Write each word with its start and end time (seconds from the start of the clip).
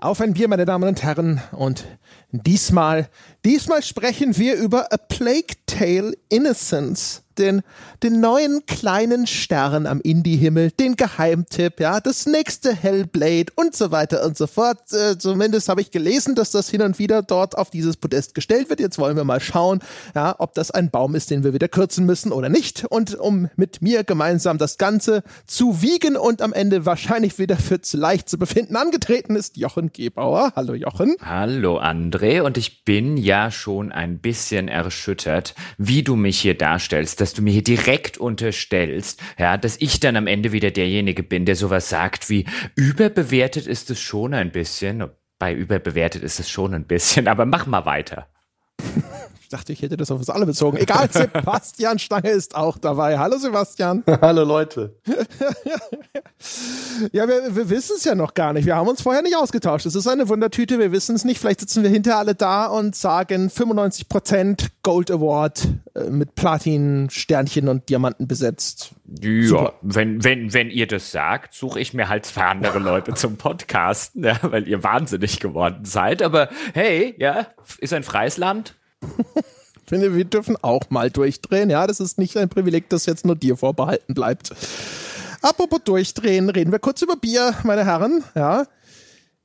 Auf 0.00 0.20
ein 0.20 0.34
Bier, 0.34 0.46
meine 0.46 0.64
Damen 0.64 0.88
und 0.88 1.02
Herren. 1.02 1.42
Und 1.50 1.84
diesmal, 2.30 3.08
diesmal 3.44 3.82
sprechen 3.82 4.36
wir 4.38 4.54
über 4.54 4.92
A 4.92 4.96
Plague 4.96 5.56
Tale 5.66 6.16
Innocence 6.28 7.24
den, 7.38 7.62
den 8.02 8.20
neuen 8.20 8.66
kleinen 8.66 9.26
Stern 9.26 9.86
am 9.86 10.00
Indie-Himmel, 10.00 10.72
den 10.72 10.96
Geheimtipp, 10.96 11.80
ja, 11.80 12.00
das 12.00 12.26
nächste 12.26 12.74
Hellblade 12.74 13.52
und 13.56 13.74
so 13.74 13.90
weiter 13.90 14.24
und 14.24 14.36
so 14.36 14.46
fort. 14.46 14.92
Äh, 14.92 15.18
zumindest 15.18 15.68
habe 15.68 15.80
ich 15.80 15.90
gelesen, 15.90 16.34
dass 16.34 16.50
das 16.50 16.68
hin 16.68 16.82
und 16.82 16.98
wieder 16.98 17.22
dort 17.22 17.56
auf 17.56 17.70
dieses 17.70 17.96
Podest 17.96 18.34
gestellt 18.34 18.70
wird. 18.70 18.80
Jetzt 18.80 18.98
wollen 18.98 19.16
wir 19.16 19.24
mal 19.24 19.40
schauen, 19.40 19.80
ja, 20.14 20.34
ob 20.38 20.54
das 20.54 20.70
ein 20.70 20.90
Baum 20.90 21.14
ist, 21.14 21.30
den 21.30 21.44
wir 21.44 21.52
wieder 21.52 21.68
kürzen 21.68 22.06
müssen 22.06 22.32
oder 22.32 22.48
nicht. 22.48 22.84
Und 22.84 23.14
um 23.14 23.48
mit 23.56 23.82
mir 23.82 24.04
gemeinsam 24.04 24.58
das 24.58 24.78
Ganze 24.78 25.22
zu 25.46 25.82
wiegen 25.82 26.16
und 26.16 26.42
am 26.42 26.52
Ende 26.52 26.86
wahrscheinlich 26.86 27.38
wieder 27.38 27.56
für 27.56 27.80
zu 27.80 27.96
leicht 27.96 28.28
zu 28.28 28.38
befinden 28.38 28.76
angetreten 28.76 29.36
ist 29.36 29.56
Jochen 29.56 29.92
Gebauer. 29.92 30.52
Hallo 30.56 30.74
Jochen. 30.74 31.16
Hallo 31.20 31.80
André. 31.80 32.42
Und 32.42 32.56
ich 32.56 32.84
bin 32.84 33.16
ja 33.16 33.50
schon 33.50 33.92
ein 33.92 34.18
bisschen 34.18 34.68
erschüttert, 34.68 35.54
wie 35.76 36.02
du 36.02 36.16
mich 36.16 36.40
hier 36.40 36.56
darstellst. 36.56 37.20
Das 37.20 37.27
dass 37.28 37.34
du 37.34 37.42
mir 37.42 37.52
hier 37.52 37.62
direkt 37.62 38.16
unterstellst, 38.16 39.20
ja, 39.38 39.58
dass 39.58 39.76
ich 39.80 40.00
dann 40.00 40.16
am 40.16 40.26
Ende 40.26 40.52
wieder 40.52 40.70
derjenige 40.70 41.22
bin, 41.22 41.44
der 41.44 41.56
sowas 41.56 41.90
sagt 41.90 42.30
wie 42.30 42.46
überbewertet 42.74 43.66
ist 43.66 43.90
es 43.90 44.00
schon 44.00 44.32
ein 44.32 44.50
bisschen. 44.50 45.04
Bei 45.38 45.52
überbewertet 45.52 46.22
ist 46.22 46.40
es 46.40 46.48
schon 46.48 46.72
ein 46.72 46.86
bisschen, 46.86 47.28
aber 47.28 47.44
mach 47.44 47.66
mal 47.66 47.84
weiter. 47.84 48.28
Ich 49.48 49.50
dachte, 49.50 49.72
ich 49.72 49.80
hätte 49.80 49.96
das 49.96 50.10
auf 50.10 50.18
uns 50.18 50.28
alle 50.28 50.44
bezogen. 50.44 50.76
Egal, 50.76 51.08
Sebastian 51.10 51.98
Stange 51.98 52.28
ist 52.28 52.54
auch 52.54 52.76
dabei. 52.76 53.18
Hallo 53.18 53.38
Sebastian. 53.38 54.04
Hallo 54.20 54.44
Leute. 54.44 54.94
ja, 57.12 57.26
wir, 57.26 57.56
wir 57.56 57.70
wissen 57.70 57.94
es 57.96 58.04
ja 58.04 58.14
noch 58.14 58.34
gar 58.34 58.52
nicht. 58.52 58.66
Wir 58.66 58.76
haben 58.76 58.88
uns 58.88 59.00
vorher 59.00 59.22
nicht 59.22 59.36
ausgetauscht. 59.36 59.86
Es 59.86 59.94
ist 59.94 60.06
eine 60.06 60.28
Wundertüte. 60.28 60.78
Wir 60.78 60.92
wissen 60.92 61.16
es 61.16 61.24
nicht. 61.24 61.40
Vielleicht 61.40 61.60
sitzen 61.60 61.82
wir 61.82 61.88
hinter 61.88 62.18
alle 62.18 62.34
da 62.34 62.66
und 62.66 62.94
sagen 62.94 63.48
95% 63.48 64.66
Gold 64.82 65.10
Award 65.10 65.66
äh, 65.94 66.10
mit 66.10 66.34
Platin, 66.34 67.08
Sternchen 67.08 67.68
und 67.68 67.88
Diamanten 67.88 68.28
besetzt. 68.28 68.90
Ja, 69.22 69.72
wenn, 69.80 70.22
wenn, 70.24 70.52
wenn 70.52 70.68
ihr 70.68 70.86
das 70.86 71.10
sagt, 71.10 71.54
suche 71.54 71.80
ich 71.80 71.94
mir 71.94 72.10
halt 72.10 72.26
zwei 72.26 72.42
andere 72.42 72.80
Leute 72.80 73.14
zum 73.14 73.38
Podcasten, 73.38 74.24
ja, 74.24 74.38
weil 74.42 74.68
ihr 74.68 74.82
wahnsinnig 74.82 75.40
geworden 75.40 75.86
seid. 75.86 76.20
Aber 76.20 76.50
hey, 76.74 77.14
ja, 77.16 77.46
ist 77.78 77.94
ein 77.94 78.02
freies 78.02 78.36
Land 78.36 78.74
Ich 79.88 79.90
finde, 79.90 80.14
wir 80.14 80.26
dürfen 80.26 80.54
auch 80.60 80.90
mal 80.90 81.10
durchdrehen. 81.10 81.70
Ja, 81.70 81.86
das 81.86 81.98
ist 81.98 82.18
nicht 82.18 82.36
ein 82.36 82.50
Privileg, 82.50 82.90
das 82.90 83.06
jetzt 83.06 83.24
nur 83.24 83.36
dir 83.36 83.56
vorbehalten 83.56 84.12
bleibt. 84.12 84.52
Apropos 85.40 85.80
durchdrehen, 85.82 86.50
reden 86.50 86.72
wir 86.72 86.78
kurz 86.78 87.00
über 87.00 87.16
Bier, 87.16 87.54
meine 87.64 87.86
Herren. 87.86 88.22
Ja, 88.34 88.66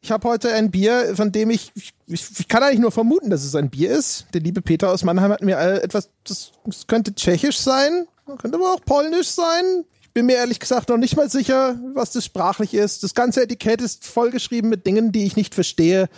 ich 0.03 0.11
habe 0.11 0.27
heute 0.27 0.53
ein 0.53 0.69
Bier, 0.69 1.13
von 1.15 1.31
dem 1.31 1.49
ich, 1.49 1.71
ich, 1.75 1.93
ich, 2.07 2.47
kann 2.49 2.61
eigentlich 2.61 2.81
nur 2.81 2.91
vermuten, 2.91 3.29
dass 3.29 3.45
es 3.45 3.55
ein 3.55 3.69
Bier 3.69 3.91
ist. 3.91 4.25
Der 4.33 4.41
liebe 4.41 4.61
Peter 4.61 4.91
aus 4.91 5.05
Mannheim 5.05 5.31
hat 5.31 5.41
mir 5.41 5.57
etwas, 5.57 6.09
das, 6.25 6.51
das 6.65 6.87
könnte 6.87 7.15
tschechisch 7.15 7.57
sein, 7.57 8.05
könnte 8.37 8.57
aber 8.57 8.73
auch 8.73 8.81
polnisch 8.81 9.29
sein. 9.29 9.85
Ich 10.01 10.11
bin 10.11 10.25
mir 10.25 10.35
ehrlich 10.35 10.59
gesagt 10.59 10.89
noch 10.89 10.97
nicht 10.97 11.15
mal 11.15 11.29
sicher, 11.29 11.79
was 11.93 12.11
das 12.11 12.25
sprachlich 12.25 12.73
ist. 12.73 13.03
Das 13.03 13.13
ganze 13.13 13.43
Etikett 13.43 13.81
ist 13.81 14.05
vollgeschrieben 14.05 14.69
mit 14.69 14.85
Dingen, 14.85 15.13
die 15.13 15.23
ich 15.23 15.37
nicht 15.37 15.55
verstehe. 15.55 16.09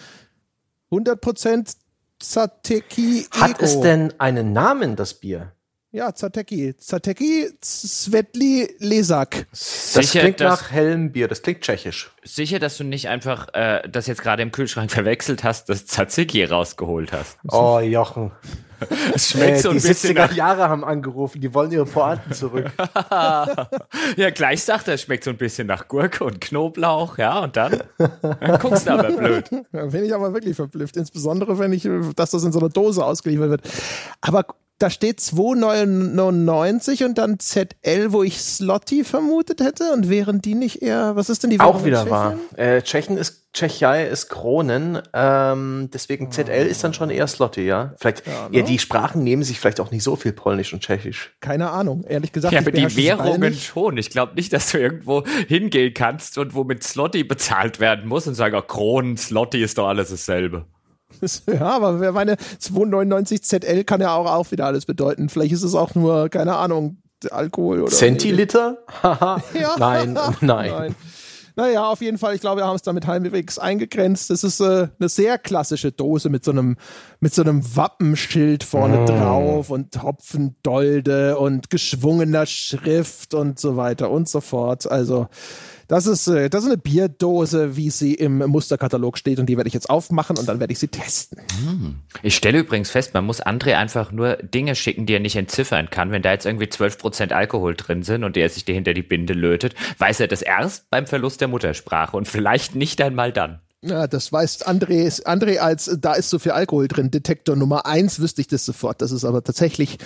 100% 0.92 1.76
Zateki 2.30 3.28
Hat 3.32 3.62
es 3.62 3.80
denn 3.82 4.14
einen 4.20 4.54
Namen, 4.54 4.96
das 4.96 5.14
Bier? 5.14 5.55
Ja, 5.96 6.14
Zateki. 6.14 6.76
Zateki 6.78 7.48
Svetli 7.62 8.68
Lesak. 8.80 9.48
Das 9.50 9.94
sicher, 9.94 10.20
klingt 10.20 10.42
nach 10.42 10.70
hellem 10.70 11.14
Bier, 11.14 11.30
das 11.30 11.42
klingt 11.42 11.62
tschechisch. 11.62 12.12
Sicher, 12.22 12.60
dass 12.60 12.76
du 12.76 12.84
nicht 12.84 13.08
einfach 13.08 13.48
äh, 13.54 13.88
das 13.88 14.06
jetzt 14.08 14.22
gerade 14.22 14.44
im 14.44 14.52
Kühlschrank 14.52 14.92
verwechselt 14.92 15.46
hast, 15.46 15.70
das 15.70 15.86
Tzatziki 15.86 16.44
rausgeholt 16.44 17.14
hast. 17.14 17.38
Oh, 17.48 17.80
Jochen. 17.80 18.32
Es 19.16 19.30
schmeckt 19.30 19.60
äh, 19.60 19.62
so 19.62 19.70
ein 19.70 19.78
die 19.78 19.88
bisschen 19.88 20.18
70er 20.18 20.20
nach 20.20 20.34
Jahre 20.34 20.68
haben 20.68 20.84
angerufen, 20.84 21.40
die 21.40 21.54
wollen 21.54 21.72
ihre 21.72 21.86
Pointen 21.86 22.34
zurück. 22.34 22.70
ja, 23.10 24.30
gleich 24.32 24.64
sagt 24.64 24.90
er, 24.90 24.96
es 24.96 25.04
schmeckt 25.04 25.24
so 25.24 25.30
ein 25.30 25.38
bisschen 25.38 25.66
nach 25.66 25.88
Gurke 25.88 26.26
und 26.26 26.42
Knoblauch, 26.42 27.18
ja, 27.18 27.40
und 27.40 27.56
dann, 27.56 27.84
dann 27.98 28.60
guckst 28.60 28.86
du 28.86 28.92
aber 28.92 29.12
blöd. 29.14 29.50
Ja, 29.72 29.86
bin 29.86 30.04
ich 30.04 30.14
aber 30.14 30.34
wirklich 30.34 30.58
verblüfft, 30.58 30.98
insbesondere 30.98 31.58
wenn 31.58 31.72
ich, 31.72 31.88
dass 32.18 32.32
das 32.32 32.44
in 32.44 32.52
so 32.52 32.60
einer 32.60 32.68
Dose 32.68 33.04
ausgeliefert 33.04 33.50
wird. 33.50 33.62
Aber 34.20 34.46
da 34.78 34.90
steht 34.90 35.20
2,99 35.20 37.06
und 37.06 37.18
dann 37.18 37.40
ZL, 37.40 38.12
wo 38.12 38.24
ich 38.24 38.42
Slotty 38.42 39.06
vermutet 39.06 39.62
hätte. 39.62 39.92
Und 39.94 40.10
wären 40.10 40.42
die 40.42 40.56
nicht 40.56 40.82
eher, 40.82 41.16
was 41.16 41.30
ist 41.30 41.44
denn 41.44 41.50
die 41.50 41.60
Währung 41.60 41.76
Auch 41.76 41.86
wieder 41.86 42.10
wahr. 42.10 42.38
Äh, 42.58 42.82
Tschechen 42.82 43.18
ist, 43.18 43.46
Tschechei 43.54 44.06
ist 44.06 44.28
Kronen, 44.28 45.02
ähm, 45.14 45.90
deswegen 45.94 46.30
ZL 46.30 46.68
ist 46.68 46.84
dann 46.84 46.94
schon 46.94 47.10
eher 47.10 47.26
Slotty, 47.28 47.66
ja. 47.66 47.94
Vielleicht, 47.98 48.28
ja, 48.28 48.50
ne? 48.50 48.58
ja, 48.58 48.64
die 48.64 48.78
Sprachen 48.80 49.24
nehmen 49.24 49.44
sich 49.44 49.62
vielleicht 49.62 49.80
auch 49.80 49.92
nicht 49.92 50.04
so 50.04 50.18
viel 50.18 50.34
Polnisch 50.34 50.74
und 50.74 50.82
Tschechisch. 50.82 51.34
Keine 51.40 51.70
Ahnung, 51.70 52.04
ehrlich 52.04 52.34
gesagt. 52.34 52.54
Ja, 52.54 52.60
aber 52.60 52.72
die 52.72 52.98
Währungen 52.98 53.54
schon. 53.54 53.96
Ich 53.96 54.10
glaube 54.10 54.36
nicht, 54.36 54.52
dass 54.52 54.72
du 54.72 54.80
irgendwo 54.80 55.24
hingehen 55.48 55.94
kannst 55.94 56.38
und 56.38 56.54
wo 56.54 56.66
mit 56.66 56.84
Slotty 56.84 57.24
bezahlt 57.24 57.80
werden 57.80 58.10
muss 58.10 58.28
und 58.28 58.36
sagen, 58.36 58.58
oh, 58.58 58.62
Kronen, 58.62 59.16
Slotty 59.16 59.64
ist 59.64 59.78
doch 59.78 59.88
alles 59.88 60.10
dasselbe. 60.10 60.66
Ja, 61.48 61.70
aber 61.70 62.00
wer 62.00 62.12
meine 62.12 62.38
299 62.38 63.44
ZL 63.44 63.84
kann 63.84 64.02
ja 64.02 64.16
auch, 64.16 64.26
auch 64.26 64.52
wieder 64.52 64.66
alles 64.66 64.86
bedeuten. 64.86 65.30
Vielleicht 65.30 65.54
ist 65.54 65.64
es 65.64 65.76
auch 65.76 65.96
nur, 65.96 66.30
keine 66.30 66.56
Ahnung, 66.56 66.98
Alkohol 67.32 67.82
oder. 67.82 67.92
Zentiliter? 67.92 68.78
Haha. 69.04 69.42
ja. 69.60 69.76
Nein, 69.78 70.14
nein. 70.14 70.36
nein. 70.42 70.96
Naja, 71.58 71.86
auf 71.90 72.02
jeden 72.02 72.18
Fall, 72.18 72.36
ich 72.36 72.42
glaube, 72.42 72.62
wir 72.62 72.68
haben 72.68 72.76
es 72.76 72.82
damit 72.82 73.08
halbwegs 73.08 73.58
eingegrenzt. 73.58 74.30
Das 74.30 74.44
ist 74.44 74.60
äh, 74.60 74.90
eine 75.00 75.08
sehr 75.08 75.38
klassische 75.38 75.94
Dose 75.94 76.30
mit 76.30 76.44
so 76.44 76.52
einem, 76.52 76.76
mit 77.22 77.34
so 77.34 77.44
einem 77.44 77.64
Wappenschild 77.78 78.64
vorne 78.64 79.00
mm. 79.00 79.06
drauf 79.06 79.70
und 79.70 80.04
Hopfendolde 80.04 81.38
und 81.38 81.70
geschwungener 81.70 82.46
Schrift 82.46 83.34
und 83.34 83.58
so 83.58 83.78
weiter 83.78 84.12
und 84.12 84.28
so 84.28 84.42
fort. 84.42 84.92
Also, 84.92 85.28
das 85.88 86.08
ist, 86.08 86.28
äh, 86.28 86.50
das 86.50 86.64
ist 86.64 86.70
eine 86.70 86.78
Bierdose, 86.78 87.76
wie 87.76 87.90
sie 87.90 88.14
im 88.14 88.38
Musterkatalog 88.38 89.18
steht 89.18 89.40
und 89.40 89.48
die 89.48 89.58
werde 89.58 89.68
ich 89.68 89.74
jetzt 89.74 89.90
aufmachen 89.90 90.38
und 90.38 90.48
dann 90.48 90.60
werde 90.60 90.74
ich 90.74 90.80
sie 90.80 90.88
testen. 90.88 91.40
Ich 92.24 92.36
stelle 92.36 92.60
übrigens 92.60 92.90
fest, 92.90 93.14
man 93.14 93.26
muss 93.26 93.42
André 93.42 93.76
einfach 93.76 94.12
nur 94.12 94.38
Dinge 94.38 94.76
schicken, 94.76 95.06
die 95.06 95.14
er 95.14 95.20
nicht 95.20 95.36
entziffern 95.36 95.90
kann. 95.90 96.12
Wenn 96.12 96.22
da 96.22 96.32
jetzt 96.32 96.46
irgendwie 96.46 96.66
12% 96.66 97.32
Alkohol 97.32 97.76
drin 97.76 98.04
sind 98.04 98.24
und 98.24 98.38
er 98.38 98.50
sich 98.50 98.66
dir 98.66 98.76
hinter 98.76 98.94
die 98.94 99.04
Binde 99.04 99.34
lötet, 99.34 99.76
weiß 99.98 100.20
er 100.20 100.28
das 100.28 100.42
erst 100.42 100.90
beim 100.90 101.08
Verlust 101.08 101.42
der 101.42 101.48
Muttersprache 101.48 102.18
und 102.18 102.28
vielleicht 102.28 102.76
nicht 102.76 103.02
einmal 103.02 103.32
dann. 103.32 103.60
Ja, 103.82 104.08
das 104.08 104.32
weiß 104.32 104.66
André, 104.66 105.24
André 105.26 105.58
als 105.58 105.96
da 106.00 106.14
ist 106.14 106.32
so 106.32 106.40
viel 106.40 106.54
Alkohol 106.54 106.88
drin, 106.88 107.12
Detektor 107.12 107.56
Nummer 107.56 107.86
eins 107.86 108.20
wüsste 108.20 108.42
ich 108.42 108.48
das 108.48 108.66
sofort. 108.66 109.02
Das 109.02 109.12
ist 109.12 109.26
aber 109.26 109.44
tatsächlich 109.44 110.00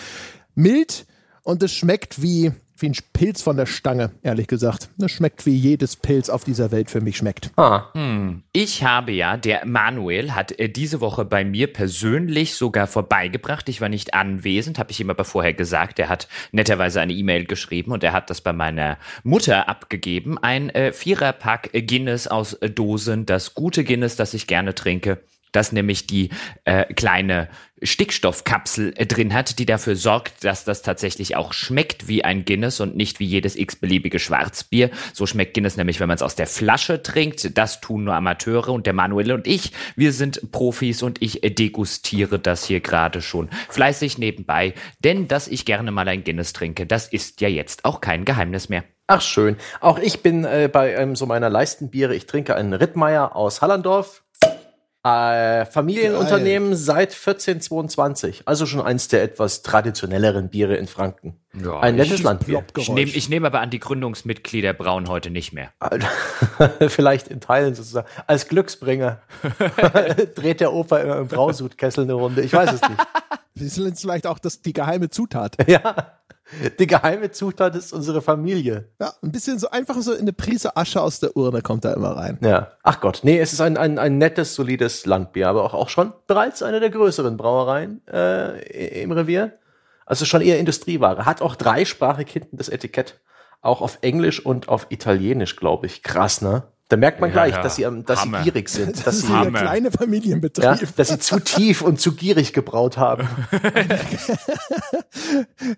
mild 0.53 1.06
und 1.44 1.63
es 1.63 1.73
schmeckt 1.73 2.22
wie 2.22 2.51
wie 2.81 2.90
ein 2.90 2.95
Pilz 3.13 3.41
von 3.41 3.57
der 3.57 3.66
Stange, 3.66 4.12
ehrlich 4.23 4.47
gesagt. 4.47 4.90
Das 4.97 5.12
schmeckt 5.12 5.45
wie 5.45 5.56
jedes 5.56 5.95
Pilz 5.95 6.29
auf 6.29 6.44
dieser 6.44 6.72
Welt 6.72 6.90
für 6.90 7.01
mich 7.01 7.17
schmeckt. 7.17 7.51
Ah. 7.57 7.91
Hm. 7.94 8.44
Ich 8.53 8.84
habe 8.84 9.12
ja, 9.12 9.38
der 9.38 9.66
Manuel 9.66 10.34
hat 10.34 10.57
äh, 10.59 10.69
diese 10.69 11.01
Woche 11.01 11.25
bei 11.25 11.44
mir 11.44 11.72
persönlich 11.72 12.56
sogar 12.56 12.88
vorbeigebracht. 12.88 13.69
Ich 13.69 13.81
war 13.81 13.90
nicht 13.90 14.13
anwesend, 14.13 14.79
habe 14.79 14.91
ich 14.91 15.00
ihm 15.00 15.09
aber 15.09 15.25
vorher 15.25 15.53
gesagt. 15.53 16.00
Er 16.00 16.09
hat 16.09 16.28
netterweise 16.51 17.01
eine 17.01 17.13
E-Mail 17.13 17.45
geschrieben 17.45 17.91
und 17.91 18.03
er 18.03 18.13
hat 18.13 18.29
das 18.29 18.41
bei 18.41 18.53
meiner 18.53 18.97
Mutter 19.23 19.67
abgegeben. 19.67 20.38
Ein 20.38 20.69
äh, 20.69 20.94
Viererpack 20.94 21.72
Guinness 21.73 22.28
aus 22.28 22.53
äh, 22.53 22.69
Dosen, 22.69 23.25
das 23.25 23.53
gute 23.53 23.84
Guinness, 23.84 24.16
das 24.16 24.34
ich 24.34 24.47
gerne 24.47 24.75
trinke 24.75 25.19
das 25.51 25.71
nämlich 25.71 26.07
die 26.07 26.29
äh, 26.65 26.85
kleine 26.93 27.49
Stickstoffkapsel 27.81 28.93
äh, 28.95 29.05
drin 29.05 29.33
hat, 29.33 29.59
die 29.59 29.65
dafür 29.65 29.95
sorgt, 29.95 30.43
dass 30.43 30.65
das 30.65 30.81
tatsächlich 30.81 31.35
auch 31.35 31.53
schmeckt 31.53 32.07
wie 32.07 32.23
ein 32.23 32.46
Guinness 32.46 32.79
und 32.79 32.96
nicht 32.96 33.19
wie 33.19 33.25
jedes 33.25 33.55
x-beliebige 33.55 34.19
Schwarzbier. 34.19 34.90
So 35.13 35.25
schmeckt 35.25 35.53
Guinness 35.53 35.78
nämlich, 35.78 35.99
wenn 35.99 36.07
man 36.07 36.16
es 36.16 36.22
aus 36.22 36.35
der 36.35 36.47
Flasche 36.47 37.01
trinkt. 37.01 37.57
Das 37.57 37.81
tun 37.81 38.03
nur 38.03 38.16
Amateure 38.16 38.69
und 38.69 38.85
der 38.85 38.93
Manuel 38.93 39.31
und 39.31 39.47
ich, 39.47 39.72
wir 39.96 40.11
sind 40.11 40.51
Profis 40.51 41.03
und 41.03 41.22
ich 41.22 41.43
äh, 41.43 41.49
degustiere 41.49 42.40
das 42.40 42.66
hier 42.66 42.79
gerade 42.79 43.22
schon 43.22 43.49
fleißig 43.69 44.17
nebenbei. 44.17 44.73
Denn 44.99 45.28
dass 45.28 45.47
ich 45.47 45.66
gerne 45.66 45.91
mal 45.91 46.07
ein 46.07 46.23
Guinness 46.23 46.53
trinke, 46.53 46.85
das 46.85 47.07
ist 47.07 47.41
ja 47.41 47.47
jetzt 47.47 47.85
auch 47.85 48.02
kein 48.02 48.25
Geheimnis 48.25 48.69
mehr. 48.69 48.84
Ach 49.07 49.22
schön. 49.22 49.57
Auch 49.81 49.97
ich 49.97 50.22
bin 50.22 50.45
äh, 50.45 50.69
bei 50.72 50.93
ähm, 50.93 51.16
so 51.16 51.25
meiner 51.25 51.49
Leistenbiere. 51.49 52.13
Ich 52.13 52.28
trinke 52.28 52.55
einen 52.55 52.73
Rittmeier 52.73 53.35
aus 53.35 53.61
Hallandorf 53.61 54.23
äh, 55.03 55.66
Familienunternehmen 55.66 56.72
Geil. 56.72 56.78
seit 56.78 57.09
1422, 57.13 58.43
also 58.46 58.66
schon 58.66 58.81
eins 58.81 59.07
der 59.07 59.23
etwas 59.23 59.61
traditionelleren 59.61 60.49
Biere 60.49 60.75
in 60.75 60.87
Franken. 60.87 61.40
Ja, 61.53 61.79
Ein 61.79 61.96
nettes 61.96 62.22
Landbier. 62.22 62.63
Ich 62.78 62.90
nehme 62.90 63.09
ich 63.09 63.29
nehm 63.29 63.46
aber 63.46 63.61
an, 63.61 63.69
die 63.69 63.79
Gründungsmitglieder 63.79 64.73
brauen 64.73 65.07
heute 65.07 65.29
nicht 65.29 65.53
mehr. 65.53 65.72
Vielleicht 66.87 67.29
in 67.29 67.40
Teilen 67.40 67.75
sozusagen. 67.75 68.07
Als 68.28 68.47
Glücksbringer 68.47 69.22
dreht 70.35 70.59
der 70.59 70.73
Opa 70.73 70.97
immer 70.97 71.17
im 71.17 71.28
Brausudkessel 71.28 72.03
eine 72.03 72.13
Runde. 72.13 72.41
Ich 72.41 72.53
weiß 72.53 72.73
es 72.73 72.81
nicht. 72.81 73.02
Sie 73.55 73.67
sind 73.67 73.99
vielleicht 73.99 74.25
auch 74.25 74.40
das, 74.40 74.61
die 74.61 74.72
geheime 74.72 75.09
Zutat. 75.09 75.57
Ja. 75.67 76.13
Die 76.79 76.87
geheime 76.87 77.31
Zutat 77.31 77.75
ist 77.75 77.93
unsere 77.93 78.22
Familie. 78.22 78.90
Ja, 78.99 79.13
ein 79.22 79.31
bisschen 79.31 79.59
so 79.59 79.69
einfach 79.69 79.96
so 79.97 80.13
in 80.13 80.22
eine 80.22 80.34
Prise 80.34 80.75
Asche 80.75 81.01
aus 81.01 81.19
der 81.19 81.35
Urne 81.37 81.61
kommt 81.61 81.85
da 81.85 81.93
immer 81.93 82.16
rein. 82.16 82.40
Ja. 82.41 82.72
Ach 82.84 82.99
Gott, 83.01 83.22
nee, 83.23 83.40
es 83.40 83.53
ist 83.53 83.61
ein, 83.61 83.78
ein, 83.78 83.99
ein 83.99 84.17
nettes, 84.17 84.55
solides 84.55 85.05
Landbier, 85.05 85.47
aber 85.49 85.63
auch, 85.63 85.73
auch 85.73 85.90
schon 85.90 86.13
bereits 86.28 86.63
eine 86.63 86.79
der 86.79 86.90
größeren 86.90 87.37
Brauereien 87.37 88.01
äh, 88.07 89.03
im 89.03 89.11
Revier. 89.11 89.59
Also 90.05 90.25
schon 90.25 90.41
eher 90.41 90.59
Industrieware. 90.59 91.25
Hat 91.25 91.41
auch 91.41 91.55
dreisprachig 91.55 92.31
hinten 92.31 92.57
das 92.57 92.69
Etikett. 92.69 93.19
Auch 93.61 93.81
auf 93.81 93.99
Englisch 94.02 94.43
und 94.43 94.69
auf 94.69 94.87
Italienisch, 94.90 95.55
glaube 95.55 95.85
ich. 95.85 96.02
Krass, 96.02 96.41
ne? 96.41 96.63
Da 96.90 96.97
merkt 96.97 97.22
man 97.22 97.30
Ja, 97.30 97.34
gleich, 97.34 97.53
ja. 97.53 97.62
dass 97.62 97.76
sie, 97.76 97.88
dass 98.06 98.24
sie 98.24 98.32
gierig 98.44 98.68
sind, 98.68 98.97
dass 98.97 99.03
Das 99.03 99.20
sie, 99.20 99.26
ist 99.28 99.30
ein 99.32 99.38
Hammer. 99.46 99.59
kleine 99.59 99.91
Familienbetrieb. 99.91 100.64
ja, 100.64 100.78
dass 100.96 101.09
sie 101.09 101.20
zu 101.20 101.40
tief 101.40 101.82
und 101.84 102.02
zu 102.02 102.14
gierig 102.14 102.52
gebraut 102.52 102.97
haben. 102.97 103.28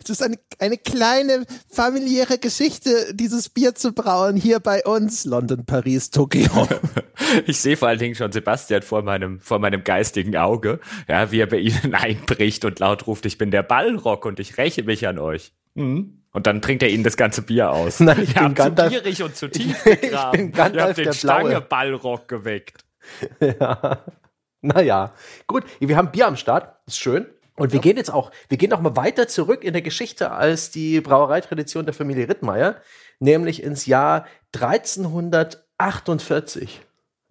Es 0.04 0.10
ist 0.10 0.24
eine, 0.24 0.38
eine 0.60 0.78
kleine 0.78 1.46
familiäre 1.70 2.38
Geschichte, 2.38 3.14
dieses 3.14 3.50
Bier 3.50 3.76
zu 3.76 3.92
brauen 3.94 4.36
hier 4.36 4.60
bei 4.60 4.84
uns. 4.86 5.26
London, 5.26 5.66
Paris, 5.66 6.10
Tokio. 6.12 6.68
Ich 7.46 7.60
sehe 7.62 7.78
vor 7.78 7.88
allen 7.88 8.00
Dingen 8.00 8.16
schon 8.16 8.32
Sebastian 8.32 8.82
vor 8.82 9.04
meinem, 9.04 9.40
vor 9.40 9.60
meinem 9.60 9.84
geistigen 9.84 10.36
Auge, 10.36 10.80
ja, 11.08 11.32
wie 11.32 11.40
er 11.40 11.46
bei 11.48 11.58
Ihnen 11.60 11.94
einbricht 11.94 12.66
und 12.66 12.80
laut 12.80 13.06
ruft, 13.08 13.26
ich 13.26 13.38
bin 13.38 13.52
der 13.52 13.64
Ballrock 13.64 14.26
und 14.26 14.40
ich 14.40 14.58
räche 14.58 14.84
mich 14.84 15.08
an 15.08 15.20
euch. 15.20 15.54
Mhm. 15.76 16.21
Und 16.34 16.48
dann 16.48 16.62
trinkt 16.62 16.82
er 16.84 16.90
Ihnen 16.90 17.04
das 17.04 17.18
ganze 17.18 17.42
Bier 17.42 17.72
aus. 17.72 18.00
Nein, 18.02 18.22
ich 18.24 18.30
Ihr 18.30 18.36
bin 18.36 18.44
habt 18.44 18.58
zu 18.58 18.64
Gandalf- 18.64 18.90
gierig 18.90 19.24
und 19.24 19.36
zu 19.36 19.48
tief 19.52 19.86
Ich 19.86 20.02
gegraben. 20.02 20.32
bin 20.38 20.52
Gandalf 20.52 20.98
Ihr 20.98 21.06
habt 21.06 21.14
den 21.16 21.20
Stange 21.20 21.50
Blaue. 21.50 21.62
Ballrock 21.62 22.28
geweckt. 22.28 22.84
Ja. 23.42 24.04
Naja, 24.64 25.14
gut, 25.48 25.64
wir 25.80 25.98
haben 25.98 26.12
Bier 26.12 26.28
am 26.28 26.36
Start, 26.36 26.76
ist 26.86 27.00
schön. 27.00 27.26
Und 27.56 27.74
wir 27.74 27.80
gehen 27.80 27.98
jetzt 27.98 28.12
auch, 28.14 28.32
wir 28.48 28.58
gehen 28.60 28.70
noch 28.70 28.80
mal 28.80 28.96
weiter 28.96 29.28
zurück 29.28 29.64
in 29.64 29.74
der 29.74 29.82
Geschichte 29.82 30.32
als 30.32 30.70
die 30.72 31.02
Brauereitradition 31.02 31.86
der 31.86 31.94
Familie 31.96 32.30
Rittmeier, 32.30 32.76
nämlich 33.20 33.62
ins 33.64 33.88
Jahr 33.88 34.26
1348. 35.80 36.82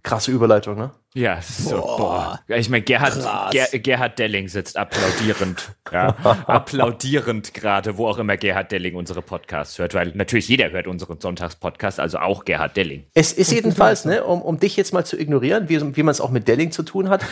Krasse 0.03 0.31
Überleitung, 0.33 0.77
ne? 0.79 0.91
Ja, 1.13 1.43
so, 1.43 1.81
boah. 1.81 2.39
Ja, 2.47 2.57
Ich 2.57 2.69
meine, 2.69 2.85
Gerhard. 2.85 3.19
Ger, 3.51 3.67
Gerhard 3.81 4.19
Delling 4.21 4.47
sitzt 4.47 4.77
applaudierend, 4.77 5.73
ja, 5.91 6.09
applaudierend 6.47 7.53
gerade, 7.53 7.99
wo 7.99 8.07
auch 8.07 8.19
immer 8.19 8.37
Gerhard 8.37 8.71
Delling 8.71 8.95
unsere 8.95 9.21
Podcasts 9.21 9.77
hört, 9.81 9.93
weil 9.95 10.13
natürlich 10.15 10.47
jeder 10.47 10.71
hört 10.71 10.87
unseren 10.87 11.19
Sonntagspodcast, 11.19 11.99
also 11.99 12.19
auch 12.19 12.45
Gerhard 12.45 12.77
Delling. 12.77 13.07
Es 13.15 13.33
ist 13.33 13.51
jedenfalls, 13.51 14.05
ne, 14.05 14.23
um, 14.23 14.41
um 14.41 14.61
dich 14.61 14.77
jetzt 14.77 14.93
mal 14.93 15.05
zu 15.05 15.19
ignorieren, 15.19 15.69
wie, 15.69 15.97
wie 15.97 16.03
man 16.05 16.13
es 16.13 16.21
auch 16.21 16.31
mit 16.31 16.47
Delling 16.47 16.71
zu 16.71 16.85
tun 16.85 17.09
hat. 17.09 17.25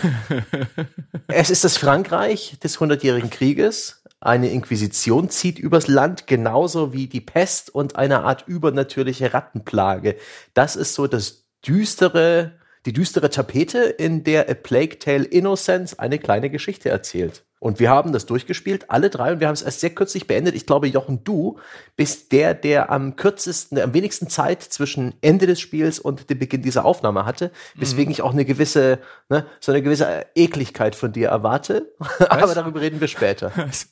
es 1.28 1.48
ist 1.48 1.62
das 1.62 1.76
Frankreich 1.76 2.58
des 2.60 2.80
Hundertjährigen 2.80 3.30
Krieges. 3.30 4.02
Eine 4.20 4.48
Inquisition 4.48 5.30
zieht 5.30 5.60
übers 5.60 5.86
Land, 5.86 6.26
genauso 6.26 6.92
wie 6.92 7.06
die 7.06 7.20
Pest 7.20 7.72
und 7.72 7.94
eine 7.94 8.24
Art 8.24 8.42
übernatürliche 8.48 9.32
Rattenplage. 9.32 10.16
Das 10.52 10.74
ist 10.74 10.94
so 10.94 11.06
das 11.06 11.44
düstere, 11.64 12.57
die 12.86 12.92
düstere 12.92 13.30
Tapete, 13.30 13.80
in 13.80 14.24
der 14.24 14.48
A 14.48 14.54
Plague 14.54 14.98
Tale 14.98 15.24
Innocence 15.24 15.98
eine 15.98 16.18
kleine 16.18 16.50
Geschichte 16.50 16.88
erzählt. 16.88 17.44
Und 17.60 17.80
wir 17.80 17.90
haben 17.90 18.12
das 18.12 18.26
durchgespielt, 18.26 18.90
alle 18.90 19.10
drei, 19.10 19.32
und 19.32 19.40
wir 19.40 19.48
haben 19.48 19.54
es 19.54 19.62
erst 19.62 19.80
sehr 19.80 19.90
kürzlich 19.90 20.26
beendet. 20.26 20.54
Ich 20.54 20.66
glaube, 20.66 20.86
Jochen, 20.86 21.24
du 21.24 21.58
bist 21.96 22.30
der, 22.32 22.54
der 22.54 22.90
am 22.90 23.16
kürzesten, 23.16 23.76
der 23.76 23.84
am 23.84 23.94
wenigsten 23.94 24.28
Zeit 24.28 24.62
zwischen 24.62 25.14
Ende 25.20 25.46
des 25.46 25.60
Spiels 25.60 25.98
und 25.98 26.30
dem 26.30 26.38
Beginn 26.38 26.62
dieser 26.62 26.84
Aufnahme 26.84 27.26
hatte, 27.26 27.50
weswegen 27.74 28.12
ich 28.12 28.22
auch 28.22 28.32
eine 28.32 28.44
gewisse, 28.44 29.00
ne, 29.28 29.46
so 29.60 29.72
eine 29.72 29.82
gewisse 29.82 30.26
Ekligkeit 30.34 30.94
von 30.94 31.12
dir 31.12 31.28
erwarte. 31.28 31.92
Aber 32.28 32.54
darüber 32.54 32.80
reden 32.80 33.00
wir 33.00 33.08
später. 33.08 33.52
Also, 33.68 33.86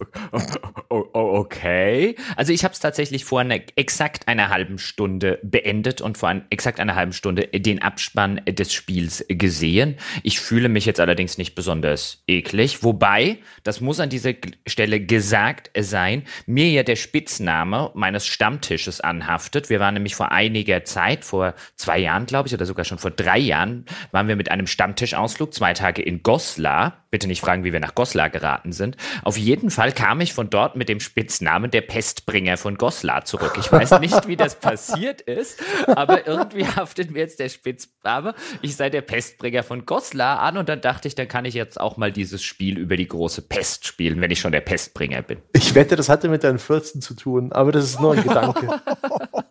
oh, 0.89 1.05
oh, 1.13 1.39
okay. 1.39 2.17
Also 2.37 2.53
ich 2.53 2.65
habe 2.65 2.73
es 2.73 2.81
tatsächlich 2.81 3.25
vor 3.25 3.41
einer, 3.41 3.59
exakt 3.77 4.27
einer 4.27 4.49
halben 4.49 4.79
Stunde 4.79 5.39
beendet 5.43 6.01
und 6.01 6.17
vor 6.17 6.31
ein, 6.31 6.47
exakt 6.51 6.81
einer 6.81 6.95
halben 6.95 7.13
Stunde 7.13 7.49
den 7.49 7.83
Abspann 7.83 8.41
des 8.47 8.73
Spiels 8.73 9.25
gesehen. 9.29 9.97
Ich 10.23 10.41
fühle 10.41 10.69
mich 10.69 10.87
jetzt 10.87 11.01
allerdings 11.01 11.37
nicht 11.37 11.55
besonders 11.55 12.23
eklig, 12.27 12.83
wobei, 12.83 13.39
das 13.67 13.81
muss 13.81 14.01
an 14.01 14.09
dieser 14.09 14.33
Stelle 14.67 15.01
gesagt 15.01 15.71
sein, 15.79 16.23
mir 16.47 16.71
ja 16.71 16.83
der 16.83 16.97
Spitzname 16.97 17.91
meines 17.95 18.27
Stammtisches 18.27 19.01
anhaftet. 19.01 19.71
Wir 19.71 19.81
waren 19.81 19.95
nämlich 19.95 20.15
vor 20.15 20.31
einiger 20.31 20.85
Zeit, 20.85 21.25
vor 21.25 21.55
zwei 21.75 21.99
Jahren, 21.99 22.27
glaube 22.27 22.49
ich, 22.49 22.55
oder 22.55 22.65
sogar 22.65 22.85
schon 22.85 22.99
vor 22.99 23.11
drei 23.11 23.39
Jahren, 23.39 23.85
waren 24.13 24.29
wir 24.29 24.37
mit 24.37 24.51
einem 24.51 24.67
Stammtischausflug 24.67 25.53
zwei 25.53 25.75
Tage 25.75 26.03
in 26.03 26.23
Goslar. 26.23 27.05
Bitte 27.11 27.27
nicht 27.29 27.41
fragen, 27.41 27.65
wie 27.65 27.73
wir 27.73 27.81
nach 27.81 27.95
Goslar 27.95 28.31
geraten 28.31 28.73
sind. 28.73 28.97
Auf 29.23 29.37
jeden 29.37 29.71
Fall 29.71 29.93
kam 29.93 30.21
ich 30.21 30.33
von 30.33 30.51
dort 30.51 30.77
mit 30.77 30.89
dem 30.89 31.01
Spitznamen 31.01 31.71
der 31.71 31.81
Pestbringer 31.81 32.57
von 32.57 32.77
Goslar 32.77 33.25
zurück. 33.25 33.57
Ich 33.59 33.73
weiß 33.73 34.01
nicht, 34.01 34.29
wie 34.29 34.37
das 34.37 34.61
passiert 34.61 35.23
ist, 35.23 35.63
aber 35.87 36.27
irgendwie 36.27 36.67
haftet 36.67 37.11
mir 37.11 37.21
jetzt 37.21 37.41
der 37.41 37.49
Spitzname. 37.49 38.35
Ich 38.61 38.77
sei 38.77 38.91
der 38.91 39.01
Pestbringer 39.01 39.63
von 39.63 39.87
Goslar 39.87 40.41
an 40.41 40.57
und 40.57 40.69
dann 40.69 40.81
dachte 40.81 41.09
ich, 41.09 41.15
dann 41.15 41.29
kann 41.29 41.45
ich 41.45 41.55
jetzt 41.55 41.81
auch 41.81 41.97
mal 41.97 42.13
dieses 42.13 42.43
Spiel 42.43 42.79
über 42.79 42.97
die 42.97 43.09
große 43.09 43.43
Pest 43.43 43.56
spielen, 43.65 44.21
wenn 44.21 44.31
ich 44.31 44.41
schon 44.41 44.53
der 44.53 44.61
Pestbringer 44.61 45.23
bin. 45.23 45.39
Ich 45.53 45.75
wette, 45.75 45.97
das 45.97 46.09
hatte 46.09 46.29
mit 46.29 46.45
deinen 46.45 46.59
14 46.59 47.01
zu 47.01 47.15
tun, 47.15 47.53
aber 47.53 47.73
das 47.73 47.85
ist 47.85 48.01
nur 48.01 48.15
ein 48.15 48.23
Gedanke. 48.23 48.81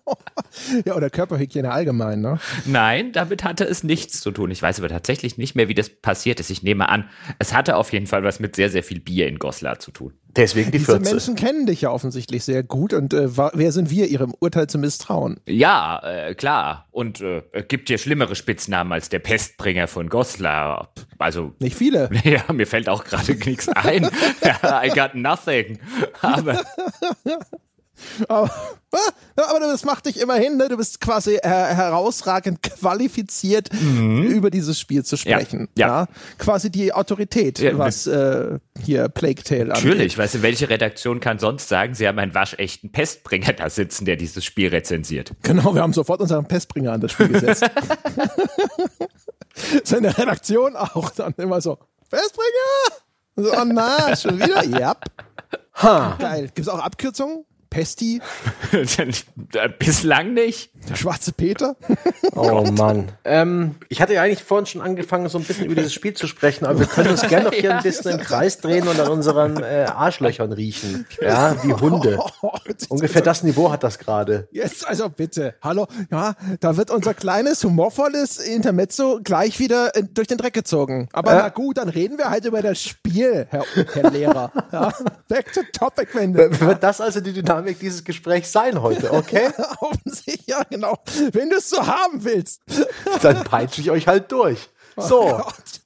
ja, 0.86 0.96
oder 0.96 1.10
Körperhygiene 1.10 1.72
allgemein, 1.72 2.22
ne? 2.22 2.40
Nein, 2.66 3.12
damit 3.12 3.44
hatte 3.44 3.66
es 3.66 3.84
nichts 3.84 4.22
zu 4.22 4.32
tun. 4.32 4.52
Ich 4.52 4.62
weiß 4.62 4.80
aber 4.80 4.90
tatsächlich 4.90 5.38
nicht 5.38 5.56
mehr, 5.56 5.68
wie 5.68 5.74
das 5.74 5.90
passiert 5.90 6.40
ist. 6.40 6.50
Ich 6.50 6.64
nehme 6.64 6.90
an, 6.90 7.10
es 7.40 7.54
hatte 7.54 7.76
auf 7.78 7.94
jeden 7.94 8.08
Fall 8.08 8.24
was 8.24 8.40
mit 8.40 8.56
sehr, 8.56 8.70
sehr 8.70 8.84
viel 8.84 9.00
Bier 9.00 9.28
in 9.28 9.40
Goslar 9.40 9.80
zu 9.80 9.92
tun. 9.92 10.14
Deswegen 10.36 10.72
die 10.72 10.80
Diese 10.80 10.94
14. 10.94 11.14
Menschen 11.14 11.36
kennen 11.36 11.66
dich 11.66 11.82
ja 11.82 11.92
offensichtlich 11.92 12.44
sehr 12.44 12.62
gut 12.62 12.94
und 12.94 13.14
äh, 13.14 13.30
wer 13.54 13.72
sind 13.72 13.90
wir, 13.90 14.08
ihrem 14.08 14.34
Urteil 14.38 14.68
zu 14.68 14.78
misstrauen? 14.78 15.40
Ja, 15.48 16.02
äh, 16.04 16.36
klar. 16.36 16.88
Und 16.92 17.22
äh, 17.22 17.44
es 17.54 17.68
gibt 17.70 17.90
ja 17.90 17.98
schlimmere 17.98 18.36
Spitznamen 18.36 18.92
als 18.92 19.08
der 19.08 19.20
Pestbringer 19.20 19.88
von 19.88 20.10
Goslar. 20.10 20.92
Also, 21.20 21.54
Nicht 21.60 21.78
viele. 21.78 22.10
ja, 22.24 22.52
mir 22.52 22.68
fällt 22.68 22.90
auch 22.90 23.06
gerade 23.06 23.34
nichts 23.46 23.70
ein. 23.70 24.06
I 24.64 24.90
got 24.90 25.16
nothing. 25.16 25.80
Aber 26.22 26.62
Aber, 28.28 28.50
ja, 29.38 29.46
aber 29.50 29.60
das 29.60 29.84
macht 29.86 30.06
dich 30.06 30.20
immerhin, 30.20 30.58
ne? 30.58 30.70
Du 30.70 30.78
bist 30.78 31.00
quasi 31.02 31.36
äh, 31.36 31.42
herausragend 31.50 32.62
qualifiziert, 32.62 33.70
über 33.74 34.50
dieses 34.50 34.80
Spiel 34.80 35.04
zu 35.04 35.18
sprechen. 35.18 35.62
Mhm. 35.62 35.68
ja. 35.76 36.08
Quasi 36.38 36.70
die 36.70 36.94
Autorität, 36.94 37.60
Ja, 37.60 37.78
was 37.78 38.08
äh, 38.08 38.60
hier 38.84 39.08
Plague 39.10 39.44
Tale 39.44 39.74
angeht. 39.74 39.84
natürlich, 39.86 40.18
weißt 40.18 40.36
du, 40.36 40.42
welche 40.42 40.70
Redaktion 40.70 41.20
kann 41.20 41.40
sonst 41.40 41.70
sagen, 41.70 41.94
sie 41.96 42.08
haben 42.08 42.20
einen 42.20 42.34
waschechten 42.34 42.92
Pestbringer 42.92 43.54
da 43.54 43.70
sitzen, 43.70 44.06
der 44.06 44.16
dieses 44.16 44.44
Spiel 44.46 44.70
rezensiert? 44.70 45.32
Genau, 45.44 45.74
wir 45.74 45.82
haben 45.82 45.94
sofort 45.94 46.22
unseren 46.22 46.46
Pestbringer 46.46 46.94
an 46.94 47.02
das 47.02 47.12
Spiel 47.14 47.30
gesetzt. 47.30 47.66
Seine 49.84 50.18
Redaktion 50.18 50.76
auch 50.76 51.10
dann 51.12 51.34
immer 51.38 51.62
so, 51.62 51.78
Pestbringer? 52.10 53.00
So, 53.38 53.52
oh 53.54 53.66
na, 53.66 54.16
schon 54.16 54.40
wieder? 54.40 54.64
Ja. 54.64 54.96
Geil. 56.20 56.44
Gibt 56.56 56.60
es 56.60 56.70
auch 56.70 56.80
Abkürzungen? 56.80 57.46
Pesti, 57.76 58.22
Bislang 59.80 60.34
nicht. 60.34 60.70
Der 60.90 60.96
schwarze 60.96 61.32
Peter. 61.32 61.76
Oh 62.38 62.64
Mann. 62.70 63.14
Ähm, 63.24 63.76
ich 63.88 64.02
hatte 64.02 64.14
ja 64.14 64.22
eigentlich 64.22 64.44
vorhin 64.44 64.66
schon 64.66 64.82
angefangen, 64.82 65.30
so 65.30 65.38
ein 65.38 65.46
bisschen 65.46 65.66
über 65.68 65.76
dieses 65.76 65.94
Spiel 65.94 66.14
zu 66.16 66.28
sprechen, 66.28 66.66
aber 66.66 66.80
wir 66.80 66.86
können 66.88 67.10
uns 67.12 67.22
gerne 67.22 67.46
noch 67.46 67.54
hier 67.54 67.78
ein 67.78 67.84
bisschen 67.84 68.12
im 68.12 68.18
Kreis 68.20 68.58
drehen 68.60 68.88
und 68.90 69.00
an 69.00 69.08
unseren 69.08 69.64
äh, 69.64 69.86
Arschlöchern 69.90 70.52
riechen. 70.52 71.06
Ja, 71.22 71.56
wie 71.64 71.74
Hunde. 71.74 72.20
Ungefähr 72.90 73.22
das 73.22 73.44
Niveau 73.44 73.72
hat 73.72 73.84
das 73.84 74.00
gerade. 74.00 74.50
Jetzt 74.52 74.86
also 74.86 75.08
bitte. 75.10 75.56
Hallo, 75.62 75.88
ja, 76.12 76.34
da 76.60 76.76
wird 76.76 76.92
unser 76.92 77.14
kleines, 77.14 77.64
humorvolles 77.64 78.38
Intermezzo 78.38 79.22
gleich 79.24 79.60
wieder 79.60 79.96
äh, 79.96 80.04
durch 80.04 80.28
den 80.28 80.38
Dreck 80.38 80.54
gezogen. 80.54 81.08
Aber 81.14 81.32
Äh. 81.32 81.36
na 81.38 81.50
gut, 81.50 81.78
dann 81.78 81.88
reden 81.88 82.18
wir 82.18 82.30
halt 82.30 82.44
über 82.44 82.62
das 82.62 82.82
Spiel, 82.82 83.48
Herr, 83.50 83.64
Herr 83.94 84.12
Lehrer. 84.12 84.52
Ja, 84.74 84.92
back 85.30 85.54
to 85.54 85.62
topic, 85.72 86.14
Wende. 86.16 86.60
Wird 86.60 86.84
das 86.84 87.00
also 87.00 87.22
die 87.22 87.32
Dynamik 87.32 87.80
dieses 87.80 88.04
Gesprächs 88.04 88.52
sein 88.52 88.82
heute, 88.82 89.14
okay? 89.14 89.48
Offensichtlich, 89.80 90.48
ja, 90.48 90.64
genau. 90.76 90.98
Wenn 91.32 91.50
du 91.50 91.58
es 91.58 91.70
so 91.70 91.86
haben 91.86 92.24
willst. 92.24 92.62
Dann 93.22 93.44
peitsche 93.44 93.82
ich 93.82 93.92
euch 93.92 94.08
halt 94.08 94.32
durch. 94.32 94.70
So, 94.98 95.42
Gott. 95.44 95.82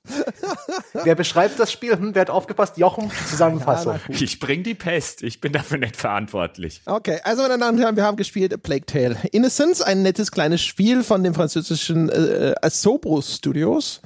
wer 1.03 1.15
beschreibt 1.15 1.59
das 1.59 1.71
Spiel? 1.71 1.93
Hm, 1.93 2.13
wer 2.13 2.21
hat 2.21 2.29
aufgepasst? 2.29 2.77
Jochen, 2.77 3.11
Zusammenfassung. 3.27 3.93
Ja, 3.93 4.01
na. 4.07 4.15
Ich 4.15 4.39
bring 4.39 4.61
die 4.61 4.75
Pest. 4.75 5.23
Ich 5.23 5.41
bin 5.41 5.51
dafür 5.51 5.79
nicht 5.79 5.95
verantwortlich. 5.95 6.81
Okay, 6.85 7.19
also 7.23 7.41
meine 7.41 7.57
Damen 7.57 7.77
und 7.77 7.83
Herren, 7.83 7.95
wir 7.95 8.03
haben 8.03 8.17
gespielt 8.17 8.61
Plague 8.61 8.85
Tale 8.85 9.17
Innocence, 9.31 9.81
ein 9.81 10.03
nettes 10.03 10.31
kleines 10.31 10.61
Spiel 10.61 11.03
von 11.03 11.23
den 11.23 11.33
französischen 11.33 12.09
äh, 12.09 12.53
Asobo 12.61 13.21
Studios. 13.21 14.01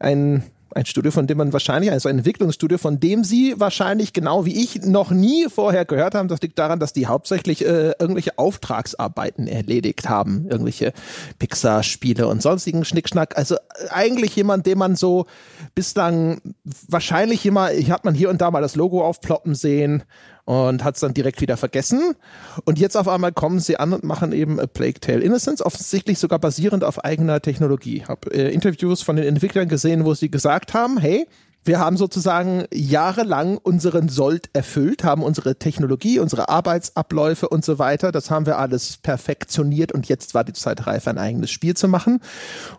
Ein 0.00 0.50
ein 0.74 0.86
Studio, 0.86 1.10
von 1.10 1.26
dem 1.26 1.38
man 1.38 1.52
wahrscheinlich, 1.52 1.90
also 1.90 2.08
ein 2.08 2.18
Entwicklungsstudio, 2.18 2.78
von 2.78 3.00
dem 3.00 3.24
Sie 3.24 3.54
wahrscheinlich 3.58 4.12
genau 4.12 4.44
wie 4.44 4.62
ich 4.62 4.82
noch 4.82 5.10
nie 5.10 5.46
vorher 5.48 5.84
gehört 5.84 6.14
haben. 6.14 6.28
Das 6.28 6.40
liegt 6.40 6.58
daran, 6.58 6.80
dass 6.80 6.92
die 6.92 7.06
hauptsächlich 7.06 7.64
äh, 7.64 7.92
irgendwelche 7.98 8.38
Auftragsarbeiten 8.38 9.46
erledigt 9.46 10.08
haben, 10.08 10.46
irgendwelche 10.48 10.92
Pixar-Spiele 11.38 12.26
und 12.26 12.42
sonstigen 12.42 12.84
Schnickschnack. 12.84 13.36
Also 13.36 13.56
äh, 13.56 13.88
eigentlich 13.90 14.34
jemand, 14.36 14.66
den 14.66 14.78
man 14.78 14.96
so 14.96 15.26
bislang 15.74 16.40
wahrscheinlich 16.88 17.44
immer, 17.46 17.68
hat 17.68 18.04
man 18.04 18.14
hier 18.14 18.30
und 18.30 18.40
da 18.40 18.50
mal 18.50 18.62
das 18.62 18.76
Logo 18.76 19.04
aufploppen 19.04 19.54
sehen 19.54 20.02
und 20.44 20.82
hat 20.82 20.94
es 20.94 21.00
dann 21.00 21.14
direkt 21.14 21.40
wieder 21.40 21.56
vergessen. 21.56 22.14
Und 22.64 22.78
jetzt 22.78 22.96
auf 22.96 23.08
einmal 23.08 23.32
kommen 23.32 23.60
sie 23.60 23.76
an 23.76 23.92
und 23.92 24.04
machen 24.04 24.32
eben 24.32 24.58
A 24.58 24.66
Plague 24.66 25.00
Tale 25.00 25.20
Innocence, 25.20 25.62
offensichtlich 25.62 26.18
sogar 26.18 26.38
basierend 26.38 26.84
auf 26.84 27.04
eigener 27.04 27.40
Technologie. 27.40 28.04
Habe 28.06 28.32
äh, 28.34 28.52
Interviews 28.52 29.02
von 29.02 29.16
den 29.16 29.26
Entwicklern 29.26 29.68
gesehen, 29.68 30.04
wo 30.04 30.14
sie 30.14 30.30
gesagt 30.30 30.74
haben, 30.74 30.98
hey, 30.98 31.26
wir 31.64 31.78
haben 31.78 31.96
sozusagen 31.96 32.64
jahrelang 32.72 33.58
unseren 33.58 34.08
Sold 34.08 34.50
erfüllt, 34.52 35.04
haben 35.04 35.22
unsere 35.22 35.56
Technologie, 35.56 36.18
unsere 36.18 36.48
Arbeitsabläufe 36.48 37.48
und 37.48 37.64
so 37.64 37.78
weiter, 37.78 38.10
das 38.10 38.30
haben 38.30 38.46
wir 38.46 38.58
alles 38.58 38.96
perfektioniert 38.96 39.92
und 39.92 40.08
jetzt 40.08 40.34
war 40.34 40.44
die 40.44 40.52
Zeit 40.52 40.86
reif, 40.86 41.06
ein 41.06 41.18
eigenes 41.18 41.50
Spiel 41.50 41.74
zu 41.74 41.88
machen. 41.88 42.20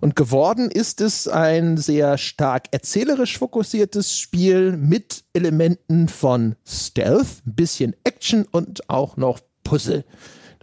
Und 0.01 0.15
geworden 0.15 0.69
ist 0.69 1.01
es 1.01 1.27
ein 1.27 1.77
sehr 1.77 2.17
stark 2.17 2.65
erzählerisch 2.71 3.37
fokussiertes 3.37 4.17
Spiel 4.17 4.75
mit 4.75 5.23
Elementen 5.33 6.09
von 6.09 6.55
Stealth, 6.65 7.45
ein 7.45 7.55
bisschen 7.55 7.95
Action 8.03 8.45
und 8.51 8.89
auch 8.89 9.17
noch 9.17 9.39
Puzzle. 9.63 10.03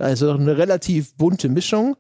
Also 0.01 0.33
eine 0.33 0.57
relativ 0.57 1.15
bunte 1.17 1.49
Mischung. 1.49 1.97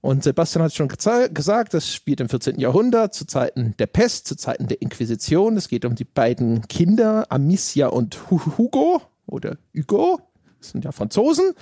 Und 0.00 0.22
Sebastian 0.22 0.62
hat 0.62 0.74
schon 0.74 0.88
gesagt, 0.88 1.74
das 1.74 1.92
spielt 1.92 2.20
im 2.20 2.28
14. 2.28 2.60
Jahrhundert, 2.60 3.14
zu 3.14 3.26
Zeiten 3.26 3.74
der 3.78 3.86
Pest, 3.86 4.28
zu 4.28 4.36
Zeiten 4.36 4.68
der 4.68 4.80
Inquisition. 4.80 5.56
Es 5.56 5.68
geht 5.68 5.84
um 5.84 5.96
die 5.96 6.04
beiden 6.04 6.68
Kinder, 6.68 7.26
Amicia 7.30 7.88
und 7.88 8.30
Hugo 8.30 9.02
oder 9.26 9.56
Hugo. 9.74 10.20
Das 10.60 10.70
sind 10.70 10.84
ja 10.84 10.92
Franzosen. 10.92 11.52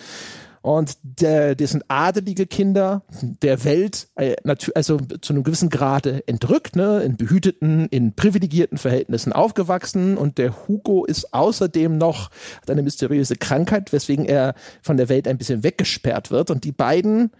Und 0.66 0.98
das 1.20 1.70
sind 1.70 1.84
adelige 1.86 2.46
Kinder 2.46 3.04
der 3.22 3.62
Welt, 3.62 4.08
äh, 4.16 4.34
also 4.74 4.98
zu 4.98 5.32
einem 5.32 5.44
gewissen 5.44 5.70
Grade 5.70 6.26
entrückt, 6.26 6.74
ne, 6.74 7.02
in 7.02 7.16
behüteten, 7.16 7.86
in 7.90 8.16
privilegierten 8.16 8.76
Verhältnissen 8.76 9.32
aufgewachsen. 9.32 10.18
Und 10.18 10.38
der 10.38 10.66
Hugo 10.66 11.04
ist 11.04 11.32
außerdem 11.32 11.96
noch, 11.96 12.30
hat 12.62 12.70
eine 12.70 12.82
mysteriöse 12.82 13.36
Krankheit, 13.36 13.92
weswegen 13.92 14.24
er 14.24 14.54
von 14.82 14.96
der 14.96 15.08
Welt 15.08 15.28
ein 15.28 15.38
bisschen 15.38 15.62
weggesperrt 15.62 16.32
wird. 16.32 16.50
Und 16.50 16.64
die 16.64 16.72
beiden 16.72 17.30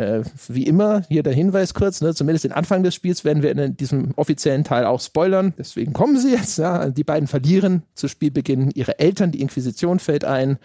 äh, 0.00 0.22
wie 0.48 0.64
immer, 0.64 1.02
hier 1.08 1.22
der 1.22 1.32
Hinweis 1.32 1.74
kurz, 1.74 2.00
ne, 2.00 2.14
zumindest 2.14 2.44
den 2.44 2.52
Anfang 2.52 2.82
des 2.82 2.94
Spiels 2.94 3.24
werden 3.24 3.42
wir 3.42 3.50
in 3.50 3.76
diesem 3.76 4.12
offiziellen 4.16 4.64
Teil 4.64 4.86
auch 4.86 5.00
spoilern. 5.00 5.54
Deswegen 5.58 5.92
kommen 5.92 6.18
sie 6.18 6.32
jetzt. 6.32 6.58
Ja. 6.58 6.88
Die 6.88 7.04
beiden 7.04 7.28
verlieren 7.28 7.82
zu 7.94 8.08
Spielbeginn 8.08 8.70
ihre 8.70 8.98
Eltern. 8.98 9.30
Die 9.30 9.40
Inquisition 9.40 9.98
fällt 9.98 10.24
ein, 10.24 10.58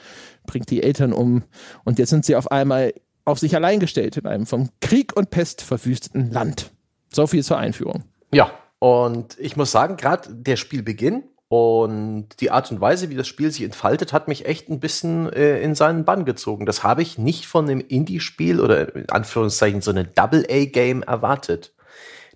bringt 0.45 0.69
die 0.71 0.81
Eltern 0.81 1.13
um. 1.13 1.43
Und 1.83 1.99
jetzt 1.99 2.09
sind 2.09 2.25
sie 2.25 2.35
auf 2.35 2.51
einmal 2.51 2.93
auf 3.25 3.39
sich 3.39 3.55
allein 3.55 3.79
gestellt 3.79 4.17
in 4.17 4.25
einem 4.25 4.45
vom 4.45 4.69
Krieg 4.81 5.15
und 5.15 5.31
Pest 5.31 5.61
verwüsteten 5.61 6.31
Land. 6.31 6.71
So 7.11 7.27
viel 7.27 7.43
zur 7.43 7.57
Einführung. 7.57 8.03
Ja, 8.31 8.51
und 8.79 9.37
ich 9.39 9.57
muss 9.57 9.71
sagen, 9.71 9.97
gerade 9.97 10.33
der 10.33 10.55
Spielbeginn 10.55 11.23
und 11.47 12.29
die 12.39 12.49
Art 12.49 12.71
und 12.71 12.81
Weise, 12.81 13.09
wie 13.09 13.15
das 13.15 13.27
Spiel 13.27 13.51
sich 13.51 13.63
entfaltet, 13.63 14.13
hat 14.13 14.27
mich 14.27 14.45
echt 14.45 14.69
ein 14.69 14.79
bisschen 14.79 15.31
äh, 15.31 15.59
in 15.59 15.75
seinen 15.75 16.03
Bann 16.03 16.25
gezogen. 16.25 16.65
Das 16.65 16.83
habe 16.83 17.03
ich 17.03 17.17
nicht 17.19 17.45
von 17.45 17.69
einem 17.69 17.81
Indie-Spiel 17.81 18.59
oder 18.59 18.95
in 18.95 19.09
Anführungszeichen 19.09 19.81
so 19.81 19.91
eine 19.91 20.05
Double-A-Game 20.05 21.03
erwartet. 21.03 21.73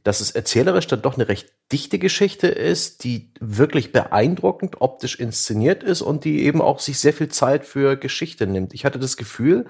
Dass 0.04 0.22
es 0.22 0.32
erzählerisch 0.32 0.88
dann 0.88 1.02
doch 1.02 1.16
eine 1.16 1.28
recht 1.28 1.52
dichte 1.72 1.98
Geschichte 2.00 2.48
ist, 2.48 3.04
die 3.04 3.34
wirklich 3.40 3.92
beeindruckend 3.92 4.80
optisch 4.80 5.20
inszeniert 5.20 5.84
ist 5.84 6.02
und 6.02 6.24
die 6.24 6.44
eben 6.44 6.62
auch 6.62 6.80
sich 6.80 7.00
sehr 7.00 7.14
viel 7.14 7.30
Zeit 7.30 7.66
für 7.66 7.98
Geschichte 7.98 8.48
nimmt. 8.48 8.74
Ich 8.74 8.86
hatte 8.86 9.00
das 9.00 9.18
Gefühl, 9.18 9.66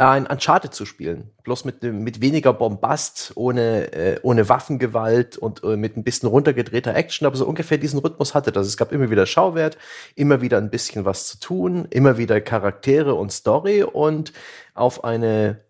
ein 0.00 0.26
Uncharted 0.26 0.72
zu 0.74 0.86
spielen. 0.86 1.30
Bloß 1.42 1.64
mit, 1.66 1.82
mit 1.82 2.20
weniger 2.22 2.54
Bombast, 2.54 3.32
ohne, 3.34 3.92
äh, 3.92 4.20
ohne 4.22 4.48
Waffengewalt 4.48 5.36
und 5.36 5.62
äh, 5.62 5.76
mit 5.76 5.96
ein 5.96 6.04
bisschen 6.04 6.28
runtergedrehter 6.28 6.94
Action, 6.94 7.26
aber 7.26 7.36
so 7.36 7.46
ungefähr 7.46 7.76
diesen 7.76 8.00
Rhythmus 8.00 8.34
hatte 8.34 8.50
das. 8.50 8.66
Es 8.66 8.78
gab 8.78 8.92
immer 8.92 9.10
wieder 9.10 9.26
Schauwert, 9.26 9.76
immer 10.14 10.40
wieder 10.40 10.56
ein 10.58 10.70
bisschen 10.70 11.04
was 11.04 11.26
zu 11.26 11.38
tun, 11.38 11.86
immer 11.90 12.16
wieder 12.16 12.40
Charaktere 12.40 13.14
und 13.14 13.30
Story 13.30 13.82
und 13.82 14.32
auf 14.74 15.04
eine 15.04 15.60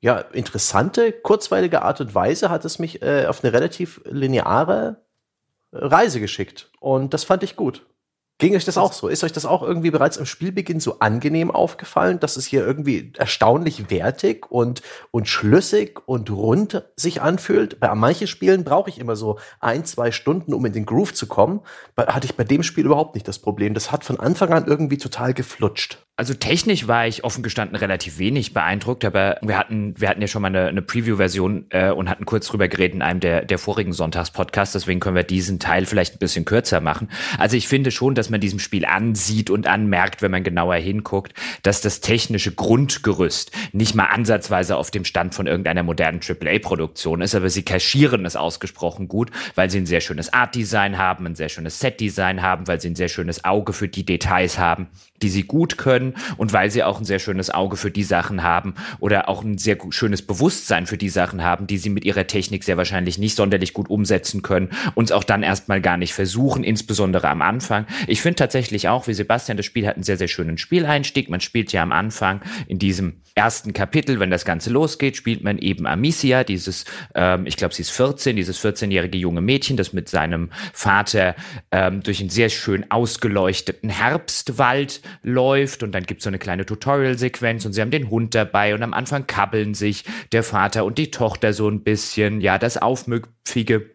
ja, 0.00 0.18
interessante, 0.18 1.12
kurzweilige 1.12 1.82
Art 1.82 2.00
und 2.00 2.14
Weise 2.14 2.48
hat 2.48 2.64
es 2.64 2.78
mich 2.78 3.02
äh, 3.02 3.26
auf 3.26 3.44
eine 3.44 3.52
relativ 3.52 4.00
lineare 4.06 5.04
Reise 5.72 6.20
geschickt. 6.20 6.70
Und 6.80 7.12
das 7.12 7.24
fand 7.24 7.42
ich 7.42 7.56
gut. 7.56 7.86
Ging 8.40 8.56
euch 8.56 8.64
das 8.64 8.78
auch 8.78 8.94
so? 8.94 9.08
Ist 9.08 9.22
euch 9.22 9.32
das 9.32 9.44
auch 9.44 9.62
irgendwie 9.62 9.90
bereits 9.90 10.16
im 10.16 10.24
Spielbeginn 10.24 10.80
so 10.80 10.98
angenehm 11.00 11.50
aufgefallen, 11.50 12.20
dass 12.20 12.38
es 12.38 12.46
hier 12.46 12.66
irgendwie 12.66 13.12
erstaunlich 13.18 13.90
wertig 13.90 14.50
und, 14.50 14.80
und 15.10 15.28
schlüssig 15.28 16.00
und 16.06 16.30
rund 16.30 16.82
sich 16.96 17.20
anfühlt? 17.20 17.80
Bei 17.80 17.94
manchen 17.94 18.26
Spielen 18.26 18.64
brauche 18.64 18.88
ich 18.88 18.98
immer 18.98 19.14
so 19.14 19.38
ein, 19.60 19.84
zwei 19.84 20.10
Stunden, 20.10 20.54
um 20.54 20.64
in 20.64 20.72
den 20.72 20.86
Groove 20.86 21.12
zu 21.12 21.26
kommen. 21.26 21.60
Hatte 21.98 22.24
ich 22.24 22.34
bei 22.34 22.44
dem 22.44 22.62
Spiel 22.62 22.86
überhaupt 22.86 23.14
nicht 23.14 23.28
das 23.28 23.38
Problem. 23.38 23.74
Das 23.74 23.92
hat 23.92 24.04
von 24.04 24.18
Anfang 24.18 24.54
an 24.54 24.66
irgendwie 24.66 24.96
total 24.96 25.34
geflutscht. 25.34 25.98
Also 26.20 26.34
technisch 26.34 26.86
war 26.86 27.06
ich 27.06 27.24
offen 27.24 27.42
gestanden 27.42 27.76
relativ 27.76 28.18
wenig 28.18 28.52
beeindruckt, 28.52 29.06
aber 29.06 29.38
wir 29.40 29.56
hatten, 29.56 29.94
wir 29.98 30.06
hatten 30.06 30.20
ja 30.20 30.26
schon 30.26 30.42
mal 30.42 30.48
eine, 30.48 30.66
eine 30.66 30.82
Preview-Version 30.82 31.64
äh, 31.70 31.92
und 31.92 32.10
hatten 32.10 32.26
kurz 32.26 32.46
drüber 32.46 32.68
geredet 32.68 32.96
in 32.96 33.00
einem 33.00 33.20
der, 33.20 33.42
der 33.42 33.56
vorigen 33.56 33.94
Sonntagspodcasts, 33.94 34.74
deswegen 34.74 35.00
können 35.00 35.16
wir 35.16 35.22
diesen 35.22 35.58
Teil 35.58 35.86
vielleicht 35.86 36.16
ein 36.16 36.18
bisschen 36.18 36.44
kürzer 36.44 36.82
machen. 36.82 37.08
Also 37.38 37.56
ich 37.56 37.68
finde 37.68 37.90
schon, 37.90 38.14
dass 38.14 38.28
man 38.28 38.38
diesem 38.38 38.58
Spiel 38.58 38.84
ansieht 38.84 39.48
und 39.48 39.66
anmerkt, 39.66 40.20
wenn 40.20 40.30
man 40.30 40.44
genauer 40.44 40.74
hinguckt, 40.74 41.32
dass 41.62 41.80
das 41.80 42.00
technische 42.02 42.52
Grundgerüst 42.52 43.52
nicht 43.72 43.94
mal 43.94 44.08
ansatzweise 44.08 44.76
auf 44.76 44.90
dem 44.90 45.06
Stand 45.06 45.34
von 45.34 45.46
irgendeiner 45.46 45.84
modernen 45.84 46.20
AAA-Produktion 46.20 47.22
ist, 47.22 47.34
aber 47.34 47.48
sie 47.48 47.62
kaschieren 47.62 48.26
es 48.26 48.36
ausgesprochen 48.36 49.08
gut, 49.08 49.30
weil 49.54 49.70
sie 49.70 49.78
ein 49.78 49.86
sehr 49.86 50.02
schönes 50.02 50.30
Art-Design 50.34 50.98
haben, 50.98 51.24
ein 51.24 51.34
sehr 51.34 51.48
schönes 51.48 51.80
Set-Design 51.80 52.42
haben, 52.42 52.68
weil 52.68 52.78
sie 52.78 52.90
ein 52.90 52.94
sehr 52.96 53.08
schönes 53.08 53.42
Auge 53.46 53.72
für 53.72 53.88
die 53.88 54.04
Details 54.04 54.58
haben 54.58 54.88
die 55.22 55.28
sie 55.28 55.42
gut 55.42 55.78
können 55.78 56.09
und 56.36 56.52
weil 56.52 56.70
sie 56.70 56.82
auch 56.82 56.98
ein 56.98 57.04
sehr 57.04 57.18
schönes 57.18 57.50
Auge 57.50 57.76
für 57.76 57.90
die 57.90 58.04
Sachen 58.04 58.42
haben 58.42 58.74
oder 58.98 59.28
auch 59.28 59.42
ein 59.42 59.58
sehr 59.58 59.76
schönes 59.90 60.22
Bewusstsein 60.22 60.86
für 60.86 60.96
die 60.96 61.08
Sachen 61.08 61.42
haben, 61.42 61.66
die 61.66 61.78
sie 61.78 61.90
mit 61.90 62.04
ihrer 62.04 62.26
Technik 62.26 62.64
sehr 62.64 62.76
wahrscheinlich 62.76 63.18
nicht 63.18 63.36
sonderlich 63.36 63.72
gut 63.72 63.90
umsetzen 63.90 64.42
können 64.42 64.70
und 64.94 65.12
auch 65.12 65.24
dann 65.24 65.42
erstmal 65.42 65.80
gar 65.80 65.96
nicht 65.96 66.14
versuchen, 66.14 66.64
insbesondere 66.64 67.28
am 67.28 67.42
Anfang. 67.42 67.86
Ich 68.06 68.22
finde 68.22 68.36
tatsächlich 68.36 68.88
auch, 68.88 69.06
wie 69.06 69.14
Sebastian, 69.14 69.56
das 69.56 69.66
Spiel 69.66 69.86
hat 69.86 69.96
einen 69.96 70.04
sehr, 70.04 70.16
sehr 70.16 70.28
schönen 70.28 70.58
Spieleinstieg. 70.58 71.28
Man 71.30 71.40
spielt 71.40 71.72
ja 71.72 71.82
am 71.82 71.92
Anfang 71.92 72.40
in 72.68 72.78
diesem 72.78 73.20
ersten 73.34 73.72
Kapitel, 73.72 74.20
wenn 74.20 74.30
das 74.30 74.44
Ganze 74.44 74.70
losgeht, 74.70 75.16
spielt 75.16 75.42
man 75.42 75.58
eben 75.58 75.86
Amicia, 75.86 76.44
dieses, 76.44 76.84
ähm, 77.14 77.46
ich 77.46 77.56
glaube, 77.56 77.74
sie 77.74 77.82
ist 77.82 77.90
14, 77.90 78.36
dieses 78.36 78.62
14-jährige 78.62 79.16
junge 79.18 79.40
Mädchen, 79.40 79.76
das 79.76 79.92
mit 79.92 80.08
seinem 80.08 80.50
Vater 80.72 81.34
ähm, 81.70 82.02
durch 82.02 82.20
einen 82.20 82.30
sehr 82.30 82.48
schön 82.48 82.90
ausgeleuchteten 82.90 83.88
Herbstwald 83.88 85.00
läuft 85.22 85.82
und 85.82 85.89
dann 85.92 86.04
gibt 86.04 86.20
es 86.20 86.24
so 86.24 86.30
eine 86.30 86.38
kleine 86.38 86.66
Tutorial-Sequenz 86.66 87.64
und 87.64 87.72
sie 87.72 87.80
haben 87.80 87.90
den 87.90 88.10
Hund 88.10 88.34
dabei 88.34 88.74
und 88.74 88.82
am 88.82 88.94
Anfang 88.94 89.26
kabbeln 89.26 89.74
sich 89.74 90.04
der 90.32 90.42
Vater 90.42 90.84
und 90.84 90.98
die 90.98 91.10
Tochter 91.10 91.52
so 91.52 91.68
ein 91.68 91.82
bisschen, 91.82 92.40
ja, 92.40 92.58
das 92.58 92.76
aufmüpfige 92.76 93.90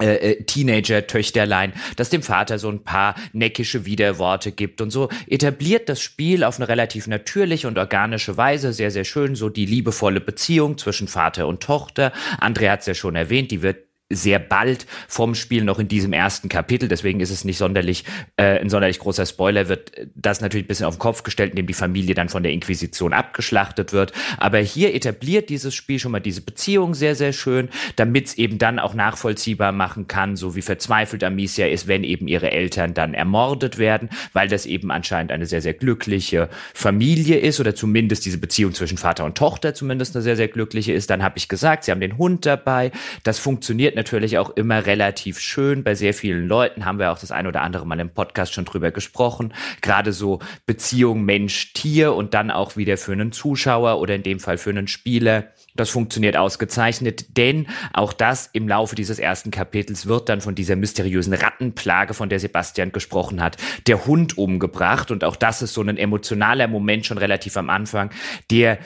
äh, 0.00 0.32
äh, 0.32 0.44
Teenager-Töchterlein, 0.44 1.74
das 1.96 2.08
dem 2.08 2.22
Vater 2.22 2.58
so 2.58 2.70
ein 2.70 2.84
paar 2.84 3.14
neckische 3.34 3.84
Widerworte 3.84 4.50
gibt 4.50 4.80
und 4.80 4.90
so 4.90 5.10
etabliert 5.26 5.90
das 5.90 6.00
Spiel 6.00 6.42
auf 6.42 6.56
eine 6.56 6.68
relativ 6.68 7.06
natürliche 7.06 7.68
und 7.68 7.76
organische 7.76 8.38
Weise 8.38 8.72
sehr, 8.72 8.90
sehr 8.90 9.04
schön 9.04 9.34
so 9.34 9.50
die 9.50 9.66
liebevolle 9.66 10.20
Beziehung 10.20 10.78
zwischen 10.78 11.06
Vater 11.06 11.46
und 11.46 11.62
Tochter. 11.62 12.12
Andrea 12.38 12.72
hat 12.72 12.80
es 12.80 12.86
ja 12.86 12.94
schon 12.94 13.14
erwähnt, 13.14 13.50
die 13.50 13.60
wird 13.60 13.89
sehr 14.10 14.40
bald 14.40 14.86
vom 15.08 15.34
Spiel 15.34 15.64
noch 15.64 15.78
in 15.78 15.88
diesem 15.88 16.12
ersten 16.12 16.48
Kapitel. 16.48 16.88
Deswegen 16.88 17.20
ist 17.20 17.30
es 17.30 17.44
nicht 17.44 17.58
sonderlich, 17.58 18.04
äh, 18.36 18.58
ein 18.58 18.68
sonderlich 18.68 18.98
großer 18.98 19.24
Spoiler, 19.24 19.68
wird 19.68 19.92
das 20.14 20.40
natürlich 20.40 20.64
ein 20.64 20.68
bisschen 20.68 20.86
auf 20.86 20.96
den 20.96 21.00
Kopf 21.00 21.22
gestellt, 21.22 21.50
indem 21.50 21.68
die 21.68 21.74
Familie 21.74 22.14
dann 22.14 22.28
von 22.28 22.42
der 22.42 22.52
Inquisition 22.52 23.12
abgeschlachtet 23.12 23.92
wird. 23.92 24.12
Aber 24.38 24.58
hier 24.58 24.94
etabliert 24.94 25.48
dieses 25.48 25.74
Spiel 25.74 26.00
schon 26.00 26.12
mal 26.12 26.20
diese 26.20 26.40
Beziehung 26.40 26.94
sehr, 26.94 27.14
sehr 27.14 27.32
schön, 27.32 27.68
damit 27.96 28.26
es 28.26 28.38
eben 28.38 28.58
dann 28.58 28.80
auch 28.80 28.94
nachvollziehbar 28.94 29.70
machen 29.72 30.08
kann, 30.08 30.36
so 30.36 30.56
wie 30.56 30.62
verzweifelt 30.62 31.22
Amicia 31.22 31.68
ist, 31.68 31.86
wenn 31.86 32.02
eben 32.02 32.26
ihre 32.26 32.50
Eltern 32.50 32.94
dann 32.94 33.14
ermordet 33.14 33.78
werden, 33.78 34.10
weil 34.32 34.48
das 34.48 34.66
eben 34.66 34.90
anscheinend 34.90 35.30
eine 35.30 35.46
sehr, 35.46 35.62
sehr 35.62 35.74
glückliche 35.74 36.48
Familie 36.74 37.38
ist 37.38 37.60
oder 37.60 37.76
zumindest 37.76 38.26
diese 38.26 38.38
Beziehung 38.38 38.74
zwischen 38.74 38.98
Vater 38.98 39.24
und 39.24 39.38
Tochter 39.38 39.72
zumindest 39.72 40.16
eine 40.16 40.22
sehr, 40.22 40.36
sehr 40.36 40.48
glückliche 40.48 40.92
ist. 40.92 41.10
Dann 41.10 41.22
habe 41.22 41.38
ich 41.38 41.48
gesagt, 41.48 41.84
sie 41.84 41.92
haben 41.92 42.00
den 42.00 42.18
Hund 42.18 42.44
dabei. 42.44 42.90
Das 43.22 43.38
funktioniert 43.38 43.94
natürlich 44.00 44.38
auch 44.38 44.48
immer 44.56 44.86
relativ 44.86 45.40
schön. 45.40 45.84
Bei 45.84 45.94
sehr 45.94 46.14
vielen 46.14 46.48
Leuten 46.48 46.86
haben 46.86 46.98
wir 46.98 47.12
auch 47.12 47.18
das 47.18 47.32
ein 47.32 47.46
oder 47.46 47.60
andere 47.60 47.86
Mal 47.86 48.00
im 48.00 48.08
Podcast 48.08 48.54
schon 48.54 48.64
drüber 48.64 48.92
gesprochen. 48.92 49.52
Gerade 49.82 50.14
so 50.14 50.38
Beziehung 50.64 51.22
Mensch-Tier 51.24 52.14
und 52.14 52.32
dann 52.32 52.50
auch 52.50 52.78
wieder 52.78 52.96
für 52.96 53.12
einen 53.12 53.30
Zuschauer 53.30 54.00
oder 54.00 54.14
in 54.14 54.22
dem 54.22 54.40
Fall 54.40 54.56
für 54.56 54.70
einen 54.70 54.88
Spieler. 54.88 55.48
Das 55.76 55.90
funktioniert 55.90 56.38
ausgezeichnet, 56.38 57.36
denn 57.36 57.66
auch 57.92 58.14
das 58.14 58.48
im 58.54 58.68
Laufe 58.68 58.96
dieses 58.96 59.18
ersten 59.18 59.50
Kapitels 59.50 60.06
wird 60.06 60.30
dann 60.30 60.40
von 60.40 60.54
dieser 60.54 60.76
mysteriösen 60.76 61.34
Rattenplage, 61.34 62.14
von 62.14 62.30
der 62.30 62.40
Sebastian 62.40 62.92
gesprochen 62.92 63.42
hat, 63.42 63.58
der 63.86 64.06
Hund 64.06 64.38
umgebracht. 64.38 65.10
Und 65.10 65.24
auch 65.24 65.36
das 65.36 65.60
ist 65.60 65.74
so 65.74 65.82
ein 65.82 65.98
emotionaler 65.98 66.68
Moment 66.68 67.04
schon 67.04 67.18
relativ 67.18 67.58
am 67.58 67.68
Anfang, 67.68 68.10
der 68.50 68.78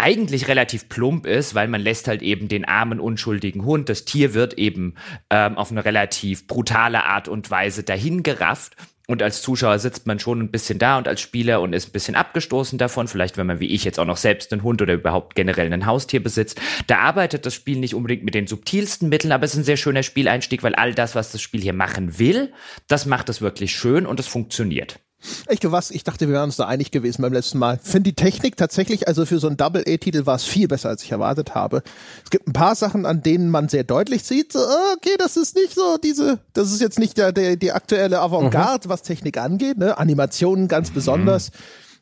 eigentlich 0.00 0.48
relativ 0.48 0.88
plump 0.88 1.26
ist, 1.26 1.54
weil 1.54 1.68
man 1.68 1.80
lässt 1.80 2.08
halt 2.08 2.22
eben 2.22 2.48
den 2.48 2.64
armen, 2.64 3.00
unschuldigen 3.00 3.64
Hund, 3.64 3.88
das 3.88 4.04
Tier 4.04 4.34
wird 4.34 4.54
eben 4.54 4.94
ähm, 5.30 5.56
auf 5.56 5.70
eine 5.70 5.84
relativ 5.84 6.46
brutale 6.46 7.04
Art 7.04 7.28
und 7.28 7.50
Weise 7.50 7.82
dahingerafft 7.82 8.76
und 9.10 9.24
als 9.24 9.42
Zuschauer 9.42 9.80
sitzt 9.80 10.06
man 10.06 10.20
schon 10.20 10.38
ein 10.38 10.52
bisschen 10.52 10.78
da 10.78 10.96
und 10.96 11.08
als 11.08 11.20
Spieler 11.20 11.62
und 11.62 11.72
ist 11.72 11.88
ein 11.88 11.92
bisschen 11.92 12.14
abgestoßen 12.14 12.78
davon. 12.78 13.08
Vielleicht, 13.08 13.36
wenn 13.36 13.46
man 13.48 13.58
wie 13.58 13.66
ich 13.66 13.82
jetzt 13.82 13.98
auch 13.98 14.04
noch 14.04 14.16
selbst 14.16 14.52
einen 14.52 14.62
Hund 14.62 14.80
oder 14.82 14.94
überhaupt 14.94 15.34
generell 15.34 15.72
ein 15.72 15.84
Haustier 15.84 16.22
besitzt. 16.22 16.60
Da 16.86 16.98
arbeitet 16.98 17.44
das 17.44 17.56
Spiel 17.56 17.80
nicht 17.80 17.96
unbedingt 17.96 18.22
mit 18.22 18.34
den 18.34 18.46
subtilsten 18.46 19.08
Mitteln, 19.08 19.32
aber 19.32 19.44
es 19.44 19.54
ist 19.54 19.58
ein 19.58 19.64
sehr 19.64 19.76
schöner 19.76 20.04
Spieleinstieg, 20.04 20.62
weil 20.62 20.76
all 20.76 20.94
das, 20.94 21.16
was 21.16 21.32
das 21.32 21.42
Spiel 21.42 21.60
hier 21.60 21.72
machen 21.72 22.20
will, 22.20 22.52
das 22.86 23.04
macht 23.04 23.28
es 23.30 23.40
wirklich 23.40 23.74
schön 23.74 24.06
und 24.06 24.20
es 24.20 24.28
funktioniert. 24.28 25.00
Echt, 25.46 25.64
du 25.64 25.72
was? 25.72 25.90
Ich 25.90 26.04
dachte, 26.04 26.28
wir 26.28 26.34
wären 26.34 26.44
uns 26.44 26.56
da 26.56 26.66
einig 26.66 26.90
gewesen 26.90 27.22
beim 27.22 27.32
letzten 27.32 27.58
Mal. 27.58 27.78
Finde 27.82 28.10
die 28.10 28.14
Technik 28.14 28.56
tatsächlich, 28.56 29.06
also 29.06 29.26
für 29.26 29.38
so 29.38 29.48
einen 29.48 29.56
Double-A-Titel 29.56 30.26
war 30.26 30.36
es 30.36 30.44
viel 30.44 30.68
besser, 30.68 30.88
als 30.88 31.02
ich 31.02 31.12
erwartet 31.12 31.54
habe. 31.54 31.82
Es 32.24 32.30
gibt 32.30 32.48
ein 32.48 32.52
paar 32.52 32.74
Sachen, 32.74 33.06
an 33.06 33.22
denen 33.22 33.50
man 33.50 33.68
sehr 33.68 33.84
deutlich 33.84 34.24
sieht, 34.24 34.52
so, 34.52 34.60
okay, 34.96 35.16
das 35.18 35.36
ist 35.36 35.56
nicht 35.56 35.74
so 35.74 35.96
diese, 36.02 36.38
das 36.52 36.72
ist 36.72 36.80
jetzt 36.80 36.98
nicht 36.98 37.18
der, 37.18 37.32
der 37.32 37.56
die 37.56 37.72
aktuelle 37.72 38.20
Avantgarde, 38.20 38.88
mhm. 38.88 38.92
was 38.92 39.02
Technik 39.02 39.38
angeht, 39.38 39.78
ne? 39.78 39.98
Animationen 39.98 40.68
ganz 40.68 40.90
besonders. 40.90 41.50
Mhm. 41.50 41.56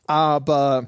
Aber 0.07 0.87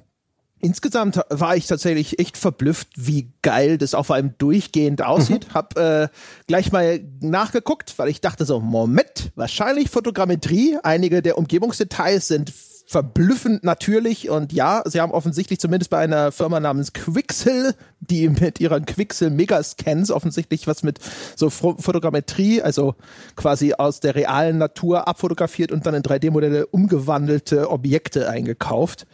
Insgesamt 0.62 1.20
war 1.30 1.56
ich 1.56 1.68
tatsächlich 1.68 2.20
echt 2.20 2.38
verblüfft, 2.38 2.90
wie 2.96 3.32
geil 3.42 3.78
das 3.78 3.96
auf 3.96 4.12
einem 4.12 4.38
durchgehend 4.38 5.02
aussieht. 5.02 5.48
Mhm. 5.50 5.54
Hab 5.54 5.78
äh, 5.78 6.08
gleich 6.48 6.72
mal 6.72 7.02
nachgeguckt, 7.20 7.98
weil 7.98 8.10
ich 8.10 8.22
dachte 8.22 8.46
so, 8.46 8.60
Moment, 8.60 9.32
wahrscheinlich 9.36 9.90
Fotogrammetrie. 9.90 10.78
Einige 10.84 11.22
der 11.22 11.38
Umgebungsdetails 11.38 12.28
sind 12.28 12.54
verblüffend 12.92 13.64
natürlich 13.64 14.30
und 14.30 14.52
ja, 14.52 14.84
sie 14.86 15.00
haben 15.00 15.14
offensichtlich 15.14 15.60
zumindest 15.62 15.90
bei 15.90 16.00
einer 16.00 16.34
Firma 16.34 16.60
namens 16.60 16.92
Quixel, 16.92 17.74
die 18.02 18.28
mit 18.28 18.60
ihren 18.60 18.86
Quixel 18.86 19.30
Megascans 19.30 20.12
offensichtlich 20.12 20.68
was 20.68 20.84
mit 20.84 21.00
so 21.38 21.50
Fotogrammetrie, 21.50 22.62
also 22.62 22.96
quasi 23.38 23.74
aus 23.74 24.02
der 24.02 24.16
realen 24.16 24.58
Natur 24.58 25.08
abfotografiert 25.08 25.72
und 25.72 25.86
dann 25.86 25.96
in 25.96 26.04
3D-Modelle 26.04 26.68
umgewandelte 26.68 27.72
Objekte 27.72 28.30
eingekauft. 28.30 29.08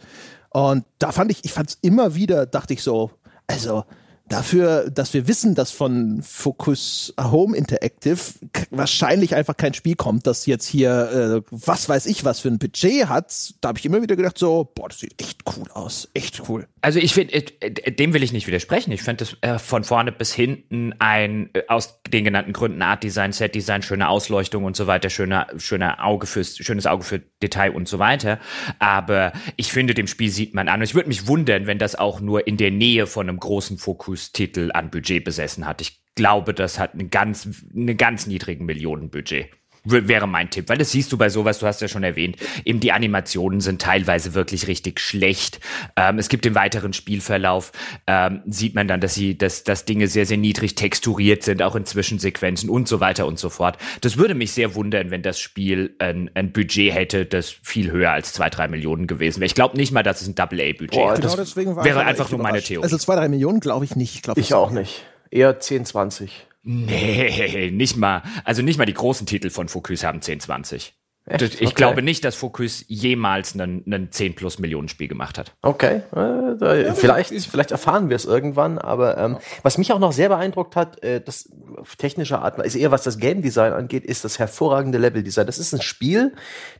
Und 0.50 0.84
da 0.98 1.12
fand 1.12 1.30
ich, 1.30 1.44
ich 1.44 1.52
fand 1.52 1.70
es 1.70 1.78
immer 1.82 2.14
wieder, 2.14 2.46
dachte 2.46 2.74
ich 2.74 2.82
so, 2.82 3.10
also 3.46 3.84
dafür, 4.28 4.90
dass 4.90 5.14
wir 5.14 5.28
wissen, 5.28 5.54
dass 5.54 5.70
von 5.70 6.22
Focus 6.22 7.14
Home 7.20 7.56
Interactive 7.56 8.18
wahrscheinlich 8.70 9.34
einfach 9.34 9.56
kein 9.56 9.74
Spiel 9.74 9.96
kommt, 9.96 10.26
das 10.26 10.46
jetzt 10.46 10.66
hier, 10.66 11.42
äh, 11.46 11.48
was 11.50 11.88
weiß 11.88 12.06
ich, 12.06 12.24
was 12.24 12.40
für 12.40 12.48
ein 12.48 12.58
Budget 12.58 13.08
hat, 13.08 13.54
da 13.60 13.68
habe 13.68 13.78
ich 13.78 13.86
immer 13.86 14.02
wieder 14.02 14.16
gedacht, 14.16 14.38
so, 14.38 14.70
boah, 14.74 14.88
das 14.88 15.00
sieht 15.00 15.20
echt 15.20 15.42
cool 15.56 15.68
aus, 15.72 16.08
echt 16.14 16.48
cool. 16.48 16.66
Also 16.80 17.00
ich 17.00 17.14
finde, 17.14 17.34
äh, 17.34 17.92
dem 17.92 18.14
will 18.14 18.22
ich 18.22 18.32
nicht 18.32 18.46
widersprechen. 18.46 18.92
Ich 18.92 19.02
finde 19.02 19.24
das 19.24 19.36
äh, 19.40 19.58
von 19.58 19.84
vorne 19.84 20.12
bis 20.12 20.32
hinten 20.32 20.94
ein, 20.98 21.50
äh, 21.54 21.62
aus 21.68 22.00
den 22.08 22.24
genannten 22.24 22.52
Gründen 22.52 22.82
Art 22.82 23.02
Design, 23.02 23.32
Set 23.32 23.54
Design, 23.54 23.82
schöne 23.82 24.08
Ausleuchtung 24.08 24.64
und 24.64 24.76
so 24.76 24.86
weiter, 24.86 25.10
schöner, 25.10 25.48
schöner 25.56 26.04
Auge 26.04 26.26
fürs, 26.26 26.56
schönes 26.56 26.86
Auge 26.86 27.04
für 27.04 27.20
Detail 27.42 27.72
und 27.72 27.88
so 27.88 27.98
weiter. 27.98 28.38
Aber 28.78 29.32
ich 29.56 29.72
finde, 29.72 29.94
dem 29.94 30.06
Spiel 30.06 30.30
sieht 30.30 30.54
man 30.54 30.68
an. 30.68 30.80
Und 30.80 30.84
ich 30.84 30.94
würde 30.94 31.08
mich 31.08 31.26
wundern, 31.26 31.66
wenn 31.66 31.78
das 31.78 31.96
auch 31.96 32.20
nur 32.20 32.46
in 32.46 32.56
der 32.56 32.70
Nähe 32.70 33.06
von 33.06 33.28
einem 33.28 33.40
großen 33.40 33.78
Fokus-Titel 34.18 34.70
an 34.74 34.90
Budget 34.90 35.24
besessen 35.24 35.66
hat. 35.66 35.80
Ich 35.80 36.02
glaube, 36.14 36.52
das 36.52 36.78
hat 36.78 36.94
einen 36.94 37.10
ganz, 37.10 37.48
einen 37.74 37.96
ganz 37.96 38.26
niedrigen 38.26 38.66
Millionenbudget 38.66 39.50
wäre 39.90 40.26
mein 40.26 40.50
Tipp, 40.50 40.68
weil 40.68 40.78
das 40.78 40.92
siehst 40.92 41.12
du 41.12 41.18
bei 41.18 41.28
sowas, 41.28 41.58
du 41.58 41.66
hast 41.66 41.80
ja 41.80 41.88
schon 41.88 42.02
erwähnt, 42.02 42.36
eben 42.64 42.80
die 42.80 42.92
Animationen 42.92 43.60
sind 43.60 43.80
teilweise 43.80 44.34
wirklich 44.34 44.66
richtig 44.68 45.00
schlecht. 45.00 45.60
Ähm, 45.96 46.18
es 46.18 46.28
gibt 46.28 46.46
im 46.46 46.54
weiteren 46.54 46.92
Spielverlauf, 46.92 47.72
ähm, 48.06 48.42
sieht 48.46 48.74
man 48.74 48.88
dann, 48.88 49.00
dass 49.00 49.14
sie, 49.14 49.36
dass, 49.36 49.64
dass 49.64 49.84
Dinge 49.84 50.08
sehr, 50.08 50.26
sehr 50.26 50.36
niedrig 50.36 50.74
texturiert 50.74 51.42
sind, 51.42 51.62
auch 51.62 51.76
in 51.76 51.84
Zwischensequenzen 51.84 52.70
und 52.70 52.88
so 52.88 53.00
weiter 53.00 53.26
und 53.26 53.38
so 53.38 53.48
fort. 53.48 53.78
Das 54.00 54.16
würde 54.16 54.34
mich 54.34 54.52
sehr 54.52 54.74
wundern, 54.74 55.10
wenn 55.10 55.22
das 55.22 55.38
Spiel 55.40 55.94
ein, 55.98 56.30
ein 56.34 56.52
Budget 56.52 56.94
hätte, 56.94 57.26
das 57.26 57.50
viel 57.50 57.90
höher 57.90 58.12
als 58.12 58.32
zwei, 58.32 58.50
drei 58.50 58.68
Millionen 58.68 59.06
gewesen 59.06 59.40
wäre. 59.40 59.46
Ich 59.46 59.54
glaube 59.54 59.76
nicht 59.76 59.92
mal, 59.92 60.02
dass 60.02 60.20
es 60.20 60.28
ein 60.28 60.34
Double-A-Budget 60.34 60.90
genau 60.90 61.16
das 61.16 61.56
wäre 61.56 62.04
einfach 62.04 62.30
nur 62.30 62.40
meine 62.40 62.62
Theorie. 62.62 62.84
Also 62.84 62.98
zwei, 62.98 63.16
drei 63.16 63.28
Millionen 63.28 63.60
glaube 63.60 63.84
ich 63.84 63.96
nicht. 63.96 64.22
Glaub 64.22 64.36
ich 64.38 64.54
auch 64.54 64.70
nicht. 64.70 65.04
Eher 65.30 65.60
10, 65.60 65.84
20. 65.84 66.46
Nee, 66.62 67.70
nicht 67.72 67.96
mal. 67.96 68.22
Also 68.44 68.62
nicht 68.62 68.78
mal 68.78 68.84
die 68.84 68.94
großen 68.94 69.26
Titel 69.26 69.50
von 69.50 69.68
Focus 69.68 70.04
haben 70.04 70.20
10, 70.22 70.40
20. 70.40 70.94
Echt? 71.28 71.42
Ich 71.42 71.60
okay. 71.60 71.74
glaube 71.74 72.02
nicht, 72.02 72.24
dass 72.24 72.34
Focus 72.34 72.84
jemals 72.88 73.54
einen, 73.54 73.84
einen 73.86 74.10
10 74.10 74.34
plus 74.34 74.58
Millionen 74.58 74.88
Spiel 74.88 75.08
gemacht 75.08 75.36
hat. 75.36 75.52
Okay, 75.60 76.02
äh, 76.16 76.84
ja, 76.84 76.94
vielleicht, 76.94 77.30
vielleicht 77.30 77.70
erfahren 77.70 78.08
wir 78.08 78.16
es 78.16 78.24
irgendwann, 78.24 78.78
aber 78.78 79.18
ähm, 79.18 79.36
was 79.62 79.76
mich 79.76 79.92
auch 79.92 79.98
noch 79.98 80.12
sehr 80.12 80.30
beeindruckt 80.30 80.74
hat, 80.74 81.02
äh, 81.02 81.20
das 81.20 81.50
auf 81.76 81.96
technischer 81.96 82.40
Art, 82.42 82.58
ist 82.60 82.74
eher 82.74 82.90
was 82.90 83.02
das 83.02 83.18
Game 83.18 83.42
Design 83.42 83.74
angeht, 83.74 84.04
ist 84.06 84.24
das 84.24 84.38
hervorragende 84.38 84.96
Level 84.96 85.22
Design. 85.22 85.46
Das 85.46 85.58
ist 85.58 85.74
ein 85.74 85.82
Spiel, 85.82 86.32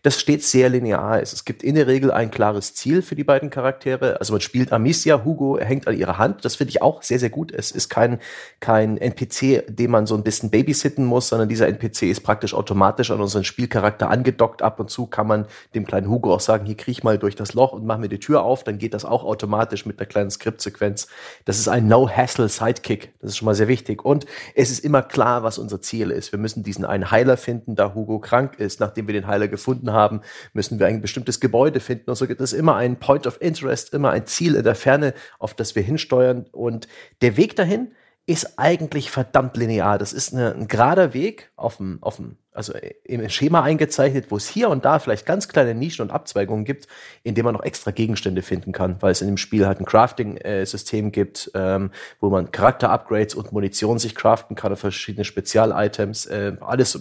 das 0.03 0.19
stets 0.19 0.51
sehr 0.51 0.71
linear 0.71 1.21
ist. 1.21 1.35
Es 1.35 1.45
gibt 1.45 1.63
in 1.63 1.75
der 1.75 1.87
Regel 1.87 2.11
ein 2.11 2.31
klares 2.31 2.75
Ziel 2.75 3.03
für 3.03 3.15
die 3.15 3.25
beiden 3.25 3.51
Charaktere. 3.51 4.19
Also 4.19 4.33
man 4.33 4.41
spielt 4.41 4.73
Amicia, 4.73 5.25
Hugo 5.25 5.59
hängt 5.59 5.87
an 5.87 5.97
ihrer 5.97 6.17
Hand. 6.17 6.45
Das 6.47 6.57
finde 6.57 6.71
ich 6.71 6.81
auch 6.81 7.03
sehr, 7.03 7.19
sehr 7.19 7.31
gut. 7.31 7.53
Es 7.53 7.71
ist 7.71 7.91
kein, 7.91 8.19
kein 8.61 8.97
NPC, 8.97 9.65
den 9.69 9.91
man 9.91 10.07
so 10.07 10.15
ein 10.15 10.23
bisschen 10.23 10.51
babysitten 10.51 11.05
muss, 11.05 11.29
sondern 11.29 11.51
dieser 11.51 11.69
NPC 11.69 12.05
ist 12.05 12.21
praktisch 12.21 12.55
automatisch 12.55 13.11
an 13.11 13.21
unseren 13.21 13.45
Spielcharakter 13.45 14.09
angedockt 14.09 14.38
angedockt. 14.39 14.63
Ab 14.63 14.81
und 14.81 14.91
zu 14.91 15.07
kann 15.07 15.27
man 15.27 15.47
dem 15.75 15.87
kleinen 15.87 16.09
Hugo 16.09 16.35
auch 16.35 16.41
sagen, 16.41 16.67
hier 16.67 16.77
kriech 16.77 17.03
mal 17.03 17.19
durch 17.19 17.35
das 17.35 17.55
Loch 17.55 17.73
und 17.73 17.85
mach 17.85 17.99
mir 17.99 18.09
die 18.09 18.19
Tür 18.19 18.43
auf. 18.43 18.65
Dann 18.65 18.79
geht 18.79 18.95
das 18.95 19.05
auch 19.05 19.25
automatisch 19.25 19.87
mit 19.87 19.99
einer 19.99 20.07
kleinen 20.07 20.31
Skriptsequenz. 20.31 21.09
Das 21.45 21.59
ist 21.59 21.69
ein 21.69 21.89
No-Hassle-Sidekick. 21.89 23.13
Das 23.21 23.31
ist 23.31 23.39
schon 23.39 23.47
mal 23.47 23.55
sehr 23.55 23.69
wichtig. 23.69 24.05
Und 24.05 24.27
es 24.55 24.71
ist 24.71 24.85
immer 24.85 25.03
klar, 25.03 25.43
was 25.43 25.59
unser 25.59 25.81
Ziel 25.81 26.11
ist. 26.11 26.33
Wir 26.33 26.39
müssen 26.39 26.63
diesen 26.63 26.85
einen 26.85 27.11
Heiler 27.11 27.37
finden, 27.37 27.75
da 27.75 27.95
Hugo 27.95 28.19
krank 28.19 28.59
ist. 28.59 28.81
Nachdem 28.81 29.07
wir 29.07 29.15
den 29.15 29.27
Heiler 29.27 29.49
gefunden 29.49 29.93
haben, 29.93 30.21
müssen 30.53 30.79
wir 30.79 30.87
ein 30.87 31.01
bestimmtes 31.01 31.41
Gebäude 31.41 31.81
finden. 31.81 32.11
Und 32.11 32.17
so 32.17 32.27
gibt 32.27 32.41
es 32.41 32.53
immer 32.53 32.77
ein 32.77 32.99
Point 32.99 33.27
of 33.27 33.41
Interest, 33.41 33.93
immer 33.93 34.11
ein 34.11 34.27
Ziel 34.27 34.55
in 34.55 34.65
der 34.65 34.75
Ferne, 34.75 35.15
auf 35.39 35.55
das 35.55 35.75
wir 35.75 35.83
hinsteuern. 35.83 36.47
Und 36.53 36.89
der 37.23 37.37
Weg 37.37 37.57
dahin, 37.57 37.93
ist 38.29 38.59
eigentlich 38.59 39.11
verdammt 39.11 39.57
linear. 39.57 39.97
Das 39.97 40.13
ist 40.13 40.35
eine, 40.35 40.53
ein 40.53 40.69
gerader 40.69 41.15
Weg 41.15 41.51
auf 41.57 41.79
dem, 41.79 41.97
auf 42.03 42.17
dem, 42.17 42.37
also 42.53 42.75
im 43.05 43.27
Schema 43.31 43.63
eingezeichnet, 43.63 44.31
wo 44.31 44.37
es 44.37 44.47
hier 44.47 44.69
und 44.69 44.85
da 44.85 44.99
vielleicht 44.99 45.25
ganz 45.25 45.49
kleine 45.49 45.75
Nischen 45.75 46.03
und 46.03 46.11
Abzweigungen 46.11 46.67
gibt, 46.67 46.89
in 47.23 47.35
denen 47.35 47.47
man 47.47 47.55
noch 47.55 47.63
extra 47.63 47.91
Gegenstände 47.91 48.43
finden 48.43 48.73
kann, 48.73 49.01
weil 49.01 49.13
es 49.13 49.23
in 49.23 49.29
dem 49.29 49.39
Spiel 49.39 49.67
halt 49.67 49.81
ein 49.81 49.87
Crafting-System 49.87 51.11
gibt, 51.11 51.51
ähm, 51.55 51.91
wo 52.21 52.29
man 52.29 52.53
Charakter-Upgrades 52.53 53.35
und 53.35 53.53
Munition 53.53 53.99
sich 53.99 54.15
craften 54.15 54.57
kann, 54.57 54.77
verschiedene 54.77 55.25
Spezial-Items, 55.25 56.27
äh, 56.27 56.53
alles 56.61 57.01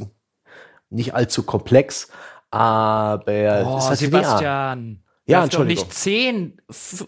nicht 0.89 1.13
allzu 1.13 1.43
komplex, 1.43 2.09
aber 2.51 3.65
oh, 3.67 3.77
ist 3.79 3.89
halt 3.89 3.99
Sebastian. 3.99 4.79
Linear. 4.79 5.06
Ja, 5.27 5.43
Entschuldigung. 5.43 5.85
nicht 5.85 5.93
zehn 5.93 6.61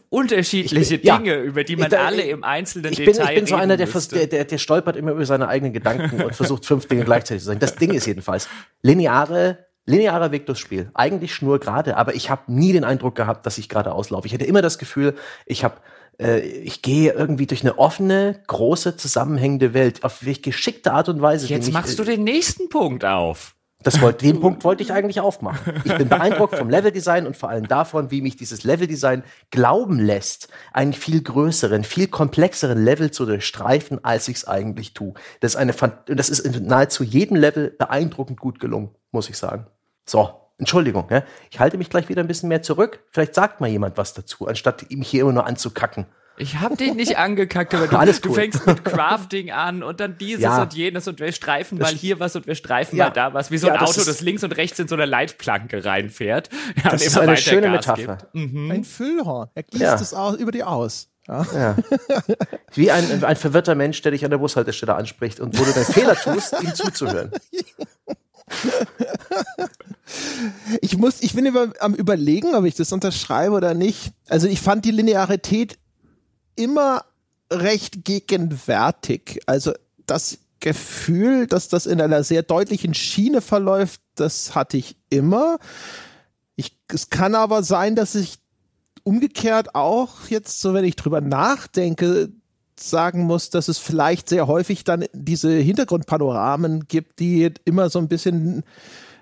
unterschiedliche 0.09 0.97
bin, 0.97 1.23
Dinge, 1.23 1.37
ja, 1.37 1.41
über 1.41 1.63
die 1.63 1.77
man 1.77 1.89
ich, 1.89 1.97
alle 1.97 2.21
im 2.23 2.43
einzelnen 2.43 2.91
ich 2.91 2.97
Detail 2.97 3.13
bin, 3.13 3.29
Ich 3.29 3.35
bin 3.35 3.45
so 3.47 3.55
einer, 3.55 3.77
der, 3.77 3.87
der, 3.87 4.27
der, 4.27 4.45
der 4.45 4.57
stolpert 4.57 4.97
immer 4.97 5.11
über 5.11 5.25
seine 5.25 5.47
eigenen 5.47 5.71
Gedanken 5.71 6.21
und 6.23 6.35
versucht 6.35 6.65
fünf 6.65 6.85
Dinge 6.87 7.05
gleichzeitig 7.05 7.43
zu 7.43 7.47
sagen. 7.47 7.59
Das 7.59 7.75
Ding 7.75 7.91
ist 7.93 8.05
jedenfalls 8.05 8.49
lineare 8.81 9.69
linearer 9.85 10.31
Weg 10.31 10.45
durchs 10.45 10.61
Spiel. 10.61 10.91
Eigentlich 10.93 11.33
schnurgerade, 11.33 11.97
aber 11.97 12.13
ich 12.13 12.29
habe 12.29 12.43
nie 12.47 12.73
den 12.73 12.83
Eindruck 12.83 13.15
gehabt, 13.15 13.45
dass 13.45 13.57
ich 13.57 13.69
gerade 13.69 13.91
auslaufe. 13.91 14.27
Ich 14.27 14.33
hätte 14.33 14.45
immer 14.45 14.61
das 14.61 14.77
Gefühl, 14.77 15.15
ich 15.47 15.63
habe 15.63 15.77
äh, 16.19 16.39
ich 16.39 16.81
gehe 16.81 17.13
irgendwie 17.13 17.47
durch 17.47 17.61
eine 17.61 17.79
offene, 17.79 18.41
große, 18.47 18.97
zusammenhängende 18.97 19.73
Welt 19.73 20.03
auf 20.03 20.25
welche 20.25 20.41
geschickte 20.41 20.93
Art 20.93 21.09
und 21.09 21.21
Weise. 21.21 21.47
Jetzt 21.47 21.71
machst 21.71 21.91
ich, 21.91 21.97
du 21.97 22.03
den 22.03 22.23
nächsten 22.23 22.69
Punkt 22.69 23.03
auf. 23.03 23.55
Das 23.81 24.01
wollte, 24.01 24.25
den 24.25 24.39
Punkt 24.41 24.63
wollte 24.65 24.83
ich 24.83 24.91
eigentlich 24.91 25.21
aufmachen. 25.21 25.81
Ich 25.85 25.95
bin 25.95 26.09
beeindruckt 26.09 26.55
vom 26.55 26.69
Leveldesign 26.69 27.25
und 27.25 27.37
vor 27.37 27.49
allem 27.49 27.67
davon, 27.67 28.11
wie 28.11 28.21
mich 28.21 28.35
dieses 28.35 28.63
Leveldesign 28.63 29.23
glauben 29.51 29.99
lässt, 29.99 30.49
einen 30.73 30.93
viel 30.93 31.21
größeren, 31.21 31.83
viel 31.85 32.07
komplexeren 32.07 32.83
Level 32.83 33.11
zu 33.11 33.25
durchstreifen, 33.25 34.03
als 34.03 34.27
ich 34.27 34.37
es 34.37 34.47
eigentlich 34.47 34.93
tue. 34.93 35.13
Das 35.39 35.55
ist 35.55 35.57
eine, 35.57 35.73
das 36.07 36.29
ist 36.29 36.39
in 36.39 36.65
nahezu 36.65 37.03
jedem 37.03 37.37
Level 37.37 37.69
beeindruckend 37.71 38.39
gut 38.39 38.59
gelungen, 38.59 38.89
muss 39.11 39.29
ich 39.29 39.37
sagen. 39.37 39.67
So. 40.05 40.33
Entschuldigung, 40.59 41.07
ja? 41.09 41.23
ich 41.49 41.61
halte 41.61 41.77
mich 41.77 41.89
gleich 41.89 42.09
wieder 42.09 42.21
ein 42.21 42.27
bisschen 42.27 42.49
mehr 42.49 42.61
zurück. 42.61 42.99
Vielleicht 43.11 43.33
sagt 43.33 43.61
mal 43.61 43.69
jemand 43.69 43.97
was 43.97 44.13
dazu, 44.13 44.45
anstatt 44.45 44.91
mich 44.91 45.07
hier 45.07 45.21
immer 45.21 45.31
nur 45.31 45.47
anzukacken. 45.47 46.05
Ich 46.39 46.59
hab 46.59 46.77
dich 46.77 46.93
nicht 46.93 47.17
angekackt, 47.17 47.75
aber 47.75 47.87
du, 47.87 47.97
Alles 47.97 48.17
cool. 48.17 48.29
du 48.29 48.33
fängst 48.33 48.65
mit 48.65 48.85
Crafting 48.85 49.51
an 49.51 49.83
und 49.83 49.99
dann 49.99 50.17
dieses 50.17 50.43
ja. 50.43 50.61
und 50.61 50.73
jenes 50.73 51.07
und 51.07 51.19
wir 51.19 51.31
streifen 51.33 51.77
mal 51.77 51.93
hier 51.93 52.19
was 52.19 52.35
und 52.35 52.47
wir 52.47 52.55
streifen 52.55 52.97
ja. 52.97 53.05
mal 53.05 53.11
da 53.11 53.33
was. 53.33 53.51
Wie 53.51 53.57
so 53.57 53.67
ein 53.67 53.73
ja, 53.73 53.79
das 53.81 53.97
Auto, 53.97 54.05
das 54.05 54.21
links 54.21 54.43
und 54.43 54.53
rechts 54.53 54.79
in 54.79 54.87
so 54.87 54.95
eine 54.95 55.05
Leitplanke 55.05 55.83
reinfährt. 55.83 56.49
Ja, 56.83 56.91
das 56.91 57.05
ist 57.05 57.17
eine 57.17 57.35
schöne 57.35 57.71
Gas 57.71 57.87
Metapher. 57.87 58.17
Mhm. 58.33 58.71
Ein 58.71 58.83
Füllhorn. 58.85 59.49
Er 59.53 59.63
gießt 59.63 60.01
es 60.01 60.13
aus, 60.13 60.37
über 60.37 60.51
die 60.51 60.63
aus. 60.63 61.09
Ja. 61.27 61.75
Wie 62.73 62.89
ein, 62.89 63.23
ein 63.23 63.35
verwirrter 63.35 63.75
Mensch, 63.75 64.01
der 64.01 64.13
dich 64.13 64.23
an 64.23 64.31
der 64.31 64.39
Bushaltestelle 64.39 64.95
anspricht 64.95 65.39
und 65.39 65.59
wo 65.59 65.63
du 65.63 65.71
deinen 65.71 65.85
Fehler 65.85 66.15
tust, 66.15 66.55
ihm 66.61 66.73
zuzuhören. 66.73 67.31
Ich 70.81 70.97
muss, 70.97 71.21
ich 71.21 71.33
bin 71.33 71.45
über, 71.45 71.71
am 71.79 71.93
überlegen, 71.93 72.55
ob 72.55 72.65
ich 72.65 72.73
das 72.73 72.91
unterschreibe 72.91 73.53
oder 73.53 73.73
nicht. 73.73 74.11
Also 74.27 74.47
ich 74.47 74.59
fand 74.61 74.85
die 74.85 74.91
Linearität 74.91 75.77
immer 76.59 77.05
recht 77.51 78.03
gegenwärtig. 78.03 79.39
Also 79.45 79.73
das 80.05 80.37
Gefühl, 80.59 81.47
dass 81.47 81.69
das 81.69 81.85
in 81.85 82.01
einer 82.01 82.23
sehr 82.23 82.43
deutlichen 82.43 82.93
Schiene 82.93 83.41
verläuft, 83.41 84.01
das 84.15 84.55
hatte 84.55 84.77
ich 84.77 84.97
immer. 85.09 85.57
Ich, 86.55 86.77
es 86.91 87.09
kann 87.09 87.33
aber 87.33 87.63
sein, 87.63 87.95
dass 87.95 88.13
ich 88.15 88.39
umgekehrt 89.03 89.73
auch 89.73 90.27
jetzt, 90.27 90.59
so 90.59 90.73
wenn 90.73 90.83
ich 90.83 90.97
drüber 90.97 91.21
nachdenke, 91.21 92.29
sagen 92.77 93.23
muss, 93.23 93.49
dass 93.49 93.67
es 93.67 93.77
vielleicht 93.77 94.29
sehr 94.29 94.47
häufig 94.47 94.83
dann 94.83 95.05
diese 95.13 95.51
Hintergrundpanoramen 95.51 96.87
gibt, 96.87 97.19
die 97.19 97.51
immer 97.65 97.89
so 97.89 97.99
ein 97.99 98.07
bisschen 98.07 98.63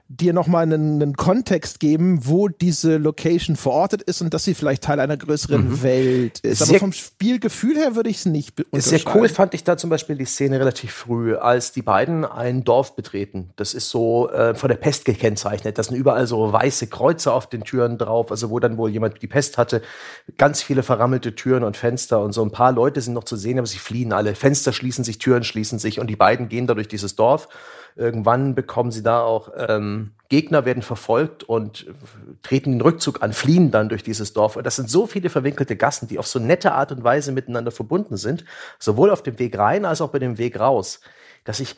dir 0.10 0.32
nochmal 0.32 0.63
einen, 0.63 1.02
einen 1.02 1.17
Kontext 1.17 1.82
geben, 1.82 2.22
wo 2.24 2.48
diese 2.48 2.98
Location 2.98 3.58
verortet 3.58 4.02
ist 4.04 4.22
und 4.22 4.34
dass 4.34 4.46
sie 4.46 4.54
vielleicht 4.54 4.84
Teil 4.84 5.02
einer 5.02 5.17
größeren 5.17 5.70
mhm. 5.70 5.84
Welt 5.84 6.39
ist. 6.39 6.60
Sehr, 6.60 6.70
Aber 6.70 6.80
vom 6.80 6.93
Spielgefühl 6.93 7.76
her 7.76 7.96
würde 7.96 8.10
ich 8.10 8.20
es 8.20 8.26
nicht 8.26 8.54
Sehr 8.72 9.02
cool 9.13 9.28
fand 9.28 9.54
ich 9.54 9.65
da 9.65 9.76
zum 9.76 9.89
Beispiel 9.89 10.15
die 10.15 10.26
Szene 10.26 10.60
relativ 10.60 10.93
früh, 10.93 11.36
als 11.36 11.74
die 11.74 11.82
beiden 11.82 12.24
ein 12.24 12.63
Dorf 12.63 12.96
betreten. 12.96 13.50
Das 13.58 13.74
ist 13.74 13.89
so 13.89 14.30
äh, 14.30 14.56
von 14.56 14.70
der 14.70 14.78
Pest 14.78 15.04
gekennzeichnet. 15.04 15.78
Da 15.78 15.84
sind 15.84 15.98
überall 15.98 16.26
so 16.26 16.54
weiße 16.54 16.88
Kreuze 16.88 17.34
auf 17.34 17.50
den 17.50 17.63
Türen 17.63 17.98
drauf, 17.98 18.32
also 18.32 18.50
wo 18.50 18.60
dann 18.60 18.78
wohl 18.78 18.89
jemand 18.89 19.22
die 19.22 19.28
Pest 19.28 19.58
hatte. 19.58 19.82
Ganz 20.38 20.62
viele 20.62 20.84
verrammelte 20.84 21.36
Türen 21.36 21.63
und 21.63 21.76
Fenster 21.76 22.22
und 22.22 22.32
so 22.32 22.43
ein 22.43 22.52
paar 22.52 22.72
Leute 22.72 23.02
sind 23.02 23.13
noch 23.13 23.26
zu 23.26 23.36
sehen, 23.36 23.58
aber 23.58 23.67
sie 23.67 23.80
fliehen 23.80 24.13
alle. 24.13 24.36
Fenster 24.36 24.72
schließen 24.72 25.04
sich, 25.04 25.17
Türen 25.17 25.43
schließen 25.43 25.80
sich 25.80 26.00
und 26.00 26.08
die 26.08 26.15
beiden 26.15 26.48
gehen 26.48 26.65
da 26.65 26.76
durch 26.76 26.88
dieses 26.88 27.15
Dorf 27.15 27.50
Irgendwann 27.97 28.55
bekommen 28.55 28.91
sie 28.91 29.03
da 29.03 29.21
auch 29.21 29.51
ähm, 29.57 30.12
Gegner, 30.29 30.65
werden 30.65 30.83
verfolgt 30.83 31.43
und 31.43 31.88
treten 32.43 32.73
den 32.73 32.81
Rückzug 32.81 33.23
an, 33.23 33.33
fliehen 33.33 33.71
dann 33.71 33.89
durch 33.89 34.03
dieses 34.03 34.33
Dorf. 34.33 34.55
Und 34.55 34.65
das 34.65 34.75
sind 34.75 34.89
so 34.89 35.07
viele 35.07 35.29
verwinkelte 35.29 35.75
Gassen, 35.75 36.07
die 36.07 36.19
auf 36.19 36.27
so 36.27 36.39
nette 36.39 36.73
Art 36.73 36.91
und 36.91 37.03
Weise 37.03 37.31
miteinander 37.31 37.71
verbunden 37.71 38.17
sind, 38.17 38.45
sowohl 38.77 39.10
auf 39.10 39.23
dem 39.23 39.39
Weg 39.39 39.57
rein 39.57 39.86
als 39.86 40.01
auch 40.01 40.10
bei 40.10 40.19
dem 40.19 40.38
Weg 40.38 40.60
raus, 40.60 40.99
dass 41.43 41.60
ich 41.60 41.75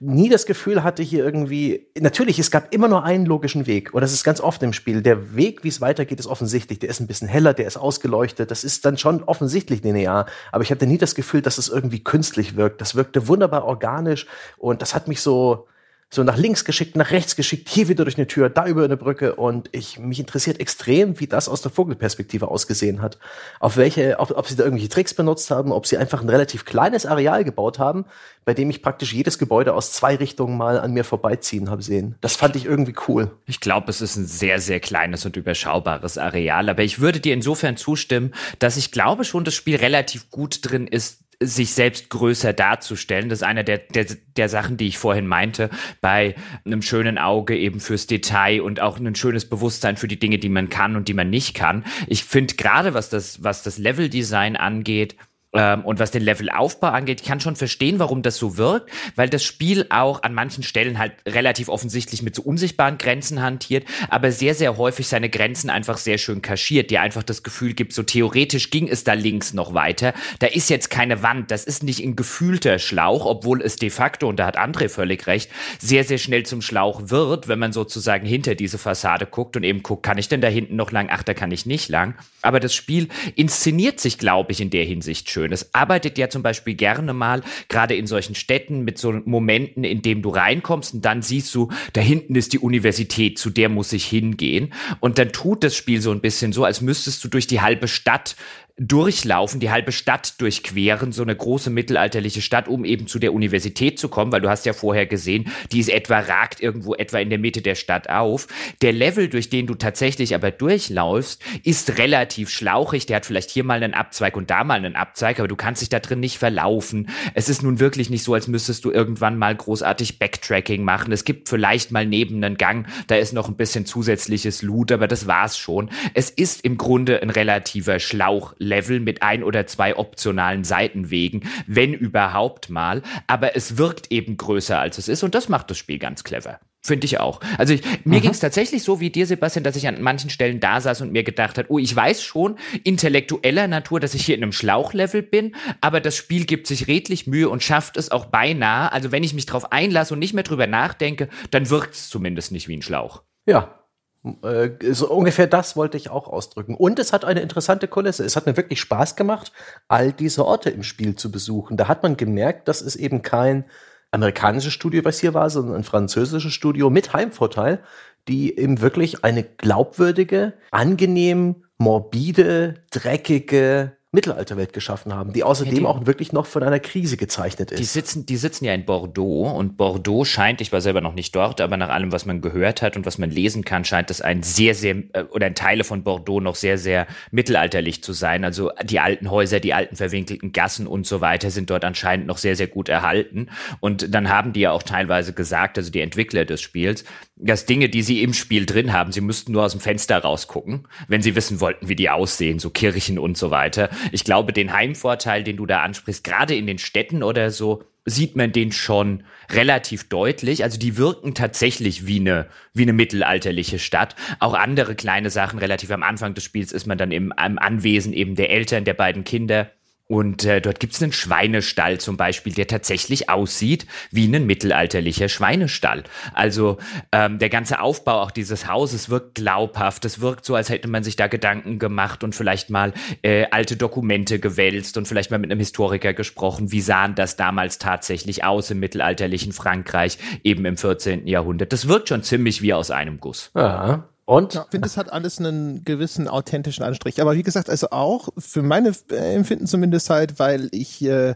nie 0.00 0.28
das 0.28 0.46
Gefühl 0.46 0.82
hatte, 0.82 1.02
hier 1.02 1.24
irgendwie, 1.24 1.86
natürlich, 1.98 2.38
es 2.38 2.50
gab 2.50 2.72
immer 2.74 2.88
nur 2.88 3.04
einen 3.04 3.26
logischen 3.26 3.66
Weg. 3.66 3.92
Und 3.92 4.00
das 4.00 4.12
ist 4.12 4.24
ganz 4.24 4.40
oft 4.40 4.62
im 4.62 4.72
Spiel. 4.72 5.02
Der 5.02 5.36
Weg, 5.36 5.64
wie 5.64 5.68
es 5.68 5.80
weitergeht, 5.80 6.18
ist 6.18 6.26
offensichtlich. 6.26 6.78
Der 6.78 6.88
ist 6.88 7.00
ein 7.00 7.06
bisschen 7.06 7.28
heller, 7.28 7.52
der 7.52 7.66
ist 7.66 7.76
ausgeleuchtet. 7.76 8.50
Das 8.50 8.64
ist 8.64 8.84
dann 8.84 8.96
schon 8.96 9.22
offensichtlich 9.24 9.82
linear. 9.82 10.26
Aber 10.52 10.62
ich 10.62 10.70
hatte 10.70 10.86
nie 10.86 10.98
das 10.98 11.14
Gefühl, 11.14 11.42
dass 11.42 11.58
es 11.58 11.68
irgendwie 11.68 12.02
künstlich 12.02 12.56
wirkt. 12.56 12.80
Das 12.80 12.94
wirkte 12.94 13.28
wunderbar 13.28 13.64
organisch. 13.64 14.26
Und 14.56 14.82
das 14.82 14.94
hat 14.94 15.08
mich 15.08 15.20
so, 15.20 15.66
so 16.12 16.24
nach 16.24 16.36
links 16.36 16.64
geschickt, 16.64 16.96
nach 16.96 17.12
rechts 17.12 17.36
geschickt, 17.36 17.68
hier 17.68 17.88
wieder 17.88 18.04
durch 18.04 18.18
eine 18.18 18.26
Tür, 18.26 18.50
da 18.50 18.66
über 18.66 18.84
eine 18.84 18.96
Brücke 18.96 19.36
und 19.36 19.68
ich 19.70 19.98
mich 19.98 20.18
interessiert 20.18 20.58
extrem, 20.58 21.20
wie 21.20 21.28
das 21.28 21.48
aus 21.48 21.62
der 21.62 21.70
Vogelperspektive 21.70 22.48
ausgesehen 22.48 23.00
hat. 23.00 23.18
Auf 23.60 23.76
welche, 23.76 24.18
ob, 24.18 24.36
ob 24.36 24.48
sie 24.48 24.56
da 24.56 24.64
irgendwelche 24.64 24.88
Tricks 24.88 25.14
benutzt 25.14 25.52
haben, 25.52 25.70
ob 25.70 25.86
sie 25.86 25.96
einfach 25.96 26.20
ein 26.20 26.28
relativ 26.28 26.64
kleines 26.64 27.06
Areal 27.06 27.44
gebaut 27.44 27.78
haben, 27.78 28.06
bei 28.44 28.54
dem 28.54 28.70
ich 28.70 28.82
praktisch 28.82 29.12
jedes 29.12 29.38
Gebäude 29.38 29.72
aus 29.72 29.92
zwei 29.92 30.16
Richtungen 30.16 30.56
mal 30.56 30.80
an 30.80 30.92
mir 30.92 31.04
vorbeiziehen 31.04 31.70
habe 31.70 31.82
sehen. 31.82 32.16
Das 32.20 32.34
fand 32.34 32.56
ich 32.56 32.64
irgendwie 32.64 32.94
cool. 33.06 33.30
Ich 33.46 33.60
glaube, 33.60 33.88
es 33.90 34.00
ist 34.00 34.16
ein 34.16 34.26
sehr, 34.26 34.58
sehr 34.58 34.80
kleines 34.80 35.24
und 35.24 35.36
überschaubares 35.36 36.18
Areal, 36.18 36.68
aber 36.68 36.82
ich 36.82 37.00
würde 37.00 37.20
dir 37.20 37.34
insofern 37.34 37.76
zustimmen, 37.76 38.34
dass 38.58 38.76
ich 38.76 38.90
glaube 38.90 39.22
schon, 39.22 39.44
das 39.44 39.54
Spiel 39.54 39.76
relativ 39.76 40.28
gut 40.30 40.58
drin 40.62 40.88
ist, 40.88 41.20
sich 41.42 41.72
selbst 41.72 42.10
größer 42.10 42.52
darzustellen. 42.52 43.30
Das 43.30 43.38
ist 43.38 43.42
einer 43.42 43.64
der, 43.64 43.78
der, 43.78 44.06
der 44.36 44.48
Sachen, 44.50 44.76
die 44.76 44.88
ich 44.88 44.98
vorhin 44.98 45.26
meinte, 45.26 45.70
bei 46.02 46.34
einem 46.66 46.82
schönen 46.82 47.16
Auge 47.16 47.56
eben 47.56 47.80
fürs 47.80 48.06
Detail 48.06 48.60
und 48.60 48.80
auch 48.80 48.98
ein 48.98 49.14
schönes 49.14 49.48
Bewusstsein 49.48 49.96
für 49.96 50.08
die 50.08 50.18
Dinge, 50.18 50.38
die 50.38 50.50
man 50.50 50.68
kann 50.68 50.96
und 50.96 51.08
die 51.08 51.14
man 51.14 51.30
nicht 51.30 51.54
kann. 51.54 51.84
Ich 52.06 52.24
finde 52.24 52.56
gerade, 52.56 52.92
was 52.92 53.08
das, 53.08 53.42
was 53.42 53.62
das 53.62 53.78
Leveldesign 53.78 54.56
angeht, 54.56 55.16
und 55.52 55.98
was 55.98 56.12
den 56.12 56.22
Levelaufbau 56.22 56.88
angeht, 56.88 57.22
ich 57.22 57.26
kann 57.26 57.40
schon 57.40 57.56
verstehen, 57.56 57.98
warum 57.98 58.22
das 58.22 58.36
so 58.36 58.56
wirkt, 58.56 58.88
weil 59.16 59.28
das 59.28 59.42
Spiel 59.42 59.86
auch 59.90 60.22
an 60.22 60.32
manchen 60.32 60.62
Stellen 60.62 60.98
halt 60.98 61.12
relativ 61.26 61.68
offensichtlich 61.68 62.22
mit 62.22 62.36
so 62.36 62.42
unsichtbaren 62.42 62.98
Grenzen 62.98 63.42
hantiert, 63.42 63.84
aber 64.10 64.30
sehr, 64.30 64.54
sehr 64.54 64.76
häufig 64.76 65.08
seine 65.08 65.28
Grenzen 65.28 65.68
einfach 65.68 65.98
sehr 65.98 66.18
schön 66.18 66.40
kaschiert, 66.40 66.92
die 66.92 66.98
einfach 66.98 67.24
das 67.24 67.42
Gefühl 67.42 67.74
gibt, 67.74 67.92
so 67.92 68.04
theoretisch 68.04 68.70
ging 68.70 68.86
es 68.86 69.02
da 69.02 69.14
links 69.14 69.52
noch 69.52 69.74
weiter. 69.74 70.14
Da 70.38 70.46
ist 70.46 70.70
jetzt 70.70 70.88
keine 70.88 71.24
Wand, 71.24 71.50
das 71.50 71.64
ist 71.64 71.82
nicht 71.82 71.98
ein 72.00 72.14
gefühlter 72.14 72.78
Schlauch, 72.78 73.26
obwohl 73.26 73.60
es 73.60 73.74
de 73.74 73.90
facto, 73.90 74.28
und 74.28 74.38
da 74.38 74.46
hat 74.46 74.56
André 74.56 74.88
völlig 74.88 75.26
recht, 75.26 75.50
sehr, 75.80 76.04
sehr 76.04 76.18
schnell 76.18 76.46
zum 76.46 76.62
Schlauch 76.62 77.10
wird, 77.10 77.48
wenn 77.48 77.58
man 77.58 77.72
sozusagen 77.72 78.24
hinter 78.24 78.54
diese 78.54 78.78
Fassade 78.78 79.26
guckt 79.26 79.56
und 79.56 79.64
eben 79.64 79.82
guckt, 79.82 80.04
kann 80.04 80.16
ich 80.16 80.28
denn 80.28 80.40
da 80.40 80.48
hinten 80.48 80.76
noch 80.76 80.92
lang? 80.92 81.08
Ach, 81.10 81.24
da 81.24 81.34
kann 81.34 81.50
ich 81.50 81.66
nicht 81.66 81.88
lang. 81.88 82.14
Aber 82.40 82.60
das 82.60 82.72
Spiel 82.72 83.08
inszeniert 83.34 83.98
sich, 83.98 84.16
glaube 84.16 84.52
ich, 84.52 84.60
in 84.60 84.70
der 84.70 84.84
Hinsicht 84.84 85.28
schön 85.28 85.39
schön. 85.40 85.52
Es 85.52 85.74
arbeitet 85.74 86.18
ja 86.18 86.28
zum 86.28 86.42
Beispiel 86.42 86.74
gerne 86.74 87.12
mal, 87.12 87.42
gerade 87.68 87.94
in 87.94 88.06
solchen 88.06 88.34
Städten, 88.34 88.84
mit 88.84 88.98
so 88.98 89.12
Momenten, 89.12 89.84
in 89.84 90.02
dem 90.02 90.22
du 90.22 90.30
reinkommst 90.30 90.94
und 90.94 91.04
dann 91.04 91.22
siehst 91.22 91.54
du, 91.54 91.70
da 91.92 92.00
hinten 92.00 92.34
ist 92.34 92.52
die 92.52 92.58
Universität, 92.58 93.38
zu 93.38 93.50
der 93.50 93.68
muss 93.68 93.92
ich 93.92 94.06
hingehen. 94.06 94.72
Und 95.00 95.18
dann 95.18 95.32
tut 95.32 95.64
das 95.64 95.74
Spiel 95.74 96.00
so 96.00 96.10
ein 96.10 96.20
bisschen 96.20 96.52
so, 96.52 96.64
als 96.64 96.80
müsstest 96.80 97.24
du 97.24 97.28
durch 97.28 97.46
die 97.46 97.60
halbe 97.60 97.88
Stadt 97.88 98.36
durchlaufen, 98.80 99.60
die 99.60 99.70
halbe 99.70 99.92
Stadt 99.92 100.40
durchqueren, 100.40 101.12
so 101.12 101.22
eine 101.22 101.36
große 101.36 101.68
mittelalterliche 101.68 102.40
Stadt, 102.40 102.66
um 102.66 102.86
eben 102.86 103.06
zu 103.06 103.18
der 103.18 103.34
Universität 103.34 103.98
zu 103.98 104.08
kommen, 104.08 104.32
weil 104.32 104.40
du 104.40 104.48
hast 104.48 104.64
ja 104.64 104.72
vorher 104.72 105.04
gesehen, 105.04 105.52
die 105.70 105.80
ist 105.80 105.90
etwa, 105.90 106.18
ragt 106.20 106.62
irgendwo 106.62 106.94
etwa 106.94 107.18
in 107.18 107.28
der 107.28 107.38
Mitte 107.38 107.60
der 107.60 107.74
Stadt 107.74 108.08
auf. 108.08 108.48
Der 108.80 108.94
Level, 108.94 109.28
durch 109.28 109.50
den 109.50 109.66
du 109.66 109.74
tatsächlich 109.74 110.34
aber 110.34 110.50
durchläufst, 110.50 111.42
ist 111.62 111.98
relativ 111.98 112.48
schlauchig. 112.48 113.04
Der 113.04 113.16
hat 113.16 113.26
vielleicht 113.26 113.50
hier 113.50 113.64
mal 113.64 113.82
einen 113.82 113.92
Abzweig 113.92 114.34
und 114.34 114.48
da 114.48 114.64
mal 114.64 114.78
einen 114.78 114.96
Abzweig, 114.96 115.38
aber 115.40 115.48
du 115.48 115.56
kannst 115.56 115.82
dich 115.82 115.90
da 115.90 115.98
drin 115.98 116.20
nicht 116.20 116.38
verlaufen. 116.38 117.10
Es 117.34 117.50
ist 117.50 117.62
nun 117.62 117.80
wirklich 117.80 118.08
nicht 118.08 118.24
so, 118.24 118.32
als 118.32 118.48
müsstest 118.48 118.86
du 118.86 118.90
irgendwann 118.90 119.36
mal 119.36 119.54
großartig 119.54 120.18
Backtracking 120.18 120.82
machen. 120.82 121.12
Es 121.12 121.24
gibt 121.24 121.50
vielleicht 121.50 121.90
mal 121.90 122.06
neben 122.06 122.42
einen 122.42 122.56
Gang, 122.56 122.86
da 123.08 123.16
ist 123.16 123.34
noch 123.34 123.48
ein 123.48 123.56
bisschen 123.56 123.84
zusätzliches 123.84 124.62
Loot, 124.62 124.90
aber 124.90 125.06
das 125.06 125.26
war's 125.26 125.58
schon. 125.58 125.90
Es 126.14 126.30
ist 126.30 126.64
im 126.64 126.78
Grunde 126.78 127.20
ein 127.20 127.28
relativer 127.28 127.98
Schlauch 127.98 128.54
Level 128.70 129.00
mit 129.00 129.22
ein 129.22 129.42
oder 129.42 129.66
zwei 129.66 129.96
optionalen 129.96 130.64
Seitenwegen, 130.64 131.42
wenn 131.66 131.92
überhaupt 131.92 132.70
mal. 132.70 133.02
Aber 133.26 133.56
es 133.56 133.76
wirkt 133.76 134.10
eben 134.10 134.36
größer, 134.36 134.78
als 134.78 134.96
es 134.96 135.08
ist 135.08 135.22
und 135.22 135.34
das 135.34 135.48
macht 135.48 135.70
das 135.70 135.76
Spiel 135.78 135.98
ganz 135.98 136.24
clever. 136.24 136.60
Finde 136.82 137.04
ich 137.04 137.20
auch. 137.20 137.40
Also 137.58 137.74
ich, 137.74 137.82
mir 138.04 138.22
ging 138.22 138.30
es 138.30 138.40
tatsächlich 138.40 138.82
so 138.82 139.00
wie 139.00 139.10
dir, 139.10 139.26
Sebastian, 139.26 139.64
dass 139.64 139.76
ich 139.76 139.86
an 139.86 140.00
manchen 140.00 140.30
Stellen 140.30 140.60
da 140.60 140.80
saß 140.80 141.02
und 141.02 141.12
mir 141.12 141.24
gedacht 141.24 141.58
hat, 141.58 141.66
oh, 141.68 141.78
ich 141.78 141.94
weiß 141.94 142.22
schon 142.22 142.56
intellektueller 142.84 143.68
Natur, 143.68 144.00
dass 144.00 144.14
ich 144.14 144.24
hier 144.24 144.34
in 144.34 144.42
einem 144.42 144.52
Schlauchlevel 144.52 145.22
bin, 145.22 145.54
aber 145.82 146.00
das 146.00 146.16
Spiel 146.16 146.46
gibt 146.46 146.66
sich 146.66 146.86
redlich 146.86 147.26
Mühe 147.26 147.50
und 147.50 147.62
schafft 147.62 147.98
es 147.98 148.10
auch 148.10 148.24
beinahe. 148.24 148.92
Also 148.92 149.12
wenn 149.12 149.22
ich 149.22 149.34
mich 149.34 149.44
drauf 149.44 149.72
einlasse 149.72 150.14
und 150.14 150.20
nicht 150.20 150.32
mehr 150.32 150.42
drüber 150.42 150.66
nachdenke, 150.66 151.28
dann 151.50 151.68
wirkt 151.68 151.94
es 151.94 152.08
zumindest 152.08 152.50
nicht 152.50 152.66
wie 152.68 152.78
ein 152.78 152.82
Schlauch. 152.82 153.24
Ja, 153.44 153.79
so 154.22 155.10
ungefähr 155.10 155.46
das 155.46 155.76
wollte 155.76 155.96
ich 155.96 156.10
auch 156.10 156.28
ausdrücken. 156.28 156.74
Und 156.74 156.98
es 156.98 157.12
hat 157.12 157.24
eine 157.24 157.40
interessante 157.40 157.88
Kulisse. 157.88 158.24
Es 158.24 158.36
hat 158.36 158.46
mir 158.46 158.56
wirklich 158.56 158.80
Spaß 158.80 159.16
gemacht, 159.16 159.52
all 159.88 160.12
diese 160.12 160.44
Orte 160.44 160.68
im 160.70 160.82
Spiel 160.82 161.16
zu 161.16 161.30
besuchen. 161.30 161.78
Da 161.78 161.88
hat 161.88 162.02
man 162.02 162.16
gemerkt, 162.18 162.68
dass 162.68 162.82
es 162.82 162.96
eben 162.96 163.22
kein 163.22 163.64
amerikanisches 164.10 164.72
Studio, 164.72 165.04
was 165.04 165.20
hier 165.20 165.32
war, 165.32 165.48
sondern 165.48 165.76
ein 165.76 165.84
französisches 165.84 166.52
Studio 166.52 166.90
mit 166.90 167.12
Heimvorteil, 167.14 167.80
die 168.28 168.58
eben 168.58 168.80
wirklich 168.80 169.24
eine 169.24 169.42
glaubwürdige, 169.42 170.54
angenehm, 170.70 171.64
morbide, 171.78 172.74
dreckige, 172.90 173.96
Mittelalterwelt 174.12 174.72
geschaffen 174.72 175.14
haben, 175.14 175.32
die 175.32 175.44
außerdem 175.44 175.72
ja, 175.72 175.80
die, 175.80 175.86
auch 175.86 176.04
wirklich 176.04 176.32
noch 176.32 176.46
von 176.46 176.64
einer 176.64 176.80
Krise 176.80 177.16
gezeichnet 177.16 177.70
ist. 177.70 177.78
Die 177.78 177.84
sitzen, 177.84 178.26
die 178.26 178.36
sitzen 178.36 178.64
ja 178.64 178.74
in 178.74 178.84
Bordeaux 178.84 179.52
und 179.56 179.76
Bordeaux 179.76 180.24
scheint, 180.24 180.60
ich 180.60 180.72
war 180.72 180.80
selber 180.80 181.00
noch 181.00 181.14
nicht 181.14 181.32
dort, 181.36 181.60
aber 181.60 181.76
nach 181.76 181.90
allem, 181.90 182.10
was 182.10 182.26
man 182.26 182.40
gehört 182.40 182.82
hat 182.82 182.96
und 182.96 183.06
was 183.06 183.18
man 183.18 183.30
lesen 183.30 183.64
kann, 183.64 183.84
scheint 183.84 184.10
das 184.10 184.20
ein 184.20 184.42
sehr, 184.42 184.74
sehr, 184.74 184.96
äh, 185.12 185.22
oder 185.30 185.46
ein 185.46 185.54
Teile 185.54 185.84
von 185.84 186.02
Bordeaux 186.02 186.40
noch 186.40 186.56
sehr, 186.56 186.76
sehr 186.76 187.06
mittelalterlich 187.30 188.02
zu 188.02 188.12
sein. 188.12 188.44
Also 188.44 188.72
die 188.82 188.98
alten 188.98 189.30
Häuser, 189.30 189.60
die 189.60 189.74
alten 189.74 189.94
verwinkelten 189.94 190.50
Gassen 190.50 190.88
und 190.88 191.06
so 191.06 191.20
weiter 191.20 191.52
sind 191.52 191.70
dort 191.70 191.84
anscheinend 191.84 192.26
noch 192.26 192.38
sehr, 192.38 192.56
sehr 192.56 192.66
gut 192.66 192.88
erhalten. 192.88 193.46
Und 193.78 194.12
dann 194.12 194.28
haben 194.28 194.52
die 194.52 194.60
ja 194.60 194.72
auch 194.72 194.82
teilweise 194.82 195.34
gesagt, 195.34 195.78
also 195.78 195.92
die 195.92 196.00
Entwickler 196.00 196.44
des 196.44 196.60
Spiels, 196.60 197.04
dass 197.42 197.66
Dinge, 197.66 197.88
die 197.88 198.02
sie 198.02 198.22
im 198.22 198.34
Spiel 198.34 198.66
drin 198.66 198.92
haben, 198.92 199.12
sie 199.12 199.20
müssten 199.20 199.52
nur 199.52 199.64
aus 199.64 199.72
dem 199.72 199.80
Fenster 199.80 200.18
rausgucken, 200.18 200.86
wenn 201.08 201.22
sie 201.22 201.34
wissen 201.34 201.60
wollten, 201.60 201.88
wie 201.88 201.96
die 201.96 202.10
aussehen, 202.10 202.58
so 202.58 202.70
Kirchen 202.70 203.18
und 203.18 203.36
so 203.36 203.50
weiter. 203.50 203.90
Ich 204.12 204.24
glaube, 204.24 204.52
den 204.52 204.72
Heimvorteil, 204.72 205.42
den 205.42 205.56
du 205.56 205.66
da 205.66 205.82
ansprichst, 205.82 206.24
gerade 206.24 206.54
in 206.54 206.66
den 206.66 206.78
Städten 206.78 207.22
oder 207.22 207.50
so, 207.50 207.82
sieht 208.04 208.36
man 208.36 208.52
den 208.52 208.72
schon 208.72 209.24
relativ 209.50 210.08
deutlich. 210.08 210.62
Also 210.62 210.78
die 210.78 210.96
wirken 210.96 211.34
tatsächlich 211.34 212.06
wie 212.06 212.20
eine, 212.20 212.46
wie 212.72 212.82
eine 212.82 212.92
mittelalterliche 212.92 213.78
Stadt. 213.78 214.16
Auch 214.38 214.54
andere 214.54 214.94
kleine 214.94 215.30
Sachen, 215.30 215.58
relativ 215.58 215.90
am 215.90 216.02
Anfang 216.02 216.34
des 216.34 216.44
Spiels 216.44 216.72
ist 216.72 216.86
man 216.86 216.98
dann 216.98 217.12
im, 217.12 217.32
im 217.44 217.58
Anwesen 217.58 218.12
eben 218.12 218.36
der 218.36 218.50
Eltern 218.50 218.84
der 218.84 218.94
beiden 218.94 219.24
Kinder 219.24 219.70
und 220.10 220.44
äh, 220.44 220.60
dort 220.60 220.80
gibt 220.80 220.94
es 220.94 221.02
einen 221.04 221.12
Schweinestall 221.12 221.98
zum 221.98 222.16
Beispiel, 222.16 222.52
der 222.52 222.66
tatsächlich 222.66 223.30
aussieht 223.30 223.86
wie 224.10 224.26
ein 224.26 224.44
mittelalterlicher 224.44 225.28
Schweinestall. 225.28 226.02
Also 226.34 226.78
ähm, 227.12 227.38
der 227.38 227.48
ganze 227.48 227.80
Aufbau 227.80 228.20
auch 228.20 228.32
dieses 228.32 228.66
Hauses 228.66 229.08
wirkt 229.08 229.36
glaubhaft. 229.36 230.04
Es 230.04 230.20
wirkt 230.20 230.44
so, 230.44 230.56
als 230.56 230.68
hätte 230.68 230.88
man 230.88 231.04
sich 231.04 231.14
da 231.14 231.28
Gedanken 231.28 231.78
gemacht 231.78 232.24
und 232.24 232.34
vielleicht 232.34 232.70
mal 232.70 232.92
äh, 233.22 233.46
alte 233.52 233.76
Dokumente 233.76 234.40
gewälzt 234.40 234.96
und 234.96 235.06
vielleicht 235.06 235.30
mal 235.30 235.38
mit 235.38 235.52
einem 235.52 235.60
Historiker 235.60 236.12
gesprochen. 236.12 236.72
Wie 236.72 236.80
sahen 236.80 237.14
das 237.14 237.36
damals 237.36 237.78
tatsächlich 237.78 238.42
aus 238.42 238.68
im 238.72 238.80
mittelalterlichen 238.80 239.52
Frankreich, 239.52 240.18
eben 240.42 240.64
im 240.64 240.76
14. 240.76 241.28
Jahrhundert? 241.28 241.72
Das 241.72 241.86
wirkt 241.86 242.08
schon 242.08 242.24
ziemlich 242.24 242.62
wie 242.62 242.74
aus 242.74 242.90
einem 242.90 243.20
Guss. 243.20 243.52
Ja. 243.54 244.09
Und? 244.30 244.54
Ja, 244.54 244.62
ich 244.62 244.70
finde, 244.70 244.86
es 244.86 244.96
hat 244.96 245.12
alles 245.12 245.40
einen 245.40 245.84
gewissen 245.84 246.28
authentischen 246.28 246.84
Anstrich. 246.84 247.20
Aber 247.20 247.34
wie 247.34 247.42
gesagt, 247.42 247.68
also 247.68 247.90
auch 247.90 248.28
für 248.38 248.62
meine 248.62 248.92
äh, 249.10 249.34
Empfinden 249.34 249.66
zumindest 249.66 250.08
halt, 250.08 250.38
weil 250.38 250.68
ich, 250.70 251.04
äh, 251.04 251.34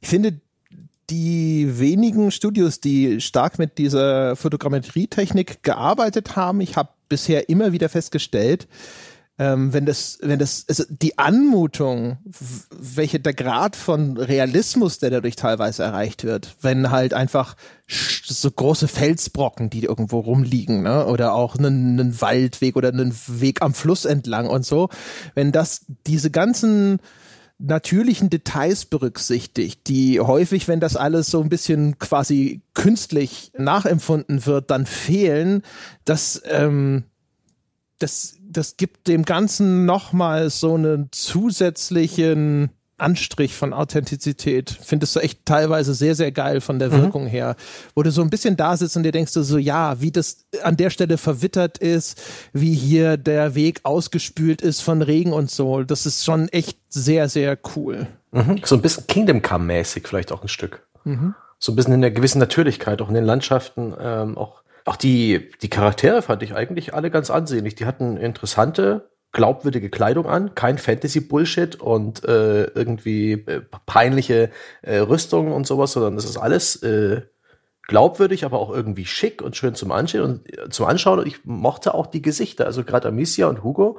ich 0.00 0.08
finde, 0.08 0.40
die 1.10 1.80
wenigen 1.80 2.30
Studios, 2.30 2.78
die 2.80 3.20
stark 3.20 3.58
mit 3.58 3.78
dieser 3.78 4.36
Fotogrammetrietechnik 4.36 5.64
gearbeitet 5.64 6.36
haben, 6.36 6.60
ich 6.60 6.76
habe 6.76 6.90
bisher 7.08 7.48
immer 7.48 7.72
wieder 7.72 7.88
festgestellt, 7.88 8.68
ähm, 9.40 9.72
wenn 9.72 9.86
das, 9.86 10.18
wenn 10.20 10.38
das, 10.38 10.66
also 10.68 10.84
die 10.90 11.16
Anmutung, 11.16 12.18
welche 12.78 13.20
der 13.20 13.32
Grad 13.32 13.74
von 13.74 14.18
Realismus, 14.18 14.98
der 14.98 15.08
dadurch 15.08 15.34
teilweise 15.34 15.82
erreicht 15.82 16.24
wird, 16.24 16.56
wenn 16.60 16.90
halt 16.90 17.14
einfach 17.14 17.56
so 17.88 18.50
große 18.50 18.86
Felsbrocken, 18.86 19.70
die 19.70 19.84
irgendwo 19.84 20.20
rumliegen, 20.20 20.82
ne? 20.82 21.06
oder 21.06 21.32
auch 21.32 21.56
einen, 21.56 21.98
einen 21.98 22.20
Waldweg 22.20 22.76
oder 22.76 22.90
einen 22.90 23.16
Weg 23.28 23.62
am 23.62 23.72
Fluss 23.72 24.04
entlang 24.04 24.46
und 24.46 24.66
so, 24.66 24.90
wenn 25.34 25.52
das 25.52 25.86
diese 26.06 26.30
ganzen 26.30 27.00
natürlichen 27.58 28.28
Details 28.28 28.84
berücksichtigt, 28.84 29.88
die 29.88 30.20
häufig, 30.20 30.68
wenn 30.68 30.80
das 30.80 30.96
alles 30.96 31.28
so 31.30 31.40
ein 31.40 31.48
bisschen 31.48 31.98
quasi 31.98 32.60
künstlich 32.74 33.52
nachempfunden 33.56 34.44
wird, 34.44 34.70
dann 34.70 34.84
fehlen, 34.84 35.62
das, 36.04 36.42
ähm, 36.44 37.04
das 37.98 38.39
das 38.50 38.76
gibt 38.76 39.08
dem 39.08 39.24
Ganzen 39.24 39.86
nochmal 39.86 40.50
so 40.50 40.74
einen 40.74 41.08
zusätzlichen 41.12 42.70
Anstrich 42.98 43.54
von 43.54 43.72
Authentizität. 43.72 44.76
Findest 44.82 45.16
du 45.16 45.20
echt 45.20 45.46
teilweise 45.46 45.94
sehr, 45.94 46.14
sehr 46.14 46.32
geil 46.32 46.60
von 46.60 46.78
der 46.78 46.88
mhm. 46.88 47.02
Wirkung 47.02 47.26
her. 47.26 47.56
Wo 47.94 48.02
du 48.02 48.10
so 48.10 48.22
ein 48.22 48.30
bisschen 48.30 48.56
da 48.56 48.76
sitzt 48.76 48.96
und 48.96 49.04
dir 49.04 49.12
denkst 49.12 49.32
du 49.32 49.42
so, 49.42 49.58
ja, 49.58 50.00
wie 50.00 50.10
das 50.10 50.44
an 50.62 50.76
der 50.76 50.90
Stelle 50.90 51.16
verwittert 51.16 51.78
ist, 51.78 52.20
wie 52.52 52.74
hier 52.74 53.16
der 53.16 53.54
Weg 53.54 53.80
ausgespült 53.84 54.60
ist 54.60 54.82
von 54.82 55.02
Regen 55.02 55.32
und 55.32 55.50
so. 55.50 55.82
Das 55.82 56.06
ist 56.06 56.24
schon 56.24 56.48
echt 56.48 56.78
sehr, 56.88 57.28
sehr 57.28 57.58
cool. 57.74 58.06
Mhm. 58.32 58.60
So 58.64 58.76
ein 58.76 58.82
bisschen 58.82 59.06
Kingdom 59.06 59.42
Come-mäßig 59.42 60.06
vielleicht 60.06 60.32
auch 60.32 60.42
ein 60.42 60.48
Stück. 60.48 60.86
Mhm. 61.04 61.34
So 61.58 61.72
ein 61.72 61.76
bisschen 61.76 61.94
in 61.94 62.00
der 62.00 62.10
gewissen 62.10 62.38
Natürlichkeit, 62.38 63.02
auch 63.02 63.08
in 63.08 63.14
den 63.14 63.24
Landschaften, 63.24 63.94
ähm, 64.00 64.36
auch 64.36 64.59
auch 64.84 64.96
die, 64.96 65.50
die 65.62 65.70
Charaktere 65.70 66.22
fand 66.22 66.42
ich 66.42 66.54
eigentlich 66.54 66.94
alle 66.94 67.10
ganz 67.10 67.30
ansehnlich. 67.30 67.74
Die 67.74 67.86
hatten 67.86 68.16
interessante, 68.16 69.10
glaubwürdige 69.32 69.90
Kleidung 69.90 70.26
an, 70.26 70.54
kein 70.54 70.78
Fantasy-Bullshit 70.78 71.76
und 71.76 72.24
äh, 72.24 72.64
irgendwie 72.64 73.32
äh, 73.32 73.62
peinliche 73.86 74.50
äh, 74.82 74.98
Rüstungen 74.98 75.52
und 75.52 75.66
sowas, 75.66 75.92
sondern 75.92 76.16
es 76.16 76.24
ist 76.24 76.36
alles 76.36 76.82
äh, 76.82 77.22
glaubwürdig, 77.86 78.44
aber 78.44 78.58
auch 78.58 78.70
irgendwie 78.70 79.06
schick 79.06 79.42
und 79.42 79.56
schön 79.56 79.74
zum 79.74 79.92
Anschauen 79.92 80.22
und 80.22 80.72
zum 80.74 80.86
Anschauen. 80.86 81.20
Und 81.20 81.26
ich 81.26 81.44
mochte 81.44 81.94
auch 81.94 82.06
die 82.06 82.22
Gesichter, 82.22 82.66
also 82.66 82.84
gerade 82.84 83.08
Amicia 83.08 83.48
und 83.48 83.62
Hugo 83.62 83.98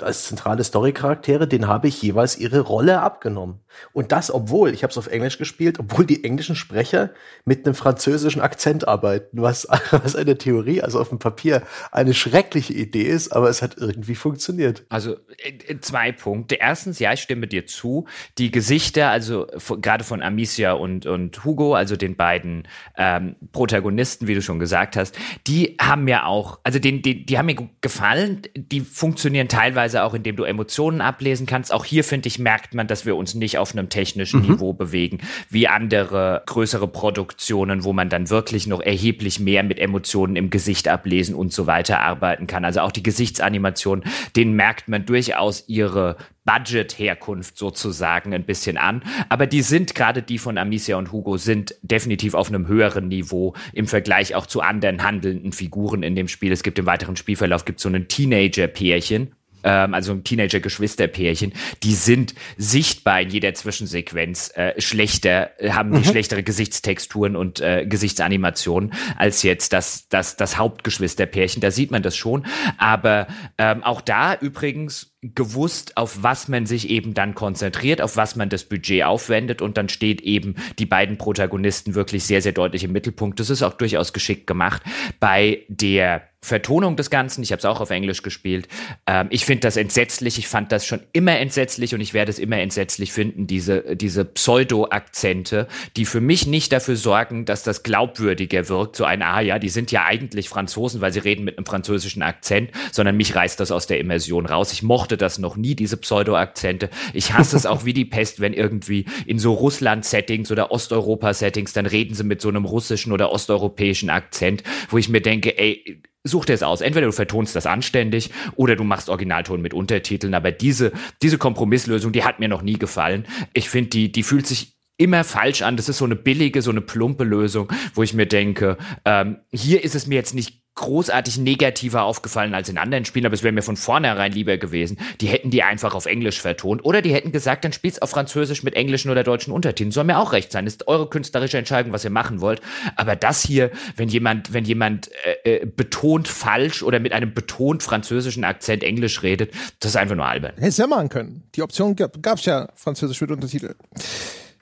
als 0.00 0.24
zentrale 0.24 0.64
Story-Charaktere, 0.64 1.46
den 1.46 1.66
habe 1.66 1.88
ich 1.88 2.00
jeweils 2.02 2.36
ihre 2.36 2.60
Rolle 2.60 3.00
abgenommen. 3.00 3.60
Und 3.92 4.12
das, 4.12 4.32
obwohl, 4.32 4.72
ich 4.72 4.82
habe 4.82 4.90
es 4.90 4.98
auf 4.98 5.06
Englisch 5.06 5.38
gespielt, 5.38 5.78
obwohl 5.78 6.04
die 6.04 6.24
englischen 6.24 6.56
Sprecher 6.56 7.10
mit 7.44 7.66
einem 7.66 7.74
französischen 7.74 8.40
Akzent 8.40 8.86
arbeiten, 8.86 9.42
was, 9.42 9.66
was 9.90 10.16
eine 10.16 10.38
Theorie, 10.38 10.82
also 10.82 11.00
auf 11.00 11.08
dem 11.08 11.18
Papier, 11.18 11.62
eine 11.92 12.14
schreckliche 12.14 12.72
Idee 12.72 13.02
ist, 13.02 13.32
aber 13.32 13.48
es 13.48 13.62
hat 13.62 13.76
irgendwie 13.78 14.14
funktioniert. 14.14 14.84
Also 14.88 15.16
äh, 15.38 15.78
zwei 15.80 16.12
Punkte. 16.12 16.56
Erstens, 16.56 16.98
ja, 16.98 17.12
ich 17.12 17.20
stimme 17.20 17.46
dir 17.46 17.66
zu. 17.66 18.06
Die 18.38 18.50
Gesichter, 18.50 19.10
also 19.10 19.46
gerade 19.80 20.04
von 20.04 20.22
Amicia 20.22 20.72
und, 20.72 21.06
und 21.06 21.44
Hugo, 21.44 21.74
also 21.74 21.96
den 21.96 22.16
beiden 22.16 22.68
ähm, 22.96 23.36
Protagonisten, 23.52 24.26
wie 24.26 24.34
du 24.34 24.42
schon 24.42 24.58
gesagt 24.58 24.96
hast, 24.96 25.16
die 25.46 25.76
haben 25.80 26.04
mir 26.04 26.26
auch, 26.26 26.60
also 26.64 26.78
den, 26.78 27.02
die, 27.02 27.24
die 27.26 27.38
haben 27.38 27.46
mir 27.46 27.56
gefallen, 27.80 28.42
die 28.56 28.80
funktionieren 28.80 29.48
teilweise 29.54 30.02
auch, 30.02 30.14
indem 30.14 30.34
du 30.34 30.42
Emotionen 30.42 31.00
ablesen 31.00 31.46
kannst. 31.46 31.72
Auch 31.72 31.84
hier, 31.84 32.02
finde 32.02 32.26
ich, 32.26 32.40
merkt 32.40 32.74
man, 32.74 32.88
dass 32.88 33.06
wir 33.06 33.14
uns 33.14 33.34
nicht 33.34 33.58
auf 33.58 33.72
einem 33.72 33.88
technischen 33.88 34.42
mhm. 34.42 34.52
Niveau 34.52 34.72
bewegen, 34.72 35.18
wie 35.48 35.68
andere 35.68 36.42
größere 36.46 36.88
Produktionen, 36.88 37.84
wo 37.84 37.92
man 37.92 38.08
dann 38.08 38.30
wirklich 38.30 38.66
noch 38.66 38.80
erheblich 38.80 39.38
mehr 39.38 39.62
mit 39.62 39.78
Emotionen 39.78 40.34
im 40.34 40.50
Gesicht 40.50 40.88
ablesen 40.88 41.36
und 41.36 41.52
so 41.52 41.68
weiter 41.68 42.00
arbeiten 42.00 42.48
kann. 42.48 42.64
Also 42.64 42.80
auch 42.80 42.90
die 42.90 43.04
Gesichtsanimation, 43.04 44.02
denen 44.34 44.54
merkt 44.54 44.88
man 44.88 45.06
durchaus 45.06 45.68
ihre 45.68 46.16
Budget-Herkunft 46.44 47.56
sozusagen 47.56 48.34
ein 48.34 48.44
bisschen 48.44 48.76
an. 48.76 49.02
Aber 49.28 49.46
die 49.46 49.62
sind, 49.62 49.94
gerade 49.94 50.22
die 50.22 50.38
von 50.38 50.58
Amicia 50.58 50.96
und 50.96 51.12
Hugo, 51.12 51.36
sind 51.36 51.74
definitiv 51.82 52.34
auf 52.34 52.48
einem 52.48 52.66
höheren 52.66 53.08
Niveau 53.08 53.54
im 53.72 53.86
Vergleich 53.86 54.34
auch 54.34 54.46
zu 54.46 54.60
anderen 54.60 55.02
handelnden 55.02 55.52
Figuren 55.52 56.02
in 56.02 56.14
dem 56.14 56.28
Spiel. 56.28 56.52
Es 56.52 56.62
gibt 56.62 56.78
im 56.78 56.86
weiteren 56.86 57.16
Spielverlauf 57.16 57.64
gibt 57.64 57.80
so 57.80 57.88
ein 57.88 58.08
Teenager-Pärchen, 58.08 59.32
ähm, 59.64 59.94
also 59.94 60.12
ein 60.12 60.22
Teenager-Geschwisterpärchen, 60.24 61.52
die 61.82 61.94
sind 61.94 62.34
sichtbar 62.56 63.20
in 63.22 63.30
jeder 63.30 63.54
Zwischensequenz 63.54 64.52
äh, 64.54 64.80
schlechter, 64.80 65.50
haben 65.68 65.90
mhm. 65.90 66.02
die 66.02 66.08
schlechtere 66.08 66.42
Gesichtstexturen 66.42 67.34
und 67.36 67.60
äh, 67.60 67.86
Gesichtsanimationen 67.86 68.92
als 69.16 69.42
jetzt 69.42 69.72
das, 69.72 70.08
das, 70.08 70.36
das 70.36 70.58
Hauptgeschwisterpärchen. 70.58 71.60
Da 71.60 71.70
sieht 71.70 71.90
man 71.90 72.02
das 72.02 72.16
schon. 72.16 72.46
Aber 72.78 73.26
ähm, 73.58 73.82
auch 73.82 74.00
da 74.00 74.34
übrigens 74.34 75.14
gewusst, 75.22 75.96
auf 75.96 76.22
was 76.22 76.48
man 76.48 76.66
sich 76.66 76.90
eben 76.90 77.14
dann 77.14 77.34
konzentriert, 77.34 78.02
auf 78.02 78.16
was 78.16 78.36
man 78.36 78.50
das 78.50 78.64
Budget 78.64 79.04
aufwendet 79.04 79.62
und 79.62 79.78
dann 79.78 79.88
steht 79.88 80.20
eben 80.20 80.56
die 80.78 80.86
beiden 80.86 81.16
Protagonisten 81.16 81.94
wirklich 81.94 82.24
sehr, 82.24 82.42
sehr 82.42 82.52
deutlich 82.52 82.84
im 82.84 82.92
Mittelpunkt. 82.92 83.40
Das 83.40 83.48
ist 83.48 83.62
auch 83.62 83.74
durchaus 83.74 84.12
geschickt 84.12 84.46
gemacht. 84.46 84.82
Bei 85.20 85.62
der 85.68 86.28
Vertonung 86.44 86.96
des 86.96 87.08
Ganzen, 87.08 87.42
ich 87.42 87.52
habe 87.52 87.58
es 87.58 87.64
auch 87.64 87.80
auf 87.80 87.90
Englisch 87.90 88.22
gespielt, 88.22 88.68
ähm, 89.06 89.28
ich 89.30 89.46
finde 89.46 89.60
das 89.60 89.76
entsetzlich, 89.76 90.38
ich 90.38 90.46
fand 90.46 90.70
das 90.72 90.84
schon 90.84 91.00
immer 91.12 91.38
entsetzlich 91.38 91.94
und 91.94 92.00
ich 92.02 92.12
werde 92.12 92.30
es 92.30 92.38
immer 92.38 92.58
entsetzlich 92.58 93.12
finden, 93.12 93.46
diese, 93.46 93.96
diese 93.96 94.26
Pseudo-Akzente, 94.26 95.66
die 95.96 96.04
für 96.04 96.20
mich 96.20 96.46
nicht 96.46 96.72
dafür 96.72 96.96
sorgen, 96.96 97.46
dass 97.46 97.62
das 97.62 97.82
glaubwürdiger 97.82 98.68
wirkt, 98.68 98.96
so 98.96 99.04
ein, 99.04 99.22
ah 99.22 99.40
ja, 99.40 99.58
die 99.58 99.70
sind 99.70 99.90
ja 99.90 100.04
eigentlich 100.04 100.50
Franzosen, 100.50 101.00
weil 101.00 101.12
sie 101.12 101.20
reden 101.20 101.44
mit 101.44 101.56
einem 101.56 101.66
französischen 101.66 102.22
Akzent, 102.22 102.70
sondern 102.92 103.16
mich 103.16 103.34
reißt 103.34 103.58
das 103.58 103.70
aus 103.70 103.86
der 103.86 103.98
Immersion 103.98 104.44
raus. 104.44 104.72
Ich 104.72 104.82
mochte 104.82 105.16
das 105.16 105.38
noch 105.38 105.56
nie, 105.56 105.74
diese 105.74 105.96
Pseudo-Akzente. 105.96 106.90
Ich 107.14 107.32
hasse 107.32 107.56
es 107.56 107.64
auch 107.64 107.86
wie 107.86 107.94
die 107.94 108.04
Pest, 108.04 108.40
wenn 108.40 108.52
irgendwie 108.52 109.06
in 109.24 109.38
so 109.38 109.54
Russland-Settings 109.54 110.52
oder 110.52 110.70
Osteuropa-Settings, 110.70 111.72
dann 111.72 111.86
reden 111.86 112.14
sie 112.14 112.24
mit 112.24 112.42
so 112.42 112.50
einem 112.50 112.66
russischen 112.66 113.12
oder 113.12 113.32
osteuropäischen 113.32 114.10
Akzent, 114.10 114.62
wo 114.90 114.98
ich 114.98 115.08
mir 115.08 115.22
denke, 115.22 115.56
ey, 115.58 116.02
such 116.24 116.46
dir 116.46 116.54
es 116.54 116.62
aus. 116.62 116.80
Entweder 116.80 117.06
du 117.06 117.12
vertonst 117.12 117.54
das 117.54 117.66
anständig 117.66 118.30
oder 118.56 118.76
du 118.76 118.84
machst 118.84 119.08
Originalton 119.08 119.60
mit 119.60 119.74
Untertiteln. 119.74 120.34
Aber 120.34 120.50
diese, 120.50 120.92
diese 121.22 121.38
Kompromisslösung, 121.38 122.12
die 122.12 122.24
hat 122.24 122.40
mir 122.40 122.48
noch 122.48 122.62
nie 122.62 122.78
gefallen. 122.78 123.26
Ich 123.52 123.68
finde, 123.68 123.90
die, 123.90 124.10
die 124.10 124.22
fühlt 124.22 124.46
sich 124.46 124.74
immer 124.96 125.24
falsch 125.24 125.62
an. 125.62 125.76
Das 125.76 125.88
ist 125.88 125.98
so 125.98 126.04
eine 126.04 126.16
billige, 126.16 126.62
so 126.62 126.70
eine 126.70 126.80
plumpe 126.80 127.24
Lösung, 127.24 127.70
wo 127.94 128.02
ich 128.02 128.14
mir 128.14 128.26
denke, 128.26 128.78
ähm, 129.04 129.38
hier 129.52 129.84
ist 129.84 129.94
es 129.94 130.06
mir 130.06 130.14
jetzt 130.14 130.34
nicht 130.34 130.63
großartig 130.76 131.38
negativer 131.38 132.02
aufgefallen 132.02 132.54
als 132.54 132.68
in 132.68 132.78
anderen 132.78 133.04
Spielen, 133.04 133.26
aber 133.26 133.34
es 133.34 133.42
wäre 133.42 133.52
mir 133.52 133.62
von 133.62 133.76
vornherein 133.76 134.32
lieber 134.32 134.56
gewesen. 134.56 134.98
Die 135.20 135.26
hätten 135.26 135.50
die 135.50 135.62
einfach 135.62 135.94
auf 135.94 136.06
Englisch 136.06 136.40
vertont 136.40 136.84
oder 136.84 137.00
die 137.00 137.14
hätten 137.14 137.32
gesagt, 137.32 137.64
dann 137.64 137.72
spielt's 137.72 138.02
auf 138.02 138.10
Französisch 138.10 138.62
mit 138.62 138.74
englischen 138.74 139.10
oder 139.10 139.22
deutschen 139.22 139.52
Untertiteln. 139.52 139.92
Soll 139.92 140.04
mir 140.04 140.18
auch 140.18 140.32
recht 140.32 140.50
sein. 140.50 140.66
Ist 140.66 140.88
eure 140.88 141.08
künstlerische 141.08 141.58
Entscheidung, 141.58 141.92
was 141.92 142.04
ihr 142.04 142.10
machen 142.10 142.40
wollt. 142.40 142.60
Aber 142.96 143.14
das 143.14 143.42
hier, 143.42 143.70
wenn 143.96 144.08
jemand, 144.08 144.52
wenn 144.52 144.64
jemand 144.64 145.10
äh, 145.44 145.62
äh 145.62 145.66
betont 145.66 146.26
falsch 146.28 146.82
oder 146.82 146.98
mit 146.98 147.12
einem 147.12 147.34
betont 147.34 147.82
französischen 147.82 148.44
Akzent 148.44 148.82
Englisch 148.82 149.22
redet, 149.22 149.52
das 149.80 149.92
ist 149.92 149.96
einfach 149.96 150.16
nur 150.16 150.26
albern. 150.26 150.52
Hättest 150.56 150.78
ja 150.78 150.86
machen 150.86 151.08
können. 151.08 151.44
Die 151.54 151.62
Option 151.62 151.94
gab, 151.94 152.20
gab's 152.22 152.44
ja 152.46 152.68
Französisch 152.74 153.20
mit 153.20 153.30
Untertitel. 153.30 153.74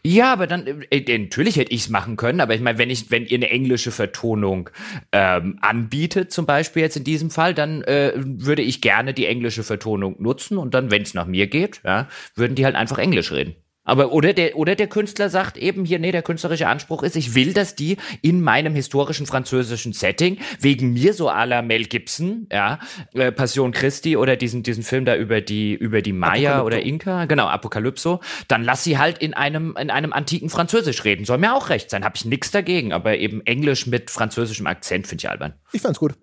Ja, 0.05 0.33
aber 0.33 0.49
dann 0.49 0.67
äh, 0.67 0.99
äh 0.99 1.19
natürlich 1.19 1.57
hätte 1.57 1.73
ich 1.73 1.83
es 1.83 1.89
machen 1.89 2.17
können, 2.17 2.41
aber 2.41 2.55
ich 2.55 2.61
meine, 2.61 2.79
wenn 2.79 2.91
ich, 2.91 3.11
wenn 3.13 3.25
ihr 3.25 3.37
eine 3.37 3.51
englische 3.51 3.93
Vertonung 3.93 4.69
ähm, 5.13 5.59
anbietet, 5.61 6.33
zum 6.33 6.45
Beispiel 6.45 6.83
jetzt 6.83 6.97
in 6.97 7.05
diesem 7.05 7.31
Fall, 7.31 7.55
dann 7.55 7.83
äh, 7.83 8.13
würde 8.17 8.63
ich 8.63 8.81
gerne 8.81 9.15
die 9.15 9.27
englische 9.27 9.63
Vertonung 9.63 10.21
nutzen 10.21 10.59
und 10.59 10.75
dann, 10.75 10.91
wenn 10.91 11.03
es 11.03 11.15
nach 11.15 11.27
mir 11.27 11.47
geht, 11.47 11.83
ja, 11.85 12.09
würden 12.35 12.57
die 12.57 12.65
halt 12.65 12.75
einfach 12.75 12.99
Englisch 12.99 13.31
reden. 13.31 13.55
Aber 13.85 14.13
oder 14.13 14.33
der 14.33 14.57
oder 14.57 14.77
der 14.77 14.87
Künstler 14.87 15.29
sagt 15.29 15.57
eben 15.57 15.85
hier, 15.85 15.99
nee, 15.99 16.13
der 16.13 16.23
künstlerische 16.23 16.69
Anspruch 16.69 17.03
ist, 17.03 17.17
ich 17.17 17.35
will, 17.35 17.53
dass 17.53 17.75
die 17.75 17.97
in 18.21 18.41
meinem 18.41 18.75
historischen 18.75 19.27
französischen 19.27 19.93
Setting 19.93 20.39
wegen 20.61 20.93
mir 20.93 21.15
so 21.15 21.29
à 21.29 21.45
la 21.47 21.63
Mel 21.63 21.85
Gibson, 21.85 22.47
ja, 22.53 22.79
äh, 23.15 23.33
Passion 23.33 23.73
Christi 23.73 24.17
oder 24.17 24.37
diesen 24.37 24.63
diesen 24.63 24.85
Film 24.85 25.05
da 25.05 25.17
über 25.17 25.41
die 25.41 25.75
über 25.75 26.01
die 26.01 26.13
Maya 26.13 26.63
oder 26.63 26.83
Inka, 26.83 27.25
genau 27.25 27.47
Apokalypso, 27.47 28.21
dann 28.49 28.63
lass 28.63 28.85
sie 28.85 28.99
halt 28.99 29.19
in 29.19 29.35
einem 29.35 29.77
in 29.77 29.91
einem 29.91 30.13
antiken 30.13 30.49
Französisch 30.49 31.05
reden. 31.05 31.25
Soll 31.25 31.39
mir 31.39 31.55
auch 31.55 31.69
recht 31.69 31.91
sein, 31.91 32.05
habe 32.05 32.15
ich 32.17 32.25
nichts 32.25 32.51
dagegen, 32.51 32.93
aber 32.93 33.17
eben 33.19 33.45
Englisch 33.47 33.87
mit 33.87 34.11
französischem 34.11 34.67
Akzent 34.67 35.07
finde 35.07 35.23
ich 35.23 35.29
albern. 35.29 35.55
Ich 35.73 35.83
fand's 35.83 35.99
gut. 35.99 36.15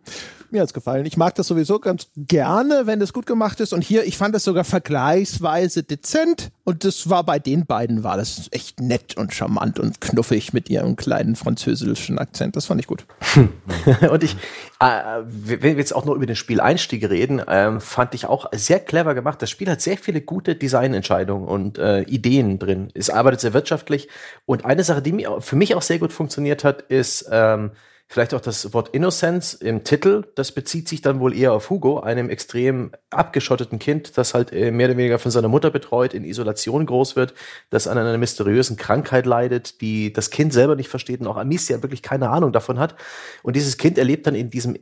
Mir 0.51 0.61
hat's 0.61 0.73
gefallen. 0.73 1.05
Ich 1.05 1.17
mag 1.17 1.35
das 1.35 1.47
sowieso 1.47 1.79
ganz 1.79 2.07
gerne, 2.15 2.83
wenn 2.85 2.99
das 2.99 3.13
gut 3.13 3.25
gemacht 3.25 3.59
ist. 3.59 3.73
Und 3.73 3.83
hier, 3.83 4.05
ich 4.05 4.17
fand 4.17 4.33
das 4.33 4.43
sogar 4.43 4.63
vergleichsweise 4.63 5.83
dezent. 5.83 6.49
Und 6.63 6.83
das 6.83 7.09
war 7.09 7.23
bei 7.23 7.39
den 7.39 7.65
beiden, 7.65 8.03
war 8.03 8.17
das 8.17 8.47
echt 8.51 8.79
nett 8.79 9.15
und 9.17 9.33
charmant 9.33 9.79
und 9.79 10.01
knuffig 10.01 10.53
mit 10.53 10.69
ihrem 10.69 10.95
kleinen 10.95 11.35
französischen 11.35 12.17
Akzent. 12.17 12.55
Das 12.55 12.65
fand 12.65 12.81
ich 12.81 12.87
gut. 12.87 13.05
und 14.11 14.23
ich, 14.23 14.35
äh, 14.79 15.21
wenn 15.25 15.61
wir 15.61 15.73
jetzt 15.73 15.95
auch 15.95 16.05
nur 16.05 16.15
über 16.15 16.25
den 16.25 16.35
Spieleinstieg 16.35 17.07
reden, 17.09 17.41
ähm, 17.47 17.79
fand 17.79 18.15
ich 18.15 18.25
auch 18.25 18.47
sehr 18.51 18.79
clever 18.79 19.13
gemacht. 19.13 19.41
Das 19.41 19.49
Spiel 19.49 19.69
hat 19.69 19.81
sehr 19.81 19.97
viele 19.97 20.21
gute 20.21 20.55
Designentscheidungen 20.55 21.47
und 21.47 21.77
äh, 21.77 22.01
Ideen 22.01 22.57
drin. 22.57 22.89
Es 22.93 23.09
arbeitet 23.09 23.41
sehr 23.41 23.53
wirtschaftlich. 23.53 24.09
Und 24.45 24.65
eine 24.65 24.83
Sache, 24.83 25.01
die 25.01 25.27
für 25.39 25.55
mich 25.55 25.75
auch 25.75 25.83
sehr 25.83 25.99
gut 25.99 26.13
funktioniert 26.13 26.63
hat, 26.63 26.81
ist, 26.83 27.29
ähm, 27.31 27.71
Vielleicht 28.11 28.33
auch 28.33 28.41
das 28.41 28.73
Wort 28.73 28.89
Innocence 28.89 29.53
im 29.53 29.83
Titel, 29.83 30.23
das 30.33 30.51
bezieht 30.51 30.89
sich 30.89 31.03
dann 31.03 31.19
wohl 31.19 31.37
eher 31.37 31.53
auf 31.53 31.69
Hugo, 31.69 31.99
einem 31.99 32.31
extrem 32.31 32.91
abgeschotteten 33.11 33.77
Kind, 33.77 34.17
das 34.17 34.33
halt 34.33 34.51
äh, 34.51 34.71
mehr 34.71 34.87
oder 34.87 34.97
weniger 34.97 35.19
von 35.19 35.29
seiner 35.29 35.47
Mutter 35.47 35.69
betreut, 35.69 36.15
in 36.15 36.23
Isolation 36.23 36.87
groß 36.87 37.15
wird, 37.15 37.35
das 37.69 37.87
an 37.87 37.99
einer 37.99 38.17
mysteriösen 38.17 38.77
Krankheit 38.77 39.27
leidet, 39.27 39.79
die 39.81 40.11
das 40.11 40.31
Kind 40.31 40.53
selber 40.53 40.75
nicht 40.75 40.89
versteht 40.89 41.21
und 41.21 41.27
auch 41.27 41.37
Amicia 41.37 41.83
wirklich 41.83 42.01
keine 42.01 42.31
Ahnung 42.31 42.51
davon 42.51 42.79
hat. 42.79 42.95
Und 43.43 43.55
dieses 43.55 43.77
Kind 43.77 43.99
erlebt 43.99 44.25
dann 44.25 44.33
in 44.33 44.49
diesem, 44.49 44.75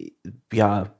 ja, 0.54 0.94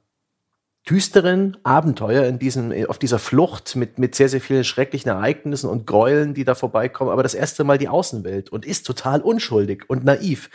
düsteren 0.86 1.56
Abenteuer 1.62 2.24
in 2.24 2.38
diesem, 2.38 2.72
auf 2.88 2.98
dieser 2.98 3.18
Flucht 3.18 3.74
mit, 3.74 3.98
mit 3.98 4.14
sehr, 4.14 4.28
sehr 4.28 4.42
vielen 4.42 4.64
schrecklichen 4.64 5.10
Ereignissen 5.10 5.68
und 5.68 5.86
Gräueln, 5.86 6.34
die 6.34 6.44
da 6.44 6.54
vorbeikommen, 6.54 7.10
aber 7.10 7.22
das 7.22 7.34
erste 7.34 7.64
Mal 7.64 7.78
die 7.78 7.88
Außenwelt 7.88 8.50
und 8.50 8.66
ist 8.66 8.86
total 8.86 9.22
unschuldig 9.22 9.84
und 9.88 10.04
naiv 10.04 10.50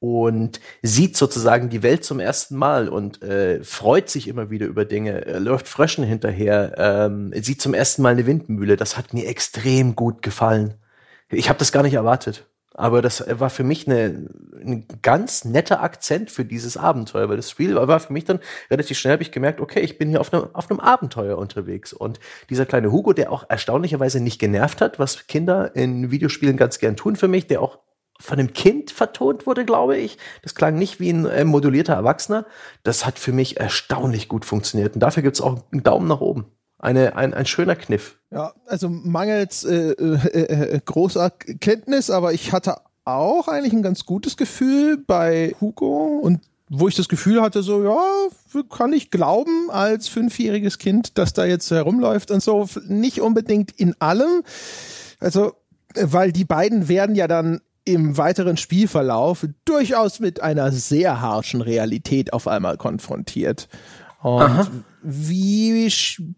und 0.00 0.60
sieht 0.82 1.16
sozusagen 1.16 1.68
die 1.68 1.82
Welt 1.82 2.04
zum 2.04 2.20
ersten 2.20 2.56
Mal 2.56 2.88
und 2.88 3.22
äh, 3.22 3.62
freut 3.62 4.08
sich 4.08 4.28
immer 4.28 4.50
wieder 4.50 4.66
über 4.66 4.86
Dinge, 4.86 5.26
äh, 5.26 5.38
läuft 5.38 5.68
Fröschen 5.68 6.04
hinterher, 6.04 6.74
ähm, 6.78 7.32
sieht 7.40 7.60
zum 7.60 7.74
ersten 7.74 8.02
Mal 8.02 8.14
eine 8.14 8.26
Windmühle. 8.26 8.76
Das 8.76 8.96
hat 8.96 9.12
mir 9.12 9.26
extrem 9.26 9.94
gut 9.94 10.22
gefallen. 10.22 10.74
Ich 11.28 11.48
habe 11.48 11.58
das 11.58 11.70
gar 11.70 11.82
nicht 11.82 11.94
erwartet. 11.94 12.46
Aber 12.72 13.02
das 13.02 13.22
war 13.28 13.50
für 13.50 13.64
mich 13.64 13.86
eine, 13.86 14.30
ein 14.64 14.86
ganz 15.02 15.44
netter 15.44 15.82
Akzent 15.82 16.30
für 16.30 16.46
dieses 16.46 16.78
Abenteuer, 16.78 17.28
weil 17.28 17.36
das 17.36 17.50
Spiel 17.50 17.74
war 17.74 18.00
für 18.00 18.12
mich 18.12 18.24
dann 18.24 18.40
relativ 18.70 18.96
schnell, 18.96 19.12
habe 19.12 19.22
ich 19.22 19.32
gemerkt, 19.32 19.60
okay, 19.60 19.80
ich 19.80 19.98
bin 19.98 20.08
hier 20.08 20.20
auf, 20.20 20.32
ne, 20.32 20.48
auf 20.54 20.70
einem 20.70 20.80
Abenteuer 20.80 21.36
unterwegs. 21.36 21.92
Und 21.92 22.20
dieser 22.48 22.64
kleine 22.64 22.90
Hugo, 22.90 23.12
der 23.12 23.32
auch 23.32 23.44
erstaunlicherweise 23.50 24.20
nicht 24.20 24.38
genervt 24.38 24.80
hat, 24.80 24.98
was 24.98 25.26
Kinder 25.26 25.76
in 25.76 26.10
Videospielen 26.10 26.56
ganz 26.56 26.78
gern 26.78 26.96
tun 26.96 27.16
für 27.16 27.28
mich, 27.28 27.48
der 27.48 27.60
auch 27.60 27.80
von 28.20 28.38
einem 28.38 28.52
Kind 28.52 28.90
vertont 28.90 29.46
wurde, 29.46 29.64
glaube 29.64 29.96
ich. 29.96 30.18
Das 30.42 30.54
klang 30.54 30.76
nicht 30.76 31.00
wie 31.00 31.10
ein 31.10 31.26
äh, 31.26 31.44
modulierter 31.44 31.94
Erwachsener. 31.94 32.46
Das 32.82 33.06
hat 33.06 33.18
für 33.18 33.32
mich 33.32 33.58
erstaunlich 33.58 34.28
gut 34.28 34.44
funktioniert. 34.44 34.94
Und 34.94 35.00
dafür 35.00 35.22
gibt 35.22 35.36
es 35.36 35.40
auch 35.40 35.58
einen 35.72 35.82
Daumen 35.82 36.06
nach 36.06 36.20
oben. 36.20 36.46
Eine, 36.78 37.16
ein, 37.16 37.34
ein 37.34 37.46
schöner 37.46 37.76
Kniff. 37.76 38.18
Ja, 38.30 38.54
also 38.66 38.88
mangels 38.88 39.64
äh, 39.64 39.90
äh, 39.90 40.74
äh, 40.74 40.80
großer 40.84 41.30
Kenntnis, 41.30 42.10
aber 42.10 42.32
ich 42.32 42.52
hatte 42.52 42.76
auch 43.04 43.48
eigentlich 43.48 43.72
ein 43.72 43.82
ganz 43.82 44.06
gutes 44.06 44.36
Gefühl 44.36 44.96
bei 44.96 45.54
Hugo 45.60 46.20
und 46.22 46.40
wo 46.70 46.86
ich 46.86 46.94
das 46.94 47.08
Gefühl 47.08 47.42
hatte, 47.42 47.62
so, 47.64 47.82
ja, 47.82 48.62
kann 48.70 48.92
ich 48.92 49.10
glauben 49.10 49.70
als 49.70 50.06
fünfjähriges 50.06 50.78
Kind, 50.78 51.18
dass 51.18 51.32
da 51.32 51.44
jetzt 51.44 51.68
herumläuft 51.70 52.30
und 52.30 52.40
so. 52.42 52.68
Nicht 52.86 53.20
unbedingt 53.20 53.72
in 53.72 54.00
allem. 54.00 54.44
Also, 55.18 55.54
weil 55.96 56.30
die 56.30 56.44
beiden 56.44 56.88
werden 56.88 57.16
ja 57.16 57.26
dann 57.26 57.60
im 57.84 58.16
weiteren 58.16 58.56
Spielverlauf 58.56 59.46
durchaus 59.64 60.20
mit 60.20 60.42
einer 60.42 60.72
sehr 60.72 61.20
harschen 61.20 61.60
Realität 61.60 62.32
auf 62.32 62.46
einmal 62.46 62.76
konfrontiert. 62.76 63.68
Und 64.22 64.42
Aha. 64.42 64.66
wie 65.02 65.90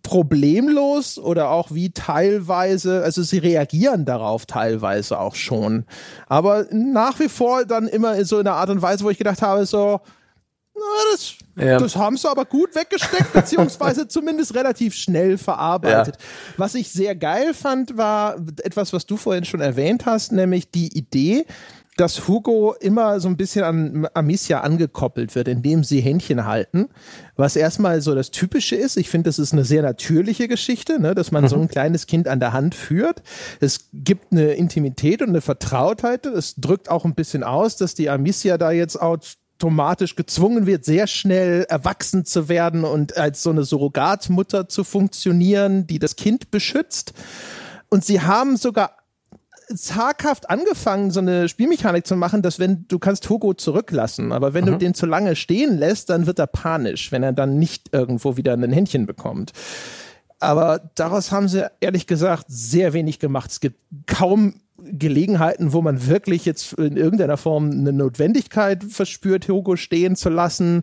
problemlos 0.04 1.18
oder 1.18 1.50
auch 1.50 1.72
wie 1.72 1.90
teilweise, 1.90 3.02
also 3.02 3.22
sie 3.22 3.38
reagieren 3.38 4.04
darauf 4.04 4.46
teilweise 4.46 5.18
auch 5.18 5.34
schon. 5.34 5.84
Aber 6.28 6.66
nach 6.70 7.18
wie 7.18 7.28
vor 7.28 7.64
dann 7.64 7.88
immer 7.88 8.24
so 8.24 8.38
in 8.38 8.46
einer 8.46 8.56
Art 8.56 8.70
und 8.70 8.82
Weise, 8.82 9.02
wo 9.04 9.10
ich 9.10 9.18
gedacht 9.18 9.42
habe, 9.42 9.66
so, 9.66 10.00
das, 11.12 11.34
ja. 11.56 11.78
das 11.78 11.96
haben 11.96 12.16
sie 12.16 12.28
aber 12.28 12.44
gut 12.44 12.74
weggesteckt, 12.74 13.32
beziehungsweise 13.32 14.08
zumindest 14.08 14.54
relativ 14.54 14.94
schnell 14.94 15.38
verarbeitet. 15.38 16.16
Ja. 16.18 16.54
Was 16.56 16.74
ich 16.74 16.90
sehr 16.90 17.14
geil 17.14 17.54
fand, 17.54 17.96
war 17.96 18.36
etwas, 18.62 18.92
was 18.92 19.06
du 19.06 19.16
vorhin 19.16 19.44
schon 19.44 19.60
erwähnt 19.60 20.06
hast, 20.06 20.32
nämlich 20.32 20.70
die 20.70 20.96
Idee, 20.96 21.44
dass 21.96 22.26
Hugo 22.26 22.74
immer 22.80 23.20
so 23.20 23.28
ein 23.28 23.36
bisschen 23.36 23.64
an 23.64 24.08
Amicia 24.14 24.60
angekoppelt 24.60 25.34
wird, 25.34 25.46
indem 25.46 25.84
sie 25.84 26.00
Händchen 26.00 26.46
halten, 26.46 26.88
was 27.36 27.54
erstmal 27.54 28.00
so 28.00 28.14
das 28.14 28.30
Typische 28.30 28.76
ist. 28.76 28.96
Ich 28.96 29.10
finde, 29.10 29.28
das 29.28 29.38
ist 29.38 29.52
eine 29.52 29.64
sehr 29.64 29.82
natürliche 29.82 30.48
Geschichte, 30.48 30.98
ne, 30.98 31.14
dass 31.14 31.32
man 31.32 31.44
mhm. 31.44 31.48
so 31.48 31.56
ein 31.56 31.68
kleines 31.68 32.06
Kind 32.06 32.28
an 32.28 32.40
der 32.40 32.54
Hand 32.54 32.74
führt. 32.74 33.22
Es 33.60 33.90
gibt 33.92 34.32
eine 34.32 34.52
Intimität 34.52 35.20
und 35.20 35.30
eine 35.30 35.42
Vertrautheit. 35.42 36.24
Es 36.24 36.54
drückt 36.56 36.88
auch 36.88 37.04
ein 37.04 37.14
bisschen 37.14 37.44
aus, 37.44 37.76
dass 37.76 37.94
die 37.94 38.08
Amicia 38.08 38.56
da 38.56 38.70
jetzt 38.70 39.00
auch 39.00 39.18
automatisch 39.62 40.16
gezwungen 40.16 40.66
wird, 40.66 40.84
sehr 40.84 41.06
schnell 41.06 41.64
erwachsen 41.68 42.24
zu 42.24 42.48
werden 42.48 42.82
und 42.82 43.16
als 43.16 43.42
so 43.42 43.50
eine 43.50 43.62
Surrogatmutter 43.62 44.68
zu 44.68 44.82
funktionieren, 44.82 45.86
die 45.86 46.00
das 46.00 46.16
Kind 46.16 46.50
beschützt. 46.50 47.12
Und 47.88 48.04
sie 48.04 48.20
haben 48.22 48.56
sogar 48.56 48.96
zaghaft 49.72 50.50
angefangen, 50.50 51.12
so 51.12 51.20
eine 51.20 51.48
Spielmechanik 51.48 52.06
zu 52.08 52.16
machen, 52.16 52.42
dass 52.42 52.58
wenn 52.58 52.86
du 52.88 52.98
kannst 52.98 53.30
Hugo 53.30 53.54
zurücklassen, 53.54 54.32
aber 54.32 54.52
wenn 54.52 54.64
mhm. 54.64 54.70
du 54.70 54.78
den 54.78 54.94
zu 54.94 55.06
lange 55.06 55.36
stehen 55.36 55.78
lässt, 55.78 56.10
dann 56.10 56.26
wird 56.26 56.40
er 56.40 56.48
panisch, 56.48 57.12
wenn 57.12 57.22
er 57.22 57.32
dann 57.32 57.58
nicht 57.58 57.90
irgendwo 57.92 58.36
wieder 58.36 58.54
ein 58.54 58.72
Händchen 58.72 59.06
bekommt. 59.06 59.52
Aber 60.40 60.90
daraus 60.96 61.30
haben 61.30 61.46
sie 61.46 61.70
ehrlich 61.78 62.08
gesagt 62.08 62.46
sehr 62.48 62.92
wenig 62.92 63.20
gemacht. 63.20 63.52
Es 63.52 63.60
gibt 63.60 63.78
kaum 64.08 64.54
Gelegenheiten, 64.84 65.72
wo 65.72 65.82
man 65.82 66.06
wirklich 66.06 66.44
jetzt 66.44 66.72
in 66.74 66.96
irgendeiner 66.96 67.36
Form 67.36 67.70
eine 67.70 67.92
Notwendigkeit 67.92 68.84
verspürt, 68.84 69.48
Hugo 69.48 69.76
stehen 69.76 70.16
zu 70.16 70.28
lassen. 70.28 70.82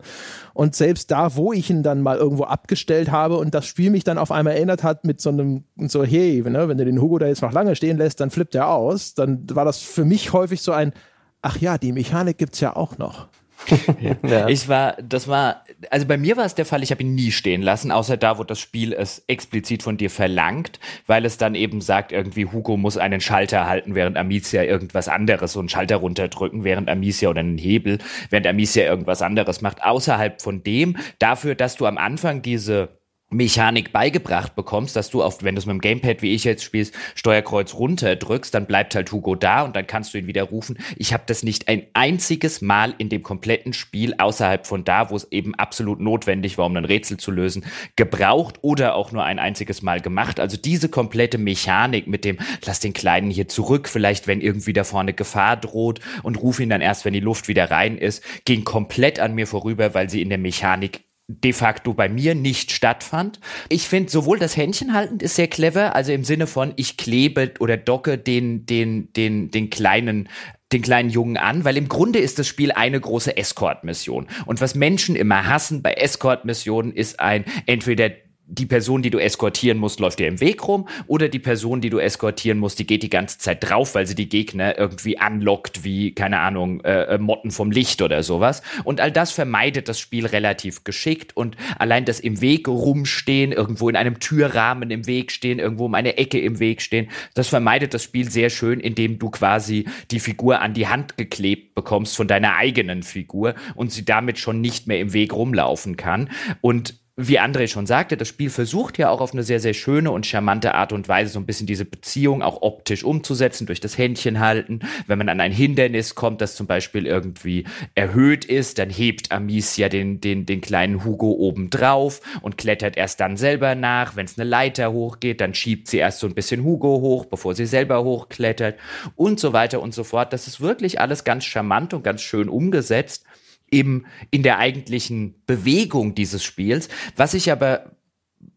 Und 0.54 0.76
selbst 0.76 1.12
da, 1.12 1.36
wo 1.36 1.54
ich 1.54 1.70
ihn 1.70 1.84
dann 1.84 2.02
mal 2.02 2.18
irgendwo 2.18 2.44
abgestellt 2.44 3.12
habe 3.12 3.38
und 3.38 3.54
das 3.54 3.66
Spiel 3.66 3.90
mich 3.90 4.04
dann 4.04 4.18
auf 4.18 4.32
einmal 4.32 4.54
erinnert 4.54 4.84
hat 4.84 5.06
mit 5.06 5.22
so 5.22 5.30
einem, 5.30 5.64
so, 5.78 6.04
hey, 6.04 6.42
ne, 6.42 6.68
wenn 6.68 6.78
du 6.78 6.86
den 6.86 7.02
Hugo 7.02 7.18
da 7.20 7.28
jetzt 7.28 7.42
noch 7.42 7.52
lange 7.52 7.76
stehen 7.76 7.98
lässt, 7.98 8.20
dann 8.20 8.32
flippt 8.32 8.56
er 8.56 8.70
aus. 8.70 9.14
Dann 9.14 9.46
war 9.52 9.66
das 9.66 9.80
für 9.80 10.06
mich 10.06 10.34
häufig 10.34 10.62
so 10.62 10.72
ein, 10.72 10.94
ach 11.42 11.58
ja, 11.58 11.78
die 11.78 11.92
Mechanik 11.92 12.38
gibt's 12.38 12.60
ja 12.60 12.76
auch 12.76 12.98
noch. 12.98 13.28
ja. 14.24 14.48
Ich 14.48 14.67
war, 14.67 14.98
das 15.02 15.28
war, 15.28 15.63
also 15.89 16.06
bei 16.06 16.17
mir 16.17 16.38
war 16.38 16.45
es 16.45 16.56
der 16.56 16.65
Fall, 16.65 16.84
ich 16.84 16.91
habe 16.91 17.04
ihn 17.04 17.15
nie 17.15 17.32
stehen 17.32 17.62
lassen, 17.62 17.91
außer 17.91 18.17
da, 18.17 18.38
wo 18.38 18.43
das 18.43 18.60
Spiel 18.60 18.93
es 18.93 19.24
explizit 19.28 19.84
von 19.84 19.98
dir 19.98 20.10
verlangt, 20.10 20.80
weil 21.08 21.26
es 21.26 21.38
dann 21.38 21.56
eben 21.56 21.82
sagt, 21.82 22.12
irgendwie 22.12 22.45
Hugo 22.45 22.78
muss 22.78 22.98
einen 22.98 23.22
Schalter 23.22 23.67
halten, 23.67 23.95
während 23.95 24.17
Amicia 24.17 24.63
irgendwas 24.63 25.08
anderes, 25.08 25.54
so 25.54 25.60
einen 25.60 25.69
Schalter 25.69 25.98
runterdrücken, 25.98 26.63
während 26.63 26.89
Amicia 26.89 27.30
oder 27.30 27.41
einen 27.41 27.58
Hebel, 27.58 28.00
während 28.30 28.48
Amicia 28.48 28.84
irgendwas 28.84 29.22
anderes 29.22 29.62
macht. 29.62 29.84
Außerhalb 29.84 30.41
von 30.41 30.63
dem, 30.63 30.98
dafür, 31.19 31.56
dass 31.56 31.76
du 31.76 31.86
am 31.86 31.98
Anfang 31.98 32.41
diese 32.41 32.99
Mechanik 33.32 33.92
beigebracht 33.92 34.56
bekommst, 34.56 34.96
dass 34.96 35.12
du 35.12 35.22
auf, 35.22 35.44
wenn 35.44 35.54
du 35.54 35.60
es 35.60 35.68
mit 35.68 35.74
dem 35.74 35.82
Gamepad, 35.82 36.24
wie 36.24 36.34
ich 36.34 36.46
jetzt 36.46 36.63
spielst, 36.63 36.96
Steuerkreuz 37.13 37.76
runter 37.76 38.15
drückst, 38.15 38.54
dann 38.54 38.65
bleibt 38.65 38.96
halt 38.96 39.12
Hugo 39.12 39.36
da 39.36 39.62
und 39.62 39.76
dann 39.76 39.86
kannst 39.86 40.13
du 40.13 40.18
ihn 40.18 40.26
wieder 40.26 40.44
rufen. 40.44 40.80
Ich 40.98 41.13
habe 41.13 41.24
das 41.28 41.44
nicht 41.44 41.68
ein 41.68 41.84
einziges 41.94 42.62
Mal 42.62 42.96
in 42.98 43.10
dem 43.10 43.22
kompletten 43.22 43.74
Spiel 43.74 44.15
außerhalb 44.18 44.65
von 44.65 44.84
da, 44.84 45.12
wo 45.12 45.15
es 45.15 45.32
eben 45.32 45.54
absolut 45.54 46.00
notwendig 46.00 46.58
war, 46.58 46.65
um 46.65 46.76
ein 46.76 46.86
Rätsel 46.86 47.18
zu 47.18 47.30
lösen, 47.30 47.65
gebraucht 47.96 48.56
oder 48.63 48.96
auch 48.96 49.12
nur 49.12 49.24
ein 49.24 49.38
einziges 49.38 49.84
Mal 49.84 50.02
gemacht. 50.02 50.39
Also 50.39 50.58
diese 50.58 50.89
komplette 50.89 51.38
Mechanik 51.38 52.08
mit 52.08 52.26
dem, 52.26 52.39
lass 52.65 52.80
den 52.80 52.94
Kleinen 52.94 53.30
hier 53.30 53.48
zurück, 53.48 53.88
vielleicht 53.89 54.26
wenn 54.26 54.42
irgendwie 54.42 54.74
da 54.74 54.84
vorne 54.84 55.13
Gefahr 55.13 55.56
droht 55.56 56.00
und 56.24 56.42
ruf 56.42 56.60
ihn 56.60 56.70
dann 56.70 56.82
erst, 56.82 57.06
wenn 57.06 57.13
die 57.13 57.20
Luft 57.20 57.48
wieder 57.48 57.70
rein 57.70 58.00
ist, 58.00 58.24
ging 58.46 58.63
komplett 58.63 59.20
an 59.20 59.36
mir 59.36 59.46
vorüber, 59.46 59.94
weil 59.94 60.10
sie 60.10 60.24
in 60.24 60.30
der 60.30 60.39
Mechanik 60.39 61.02
de 61.30 61.54
facto 61.54 61.94
bei 61.94 62.10
mir 62.10 62.34
nicht 62.34 62.72
stattfand. 62.72 63.39
Ich 63.70 63.88
finde 63.88 64.10
sowohl 64.10 64.39
das 64.39 64.58
Händchen 64.58 64.94
halten 64.94 65.20
ist 65.20 65.36
sehr 65.36 65.48
clever, 65.48 65.96
also 65.96 66.12
im 66.12 66.24
Sinne 66.24 66.48
von 66.48 66.74
ich 66.76 66.98
klebe 66.98 67.54
oder 67.60 67.78
docke 67.78 68.18
den 68.18 68.65
den 68.65 69.13
den 69.13 69.52
den 69.52 69.70
kleinen 69.70 70.28
den 70.72 70.82
kleinen 70.82 71.10
Jungen 71.10 71.38
an, 71.38 71.65
weil 71.65 71.78
im 71.78 71.88
Grunde 71.88 72.20
ist 72.20 72.38
das 72.39 72.48
Spiel 72.48 72.72
eine 72.72 73.00
große 73.00 73.36
Escort-Mission. 73.36 74.28
Und 74.45 74.62
was 74.62 74.76
Menschen 74.76 75.16
immer 75.16 75.47
hassen 75.47 75.82
bei 75.82 75.93
Escort-Missionen 75.93 76.91
ist 76.93 77.20
ein 77.20 77.45
entweder 77.66 78.12
die 78.52 78.66
Person, 78.66 79.04
die 79.04 79.12
du 79.12 79.20
eskortieren 79.20 79.78
musst, 79.78 80.00
läuft 80.00 80.20
dir 80.20 80.28
im 80.28 80.41
Weg 80.41 80.68
rum 80.68 80.88
oder 81.06 81.30
die 81.30 81.39
Person, 81.39 81.82
die 81.82 81.91
du 81.91 82.00
eskortieren 82.00 82.58
musst, 82.58 82.80
die 82.80 82.88
geht 82.88 83.04
die 83.04 83.10
ganze 83.10 83.38
Zeit 83.38 83.70
drauf, 83.70 83.93
weil 83.93 84.08
sie 84.08 84.16
die 84.16 84.28
Gegner 84.28 84.78
irgendwie 84.78 85.20
anlockt, 85.20 85.84
wie, 85.84 86.14
keine 86.16 86.39
Ahnung, 86.39 86.82
äh, 86.82 87.04
äh, 87.04 87.18
Motten 87.20 87.52
vom 87.52 87.70
Licht 87.70 88.02
oder 88.02 88.24
sowas. 88.24 88.64
Und 88.84 89.02
all 89.02 89.12
das 89.12 89.32
vermeidet 89.32 89.88
das 89.88 90.00
Spiel 90.00 90.26
relativ 90.26 90.84
geschickt 90.84 91.38
und 91.38 91.58
allein 91.78 92.06
das 92.06 92.20
im 92.20 92.41
Weg 92.41 92.68
rumstehen, 92.68 93.52
irgendwo 93.52 93.88
in 93.88 93.95
einem 93.95 94.20
Türrahmen 94.20 94.89
im 94.89 95.06
Weg 95.06 95.32
stehen, 95.32 95.60
irgendwo 95.60 95.86
um 95.86 95.93
eine 95.93 96.18
Ecke 96.18 96.39
im 96.39 96.60
Weg 96.60 96.82
stehen, 96.82 97.10
das 97.36 97.50
vermeidet 97.50 97.93
das 97.93 98.04
Spiel 98.04 98.30
sehr 98.32 98.50
schön, 98.50 98.80
indem 98.80 99.20
du 99.20 99.30
quasi 99.30 99.86
die 100.10 100.20
Figur 100.20 100.62
an 100.62 100.74
die 100.74 100.88
Hand 100.88 101.18
geklebt 101.18 101.76
bekommst 101.76 102.18
von 102.18 102.28
deiner 102.28 102.56
eigenen 102.56 103.04
Figur 103.04 103.54
und 103.76 103.91
sie 103.91 104.06
damit 104.06 104.39
schon 104.39 104.60
nicht 104.60 104.88
mehr 104.88 105.00
im 105.00 105.14
Weg 105.14 105.34
rumlaufen 105.34 105.95
kann. 105.95 106.30
Und 106.62 106.95
wie 107.28 107.39
André 107.39 107.67
schon 107.67 107.86
sagte, 107.86 108.17
das 108.17 108.28
Spiel 108.28 108.49
versucht 108.49 108.97
ja 108.97 109.09
auch 109.09 109.22
auf 109.22 109.34
eine 109.34 109.43
sehr, 109.43 109.59
sehr 109.59 109.74
schöne 109.74 110.11
und 110.11 110.26
charmante 110.26 110.74
Art 110.74 110.93
und 110.93 111.07
Weise 111.07 111.32
so 111.32 111.39
ein 111.39 111.45
bisschen 111.45 111.67
diese 111.67 111.86
Beziehung 111.86 112.41
auch 112.41 112.61
optisch 112.61 113.03
umzusetzen, 113.03 113.67
durch 113.67 113.80
das 113.80 113.97
Händchen 113.97 114.39
halten. 114.39 114.80
Wenn 115.07 115.17
man 115.17 115.30
an 115.30 115.41
ein 115.41 115.51
Hindernis 115.51 116.15
kommt, 116.15 116.41
das 116.41 116.55
zum 116.55 116.67
Beispiel 116.67 117.05
irgendwie 117.05 117.65
erhöht 117.95 118.45
ist, 118.45 118.80
dann 118.80 118.89
hebt 118.89 119.32
Amicia 119.32 119.89
den, 119.89 120.22
den, 120.22 120.45
den 120.45 120.61
kleinen 120.61 121.03
Hugo 121.03 121.32
oben 121.32 121.70
drauf 121.70 122.22
und 122.41 122.57
klettert 122.57 122.97
erst 122.97 123.20
dann 123.20 123.38
selber 123.38 123.76
nach. 123.76 124.15
Wenn 124.15 124.26
es 124.26 124.39
eine 124.39 124.49
Leiter 124.49 124.91
hochgeht, 124.91 125.41
dann 125.41 125.53
schiebt 125.53 125.88
sie 125.88 125.97
erst 125.97 126.20
so 126.20 126.28
ein 126.28 126.36
bisschen 126.36 126.63
Hugo 126.63 127.01
hoch, 127.01 127.26
bevor 127.26 127.53
sie 127.53 127.65
selber 127.65 128.03
hochklettert 128.03 128.80
und 129.15 129.39
so 129.39 129.53
weiter 129.53 129.82
und 129.82 129.93
so 129.93 130.03
fort. 130.03 130.32
Das 130.34 130.47
ist 130.47 130.61
wirklich 130.61 131.01
alles 131.01 131.24
ganz 131.24 131.45
charmant 131.45 131.93
und 131.93 132.03
ganz 132.03 132.22
schön 132.22 132.49
umgesetzt 132.49 133.26
im, 133.72 134.05
in 134.32 134.43
der 134.43 134.57
eigentlichen 134.57 135.36
Bewegung 135.45 136.15
dieses 136.15 136.43
Spiels. 136.43 136.89
Was 137.15 137.34
ich 137.34 137.51
aber, 137.51 137.91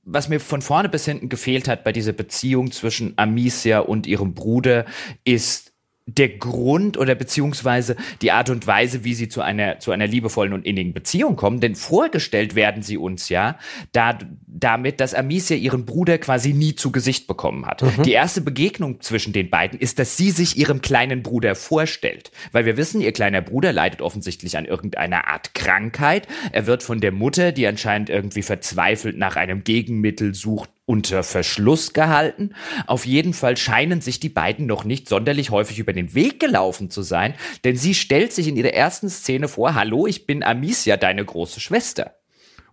was 0.05 0.29
mir 0.29 0.41
von 0.41 0.63
vorne 0.63 0.89
bis 0.89 1.05
hinten 1.05 1.29
gefehlt 1.29 1.69
hat 1.69 1.85
bei 1.85 1.93
dieser 1.93 2.13
Beziehung 2.13 2.73
zwischen 2.73 3.15
Amicia 3.17 3.81
und 3.81 4.07
ihrem 4.07 4.35
Bruder, 4.35 4.85
ist 5.25 5.72
der 6.07 6.31
Grund 6.31 6.99
oder 6.99 7.15
beziehungsweise 7.15 7.97
die 8.23 8.33
Art 8.33 8.51
und 8.51 8.67
Weise, 8.67 9.05
wie 9.05 9.15
sie 9.15 9.29
zu 9.29 9.41
einer, 9.41 9.79
zu 9.79 9.93
einer 9.93 10.09
liebevollen 10.09 10.53
und 10.53 10.67
innigen 10.67 10.93
Beziehung 10.93 11.37
kommen. 11.37 11.61
Denn 11.61 11.77
vorgestellt 11.77 12.57
werden 12.57 12.83
sie 12.83 12.97
uns 12.97 13.29
ja 13.29 13.57
da, 13.93 14.19
damit, 14.47 15.01
dass 15.01 15.15
Amicia 15.15 15.57
ihren 15.57 15.87
Bruder 15.87 16.19
quasi 16.19 16.53
nie 16.53 16.75
zu 16.75 16.91
Gesicht 16.91 17.29
bekommen 17.29 17.67
hat. 17.67 17.83
Mhm. 17.83 18.03
Die 18.03 18.13
erste 18.13 18.41
Begegnung 18.41 19.01
zwischen 19.01 19.33
den 19.33 19.49
beiden 19.49 19.79
ist, 19.79 20.01
dass 20.01 20.17
sie 20.17 20.33
sich 20.33 20.57
ihrem 20.57 20.83
kleinen 20.83 21.23
Bruder 21.23 21.55
vorstellt. 21.55 22.33
Weil 22.51 22.65
wir 22.65 22.77
wissen, 22.77 23.01
ihr 23.01 23.13
kleiner 23.13 23.41
Bruder 23.41 23.73
leidet 23.73 24.03
offensichtlich 24.03 24.57
an 24.57 24.65
irgendeiner 24.65 25.29
Art 25.29 25.55
Krankheit. 25.55 26.27
Er 26.51 26.67
wird 26.67 26.83
von 26.83 27.01
der 27.01 27.13
Mutter, 27.13 27.53
die 27.53 27.67
anscheinend 27.67 28.11
irgendwie 28.11 28.43
verzweifelt 28.43 29.17
nach 29.17 29.37
einem 29.37 29.63
Gegenmittel 29.63 30.35
sucht, 30.35 30.71
unter 30.85 31.23
Verschluss 31.23 31.93
gehalten. 31.93 32.55
Auf 32.87 33.07
jeden 33.07 33.35
Fall 33.35 33.57
scheinen 33.57 34.01
sich 34.01 34.21
die 34.21 34.29
beiden 34.29 34.67
noch 34.67 34.85
nicht 34.85 35.09
sonderlich 35.09 35.51
häufig 35.51 35.79
über 35.79 35.93
den 35.93 36.15
Weg 36.15 36.41
gelaufen 36.41 36.91
zu 36.91 37.03
sein, 37.03 37.35
denn 37.65 37.77
sie 37.77 37.95
stellt 37.95 38.33
sich 38.33 38.49
in 38.49 38.57
ihrer 38.57 38.75
ersten 38.75 39.09
Szene 39.09 39.49
vor, 39.49 39.75
hallo, 39.75 40.07
ich 40.07 40.27
bin 40.27 40.43
Amicia, 40.43 40.97
deine 40.97 41.25
große 41.25 41.61
Schwester. 41.61 42.17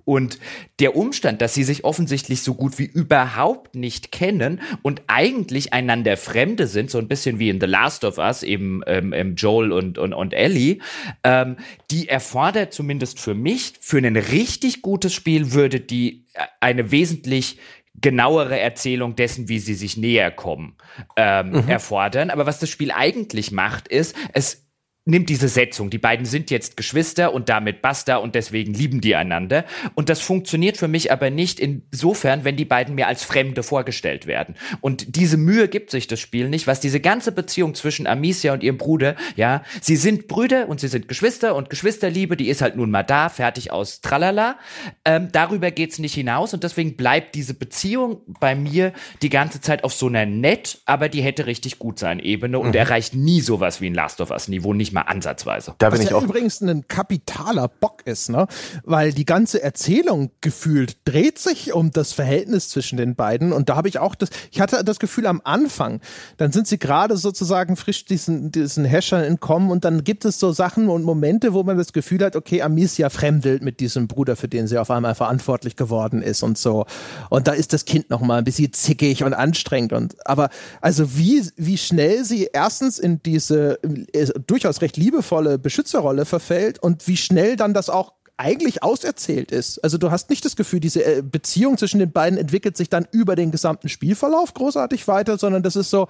Und 0.10 0.39
der 0.80 0.95
Umstand, 0.95 1.39
dass 1.39 1.53
sie 1.53 1.64
sich 1.64 1.84
offensichtlich 1.84 2.41
so 2.41 2.55
gut 2.55 2.80
wie 2.80 2.86
überhaupt 2.86 3.76
nicht 3.76 4.12
kennen 4.12 4.60
und 4.82 5.03
eigentlich 5.05 5.72
einander 5.72 6.18
Fremde 6.18 6.66
sind, 6.66 6.89
so 6.89 6.97
ein 6.97 7.07
bisschen 7.07 7.38
wie 7.38 7.49
in 7.49 7.62
The 7.62 7.68
Last 7.68 8.03
of 8.03 8.18
Us, 8.18 8.41
eben 8.41 8.82
ähm, 8.88 9.14
ähm, 9.14 9.36
Joel 9.36 9.72
und, 9.72 9.99
und, 9.99 10.16
und 10.16 10.34
Ellie, 10.34 10.80
ähm, 11.24 11.57
die 11.91 12.07
erfordert 12.07 12.74
zumindest 12.74 13.20
für 13.20 13.36
mich, 13.36 13.74
für 13.82 13.99
ein 13.99 14.16
richtig 14.16 14.82
gutes 14.82 15.14
Spiel 15.14 15.51
würde 15.51 15.80
die 15.80 16.26
äh, 16.34 16.45
eine 16.60 16.89
wesentlich 16.89 17.60
genauere 18.01 18.59
Erzählung 18.59 19.15
dessen, 19.15 19.49
wie 19.49 19.59
sie 19.59 19.73
sich 19.75 19.97
näher 19.97 20.31
kommen, 20.31 20.75
ähm, 21.15 21.51
mhm. 21.51 21.67
erfordern. 21.67 22.29
Aber 22.29 22.45
was 22.45 22.59
das 22.59 22.69
Spiel 22.69 22.91
eigentlich 22.91 23.51
macht, 23.51 23.87
ist, 23.87 24.15
es 24.33 24.68
nimmt 25.10 25.30
diese 25.30 25.47
Setzung. 25.47 25.89
Die 25.89 25.97
beiden 25.97 26.26
sind 26.26 26.51
jetzt 26.51 26.78
Geschwister 26.78 27.34
und 27.34 27.49
damit 27.49 27.82
basta 27.82 28.18
und 28.18 28.36
deswegen 28.36 28.74
lieben 28.74 29.01
die 29.01 29.16
einander. 29.16 29.66
Und 29.95 30.10
das 30.10 30.22
funktioniert 30.22 30.78
für 30.78 30.88
mich 30.88 31.12
aber 31.12 31.30
nicht 31.30 31.60
insofern, 31.60 32.43
wenn 32.43 32.55
die 32.55 32.66
beiden 32.66 32.95
mir 32.95 33.07
als 33.07 33.24
Fremde 33.24 33.64
vorgestellt 33.64 34.28
werden. 34.28 34.55
Und 34.82 35.16
diese 35.16 35.38
Mühe 35.38 35.68
gibt 35.68 35.91
sich 35.91 36.07
das 36.07 36.20
Spiel 36.20 36.49
nicht, 36.49 36.68
was 36.68 36.80
diese 36.80 36.99
ganze 36.99 37.32
Beziehung 37.32 37.76
zwischen 37.76 38.07
Amicia 38.07 38.53
und 38.53 38.64
ihrem 38.64 38.78
Bruder, 38.78 39.16
ja, 39.36 39.64
sie 39.82 39.95
sind 39.95 40.28
Brüder 40.28 40.70
und 40.70 40.80
sie 40.80 40.88
sind 40.88 41.07
Geschwister 41.07 41.55
und 41.55 41.70
Geschwisterliebe, 41.70 42.38
die 42.38 42.49
ist 42.49 42.62
halt 42.62 42.76
nun 42.76 42.91
mal 42.91 43.03
da, 43.03 43.30
fertig 43.30 43.72
aus, 43.72 44.01
tralala. 44.01 44.57
Ähm, 45.05 45.30
darüber 45.32 45.72
geht's 45.72 45.99
nicht 45.99 46.14
hinaus 46.14 46.53
und 46.53 46.64
deswegen 46.64 46.95
bleibt 46.95 47.36
diese 47.36 47.53
Beziehung 47.53 48.22
bei 48.39 48.55
mir 48.55 48.93
die 49.22 49.30
ganze 49.30 49.62
Zeit 49.62 49.84
auf 49.84 49.93
so 49.93 50.07
einer 50.07 50.26
nett, 50.26 50.80
aber 50.86 51.10
die 51.10 51.22
hätte 51.22 51.45
richtig 51.45 51.80
gut 51.80 51.99
sein 51.99 52.20
Ebene 52.20 52.60
und 52.60 52.70
mhm. 52.70 52.76
erreicht 52.76 53.16
nie 53.16 53.41
sowas 53.41 53.82
wie 53.82 53.88
ein 53.88 53.93
Last 53.93 54.22
of 54.22 54.32
Us 54.32 54.47
Niveau, 54.47 54.74
nicht 54.74 54.93
mal 54.93 54.98
mal 54.99 55.11
ansatzweise. 55.11 55.73
Da 55.77 55.89
bin 55.89 55.99
Was 55.99 56.05
ich 56.05 56.11
ja 56.11 56.17
auch 56.17 56.23
übrigens 56.23 56.61
ein 56.61 56.87
kapitaler 56.87 57.67
Bock 57.67 58.01
ist, 58.05 58.29
ne? 58.29 58.47
Weil 58.83 59.13
die 59.13 59.25
ganze 59.25 59.61
Erzählung 59.63 60.31
gefühlt 60.41 60.97
dreht 61.05 61.39
sich 61.39 61.73
um 61.73 61.91
das 61.91 62.13
Verhältnis 62.13 62.69
zwischen 62.69 62.97
den 62.97 63.15
beiden 63.15 63.53
und 63.53 63.69
da 63.69 63.75
habe 63.75 63.87
ich 63.87 63.99
auch 63.99 64.15
das, 64.15 64.29
ich 64.51 64.61
hatte 64.61 64.83
das 64.83 64.99
Gefühl 64.99 65.25
am 65.25 65.41
Anfang, 65.43 66.01
dann 66.37 66.51
sind 66.51 66.67
sie 66.67 66.79
gerade 66.79 67.17
sozusagen 67.17 67.75
frisch 67.75 68.05
diesen, 68.05 68.51
diesen 68.51 68.85
Häschern 68.85 69.23
entkommen 69.23 69.71
und 69.71 69.85
dann 69.85 70.03
gibt 70.03 70.25
es 70.25 70.39
so 70.39 70.51
Sachen 70.51 70.89
und 70.89 71.03
Momente, 71.03 71.53
wo 71.53 71.63
man 71.63 71.77
das 71.77 71.93
Gefühl 71.93 72.23
hat, 72.23 72.35
okay, 72.35 72.61
Amicia 72.61 73.09
fremdelt 73.09 73.63
mit 73.63 73.79
diesem 73.79 74.07
Bruder, 74.07 74.35
für 74.35 74.47
den 74.47 74.67
sie 74.67 74.77
auf 74.77 74.91
einmal 74.91 75.15
verantwortlich 75.15 75.75
geworden 75.75 76.21
ist 76.21 76.43
und 76.43 76.57
so. 76.57 76.85
Und 77.29 77.47
da 77.47 77.53
ist 77.53 77.73
das 77.73 77.85
Kind 77.85 78.09
noch 78.09 78.21
mal 78.21 78.39
ein 78.39 78.43
bisschen 78.43 78.73
zickig 78.73 79.23
und 79.23 79.33
anstrengend 79.33 79.93
und, 79.93 80.15
aber 80.27 80.49
also 80.81 81.17
wie, 81.17 81.43
wie 81.55 81.77
schnell 81.77 82.25
sie 82.25 82.49
erstens 82.51 82.99
in 82.99 83.21
diese 83.23 83.79
äh, 84.13 84.27
durchaus 84.47 84.81
recht 84.81 84.88
recht 84.89 84.97
liebevolle 84.97 85.59
Beschützerrolle 85.59 86.25
verfällt 86.25 86.79
und 86.79 87.07
wie 87.07 87.17
schnell 87.17 87.55
dann 87.55 87.75
das 87.75 87.89
auch 87.89 88.13
eigentlich 88.37 88.81
auserzählt 88.81 89.51
ist. 89.51 89.83
Also 89.83 89.97
du 89.97 90.09
hast 90.09 90.29
nicht 90.29 90.43
das 90.45 90.55
Gefühl, 90.55 90.79
diese 90.79 91.03
äh, 91.03 91.21
Beziehung 91.21 91.77
zwischen 91.77 91.99
den 91.99 92.11
beiden 92.11 92.39
entwickelt 92.39 92.75
sich 92.75 92.89
dann 92.89 93.07
über 93.11 93.35
den 93.35 93.51
gesamten 93.51 93.89
Spielverlauf 93.89 94.53
großartig 94.53 95.07
weiter, 95.07 95.37
sondern 95.37 95.61
das 95.61 95.75
ist 95.75 95.91
so, 95.91 96.07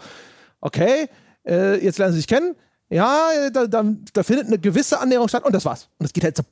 okay, 0.61 1.09
äh, 1.45 1.83
jetzt 1.83 1.97
lernen 1.97 2.13
sie 2.13 2.19
sich 2.19 2.27
kennen, 2.27 2.55
ja, 2.89 3.49
da, 3.51 3.67
da, 3.67 3.83
da, 4.13 4.23
findet 4.23 4.47
eine 4.47 4.59
gewisse 4.59 4.99
Annäherung 4.99 5.27
statt 5.27 5.45
und 5.45 5.53
das 5.53 5.65
war's. 5.65 5.89
Und 5.97 6.05
es 6.05 6.13
geht 6.13 6.23
halt 6.23 6.37
so 6.37 6.43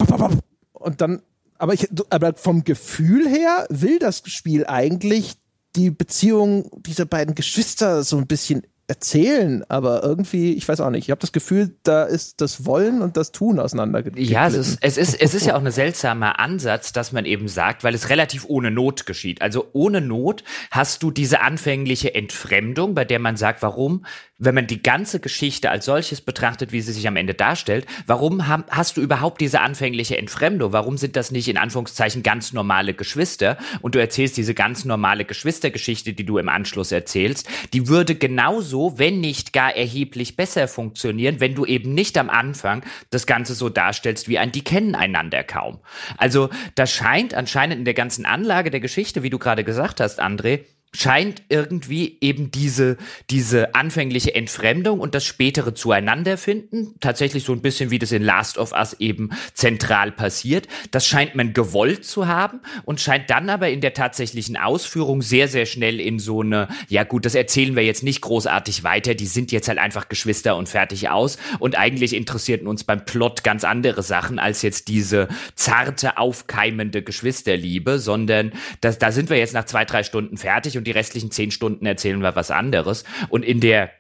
und 0.74 1.02
dann, 1.02 1.22
aber 1.58 1.74
ich, 1.74 1.88
aber 2.10 2.34
vom 2.36 2.64
Gefühl 2.64 3.28
her 3.28 3.66
will 3.70 4.00
das 4.00 4.22
Spiel 4.26 4.66
eigentlich 4.66 5.36
die 5.76 5.92
Beziehung 5.92 6.70
dieser 6.84 7.06
beiden 7.06 7.36
Geschwister 7.36 8.04
so 8.04 8.18
ein 8.18 8.28
bisschen 8.28 8.64
erzählen, 8.90 9.66
aber 9.68 10.02
irgendwie, 10.02 10.54
ich 10.54 10.68
weiß 10.68 10.80
auch 10.80 10.90
nicht, 10.90 11.06
ich 11.06 11.12
habe 11.12 11.20
das 11.20 11.34
Gefühl, 11.34 11.76
da 11.84 12.04
ist 12.04 12.40
das 12.40 12.66
Wollen 12.66 13.02
und 13.02 13.18
das 13.18 13.34
Tun 13.34 13.60
auseinandergegangen. 13.60 14.26
Ja, 14.26 14.48
es 14.48 14.56
ist, 14.56 14.80
es 14.82 14.98
ist, 14.98 15.22
es 15.22 15.34
ist 15.34 15.46
ja 15.46 15.56
auch 15.56 15.64
ein 15.64 15.72
seltsamer 15.72 16.40
Ansatz, 16.40 16.94
dass 16.94 17.12
man 17.12 17.26
eben 17.26 17.50
sagt, 17.50 17.84
weil 17.84 17.94
es 17.94 18.08
relativ 18.10 18.46
ohne 18.48 18.72
Not 18.72 19.06
geschieht. 19.06 19.42
Also 19.42 19.68
ohne 19.74 20.00
Not 20.00 20.46
hast 20.72 21.04
du 21.04 21.12
diese 21.12 21.42
anfängliche 21.42 22.16
Entfremdung, 22.16 22.96
bei 22.96 23.04
der 23.04 23.20
man 23.20 23.36
sagt, 23.36 23.62
warum 23.62 24.06
wenn 24.40 24.56
man 24.56 24.68
die 24.68 24.84
ganze 24.84 25.20
Geschichte 25.20 25.70
als 25.70 25.86
solches 25.86 26.22
betrachtet, 26.22 26.72
wie 26.72 26.82
sie 26.82 26.92
sich 26.92 27.08
am 27.08 27.16
Ende 27.16 27.34
darstellt, 27.34 27.86
warum 28.06 28.48
ham, 28.48 28.64
hast 28.70 28.98
du 28.98 29.02
überhaupt 29.02 29.42
diese 29.42 29.62
anfängliche 29.62 30.18
Entfremdung? 30.18 30.74
Warum 30.74 30.98
sind 30.98 31.16
das 31.16 31.32
nicht 31.32 31.48
in 31.48 31.58
Anführungszeichen 31.58 32.24
ganz 32.24 32.54
normale 32.54 32.94
Geschwister? 32.94 33.58
Und 33.82 33.96
du 33.96 34.00
erzählst 34.00 34.38
diese 34.38 34.54
ganz 34.54 34.86
normale 34.86 35.26
Geschwistergeschichte, 35.26 36.14
die 36.14 36.26
du 36.26 36.38
im 36.38 36.50
Anschluss 36.50 36.92
erzählst, 36.92 37.50
die 37.74 37.88
würde 37.88 38.16
genauso, 38.16 39.00
wenn 39.00 39.20
nicht 39.20 39.54
gar 39.54 39.76
erheblich 39.76 40.36
besser 40.36 40.68
funktionieren, 40.68 41.40
wenn 41.40 41.56
du 41.56 41.66
eben 41.66 41.94
nicht 41.94 42.18
am 42.18 42.30
Anfang 42.30 42.84
das 43.10 43.26
Ganze 43.26 43.56
so 43.56 43.70
darstellst 43.70 44.28
wie 44.28 44.38
ein, 44.38 44.52
die 44.52 44.64
kennen 44.64 44.94
einander 44.94 45.44
kaum. 45.44 45.80
Also 46.18 46.50
das 46.76 46.92
scheint 46.92 47.34
anscheinend 47.34 47.80
in 47.80 47.86
der 47.86 47.94
ganzen 47.94 48.26
Anlage 48.26 48.70
der 48.70 48.80
Geschichte, 48.80 49.24
wie 49.24 49.30
du 49.30 49.40
gerade 49.40 49.64
gesagt 49.64 50.00
hast, 50.00 50.22
André, 50.22 50.62
scheint 50.94 51.44
irgendwie 51.50 52.18
eben 52.22 52.50
diese, 52.50 52.98
diese 53.30 53.76
anfängliche 53.76 54.34
Entfremdung 54.34 55.00
und 55.00 55.14
das 55.14 55.26
spätere 55.26 55.76
Zueinanderfinden, 55.76 56.96
tatsächlich 57.00 57.44
so 57.44 57.54
ein 57.54 57.62
bisschen 57.62 57.92
wie 57.92 58.00
das 58.00 58.12
in 58.12 58.24
Last 58.24 58.58
of 58.58 58.72
Us 58.72 58.94
eben 59.00 59.30
zentral 59.54 60.12
passiert, 60.12 60.68
das 60.92 61.06
scheint 61.06 61.36
man 61.36 61.54
gewollt 61.54 62.06
zu 62.06 62.28
haben 62.28 62.62
und 62.84 63.00
scheint 63.00 63.30
dann 63.30 63.50
aber 63.50 63.70
in 63.70 63.82
der 63.82 63.94
tatsächlichen 63.94 64.58
Ausführung 64.58 65.22
sehr, 65.22 65.48
sehr 65.48 65.66
schnell 65.66 66.00
in 66.00 66.20
so 66.20 66.42
eine, 66.42 66.68
ja 66.88 67.04
gut, 67.04 67.26
das 67.26 67.36
erzählen 67.36 67.76
wir 67.76 67.84
jetzt 67.84 68.04
nicht 68.04 68.22
großartig 68.22 68.84
weiter, 68.84 69.14
die 69.14 69.28
sind 69.28 69.52
jetzt 69.52 69.68
halt 69.68 69.78
einfach 69.78 70.10
Geschwister 70.10 70.56
und 70.56 70.68
fertig 70.68 71.10
aus. 71.10 71.38
Und 71.60 71.78
eigentlich 71.78 72.14
interessierten 72.14 72.68
uns 72.68 72.84
beim 72.84 73.06
Plot 73.06 73.44
ganz 73.44 73.64
andere 73.64 74.02
Sachen 74.04 74.40
als 74.40 74.62
jetzt 74.62 74.88
diese 74.88 75.28
zarte, 75.56 76.18
aufkeimende 76.18 77.04
Geschwisterliebe, 77.04 78.00
sondern 78.00 78.52
das, 78.82 78.98
da 78.98 79.12
sind 79.12 79.30
wir 79.30 79.38
jetzt 79.38 79.54
nach 79.54 79.66
zwei, 79.66 79.86
drei 79.86 80.04
Stunden 80.04 80.38
fertig 80.38 80.78
und 80.78 80.87
die 80.88 80.92
restlichen 80.92 81.32
zehn 81.32 81.52
Stunden 81.52 81.86
erzählen 81.86 82.22
wir 82.22 82.36
was 82.36 82.50
anderes. 82.50 83.04
Und 83.30 83.44
in 83.44 83.60
der 83.60 83.92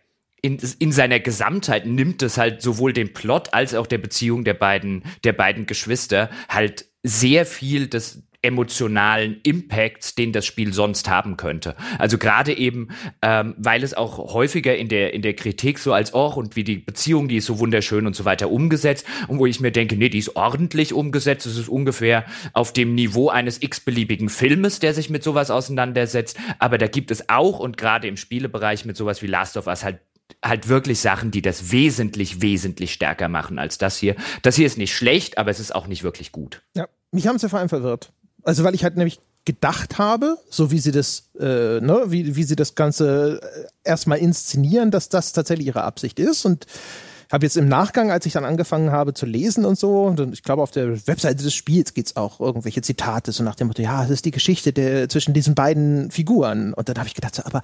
in, 0.41 0.59
in 0.79 0.91
seiner 0.91 1.19
Gesamtheit 1.19 1.85
nimmt 1.87 2.21
es 2.21 2.37
halt 2.37 2.61
sowohl 2.61 2.93
den 2.93 3.13
Plot 3.13 3.53
als 3.53 3.73
auch 3.73 3.87
der 3.87 3.97
Beziehung 3.97 4.43
der 4.43 4.53
beiden, 4.53 5.03
der 5.23 5.33
beiden 5.33 5.65
Geschwister 5.65 6.29
halt 6.47 6.85
sehr 7.03 7.45
viel 7.45 7.87
des, 7.87 8.23
emotionalen 8.47 9.41
Impacts, 9.43 10.15
den 10.15 10.31
das 10.31 10.45
Spiel 10.45 10.73
sonst 10.73 11.09
haben 11.09 11.35
könnte. 11.35 11.75
Also 11.99 12.17
gerade 12.17 12.57
eben, 12.57 12.87
ähm, 13.21 13.53
weil 13.57 13.83
es 13.83 13.93
auch 13.93 14.33
häufiger 14.33 14.77
in 14.77 14.87
der, 14.87 15.13
in 15.13 15.21
der 15.21 15.35
Kritik 15.35 15.79
so 15.79 15.91
als 15.91 16.13
auch 16.13 16.37
und 16.37 16.55
wie 16.55 16.63
die 16.63 16.77
Beziehung, 16.77 17.27
die 17.27 17.37
ist 17.37 17.45
so 17.45 17.59
wunderschön 17.59 18.07
und 18.07 18.15
so 18.15 18.23
weiter 18.23 18.49
umgesetzt 18.49 19.05
und 19.27 19.37
wo 19.39 19.45
ich 19.45 19.59
mir 19.59 19.71
denke, 19.71 19.97
nee, 19.97 20.09
die 20.09 20.19
ist 20.19 20.37
ordentlich 20.37 20.93
umgesetzt, 20.93 21.45
es 21.45 21.57
ist 21.57 21.67
ungefähr 21.67 22.25
auf 22.53 22.71
dem 22.71 22.95
Niveau 22.95 23.29
eines 23.29 23.61
x-beliebigen 23.61 24.29
Filmes, 24.29 24.79
der 24.79 24.93
sich 24.93 25.09
mit 25.09 25.23
sowas 25.23 25.51
auseinandersetzt, 25.51 26.37
aber 26.59 26.77
da 26.77 26.87
gibt 26.87 27.11
es 27.11 27.27
auch 27.27 27.59
und 27.59 27.77
gerade 27.77 28.07
im 28.07 28.15
Spielebereich 28.15 28.85
mit 28.85 28.95
sowas 28.95 29.21
wie 29.21 29.27
Last 29.27 29.57
of 29.57 29.67
Us 29.67 29.83
halt 29.83 29.99
halt 30.43 30.67
wirklich 30.67 30.99
Sachen, 30.99 31.31
die 31.31 31.41
das 31.41 31.71
wesentlich, 31.71 32.41
wesentlich 32.41 32.93
stärker 32.93 33.27
machen 33.27 33.59
als 33.59 33.77
das 33.77 33.97
hier. 33.97 34.15
Das 34.41 34.55
hier 34.55 34.65
ist 34.65 34.77
nicht 34.77 34.93
schlecht, 34.93 35.37
aber 35.37 35.51
es 35.51 35.59
ist 35.59 35.73
auch 35.73 35.87
nicht 35.87 36.03
wirklich 36.03 36.31
gut. 36.31 36.63
Ja, 36.75 36.87
mich 37.11 37.27
haben 37.27 37.39
sie 37.39 37.49
vor 37.49 37.59
allem 37.59 37.69
verwirrt. 37.69 38.11
Also, 38.47 38.63
weil 38.63 38.75
ich 38.75 38.85
halt 38.85 38.95
nämlich 38.95 39.19
gedacht 39.43 39.97
habe, 39.97 40.37
so 40.49 40.71
wie 40.71 40.79
sie 40.79 40.93
das, 40.93 41.29
äh, 41.37 41.81
ne, 41.81 42.03
wie, 42.07 42.37
wie 42.37 42.43
sie 42.43 42.55
das 42.55 42.75
Ganze 42.75 43.41
äh, 43.41 43.89
erstmal 43.89 44.19
inszenieren, 44.19 44.89
dass 44.89 45.09
das 45.09 45.33
tatsächlich 45.33 45.67
ihre 45.67 45.83
Absicht 45.83 46.17
ist. 46.17 46.45
Und 46.45 46.65
habe 47.29 47.45
jetzt 47.45 47.57
im 47.57 47.67
Nachgang, 47.67 48.09
als 48.09 48.25
ich 48.25 48.31
dann 48.31 48.45
angefangen 48.45 48.89
habe 48.89 49.13
zu 49.13 49.25
lesen 49.25 49.65
und 49.65 49.77
so, 49.77 50.03
und 50.03 50.33
ich 50.33 50.43
glaube, 50.43 50.61
auf 50.61 50.71
der 50.71 51.05
Webseite 51.07 51.43
des 51.43 51.53
Spiels 51.53 51.93
geht 51.93 52.05
es 52.05 52.15
auch 52.15 52.39
irgendwelche 52.39 52.81
Zitate, 52.81 53.33
so 53.33 53.43
nach 53.43 53.55
dem 53.55 53.67
Motto, 53.67 53.81
ja, 53.81 54.01
es 54.05 54.09
ist 54.09 54.23
die 54.23 54.31
Geschichte 54.31 54.71
der, 54.71 55.09
zwischen 55.09 55.33
diesen 55.33 55.53
beiden 55.53 56.09
Figuren. 56.09 56.73
Und 56.73 56.87
dann 56.87 56.97
habe 56.97 57.07
ich 57.07 57.15
gedacht, 57.15 57.35
so, 57.35 57.43
aber 57.43 57.63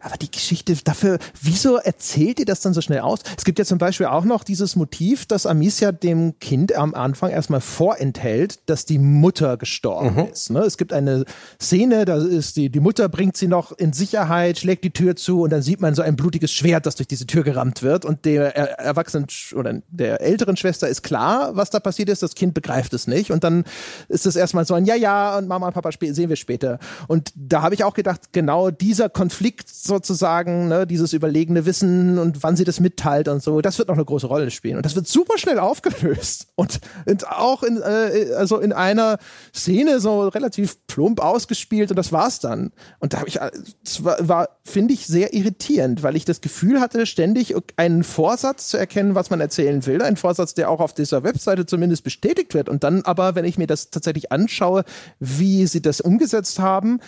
aber 0.00 0.16
die 0.16 0.30
Geschichte 0.30 0.76
dafür, 0.84 1.18
wieso 1.40 1.76
erzählt 1.76 2.40
ihr 2.40 2.46
das 2.46 2.60
dann 2.60 2.74
so 2.74 2.80
schnell 2.80 3.00
aus? 3.00 3.20
Es 3.36 3.44
gibt 3.44 3.58
ja 3.58 3.64
zum 3.64 3.78
Beispiel 3.78 4.06
auch 4.06 4.24
noch 4.24 4.44
dieses 4.44 4.76
Motiv, 4.76 5.26
dass 5.26 5.46
Amicia 5.46 5.92
dem 5.92 6.38
Kind 6.40 6.74
am 6.74 6.94
Anfang 6.94 7.30
erstmal 7.30 7.60
vorenthält, 7.60 8.60
dass 8.66 8.84
die 8.84 8.98
Mutter 8.98 9.56
gestorben 9.56 10.14
mhm. 10.14 10.28
ist. 10.32 10.50
Ne? 10.50 10.60
Es 10.60 10.78
gibt 10.78 10.92
eine 10.92 11.24
Szene, 11.60 12.04
da 12.04 12.16
ist 12.16 12.56
die, 12.56 12.70
die 12.70 12.80
Mutter 12.80 13.08
bringt 13.08 13.36
sie 13.36 13.48
noch 13.48 13.72
in 13.72 13.92
Sicherheit, 13.92 14.58
schlägt 14.58 14.84
die 14.84 14.90
Tür 14.90 15.16
zu 15.16 15.42
und 15.42 15.50
dann 15.50 15.62
sieht 15.62 15.80
man 15.80 15.94
so 15.94 16.02
ein 16.02 16.16
blutiges 16.16 16.52
Schwert, 16.52 16.86
das 16.86 16.96
durch 16.96 17.08
diese 17.08 17.26
Tür 17.26 17.42
gerammt 17.42 17.82
wird 17.82 18.04
und 18.04 18.24
der 18.24 18.56
erwachsenen 18.56 19.26
oder 19.54 19.80
der 19.88 20.20
älteren 20.20 20.56
Schwester 20.56 20.88
ist 20.88 21.02
klar, 21.02 21.56
was 21.56 21.70
da 21.70 21.80
passiert 21.80 22.08
ist, 22.08 22.22
das 22.22 22.34
Kind 22.34 22.54
begreift 22.54 22.92
es 22.94 23.06
nicht 23.06 23.30
und 23.30 23.44
dann 23.44 23.64
ist 24.08 24.26
es 24.26 24.36
erstmal 24.36 24.64
so 24.64 24.74
ein 24.74 24.84
Ja, 24.84 24.94
ja 24.94 25.38
und 25.38 25.48
Mama 25.48 25.66
und 25.66 25.74
Papa 25.74 25.90
sehen 25.92 26.28
wir 26.28 26.36
später. 26.36 26.78
Und 27.06 27.32
da 27.34 27.62
habe 27.62 27.74
ich 27.74 27.84
auch 27.84 27.94
gedacht, 27.94 28.32
genau 28.32 28.70
dieser 28.70 29.08
Konflikt 29.08 29.68
sozusagen, 29.88 30.68
ne, 30.68 30.86
dieses 30.86 31.12
überlegene 31.12 31.66
Wissen 31.66 32.18
und 32.18 32.44
wann 32.44 32.56
sie 32.56 32.64
das 32.64 32.78
mitteilt 32.78 33.26
und 33.26 33.42
so, 33.42 33.60
das 33.60 33.78
wird 33.78 33.88
noch 33.88 33.96
eine 33.96 34.04
große 34.04 34.28
Rolle 34.28 34.52
spielen. 34.52 34.76
Und 34.76 34.86
das 34.86 34.94
wird 34.94 35.08
super 35.08 35.36
schnell 35.38 35.58
aufgelöst. 35.58 36.46
Und, 36.54 36.80
und 37.06 37.26
auch 37.28 37.62
in, 37.62 37.80
äh, 37.82 38.32
also 38.36 38.58
in 38.58 38.72
einer 38.72 39.18
Szene 39.54 40.00
so 40.00 40.28
relativ 40.28 40.76
plump 40.86 41.20
ausgespielt 41.20 41.90
und 41.90 41.96
das 41.96 42.12
war's 42.12 42.40
dann. 42.40 42.72
Und 43.00 43.12
da 43.12 43.18
habe 43.18 43.28
ich, 43.28 43.38
das 43.84 44.04
war, 44.04 44.16
war 44.28 44.48
finde 44.64 44.94
ich, 44.94 45.06
sehr 45.06 45.34
irritierend, 45.34 46.02
weil 46.02 46.16
ich 46.16 46.24
das 46.24 46.40
Gefühl 46.40 46.80
hatte, 46.80 47.06
ständig 47.06 47.54
einen 47.76 48.04
Vorsatz 48.04 48.68
zu 48.68 48.76
erkennen, 48.76 49.14
was 49.14 49.30
man 49.30 49.40
erzählen 49.40 49.84
will. 49.86 50.02
Ein 50.02 50.16
Vorsatz, 50.16 50.54
der 50.54 50.70
auch 50.70 50.80
auf 50.80 50.94
dieser 50.94 51.24
Webseite 51.24 51.66
zumindest 51.66 52.04
bestätigt 52.04 52.54
wird. 52.54 52.68
Und 52.68 52.84
dann 52.84 53.02
aber, 53.02 53.34
wenn 53.34 53.44
ich 53.44 53.58
mir 53.58 53.66
das 53.66 53.90
tatsächlich 53.90 54.30
anschaue, 54.30 54.84
wie 55.18 55.66
sie 55.66 55.82
das 55.82 56.00
umgesetzt 56.00 56.58
haben, 56.58 57.00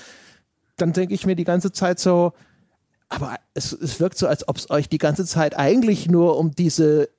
dann 0.77 0.93
denke 0.93 1.15
ich 1.15 1.27
mir 1.27 1.37
die 1.37 1.45
ganze 1.45 1.73
Zeit 1.73 1.99
so, 1.99 2.33
aber 3.11 3.37
es, 3.55 3.73
es 3.73 4.01
wirkt 4.01 4.17
so, 4.17 4.27
als 4.27 4.49
ob 4.49 4.57
es 4.57 4.71
euch 4.71 4.89
die 4.89 4.99
ganze 4.99 5.27
Zeit 5.27 5.59
eigentlich 5.59 6.09
nur 6.09 6.39
um 6.39 6.53
diese 6.53 7.11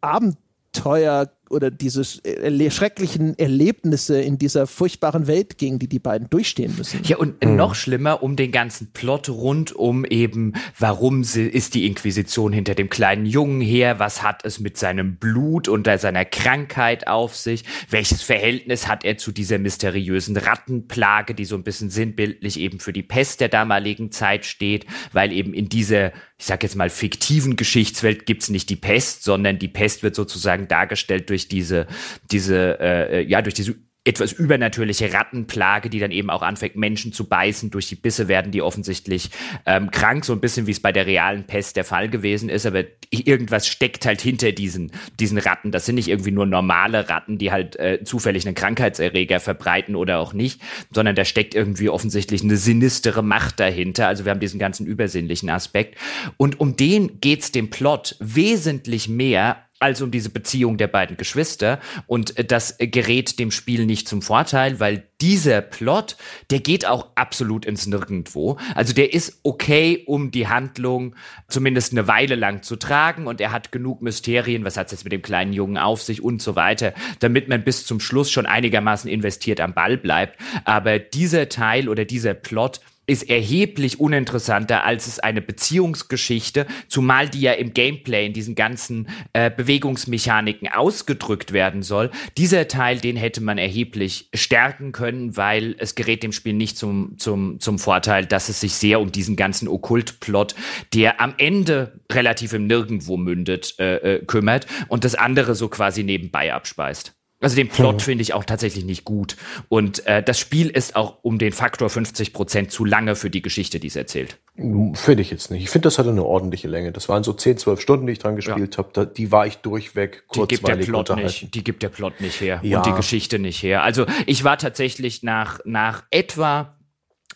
Abenteuer 0.00 1.30
oder 1.50 1.70
diese 1.70 2.04
schrecklichen 2.04 3.38
Erlebnisse 3.38 4.20
in 4.20 4.38
dieser 4.38 4.66
furchtbaren 4.66 5.26
Welt 5.26 5.58
ging, 5.58 5.78
die 5.78 5.88
die 5.88 5.98
beiden 5.98 6.28
durchstehen 6.30 6.74
müssen. 6.76 7.00
Ja, 7.04 7.16
und 7.18 7.44
mhm. 7.44 7.56
noch 7.56 7.74
schlimmer 7.74 8.22
um 8.22 8.36
den 8.36 8.52
ganzen 8.52 8.92
Plot 8.92 9.28
rund 9.28 9.72
um 9.72 10.04
eben, 10.04 10.54
warum 10.78 11.22
ist 11.22 11.74
die 11.74 11.86
Inquisition 11.86 12.52
hinter 12.52 12.74
dem 12.74 12.88
kleinen 12.88 13.26
Jungen 13.26 13.60
her, 13.60 13.98
was 13.98 14.22
hat 14.22 14.44
es 14.44 14.60
mit 14.60 14.76
seinem 14.76 15.16
Blut 15.16 15.68
und 15.68 15.86
seiner 15.86 16.24
Krankheit 16.24 17.06
auf 17.06 17.36
sich, 17.36 17.64
welches 17.90 18.22
Verhältnis 18.22 18.88
hat 18.88 19.04
er 19.04 19.18
zu 19.18 19.32
dieser 19.32 19.58
mysteriösen 19.58 20.36
Rattenplage, 20.36 21.34
die 21.34 21.44
so 21.44 21.54
ein 21.56 21.62
bisschen 21.62 21.90
sinnbildlich 21.90 22.58
eben 22.58 22.80
für 22.80 22.92
die 22.92 23.02
Pest 23.02 23.40
der 23.40 23.48
damaligen 23.48 24.10
Zeit 24.10 24.44
steht, 24.44 24.86
weil 25.12 25.32
eben 25.32 25.54
in 25.54 25.68
dieser 25.68 26.12
ich 26.38 26.44
sag 26.44 26.62
jetzt 26.62 26.76
mal, 26.76 26.90
fiktiven 26.90 27.56
Geschichtswelt 27.56 28.26
gibt's 28.26 28.50
nicht 28.50 28.68
die 28.68 28.76
Pest, 28.76 29.24
sondern 29.24 29.58
die 29.58 29.68
Pest 29.68 30.02
wird 30.02 30.14
sozusagen 30.14 30.68
dargestellt 30.68 31.30
durch 31.30 31.35
diese, 31.48 31.86
diese, 32.30 32.78
äh, 32.80 33.22
ja, 33.22 33.42
durch 33.42 33.54
diese 33.54 33.76
etwas 34.06 34.32
übernatürliche 34.32 35.12
Rattenplage, 35.12 35.90
die 35.90 35.98
dann 35.98 36.12
eben 36.12 36.30
auch 36.30 36.42
anfängt, 36.42 36.76
Menschen 36.76 37.12
zu 37.12 37.28
beißen. 37.28 37.70
Durch 37.72 37.88
die 37.88 37.96
Bisse 37.96 38.28
werden 38.28 38.52
die 38.52 38.62
offensichtlich 38.62 39.30
ähm, 39.66 39.90
krank, 39.90 40.24
so 40.24 40.32
ein 40.32 40.40
bisschen 40.40 40.68
wie 40.68 40.70
es 40.70 40.80
bei 40.80 40.92
der 40.92 41.06
realen 41.06 41.44
Pest 41.44 41.74
der 41.74 41.84
Fall 41.84 42.08
gewesen 42.08 42.48
ist. 42.48 42.66
Aber 42.66 42.84
irgendwas 43.10 43.66
steckt 43.66 44.06
halt 44.06 44.20
hinter 44.20 44.52
diesen, 44.52 44.92
diesen 45.18 45.38
Ratten. 45.38 45.72
Das 45.72 45.86
sind 45.86 45.96
nicht 45.96 46.06
irgendwie 46.06 46.30
nur 46.30 46.46
normale 46.46 47.08
Ratten, 47.08 47.36
die 47.36 47.50
halt 47.50 47.76
äh, 47.80 48.04
zufällig 48.04 48.46
einen 48.46 48.54
Krankheitserreger 48.54 49.40
verbreiten 49.40 49.96
oder 49.96 50.20
auch 50.20 50.32
nicht, 50.32 50.60
sondern 50.92 51.16
da 51.16 51.24
steckt 51.24 51.56
irgendwie 51.56 51.88
offensichtlich 51.88 52.44
eine 52.44 52.56
sinistere 52.56 53.24
Macht 53.24 53.58
dahinter. 53.58 54.06
Also 54.06 54.24
wir 54.24 54.30
haben 54.30 54.40
diesen 54.40 54.60
ganzen 54.60 54.86
übersinnlichen 54.86 55.50
Aspekt. 55.50 55.98
Und 56.36 56.60
um 56.60 56.76
den 56.76 57.20
geht's 57.20 57.50
dem 57.50 57.70
Plot 57.70 58.14
wesentlich 58.20 59.08
mehr 59.08 59.65
als 59.78 60.00
um 60.00 60.10
diese 60.10 60.30
Beziehung 60.30 60.78
der 60.78 60.88
beiden 60.88 61.16
Geschwister. 61.16 61.80
Und 62.06 62.36
äh, 62.38 62.44
das 62.44 62.76
gerät 62.78 63.38
dem 63.38 63.50
Spiel 63.50 63.86
nicht 63.86 64.08
zum 64.08 64.22
Vorteil, 64.22 64.80
weil 64.80 65.04
dieser 65.20 65.60
Plot, 65.60 66.16
der 66.50 66.60
geht 66.60 66.86
auch 66.86 67.08
absolut 67.14 67.64
ins 67.64 67.86
Nirgendwo. 67.86 68.58
Also 68.74 68.92
der 68.92 69.14
ist 69.14 69.40
okay, 69.42 70.02
um 70.06 70.30
die 70.30 70.48
Handlung 70.48 71.14
zumindest 71.48 71.92
eine 71.92 72.06
Weile 72.08 72.34
lang 72.34 72.62
zu 72.62 72.76
tragen 72.76 73.26
und 73.26 73.40
er 73.40 73.52
hat 73.52 73.72
genug 73.72 74.02
Mysterien, 74.02 74.64
was 74.64 74.76
hat 74.76 74.86
es 74.86 74.92
jetzt 74.92 75.04
mit 75.04 75.12
dem 75.12 75.22
kleinen 75.22 75.52
Jungen 75.52 75.78
auf 75.78 76.02
sich 76.02 76.22
und 76.22 76.42
so 76.42 76.56
weiter, 76.56 76.92
damit 77.20 77.48
man 77.48 77.64
bis 77.64 77.86
zum 77.86 78.00
Schluss 78.00 78.30
schon 78.30 78.46
einigermaßen 78.46 79.10
investiert 79.10 79.60
am 79.60 79.74
Ball 79.74 79.96
bleibt. 79.96 80.38
Aber 80.64 80.98
dieser 80.98 81.48
Teil 81.48 81.88
oder 81.88 82.04
dieser 82.04 82.34
Plot, 82.34 82.80
ist 83.06 83.28
erheblich 83.28 84.00
uninteressanter 84.00 84.84
als 84.84 85.06
es 85.06 85.18
eine 85.18 85.40
Beziehungsgeschichte, 85.40 86.66
zumal 86.88 87.28
die 87.28 87.40
ja 87.40 87.52
im 87.52 87.72
Gameplay 87.72 88.26
in 88.26 88.32
diesen 88.32 88.54
ganzen 88.54 89.08
äh, 89.32 89.50
Bewegungsmechaniken 89.50 90.68
ausgedrückt 90.68 91.52
werden 91.52 91.82
soll. 91.82 92.10
Dieser 92.36 92.68
Teil, 92.68 92.98
den 92.98 93.16
hätte 93.16 93.40
man 93.40 93.58
erheblich 93.58 94.28
stärken 94.34 94.92
können, 94.92 95.36
weil 95.36 95.76
es 95.78 95.94
gerät 95.94 96.22
dem 96.22 96.32
Spiel 96.32 96.54
nicht 96.54 96.76
zum, 96.76 97.16
zum, 97.18 97.60
zum 97.60 97.78
Vorteil, 97.78 98.26
dass 98.26 98.48
es 98.48 98.60
sich 98.60 98.74
sehr 98.74 99.00
um 99.00 99.12
diesen 99.12 99.36
ganzen 99.36 99.68
Okkultplot, 99.68 100.54
der 100.92 101.20
am 101.20 101.34
Ende 101.38 102.00
relativ 102.10 102.52
im 102.52 102.66
Nirgendwo 102.66 103.16
mündet, 103.16 103.74
äh, 103.78 104.16
äh, 104.16 104.24
kümmert 104.24 104.66
und 104.88 105.04
das 105.04 105.14
andere 105.14 105.54
so 105.54 105.68
quasi 105.68 106.02
nebenbei 106.02 106.52
abspeist. 106.52 107.15
Also 107.40 107.54
den 107.54 107.68
Plot 107.68 108.00
finde 108.00 108.22
ich 108.22 108.32
auch 108.32 108.44
tatsächlich 108.44 108.84
nicht 108.86 109.04
gut. 109.04 109.36
Und 109.68 110.06
äh, 110.06 110.22
das 110.22 110.38
Spiel 110.38 110.70
ist 110.70 110.96
auch 110.96 111.18
um 111.20 111.38
den 111.38 111.52
Faktor 111.52 111.90
50 111.90 112.32
Prozent 112.32 112.72
zu 112.72 112.84
lange 112.86 113.14
für 113.14 113.28
die 113.28 113.42
Geschichte, 113.42 113.78
die 113.78 113.88
es 113.88 113.96
erzählt. 113.96 114.38
Finde 114.56 115.20
ich 115.20 115.30
jetzt 115.30 115.50
nicht. 115.50 115.64
Ich 115.64 115.70
finde, 115.70 115.86
das 115.86 115.98
hatte 115.98 116.08
eine 116.08 116.24
ordentliche 116.24 116.66
Länge. 116.66 116.92
Das 116.92 117.10
waren 117.10 117.24
so 117.24 117.34
10, 117.34 117.58
12 117.58 117.80
Stunden, 117.80 118.06
die 118.06 118.14
ich 118.14 118.18
dran 118.20 118.36
gespielt 118.36 118.76
ja. 118.76 118.84
habe. 118.84 119.06
Die 119.06 119.32
war 119.32 119.46
ich 119.46 119.58
durchweg 119.58 120.24
kurzweilig 120.28 120.48
die 120.48 120.54
gibt 120.56 120.68
der 120.68 120.76
Plot 120.76 121.16
nicht, 121.16 121.54
Die 121.54 121.64
gibt 121.64 121.82
der 121.82 121.88
Plot 121.90 122.20
nicht 122.22 122.40
her 122.40 122.60
ja. 122.62 122.78
und 122.78 122.86
die 122.86 122.92
Geschichte 122.92 123.38
nicht 123.38 123.62
her. 123.62 123.82
Also 123.82 124.06
ich 124.24 124.42
war 124.42 124.56
tatsächlich 124.56 125.22
nach, 125.22 125.60
nach 125.66 126.04
etwa, 126.10 126.78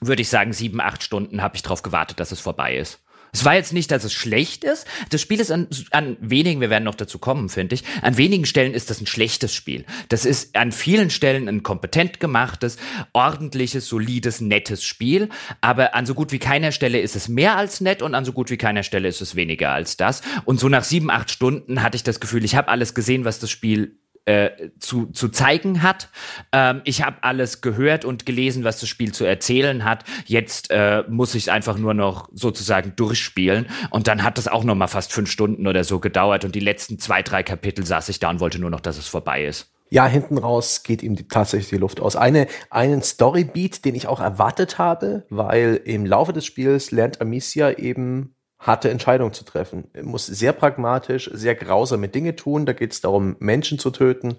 würde 0.01 0.23
ich 0.23 0.31
sagen, 0.31 0.55
sieben, 0.55 0.81
acht 0.81 1.03
Stunden 1.03 1.43
habe 1.43 1.57
ich 1.57 1.63
darauf 1.63 1.83
gewartet, 1.83 2.21
dass 2.21 2.33
es 2.33 2.41
vorbei 2.41 2.77
ist. 2.77 3.01
Es 3.33 3.45
war 3.45 3.55
jetzt 3.55 3.73
nicht, 3.73 3.91
dass 3.91 4.05
es 4.05 4.13
schlecht 4.13 4.65
ist. 4.65 4.87
Das 5.11 5.21
Spiel 5.21 5.41
ist 5.41 5.51
an, 5.51 5.69
an 5.91 6.17
wenigen, 6.21 6.61
wir 6.61 6.71
werden 6.71 6.85
noch 6.85 6.95
dazu 6.95 7.19
kommen, 7.19 7.49
finde 7.49 7.75
ich, 7.75 7.85
an 8.03 8.17
wenigen 8.17 8.45
Stellen 8.45 8.75
ist 8.75 8.91
das 8.91 9.01
ein 9.01 9.07
schlechtes 9.07 9.55
Spiel. 9.55 9.85
Das 10.09 10.25
ist 10.25 10.57
an 10.57 10.73
vielen 10.73 11.11
Stellen 11.11 11.49
ein 11.49 11.63
kompetent 11.63 12.21
gemachtes, 12.21 12.77
ordentliches, 13.13 13.89
solides, 13.89 14.41
nettes 14.41 14.85
Spiel. 14.85 15.29
Aber 15.61 15.95
an 15.95 16.07
so 16.07 16.15
gut 16.15 16.33
wie 16.33 16.39
keiner 16.39 16.73
Stelle 16.73 17.01
ist 17.01 17.17
es 17.17 17.29
mehr 17.29 17.57
als 17.57 17.81
nett 17.81 18.03
und 18.03 18.15
an 18.15 18.25
so 18.25 18.33
gut 18.33 18.51
wie 18.51 18.57
keiner 18.57 18.83
Stelle 18.83 19.09
ist 19.09 19.21
es 19.21 19.35
weniger 19.35 19.71
als 19.71 19.97
das. 19.97 20.23
Und 20.45 20.61
so 20.61 20.69
nach 20.69 20.85
sieben, 20.85 21.11
acht 21.11 21.31
Stunden 21.31 21.83
hatte 21.83 21.97
ich 21.97 22.03
das 22.03 22.21
Gefühl, 22.21 22.45
ich 22.45 22.57
habe 22.57 22.69
alles 22.69 22.95
gesehen, 22.95 23.25
was 23.25 23.39
das 23.39 23.51
Spiel 23.51 24.00
äh, 24.31 24.71
zu, 24.79 25.07
zu 25.07 25.29
zeigen 25.29 25.83
hat. 25.83 26.09
Ähm, 26.53 26.83
ich 26.85 27.03
habe 27.03 27.17
alles 27.23 27.61
gehört 27.63 28.05
und 28.05 28.27
gelesen, 28.27 28.63
was 28.63 28.79
das 28.79 28.89
Spiel 28.89 29.13
zu 29.13 29.25
erzählen 29.25 29.85
hat. 29.85 30.05
Jetzt 30.25 30.71
äh, 30.71 31.03
muss 31.09 31.35
ich 31.35 31.45
es 31.45 31.49
einfach 31.49 31.77
nur 31.77 31.95
noch 31.95 32.29
sozusagen 32.33 32.95
durchspielen. 32.95 33.67
Und 33.91 34.07
dann 34.07 34.23
hat 34.23 34.39
das 34.39 34.47
auch 34.47 34.63
noch 34.63 34.77
mal 34.77 34.87
fast 34.87 35.13
fünf 35.13 35.31
Stunden 35.31 35.67
oder 35.67 35.83
so 35.83 35.99
gedauert. 35.99 36.45
Und 36.45 36.55
die 36.55 36.61
letzten 36.61 36.99
zwei, 37.01 37.23
drei 37.23 37.43
Kapitel 37.43 37.85
saß 37.85 38.09
ich 38.09 38.21
da 38.21 38.31
und 38.31 38.39
wollte 38.41 38.61
nur 38.61 38.71
noch, 38.71 38.81
dass 38.81 38.99
es 38.99 39.09
vorbei 39.09 39.45
ist. 39.45 39.73
Ja, 39.93 40.07
hinten 40.07 40.39
raus 40.39 40.85
geht 40.85 41.03
ihm 41.03 41.17
die, 41.17 41.27
tatsächlich 41.27 41.71
die 41.71 41.77
Luft 41.77 42.01
aus. 42.01 42.15
Eine, 42.15 42.47
einen 42.71 43.03
Storybeat, 43.03 43.85
den 43.85 43.97
ich 43.97 44.07
auch 44.07 44.21
erwartet 44.21 44.79
habe, 44.79 45.25
weil 45.31 45.81
im 45.85 46.07
Laufe 46.07 46.33
des 46.33 46.47
Spiels 46.47 46.93
lernt 46.93 47.21
Amicia 47.21 47.73
eben 47.73 48.37
harte 48.61 48.91
Entscheidungen 48.91 49.33
zu 49.33 49.45
treffen. 49.45 49.85
Er 49.95 50.05
muss 50.05 50.27
sehr 50.27 50.53
pragmatisch, 50.53 51.31
sehr 51.33 51.55
grausame 51.55 52.09
Dinge 52.09 52.37
tun. 52.37 52.67
Da 52.67 52.73
geht 52.73 52.93
es 52.93 53.01
darum, 53.01 53.37
Menschen 53.41 53.79
zu 53.79 53.91
töten. 53.91 54.37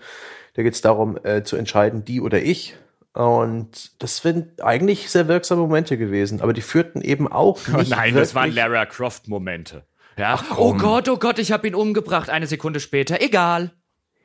Da 0.53 0.63
geht 0.63 0.75
es 0.75 0.81
darum, 0.81 1.17
äh, 1.23 1.43
zu 1.43 1.57
entscheiden, 1.57 2.05
die 2.05 2.21
oder 2.21 2.41
ich. 2.41 2.77
Und 3.13 3.91
das 4.01 4.17
sind 4.17 4.61
eigentlich 4.61 5.09
sehr 5.09 5.27
wirksame 5.27 5.61
Momente 5.61 5.97
gewesen, 5.97 6.39
aber 6.39 6.53
die 6.53 6.61
führten 6.61 7.01
eben 7.01 7.29
auch 7.29 7.59
Oh 7.73 7.77
nicht 7.77 7.91
nein, 7.91 8.15
das 8.15 8.35
waren 8.35 8.53
Lara 8.53 8.85
Croft 8.85 9.27
Momente. 9.27 9.83
Ja. 10.17 10.39
Ach, 10.39 10.57
oh. 10.57 10.73
Gott, 10.75 11.09
oh 11.09 11.17
Gott, 11.17 11.39
ich 11.39 11.51
habe 11.51 11.67
ihn 11.67 11.75
umgebracht. 11.75 12.29
Eine 12.29 12.47
Sekunde 12.47 12.79
später. 12.79 13.21
Egal. 13.21 13.71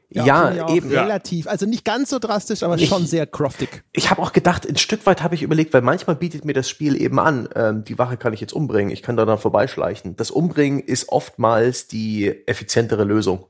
Ja, 0.08 0.52
ich 0.52 0.60
auch 0.62 0.74
eben. 0.74 0.88
Relativ. 0.90 1.48
Also 1.48 1.66
nicht 1.66 1.84
ganz 1.84 2.10
so 2.10 2.18
drastisch, 2.18 2.62
aber 2.62 2.76
Nicht- 2.76 2.88
schon 2.88 3.06
sehr 3.06 3.26
croftig. 3.26 3.82
Ich 3.92 4.10
habe 4.10 4.22
auch 4.22 4.32
gedacht, 4.32 4.66
ein 4.66 4.76
Stück 4.76 5.04
weit 5.06 5.22
habe 5.22 5.34
ich 5.34 5.42
überlegt, 5.42 5.74
weil 5.74 5.82
manchmal 5.82 6.16
bietet 6.16 6.44
mir 6.44 6.52
das 6.52 6.68
Spiel 6.70 7.00
eben 7.00 7.18
an, 7.18 7.48
ähm, 7.54 7.84
die 7.84 7.98
Wache 7.98 8.16
kann 8.16 8.32
ich 8.32 8.40
jetzt 8.40 8.52
umbringen, 8.52 8.92
ich 8.92 9.02
kann 9.02 9.16
da 9.16 9.24
dann 9.24 9.38
vorbeischleichen. 9.38 10.16
Das 10.16 10.30
Umbringen 10.30 10.80
ist 10.80 11.08
oftmals 11.08 11.88
die 11.88 12.46
effizientere 12.46 13.04
Lösung. 13.04 13.46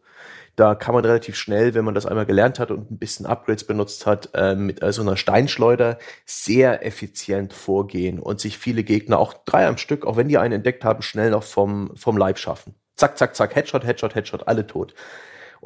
Da 0.56 0.74
kann 0.74 0.94
man 0.94 1.04
relativ 1.04 1.36
schnell, 1.36 1.74
wenn 1.74 1.84
man 1.84 1.94
das 1.94 2.06
einmal 2.06 2.24
gelernt 2.24 2.58
hat 2.58 2.70
und 2.70 2.90
ein 2.90 2.96
bisschen 2.98 3.26
Upgrades 3.26 3.64
benutzt 3.64 4.06
hat, 4.06 4.30
ähm, 4.32 4.64
mit 4.64 4.82
äh, 4.82 4.90
so 4.90 5.02
einer 5.02 5.18
Steinschleuder 5.18 5.98
sehr 6.24 6.86
effizient 6.86 7.52
vorgehen 7.52 8.18
und 8.18 8.40
sich 8.40 8.56
viele 8.56 8.82
Gegner, 8.82 9.18
auch 9.18 9.34
drei 9.44 9.66
am 9.66 9.76
Stück, 9.76 10.06
auch 10.06 10.16
wenn 10.16 10.28
die 10.28 10.38
einen 10.38 10.54
entdeckt 10.54 10.82
haben, 10.82 11.02
schnell 11.02 11.30
noch 11.32 11.42
vom, 11.42 11.90
vom 11.94 12.16
Leib 12.16 12.38
schaffen. 12.38 12.74
Zack, 12.96 13.18
zack, 13.18 13.36
zack, 13.36 13.54
Headshot, 13.54 13.84
Headshot, 13.84 14.14
Headshot, 14.14 14.48
alle 14.48 14.66
tot. 14.66 14.94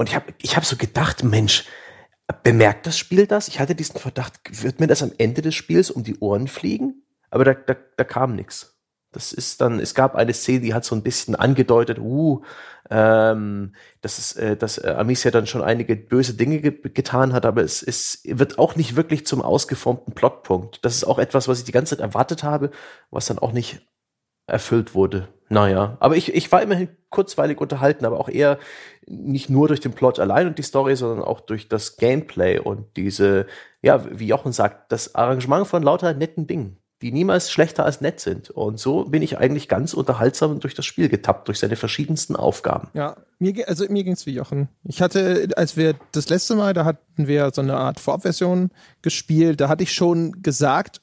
Und 0.00 0.08
ich 0.08 0.14
habe 0.14 0.32
ich 0.40 0.56
hab 0.56 0.64
so 0.64 0.78
gedacht, 0.78 1.24
Mensch, 1.24 1.66
bemerkt 2.42 2.86
das 2.86 2.96
Spiel 2.96 3.26
das? 3.26 3.48
Ich 3.48 3.60
hatte 3.60 3.74
diesen 3.74 4.00
Verdacht, 4.00 4.40
wird 4.62 4.80
mir 4.80 4.86
das 4.86 5.02
am 5.02 5.12
Ende 5.18 5.42
des 5.42 5.54
Spiels 5.54 5.90
um 5.90 6.04
die 6.04 6.18
Ohren 6.20 6.48
fliegen? 6.48 7.02
Aber 7.28 7.44
da, 7.44 7.52
da, 7.52 7.76
da 7.98 8.04
kam 8.04 8.34
nichts. 8.34 8.80
Das 9.12 9.34
ist 9.34 9.60
dann, 9.60 9.78
es 9.78 9.94
gab 9.94 10.14
eine 10.14 10.32
Szene, 10.32 10.60
die 10.60 10.72
hat 10.72 10.86
so 10.86 10.94
ein 10.94 11.02
bisschen 11.02 11.34
angedeutet, 11.34 11.98
uh, 11.98 12.40
ähm, 12.88 13.74
dass, 14.00 14.16
es, 14.16 14.32
äh, 14.36 14.56
dass 14.56 14.78
äh, 14.78 14.88
Amicia 14.88 15.30
dann 15.30 15.46
schon 15.46 15.62
einige 15.62 15.96
böse 15.96 16.32
Dinge 16.32 16.60
ge 16.60 16.80
getan 16.94 17.34
hat, 17.34 17.44
aber 17.44 17.62
es, 17.62 17.82
es 17.82 18.22
wird 18.24 18.58
auch 18.58 18.76
nicht 18.76 18.96
wirklich 18.96 19.26
zum 19.26 19.42
ausgeformten 19.42 20.14
Plotpunkt. 20.14 20.82
Das 20.82 20.94
ist 20.94 21.04
auch 21.04 21.18
etwas, 21.18 21.46
was 21.46 21.58
ich 21.58 21.64
die 21.66 21.72
ganze 21.72 21.94
Zeit 21.94 22.02
erwartet 22.02 22.42
habe, 22.42 22.70
was 23.10 23.26
dann 23.26 23.38
auch 23.38 23.52
nicht 23.52 23.86
erfüllt 24.50 24.94
wurde. 24.94 25.28
Naja, 25.48 25.96
aber 25.98 26.16
ich, 26.16 26.32
ich 26.32 26.50
war 26.52 26.62
immerhin 26.62 26.88
kurzweilig 27.10 27.60
unterhalten, 27.60 28.04
aber 28.04 28.20
auch 28.20 28.28
eher 28.28 28.58
nicht 29.06 29.50
nur 29.50 29.66
durch 29.66 29.80
den 29.80 29.92
Plot 29.92 30.20
allein 30.20 30.46
und 30.46 30.58
die 30.58 30.62
Story, 30.62 30.94
sondern 30.94 31.24
auch 31.24 31.40
durch 31.40 31.68
das 31.68 31.96
Gameplay 31.96 32.60
und 32.60 32.86
diese, 32.96 33.46
ja, 33.82 34.04
wie 34.10 34.28
Jochen 34.28 34.52
sagt, 34.52 34.92
das 34.92 35.16
Arrangement 35.16 35.66
von 35.66 35.82
lauter 35.82 36.14
netten 36.14 36.46
Dingen, 36.46 36.76
die 37.02 37.10
niemals 37.10 37.50
schlechter 37.50 37.84
als 37.84 38.00
nett 38.00 38.20
sind. 38.20 38.50
Und 38.50 38.78
so 38.78 39.06
bin 39.06 39.22
ich 39.22 39.38
eigentlich 39.38 39.68
ganz 39.68 39.92
unterhaltsam 39.92 40.60
durch 40.60 40.74
das 40.74 40.86
Spiel 40.86 41.08
getappt, 41.08 41.48
durch 41.48 41.58
seine 41.58 41.74
verschiedensten 41.74 42.36
Aufgaben. 42.36 42.88
Ja, 42.94 43.16
mir, 43.40 43.68
also 43.68 43.84
mir 43.88 44.04
ging's 44.04 44.26
wie 44.26 44.34
Jochen. 44.34 44.68
Ich 44.84 45.02
hatte, 45.02 45.48
als 45.56 45.76
wir 45.76 45.96
das 46.12 46.28
letzte 46.28 46.54
Mal, 46.54 46.74
da 46.74 46.84
hatten 46.84 47.26
wir 47.26 47.50
so 47.52 47.60
eine 47.60 47.76
Art 47.76 47.98
Vorabversion 47.98 48.70
gespielt, 49.02 49.60
da 49.60 49.68
hatte 49.68 49.82
ich 49.82 49.92
schon 49.92 50.42
gesagt, 50.42 51.00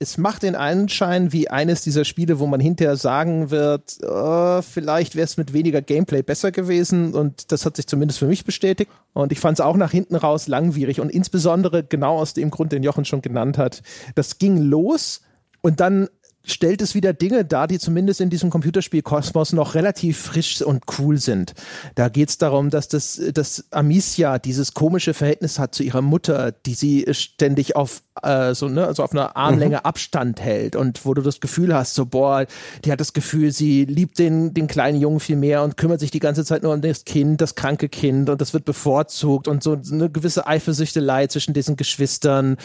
es 0.00 0.16
macht 0.16 0.44
den 0.44 0.54
Anschein 0.54 1.32
wie 1.32 1.50
eines 1.50 1.82
dieser 1.82 2.04
Spiele, 2.04 2.38
wo 2.38 2.46
man 2.46 2.60
hinterher 2.60 2.96
sagen 2.96 3.50
wird, 3.50 4.00
äh, 4.02 4.62
vielleicht 4.62 5.16
wäre 5.16 5.24
es 5.24 5.36
mit 5.36 5.52
weniger 5.52 5.82
Gameplay 5.82 6.22
besser 6.22 6.52
gewesen 6.52 7.14
und 7.14 7.50
das 7.50 7.66
hat 7.66 7.76
sich 7.76 7.88
zumindest 7.88 8.20
für 8.20 8.26
mich 8.26 8.44
bestätigt. 8.44 8.90
Und 9.12 9.32
ich 9.32 9.40
fand 9.40 9.58
es 9.58 9.64
auch 9.64 9.76
nach 9.76 9.90
hinten 9.90 10.14
raus 10.14 10.46
langwierig 10.46 11.00
und 11.00 11.10
insbesondere 11.10 11.82
genau 11.82 12.18
aus 12.18 12.32
dem 12.32 12.50
Grund, 12.50 12.70
den 12.70 12.84
Jochen 12.84 13.04
schon 13.04 13.22
genannt 13.22 13.58
hat. 13.58 13.82
Das 14.14 14.38
ging 14.38 14.58
los 14.58 15.22
und 15.62 15.80
dann 15.80 16.08
stellt 16.50 16.82
es 16.82 16.94
wieder 16.94 17.12
Dinge 17.12 17.44
dar, 17.44 17.66
die 17.66 17.78
zumindest 17.78 18.20
in 18.20 18.30
diesem 18.30 18.50
Computerspielkosmos 18.50 19.52
noch 19.52 19.74
relativ 19.74 20.18
frisch 20.18 20.62
und 20.62 20.84
cool 20.98 21.18
sind. 21.18 21.54
Da 21.94 22.08
geht 22.08 22.30
es 22.30 22.38
darum, 22.38 22.70
dass 22.70 22.88
das 22.88 23.20
dass 23.34 23.64
Amicia 23.70 24.38
dieses 24.38 24.74
komische 24.74 25.14
Verhältnis 25.14 25.58
hat 25.58 25.74
zu 25.74 25.82
ihrer 25.82 26.02
Mutter, 26.02 26.52
die 26.52 26.74
sie 26.74 27.06
ständig 27.10 27.76
auf 27.76 28.02
äh, 28.22 28.54
so 28.54 28.68
ne, 28.68 28.86
also 28.86 29.02
auf 29.02 29.12
einer 29.12 29.36
Armlänge 29.36 29.84
Abstand 29.84 30.40
hält 30.40 30.76
und 30.76 31.04
wo 31.04 31.14
du 31.14 31.22
das 31.22 31.40
Gefühl 31.40 31.74
hast, 31.74 31.94
so 31.94 32.06
boah, 32.06 32.46
die 32.84 32.92
hat 32.92 33.00
das 33.00 33.12
Gefühl, 33.12 33.52
sie 33.52 33.84
liebt 33.84 34.18
den 34.18 34.54
den 34.54 34.66
kleinen 34.66 35.00
Jungen 35.00 35.20
viel 35.20 35.36
mehr 35.36 35.62
und 35.62 35.76
kümmert 35.76 36.00
sich 36.00 36.10
die 36.10 36.20
ganze 36.20 36.44
Zeit 36.44 36.62
nur 36.62 36.72
um 36.72 36.80
das 36.80 37.04
Kind, 37.04 37.40
das 37.40 37.54
kranke 37.54 37.88
Kind 37.88 38.30
und 38.30 38.40
das 38.40 38.54
wird 38.54 38.64
bevorzugt 38.64 39.48
und 39.48 39.62
so 39.62 39.78
eine 39.92 40.10
gewisse 40.10 40.46
Eifersüchtelei 40.46 41.26
zwischen 41.26 41.54
diesen 41.54 41.76
Geschwistern 41.76 42.56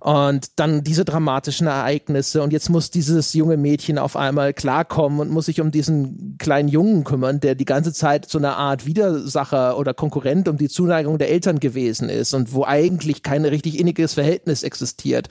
und 0.00 0.50
dann 0.56 0.82
diese 0.82 1.04
dramatischen 1.04 1.66
Ereignisse 1.66 2.42
und 2.42 2.52
jetzt 2.52 2.68
muss 2.68 2.90
dieses 2.90 3.27
junge 3.34 3.56
Mädchen 3.56 3.98
auf 3.98 4.16
einmal 4.16 4.52
klarkommen 4.54 5.20
und 5.20 5.30
muss 5.30 5.46
sich 5.46 5.60
um 5.60 5.70
diesen 5.70 6.36
kleinen 6.38 6.68
Jungen 6.68 7.04
kümmern, 7.04 7.40
der 7.40 7.54
die 7.54 7.64
ganze 7.64 7.92
Zeit 7.92 8.28
so 8.28 8.38
eine 8.38 8.56
Art 8.56 8.86
Widersacher 8.86 9.78
oder 9.78 9.94
Konkurrent 9.94 10.48
um 10.48 10.56
die 10.56 10.68
Zuneigung 10.68 11.18
der 11.18 11.30
Eltern 11.30 11.60
gewesen 11.60 12.08
ist 12.08 12.34
und 12.34 12.52
wo 12.52 12.64
eigentlich 12.64 13.22
kein 13.22 13.44
richtig 13.44 13.78
inniges 13.78 14.14
Verhältnis 14.14 14.62
existiert. 14.62 15.28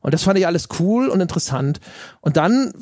Und 0.00 0.14
das 0.14 0.22
fand 0.22 0.38
ich 0.38 0.46
alles 0.46 0.68
cool 0.78 1.08
und 1.08 1.20
interessant. 1.20 1.80
Und 2.20 2.36
dann 2.36 2.72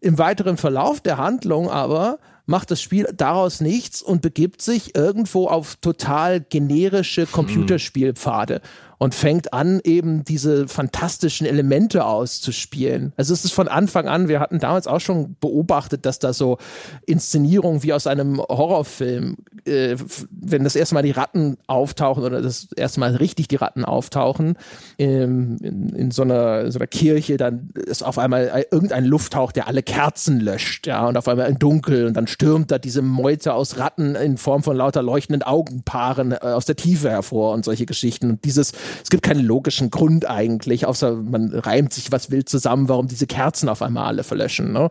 im 0.00 0.18
weiteren 0.18 0.56
Verlauf 0.56 1.00
der 1.00 1.18
Handlung 1.18 1.70
aber 1.70 2.18
macht 2.46 2.70
das 2.70 2.80
Spiel 2.80 3.06
daraus 3.14 3.60
nichts 3.60 4.00
und 4.00 4.22
begibt 4.22 4.62
sich 4.62 4.94
irgendwo 4.94 5.48
auf 5.48 5.76
total 5.76 6.40
generische 6.40 7.26
Computerspielpfade 7.26 8.62
und 8.98 9.14
fängt 9.14 9.52
an, 9.52 9.80
eben 9.84 10.24
diese 10.24 10.66
fantastischen 10.66 11.46
Elemente 11.46 12.04
auszuspielen. 12.04 13.12
Also 13.16 13.32
es 13.32 13.44
ist 13.44 13.52
von 13.52 13.68
Anfang 13.68 14.08
an, 14.08 14.28
wir 14.28 14.40
hatten 14.40 14.58
damals 14.58 14.86
auch 14.88 15.00
schon 15.00 15.36
beobachtet, 15.40 16.04
dass 16.04 16.18
da 16.18 16.32
so 16.32 16.58
Inszenierungen 17.06 17.84
wie 17.84 17.92
aus 17.92 18.08
einem 18.08 18.40
Horrorfilm, 18.40 19.36
äh, 19.64 19.96
wenn 20.30 20.64
das 20.64 20.74
erste 20.74 20.96
Mal 20.96 21.02
die 21.02 21.12
Ratten 21.12 21.56
auftauchen 21.68 22.24
oder 22.24 22.42
das 22.42 22.68
erste 22.76 22.98
Mal 22.98 23.14
richtig 23.14 23.46
die 23.48 23.56
Ratten 23.56 23.84
auftauchen, 23.84 24.56
ähm, 24.98 25.58
in, 25.62 25.88
in, 25.90 26.10
so 26.10 26.22
einer, 26.22 26.70
so 26.72 26.80
einer 26.80 26.88
Kirche, 26.88 27.36
dann 27.36 27.70
ist 27.74 28.02
auf 28.02 28.18
einmal 28.18 28.66
irgendein 28.72 29.04
Lufthauch, 29.04 29.52
der 29.52 29.68
alle 29.68 29.84
Kerzen 29.84 30.40
löscht, 30.40 30.88
ja, 30.88 31.06
und 31.06 31.16
auf 31.16 31.28
einmal 31.28 31.46
ein 31.46 31.58
Dunkel 31.58 32.06
und 32.06 32.16
dann 32.16 32.26
stürmt 32.26 32.72
da 32.72 32.78
diese 32.78 33.02
Meute 33.02 33.54
aus 33.54 33.78
Ratten 33.78 34.16
in 34.16 34.38
Form 34.38 34.64
von 34.64 34.76
lauter 34.76 35.02
leuchtenden 35.02 35.44
Augenpaaren 35.44 36.32
äh, 36.32 36.38
aus 36.40 36.64
der 36.64 36.74
Tiefe 36.74 37.10
hervor 37.10 37.52
und 37.52 37.64
solche 37.64 37.86
Geschichten. 37.86 38.30
Und 38.30 38.44
dieses, 38.44 38.72
es 39.02 39.10
gibt 39.10 39.22
keinen 39.22 39.44
logischen 39.44 39.90
Grund 39.90 40.28
eigentlich, 40.28 40.86
außer 40.86 41.14
man 41.14 41.52
reimt 41.52 41.92
sich 41.92 42.12
was 42.12 42.30
wild 42.30 42.48
zusammen, 42.48 42.88
warum 42.88 43.08
diese 43.08 43.26
Kerzen 43.26 43.68
auf 43.68 43.82
einmal 43.82 44.06
alle 44.06 44.24
verlöschen, 44.24 44.72
ne? 44.72 44.90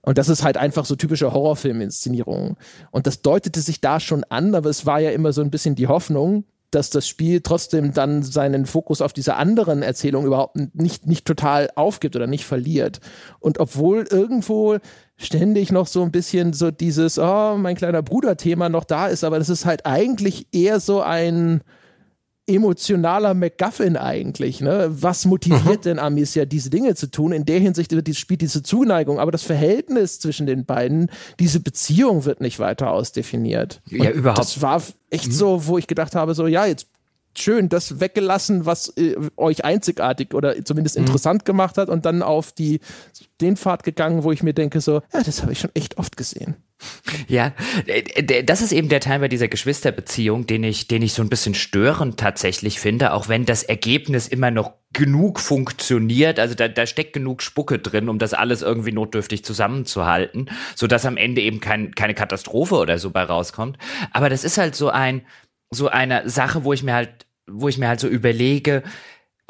Und 0.00 0.16
das 0.16 0.30
ist 0.30 0.42
halt 0.42 0.56
einfach 0.56 0.86
so 0.86 0.96
typische 0.96 1.32
Horrorfilm-Inszenierung. 1.32 2.56
Und 2.92 3.06
das 3.06 3.20
deutete 3.20 3.60
sich 3.60 3.82
da 3.82 4.00
schon 4.00 4.24
an, 4.24 4.54
aber 4.54 4.70
es 4.70 4.86
war 4.86 5.00
ja 5.00 5.10
immer 5.10 5.34
so 5.34 5.42
ein 5.42 5.50
bisschen 5.50 5.74
die 5.74 5.86
Hoffnung, 5.86 6.44
dass 6.70 6.90
das 6.90 7.08
Spiel 7.08 7.40
trotzdem 7.40 7.94
dann 7.94 8.22
seinen 8.22 8.66
Fokus 8.66 9.00
auf 9.00 9.12
diese 9.12 9.36
anderen 9.36 9.82
Erzählungen 9.82 10.26
überhaupt 10.26 10.56
nicht, 10.74 11.06
nicht 11.06 11.26
total 11.26 11.70
aufgibt 11.74 12.14
oder 12.14 12.26
nicht 12.26 12.44
verliert. 12.44 13.00
Und 13.40 13.58
obwohl 13.58 14.06
irgendwo 14.10 14.78
ständig 15.16 15.72
noch 15.72 15.86
so 15.86 16.02
ein 16.02 16.12
bisschen 16.12 16.52
so 16.52 16.70
dieses, 16.70 17.18
oh, 17.18 17.56
mein 17.56 17.76
kleiner 17.76 18.02
Bruder-Thema 18.02 18.68
noch 18.68 18.84
da 18.84 19.08
ist, 19.08 19.24
aber 19.24 19.38
das 19.38 19.48
ist 19.48 19.64
halt 19.64 19.86
eigentlich 19.86 20.46
eher 20.52 20.78
so 20.80 21.00
ein 21.00 21.62
emotionaler 22.48 23.34
MacGuffin 23.34 23.96
eigentlich. 23.96 24.60
Ne? 24.60 24.88
Was 24.90 25.26
motiviert 25.26 25.84
denn 25.84 25.98
Amicia, 25.98 26.44
diese 26.44 26.70
Dinge 26.70 26.94
zu 26.94 27.10
tun? 27.10 27.32
In 27.32 27.44
der 27.44 27.60
Hinsicht 27.60 27.92
wird 27.92 28.06
dieses 28.06 28.20
Spiel 28.20 28.36
diese 28.36 28.62
Zuneigung, 28.62 29.20
aber 29.20 29.30
das 29.30 29.42
Verhältnis 29.42 30.18
zwischen 30.18 30.46
den 30.46 30.64
beiden, 30.64 31.10
diese 31.38 31.60
Beziehung 31.60 32.24
wird 32.24 32.40
nicht 32.40 32.58
weiter 32.58 32.90
ausdefiniert. 32.90 33.80
Ja, 33.86 34.10
Und 34.10 34.16
überhaupt. 34.16 34.38
Das 34.38 34.62
war 34.62 34.82
echt 35.10 35.32
so, 35.32 35.66
wo 35.66 35.78
ich 35.78 35.86
gedacht 35.86 36.14
habe, 36.14 36.34
so, 36.34 36.46
ja, 36.46 36.66
jetzt 36.66 36.86
schön 37.40 37.68
das 37.68 38.00
weggelassen, 38.00 38.66
was 38.66 38.96
äh, 38.96 39.16
euch 39.36 39.64
einzigartig 39.64 40.34
oder 40.34 40.64
zumindest 40.64 40.96
interessant 40.96 41.44
gemacht 41.44 41.78
hat 41.78 41.88
und 41.88 42.04
dann 42.04 42.22
auf 42.22 42.52
die, 42.52 42.80
den 43.40 43.56
Pfad 43.56 43.82
gegangen, 43.82 44.24
wo 44.24 44.32
ich 44.32 44.42
mir 44.42 44.54
denke, 44.54 44.80
so, 44.80 45.02
ja, 45.12 45.22
das 45.24 45.42
habe 45.42 45.52
ich 45.52 45.60
schon 45.60 45.70
echt 45.74 45.98
oft 45.98 46.16
gesehen. 46.16 46.56
Ja, 47.26 47.52
äh, 47.86 48.44
das 48.44 48.62
ist 48.62 48.72
eben 48.72 48.88
der 48.88 49.00
Teil 49.00 49.18
bei 49.18 49.28
dieser 49.28 49.48
Geschwisterbeziehung, 49.48 50.46
den 50.46 50.62
ich, 50.62 50.86
den 50.86 51.02
ich 51.02 51.12
so 51.12 51.22
ein 51.22 51.28
bisschen 51.28 51.54
störend 51.54 52.18
tatsächlich 52.18 52.78
finde, 52.78 53.12
auch 53.12 53.28
wenn 53.28 53.44
das 53.44 53.62
Ergebnis 53.64 54.28
immer 54.28 54.50
noch 54.50 54.74
genug 54.92 55.40
funktioniert, 55.40 56.38
also 56.38 56.54
da, 56.54 56.68
da 56.68 56.86
steckt 56.86 57.12
genug 57.12 57.42
Spucke 57.42 57.78
drin, 57.78 58.08
um 58.08 58.18
das 58.18 58.32
alles 58.32 58.62
irgendwie 58.62 58.92
notdürftig 58.92 59.44
zusammenzuhalten, 59.44 60.50
sodass 60.76 61.04
am 61.04 61.16
Ende 61.16 61.42
eben 61.42 61.60
kein, 61.60 61.94
keine 61.94 62.14
Katastrophe 62.14 62.76
oder 62.76 62.98
so 62.98 63.10
bei 63.10 63.22
rauskommt. 63.22 63.76
Aber 64.12 64.30
das 64.30 64.44
ist 64.44 64.56
halt 64.56 64.74
so 64.74 64.88
ein, 64.88 65.22
so 65.70 65.88
eine 65.88 66.28
Sache, 66.28 66.64
wo 66.64 66.72
ich 66.72 66.82
mir 66.82 66.94
halt, 66.94 67.26
wo 67.48 67.68
ich 67.68 67.78
mir 67.78 67.88
halt 67.88 68.00
so 68.00 68.08
überlege, 68.08 68.82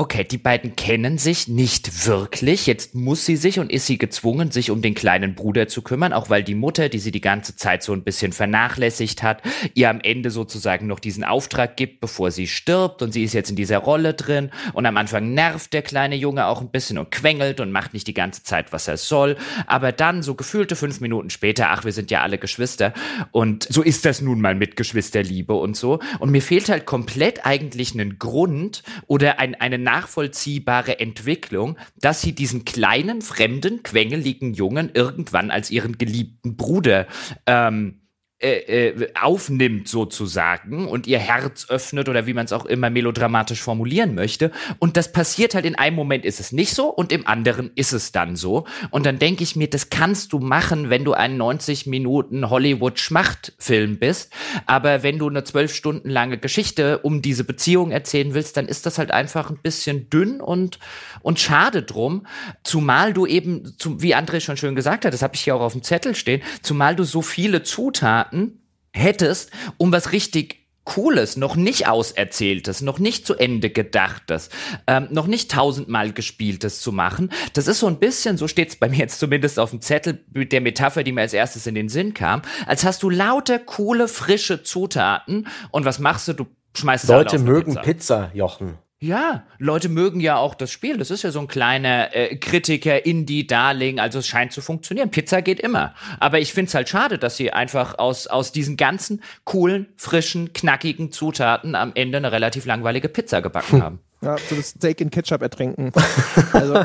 Okay, 0.01 0.23
die 0.23 0.39
beiden 0.39 0.77
kennen 0.77 1.19
sich 1.19 1.49
nicht 1.49 2.07
wirklich. 2.07 2.69
Jetzt 2.69 2.95
muss 2.95 3.27
sie 3.27 3.35
sich 3.35 3.59
und 3.59 3.73
ist 3.73 3.87
sie 3.87 3.99
gezwungen, 3.99 4.53
sich 4.53 4.71
um 4.71 4.81
den 4.81 4.95
kleinen 4.95 5.35
Bruder 5.35 5.67
zu 5.67 5.83
kümmern, 5.83 6.13
auch 6.13 6.31
weil 6.31 6.45
die 6.45 6.55
Mutter, 6.55 6.89
die 6.89 7.01
sie 7.01 7.11
die 7.11 7.21
ganze 7.21 7.57
Zeit 7.57 7.83
so 7.83 7.95
ein 7.95 8.05
bisschen 8.05 8.31
vernachlässigt 8.31 9.25
hat, 9.25 9.43
ihr 9.75 9.91
am 9.91 9.99
Ende 10.01 10.31
sozusagen 10.31 10.87
noch 10.87 11.01
diesen 11.01 11.25
Auftrag 11.25 11.77
gibt, 11.77 12.01
bevor 12.01 12.31
sie 12.31 12.47
stirbt. 12.47 13.03
Und 13.03 13.11
sie 13.11 13.25
ist 13.25 13.33
jetzt 13.33 13.51
in 13.51 13.57
dieser 13.57 13.79
Rolle 13.79 14.15
drin. 14.15 14.53
Und 14.73 14.87
am 14.87 14.97
Anfang 14.97 15.35
nervt 15.35 15.73
der 15.73 15.83
kleine 15.83 16.15
Junge 16.15 16.47
auch 16.47 16.61
ein 16.61 16.71
bisschen 16.71 16.99
und 16.99 17.11
quengelt 17.11 17.59
und 17.59 17.73
macht 17.73 17.93
nicht 17.93 18.07
die 18.07 18.15
ganze 18.15 18.45
Zeit, 18.45 18.73
was 18.73 18.87
er 18.87 18.99
soll, 18.99 19.37
aber 19.67 19.91
dann 19.91 20.23
so 20.23 20.37
gefühlte 20.37 20.77
fünf 20.77 21.01
Minuten 21.01 21.29
später, 21.29 21.71
ach, 21.71 21.85
wir 21.85 21.93
sind 21.93 22.13
ja 22.13 22.23
alle 22.23 22.39
Geschwister. 22.39 22.95
Und 23.33 23.67
so 23.69 23.83
ist 23.83 24.05
das 24.05 24.21
nun 24.21 24.41
mal 24.41 24.55
mit 24.55 24.77
Geschwisterliebe 24.77 25.55
und 25.55 25.77
so. 25.77 25.99
Und 26.21 26.31
mir 26.31 26.41
fehlt 26.41 26.69
halt 26.69 26.87
komplett 26.87 27.45
eigentlich 27.45 27.95
einen 27.95 28.21
Grund 28.21 28.85
oder 29.09 29.41
ein, 29.41 29.57
eine 29.57 29.88
nachvollziehbare 29.89 31.01
Entwicklung, 31.01 31.79
dass 31.97 32.21
sie 32.21 32.35
diesen 32.35 32.67
kleinen, 32.67 33.23
fremden, 33.23 33.83
quengeligen 33.83 34.53
Jungen 34.53 34.91
irgendwann 34.93 35.51
als 35.51 35.71
ihren 35.71 35.97
geliebten 35.97 36.57
Bruder 36.57 37.07
ähm, 37.47 38.03
äh, 38.41 38.91
äh, 38.91 39.09
aufnimmt 39.21 39.89
sozusagen 39.89 40.87
und 40.87 41.09
ihr 41.09 41.19
Herz 41.19 41.67
öffnet 41.71 42.09
oder 42.09 42.29
wie 42.29 42.35
man 42.35 42.45
es 42.45 42.53
auch 42.53 42.67
immer 42.67 42.89
melodramatisch 42.89 43.61
formulieren 43.61 44.15
möchte. 44.15 44.53
Und 44.79 44.97
das 44.97 45.11
passiert 45.11 45.57
halt 45.57 45.65
in 45.65 45.75
einem 45.75 45.97
Moment 45.97 46.25
ist 46.25 46.39
es 46.39 46.53
nicht 46.53 46.73
so 46.73 46.87
und 46.87 47.11
im 47.11 47.27
anderen 47.27 47.73
ist 47.75 47.93
es 47.93 48.13
dann 48.13 48.37
so. 48.37 48.65
Und 48.91 49.07
dann 49.07 49.19
denke 49.19 49.43
ich 49.43 49.57
mir, 49.57 49.69
das 49.69 49.91
kannst 49.91 50.33
du 50.33 50.39
machen, 50.39 50.89
wenn 50.89 51.05
du 51.05 51.15
ein 51.15 51.37
90 51.37 51.89
Minuten 51.89 52.49
Hollywood-Schmachtfilm 52.49 53.99
bist. 53.99 54.33
Aber 54.67 55.03
wenn 55.03 55.19
du 55.19 55.29
eine 55.29 55.43
zwölf 55.43 55.75
Stunden 55.75 56.09
lange 56.09 56.39
Geschichte 56.39 56.99
um 56.99 57.23
diese 57.23 57.43
Beziehung 57.43 57.91
erzählen 57.91 58.35
willst, 58.35 58.57
dann 58.57 58.69
ist 58.69 58.87
das 58.87 58.99
halt 58.99 59.11
einfach 59.11 59.51
ein 59.51 59.59
bisschen 59.61 60.11
dünn 60.11 60.41
und, 60.41 60.79
und 61.23 61.41
schade 61.41 61.83
drum. 61.83 62.25
Zumal 62.63 63.13
du 63.13 63.27
eben, 63.27 63.75
wie 63.85 64.15
André 64.15 64.39
schon 64.39 64.57
schön 64.57 64.77
gesagt 64.77 65.05
hat, 65.05 65.13
das 65.13 65.23
habe 65.23 65.35
ich 65.35 65.41
hier 65.41 65.57
auch 65.57 65.61
auf 65.61 65.73
dem 65.73 65.83
Zettel 65.83 66.15
stehen, 66.15 66.41
zumal 66.63 66.95
du 66.95 67.03
so 67.03 67.21
viele 67.21 67.65
Zutaten 67.65 68.28
Monaten 68.33 68.61
hättest, 68.93 69.51
um 69.77 69.93
was 69.93 70.13
richtig 70.13 70.67
Cooles, 70.85 71.37
noch 71.37 71.55
nicht 71.55 71.87
auserzähltes, 71.87 72.81
noch 72.81 72.99
nicht 72.99 73.27
zu 73.27 73.35
Ende 73.35 73.69
gedachtes, 73.69 74.49
ähm, 74.87 75.09
noch 75.11 75.27
nicht 75.27 75.51
tausendmal 75.51 76.15
gespieltes 76.15 76.81
zu 76.81 76.93
machen. 76.93 77.31
Das 77.53 77.67
ist 77.67 77.81
so 77.81 77.89
ein 77.89 77.99
bisschen, 77.99 78.39
so 78.39 78.49
steht 78.49 78.71
es 78.71 78.77
bei 78.77 78.89
mir 78.89 78.97
jetzt 78.97 79.21
zumindest 79.21 79.59
auf 79.59 79.69
dem 79.69 79.83
Zettel 79.83 80.25
mit 80.33 80.51
der 80.51 80.63
Metapher, 80.63 81.05
die 81.05 81.13
mir 81.13 81.21
als 81.21 81.35
erstes 81.35 81.67
in 81.67 81.75
den 81.75 81.91
Sinn 81.91 82.15
kam, 82.15 82.41
als 82.67 82.85
hast 82.85 83.03
du 83.03 83.11
lauter, 83.11 83.59
coole, 83.59 84.09
frische 84.09 84.63
Zutaten 84.63 85.47
und 85.73 85.85
was 85.85 85.99
machst 85.99 86.29
du? 86.29 86.33
Du 86.33 86.47
schmeißt 86.75 87.07
Leute 87.09 87.39
mögen 87.39 87.75
Pizza. 87.75 87.83
Pizza, 87.83 88.31
Jochen. 88.33 88.79
Ja, 89.01 89.47
Leute 89.59 89.89
mögen 89.89 90.19
ja 90.19 90.39
auch 90.39 90.57
das 90.57 90.73
Spiel. 90.73 90.99
Das 90.99 91.13
ist 91.13 91.23
ja 91.23 91.31
so 91.31 91.39
ein 91.39 91.47
kleiner 91.47 92.15
äh, 92.17 92.37
Kritiker, 92.37 93.07
Indie-Darling. 93.07 94.01
Also 94.01 94.19
es 94.19 94.27
scheint 94.27 94.53
zu 94.53 94.61
funktionieren. 94.61 95.11
Pizza 95.11 95.41
geht 95.41 95.61
immer. 95.61 95.95
Aber 96.19 96.41
ich 96.41 96.53
finde 96.53 96.69
es 96.69 96.75
halt 96.75 96.89
schade, 96.89 97.17
dass 97.17 97.37
sie 97.37 97.53
einfach 97.53 97.99
aus, 97.99 98.27
aus 98.27 98.51
diesen 98.51 98.77
ganzen 98.77 99.23
coolen, 99.45 99.87
frischen, 99.97 100.53
knackigen 100.53 101.13
Zutaten 101.13 101.77
am 101.77 101.93
Ende 101.95 102.19
eine 102.19 102.33
relativ 102.33 102.67
langweilige 102.67 103.09
Pizza 103.09 103.41
gebacken 103.41 103.83
haben. 103.85 104.01
Ja, 104.21 104.37
so 104.37 104.57
das 104.57 104.71
Steak 104.71 105.01
in 105.01 105.11
Ketchup 105.11 105.43
ertrinken. 105.43 105.93
also, 106.53 106.85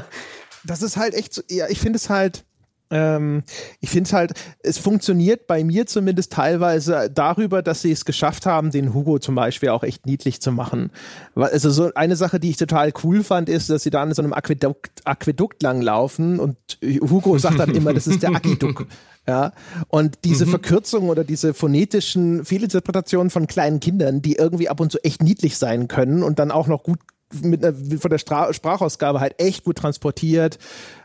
das 0.64 0.84
ist 0.84 0.97
halt 0.97 1.16
echt 1.16 1.34
so, 1.34 1.41
ja, 1.49 1.68
ich 1.68 1.80
finde 1.80 1.97
es 1.97 2.11
halt, 2.11 2.45
ähm, 2.93 3.43
ich 3.79 3.89
finde 3.89 4.07
es 4.07 4.13
halt, 4.13 4.33
es 4.59 4.77
funktioniert 4.77 5.47
bei 5.47 5.63
mir 5.63 5.87
zumindest 5.87 6.31
teilweise 6.31 7.09
darüber, 7.11 7.63
dass 7.63 7.81
sie 7.81 7.91
es 7.91 8.05
geschafft 8.05 8.45
haben, 8.45 8.69
den 8.69 8.93
Hugo 8.93 9.17
zum 9.17 9.33
Beispiel 9.33 9.69
auch 9.69 9.83
echt 9.83 10.05
niedlich 10.05 10.41
zu 10.41 10.51
machen. 10.51 10.91
Also 11.33 11.71
so 11.71 11.91
eine 11.95 12.15
Sache, 12.15 12.39
die 12.39 12.51
ich 12.51 12.57
total 12.57 12.93
cool 13.03 13.23
fand, 13.23 13.49
ist, 13.49 13.71
dass 13.71 13.81
sie 13.81 13.89
da 13.89 14.03
an 14.03 14.13
so 14.13 14.21
einem 14.21 14.33
Aquädukt, 14.33 15.01
Aquädukt 15.05 15.63
langlaufen 15.63 16.39
und 16.39 16.55
Hugo 16.83 17.37
sagt 17.39 17.59
dann 17.59 17.73
immer, 17.73 17.93
das 17.93 18.05
ist 18.05 18.21
der 18.21 18.35
Aquädukt. 18.35 18.87
Ja, 19.25 19.53
und 19.87 20.19
diese 20.25 20.45
mhm. 20.45 20.49
Verkürzungen 20.49 21.09
oder 21.09 21.23
diese 21.23 21.53
phonetischen 21.53 22.43
Fehlinterpretationen 22.43 23.29
von 23.29 23.47
kleinen 23.47 23.79
Kindern, 23.79 24.21
die 24.21 24.33
irgendwie 24.33 24.67
ab 24.67 24.81
und 24.81 24.91
zu 24.91 25.01
echt 25.01 25.23
niedlich 25.23 25.57
sein 25.57 25.87
können 25.87 26.23
und 26.23 26.39
dann 26.39 26.51
auch 26.51 26.67
noch 26.67 26.83
gut 26.83 26.99
mit 27.41 27.63
einer, 27.63 27.75
von 27.99 28.09
der 28.09 28.17
Stra 28.17 28.53
Sprachausgabe 28.53 29.19
halt 29.19 29.39
echt 29.39 29.63
gut 29.63 29.77
transportiert. 29.77 30.57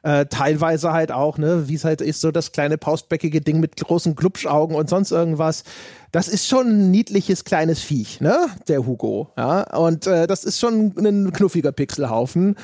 Äh, 0.03 0.27
teilweise 0.27 0.93
halt 0.93 1.13
auch, 1.13 1.39
ne, 1.39 1.69
wie 1.69 1.75
es 1.75 1.85
halt 1.85 2.01
ist, 2.01 2.21
so 2.21 2.31
das 2.31 2.53
kleine 2.53 2.79
paustbäckige 2.79 3.41
Ding 3.41 3.61
mit 3.61 3.77
großen 3.77 4.15
Glubschaugen 4.15 4.77
und 4.77 4.89
sonst 4.89 5.11
irgendwas. 5.11 5.65
Das 6.13 6.29
ist 6.29 6.47
schon 6.47 6.69
ein 6.69 6.91
niedliches 6.91 7.45
kleines 7.45 7.81
Viech, 7.81 8.21
ne, 8.21 8.49
der 8.69 8.87
Hugo. 8.87 9.33
Ja, 9.37 9.63
und 9.77 10.07
äh, 10.07 10.27
das 10.27 10.45
ist 10.45 10.59
schon 10.59 10.95
ein 10.97 11.33
knuffiger 11.33 11.73
Pixelhaufen. 11.73 12.57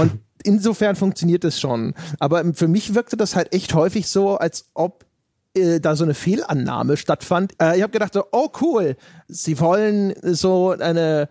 Und 0.00 0.12
insofern 0.42 0.96
funktioniert 0.96 1.44
es 1.44 1.60
schon. 1.60 1.94
Aber 2.18 2.44
für 2.54 2.68
mich 2.68 2.94
wirkte 2.94 3.16
das 3.16 3.36
halt 3.36 3.54
echt 3.54 3.74
häufig 3.74 4.08
so, 4.08 4.36
als 4.36 4.66
ob 4.74 5.04
äh, 5.54 5.80
da 5.80 5.96
so 5.96 6.04
eine 6.04 6.14
Fehlannahme 6.14 6.96
stattfand. 6.96 7.54
Äh, 7.60 7.76
ich 7.76 7.82
habe 7.82 7.92
gedacht 7.92 8.14
so, 8.14 8.24
oh 8.32 8.48
cool, 8.60 8.96
sie 9.28 9.58
wollen 9.58 10.14
so 10.22 10.70
eine 10.70 11.28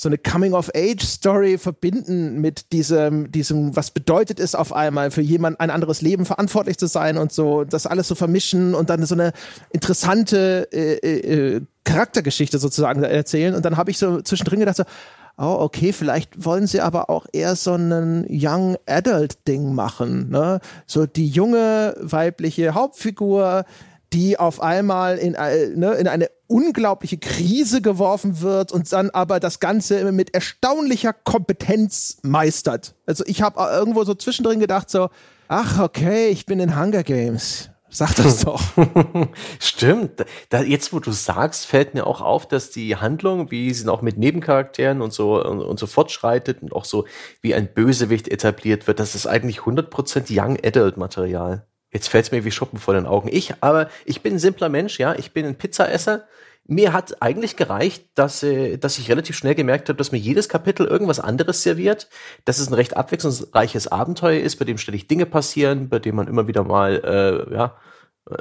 so 0.00 0.08
eine 0.08 0.16
Coming-of-Age-Story 0.16 1.58
verbinden 1.58 2.40
mit 2.40 2.70
diesem, 2.70 3.32
diesem, 3.32 3.74
was 3.74 3.90
bedeutet 3.90 4.38
es 4.38 4.54
auf 4.54 4.72
einmal 4.72 5.10
für 5.10 5.22
jemand 5.22 5.58
ein 5.58 5.70
anderes 5.70 6.02
Leben 6.02 6.24
verantwortlich 6.24 6.78
zu 6.78 6.86
sein 6.86 7.18
und 7.18 7.32
so, 7.32 7.64
das 7.64 7.84
alles 7.84 8.06
so 8.06 8.14
vermischen 8.14 8.76
und 8.76 8.90
dann 8.90 9.04
so 9.04 9.16
eine 9.16 9.32
interessante 9.72 10.68
äh, 10.72 10.98
äh, 10.98 11.56
äh 11.56 11.60
Charaktergeschichte 11.82 12.60
sozusagen 12.60 13.02
erzählen. 13.02 13.56
Und 13.56 13.64
dann 13.64 13.76
habe 13.76 13.90
ich 13.90 13.98
so 13.98 14.20
zwischendrin 14.20 14.60
gedacht, 14.60 14.76
so, 14.76 14.84
oh, 15.36 15.56
okay, 15.58 15.92
vielleicht 15.92 16.44
wollen 16.44 16.68
sie 16.68 16.80
aber 16.80 17.10
auch 17.10 17.26
eher 17.32 17.56
so 17.56 17.72
einen 17.72 18.24
Young 18.30 18.76
Adult 18.86 19.48
Ding 19.48 19.74
machen, 19.74 20.28
ne? 20.28 20.60
So 20.86 21.06
die 21.06 21.26
junge 21.26 21.96
weibliche 21.98 22.74
Hauptfigur, 22.74 23.64
die 24.12 24.38
auf 24.38 24.60
einmal 24.60 25.18
in, 25.18 25.34
äh, 25.34 25.68
ne, 25.74 25.94
in 25.94 26.06
eine 26.06 26.28
unglaubliche 26.48 27.18
Krise 27.18 27.80
geworfen 27.80 28.40
wird 28.40 28.72
und 28.72 28.92
dann 28.92 29.10
aber 29.10 29.38
das 29.38 29.60
Ganze 29.60 30.10
mit 30.12 30.34
erstaunlicher 30.34 31.12
Kompetenz 31.12 32.18
meistert. 32.22 32.94
Also 33.06 33.24
ich 33.26 33.42
habe 33.42 33.60
irgendwo 33.60 34.04
so 34.04 34.14
zwischendrin 34.14 34.58
gedacht 34.58 34.90
so, 34.90 35.10
ach 35.48 35.78
okay, 35.78 36.28
ich 36.28 36.46
bin 36.46 36.58
in 36.58 36.78
Hunger 36.78 37.04
Games. 37.04 37.70
Sag 37.90 38.14
das 38.16 38.40
doch. 38.44 38.60
Stimmt. 39.58 40.24
Da, 40.50 40.62
jetzt, 40.62 40.92
wo 40.92 41.00
du 41.00 41.10
sagst, 41.10 41.66
fällt 41.66 41.94
mir 41.94 42.06
auch 42.06 42.20
auf, 42.20 42.46
dass 42.46 42.70
die 42.70 42.96
Handlung, 42.96 43.50
wie 43.50 43.72
sie 43.72 43.88
auch 43.90 44.02
mit 44.02 44.18
Nebencharakteren 44.18 45.00
und 45.00 45.12
so 45.12 45.42
und, 45.42 45.60
und 45.60 45.78
so 45.78 45.86
fortschreitet 45.86 46.62
und 46.62 46.72
auch 46.72 46.84
so 46.84 47.06
wie 47.40 47.54
ein 47.54 47.72
Bösewicht 47.72 48.28
etabliert 48.28 48.86
wird, 48.86 49.00
das 49.00 49.14
ist 49.14 49.26
eigentlich 49.26 49.60
100% 49.60 50.26
Young 50.30 50.58
Adult 50.62 50.96
Material. 50.96 51.66
Jetzt 51.92 52.08
fällt 52.08 52.26
es 52.26 52.32
mir 52.32 52.44
wie 52.44 52.50
Schuppen 52.50 52.78
vor 52.78 52.94
den 52.94 53.06
Augen. 53.06 53.28
Ich, 53.32 53.54
aber 53.62 53.88
ich 54.04 54.22
bin 54.22 54.34
ein 54.34 54.38
simpler 54.38 54.68
Mensch, 54.68 54.98
ja. 54.98 55.14
Ich 55.14 55.32
bin 55.32 55.46
ein 55.46 55.56
Pizzaesser. 55.56 56.26
Mir 56.66 56.92
hat 56.92 57.22
eigentlich 57.22 57.56
gereicht, 57.56 58.10
dass, 58.14 58.42
äh, 58.42 58.76
dass 58.76 58.98
ich 58.98 59.10
relativ 59.10 59.36
schnell 59.36 59.54
gemerkt 59.54 59.88
habe, 59.88 59.96
dass 59.96 60.12
mir 60.12 60.18
jedes 60.18 60.50
Kapitel 60.50 60.86
irgendwas 60.86 61.18
anderes 61.18 61.62
serviert, 61.62 62.08
dass 62.44 62.58
es 62.58 62.68
ein 62.68 62.74
recht 62.74 62.96
abwechslungsreiches 62.96 63.88
Abenteuer 63.88 64.40
ist, 64.40 64.56
bei 64.56 64.66
dem 64.66 64.76
ständig 64.76 65.08
Dinge 65.08 65.24
passieren, 65.24 65.88
bei 65.88 65.98
dem 65.98 66.16
man 66.16 66.28
immer 66.28 66.46
wieder 66.46 66.64
mal 66.64 67.46
äh, 67.50 67.54
ja, 67.54 67.76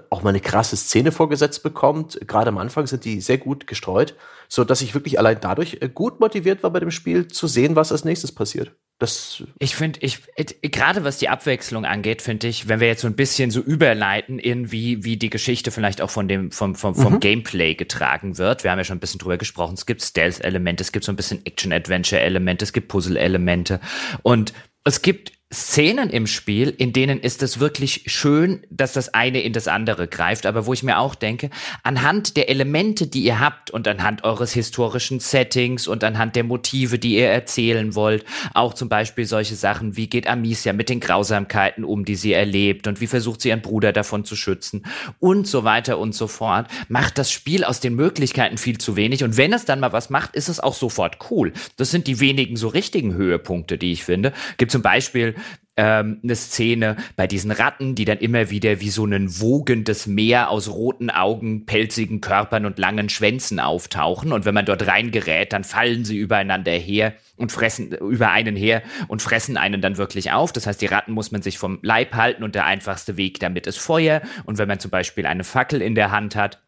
auch 0.09 0.23
mal 0.23 0.29
eine 0.29 0.41
krasse 0.41 0.75
Szene 0.75 1.11
vorgesetzt 1.11 1.63
bekommt. 1.63 2.19
Gerade 2.27 2.49
am 2.49 2.57
Anfang 2.57 2.87
sind 2.87 3.05
die 3.05 3.21
sehr 3.21 3.37
gut 3.37 3.67
gestreut, 3.67 4.15
so 4.49 4.63
dass 4.63 4.81
ich 4.81 4.93
wirklich 4.93 5.19
allein 5.19 5.39
dadurch 5.39 5.77
äh, 5.81 5.89
gut 5.89 6.19
motiviert 6.19 6.63
war 6.63 6.71
bei 6.71 6.79
dem 6.79 6.91
Spiel 6.91 7.27
zu 7.27 7.47
sehen, 7.47 7.75
was 7.75 7.91
als 7.91 8.03
nächstes 8.03 8.33
passiert. 8.33 8.75
Das 8.99 9.43
ich 9.59 9.75
finde, 9.75 9.99
ich 10.01 10.21
gerade 10.63 11.03
was 11.03 11.19
die 11.19 11.29
Abwechslung 11.29 11.85
angeht, 11.85 12.23
finde 12.23 12.47
ich, 12.47 12.67
wenn 12.67 12.79
wir 12.79 12.87
jetzt 12.87 13.01
so 13.01 13.07
ein 13.07 13.15
bisschen 13.15 13.51
so 13.51 13.61
überleiten 13.61 14.39
in 14.39 14.71
wie 14.71 15.03
wie 15.03 15.17
die 15.17 15.29
Geschichte 15.29 15.69
vielleicht 15.69 16.01
auch 16.01 16.09
von 16.09 16.27
dem 16.27 16.51
vom 16.51 16.73
vom, 16.73 16.95
vom 16.95 17.13
mhm. 17.13 17.19
Gameplay 17.19 17.75
getragen 17.75 18.39
wird. 18.39 18.63
Wir 18.63 18.71
haben 18.71 18.79
ja 18.79 18.83
schon 18.83 18.97
ein 18.97 18.99
bisschen 18.99 19.19
drüber 19.19 19.37
gesprochen. 19.37 19.75
Es 19.75 19.85
gibt 19.85 20.01
Stealth-Elemente, 20.01 20.81
es 20.81 20.91
gibt 20.91 21.05
so 21.05 21.11
ein 21.11 21.15
bisschen 21.15 21.45
Action-Adventure-Elemente, 21.45 22.63
es 22.63 22.73
gibt 22.73 22.87
Puzzle-Elemente 22.87 23.79
und 24.23 24.53
es 24.83 25.03
gibt 25.03 25.36
Szenen 25.53 26.09
im 26.09 26.27
Spiel, 26.27 26.75
in 26.77 26.91
denen 26.91 27.21
ist 27.21 27.41
es 27.41 27.57
wirklich 27.57 28.03
schön, 28.07 28.65
dass 28.69 28.91
das 28.91 29.13
eine 29.13 29.39
in 29.39 29.53
das 29.53 29.69
andere 29.69 30.09
greift, 30.09 30.45
aber 30.45 30.65
wo 30.65 30.73
ich 30.73 30.83
mir 30.83 30.99
auch 30.99 31.15
denke, 31.15 31.49
anhand 31.83 32.35
der 32.35 32.49
Elemente, 32.49 33.07
die 33.07 33.23
ihr 33.23 33.39
habt 33.39 33.71
und 33.71 33.87
anhand 33.87 34.25
eures 34.25 34.51
historischen 34.51 35.21
Settings 35.21 35.87
und 35.87 36.03
anhand 36.03 36.35
der 36.35 36.43
Motive, 36.43 36.99
die 36.99 37.15
ihr 37.15 37.29
erzählen 37.29 37.95
wollt, 37.95 38.25
auch 38.53 38.73
zum 38.73 38.89
Beispiel 38.89 39.23
solche 39.23 39.55
Sachen, 39.55 39.95
wie 39.95 40.09
geht 40.09 40.27
Amicia 40.27 40.73
mit 40.73 40.89
den 40.89 40.99
Grausamkeiten 40.99 41.85
um, 41.85 42.03
die 42.03 42.15
sie 42.15 42.33
erlebt 42.33 42.85
und 42.85 42.99
wie 42.99 43.07
versucht 43.07 43.39
sie 43.39 43.47
ihren 43.47 43.61
Bruder 43.61 43.93
davon 43.93 44.25
zu 44.25 44.35
schützen 44.35 44.85
und 45.19 45.47
so 45.47 45.63
weiter 45.63 45.97
und 45.97 46.13
so 46.13 46.27
fort, 46.27 46.67
macht 46.89 47.17
das 47.17 47.31
Spiel 47.31 47.63
aus 47.63 47.79
den 47.79 47.95
Möglichkeiten 47.95 48.57
viel 48.57 48.79
zu 48.79 48.97
wenig 48.97 49.23
und 49.23 49.37
wenn 49.37 49.53
es 49.53 49.63
dann 49.63 49.79
mal 49.79 49.93
was 49.93 50.09
macht, 50.09 50.35
ist 50.35 50.49
es 50.49 50.59
auch 50.59 50.73
sofort 50.73 51.19
cool. 51.31 51.53
Das 51.77 51.89
sind 51.89 52.07
die 52.07 52.19
wenigen 52.19 52.57
so 52.57 52.67
richtigen 52.67 53.13
Höhepunkte, 53.13 53.77
die 53.77 53.93
ich 53.93 54.03
finde. 54.03 54.33
Gibt 54.57 54.73
zum 54.73 54.81
Beispiel 54.81 55.36
ähm, 55.77 56.19
eine 56.23 56.35
Szene 56.35 56.97
bei 57.15 57.27
diesen 57.27 57.51
Ratten, 57.51 57.95
die 57.95 58.05
dann 58.05 58.17
immer 58.17 58.49
wieder 58.49 58.81
wie 58.81 58.89
so 58.89 59.05
ein 59.05 59.39
wogendes 59.39 60.07
Meer 60.07 60.49
aus 60.49 60.69
roten 60.69 61.09
Augen, 61.09 61.65
pelzigen 61.65 62.19
Körpern 62.19 62.65
und 62.65 62.79
langen 62.79 63.09
Schwänzen 63.09 63.59
auftauchen. 63.59 64.33
Und 64.33 64.45
wenn 64.45 64.55
man 64.55 64.65
dort 64.65 64.87
reingerät, 64.87 65.53
dann 65.53 65.63
fallen 65.63 66.03
sie 66.03 66.17
übereinander 66.17 66.71
her 66.71 67.13
und 67.35 67.51
fressen 67.51 67.91
über 67.91 68.31
einen 68.31 68.55
her 68.55 68.81
und 69.07 69.21
fressen 69.21 69.55
einen 69.55 69.79
dann 69.79 69.97
wirklich 69.97 70.31
auf. 70.31 70.51
Das 70.51 70.65
heißt, 70.65 70.81
die 70.81 70.87
Ratten 70.87 71.13
muss 71.13 71.31
man 71.31 71.43
sich 71.43 71.59
vom 71.59 71.79
Leib 71.83 72.15
halten 72.15 72.43
und 72.43 72.55
der 72.55 72.65
einfachste 72.65 73.15
Weg 73.15 73.39
damit 73.39 73.67
ist 73.67 73.77
Feuer. 73.77 74.21
Und 74.45 74.57
wenn 74.57 74.67
man 74.67 74.79
zum 74.79 74.91
Beispiel 74.91 75.27
eine 75.27 75.43
Fackel 75.43 75.81
in 75.81 75.93
der 75.93 76.11
Hand 76.11 76.35
hat, 76.35 76.59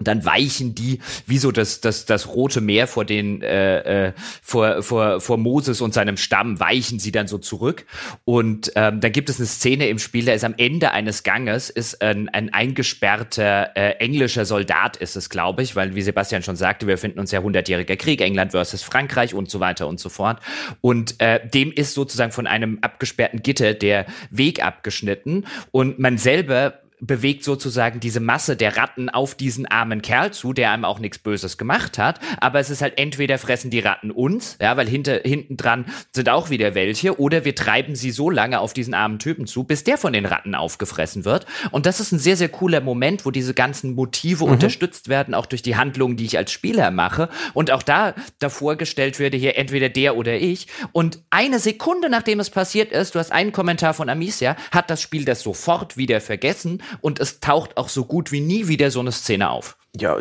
dann 0.00 0.24
weichen 0.24 0.74
die 0.74 1.00
wie 1.26 1.38
so 1.38 1.50
das 1.50 1.80
das 1.80 2.06
das 2.06 2.28
rote 2.28 2.60
Meer 2.60 2.86
vor 2.86 3.04
den 3.04 3.42
äh, 3.42 4.08
äh, 4.08 4.12
vor 4.42 4.82
vor 4.82 5.20
vor 5.20 5.38
Moses 5.38 5.80
und 5.80 5.94
seinem 5.94 6.16
Stamm 6.16 6.60
weichen 6.60 6.98
sie 6.98 7.12
dann 7.12 7.28
so 7.28 7.38
zurück. 7.38 7.86
Und 8.24 8.72
ähm, 8.74 9.00
dann 9.00 9.12
gibt 9.12 9.30
es 9.30 9.38
eine 9.38 9.46
Szene 9.46 9.88
im 9.88 9.98
Spiel 9.98 10.24
da 10.24 10.32
ist 10.32 10.44
am 10.44 10.54
Ende 10.56 10.92
eines 10.92 11.22
Ganges 11.22 11.70
ist 11.70 12.02
ein, 12.02 12.28
ein 12.28 12.52
eingesperrter 12.52 13.76
äh, 13.76 13.90
englischer 13.98 14.44
Soldat 14.44 14.96
ist 14.96 15.16
es 15.16 15.30
glaube 15.30 15.62
ich 15.62 15.76
weil 15.76 15.94
wie 15.94 16.02
Sebastian 16.02 16.42
schon 16.42 16.56
sagte 16.56 16.86
wir 16.86 16.98
finden 16.98 17.20
uns 17.20 17.30
ja 17.30 17.40
hundertjähriger 17.40 17.96
Krieg 17.96 18.20
England 18.20 18.52
versus 18.52 18.82
Frankreich 18.82 19.34
und 19.34 19.50
so 19.50 19.60
weiter 19.60 19.88
und 19.88 20.00
so 20.00 20.08
fort. 20.08 20.40
Und 20.80 21.20
äh, 21.20 21.46
dem 21.46 21.72
ist 21.72 21.94
sozusagen 21.94 22.32
von 22.32 22.46
einem 22.46 22.78
abgesperrten 22.82 23.42
Gitter 23.42 23.74
der 23.74 24.06
Weg 24.30 24.64
abgeschnitten. 24.64 25.46
Und 25.70 25.98
man 25.98 26.18
selber 26.18 26.80
bewegt 27.00 27.44
sozusagen 27.44 28.00
diese 28.00 28.20
Masse 28.20 28.56
der 28.56 28.76
Ratten 28.76 29.08
auf 29.08 29.34
diesen 29.34 29.66
armen 29.66 30.02
Kerl 30.02 30.32
zu, 30.32 30.52
der 30.52 30.72
einem 30.72 30.84
auch 30.84 30.98
nichts 30.98 31.18
Böses 31.18 31.58
gemacht 31.58 31.98
hat. 31.98 32.20
Aber 32.40 32.58
es 32.58 32.70
ist 32.70 32.82
halt 32.82 32.98
entweder 32.98 33.38
fressen 33.38 33.70
die 33.70 33.80
Ratten 33.80 34.10
uns, 34.10 34.56
ja, 34.60 34.76
weil 34.76 34.88
hinter, 34.88 35.20
hinten 35.24 35.56
dran 35.56 35.86
sind 36.12 36.28
auch 36.28 36.50
wieder 36.50 36.74
welche, 36.74 37.18
oder 37.18 37.44
wir 37.44 37.54
treiben 37.54 37.94
sie 37.94 38.10
so 38.10 38.30
lange 38.30 38.60
auf 38.60 38.72
diesen 38.72 38.94
armen 38.94 39.18
Typen 39.18 39.46
zu, 39.46 39.64
bis 39.64 39.84
der 39.84 39.98
von 39.98 40.12
den 40.12 40.26
Ratten 40.26 40.54
aufgefressen 40.54 41.24
wird. 41.24 41.46
Und 41.70 41.86
das 41.86 42.00
ist 42.00 42.12
ein 42.12 42.18
sehr, 42.18 42.36
sehr 42.36 42.48
cooler 42.48 42.80
Moment, 42.80 43.24
wo 43.24 43.30
diese 43.30 43.54
ganzen 43.54 43.94
Motive 43.94 44.44
mhm. 44.44 44.52
unterstützt 44.52 45.08
werden, 45.08 45.34
auch 45.34 45.46
durch 45.46 45.62
die 45.62 45.76
Handlungen, 45.76 46.16
die 46.16 46.24
ich 46.24 46.36
als 46.36 46.52
Spieler 46.52 46.90
mache. 46.90 47.28
Und 47.54 47.70
auch 47.70 47.82
da 47.82 48.14
davor 48.38 48.76
gestellt 48.76 49.18
werde, 49.18 49.36
hier 49.36 49.56
entweder 49.56 49.88
der 49.88 50.16
oder 50.16 50.34
ich. 50.34 50.66
Und 50.92 51.20
eine 51.30 51.58
Sekunde 51.58 52.08
nachdem 52.08 52.40
es 52.40 52.50
passiert 52.50 52.92
ist, 52.92 53.14
du 53.14 53.18
hast 53.18 53.32
einen 53.32 53.52
Kommentar 53.52 53.94
von 53.94 54.08
Amicia, 54.08 54.56
hat 54.72 54.90
das 54.90 55.00
Spiel 55.00 55.24
das 55.24 55.42
sofort 55.42 55.96
wieder 55.96 56.20
vergessen 56.20 56.82
und 57.00 57.20
es 57.20 57.40
taucht 57.40 57.76
auch 57.76 57.88
so 57.88 58.04
gut 58.04 58.32
wie 58.32 58.40
nie 58.40 58.68
wieder 58.68 58.90
so 58.90 59.00
eine 59.00 59.12
Szene 59.12 59.50
auf. 59.50 59.76
Ja, 59.96 60.16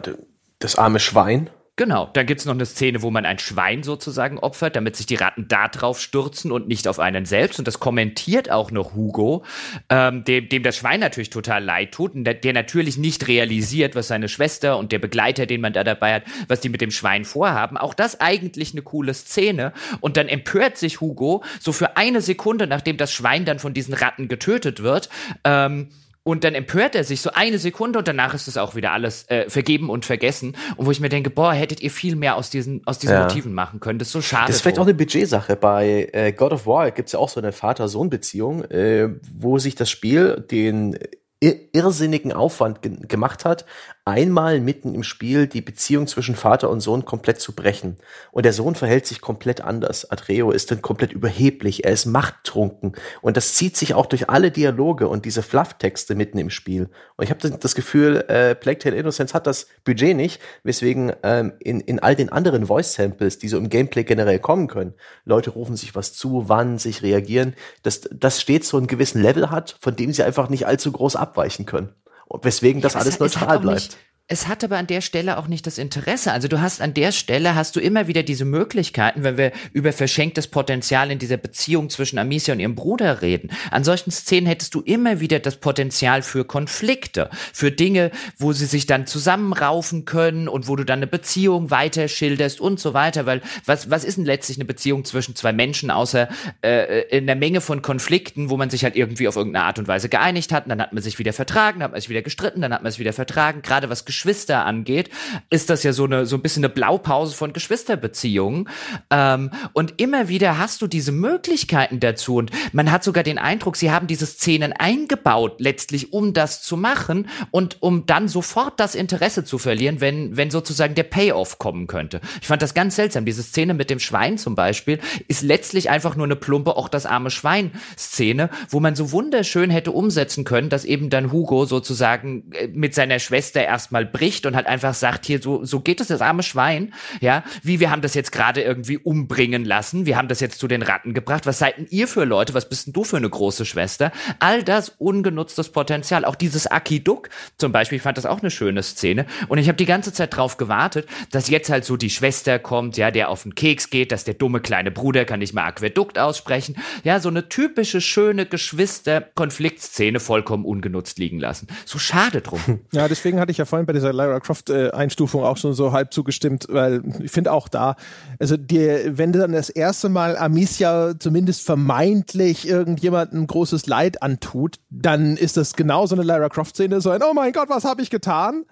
das 0.60 0.76
arme 0.76 1.00
Schwein. 1.00 1.50
Genau, 1.80 2.10
dann 2.14 2.26
gibt's 2.26 2.46
noch 2.46 2.56
eine 2.56 2.66
Szene, 2.66 3.04
wo 3.04 3.12
man 3.12 3.24
ein 3.24 3.38
Schwein 3.38 3.84
sozusagen 3.84 4.40
opfert, 4.40 4.76
damit 4.76 4.96
sich 4.96 5.06
die 5.06 5.14
Ratten 5.14 5.48
da 5.48 5.68
drauf 5.68 6.02
stürzen 6.02 6.52
und 6.52 6.68
nicht 6.68 6.88
auf 6.88 6.98
einen 6.98 7.26
selbst. 7.26 7.60
Und 7.60 7.68
das 7.68 7.80
kommentiert 7.80 8.50
auch 8.50 8.72
noch 8.72 8.96
Hugo, 8.96 9.44
ähm, 9.90 10.24
dem, 10.24 10.50
dem 10.50 10.64
das 10.64 10.78
Schwein 10.78 11.00
natürlich 11.00 11.30
total 11.30 11.64
leid 11.64 11.92
tut 11.92 12.16
und 12.16 12.24
der, 12.24 12.34
der 12.34 12.54
natürlich 12.54 12.98
nicht 12.98 13.28
realisiert, 13.28 13.94
was 13.94 14.08
seine 14.08 14.28
Schwester 14.28 14.80
und 14.80 14.92
der 14.92 14.98
Begleiter, 14.98 15.46
den 15.46 15.62
man 15.62 15.72
da 15.72 15.84
dabei 15.84 16.16
hat, 16.16 16.24
was 16.48 16.62
die 16.62 16.70
mit 16.70 16.82
dem 16.82 16.90
Schwein 16.90 17.26
vorhaben. 17.26 17.78
Auch 17.78 17.94
das 17.94 18.20
eigentlich 18.20 18.72
eine 18.72 18.82
coole 18.82 19.14
Szene. 19.14 19.72
Und 20.00 20.18
dann 20.18 20.30
empört 20.30 20.80
sich 20.80 21.00
Hugo 21.00 21.44
so 21.60 21.74
für 21.74 21.96
eine 21.96 22.22
Sekunde, 22.22 22.66
nachdem 22.66 22.98
das 22.98 23.14
Schwein 23.14 23.46
dann 23.46 23.60
von 23.60 23.76
diesen 23.76 23.94
Ratten 23.94 24.30
getötet 24.30 24.82
wird. 24.82 25.10
Ähm, 25.44 25.90
und 26.28 26.44
dann 26.44 26.56
empört 26.56 26.94
er 26.94 27.06
sich 27.06 27.22
so 27.22 27.32
eine 27.34 27.58
Sekunde 27.58 28.00
und 28.00 28.08
danach 28.08 28.34
ist 28.34 28.50
es 28.50 28.58
auch 28.58 28.76
wieder 28.76 28.92
alles 28.92 29.30
äh, 29.30 29.50
vergeben 29.50 29.90
und 29.90 30.04
vergessen. 30.04 30.58
Und 30.76 30.86
wo 30.86 30.92
ich 30.92 31.00
mir 31.00 31.08
denke, 31.08 31.30
boah, 31.30 31.54
hättet 31.54 31.80
ihr 31.80 31.90
viel 31.90 32.18
mehr 32.18 32.36
aus 32.36 32.50
diesen, 32.50 32.86
aus 32.86 33.00
diesen 33.00 33.16
ja. 33.16 33.24
Motiven 33.24 33.54
machen 33.54 33.80
können. 33.80 33.98
Das 33.98 34.10
ist 34.10 34.12
so 34.12 34.22
schade. 34.22 34.48
Das 34.48 34.58
ist 34.58 34.62
vielleicht 34.62 34.76
so. 34.76 34.82
auch 34.82 34.88
eine 34.88 34.94
Budgetsache. 34.94 35.56
Bei 35.56 36.10
äh, 36.12 36.34
God 36.34 36.52
of 36.52 36.68
War 36.68 36.92
gibt's 36.92 37.14
ja 37.14 37.20
auch 37.20 37.30
so 37.30 37.40
eine 37.40 37.54
Vater-Sohn-Beziehung, 37.54 38.66
äh, 38.66 39.08
wo 39.40 39.58
sich 39.58 39.76
das 39.76 39.90
Spiel 39.90 40.46
den 40.52 41.00
irrsinnigen 41.40 42.34
Aufwand 42.34 42.82
ge 42.82 42.98
gemacht 43.08 43.46
hat, 43.46 43.66
einmal 44.08 44.62
mitten 44.62 44.96
im 44.96 45.04
Spiel 45.04 45.48
die 45.48 45.60
Beziehung 45.60 46.08
zwischen 46.08 46.36
Vater 46.36 46.70
und 46.70 46.80
Sohn 46.80 47.04
komplett 47.04 47.42
zu 47.42 47.54
brechen. 47.54 47.98
Und 48.32 48.46
der 48.46 48.54
Sohn 48.54 48.74
verhält 48.74 49.06
sich 49.06 49.20
komplett 49.20 49.60
anders. 49.60 50.10
Adreo 50.10 50.52
ist 50.52 50.72
dann 50.72 50.82
komplett 50.82 51.12
überheblich, 51.12 51.84
er 51.84 51.92
ist 51.92 52.06
machttrunken. 52.06 52.94
Und 53.22 53.36
das 53.36 53.56
zieht 53.56 53.76
sich 53.76 53.94
auch 53.94 54.06
durch 54.06 54.30
alle 54.30 54.50
Dialoge 54.50 55.10
und 55.10 55.26
diese 55.26 55.44
Flufftexte 55.44 56.16
mitten 56.16 56.38
im 56.38 56.50
Spiel. 56.50 56.90
Und 57.18 57.26
ich 57.26 57.30
habe 57.30 57.50
das 57.50 57.76
Gefühl, 57.76 58.24
äh, 58.30 58.56
Plague 58.56 58.80
Tale 58.80 58.96
Innocence 58.96 59.34
hat 59.34 59.46
das 59.46 59.68
Budget 59.84 60.16
nicht, 60.16 60.42
weswegen 60.64 61.12
ähm, 61.24 61.52
in, 61.60 61.82
in 61.82 62.00
all 62.00 62.16
den 62.16 62.30
anderen 62.30 62.68
Voice-Samples, 62.68 63.40
die 63.40 63.50
so 63.50 63.58
im 63.58 63.68
Gameplay 63.68 64.06
generell 64.06 64.40
kommen 64.40 64.68
können, 64.68 64.94
Leute 65.26 65.50
rufen 65.50 65.76
sich 65.76 65.96
was 65.96 66.14
zu, 66.14 66.48
wann 66.48 66.78
sich 66.78 67.04
reagieren, 67.04 67.56
dass 67.84 68.08
das 68.10 68.40
stets 68.40 68.70
so 68.70 68.78
einen 68.78 68.88
gewissen 68.88 69.22
Level 69.22 69.52
hat, 69.52 69.76
von 69.82 69.98
dem 69.98 70.14
sie 70.14 70.24
einfach 70.24 70.48
nicht 70.48 70.66
allzu 70.66 70.94
groß 70.94 71.18
abweichen 71.18 71.66
können. 71.66 71.90
Weswegen 72.30 72.82
das 72.82 72.94
ja, 72.94 73.00
alles 73.00 73.20
neutral 73.20 73.60
bleibt. 73.60 73.82
Nicht, 73.82 73.98
es 74.30 74.48
hat 74.48 74.62
aber 74.66 74.78
an 74.78 74.88
der 74.88 75.00
Stelle 75.00 75.38
auch 75.38 75.48
nicht 75.48 75.66
das 75.68 75.78
Interesse. 75.78 76.34
Also 76.34 76.50
du 76.50 76.60
hast 76.60 76.82
an 76.82 76.94
der 76.94 77.14
Stelle 77.14 77.56
hast 77.56 77.78
du 77.78 77.80
immer 77.80 78.08
wieder 78.08 78.24
diese 78.24 78.44
Möglichkeiten, 78.44 79.24
wenn 79.24 79.38
wir 79.38 79.54
über 79.72 79.94
verschenktes 79.94 80.48
Potenzial 80.48 81.12
in 81.12 81.20
dieser 81.20 81.38
Beziehung 81.38 81.90
zwischen 81.90 82.20
Amicia 82.20 82.54
und 82.54 82.60
ihrem 82.60 82.76
Bruder 82.76 83.22
reden. 83.22 83.52
An 83.72 83.86
solchen 83.86 84.12
Szenen 84.12 84.46
hättest 84.46 84.76
du 84.76 84.82
immer 84.82 85.22
wieder 85.22 85.40
das 85.40 85.56
Potenzial 85.56 86.24
für 86.24 86.44
Konflikte, 86.44 87.30
für 87.54 87.72
Dinge, 87.72 88.12
wo 88.38 88.52
sie 88.52 88.66
sich 88.66 88.86
dann 88.86 89.08
zusammenraufen 89.08 90.04
können 90.04 90.50
und 90.50 90.68
wo 90.68 90.76
du 90.76 90.84
dann 90.84 91.00
eine 91.00 91.08
Beziehung 91.08 91.72
weiter 91.72 92.10
schilderst 92.10 92.60
und 92.60 92.82
so 92.82 92.94
weiter. 92.94 93.26
Weil 93.26 93.42
was 93.66 93.90
was 93.90 94.04
ist 94.04 94.18
denn 94.18 94.26
letztlich 94.26 94.58
eine 94.58 94.66
Beziehung 94.66 95.06
zwischen 95.06 95.38
zwei 95.38 95.54
Menschen 95.54 95.90
außer 95.90 96.28
äh, 96.66 97.04
in 97.18 97.28
der 97.28 97.38
Menge 97.38 97.62
von 97.62 97.82
Konflikten, 97.82 98.50
wo 98.50 98.58
man 98.58 98.70
sich 98.70 98.84
halt 98.84 98.98
irgendwie 98.98 99.30
auf 99.30 99.38
irgendeine 99.38 99.64
Art 99.64 99.80
und 99.80 99.88
Weise 99.88 100.10
geeinigt 100.10 100.52
hat, 100.52 100.66
und 100.66 100.70
dann 100.72 100.82
hat 100.82 100.92
man 100.92 101.02
sich 101.02 101.18
wieder 101.18 101.32
vertragen, 101.32 101.80
dann 101.80 101.86
hat 101.86 101.92
man 101.94 102.02
sich 102.02 102.10
wieder 102.10 102.24
gestritten, 102.24 102.60
dann 102.60 102.74
hat 102.74 102.84
man 102.84 102.90
es 102.90 103.00
wieder 103.00 103.14
vertragen. 103.14 103.62
Gerade 103.62 103.90
was 103.90 104.04
Geschwister 104.18 104.66
angeht, 104.66 105.12
ist 105.52 105.70
das 105.70 105.84
ja 105.84 105.94
so 105.94 106.06
eine 106.06 106.26
so 106.26 106.36
ein 106.38 106.42
bisschen 106.42 106.66
eine 106.66 106.74
Blaupause 106.74 107.36
von 107.36 107.54
Geschwisterbeziehungen. 107.54 108.68
Ähm, 109.12 109.52
und 109.74 110.02
immer 110.02 110.28
wieder 110.28 110.58
hast 110.58 110.82
du 110.82 110.88
diese 110.88 111.12
Möglichkeiten 111.12 112.00
dazu. 112.00 112.38
Und 112.38 112.52
man 112.74 112.92
hat 112.92 113.04
sogar 113.04 113.24
den 113.24 113.38
Eindruck, 113.38 113.78
sie 113.78 113.92
haben 113.92 114.08
diese 114.08 114.26
Szenen 114.26 114.74
eingebaut, 114.74 115.60
letztlich, 115.60 116.14
um 116.14 116.34
das 116.34 116.64
zu 116.64 116.78
machen 116.78 117.28
und 117.52 117.82
um 117.82 118.08
dann 118.08 118.28
sofort 118.28 118.80
das 118.80 118.96
Interesse 118.96 119.44
zu 119.44 119.60
verlieren, 119.60 120.02
wenn, 120.02 120.36
wenn 120.36 120.50
sozusagen 120.50 120.96
der 120.96 121.04
Payoff 121.04 121.60
kommen 121.60 121.86
könnte. 121.86 122.20
Ich 122.42 122.48
fand 122.48 122.64
das 122.64 122.74
ganz 122.74 122.96
seltsam. 122.96 123.26
Diese 123.26 123.44
Szene 123.44 123.76
mit 123.76 123.92
dem 123.92 124.00
Schwein 124.00 124.40
zum 124.40 124.56
Beispiel 124.56 125.00
ist 125.28 125.44
letztlich 125.44 125.92
einfach 125.92 126.16
nur 126.16 126.26
eine 126.26 126.36
plumpe, 126.36 126.76
auch 126.76 126.90
das 126.90 127.06
arme 127.06 127.30
Schwein-Szene, 127.30 128.50
wo 128.70 128.80
man 128.80 128.96
so 128.96 129.12
wunderschön 129.12 129.70
hätte 129.70 129.92
umsetzen 129.92 130.44
können, 130.44 130.70
dass 130.70 130.86
eben 130.86 131.12
dann 131.12 131.32
Hugo 131.32 131.66
sozusagen 131.66 132.52
äh, 132.54 132.68
mit 132.68 132.96
seiner 132.96 133.20
Schwester 133.20 133.62
erstmal 133.62 134.07
bricht 134.08 134.46
und 134.46 134.56
halt 134.56 134.68
einfach 134.68 134.94
sagt, 134.94 135.26
hier, 135.26 135.42
so, 135.42 135.64
so 135.64 135.80
geht 135.80 136.02
es 136.02 136.08
das 136.08 136.22
arme 136.22 136.44
Schwein, 136.44 136.94
ja, 137.22 137.44
wie 137.64 137.80
wir 137.80 137.92
haben 137.92 138.02
das 138.02 138.14
jetzt 138.14 138.32
gerade 138.32 138.62
irgendwie 138.62 138.98
umbringen 138.98 139.66
lassen, 139.66 140.06
wir 140.06 140.18
haben 140.18 140.28
das 140.28 140.40
jetzt 140.40 140.60
zu 140.60 140.68
den 140.68 140.82
Ratten 140.82 141.14
gebracht, 141.14 141.46
was 141.46 141.60
seid 141.60 141.78
denn 141.78 141.88
ihr 141.90 142.08
für 142.08 142.26
Leute, 142.26 142.54
was 142.54 142.70
bist 142.70 142.88
denn 142.88 142.94
du 142.94 143.04
für 143.04 143.18
eine 143.18 143.30
große 143.30 143.66
Schwester? 143.66 144.12
All 144.40 144.64
das 144.64 144.90
ungenutztes 144.98 145.70
Potenzial, 145.70 146.26
auch 146.26 146.36
dieses 146.36 146.68
Akiduk 146.68 147.30
zum 147.58 147.72
Beispiel, 147.72 147.98
ich 147.98 148.02
fand 148.02 148.18
das 148.18 148.26
auch 148.26 148.42
eine 148.42 148.52
schöne 148.52 148.84
Szene 148.84 149.26
und 149.48 149.58
ich 149.58 149.68
habe 149.68 149.78
die 149.78 149.86
ganze 149.86 150.14
Zeit 150.14 150.36
drauf 150.36 150.58
gewartet, 150.58 151.08
dass 151.32 151.50
jetzt 151.50 151.70
halt 151.70 151.86
so 151.86 151.98
die 151.98 152.10
Schwester 152.10 152.60
kommt, 152.60 152.98
ja, 152.98 153.12
der 153.12 153.30
auf 153.30 153.44
den 153.44 153.56
Keks 153.56 153.90
geht, 153.90 154.12
dass 154.12 154.24
der 154.24 154.34
dumme 154.34 154.60
kleine 154.60 154.92
Bruder 154.92 155.26
kann 155.26 155.40
nicht 155.40 155.54
mal 155.54 155.66
Aquädukt 155.66 156.18
aussprechen, 156.20 156.76
ja, 157.04 157.20
so 157.20 157.30
eine 157.30 157.50
typische 157.50 158.02
schöne 158.02 158.46
Geschwister-Konfliktszene 158.46 160.20
vollkommen 160.20 160.66
ungenutzt 160.66 161.20
liegen 161.20 161.40
lassen. 161.40 161.68
So 161.86 162.00
schade 162.00 162.42
drum. 162.42 162.62
Ja, 162.92 163.08
deswegen 163.08 163.40
hatte 163.40 163.52
ich 163.52 163.58
ja 163.58 163.66
vorhin 163.66 163.86
bei 163.86 163.94
dieser 163.98 164.14
Lara 164.14 164.40
Croft 164.40 164.70
äh, 164.70 164.92
Einstufung 164.92 165.44
auch 165.44 165.58
schon 165.58 165.74
so 165.74 165.92
halb 165.92 166.14
zugestimmt, 166.14 166.68
weil 166.70 167.04
ich 167.22 167.32
finde 167.32 167.52
auch 167.52 167.68
da, 167.68 167.96
also 168.40 168.58
dir, 168.58 169.18
wenn 169.18 169.32
dann 169.32 169.52
das 169.52 169.70
erste 169.70 170.10
Mal 170.10 170.38
Amicia 170.38 171.14
zumindest 171.20 171.64
vermeintlich 171.64 172.68
irgendjemandem 172.68 173.48
großes 173.48 173.88
Leid 173.88 174.24
antut, 174.24 174.78
dann 174.90 175.38
ist 175.38 175.58
das 175.58 175.74
genau 175.74 176.06
so 176.08 176.16
eine 176.16 176.24
Lara 176.24 176.50
Croft 176.50 176.76
Szene, 176.76 177.02
so 177.02 177.10
ein 177.10 177.22
Oh 177.22 177.34
mein 177.34 177.52
Gott, 177.52 177.70
was 177.70 177.84
habe 177.84 178.02
ich 178.02 178.10
getan? 178.10 178.64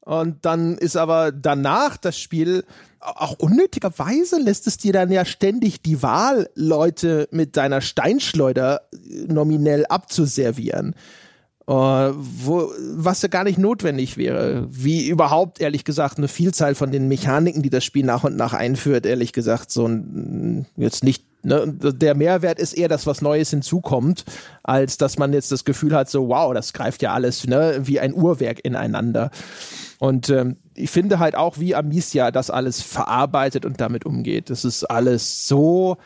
Und 0.00 0.44
dann 0.44 0.76
ist 0.76 0.96
aber 0.96 1.32
danach 1.32 1.96
das 1.96 2.18
Spiel 2.18 2.64
auch 3.04 3.38
unnötigerweise 3.38 4.38
lässt 4.38 4.66
es 4.66 4.78
dir 4.78 4.92
dann 4.92 5.12
ja 5.12 5.24
ständig 5.24 5.82
die 5.82 6.02
Wahl, 6.02 6.48
Leute 6.54 7.28
mit 7.30 7.56
deiner 7.56 7.80
Steinschleuder 7.80 8.82
nominell 9.26 9.84
abzuservieren. 9.86 10.94
Uh, 11.66 12.12
wo, 12.14 12.70
was 12.92 13.22
ja 13.22 13.28
gar 13.28 13.44
nicht 13.44 13.56
notwendig 13.56 14.18
wäre. 14.18 14.66
Wie 14.70 15.08
überhaupt, 15.08 15.62
ehrlich 15.62 15.84
gesagt, 15.84 16.18
eine 16.18 16.28
Vielzahl 16.28 16.74
von 16.74 16.92
den 16.92 17.08
Mechaniken, 17.08 17.62
die 17.62 17.70
das 17.70 17.84
Spiel 17.84 18.04
nach 18.04 18.22
und 18.22 18.36
nach 18.36 18.52
einführt, 18.52 19.06
ehrlich 19.06 19.32
gesagt, 19.32 19.70
so 19.70 19.86
ein, 19.86 20.66
jetzt 20.76 21.02
nicht, 21.04 21.24
ne, 21.42 21.66
der 21.66 22.14
Mehrwert 22.16 22.58
ist 22.58 22.74
eher 22.74 22.88
das, 22.88 23.06
was 23.06 23.22
Neues 23.22 23.48
hinzukommt, 23.48 24.26
als 24.62 24.98
dass 24.98 25.16
man 25.16 25.32
jetzt 25.32 25.52
das 25.52 25.64
Gefühl 25.64 25.94
hat, 25.94 26.10
so, 26.10 26.28
wow, 26.28 26.52
das 26.52 26.74
greift 26.74 27.00
ja 27.00 27.14
alles, 27.14 27.46
ne, 27.46 27.78
wie 27.80 27.98
ein 27.98 28.12
Uhrwerk 28.12 28.62
ineinander. 28.62 29.30
Und 29.98 30.28
ähm, 30.28 30.58
ich 30.74 30.90
finde 30.90 31.18
halt 31.18 31.34
auch, 31.34 31.58
wie 31.58 31.74
Amicia 31.74 32.30
das 32.30 32.50
alles 32.50 32.82
verarbeitet 32.82 33.64
und 33.64 33.80
damit 33.80 34.04
umgeht. 34.04 34.50
Das 34.50 34.66
ist 34.66 34.84
alles 34.84 35.48
so 35.48 35.96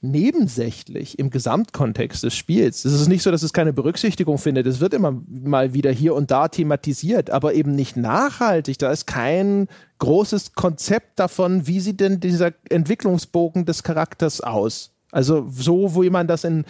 nebensächlich 0.00 1.18
im 1.18 1.30
Gesamtkontext 1.30 2.22
des 2.22 2.34
Spiels. 2.34 2.84
Es 2.84 2.92
ist 2.92 3.08
nicht 3.08 3.22
so, 3.22 3.30
dass 3.30 3.42
es 3.42 3.52
keine 3.52 3.72
Berücksichtigung 3.72 4.38
findet. 4.38 4.66
Es 4.66 4.80
wird 4.80 4.94
immer 4.94 5.20
mal 5.28 5.74
wieder 5.74 5.90
hier 5.90 6.14
und 6.14 6.30
da 6.30 6.48
thematisiert, 6.48 7.30
aber 7.30 7.54
eben 7.54 7.72
nicht 7.72 7.96
nachhaltig. 7.96 8.78
Da 8.78 8.90
ist 8.90 9.06
kein 9.06 9.68
großes 9.98 10.52
Konzept 10.54 11.18
davon, 11.18 11.66
wie 11.66 11.80
sieht 11.80 12.00
denn 12.00 12.20
dieser 12.20 12.52
Entwicklungsbogen 12.68 13.64
des 13.64 13.82
Charakters 13.82 14.40
aus. 14.40 14.92
Also 15.12 15.46
so, 15.50 15.94
wo 15.94 16.02
jemand 16.02 16.28
das 16.30 16.44
in 16.44 16.64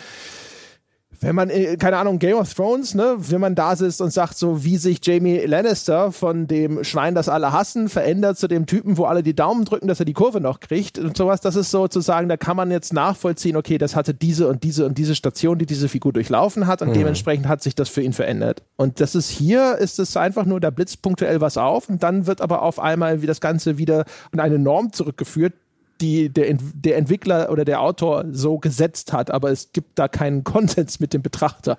wenn 1.20 1.34
man, 1.34 1.50
äh, 1.50 1.76
keine 1.76 1.98
Ahnung, 1.98 2.18
Game 2.18 2.36
of 2.36 2.52
Thrones, 2.52 2.94
ne, 2.94 3.16
wenn 3.18 3.40
man 3.40 3.54
da 3.54 3.76
sitzt 3.76 4.00
und 4.00 4.12
sagt, 4.12 4.36
so 4.36 4.64
wie 4.64 4.76
sich 4.76 4.98
Jamie 5.02 5.38
Lannister 5.40 6.12
von 6.12 6.46
dem 6.46 6.84
Schwein, 6.84 7.14
das 7.14 7.28
alle 7.28 7.52
hassen, 7.52 7.88
verändert 7.88 8.38
zu 8.38 8.48
dem 8.48 8.66
Typen, 8.66 8.98
wo 8.98 9.04
alle 9.04 9.22
die 9.22 9.34
Daumen 9.34 9.64
drücken, 9.64 9.88
dass 9.88 10.00
er 10.00 10.06
die 10.06 10.12
Kurve 10.12 10.40
noch 10.40 10.60
kriegt 10.60 10.98
und 10.98 11.16
sowas, 11.16 11.40
das 11.40 11.56
ist 11.56 11.70
sozusagen, 11.70 12.28
da 12.28 12.36
kann 12.36 12.56
man 12.56 12.70
jetzt 12.70 12.92
nachvollziehen, 12.92 13.56
okay, 13.56 13.78
das 13.78 13.96
hatte 13.96 14.14
diese 14.14 14.48
und 14.48 14.62
diese 14.62 14.86
und 14.86 14.98
diese 14.98 15.14
Station, 15.14 15.58
die 15.58 15.66
diese 15.66 15.88
Figur 15.88 16.12
durchlaufen 16.12 16.66
hat 16.66 16.82
und 16.82 16.90
mhm. 16.90 16.94
dementsprechend 16.94 17.48
hat 17.48 17.62
sich 17.62 17.74
das 17.74 17.88
für 17.88 18.02
ihn 18.02 18.12
verändert. 18.12 18.62
Und 18.76 19.00
das 19.00 19.14
ist 19.14 19.30
hier, 19.30 19.76
ist 19.76 19.98
es 19.98 20.16
einfach 20.16 20.44
nur, 20.44 20.60
da 20.60 20.70
blitzt 20.70 21.02
punktuell 21.02 21.40
was 21.40 21.56
auf 21.56 21.88
und 21.88 22.02
dann 22.02 22.26
wird 22.26 22.40
aber 22.40 22.62
auf 22.62 22.78
einmal 22.78 23.22
wie 23.22 23.26
das 23.26 23.40
Ganze 23.40 23.78
wieder 23.78 24.04
in 24.32 24.40
eine 24.40 24.58
Norm 24.58 24.92
zurückgeführt, 24.92 25.54
die 26.00 26.28
der, 26.28 26.56
der 26.58 26.96
Entwickler 26.96 27.50
oder 27.50 27.64
der 27.64 27.80
Autor 27.80 28.24
so 28.30 28.58
gesetzt 28.58 29.12
hat, 29.12 29.30
aber 29.30 29.50
es 29.50 29.72
gibt 29.72 29.98
da 29.98 30.08
keinen 30.08 30.44
Konsens 30.44 31.00
mit 31.00 31.12
dem 31.12 31.22
Betrachter. 31.22 31.78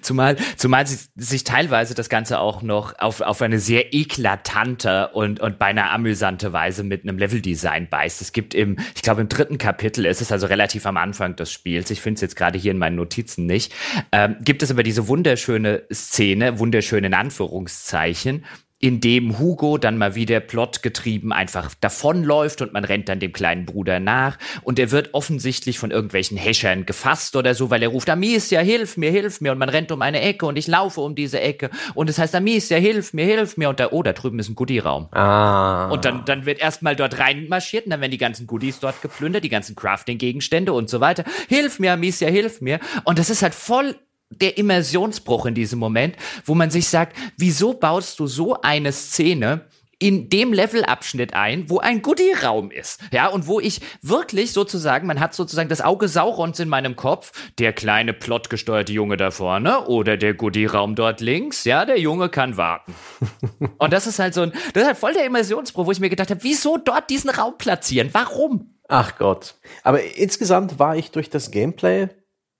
Zumal, 0.00 0.36
zumal 0.56 0.86
sich, 0.86 1.00
sich 1.16 1.44
teilweise 1.44 1.94
das 1.94 2.08
Ganze 2.08 2.38
auch 2.38 2.62
noch 2.62 2.98
auf, 2.98 3.20
auf 3.20 3.42
eine 3.42 3.58
sehr 3.58 3.94
eklatante 3.94 5.08
und, 5.08 5.40
und 5.40 5.58
beinahe 5.58 5.90
amüsante 5.90 6.52
Weise 6.52 6.82
mit 6.82 7.02
einem 7.02 7.18
Leveldesign 7.18 7.88
beißt. 7.88 8.20
Es 8.20 8.32
gibt 8.32 8.54
im, 8.54 8.76
ich 8.94 9.02
glaube 9.02 9.20
im 9.20 9.28
dritten 9.28 9.58
Kapitel, 9.58 10.06
es 10.06 10.20
ist 10.20 10.32
also 10.32 10.46
relativ 10.46 10.86
am 10.86 10.96
Anfang 10.96 11.36
des 11.36 11.52
Spiels, 11.52 11.90
ich 11.90 12.00
finde 12.00 12.16
es 12.16 12.20
jetzt 12.22 12.36
gerade 12.36 12.58
hier 12.58 12.70
in 12.70 12.78
meinen 12.78 12.96
Notizen 12.96 13.46
nicht, 13.46 13.74
ähm, 14.12 14.36
gibt 14.40 14.62
es 14.62 14.70
aber 14.70 14.82
diese 14.82 15.08
wunderschöne 15.08 15.82
Szene, 15.92 16.58
wunderschön 16.58 17.04
in 17.04 17.14
Anführungszeichen, 17.14 18.44
in 18.86 19.00
dem 19.00 19.40
Hugo 19.40 19.78
dann 19.78 19.98
mal 19.98 20.14
wieder 20.14 20.38
plotgetrieben 20.38 21.32
einfach 21.32 21.74
davonläuft 21.80 22.62
und 22.62 22.72
man 22.72 22.84
rennt 22.84 23.08
dann 23.08 23.18
dem 23.18 23.32
kleinen 23.32 23.66
Bruder 23.66 23.98
nach 23.98 24.38
und 24.62 24.78
er 24.78 24.92
wird 24.92 25.12
offensichtlich 25.12 25.80
von 25.80 25.90
irgendwelchen 25.90 26.36
Häschern 26.36 26.86
gefasst 26.86 27.34
oder 27.34 27.56
so, 27.56 27.68
weil 27.68 27.82
er 27.82 27.88
ruft, 27.88 28.08
Amicia, 28.08 28.60
hilf 28.60 28.96
mir, 28.96 29.10
hilf 29.10 29.40
mir 29.40 29.50
und 29.50 29.58
man 29.58 29.70
rennt 29.70 29.90
um 29.90 30.02
eine 30.02 30.20
Ecke 30.20 30.46
und 30.46 30.56
ich 30.56 30.68
laufe 30.68 31.00
um 31.00 31.16
diese 31.16 31.40
Ecke 31.40 31.70
und 31.94 32.08
es 32.08 32.18
heißt, 32.18 32.36
Amicia, 32.36 32.78
hilf 32.78 33.12
mir, 33.12 33.24
hilf 33.24 33.56
mir 33.56 33.70
und 33.70 33.80
da, 33.80 33.88
oh, 33.90 34.04
da 34.04 34.12
drüben 34.12 34.38
ist 34.38 34.50
ein 34.50 34.54
Goodie-Raum. 34.54 35.08
Ah. 35.10 35.88
Und 35.90 36.04
dann, 36.04 36.24
dann 36.24 36.46
wird 36.46 36.60
erstmal 36.60 36.94
dort 36.94 37.18
reinmarschiert 37.18 37.86
und 37.86 37.90
dann 37.90 38.00
werden 38.00 38.12
die 38.12 38.18
ganzen 38.18 38.46
Goodies 38.46 38.78
dort 38.78 39.02
geplündert, 39.02 39.42
die 39.42 39.48
ganzen 39.48 39.74
Crafting-Gegenstände 39.74 40.72
und 40.72 40.88
so 40.88 41.00
weiter. 41.00 41.24
Hilf 41.48 41.80
mir, 41.80 41.92
Amicia, 41.92 42.28
hilf 42.28 42.60
mir. 42.60 42.78
Und 43.02 43.18
das 43.18 43.30
ist 43.30 43.42
halt 43.42 43.56
voll 43.56 43.96
der 44.30 44.58
Immersionsbruch 44.58 45.46
in 45.46 45.54
diesem 45.54 45.78
Moment, 45.78 46.16
wo 46.44 46.54
man 46.54 46.70
sich 46.70 46.88
sagt, 46.88 47.16
wieso 47.36 47.74
baust 47.74 48.18
du 48.18 48.26
so 48.26 48.60
eine 48.60 48.92
Szene 48.92 49.66
in 49.98 50.28
dem 50.28 50.52
Levelabschnitt 50.52 51.32
ein, 51.32 51.70
wo 51.70 51.78
ein 51.78 52.02
Goodie-Raum 52.02 52.70
ist. 52.70 53.00
Ja, 53.12 53.28
und 53.28 53.46
wo 53.46 53.60
ich 53.60 53.80
wirklich 54.02 54.52
sozusagen, 54.52 55.06
man 55.06 55.20
hat 55.20 55.34
sozusagen 55.34 55.70
das 55.70 55.80
Auge 55.80 56.08
Saurons 56.08 56.60
in 56.60 56.68
meinem 56.68 56.96
Kopf, 56.96 57.32
der 57.58 57.72
kleine 57.72 58.12
plotgesteuerte 58.12 58.92
Junge 58.92 59.16
da 59.16 59.30
vorne 59.30 59.86
oder 59.86 60.18
der 60.18 60.34
Goodie-Raum 60.34 60.96
dort 60.96 61.22
links, 61.22 61.64
ja, 61.64 61.86
der 61.86 61.98
Junge 61.98 62.28
kann 62.28 62.58
warten. 62.58 62.94
und 63.78 63.92
das 63.92 64.06
ist 64.06 64.18
halt 64.18 64.34
so 64.34 64.42
ein, 64.42 64.52
das 64.74 64.82
ist 64.82 64.86
halt 64.86 64.98
voll 64.98 65.14
der 65.14 65.24
Immersionsbruch, 65.24 65.86
wo 65.86 65.92
ich 65.92 66.00
mir 66.00 66.10
gedacht 66.10 66.30
habe, 66.30 66.44
wieso 66.44 66.76
dort 66.76 67.08
diesen 67.08 67.30
Raum 67.30 67.56
platzieren? 67.56 68.10
Warum? 68.12 68.74
Ach 68.88 69.16
Gott. 69.16 69.54
Aber 69.82 70.02
insgesamt 70.02 70.78
war 70.78 70.96
ich 70.96 71.10
durch 71.10 71.30
das 71.30 71.50
Gameplay 71.50 72.08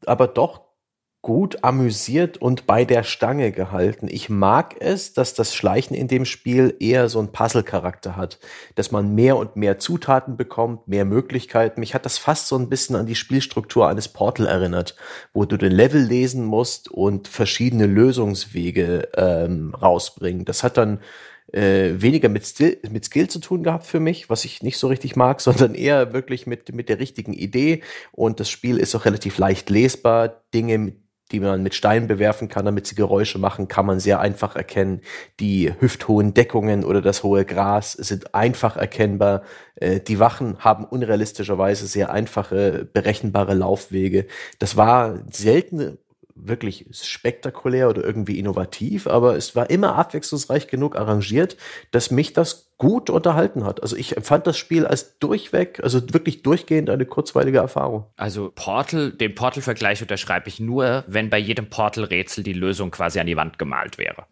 aber 0.05 0.29
doch 0.29 0.66
gut 1.27 1.65
amüsiert 1.65 2.39
und 2.39 2.69
bei 2.69 2.85
der 2.85 3.03
Stange 3.03 3.51
gehalten. 3.51 4.07
Ich 4.09 4.29
mag 4.29 4.77
es, 4.79 5.13
dass 5.13 5.35
das 5.35 5.57
Schleichen 5.57 5.97
in 5.97 6.07
dem 6.07 6.25
Spiel 6.25 6.77
eher 6.79 7.09
so 7.09 7.19
einen 7.19 7.33
Puzzle-Charakter 7.33 8.15
hat, 8.15 8.39
dass 8.77 8.93
man 8.93 9.13
mehr 9.13 9.37
und 9.37 9.57
mehr 9.57 9.81
Zutaten 9.81 10.37
bekommt, 10.37 10.87
mehr 10.87 11.05
Möglichkeiten. 11.05 11.81
Mich 11.81 11.97
hat 11.97 12.05
das 12.05 12.17
fast 12.17 12.47
so 12.47 12.57
ein 12.57 12.69
bisschen 12.69 12.95
an 12.95 13.07
die 13.07 13.17
Spielstruktur 13.17 13.89
eines 13.89 14.07
Portal 14.07 14.47
erinnert, 14.47 14.95
wo 15.35 15.45
du 15.45 15.57
den 15.57 15.73
Level 15.73 16.01
lesen 16.01 16.45
musst 16.45 16.89
und 16.93 17.27
verschiedene 17.27 17.87
Lösungswege 17.87 19.09
ähm, 19.17 19.75
rausbringen. 19.75 20.45
Das 20.45 20.63
hat 20.63 20.77
dann 20.77 21.01
äh, 21.53 21.95
weniger 21.97 22.29
mit 22.29 22.47
Skill, 22.47 22.79
mit 22.89 23.05
Skill 23.05 23.27
zu 23.27 23.41
tun 23.41 23.65
gehabt 23.65 23.85
für 23.85 23.99
mich, 23.99 24.31
was 24.31 24.45
ich 24.45 24.63
nicht 24.63 24.79
so 24.79 24.87
richtig 24.87 25.17
mag, 25.17 25.41
sondern 25.41 25.75
eher 25.75 26.13
wirklich 26.13 26.47
mit, 26.47 26.73
mit 26.73 26.89
der 26.89 27.01
richtigen 27.01 27.33
Idee. 27.33 27.83
Und 28.13 28.39
das 28.39 28.49
Spiel 28.49 28.79
ist 28.79 28.95
auch 28.95 29.07
relativ 29.07 29.39
leicht 29.39 29.71
lesbar. 29.71 30.45
Dinge, 30.55 30.93
die 31.33 31.41
man 31.41 31.63
mit 31.63 31.75
Steinen 31.75 32.09
bewerfen 32.09 32.49
kann, 32.49 32.65
damit 32.65 32.87
sie 32.87 32.95
Geräusche 32.95 33.39
machen, 33.39 33.69
kann 33.69 33.87
man 33.87 34.01
sehr 34.01 34.21
einfach 34.21 34.55
erkennen. 34.55 35.01
Die 35.41 35.73
hüfthohen 35.79 36.35
Deckungen 36.35 36.85
oder 36.85 37.03
das 37.03 37.23
hohe 37.23 37.45
Gras 37.45 37.93
sind 37.93 38.35
einfach 38.35 38.77
erkennbar. 38.77 39.43
Äh, 39.77 40.01
die 40.01 40.21
Wachen 40.21 40.59
haben 40.61 40.85
unrealistischerweise 40.85 41.87
sehr 41.87 42.11
einfache, 42.11 42.89
berechenbare 42.93 43.55
Laufwege. 43.55 44.27
Das 44.59 44.77
war 44.77 45.21
selten 45.31 45.99
wirklich 46.37 46.87
spektakulär 46.93 47.89
oder 47.89 48.05
irgendwie 48.05 48.39
innovativ, 48.39 49.07
aber 49.07 49.37
es 49.37 49.57
war 49.57 49.71
immer 49.71 49.97
abwechslungsreich 49.97 50.69
genug 50.69 50.97
arrangiert, 50.97 51.57
dass 51.91 52.11
mich 52.11 52.33
das 52.33 52.73
gut 52.79 53.09
unterhalten 53.09 53.65
hat. 53.65 53.83
Also 53.83 53.97
ich 53.97 54.17
empfand 54.17 54.47
das 54.47 54.59
Spiel 54.59 54.87
als 54.87 55.19
durchweg, 55.19 55.81
also 55.83 56.01
wirklich 56.13 56.43
durchgehend 56.43 56.91
eine 56.91 57.07
kurzweilige 57.07 57.59
Erfahrung. 57.59 58.07
Also 58.17 58.53
Portal, 58.55 59.13
den 59.13 59.35
Portal-Vergleich 59.35 60.03
unterschreibe 60.03 60.49
ich 60.49 60.61
nur, 60.61 61.05
wenn 61.07 61.31
bei 61.31 61.39
jedem 61.39 61.71
Portal-Rätsel 61.71 62.45
die 62.45 62.53
Lösung 62.53 62.91
quasi 62.91 63.19
an 63.19 63.27
die 63.27 63.37
Wand 63.37 63.59
gemalt 63.59 63.99
wäre. 63.99 64.27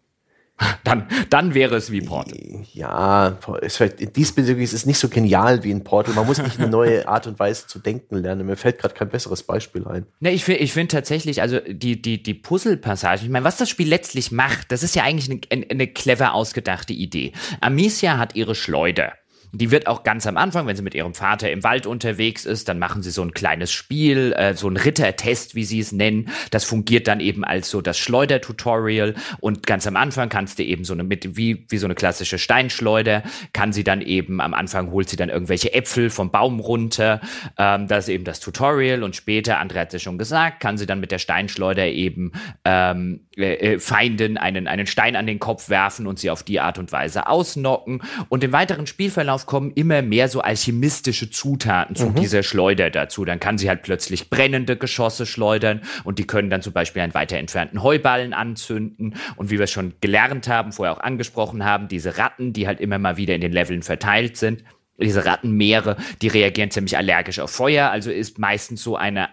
Dann, 0.85 1.07
dann 1.29 1.53
wäre 1.53 1.75
es 1.75 1.91
wie 1.91 2.01
Portal. 2.01 2.63
Ja, 2.71 3.37
es 3.61 3.77
fällt, 3.77 4.15
diesbezüglich 4.15 4.65
ist 4.65 4.73
es 4.73 4.85
nicht 4.85 4.99
so 4.99 5.09
genial 5.09 5.63
wie 5.63 5.71
ein 5.71 5.83
Portal. 5.83 6.13
Man 6.13 6.25
muss 6.25 6.37
nicht 6.37 6.59
eine 6.59 6.69
neue 6.69 7.07
Art 7.09 7.27
und 7.27 7.39
Weise 7.39 7.67
zu 7.67 7.79
denken 7.79 8.15
lernen. 8.15 8.45
Mir 8.45 8.55
fällt 8.55 8.79
gerade 8.79 8.93
kein 8.93 9.09
besseres 9.09 9.43
Beispiel 9.43 9.85
ein. 9.85 10.05
Ne, 10.19 10.31
ich 10.31 10.45
finde 10.45 10.61
ich 10.61 10.71
find 10.71 10.91
tatsächlich, 10.91 11.41
also 11.41 11.59
die, 11.59 12.01
die, 12.01 12.23
die 12.23 12.33
Puzzle-Passage, 12.33 13.25
ich 13.25 13.29
meine, 13.29 13.43
was 13.43 13.57
das 13.57 13.69
Spiel 13.69 13.89
letztlich 13.89 14.31
macht, 14.31 14.71
das 14.71 14.83
ist 14.83 14.95
ja 14.95 15.03
eigentlich 15.03 15.41
eine, 15.51 15.65
eine 15.69 15.87
clever 15.87 16.33
ausgedachte 16.33 16.93
Idee. 16.93 17.33
Amicia 17.59 18.17
hat 18.17 18.35
ihre 18.35 18.55
Schleuder. 18.55 19.13
Die 19.57 19.71
wird 19.71 19.87
auch 19.87 20.03
ganz 20.03 20.27
am 20.27 20.37
Anfang, 20.37 20.67
wenn 20.67 20.75
sie 20.75 20.83
mit 20.83 20.95
ihrem 20.95 21.13
Vater 21.13 21.51
im 21.51 21.63
Wald 21.63 21.85
unterwegs 21.85 22.45
ist, 22.45 22.67
dann 22.67 22.79
machen 22.79 23.03
sie 23.03 23.11
so 23.11 23.21
ein 23.21 23.31
kleines 23.31 23.71
Spiel, 23.71 24.33
äh, 24.33 24.53
so 24.53 24.67
ein 24.67 24.77
Rittertest, 24.77 25.55
wie 25.55 25.63
sie 25.63 25.79
es 25.79 25.91
nennen. 25.91 26.29
Das 26.51 26.65
fungiert 26.65 27.07
dann 27.07 27.19
eben 27.19 27.43
als 27.43 27.69
so 27.69 27.81
das 27.81 27.97
Schleuder-Tutorial. 27.97 29.15
Und 29.39 29.65
ganz 29.65 29.87
am 29.87 29.95
Anfang 29.95 30.29
kannst 30.29 30.59
du 30.59 30.63
eben 30.63 30.83
so 30.83 30.93
eine, 30.93 31.03
mit, 31.03 31.37
wie, 31.37 31.65
wie 31.69 31.77
so 31.77 31.87
eine 31.87 31.95
klassische 31.95 32.37
Steinschleuder, 32.37 33.23
kann 33.53 33.73
sie 33.73 33.83
dann 33.83 34.01
eben, 34.01 34.41
am 34.41 34.53
Anfang 34.53 34.91
holt 34.91 35.09
sie 35.09 35.15
dann 35.15 35.29
irgendwelche 35.29 35.73
Äpfel 35.73 36.09
vom 36.09 36.31
Baum 36.31 36.59
runter. 36.59 37.21
Ähm, 37.57 37.87
das 37.87 38.05
ist 38.05 38.09
eben 38.09 38.23
das 38.23 38.39
Tutorial. 38.39 39.03
Und 39.03 39.15
später, 39.15 39.61
André 39.61 39.79
hat 39.79 39.87
es 39.87 39.93
ja 39.93 39.99
schon 39.99 40.17
gesagt, 40.17 40.59
kann 40.59 40.77
sie 40.77 40.85
dann 40.85 40.99
mit 40.99 41.11
der 41.11 41.19
Steinschleuder 41.19 41.87
eben 41.87 42.31
ähm, 42.63 43.21
äh, 43.37 43.73
äh, 43.73 43.79
Feinden 43.79 44.37
einen, 44.37 44.67
einen 44.67 44.87
Stein 44.87 45.15
an 45.15 45.27
den 45.27 45.39
Kopf 45.39 45.69
werfen 45.69 46.07
und 46.07 46.19
sie 46.19 46.29
auf 46.29 46.43
die 46.43 46.59
Art 46.59 46.77
und 46.77 46.91
Weise 46.91 47.27
ausnocken. 47.27 48.01
Und 48.29 48.43
im 48.43 48.51
weiteren 48.51 48.87
Spielverlauf 48.87 49.44
kommen 49.45 49.71
immer 49.71 50.01
mehr 50.01 50.27
so 50.27 50.41
alchemistische 50.41 51.29
Zutaten 51.29 51.95
zu 51.95 52.07
mhm. 52.07 52.15
dieser 52.15 52.43
Schleuder 52.43 52.89
dazu. 52.89 53.25
Dann 53.25 53.39
kann 53.39 53.57
sie 53.57 53.69
halt 53.69 53.83
plötzlich 53.83 54.29
brennende 54.29 54.77
Geschosse 54.77 55.25
schleudern 55.25 55.81
und 56.03 56.19
die 56.19 56.27
können 56.27 56.49
dann 56.49 56.61
zum 56.61 56.73
Beispiel 56.73 57.01
einen 57.01 57.13
weiter 57.13 57.37
entfernten 57.37 57.83
Heuballen 57.83 58.33
anzünden. 58.33 59.15
Und 59.35 59.49
wie 59.51 59.59
wir 59.59 59.67
schon 59.67 59.93
gelernt 60.01 60.47
haben, 60.47 60.71
vorher 60.71 60.93
auch 60.93 61.01
angesprochen 61.01 61.65
haben, 61.65 61.87
diese 61.87 62.17
Ratten, 62.17 62.53
die 62.53 62.67
halt 62.67 62.79
immer 62.79 62.99
mal 62.99 63.17
wieder 63.17 63.35
in 63.35 63.41
den 63.41 63.51
Leveln 63.51 63.83
verteilt 63.83 64.37
sind, 64.37 64.63
diese 64.97 65.25
Rattenmeere, 65.25 65.97
die 66.21 66.27
reagieren 66.27 66.71
ziemlich 66.71 66.97
allergisch 66.97 67.39
auf 67.39 67.51
Feuer, 67.51 67.91
also 67.91 68.11
ist 68.11 68.39
meistens 68.39 68.81
so 68.81 68.95
eine 68.95 69.29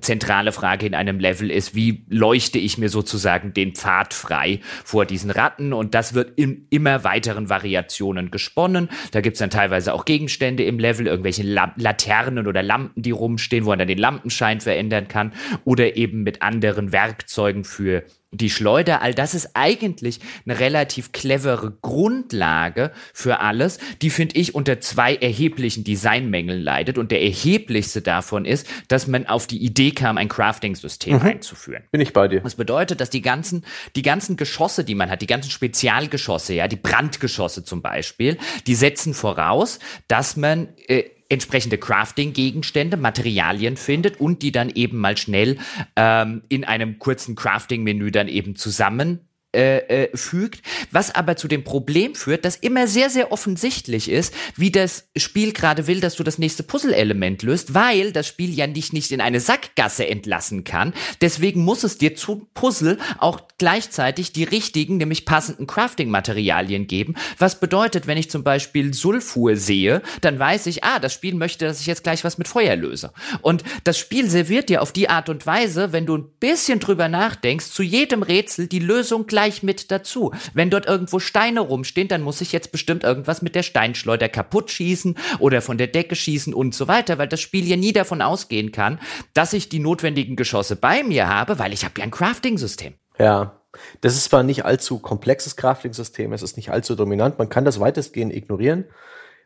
zentrale 0.00 0.52
Frage 0.52 0.86
in 0.86 0.94
einem 0.94 1.18
Level 1.18 1.50
ist, 1.50 1.74
wie 1.74 2.04
leuchte 2.08 2.58
ich 2.58 2.78
mir 2.78 2.88
sozusagen 2.88 3.52
den 3.54 3.74
Pfad 3.74 4.14
frei 4.14 4.60
vor 4.84 5.06
diesen 5.06 5.30
Ratten 5.30 5.72
und 5.72 5.94
das 5.94 6.14
wird 6.14 6.38
in 6.38 6.66
immer 6.70 7.04
weiteren 7.04 7.48
Variationen 7.48 8.30
gesponnen. 8.30 8.88
Da 9.10 9.20
gibt's 9.20 9.38
dann 9.38 9.50
teilweise 9.50 9.94
auch 9.94 10.04
Gegenstände 10.04 10.64
im 10.64 10.78
Level, 10.78 11.06
irgendwelche 11.06 11.42
La 11.42 11.72
Laternen 11.76 12.46
oder 12.46 12.62
Lampen, 12.62 13.02
die 13.02 13.10
rumstehen, 13.10 13.64
wo 13.64 13.70
man 13.70 13.78
dann 13.78 13.88
den 13.88 13.98
Lampenschein 13.98 14.60
verändern 14.60 15.08
kann 15.08 15.32
oder 15.64 15.96
eben 15.96 16.22
mit 16.22 16.42
anderen 16.42 16.92
Werkzeugen 16.92 17.64
für 17.64 18.04
die 18.32 18.50
Schleuder, 18.50 19.02
all 19.02 19.14
das 19.14 19.34
ist 19.34 19.50
eigentlich 19.54 20.20
eine 20.46 20.58
relativ 20.58 21.12
clevere 21.12 21.70
Grundlage 21.82 22.90
für 23.12 23.40
alles, 23.40 23.78
die 24.00 24.08
finde 24.08 24.36
ich 24.36 24.54
unter 24.54 24.80
zwei 24.80 25.14
erheblichen 25.14 25.84
Designmängeln 25.84 26.60
leidet 26.60 26.96
und 26.96 27.10
der 27.10 27.22
erheblichste 27.22 28.00
davon 28.00 28.46
ist, 28.46 28.66
dass 28.88 29.06
man 29.06 29.26
auf 29.26 29.46
die 29.46 29.62
Idee 29.62 29.90
kam, 29.90 30.16
ein 30.16 30.28
Crafting-System 30.28 31.16
mhm. 31.16 31.22
einzuführen. 31.22 31.84
Bin 31.90 32.00
ich 32.00 32.14
bei 32.14 32.26
dir. 32.26 32.40
Das 32.40 32.54
bedeutet, 32.54 33.00
dass 33.02 33.10
die 33.10 33.22
ganzen, 33.22 33.64
die 33.96 34.02
ganzen 34.02 34.36
Geschosse, 34.36 34.82
die 34.84 34.94
man 34.94 35.10
hat, 35.10 35.20
die 35.20 35.26
ganzen 35.26 35.50
Spezialgeschosse, 35.50 36.54
ja, 36.54 36.68
die 36.68 36.76
Brandgeschosse 36.76 37.64
zum 37.64 37.82
Beispiel, 37.82 38.38
die 38.66 38.74
setzen 38.74 39.12
voraus, 39.12 39.78
dass 40.08 40.36
man 40.36 40.68
äh, 40.86 41.04
entsprechende 41.32 41.78
Crafting-Gegenstände, 41.78 42.96
Materialien 42.96 43.76
findet 43.76 44.20
und 44.20 44.42
die 44.42 44.52
dann 44.52 44.70
eben 44.70 44.98
mal 44.98 45.16
schnell 45.16 45.58
ähm, 45.96 46.42
in 46.48 46.64
einem 46.64 46.98
kurzen 46.98 47.34
Crafting-Menü 47.34 48.10
dann 48.10 48.28
eben 48.28 48.54
zusammen 48.54 49.20
äh, 49.54 50.04
äh, 50.04 50.16
fügt, 50.16 50.62
was 50.90 51.14
aber 51.14 51.36
zu 51.36 51.46
dem 51.46 51.62
Problem 51.62 52.14
führt, 52.14 52.44
dass 52.44 52.56
immer 52.56 52.86
sehr, 52.86 53.10
sehr 53.10 53.32
offensichtlich 53.32 54.10
ist, 54.10 54.32
wie 54.56 54.70
das 54.70 55.04
Spiel 55.14 55.52
gerade 55.52 55.86
will, 55.86 56.00
dass 56.00 56.16
du 56.16 56.22
das 56.22 56.38
nächste 56.38 56.62
Puzzle-Element 56.62 57.42
löst, 57.42 57.74
weil 57.74 58.12
das 58.12 58.26
Spiel 58.26 58.54
ja 58.54 58.66
nicht, 58.66 58.92
nicht 58.92 59.12
in 59.12 59.20
eine 59.20 59.40
Sackgasse 59.40 60.06
entlassen 60.06 60.64
kann. 60.64 60.94
Deswegen 61.20 61.64
muss 61.64 61.84
es 61.84 61.98
dir 61.98 62.14
zu 62.16 62.48
Puzzle 62.54 62.98
auch 63.18 63.42
gleichzeitig 63.58 64.32
die 64.32 64.44
richtigen, 64.44 64.96
nämlich 64.96 65.26
passenden 65.26 65.66
Crafting-Materialien 65.66 66.86
geben. 66.86 67.14
Was 67.38 67.60
bedeutet, 67.60 68.06
wenn 68.06 68.18
ich 68.18 68.30
zum 68.30 68.42
Beispiel 68.44 68.94
Sulfur 68.94 69.56
sehe, 69.56 70.02
dann 70.22 70.38
weiß 70.38 70.66
ich, 70.66 70.82
ah, 70.82 70.98
das 70.98 71.12
Spiel 71.12 71.34
möchte, 71.34 71.66
dass 71.66 71.80
ich 71.80 71.86
jetzt 71.86 72.04
gleich 72.04 72.24
was 72.24 72.38
mit 72.38 72.48
Feuer 72.48 72.76
löse. 72.76 73.12
Und 73.42 73.64
das 73.84 73.98
Spiel 73.98 74.30
serviert 74.30 74.68
dir 74.68 74.80
auf 74.82 74.92
die 74.92 75.10
Art 75.10 75.28
und 75.28 75.46
Weise, 75.46 75.92
wenn 75.92 76.06
du 76.06 76.16
ein 76.16 76.28
bisschen 76.40 76.80
drüber 76.80 77.08
nachdenkst, 77.08 77.66
zu 77.66 77.82
jedem 77.82 78.22
Rätsel 78.22 78.66
die 78.66 78.78
Lösung 78.78 79.26
gleich 79.26 79.41
gleich 79.42 79.64
mit 79.64 79.90
dazu. 79.90 80.32
Wenn 80.54 80.70
dort 80.70 80.86
irgendwo 80.86 81.18
Steine 81.18 81.60
rumstehen, 81.60 82.06
dann 82.06 82.22
muss 82.22 82.40
ich 82.40 82.52
jetzt 82.52 82.70
bestimmt 82.70 83.02
irgendwas 83.02 83.42
mit 83.42 83.56
der 83.56 83.64
Steinschleuder 83.64 84.28
kaputt 84.28 84.70
schießen 84.70 85.16
oder 85.40 85.60
von 85.60 85.78
der 85.78 85.88
Decke 85.88 86.14
schießen 86.14 86.54
und 86.54 86.76
so 86.76 86.86
weiter, 86.86 87.18
weil 87.18 87.26
das 87.26 87.40
Spiel 87.40 87.66
ja 87.66 87.76
nie 87.76 87.92
davon 87.92 88.22
ausgehen 88.22 88.70
kann, 88.70 89.00
dass 89.34 89.52
ich 89.52 89.68
die 89.68 89.80
notwendigen 89.80 90.36
Geschosse 90.36 90.76
bei 90.76 91.02
mir 91.02 91.28
habe, 91.28 91.58
weil 91.58 91.72
ich 91.72 91.84
habe 91.84 91.94
ja 91.98 92.04
ein 92.04 92.12
Crafting-System. 92.12 92.94
Ja, 93.18 93.58
das 94.00 94.14
ist 94.14 94.24
zwar 94.24 94.44
nicht 94.44 94.64
allzu 94.64 95.00
komplexes 95.00 95.56
Crafting-System, 95.56 96.32
es 96.32 96.42
ist 96.42 96.56
nicht 96.56 96.70
allzu 96.70 96.94
dominant, 96.94 97.40
man 97.40 97.48
kann 97.48 97.64
das 97.64 97.80
weitestgehend 97.80 98.32
ignorieren. 98.32 98.84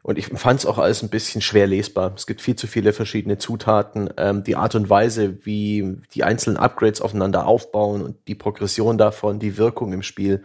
Und 0.03 0.18
ich 0.18 0.26
fand 0.26 0.61
es 0.61 0.66
auch 0.66 0.78
alles 0.78 1.03
ein 1.03 1.11
bisschen 1.11 1.40
schwer 1.40 1.66
lesbar. 1.66 2.12
Es 2.14 2.26
gibt 2.26 2.40
viel 2.40 2.55
zu 2.55 2.66
viele 2.66 2.92
verschiedene 2.92 3.38
Zutaten. 3.38 4.09
Ähm, 4.16 4.44
die 4.44 4.57
Art 4.57 4.74
und 4.74 4.88
Weise, 4.88 5.44
wie 5.44 5.99
die 6.14 6.22
einzelnen 6.22 6.57
Upgrades 6.57 7.01
aufeinander 7.01 7.47
aufbauen 7.47 8.03
und 8.03 8.16
die 8.28 8.36
Progression 8.36 8.99
davon, 8.99 9.40
die 9.40 9.57
Wirkung 9.57 9.92
im 9.92 10.03
Spiel, 10.03 10.44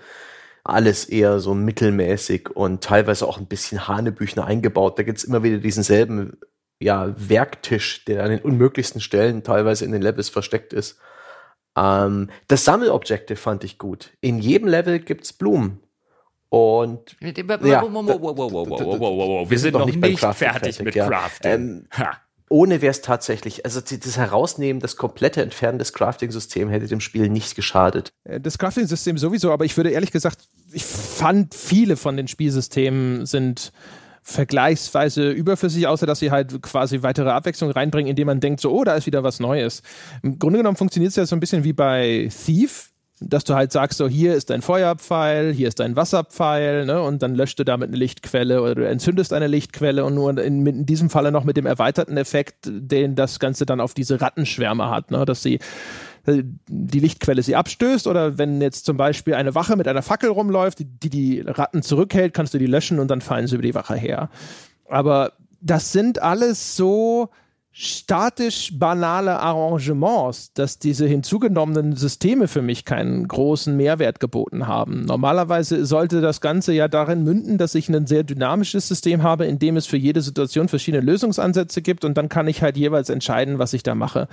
alles 0.63 1.05
eher 1.05 1.39
so 1.39 1.53
mittelmäßig 1.53 2.49
und 2.49 2.83
teilweise 2.83 3.27
auch 3.27 3.37
ein 3.37 3.47
bisschen 3.47 3.87
Hanebüchner 3.87 4.45
eingebaut. 4.45 4.97
Da 4.97 5.03
gibt's 5.03 5.23
immer 5.23 5.43
wieder 5.43 5.57
diesen 5.57 5.83
selben 5.83 6.37
ja, 6.79 7.13
Werktisch, 7.17 8.05
der 8.05 8.23
an 8.23 8.31
den 8.31 8.41
unmöglichsten 8.41 9.01
Stellen 9.01 9.43
teilweise 9.43 9.85
in 9.85 9.91
den 9.91 10.01
Levels 10.01 10.29
versteckt 10.29 10.73
ist. 10.73 10.99
Ähm, 11.77 12.29
das 12.47 12.65
Sammelobjektive 12.65 13.37
fand 13.37 13.63
ich 13.63 13.77
gut. 13.77 14.11
In 14.21 14.39
jedem 14.39 14.67
Level 14.67 14.99
gibt's 14.99 15.33
Blumen. 15.33 15.79
Und 16.51 17.15
ja, 17.21 17.31
wir 17.31 17.37
sind 19.57 19.73
noch 19.73 19.85
nicht, 19.85 20.19
fertig, 20.19 20.83
mit. 20.83 20.95
Crafting. 20.95 21.51
Ähm, 21.51 21.87
ohne 22.49 22.81
wäre 22.81 22.91
es 22.91 23.01
tatsächlich, 23.01 23.63
also 23.63 23.79
das 23.79 24.17
Herausnehmen, 24.17 24.81
das 24.81 24.97
komplette 24.97 25.41
Entfernen 25.41 25.79
des 25.79 25.93
Crafting-Systems 25.93 26.69
hätte 26.69 26.87
dem 26.87 26.99
Spiel 26.99 27.29
nicht 27.29 27.55
geschadet. 27.55 28.11
Äh, 28.25 28.41
das 28.41 28.57
Crafting-System 28.57 29.17
sowieso, 29.17 29.53
aber 29.53 29.63
ich 29.63 29.77
würde 29.77 29.91
ehrlich 29.91 30.11
gesagt, 30.11 30.39
ich 30.73 30.83
fand 30.83 31.55
viele 31.55 31.95
von 31.95 32.17
den 32.17 32.27
Spielsystemen 32.27 33.25
sind 33.25 33.71
vergleichsweise 34.21 35.31
überflüssig, 35.31 35.87
außer 35.87 36.05
dass 36.05 36.19
sie 36.19 36.31
halt 36.31 36.61
quasi 36.61 37.01
weitere 37.01 37.29
Abwechslung 37.29 37.71
reinbringen, 37.71 38.09
indem 38.09 38.27
man 38.27 38.41
denkt, 38.41 38.59
so, 38.59 38.71
oh, 38.71 38.83
da 38.83 38.95
ist 38.95 39.05
wieder 39.05 39.23
was 39.23 39.39
Neues. 39.39 39.83
Im 40.21 40.37
Grunde 40.37 40.59
genommen 40.59 40.75
funktioniert 40.75 41.11
es 41.11 41.15
ja 41.15 41.25
so 41.25 41.37
ein 41.37 41.39
bisschen 41.39 41.63
wie 41.63 41.71
bei 41.71 42.29
Thief, 42.45 42.90
dass 43.21 43.43
du 43.43 43.53
halt 43.53 43.71
sagst, 43.71 43.99
so 43.99 44.07
hier 44.07 44.33
ist 44.33 44.49
dein 44.49 44.61
Feuerpfeil, 44.61 45.53
hier 45.53 45.67
ist 45.67 45.79
dein 45.79 45.95
Wasserpfeil, 45.95 46.85
ne, 46.85 47.01
und 47.01 47.21
dann 47.21 47.35
löscht 47.35 47.59
du 47.59 47.63
damit 47.63 47.89
eine 47.89 47.97
Lichtquelle 47.97 48.61
oder 48.61 48.75
du 48.75 48.87
entzündest 48.87 49.31
eine 49.31 49.47
Lichtquelle 49.47 50.03
und 50.03 50.15
nur 50.15 50.37
in, 50.37 50.65
in 50.65 50.85
diesem 50.85 51.09
Falle 51.09 51.31
noch 51.31 51.43
mit 51.43 51.55
dem 51.55 51.67
erweiterten 51.67 52.17
Effekt, 52.17 52.67
den 52.67 53.15
das 53.15 53.39
Ganze 53.39 53.65
dann 53.65 53.79
auf 53.79 53.93
diese 53.93 54.19
Rattenschwärme 54.19 54.89
hat, 54.89 55.11
ne, 55.11 55.23
dass 55.25 55.43
sie 55.43 55.59
äh, 56.25 56.43
die 56.67 56.99
Lichtquelle 56.99 57.43
sie 57.43 57.55
abstößt 57.55 58.07
oder 58.07 58.39
wenn 58.39 58.59
jetzt 58.59 58.85
zum 58.85 58.97
Beispiel 58.97 59.35
eine 59.35 59.53
Wache 59.53 59.75
mit 59.75 59.87
einer 59.87 60.01
Fackel 60.01 60.31
rumläuft, 60.31 60.79
die 60.79 60.85
die, 60.85 61.09
die 61.09 61.39
Ratten 61.41 61.83
zurückhält, 61.83 62.33
kannst 62.33 62.55
du 62.55 62.57
die 62.57 62.65
löschen 62.65 62.99
und 62.99 63.09
dann 63.09 63.21
fallen 63.21 63.45
sie 63.45 63.55
über 63.55 63.63
die 63.63 63.75
Wache 63.75 63.95
her. 63.95 64.29
Aber 64.89 65.33
das 65.61 65.91
sind 65.91 66.21
alles 66.21 66.75
so 66.75 67.29
statisch 67.73 68.77
banale 68.77 69.39
Arrangements, 69.39 70.51
dass 70.53 70.77
diese 70.77 71.07
hinzugenommenen 71.07 71.95
Systeme 71.95 72.49
für 72.49 72.61
mich 72.61 72.83
keinen 72.83 73.25
großen 73.27 73.75
Mehrwert 73.77 74.19
geboten 74.19 74.67
haben. 74.67 75.05
Normalerweise 75.05 75.85
sollte 75.85 76.19
das 76.19 76.41
Ganze 76.41 76.73
ja 76.73 76.89
darin 76.89 77.23
münden, 77.23 77.57
dass 77.57 77.73
ich 77.73 77.87
ein 77.87 78.07
sehr 78.07 78.23
dynamisches 78.23 78.89
System 78.89 79.23
habe, 79.23 79.45
in 79.45 79.57
dem 79.57 79.77
es 79.77 79.85
für 79.85 79.95
jede 79.95 80.21
Situation 80.21 80.67
verschiedene 80.67 81.01
Lösungsansätze 81.01 81.81
gibt 81.81 82.03
und 82.03 82.17
dann 82.17 82.27
kann 82.27 82.47
ich 82.49 82.61
halt 82.61 82.75
jeweils 82.75 83.09
entscheiden, 83.09 83.57
was 83.57 83.71
ich 83.71 83.83
da 83.83 83.95
mache. 83.95 84.27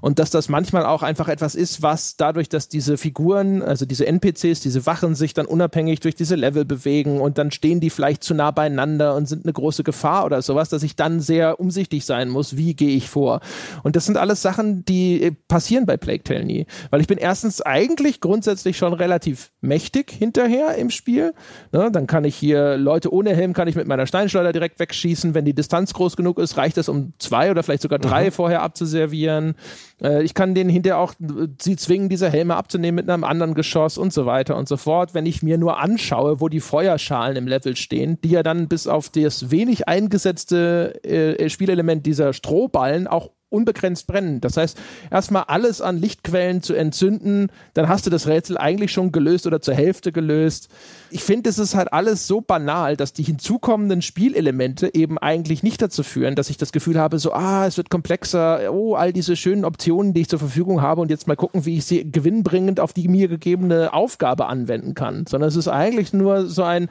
Und 0.00 0.20
dass 0.20 0.30
das 0.30 0.48
manchmal 0.48 0.86
auch 0.86 1.02
einfach 1.02 1.28
etwas 1.28 1.56
ist, 1.56 1.82
was 1.82 2.16
dadurch, 2.16 2.48
dass 2.48 2.68
diese 2.68 2.96
Figuren, 2.96 3.60
also 3.60 3.86
diese 3.86 4.06
NPCs, 4.06 4.60
diese 4.60 4.86
Wachen 4.86 5.16
sich 5.16 5.34
dann 5.34 5.46
unabhängig 5.46 5.98
durch 5.98 6.14
diese 6.14 6.36
Level 6.36 6.64
bewegen 6.64 7.20
und 7.20 7.38
dann 7.38 7.50
stehen 7.50 7.80
die 7.80 7.90
vielleicht 7.90 8.22
zu 8.22 8.34
nah 8.34 8.52
beieinander 8.52 9.16
und 9.16 9.26
sind 9.26 9.44
eine 9.44 9.52
große 9.52 9.82
Gefahr 9.82 10.24
oder 10.26 10.42
sowas, 10.42 10.68
dass 10.68 10.84
ich 10.84 10.94
dann 10.94 11.18
sehr 11.18 11.58
umsichtig 11.58 12.04
sein 12.04 12.28
muss, 12.28 12.56
wie 12.56 12.74
gehe 12.84 12.96
ich 12.96 13.08
vor. 13.08 13.40
Und 13.82 13.96
das 13.96 14.04
sind 14.04 14.18
alles 14.18 14.42
Sachen, 14.42 14.84
die 14.84 15.22
äh, 15.22 15.32
passieren 15.48 15.86
bei 15.86 15.96
Plague 15.96 16.22
Tale 16.22 16.44
nie. 16.44 16.66
Weil 16.90 17.00
ich 17.00 17.06
bin 17.06 17.16
erstens 17.16 17.62
eigentlich 17.62 18.20
grundsätzlich 18.20 18.76
schon 18.76 18.92
relativ 18.92 19.52
mächtig 19.62 20.10
hinterher 20.10 20.74
im 20.74 20.90
Spiel. 20.90 21.32
Ne, 21.72 21.90
dann 21.90 22.06
kann 22.06 22.24
ich 22.24 22.36
hier 22.36 22.76
Leute 22.76 23.12
ohne 23.12 23.34
Helm 23.34 23.54
kann 23.54 23.68
ich 23.68 23.76
mit 23.76 23.86
meiner 23.86 24.06
Steinschleuder 24.06 24.52
direkt 24.52 24.78
wegschießen. 24.80 25.34
Wenn 25.34 25.46
die 25.46 25.54
Distanz 25.54 25.94
groß 25.94 26.16
genug 26.16 26.38
ist, 26.38 26.58
reicht 26.58 26.76
es, 26.76 26.90
um 26.90 27.14
zwei 27.18 27.50
oder 27.50 27.62
vielleicht 27.62 27.82
sogar 27.82 27.98
drei 27.98 28.26
mhm. 28.26 28.32
vorher 28.32 28.62
abzuservieren. 28.62 29.54
Äh, 30.02 30.22
ich 30.22 30.34
kann 30.34 30.54
denen 30.54 30.68
hinterher 30.68 30.98
auch 30.98 31.14
äh, 31.14 31.48
sie 31.60 31.76
zwingen, 31.76 32.10
diese 32.10 32.30
Helme 32.30 32.56
abzunehmen 32.56 32.96
mit 32.96 33.08
einem 33.08 33.24
anderen 33.24 33.54
Geschoss 33.54 33.96
und 33.96 34.12
so 34.12 34.26
weiter 34.26 34.56
und 34.56 34.68
so 34.68 34.76
fort. 34.76 35.14
Wenn 35.14 35.24
ich 35.24 35.42
mir 35.42 35.56
nur 35.56 35.78
anschaue, 35.78 36.40
wo 36.40 36.48
die 36.48 36.60
Feuerschalen 36.60 37.36
im 37.36 37.46
Level 37.46 37.76
stehen, 37.76 38.18
die 38.22 38.30
ja 38.30 38.42
dann 38.42 38.68
bis 38.68 38.86
auf 38.86 39.08
das 39.08 39.50
wenig 39.50 39.88
eingesetzte 39.88 41.02
äh, 41.02 41.48
Spielelement 41.48 42.04
dieser 42.04 42.34
Strohballen 42.74 43.06
auch 43.06 43.30
unbegrenzt 43.50 44.08
brennen. 44.08 44.40
Das 44.40 44.56
heißt, 44.56 44.76
erstmal 45.12 45.44
alles 45.44 45.80
an 45.80 45.96
Lichtquellen 45.96 46.60
zu 46.60 46.74
entzünden, 46.74 47.52
dann 47.74 47.88
hast 47.88 48.04
du 48.04 48.10
das 48.10 48.26
Rätsel 48.26 48.58
eigentlich 48.58 48.90
schon 48.90 49.12
gelöst 49.12 49.46
oder 49.46 49.60
zur 49.60 49.74
Hälfte 49.74 50.10
gelöst. 50.10 50.68
Ich 51.12 51.22
finde, 51.22 51.50
es 51.50 51.60
ist 51.60 51.76
halt 51.76 51.92
alles 51.92 52.26
so 52.26 52.40
banal, 52.40 52.96
dass 52.96 53.12
die 53.12 53.22
hinzukommenden 53.22 54.02
Spielelemente 54.02 54.92
eben 54.92 55.18
eigentlich 55.18 55.62
nicht 55.62 55.80
dazu 55.80 56.02
führen, 56.02 56.34
dass 56.34 56.50
ich 56.50 56.56
das 56.56 56.72
Gefühl 56.72 56.98
habe, 56.98 57.20
so, 57.20 57.32
ah, 57.32 57.64
es 57.64 57.76
wird 57.76 57.90
komplexer, 57.90 58.72
oh, 58.72 58.96
all 58.96 59.12
diese 59.12 59.36
schönen 59.36 59.64
Optionen, 59.64 60.14
die 60.14 60.22
ich 60.22 60.28
zur 60.28 60.40
Verfügung 60.40 60.82
habe 60.82 61.00
und 61.00 61.10
jetzt 61.10 61.28
mal 61.28 61.36
gucken, 61.36 61.64
wie 61.64 61.78
ich 61.78 61.84
sie 61.84 62.10
gewinnbringend 62.10 62.80
auf 62.80 62.92
die 62.92 63.06
mir 63.06 63.28
gegebene 63.28 63.92
Aufgabe 63.92 64.46
anwenden 64.46 64.94
kann. 64.94 65.26
Sondern 65.28 65.46
es 65.46 65.54
ist 65.54 65.68
eigentlich 65.68 66.12
nur 66.12 66.48
so 66.48 66.64
ein, 66.64 66.88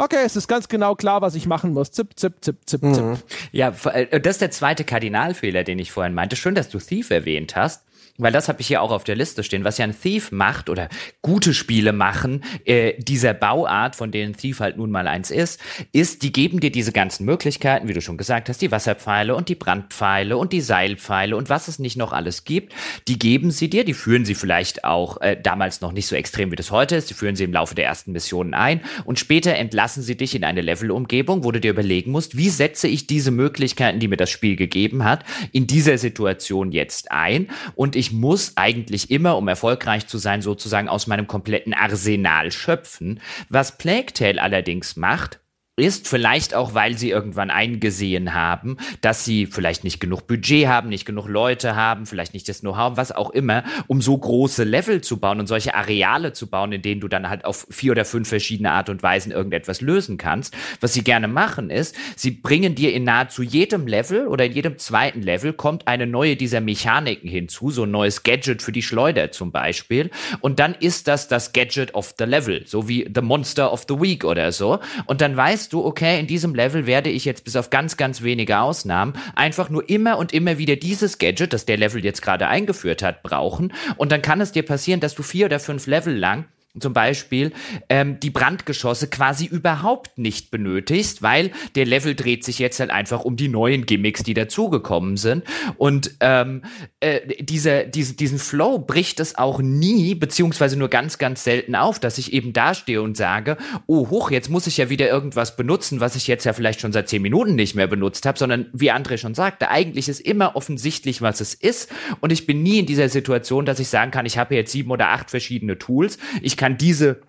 Okay, 0.00 0.22
es 0.24 0.36
ist 0.36 0.46
ganz 0.46 0.68
genau 0.68 0.94
klar, 0.94 1.22
was 1.22 1.34
ich 1.34 1.46
machen 1.46 1.72
muss. 1.72 1.90
Zip, 1.90 2.10
zip, 2.14 2.36
zip, 2.40 2.56
zip, 2.66 2.80
zip. 2.80 3.04
Mhm. 3.04 3.16
Ja, 3.50 3.74
äh, 3.92 4.20
das 4.20 4.36
ist 4.36 4.40
der 4.40 4.52
zweite 4.52 4.84
Kardinalfehler, 4.84 5.64
den 5.64 5.80
ich 5.80 5.90
vorhin 5.90 6.14
meinte. 6.14 6.36
Schön, 6.36 6.54
dass 6.54 6.68
du 6.68 6.78
Thief 6.78 7.10
erwähnt 7.10 7.56
hast 7.56 7.82
weil 8.18 8.32
das 8.32 8.48
habe 8.48 8.60
ich 8.60 8.66
hier 8.66 8.82
auch 8.82 8.90
auf 8.90 9.04
der 9.04 9.16
Liste 9.16 9.42
stehen, 9.44 9.64
was 9.64 9.78
ja 9.78 9.84
ein 9.84 9.98
Thief 9.98 10.32
macht 10.32 10.68
oder 10.68 10.88
gute 11.22 11.54
Spiele 11.54 11.92
machen, 11.92 12.44
äh, 12.64 12.94
dieser 12.98 13.32
Bauart, 13.32 13.96
von 13.96 14.10
denen 14.10 14.36
Thief 14.36 14.60
halt 14.60 14.76
nun 14.76 14.90
mal 14.90 15.06
eins 15.06 15.30
ist, 15.30 15.60
ist, 15.92 16.22
die 16.22 16.32
geben 16.32 16.60
dir 16.60 16.70
diese 16.70 16.92
ganzen 16.92 17.24
Möglichkeiten, 17.24 17.88
wie 17.88 17.94
du 17.94 18.00
schon 18.00 18.18
gesagt 18.18 18.48
hast, 18.48 18.60
die 18.60 18.72
Wasserpfeile 18.72 19.34
und 19.34 19.48
die 19.48 19.54
Brandpfeile 19.54 20.36
und 20.36 20.52
die 20.52 20.60
Seilpfeile 20.60 21.36
und 21.36 21.48
was 21.48 21.68
es 21.68 21.78
nicht 21.78 21.96
noch 21.96 22.12
alles 22.12 22.44
gibt, 22.44 22.74
die 23.06 23.18
geben 23.18 23.50
sie 23.52 23.70
dir, 23.70 23.84
die 23.84 23.94
führen 23.94 24.24
sie 24.24 24.34
vielleicht 24.34 24.84
auch 24.84 25.20
äh, 25.20 25.36
damals 25.40 25.80
noch 25.80 25.92
nicht 25.92 26.08
so 26.08 26.16
extrem, 26.16 26.50
wie 26.50 26.56
das 26.56 26.72
heute 26.72 26.96
ist, 26.96 27.10
die 27.10 27.14
führen 27.14 27.36
sie 27.36 27.44
im 27.44 27.52
Laufe 27.52 27.76
der 27.76 27.86
ersten 27.86 28.12
Missionen 28.12 28.52
ein 28.52 28.80
und 29.04 29.18
später 29.18 29.54
entlassen 29.54 30.02
sie 30.02 30.16
dich 30.16 30.34
in 30.34 30.42
eine 30.44 30.60
Levelumgebung, 30.60 31.44
wo 31.44 31.52
du 31.52 31.60
dir 31.60 31.70
überlegen 31.70 32.10
musst, 32.10 32.36
wie 32.36 32.48
setze 32.48 32.88
ich 32.88 33.06
diese 33.06 33.30
Möglichkeiten, 33.30 34.00
die 34.00 34.08
mir 34.08 34.16
das 34.16 34.30
Spiel 34.30 34.56
gegeben 34.56 35.04
hat, 35.04 35.24
in 35.52 35.68
dieser 35.68 35.98
Situation 35.98 36.72
jetzt 36.72 37.12
ein 37.12 37.48
und 37.76 37.94
ich 37.94 38.07
ich 38.08 38.14
muss 38.14 38.56
eigentlich 38.56 39.10
immer, 39.10 39.36
um 39.36 39.48
erfolgreich 39.48 40.06
zu 40.06 40.16
sein, 40.16 40.40
sozusagen 40.40 40.88
aus 40.88 41.08
meinem 41.08 41.26
kompletten 41.26 41.74
Arsenal 41.74 42.50
schöpfen. 42.50 43.20
Was 43.50 43.76
Plague 43.76 44.14
Tale 44.14 44.40
allerdings 44.40 44.96
macht, 44.96 45.40
ist, 45.78 46.08
vielleicht 46.08 46.54
auch, 46.54 46.74
weil 46.74 46.98
sie 46.98 47.10
irgendwann 47.10 47.50
eingesehen 47.50 48.34
haben, 48.34 48.76
dass 49.00 49.24
sie 49.24 49.46
vielleicht 49.46 49.84
nicht 49.84 50.00
genug 50.00 50.26
Budget 50.26 50.66
haben, 50.66 50.88
nicht 50.88 51.06
genug 51.06 51.28
Leute 51.28 51.76
haben, 51.76 52.06
vielleicht 52.06 52.34
nicht 52.34 52.48
das 52.48 52.60
Know-how, 52.60 52.96
was 52.96 53.12
auch 53.12 53.30
immer, 53.30 53.64
um 53.86 54.02
so 54.02 54.16
große 54.16 54.64
Level 54.64 55.00
zu 55.00 55.18
bauen 55.18 55.40
und 55.40 55.46
solche 55.46 55.74
Areale 55.74 56.32
zu 56.32 56.48
bauen, 56.48 56.72
in 56.72 56.82
denen 56.82 57.00
du 57.00 57.08
dann 57.08 57.28
halt 57.28 57.44
auf 57.44 57.66
vier 57.70 57.92
oder 57.92 58.04
fünf 58.04 58.28
verschiedene 58.28 58.72
Art 58.72 58.88
und 58.88 59.02
Weisen 59.02 59.32
irgendetwas 59.32 59.80
lösen 59.80 60.18
kannst. 60.18 60.56
Was 60.80 60.94
sie 60.94 61.04
gerne 61.04 61.28
machen 61.28 61.70
ist, 61.70 61.96
sie 62.16 62.30
bringen 62.30 62.74
dir 62.74 62.92
in 62.92 63.04
nahezu 63.04 63.42
jedem 63.42 63.86
Level 63.86 64.26
oder 64.26 64.46
in 64.46 64.52
jedem 64.52 64.78
zweiten 64.78 65.22
Level 65.22 65.52
kommt 65.52 65.86
eine 65.86 66.06
neue 66.06 66.36
dieser 66.36 66.60
Mechaniken 66.60 67.28
hinzu, 67.28 67.70
so 67.70 67.84
ein 67.84 67.90
neues 67.90 68.22
Gadget 68.22 68.62
für 68.62 68.72
die 68.72 68.82
Schleuder 68.82 69.30
zum 69.30 69.52
Beispiel. 69.52 70.10
Und 70.40 70.58
dann 70.58 70.74
ist 70.74 71.08
das 71.08 71.28
das 71.28 71.52
Gadget 71.52 71.94
of 71.94 72.14
the 72.18 72.24
Level, 72.24 72.62
so 72.66 72.88
wie 72.88 73.08
The 73.12 73.22
Monster 73.22 73.72
of 73.72 73.86
the 73.88 74.00
Week 74.00 74.24
oder 74.24 74.52
so. 74.52 74.80
Und 75.06 75.20
dann 75.20 75.36
weißt 75.36 75.67
weißt 75.68 75.74
du, 75.74 75.84
okay, 75.84 76.18
in 76.18 76.26
diesem 76.26 76.54
Level 76.54 76.86
werde 76.86 77.10
ich 77.10 77.26
jetzt 77.26 77.44
bis 77.44 77.54
auf 77.54 77.68
ganz, 77.68 77.98
ganz 77.98 78.22
wenige 78.22 78.60
Ausnahmen 78.60 79.12
einfach 79.34 79.68
nur 79.68 79.86
immer 79.86 80.16
und 80.16 80.32
immer 80.32 80.56
wieder 80.56 80.76
dieses 80.76 81.18
Gadget, 81.18 81.52
das 81.52 81.66
der 81.66 81.76
Level 81.76 82.02
jetzt 82.02 82.22
gerade 82.22 82.48
eingeführt 82.48 83.02
hat, 83.02 83.22
brauchen. 83.22 83.74
Und 83.98 84.10
dann 84.10 84.22
kann 84.22 84.40
es 84.40 84.52
dir 84.52 84.62
passieren, 84.62 85.00
dass 85.00 85.14
du 85.14 85.22
vier 85.22 85.44
oder 85.44 85.60
fünf 85.60 85.86
Level 85.86 86.16
lang 86.16 86.46
zum 86.78 86.92
Beispiel 86.92 87.52
ähm, 87.88 88.20
die 88.20 88.30
Brandgeschosse 88.30 89.08
quasi 89.08 89.46
überhaupt 89.46 90.18
nicht 90.18 90.50
benötigst, 90.50 91.22
weil 91.22 91.50
der 91.74 91.86
Level 91.86 92.14
dreht 92.14 92.44
sich 92.44 92.58
jetzt 92.58 92.78
halt 92.78 92.90
einfach 92.90 93.24
um 93.24 93.36
die 93.36 93.48
neuen 93.48 93.86
Gimmicks, 93.86 94.22
die 94.22 94.34
dazugekommen 94.34 95.16
sind. 95.16 95.44
Und 95.76 96.16
ähm, 96.20 96.62
äh, 97.00 97.42
diese, 97.42 97.86
diese, 97.86 98.14
diesen 98.14 98.38
Flow 98.38 98.78
bricht 98.78 99.18
es 99.20 99.36
auch 99.38 99.60
nie, 99.60 100.14
beziehungsweise 100.14 100.78
nur 100.78 100.88
ganz, 100.88 101.18
ganz 101.18 101.42
selten 101.42 101.74
auf, 101.74 101.98
dass 101.98 102.18
ich 102.18 102.32
eben 102.32 102.52
dastehe 102.52 103.00
und 103.00 103.16
sage, 103.16 103.56
oh 103.86 104.10
hoch, 104.10 104.30
jetzt 104.30 104.50
muss 104.50 104.66
ich 104.66 104.76
ja 104.76 104.90
wieder 104.90 105.08
irgendwas 105.08 105.56
benutzen, 105.56 106.00
was 106.00 106.16
ich 106.16 106.26
jetzt 106.26 106.44
ja 106.44 106.52
vielleicht 106.52 106.80
schon 106.80 106.92
seit 106.92 107.08
zehn 107.08 107.22
Minuten 107.22 107.54
nicht 107.54 107.74
mehr 107.74 107.86
benutzt 107.86 108.26
habe, 108.26 108.38
sondern 108.38 108.66
wie 108.72 108.92
André 108.92 109.16
schon 109.16 109.34
sagte, 109.34 109.70
eigentlich 109.70 110.08
ist 110.08 110.20
immer 110.20 110.54
offensichtlich, 110.54 111.22
was 111.22 111.40
es 111.40 111.54
ist. 111.54 111.90
Und 112.20 112.30
ich 112.30 112.46
bin 112.46 112.62
nie 112.62 112.80
in 112.80 112.86
dieser 112.86 113.08
Situation, 113.08 113.64
dass 113.64 113.80
ich 113.80 113.88
sagen 113.88 114.10
kann, 114.10 114.26
ich 114.26 114.36
habe 114.36 114.54
jetzt 114.54 114.72
sieben 114.72 114.90
oder 114.90 115.08
acht 115.08 115.30
verschiedene 115.30 115.78
Tools. 115.78 116.18
Ich 116.42 116.57
kann 116.58 116.76
diese 116.76 117.20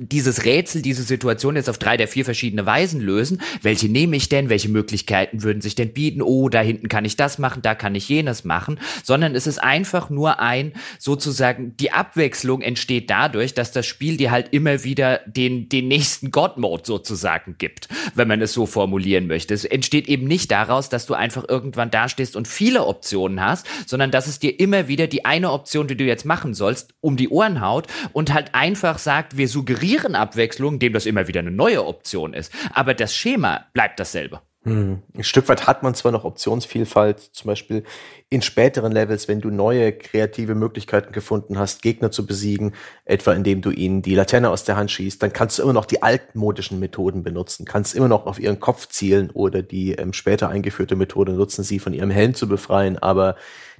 dieses 0.00 0.44
Rätsel, 0.44 0.80
diese 0.80 1.02
Situation 1.02 1.56
jetzt 1.56 1.68
auf 1.68 1.76
drei 1.76 1.96
der 1.96 2.06
vier 2.06 2.24
verschiedene 2.24 2.64
Weisen 2.64 3.00
lösen. 3.00 3.42
Welche 3.62 3.88
nehme 3.88 4.14
ich 4.14 4.28
denn? 4.28 4.48
Welche 4.48 4.68
Möglichkeiten 4.68 5.42
würden 5.42 5.60
sich 5.60 5.74
denn 5.74 5.92
bieten? 5.92 6.22
Oh, 6.22 6.48
da 6.48 6.60
hinten 6.60 6.88
kann 6.88 7.04
ich 7.04 7.16
das 7.16 7.38
machen, 7.38 7.62
da 7.62 7.74
kann 7.74 7.96
ich 7.96 8.08
jenes 8.08 8.44
machen. 8.44 8.78
Sondern 9.02 9.34
es 9.34 9.48
ist 9.48 9.58
einfach 9.60 10.08
nur 10.08 10.38
ein, 10.38 10.72
sozusagen, 11.00 11.76
die 11.78 11.90
Abwechslung 11.90 12.62
entsteht 12.62 13.10
dadurch, 13.10 13.54
dass 13.54 13.72
das 13.72 13.86
Spiel 13.86 14.16
dir 14.16 14.30
halt 14.30 14.50
immer 14.52 14.84
wieder 14.84 15.20
den, 15.26 15.68
den 15.68 15.88
nächsten 15.88 16.30
God-Mode 16.30 16.84
sozusagen 16.86 17.56
gibt, 17.58 17.88
wenn 18.14 18.28
man 18.28 18.40
es 18.40 18.52
so 18.52 18.66
formulieren 18.66 19.26
möchte. 19.26 19.52
Es 19.52 19.64
entsteht 19.64 20.06
eben 20.06 20.28
nicht 20.28 20.52
daraus, 20.52 20.90
dass 20.90 21.06
du 21.06 21.14
einfach 21.14 21.44
irgendwann 21.48 21.90
dastehst 21.90 22.36
und 22.36 22.46
viele 22.46 22.86
Optionen 22.86 23.40
hast, 23.40 23.66
sondern 23.84 24.12
dass 24.12 24.28
es 24.28 24.38
dir 24.38 24.60
immer 24.60 24.86
wieder 24.86 25.08
die 25.08 25.24
eine 25.24 25.50
Option, 25.50 25.88
die 25.88 25.96
du 25.96 26.04
jetzt 26.04 26.24
machen 26.24 26.54
sollst, 26.54 26.94
um 27.00 27.16
die 27.16 27.30
Ohren 27.30 27.60
haut 27.60 27.88
und 28.12 28.32
halt 28.32 28.54
einfach 28.54 28.98
sagt, 28.98 29.36
wir 29.36 29.48
suggerieren 29.48 29.87
ignorieren 29.88 30.14
Abwechslung, 30.14 30.78
dem 30.78 30.92
das 30.92 31.06
immer 31.06 31.28
wieder 31.28 31.40
eine 31.40 31.50
neue 31.50 31.84
Option 31.84 32.34
ist. 32.34 32.52
Aber 32.72 32.94
das 32.94 33.14
Schema 33.14 33.66
bleibt 33.72 33.98
dasselbe. 33.98 34.40
Hm. 34.64 35.02
Ein 35.16 35.24
Stück 35.24 35.48
weit 35.48 35.66
hat 35.66 35.82
man 35.82 35.94
zwar 35.94 36.12
noch 36.12 36.24
Optionsvielfalt, 36.24 37.20
zum 37.20 37.46
Beispiel 37.48 37.84
in 38.28 38.42
späteren 38.42 38.92
Levels, 38.92 39.28
wenn 39.28 39.40
du 39.40 39.50
neue 39.50 39.92
kreative 39.92 40.54
Möglichkeiten 40.54 41.12
gefunden 41.12 41.58
hast, 41.58 41.80
Gegner 41.80 42.10
zu 42.10 42.26
besiegen, 42.26 42.74
etwa 43.04 43.32
indem 43.32 43.62
du 43.62 43.70
ihnen 43.70 44.02
die 44.02 44.16
Laterne 44.16 44.50
aus 44.50 44.64
der 44.64 44.76
Hand 44.76 44.90
schießt, 44.90 45.22
dann 45.22 45.32
kannst 45.32 45.58
du 45.58 45.62
immer 45.62 45.72
noch 45.72 45.86
die 45.86 46.02
altmodischen 46.02 46.80
Methoden 46.80 47.22
benutzen, 47.22 47.64
kannst 47.64 47.94
immer 47.94 48.08
noch 48.08 48.26
auf 48.26 48.40
ihren 48.40 48.60
Kopf 48.60 48.88
zielen 48.88 49.30
oder 49.30 49.62
die 49.62 49.92
ähm, 49.92 50.12
später 50.12 50.50
eingeführte 50.50 50.96
Methode 50.96 51.32
nutzen, 51.32 51.62
sie 51.62 51.78
von 51.78 51.94
ihrem 51.94 52.10
Helm 52.10 52.34
zu 52.34 52.48
befreien, 52.48 52.98
aber 52.98 53.36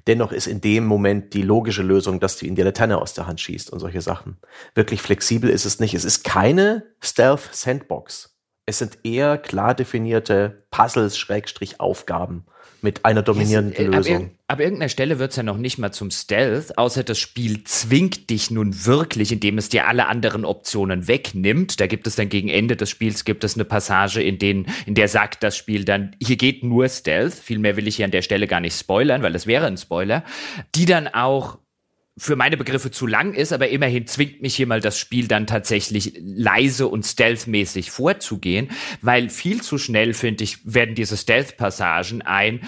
Dennoch 0.09 0.31
ist 0.31 0.47
in 0.47 0.59
dem 0.59 0.87
Moment 0.87 1.35
die 1.35 1.43
logische 1.43 1.83
Lösung, 1.83 2.19
dass 2.19 2.35
du 2.35 2.47
ihn 2.47 2.55
die 2.55 2.63
Laterne 2.63 2.99
aus 2.99 3.13
der 3.13 3.27
Hand 3.27 3.39
schießt 3.39 3.69
und 3.69 3.79
solche 3.79 4.01
Sachen. 4.01 4.37
Wirklich 4.73 5.03
flexibel 5.03 5.51
ist 5.51 5.65
es 5.65 5.79
nicht. 5.79 5.93
Es 5.93 6.03
ist 6.03 6.23
keine 6.23 6.83
Stealth-Sandbox. 6.99 8.35
Es 8.65 8.79
sind 8.79 8.97
eher 9.03 9.37
klar 9.37 9.75
definierte 9.75 10.65
Puzzles, 10.71 11.15
Schrägstrich, 11.15 11.79
Aufgaben 11.79 12.47
mit 12.83 13.05
einer 13.05 13.21
dominierenden 13.21 13.93
äh, 13.93 13.97
Lösung. 13.97 14.25
Ab, 14.25 14.31
ab 14.47 14.59
irgendeiner 14.59 14.89
Stelle 14.89 15.19
wird 15.19 15.31
es 15.31 15.37
ja 15.37 15.43
noch 15.43 15.57
nicht 15.57 15.77
mal 15.77 15.91
zum 15.91 16.11
Stealth, 16.11 16.77
außer 16.77 17.03
das 17.03 17.19
Spiel 17.19 17.63
zwingt 17.63 18.29
dich 18.29 18.51
nun 18.51 18.85
wirklich, 18.85 19.31
indem 19.31 19.57
es 19.57 19.69
dir 19.69 19.87
alle 19.87 20.07
anderen 20.07 20.45
Optionen 20.45 21.07
wegnimmt. 21.07 21.79
Da 21.79 21.87
gibt 21.87 22.07
es 22.07 22.15
dann 22.15 22.29
gegen 22.29 22.49
Ende 22.49 22.75
des 22.75 22.89
Spiels 22.89 23.25
gibt 23.25 23.43
es 23.43 23.55
eine 23.55 23.65
Passage, 23.65 24.21
in, 24.21 24.39
denen, 24.39 24.67
in 24.85 24.95
der 24.95 25.07
sagt 25.07 25.43
das 25.43 25.57
Spiel 25.57 25.85
dann, 25.85 26.15
hier 26.21 26.37
geht 26.37 26.63
nur 26.63 26.87
Stealth. 26.89 27.33
Viel 27.33 27.59
mehr 27.59 27.77
will 27.77 27.87
ich 27.87 27.97
hier 27.97 28.05
an 28.05 28.11
der 28.11 28.21
Stelle 28.21 28.47
gar 28.47 28.59
nicht 28.59 28.77
spoilern, 28.77 29.21
weil 29.23 29.35
es 29.35 29.47
wäre 29.47 29.67
ein 29.67 29.77
Spoiler. 29.77 30.23
Die 30.75 30.85
dann 30.85 31.07
auch 31.07 31.57
für 32.19 32.35
meine 32.35 32.57
Begriffe 32.57 32.91
zu 32.91 33.07
lang 33.07 33.33
ist, 33.33 33.53
aber 33.53 33.69
immerhin 33.69 34.05
zwingt 34.05 34.41
mich 34.41 34.55
hier 34.55 34.67
mal 34.67 34.81
das 34.81 34.99
Spiel 34.99 35.27
dann 35.27 35.47
tatsächlich 35.47 36.19
leise 36.21 36.87
und 36.87 37.05
stealthmäßig 37.05 37.91
vorzugehen, 37.91 38.69
weil 39.01 39.29
viel 39.29 39.61
zu 39.61 39.77
schnell, 39.77 40.13
finde 40.13 40.43
ich, 40.43 40.59
werden 40.63 40.95
diese 40.95 41.17
Stealth-Passagen 41.17 42.21
ein, 42.21 42.61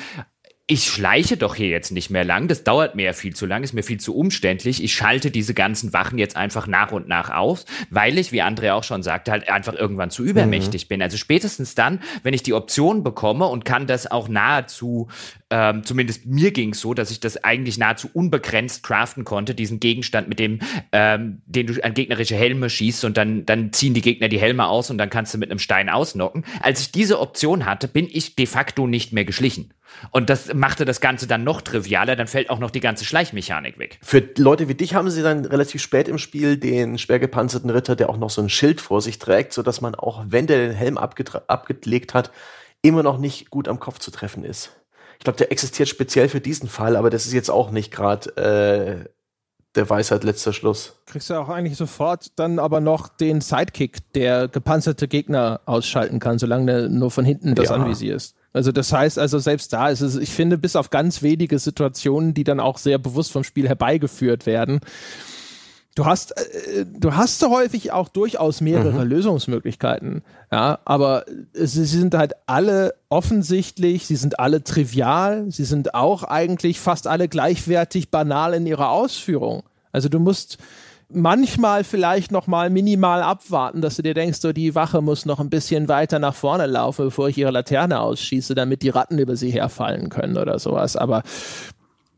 ich 0.71 0.85
schleiche 0.85 1.35
doch 1.35 1.55
hier 1.55 1.67
jetzt 1.67 1.91
nicht 1.91 2.09
mehr 2.11 2.23
lang, 2.23 2.47
das 2.47 2.63
dauert 2.63 2.95
mir 2.95 3.03
ja 3.03 3.13
viel 3.13 3.35
zu 3.35 3.45
lang, 3.45 3.61
ist 3.61 3.73
mir 3.73 3.83
viel 3.83 3.99
zu 3.99 4.15
umständlich. 4.15 4.81
Ich 4.81 4.95
schalte 4.95 5.29
diese 5.29 5.53
ganzen 5.53 5.91
Wachen 5.91 6.17
jetzt 6.17 6.37
einfach 6.37 6.65
nach 6.65 6.93
und 6.93 7.09
nach 7.09 7.29
aus, 7.29 7.65
weil 7.89 8.17
ich, 8.17 8.31
wie 8.31 8.41
André 8.41 8.71
auch 8.71 8.85
schon 8.85 9.03
sagte, 9.03 9.31
halt 9.31 9.49
einfach 9.49 9.73
irgendwann 9.73 10.11
zu 10.11 10.23
übermächtig 10.23 10.85
mhm. 10.85 10.87
bin. 10.87 11.01
Also 11.01 11.17
spätestens 11.17 11.75
dann, 11.75 11.99
wenn 12.23 12.33
ich 12.33 12.43
die 12.43 12.53
Option 12.53 13.03
bekomme 13.03 13.47
und 13.47 13.65
kann 13.65 13.85
das 13.85 14.09
auch 14.09 14.29
nahezu, 14.29 15.09
ähm, 15.51 15.83
zumindest 15.83 16.25
mir 16.25 16.51
ging 16.51 16.71
es 16.71 16.79
so, 16.79 16.93
dass 16.93 17.11
ich 17.11 17.19
das 17.19 17.43
eigentlich 17.43 17.77
nahezu 17.77 18.09
unbegrenzt 18.13 18.83
craften 18.83 19.25
konnte, 19.25 19.53
diesen 19.53 19.79
Gegenstand, 19.79 20.29
mit 20.29 20.39
dem, 20.39 20.59
ähm, 20.91 21.41
den 21.45 21.67
du 21.67 21.83
an 21.83 21.93
gegnerische 21.93 22.35
Helme 22.35 22.69
schießt 22.69 23.05
und 23.05 23.17
dann, 23.17 23.45
dann 23.45 23.73
ziehen 23.73 23.93
die 23.93 24.01
Gegner 24.01 24.29
die 24.29 24.39
Helme 24.39 24.65
aus 24.67 24.89
und 24.89 24.97
dann 24.97 25.09
kannst 25.09 25.33
du 25.33 25.37
mit 25.37 25.51
einem 25.51 25.59
Stein 25.59 25.89
ausnocken. 25.89 26.45
Als 26.61 26.81
ich 26.81 26.91
diese 26.91 27.19
Option 27.19 27.65
hatte, 27.65 27.87
bin 27.87 28.07
ich 28.09 28.35
de 28.35 28.45
facto 28.45 28.87
nicht 28.87 29.13
mehr 29.13 29.25
geschlichen. 29.25 29.73
Und 30.11 30.29
das 30.29 30.53
machte 30.53 30.85
das 30.85 31.01
Ganze 31.01 31.27
dann 31.27 31.43
noch 31.43 31.61
trivialer, 31.61 32.15
dann 32.15 32.27
fällt 32.27 32.49
auch 32.49 32.59
noch 32.59 32.71
die 32.71 32.79
ganze 32.79 33.03
Schleichmechanik 33.03 33.77
weg. 33.77 33.99
Für 34.01 34.23
Leute 34.37 34.69
wie 34.69 34.75
dich 34.75 34.95
haben 34.95 35.09
sie 35.09 35.21
dann 35.21 35.43
relativ 35.43 35.81
spät 35.81 36.07
im 36.07 36.17
Spiel 36.17 36.57
den 36.57 36.97
schwer 36.97 37.19
gepanzerten 37.19 37.69
Ritter, 37.69 37.97
der 37.97 38.09
auch 38.09 38.17
noch 38.17 38.29
so 38.29 38.41
ein 38.41 38.49
Schild 38.49 38.79
vor 38.79 39.01
sich 39.01 39.19
trägt, 39.19 39.51
sodass 39.51 39.81
man 39.81 39.95
auch, 39.95 40.23
wenn 40.27 40.47
der 40.47 40.65
den 40.65 40.75
Helm 40.75 40.97
abgelegt 40.97 42.13
hat, 42.13 42.31
immer 42.81 43.03
noch 43.03 43.17
nicht 43.17 43.49
gut 43.49 43.67
am 43.67 43.79
Kopf 43.79 43.99
zu 43.99 44.11
treffen 44.11 44.43
ist. 44.43 44.80
Ich 45.21 45.23
glaube, 45.23 45.37
der 45.37 45.51
existiert 45.51 45.87
speziell 45.87 46.29
für 46.29 46.41
diesen 46.41 46.67
Fall, 46.67 46.95
aber 46.95 47.11
das 47.11 47.27
ist 47.27 47.33
jetzt 47.33 47.51
auch 47.51 47.69
nicht 47.69 47.91
gerade 47.91 48.35
äh, 48.37 49.07
der 49.75 49.87
Weisheit 49.87 50.23
letzter 50.23 50.51
Schluss. 50.51 50.95
Kriegst 51.05 51.29
du 51.29 51.35
auch 51.35 51.47
eigentlich 51.47 51.77
sofort 51.77 52.31
dann 52.39 52.57
aber 52.57 52.81
noch 52.81 53.07
den 53.07 53.39
Sidekick, 53.39 53.99
der 54.13 54.47
gepanzerte 54.47 55.07
Gegner 55.07 55.61
ausschalten 55.65 56.19
kann, 56.19 56.39
solange 56.39 56.65
der 56.65 56.89
nur 56.89 57.11
von 57.11 57.23
hinten 57.23 57.53
das 57.53 57.69
ja. 57.69 57.75
anvisierst. 57.75 58.35
Also 58.51 58.71
das 58.71 58.91
heißt 58.91 59.19
also 59.19 59.37
selbst 59.37 59.71
da 59.73 59.89
ist 59.89 60.01
es, 60.01 60.15
ich 60.15 60.31
finde, 60.31 60.57
bis 60.57 60.75
auf 60.75 60.89
ganz 60.89 61.21
wenige 61.21 61.59
Situationen, 61.59 62.33
die 62.33 62.43
dann 62.43 62.59
auch 62.59 62.79
sehr 62.79 62.97
bewusst 62.97 63.31
vom 63.31 63.43
Spiel 63.43 63.67
herbeigeführt 63.67 64.47
werden, 64.47 64.79
Du 65.95 66.05
hast, 66.05 66.31
äh, 66.31 66.85
du 66.85 67.15
hast 67.15 67.39
so 67.39 67.49
häufig 67.49 67.91
auch 67.91 68.09
durchaus 68.09 68.61
mehrere 68.61 69.03
mhm. 69.03 69.09
Lösungsmöglichkeiten, 69.09 70.23
ja, 70.51 70.79
aber 70.85 71.25
sie 71.53 71.85
sind 71.85 72.13
halt 72.13 72.33
alle 72.45 72.93
offensichtlich, 73.09 74.07
sie 74.07 74.15
sind 74.15 74.39
alle 74.39 74.63
trivial, 74.63 75.51
sie 75.51 75.65
sind 75.65 75.93
auch 75.93 76.23
eigentlich 76.23 76.79
fast 76.79 77.07
alle 77.07 77.27
gleichwertig 77.27 78.09
banal 78.09 78.53
in 78.53 78.65
ihrer 78.65 78.89
Ausführung. 78.89 79.63
Also 79.91 80.07
du 80.07 80.19
musst, 80.19 80.57
manchmal 81.13 81.83
vielleicht 81.83 82.31
noch 82.31 82.47
mal 82.47 82.69
minimal 82.69 83.21
abwarten, 83.21 83.81
dass 83.81 83.95
du 83.95 84.03
dir 84.03 84.13
denkst, 84.13 84.39
so 84.39 84.53
die 84.53 84.75
Wache 84.75 85.01
muss 85.01 85.25
noch 85.25 85.39
ein 85.39 85.49
bisschen 85.49 85.87
weiter 85.87 86.19
nach 86.19 86.35
vorne 86.35 86.65
laufen, 86.65 87.05
bevor 87.05 87.29
ich 87.29 87.37
ihre 87.37 87.51
Laterne 87.51 87.99
ausschieße, 87.99 88.55
damit 88.55 88.81
die 88.81 88.89
Ratten 88.89 89.19
über 89.19 89.35
sie 89.35 89.51
herfallen 89.51 90.09
können 90.09 90.37
oder 90.37 90.59
sowas. 90.59 90.95
Aber 90.95 91.23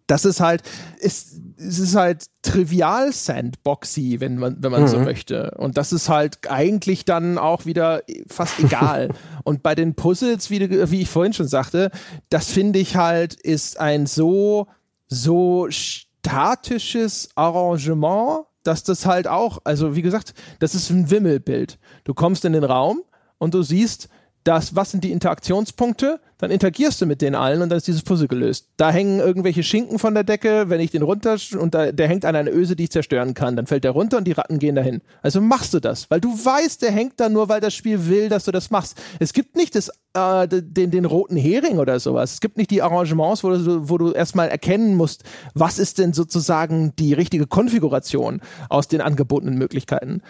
das 0.08 0.26
ist 0.26 0.40
halt, 0.40 0.64
ist, 1.00 1.40
es 1.58 1.80
ist 1.80 1.96
halt 1.96 2.26
trivial 2.42 3.12
Sandboxy, 3.14 4.20
wenn 4.20 4.38
man, 4.38 4.58
wenn 4.60 4.72
man 4.72 4.84
mhm. 4.84 4.88
so 4.88 5.00
möchte. 5.00 5.52
Und 5.58 5.78
das 5.78 5.94
ist 5.94 6.10
halt 6.10 6.50
eigentlich 6.50 7.06
dann 7.06 7.38
auch 7.38 7.66
wieder 7.66 8.04
fast 8.28 8.60
egal. 8.60 9.10
Und 9.44 9.64
bei 9.64 9.76
den 9.76 9.96
Puzzles, 9.96 10.50
wie, 10.50 10.70
wie 10.92 11.02
ich 11.02 11.10
vorhin 11.10 11.34
schon 11.34 11.48
sagte, 11.48 11.92
das 12.30 12.50
finde 12.50 12.80
ich 12.80 12.96
halt, 12.96 13.34
ist 13.34 13.80
ein 13.80 14.06
so, 14.06 14.68
so 15.08 15.68
statisches 15.70 17.30
Arrangement, 17.36 18.46
dass 18.64 18.84
das 18.84 19.06
halt 19.06 19.28
auch, 19.28 19.60
also 19.64 19.96
wie 19.96 20.02
gesagt, 20.02 20.34
das 20.60 20.76
ist 20.76 20.90
ein 20.90 21.10
Wimmelbild. 21.12 21.78
Du 22.04 22.14
kommst 22.14 22.46
in 22.46 22.54
den 22.54 22.64
Raum 22.64 23.02
und 23.38 23.54
du 23.54 23.62
siehst, 23.62 24.10
das, 24.44 24.76
was 24.76 24.92
sind 24.92 25.04
die 25.04 25.12
Interaktionspunkte? 25.12 26.20
Dann 26.38 26.52
interagierst 26.52 27.02
du 27.02 27.06
mit 27.06 27.22
denen 27.22 27.36
allen 27.36 27.62
und 27.62 27.70
dann 27.70 27.78
ist 27.78 27.88
dieses 27.88 28.02
Puzzle 28.02 28.28
gelöst. 28.28 28.68
Da 28.78 28.92
hängen 28.92 29.20
irgendwelche 29.20 29.64
Schinken 29.64 30.00
von 30.00 30.14
der 30.14 30.24
Decke, 30.24 30.70
wenn 30.70 30.82
ich 30.82 30.92
den 30.92 31.02
runter 31.02 31.38
und 31.58 31.74
da, 31.74 31.92
der 31.92 32.08
hängt 32.08 32.26
an 32.26 32.36
einer 32.36 32.52
Öse, 32.52 32.76
die 32.76 32.84
ich 32.84 32.92
zerstören 32.92 33.34
kann, 33.34 33.56
dann 33.56 33.68
fällt 33.68 33.84
der 33.84 33.92
runter 33.92 34.18
und 34.18 34.26
die 34.26 34.32
Ratten 34.32 34.60
gehen 34.60 34.76
dahin. 34.76 35.02
Also 35.22 35.42
machst 35.42 35.74
du 35.74 35.80
das, 35.80 36.10
weil 36.10 36.20
du 36.20 36.30
weißt, 36.30 36.82
der 36.82 36.92
hängt 36.92 37.20
da 37.20 37.30
nur, 37.30 37.50
weil 37.50 37.62
das 37.62 37.74
Spiel 37.74 38.08
will, 38.08 38.30
dass 38.30 38.46
du 38.46 38.52
das 38.52 38.72
machst. 38.72 39.02
Es 39.20 39.34
gibt 39.34 39.56
nicht 39.56 39.76
das, 39.76 39.90
äh, 40.14 40.48
den, 40.48 40.92
den 40.92 41.06
roten 41.06 41.38
Hering 41.38 41.80
oder 41.80 42.00
sowas. 42.00 42.34
Es 42.34 42.42
gibt 42.42 42.58
nicht 42.58 42.72
die 42.72 42.82
Arrangements, 42.82 43.44
wo 43.44 43.50
du, 43.50 43.90
wo 43.90 43.98
du 43.98 44.12
erstmal 44.12 44.50
erkennen 44.50 44.96
musst, 44.96 45.24
was 45.54 45.80
ist 45.80 45.98
denn 45.98 46.14
sozusagen 46.14 46.96
die 46.98 47.14
richtige 47.14 47.48
Konfiguration 47.48 48.42
aus 48.70 48.88
den 48.88 49.02
angebotenen 49.02 49.58
Möglichkeiten. 49.58 50.22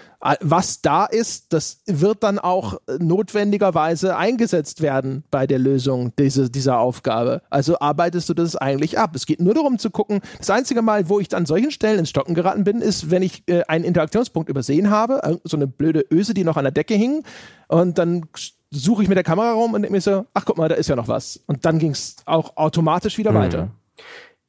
Was 0.41 0.81
da 0.81 1.05
ist, 1.05 1.53
das 1.53 1.81
wird 1.85 2.23
dann 2.23 2.39
auch 2.39 2.79
notwendigerweise 2.99 4.15
eingesetzt 4.17 4.81
werden 4.81 5.23
bei 5.31 5.47
der 5.47 5.59
Lösung 5.59 5.92
Lösung 5.93 6.13
diese, 6.17 6.49
dieser 6.49 6.79
Aufgabe. 6.79 7.41
Also 7.49 7.79
arbeitest 7.79 8.29
du 8.29 8.33
das 8.33 8.55
eigentlich 8.55 8.97
ab. 8.97 9.15
Es 9.15 9.25
geht 9.25 9.39
nur 9.39 9.53
darum 9.53 9.79
zu 9.79 9.89
gucken, 9.89 10.21
das 10.37 10.49
einzige 10.49 10.81
Mal, 10.81 11.09
wo 11.09 11.19
ich 11.19 11.33
an 11.35 11.45
solchen 11.45 11.71
Stellen 11.71 11.99
ins 11.99 12.09
Stocken 12.09 12.35
geraten 12.35 12.63
bin, 12.63 12.81
ist, 12.81 13.11
wenn 13.11 13.21
ich 13.21 13.43
äh, 13.47 13.63
einen 13.67 13.85
Interaktionspunkt 13.85 14.49
übersehen 14.49 14.89
habe, 14.89 15.39
so 15.43 15.57
eine 15.57 15.67
blöde 15.67 16.05
Öse, 16.11 16.33
die 16.33 16.43
noch 16.43 16.57
an 16.57 16.63
der 16.63 16.71
Decke 16.71 16.95
hing 16.95 17.23
und 17.67 17.97
dann 17.97 18.25
suche 18.71 19.03
ich 19.03 19.09
mit 19.09 19.17
der 19.17 19.23
Kamera 19.23 19.53
rum 19.53 19.73
und 19.73 19.83
denke 19.83 19.93
mir 19.93 20.01
so, 20.01 20.25
ach 20.33 20.45
guck 20.45 20.57
mal, 20.57 20.67
da 20.67 20.75
ist 20.75 20.89
ja 20.89 20.95
noch 20.95 21.07
was. 21.07 21.39
Und 21.45 21.65
dann 21.65 21.77
ging 21.77 21.91
es 21.91 22.15
auch 22.25 22.57
automatisch 22.57 23.17
wieder 23.17 23.31
mhm. 23.31 23.35
weiter. 23.35 23.71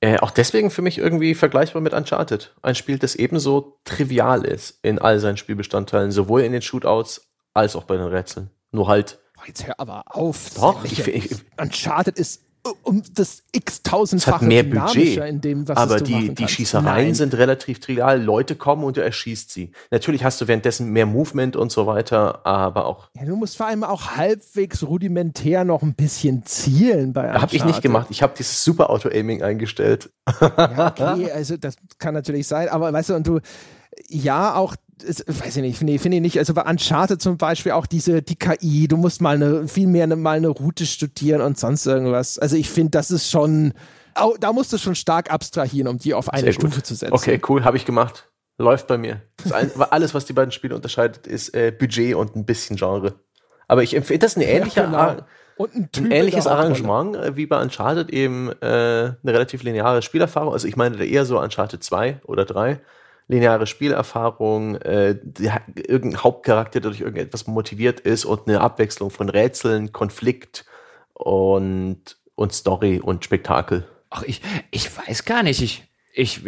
Äh, 0.01 0.19
auch 0.19 0.31
deswegen 0.31 0.71
für 0.71 0.83
mich 0.83 0.99
irgendwie 0.99 1.35
vergleichbar 1.35 1.83
mit 1.83 1.93
Uncharted. 1.93 2.55
Ein 2.63 2.75
Spiel, 2.75 2.99
das 2.99 3.15
ebenso 3.15 3.79
trivial 3.85 4.45
ist 4.45 4.79
in 4.83 4.99
all 4.99 5.19
seinen 5.19 5.37
Spielbestandteilen, 5.37 6.11
sowohl 6.11 6.43
in 6.43 6.53
den 6.53 6.63
Shootouts 6.63 7.29
als 7.53 7.77
auch 7.77 7.85
bei 7.85 7.97
den 7.97 8.07
Rätseln. 8.07 8.51
Nur 8.73 8.89
halt. 8.89 9.19
Jetzt 9.47 9.67
hör 9.67 9.79
aber 9.79 10.05
auf. 10.07 10.51
Doch, 10.57 10.85
ich, 10.85 11.07
ich, 11.07 11.31
Uncharted 11.61 12.19
ist 12.19 12.41
um 12.83 13.03
das 13.13 13.43
x-tausendfache 13.53 14.37
hat 14.37 14.43
mehr 14.43 14.63
Budget, 14.63 15.19
in 15.19 15.41
dem, 15.41 15.69
was 15.69 15.77
aber 15.77 16.01
die, 16.01 16.35
die. 16.35 16.49
Schießereien 16.49 17.09
Nein. 17.09 17.15
sind 17.15 17.35
relativ 17.35 17.79
trivial. 17.81 18.23
Leute 18.23 18.57
kommen 18.57 18.85
und 18.85 18.97
du 18.97 19.03
erschießt 19.03 19.51
sie. 19.51 19.71
Natürlich 19.91 20.25
hast 20.25 20.41
du 20.41 20.49
währenddessen 20.49 20.89
mehr 20.89 21.05
Movement 21.05 21.57
und 21.57 21.71
so 21.71 21.87
weiter, 21.87 22.47
aber 22.47 22.87
auch 22.87 23.11
Ja, 23.19 23.27
du 23.27 23.37
musst 23.37 23.59
vor 23.59 23.67
allem 23.67 23.85
auch 23.85 24.13
halbwegs 24.17 24.83
rudimentär 24.83 25.65
noch 25.65 25.83
ein 25.83 25.95
bisschen 25.95 26.47
zielen 26.47 27.13
bei 27.13 27.33
habe 27.33 27.45
ich 27.47 27.53
nicht 27.53 27.63
Uncharted. 27.65 27.83
gemacht. 27.83 28.07
Ich 28.11 28.23
habe 28.23 28.33
dieses 28.39 28.65
Super 28.65 28.89
Auto-Aiming 28.89 29.43
eingestellt. 29.43 30.11
Ja, 30.41 30.95
okay, 30.99 31.31
also 31.33 31.59
das 31.59 31.77
kann 31.99 32.15
natürlich 32.15 32.47
sein, 32.47 32.69
aber 32.71 32.91
weißt 32.93 33.11
du, 33.11 33.15
und 33.15 33.27
du, 33.27 33.41
ja, 34.09 34.55
auch, 34.55 34.75
es, 35.03 35.25
weiß 35.27 35.57
ich 35.57 35.63
nicht, 35.63 35.83
nee, 35.83 35.99
finde 35.99 36.17
ich 36.19 36.23
nicht, 36.23 36.39
also 36.39 36.55
bei 36.55 36.63
Uncharted 36.63 37.21
zum 37.21 37.37
Beispiel 37.39 37.73
auch 37.73 37.87
diese, 37.87 38.23
die 38.23 38.37
KI, 38.37 38.87
du 38.89 38.97
musst 38.97 39.21
mal 39.21 39.35
eine, 39.35 39.67
viel 39.69 39.87
mehr 39.87 40.05
eine, 40.05 40.17
mal 40.17 40.37
eine 40.37 40.49
Route 40.49 40.87
studieren 40.87 41.41
und 41.41 41.59
sonst 41.59 41.87
irgendwas. 41.87 42.39
Also 42.39 42.57
ich 42.57 42.69
finde, 42.71 42.91
das 42.91 43.11
ist 43.11 43.31
schon, 43.31 43.73
au- 44.15 44.37
da 44.39 44.53
musst 44.53 44.73
du 44.73 44.79
schon 44.79 44.95
stark 44.95 45.33
abstrahieren, 45.33 45.89
um 45.89 45.99
die 45.99 46.15
auf 46.15 46.29
eine 46.29 46.43
Sehr 46.43 46.53
gut. 46.53 46.61
Stufe 46.63 46.83
zu 46.83 46.95
setzen. 46.95 47.13
Okay, 47.15 47.41
cool, 47.49 47.65
habe 47.65 47.77
ich 47.77 47.85
gemacht. 47.85 48.29
Läuft 48.59 48.87
bei 48.87 48.99
mir. 48.99 49.23
Ein, 49.53 49.71
alles, 49.91 50.15
was 50.15 50.27
die 50.27 50.33
beiden 50.33 50.53
Spiele 50.53 50.75
unterscheidet, 50.77 51.27
ist 51.27 51.55
äh, 51.55 51.73
Budget 51.73 52.15
und 52.15 52.37
ein 52.37 52.45
bisschen 52.45 52.77
Genre. 52.77 53.15
Aber 53.67 53.83
ich 53.83 53.97
empfehle 53.97 54.19
das 54.21 54.33
ist 54.33 54.37
eine 54.37 54.47
ähnliche 54.47 54.81
Ja, 54.81 54.87
genau. 54.87 54.99
Ar- 54.99 55.27
Und 55.57 55.75
ein, 55.75 55.89
ein 55.97 56.05
in 56.07 56.11
ähnliches. 56.13 56.47
Arrangement 56.47 57.17
äh, 57.17 57.37
wie 57.37 57.47
bei 57.47 57.61
Uncharted 57.61 58.11
eben 58.11 58.51
äh, 58.51 58.55
eine 58.63 59.17
relativ 59.25 59.63
lineare 59.65 60.03
Spielerfahrung. 60.03 60.53
Also 60.53 60.69
ich 60.69 60.77
meine 60.77 60.97
da 60.99 61.03
eher 61.05 61.25
so 61.25 61.41
Uncharted 61.41 61.83
2 61.83 62.21
oder 62.25 62.45
3. 62.45 62.81
Lineare 63.27 63.67
Spielerfahrung, 63.67 64.77
äh, 64.77 65.19
die, 65.23 65.51
irgendein 65.77 66.23
Hauptcharakter, 66.23 66.81
der 66.81 66.91
durch 66.91 67.01
irgendetwas 67.01 67.47
motiviert 67.47 68.01
ist 68.01 68.25
und 68.25 68.47
eine 68.47 68.61
Abwechslung 68.61 69.11
von 69.11 69.29
Rätseln, 69.29 69.93
Konflikt 69.93 70.67
und, 71.15 72.19
und 72.35 72.53
Story 72.53 73.01
und 73.01 73.25
Spektakel. 73.25 73.87
Ach, 74.11 74.23
ich, 74.25 74.43
ich 74.71 74.91
weiß 74.97 75.25
gar 75.25 75.43
nicht. 75.43 75.63
Ich, 75.63 75.85
ich, 76.13 76.43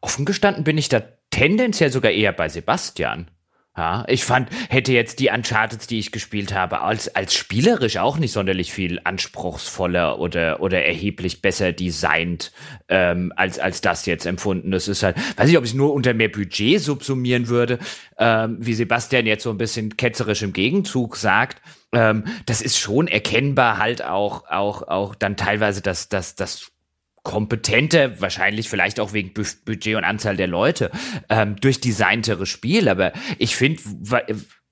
offen 0.00 0.24
gestanden 0.24 0.64
bin 0.64 0.76
ich 0.76 0.88
da 0.88 1.02
tendenziell 1.30 1.90
sogar 1.90 2.12
eher 2.12 2.32
bei 2.32 2.48
Sebastian. 2.48 3.30
Ja, 3.74 4.04
ich 4.06 4.26
fand, 4.26 4.50
hätte 4.68 4.92
jetzt 4.92 5.18
die 5.18 5.30
Uncharted, 5.30 5.88
die 5.88 5.98
ich 5.98 6.12
gespielt 6.12 6.52
habe, 6.52 6.82
als, 6.82 7.14
als 7.14 7.32
spielerisch 7.32 7.96
auch 7.96 8.18
nicht 8.18 8.32
sonderlich 8.32 8.70
viel 8.70 9.00
anspruchsvoller 9.02 10.18
oder, 10.18 10.60
oder 10.60 10.84
erheblich 10.84 11.40
besser 11.40 11.72
designt, 11.72 12.52
ähm, 12.90 13.32
als, 13.34 13.58
als 13.58 13.80
das 13.80 14.04
jetzt 14.04 14.26
empfunden. 14.26 14.72
Das 14.72 14.88
ist 14.88 15.02
halt, 15.02 15.16
weiß 15.38 15.46
nicht, 15.46 15.56
ob 15.56 15.64
ich 15.64 15.70
es 15.70 15.76
nur 15.76 15.94
unter 15.94 16.12
mehr 16.12 16.28
Budget 16.28 16.82
subsumieren 16.82 17.48
würde, 17.48 17.78
ähm, 18.18 18.58
wie 18.60 18.74
Sebastian 18.74 19.24
jetzt 19.24 19.44
so 19.44 19.50
ein 19.50 19.58
bisschen 19.58 19.96
ketzerisch 19.96 20.42
im 20.42 20.52
Gegenzug 20.52 21.16
sagt. 21.16 21.62
Ähm, 21.94 22.24
das 22.44 22.60
ist 22.60 22.78
schon 22.78 23.08
erkennbar 23.08 23.78
halt 23.78 24.04
auch, 24.04 24.44
auch, 24.50 24.82
auch 24.82 25.14
dann 25.14 25.38
teilweise 25.38 25.80
das, 25.80 26.10
das, 26.10 26.34
das 26.34 26.71
kompetente, 27.22 28.20
wahrscheinlich 28.20 28.68
vielleicht 28.68 28.98
auch 28.98 29.12
wegen 29.12 29.32
Bu 29.32 29.42
Budget 29.64 29.96
und 29.96 30.04
Anzahl 30.04 30.36
der 30.36 30.48
Leute, 30.48 30.90
ähm, 31.28 31.56
durchdesigntere 31.56 32.46
Spiel. 32.46 32.88
Aber 32.88 33.12
ich 33.38 33.54
finde, 33.54 33.80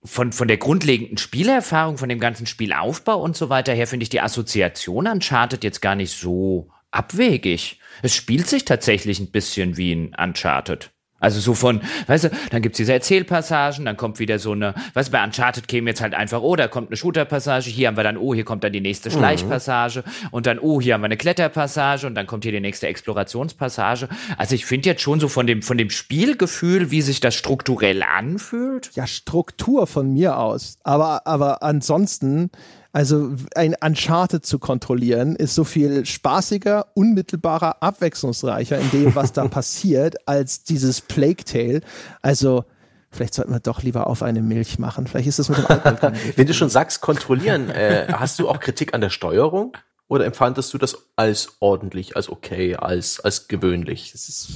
von, 0.02 0.32
von 0.32 0.48
der 0.48 0.56
grundlegenden 0.56 1.18
Spielerfahrung, 1.18 1.98
von 1.98 2.08
dem 2.08 2.20
ganzen 2.20 2.46
Spielaufbau 2.46 3.20
und 3.20 3.36
so 3.36 3.50
weiter 3.50 3.72
her, 3.72 3.86
finde 3.86 4.04
ich 4.04 4.10
die 4.10 4.20
Assoziation 4.20 5.06
Uncharted 5.06 5.62
jetzt 5.62 5.80
gar 5.80 5.94
nicht 5.94 6.12
so 6.12 6.70
abwegig. 6.90 7.78
Es 8.02 8.14
spielt 8.14 8.48
sich 8.48 8.64
tatsächlich 8.64 9.20
ein 9.20 9.30
bisschen 9.30 9.76
wie 9.76 9.92
ein 9.92 10.16
Uncharted. 10.18 10.90
Also 11.20 11.38
so 11.38 11.54
von, 11.54 11.82
weißt 12.06 12.24
du, 12.24 12.30
dann 12.50 12.62
gibt's 12.62 12.78
diese 12.78 12.94
Erzählpassagen, 12.94 13.84
dann 13.84 13.96
kommt 13.96 14.18
wieder 14.18 14.38
so 14.38 14.52
eine, 14.52 14.74
weißt 14.94 15.08
du, 15.08 15.12
bei 15.12 15.22
Uncharted 15.22 15.68
käme 15.68 15.90
jetzt 15.90 16.00
halt 16.00 16.14
einfach, 16.14 16.40
oh, 16.40 16.56
da 16.56 16.66
kommt 16.66 16.88
eine 16.88 16.96
Shooter-Passage, 16.96 17.70
hier 17.70 17.88
haben 17.88 17.96
wir 17.96 18.04
dann, 18.04 18.16
oh, 18.16 18.34
hier 18.34 18.44
kommt 18.44 18.64
dann 18.64 18.72
die 18.72 18.80
nächste 18.80 19.10
Schleichpassage 19.10 20.02
und 20.30 20.46
dann, 20.46 20.58
oh, 20.58 20.80
hier 20.80 20.94
haben 20.94 21.02
wir 21.02 21.06
eine 21.06 21.18
Kletterpassage 21.18 22.06
und 22.06 22.14
dann 22.14 22.26
kommt 22.26 22.44
hier 22.44 22.52
die 22.52 22.60
nächste 22.60 22.88
Explorationspassage. 22.88 24.08
Also 24.38 24.54
ich 24.54 24.64
finde 24.64 24.88
jetzt 24.88 25.02
schon 25.02 25.20
so 25.20 25.28
von 25.28 25.46
dem, 25.46 25.62
von 25.62 25.76
dem 25.76 25.90
Spielgefühl, 25.90 26.90
wie 26.90 27.02
sich 27.02 27.20
das 27.20 27.34
strukturell 27.34 28.02
anfühlt. 28.02 28.90
Ja, 28.94 29.06
Struktur 29.06 29.86
von 29.86 30.12
mir 30.12 30.38
aus. 30.38 30.78
Aber, 30.84 31.26
aber 31.26 31.62
ansonsten, 31.62 32.50
also 32.92 33.34
ein 33.54 33.76
Uncharted 33.80 34.44
zu 34.44 34.58
kontrollieren, 34.58 35.36
ist 35.36 35.54
so 35.54 35.64
viel 35.64 36.04
spaßiger, 36.04 36.86
unmittelbarer, 36.94 37.82
abwechslungsreicher 37.82 38.78
in 38.78 38.90
dem, 38.90 39.14
was 39.14 39.32
da 39.32 39.46
passiert, 39.48 40.28
als 40.28 40.64
dieses 40.64 41.00
Plague 41.00 41.44
Tale. 41.44 41.82
Also, 42.20 42.64
vielleicht 43.10 43.34
sollten 43.34 43.52
wir 43.52 43.60
doch 43.60 43.82
lieber 43.82 44.06
auf 44.06 44.22
eine 44.22 44.42
Milch 44.42 44.78
machen. 44.78 45.06
Vielleicht 45.06 45.28
ist 45.28 45.38
das 45.38 45.48
mit 45.48 45.58
dem 45.58 45.66
Alkohol. 45.66 46.12
Wenn 46.36 46.46
du 46.46 46.54
schon 46.54 46.70
sagst, 46.70 47.00
kontrollieren, 47.00 47.70
äh, 47.70 48.08
hast 48.12 48.38
du 48.38 48.48
auch 48.48 48.58
Kritik 48.58 48.92
an 48.94 49.00
der 49.00 49.10
Steuerung? 49.10 49.76
Oder 50.08 50.24
empfandest 50.24 50.74
du 50.74 50.78
das 50.78 50.98
als 51.14 51.56
ordentlich, 51.60 52.16
als 52.16 52.28
okay, 52.28 52.74
als, 52.74 53.20
als 53.20 53.46
gewöhnlich? 53.46 54.12
Es 54.12 54.28
ist, 54.28 54.48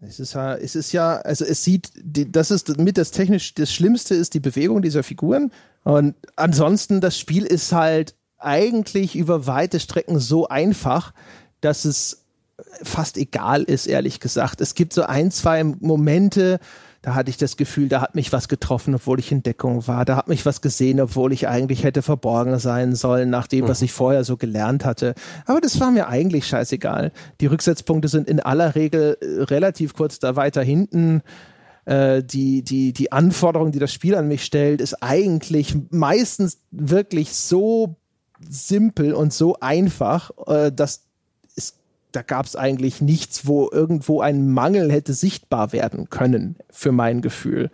es 0.00 0.20
ist 0.20 0.34
ja, 0.34 0.54
es 0.54 0.76
ist 0.76 0.92
ja, 0.92 1.16
also 1.16 1.44
es 1.44 1.64
sieht, 1.64 1.90
die, 1.96 2.30
das 2.30 2.50
ist 2.50 2.78
mit 2.78 2.98
das 2.98 3.10
technisch, 3.10 3.54
das 3.54 3.72
Schlimmste 3.72 4.14
ist 4.14 4.34
die 4.34 4.40
Bewegung 4.40 4.80
dieser 4.82 5.02
Figuren. 5.02 5.50
Und 5.82 6.14
ansonsten, 6.36 7.00
das 7.00 7.18
Spiel 7.18 7.44
ist 7.44 7.72
halt 7.72 8.14
eigentlich 8.38 9.16
über 9.16 9.46
weite 9.46 9.80
Strecken 9.80 10.20
so 10.20 10.46
einfach, 10.48 11.12
dass 11.60 11.84
es 11.84 12.24
fast 12.82 13.16
egal 13.16 13.62
ist, 13.62 13.86
ehrlich 13.86 14.20
gesagt. 14.20 14.60
Es 14.60 14.74
gibt 14.74 14.92
so 14.92 15.02
ein, 15.02 15.30
zwei 15.30 15.64
Momente, 15.64 16.60
da 17.02 17.14
hatte 17.14 17.30
ich 17.30 17.36
das 17.36 17.56
Gefühl, 17.56 17.88
da 17.88 18.00
hat 18.00 18.14
mich 18.14 18.32
was 18.32 18.48
getroffen, 18.48 18.94
obwohl 18.94 19.20
ich 19.20 19.30
in 19.30 19.42
Deckung 19.42 19.86
war. 19.86 20.04
Da 20.04 20.16
hat 20.16 20.28
mich 20.28 20.44
was 20.44 20.60
gesehen, 20.60 21.00
obwohl 21.00 21.32
ich 21.32 21.46
eigentlich 21.46 21.84
hätte 21.84 22.02
verborgen 22.02 22.58
sein 22.58 22.94
sollen, 22.96 23.30
nach 23.30 23.46
dem, 23.46 23.68
was 23.68 23.82
ich 23.82 23.92
vorher 23.92 24.24
so 24.24 24.36
gelernt 24.36 24.84
hatte. 24.84 25.14
Aber 25.46 25.60
das 25.60 25.78
war 25.78 25.92
mir 25.92 26.08
eigentlich 26.08 26.46
scheißegal. 26.46 27.12
Die 27.40 27.46
Rücksetzpunkte 27.46 28.08
sind 28.08 28.28
in 28.28 28.40
aller 28.40 28.74
Regel 28.74 29.16
äh, 29.20 29.42
relativ 29.44 29.94
kurz 29.94 30.18
da 30.18 30.34
weiter 30.34 30.62
hinten. 30.62 31.22
Äh, 31.84 32.24
die, 32.24 32.62
die, 32.62 32.92
die 32.92 33.12
Anforderung, 33.12 33.70
die 33.70 33.78
das 33.78 33.92
Spiel 33.92 34.16
an 34.16 34.26
mich 34.26 34.44
stellt, 34.44 34.80
ist 34.80 35.02
eigentlich 35.02 35.76
meistens 35.90 36.58
wirklich 36.72 37.32
so 37.32 37.96
simpel 38.40 39.14
und 39.14 39.32
so 39.32 39.56
einfach, 39.60 40.30
äh, 40.46 40.72
dass 40.72 41.07
da 42.18 42.22
gab 42.22 42.46
es 42.46 42.56
eigentlich 42.56 43.00
nichts, 43.00 43.46
wo 43.46 43.70
irgendwo 43.70 44.20
ein 44.20 44.50
Mangel 44.50 44.90
hätte 44.90 45.14
sichtbar 45.14 45.72
werden 45.72 46.10
können, 46.10 46.56
für 46.68 46.90
mein 46.90 47.22
Gefühl. 47.22 47.70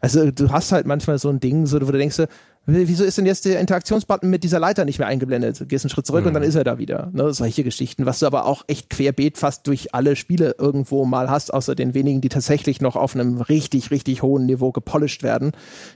Also 0.00 0.30
du 0.30 0.52
hast 0.52 0.70
halt 0.70 0.86
manchmal 0.86 1.18
so 1.18 1.28
ein 1.30 1.40
Ding, 1.40 1.66
so, 1.66 1.80
wo 1.80 1.90
du 1.90 1.98
denkst, 1.98 2.22
wieso 2.66 3.02
ist 3.02 3.18
denn 3.18 3.26
jetzt 3.26 3.44
der 3.44 3.58
Interaktionsbutton 3.58 4.30
mit 4.30 4.44
dieser 4.44 4.60
Leiter 4.60 4.84
nicht 4.84 5.00
mehr 5.00 5.08
eingeblendet? 5.08 5.58
Du 5.58 5.66
gehst 5.66 5.84
einen 5.84 5.90
Schritt 5.90 6.06
zurück 6.06 6.26
und 6.26 6.34
dann 6.34 6.44
ist 6.44 6.54
er 6.54 6.62
da 6.62 6.78
wieder. 6.78 7.10
Ne? 7.12 7.32
Solche 7.32 7.64
Geschichten, 7.64 8.06
was 8.06 8.20
du 8.20 8.26
aber 8.26 8.44
auch 8.44 8.62
echt 8.68 8.88
querbeet 8.88 9.36
fast 9.36 9.66
durch 9.66 9.92
alle 9.96 10.14
Spiele 10.14 10.54
irgendwo 10.56 11.04
mal 11.04 11.28
hast, 11.28 11.52
außer 11.52 11.74
den 11.74 11.94
wenigen, 11.94 12.20
die 12.20 12.28
tatsächlich 12.28 12.80
noch 12.80 12.94
auf 12.94 13.16
einem 13.16 13.40
richtig, 13.40 13.90
richtig 13.90 14.22
hohen 14.22 14.46
Niveau 14.46 14.70
gepolished 14.70 15.24
werden, 15.24 15.50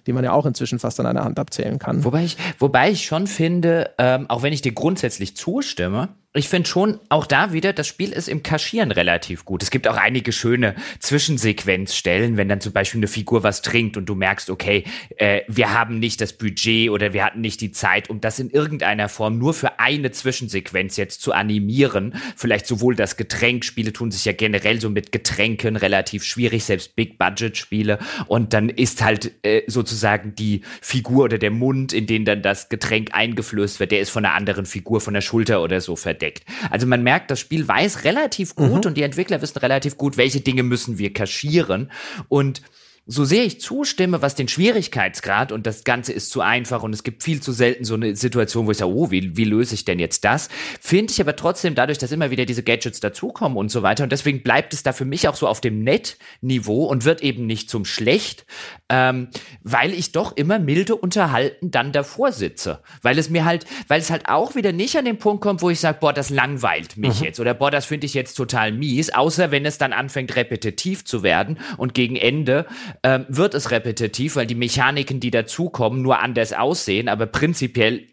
die 0.09 0.13
man 0.13 0.25
ja 0.25 0.33
auch 0.33 0.45
inzwischen 0.45 0.81
fast 0.81 0.99
an 0.99 1.07
einer 1.07 1.23
Hand 1.23 1.39
abzählen 1.39 1.79
kann. 1.79 2.03
Wobei 2.03 2.25
ich, 2.25 2.37
wobei 2.59 2.91
ich 2.91 3.05
schon 3.05 3.29
finde, 3.29 3.91
ähm, 3.99 4.29
auch 4.29 4.43
wenn 4.43 4.53
ich 4.53 4.63
dir 4.63 4.73
grundsätzlich 4.73 5.37
zustimme, 5.37 6.09
ich 6.35 6.49
finde 6.49 6.67
schon 6.67 6.99
auch 7.11 7.27
da 7.27 7.53
wieder, 7.53 7.75
das 7.75 7.87
Spiel 7.87 8.11
ist 8.11 8.27
im 8.27 8.43
Kaschieren 8.43 8.91
relativ 8.91 9.45
gut. 9.45 9.63
Es 9.63 9.71
gibt 9.71 9.87
auch 9.87 9.99
einige 9.99 10.33
schöne 10.33 10.75
Zwischensequenzstellen, 10.99 12.39
wenn 12.39 12.49
dann 12.49 12.63
zum 12.63 12.73
Beispiel 12.73 13.01
eine 13.01 13.07
Figur 13.07 13.43
was 13.43 13.61
trinkt 13.61 13.99
und 13.99 14.07
du 14.07 14.15
merkst, 14.15 14.49
okay, 14.49 14.85
äh, 15.19 15.43
wir 15.47 15.75
haben 15.75 15.99
nicht 15.99 16.23
das 16.23 16.33
Budget 16.33 16.89
oder 16.89 17.13
wir 17.13 17.23
hatten 17.25 17.43
nicht 17.43 17.61
die 17.61 17.71
Zeit, 17.71 18.09
um 18.09 18.23
das 18.23 18.39
in 18.39 18.49
irgendeiner 18.49 19.11
Form 19.11 19.39
nur 19.39 19.53
für 19.53 19.79
eine 19.79 20.11
Zwischensequenz 20.11 20.97
jetzt 20.97 21.21
zu 21.21 21.33
animieren. 21.33 22.15
Vielleicht 22.35 22.67
sowohl 22.67 22.95
das 22.95 23.19
Getränk, 23.19 23.67
Spiele 23.67 23.93
tun 23.93 24.11
sich 24.11 24.25
ja 24.25 24.33
generell 24.33 24.81
so 24.81 24.89
mit 24.89 25.13
Getränken 25.13 25.77
relativ 25.77 26.25
schwierig, 26.25 26.65
selbst 26.65 26.97
Big-Budget-Spiele. 26.97 27.99
Und 28.27 28.55
dann 28.55 28.71
ist 28.71 29.03
halt 29.03 29.33
äh, 29.43 29.65
sozusagen 29.67 30.35
die 30.35 30.63
Figur 30.81 31.25
oder 31.25 31.37
der 31.37 31.51
Mund, 31.51 31.93
in 31.93 32.07
den 32.07 32.25
dann 32.25 32.41
das 32.41 32.71
Getränk 32.71 33.11
eingeflößt 33.13 33.81
wird, 33.81 33.93
der 33.93 34.01
ist 34.01 34.09
von 34.09 34.25
einer 34.25 34.35
anderen 34.35 34.65
Figur, 34.65 35.03
von 35.03 35.13
der 35.13 35.21
Schulter 35.21 35.63
oder 35.63 35.83
so 35.83 35.95
verdeckt. 35.95 36.22
Also 36.71 36.87
man 36.87 37.03
merkt, 37.03 37.31
das 37.31 37.41
Spiel 37.41 37.67
weiß 37.67 38.05
relativ 38.05 38.55
gut 38.55 38.87
und 38.87 38.97
die 38.97 39.03
Entwickler 39.03 39.43
wissen 39.43 39.59
relativ 39.59 39.97
gut, 39.97 40.17
welche 40.17 40.41
Dinge 40.41 40.63
müssen 40.63 40.99
wir 40.99 41.13
kaschieren. 41.13 41.91
Und 42.29 42.63
so 43.05 43.25
sehr 43.25 43.45
ich 43.45 43.61
zustimme, 43.61 44.23
was 44.23 44.37
den 44.37 44.47
Schwierigkeitsgrad 44.47 45.51
und 45.51 45.67
das 45.67 45.83
Ganze 45.83 46.13
ist 46.13 46.31
zu 46.31 46.41
einfach 46.41 46.85
und 46.85 46.93
es 46.93 47.03
gibt 47.03 47.25
viel 47.25 47.43
zu 47.43 47.51
selten 47.51 47.85
so 47.85 47.95
eine 47.95 48.15
Situation, 48.15 48.67
wo 48.67 48.71
ich 48.71 48.77
sage, 48.77 48.93
oh, 48.93 49.11
wie, 49.11 49.37
wie 49.37 49.45
löse 49.45 49.75
ich 49.75 49.85
denn 49.85 49.99
jetzt 49.99 50.25
das? 50.25 50.49
Finde 50.81 51.13
ich 51.13 51.21
aber 51.21 51.35
trotzdem 51.35 51.75
dadurch, 51.75 51.99
dass 51.99 52.13
immer 52.13 52.31
wieder 52.31 52.45
diese 52.45 52.63
Gadgets 52.63 53.01
dazukommen 53.01 53.59
und 53.59 53.71
so 53.71 53.83
weiter 53.83 54.05
und 54.05 54.13
deswegen 54.13 54.45
bleibt 54.45 54.73
es 54.73 54.85
da 54.85 54.93
für 54.93 55.05
mich 55.05 55.27
auch 55.27 55.35
so 55.35 55.49
auf 55.49 55.61
dem 55.61 55.83
Net-Niveau 55.83 56.85
und 56.85 57.05
wird 57.05 57.23
eben 57.23 57.45
nicht 57.45 57.69
zum 57.69 57.85
Schlecht, 57.85 58.47
ähm, 58.89 59.29
weil 59.65 59.93
ich 59.95 60.13
doch 60.13 60.37
immer 60.37 60.61
milde 60.61 60.95
unterhalten 60.95 61.73
dann 61.73 61.91
davor 61.91 62.31
sitze. 62.31 62.81
Weil 63.03 63.19
es 63.19 63.31
mir 63.31 63.45
halt, 63.45 63.67
weil 63.89 64.01
es 64.01 64.11
halt 64.11 64.29
auch 64.29 64.55
wieder 64.55 64.71
nicht 64.71 64.97
an 64.97 65.07
den 65.07 65.19
Punkt 65.19 65.43
kommt, 65.43 65.61
wo 65.61 65.71
ich 65.71 65.81
sage, 65.81 65.99
boah, 66.01 66.13
das 66.13 66.31
langweilt 66.31 66.97
mich 66.97 67.19
mhm. 67.19 67.27
jetzt 67.27 67.41
oder 67.41 67.55
boah, 67.55 67.73
das 67.73 67.85
finde 67.85 68.07
ich 68.07 68.15
jetzt 68.15 68.35
total 68.35 68.71
mies, 68.71 69.11
außer 69.11 69.51
wenn 69.51 69.67
es 69.67 69.77
dann 69.77 69.93
anfängt 69.93 70.37
repetitiv 70.37 71.05
zu 71.05 71.25
werden 71.25 71.59
und 71.79 71.95
gegen 71.95 72.15
Ende 72.15 72.67
ähm, 73.03 73.27
wird 73.29 73.55
es 73.55 73.71
repetitiv, 73.71 74.37
weil 74.37 74.47
die 74.47 74.55
Mechaniken, 74.55 75.21
die 75.21 75.31
dazukommen, 75.31 76.03
nur 76.03 76.21
anders 76.21 76.53
aussehen, 76.53 77.09
aber 77.09 77.27
prinzipiell 77.27 78.07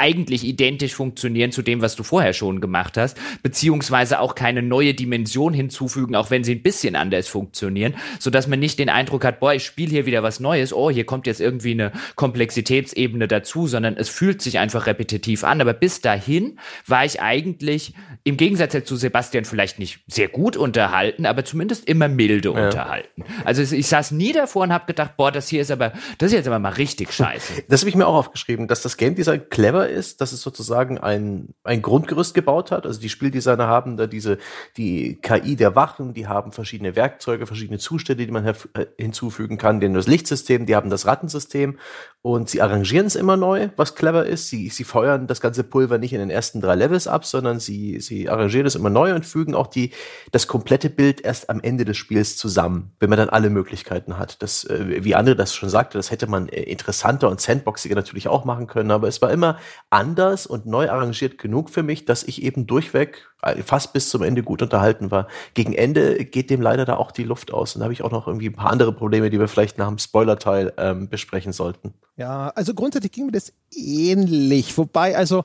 eigentlich 0.00 0.44
identisch 0.44 0.94
funktionieren 0.94 1.52
zu 1.52 1.62
dem, 1.62 1.82
was 1.82 1.94
du 1.94 2.02
vorher 2.02 2.32
schon 2.32 2.60
gemacht 2.60 2.96
hast, 2.96 3.18
beziehungsweise 3.42 4.20
auch 4.20 4.34
keine 4.34 4.62
neue 4.62 4.94
Dimension 4.94 5.52
hinzufügen, 5.52 6.16
auch 6.16 6.30
wenn 6.30 6.42
sie 6.42 6.54
ein 6.54 6.62
bisschen 6.62 6.96
anders 6.96 7.28
funktionieren, 7.28 7.94
so 8.18 8.30
dass 8.30 8.46
man 8.46 8.58
nicht 8.58 8.78
den 8.78 8.88
Eindruck 8.88 9.24
hat, 9.24 9.40
boah, 9.40 9.52
ich 9.52 9.64
spiele 9.64 9.90
hier 9.90 10.06
wieder 10.06 10.22
was 10.22 10.40
Neues, 10.40 10.72
oh, 10.72 10.90
hier 10.90 11.04
kommt 11.04 11.26
jetzt 11.26 11.40
irgendwie 11.40 11.72
eine 11.72 11.92
Komplexitätsebene 12.16 13.28
dazu, 13.28 13.66
sondern 13.66 13.96
es 13.96 14.08
fühlt 14.08 14.40
sich 14.40 14.58
einfach 14.58 14.86
repetitiv 14.86 15.44
an. 15.44 15.60
Aber 15.60 15.74
bis 15.74 16.00
dahin 16.00 16.58
war 16.86 17.04
ich 17.04 17.20
eigentlich 17.20 17.92
im 18.24 18.36
Gegensatz 18.36 18.70
zu 18.84 18.96
Sebastian 18.96 19.44
vielleicht 19.44 19.78
nicht 19.78 20.00
sehr 20.06 20.28
gut 20.28 20.56
unterhalten, 20.56 21.26
aber 21.26 21.44
zumindest 21.44 21.88
immer 21.88 22.08
milde 22.08 22.52
ja. 22.54 22.66
unterhalten. 22.66 23.24
Also 23.44 23.62
ich 23.62 23.86
saß 23.86 24.12
nie 24.12 24.32
davor 24.32 24.62
und 24.62 24.72
habe 24.72 24.86
gedacht, 24.86 25.16
boah, 25.16 25.30
das 25.30 25.48
hier 25.48 25.60
ist 25.60 25.70
aber, 25.70 25.92
das 26.18 26.28
ist 26.28 26.34
jetzt 26.34 26.46
aber 26.46 26.58
mal 26.58 26.72
richtig 26.72 27.12
scheiße. 27.12 27.64
Das 27.68 27.80
habe 27.80 27.90
ich 27.90 27.96
mir 27.96 28.06
auch 28.06 28.14
aufgeschrieben, 28.14 28.68
dass 28.68 28.82
das 28.82 28.96
Game 28.96 29.14
Design 29.14 29.42
clever 29.50 29.89
ist, 29.90 30.20
dass 30.20 30.32
es 30.32 30.42
sozusagen 30.42 30.98
ein, 30.98 31.54
ein 31.64 31.82
Grundgerüst 31.82 32.34
gebaut 32.34 32.70
hat. 32.70 32.86
Also 32.86 33.00
die 33.00 33.08
Spieldesigner 33.08 33.66
haben 33.66 33.96
da 33.96 34.06
diese, 34.06 34.38
die 34.76 35.16
KI 35.20 35.56
der 35.56 35.74
Wachen, 35.74 36.14
die 36.14 36.26
haben 36.26 36.52
verschiedene 36.52 36.96
Werkzeuge, 36.96 37.46
verschiedene 37.46 37.78
Zustände, 37.78 38.26
die 38.26 38.32
man 38.32 38.46
äh, 38.46 38.54
hinzufügen 38.96 39.58
kann. 39.58 39.80
Die 39.80 39.86
haben 39.86 39.94
das 39.94 40.06
Lichtsystem, 40.06 40.66
die 40.66 40.76
haben 40.76 40.90
das 40.90 41.06
Rattensystem 41.06 41.78
und 42.22 42.50
sie 42.50 42.60
arrangieren 42.60 43.06
es 43.06 43.16
immer 43.16 43.38
neu, 43.38 43.70
was 43.76 43.94
clever 43.94 44.26
ist. 44.26 44.48
Sie, 44.48 44.68
sie 44.68 44.84
feuern 44.84 45.26
das 45.26 45.40
ganze 45.40 45.64
Pulver 45.64 45.96
nicht 45.96 46.12
in 46.12 46.18
den 46.18 46.28
ersten 46.28 46.60
drei 46.60 46.74
Levels 46.74 47.08
ab, 47.08 47.24
sondern 47.24 47.60
sie, 47.60 47.98
sie 48.00 48.28
arrangieren 48.28 48.66
es 48.66 48.74
immer 48.74 48.90
neu 48.90 49.14
und 49.14 49.24
fügen 49.24 49.54
auch 49.54 49.68
die, 49.68 49.92
das 50.30 50.46
komplette 50.46 50.90
Bild 50.90 51.22
erst 51.22 51.48
am 51.48 51.60
Ende 51.60 51.86
des 51.86 51.96
Spiels 51.96 52.36
zusammen, 52.36 52.92
wenn 53.00 53.08
man 53.08 53.18
dann 53.18 53.30
alle 53.30 53.48
Möglichkeiten 53.48 54.18
hat. 54.18 54.42
Das, 54.42 54.64
äh, 54.64 55.02
wie 55.02 55.16
André 55.16 55.34
das 55.34 55.54
schon 55.54 55.70
sagte, 55.70 55.96
das 55.96 56.10
hätte 56.10 56.26
man 56.26 56.48
äh, 56.48 56.62
interessanter 56.64 57.30
und 57.30 57.40
sandboxiger 57.40 57.94
natürlich 57.94 58.28
auch 58.28 58.44
machen 58.44 58.66
können, 58.66 58.90
aber 58.90 59.08
es 59.08 59.22
war 59.22 59.30
immer 59.30 59.58
anders 59.88 60.46
und 60.46 60.66
neu 60.66 60.90
arrangiert 60.90 61.38
genug 61.38 61.70
für 61.70 61.82
mich, 61.82 62.04
dass 62.04 62.22
ich 62.22 62.42
eben 62.42 62.66
durchweg 62.66 63.28
äh, 63.42 63.62
fast 63.62 63.92
bis 63.92 64.10
zum 64.10 64.22
Ende 64.22 64.42
gut 64.42 64.62
unterhalten 64.62 65.10
war. 65.10 65.26
Gegen 65.54 65.72
Ende 65.72 66.24
geht 66.24 66.50
dem 66.50 66.60
leider 66.60 66.84
da 66.84 66.96
auch 66.96 67.10
die 67.10 67.24
Luft 67.24 67.52
aus. 67.52 67.74
Und 67.74 67.80
da 67.80 67.84
habe 67.84 67.92
ich 67.92 68.02
auch 68.02 68.10
noch 68.10 68.26
irgendwie 68.26 68.48
ein 68.48 68.54
paar 68.54 68.70
andere 68.70 68.92
Probleme, 68.92 69.30
die 69.30 69.40
wir 69.40 69.48
vielleicht 69.48 69.78
nach 69.78 69.88
dem 69.88 69.98
Spoiler-Teil 69.98 70.72
ähm, 70.76 71.08
besprechen 71.08 71.52
sollten. 71.52 71.94
Ja, 72.16 72.50
also 72.50 72.74
grundsätzlich 72.74 73.12
ging 73.12 73.26
mir 73.26 73.32
das 73.32 73.52
ähnlich. 73.74 74.76
Wobei, 74.76 75.16
also 75.16 75.44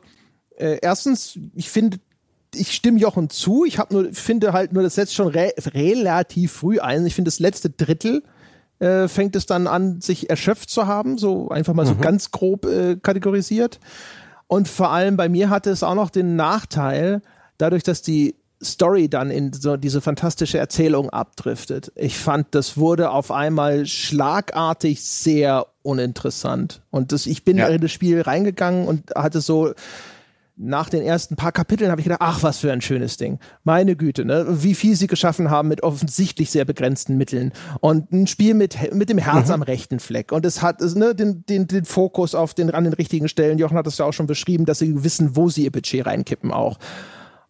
äh, 0.58 0.80
erstens, 0.82 1.40
ich 1.56 1.70
finde, 1.70 1.98
ich 2.54 2.74
stimme 2.74 3.00
Jochen 3.00 3.30
zu. 3.30 3.66
Ich 3.66 3.80
habe 3.80 3.94
nur, 3.94 4.14
finde 4.14 4.54
halt 4.54 4.74
nur, 4.74 4.84
das 4.84 4.96
setzt 4.96 5.14
schon 5.14 5.28
re 5.28 5.54
relativ 5.58 6.54
früh 6.54 6.80
ein. 6.80 7.06
Ich 7.06 7.16
finde, 7.16 7.30
das 7.30 7.40
letzte 7.40 7.70
Drittel 7.70 8.24
äh, 8.80 9.08
fängt 9.08 9.36
es 9.36 9.46
dann 9.46 9.68
an, 9.68 10.02
sich 10.02 10.30
erschöpft 10.30 10.70
zu 10.70 10.88
haben, 10.88 11.18
so 11.18 11.50
einfach 11.50 11.74
mal 11.74 11.86
mhm. 11.86 11.90
so 11.90 11.96
ganz 11.96 12.32
grob 12.32 12.66
äh, 12.66 12.98
kategorisiert. 12.98 13.80
Und 14.48 14.68
vor 14.68 14.92
allem 14.92 15.18
bei 15.18 15.30
mir 15.30 15.50
hatte 15.50 15.70
es 15.70 15.84
auch 15.84 15.96
noch 15.96 16.10
den 16.10 16.36
Nachteil, 16.36 17.22
dadurch, 17.58 17.84
dass 17.84 18.02
die 18.02 18.36
Story 18.64 19.10
dann 19.10 19.32
in 19.32 19.54
so 19.54 19.78
diese 19.78 20.02
fantastische 20.02 20.58
Erzählung 20.58 21.10
abdriftet. 21.10 21.92
Ich 21.96 22.18
fand, 22.18 22.48
das 22.52 22.78
wurde 22.78 23.12
auf 23.12 23.32
einmal 23.32 23.86
schlagartig 23.86 25.04
sehr 25.04 25.68
uninteressant. 25.84 26.82
Und 26.90 27.12
das, 27.12 27.26
ich 27.26 27.44
bin 27.44 27.58
ja. 27.58 27.68
in 27.68 27.82
das 27.82 27.92
Spiel 27.92 28.22
reingegangen 28.22 28.88
und 28.88 29.12
hatte 29.16 29.42
so 29.42 29.74
nach 30.58 30.90
den 30.90 31.02
ersten 31.02 31.36
paar 31.36 31.52
Kapiteln 31.52 31.92
habe 31.92 32.00
ich 32.00 32.06
gedacht, 32.06 32.22
ach, 32.22 32.42
was 32.42 32.60
für 32.60 32.72
ein 32.72 32.82
schönes 32.82 33.18
Ding. 33.18 33.40
Meine 33.64 33.96
Güte, 33.96 34.24
ne? 34.24 34.46
wie 34.50 34.74
viel 34.74 34.96
sie 34.96 35.08
geschaffen 35.08 35.50
haben 35.50 35.68
mit 35.68 35.84
offensichtlich 35.84 36.50
sehr 36.50 36.64
begrenzten 36.64 37.18
Mitteln. 37.18 37.52
Und 37.82 38.12
ein 38.14 38.26
Spiel 38.28 38.54
mit, 38.54 38.94
mit 38.94 39.10
dem 39.10 39.18
Herz 39.18 39.48
mhm. 39.48 39.56
am 39.56 39.62
rechten 39.64 40.00
Fleck. 40.00 40.32
Und 40.32 40.46
es 40.46 40.62
hat 40.62 40.80
ne, 40.82 41.14
den, 41.14 41.46
den, 41.46 41.68
den 41.68 41.84
Fokus 41.84 42.36
auf 42.36 42.54
den, 42.54 42.72
an 42.72 42.86
den 42.86 42.94
richtigen 42.94 43.28
Stellen. 43.28 43.58
Jochen 43.58 43.78
hat 43.78 43.88
es 43.88 43.98
ja 43.98 44.06
auch 44.06 44.14
schon 44.14 44.28
beschrieben, 44.28 44.66
dass 44.66 44.80
sie 44.80 45.04
wissen, 45.04 45.36
wo 45.36 45.50
sie 45.50 45.66
ihr 45.66 45.72
Budget 45.72 46.06
reinkippen 46.06 46.52
auch. 46.52 46.78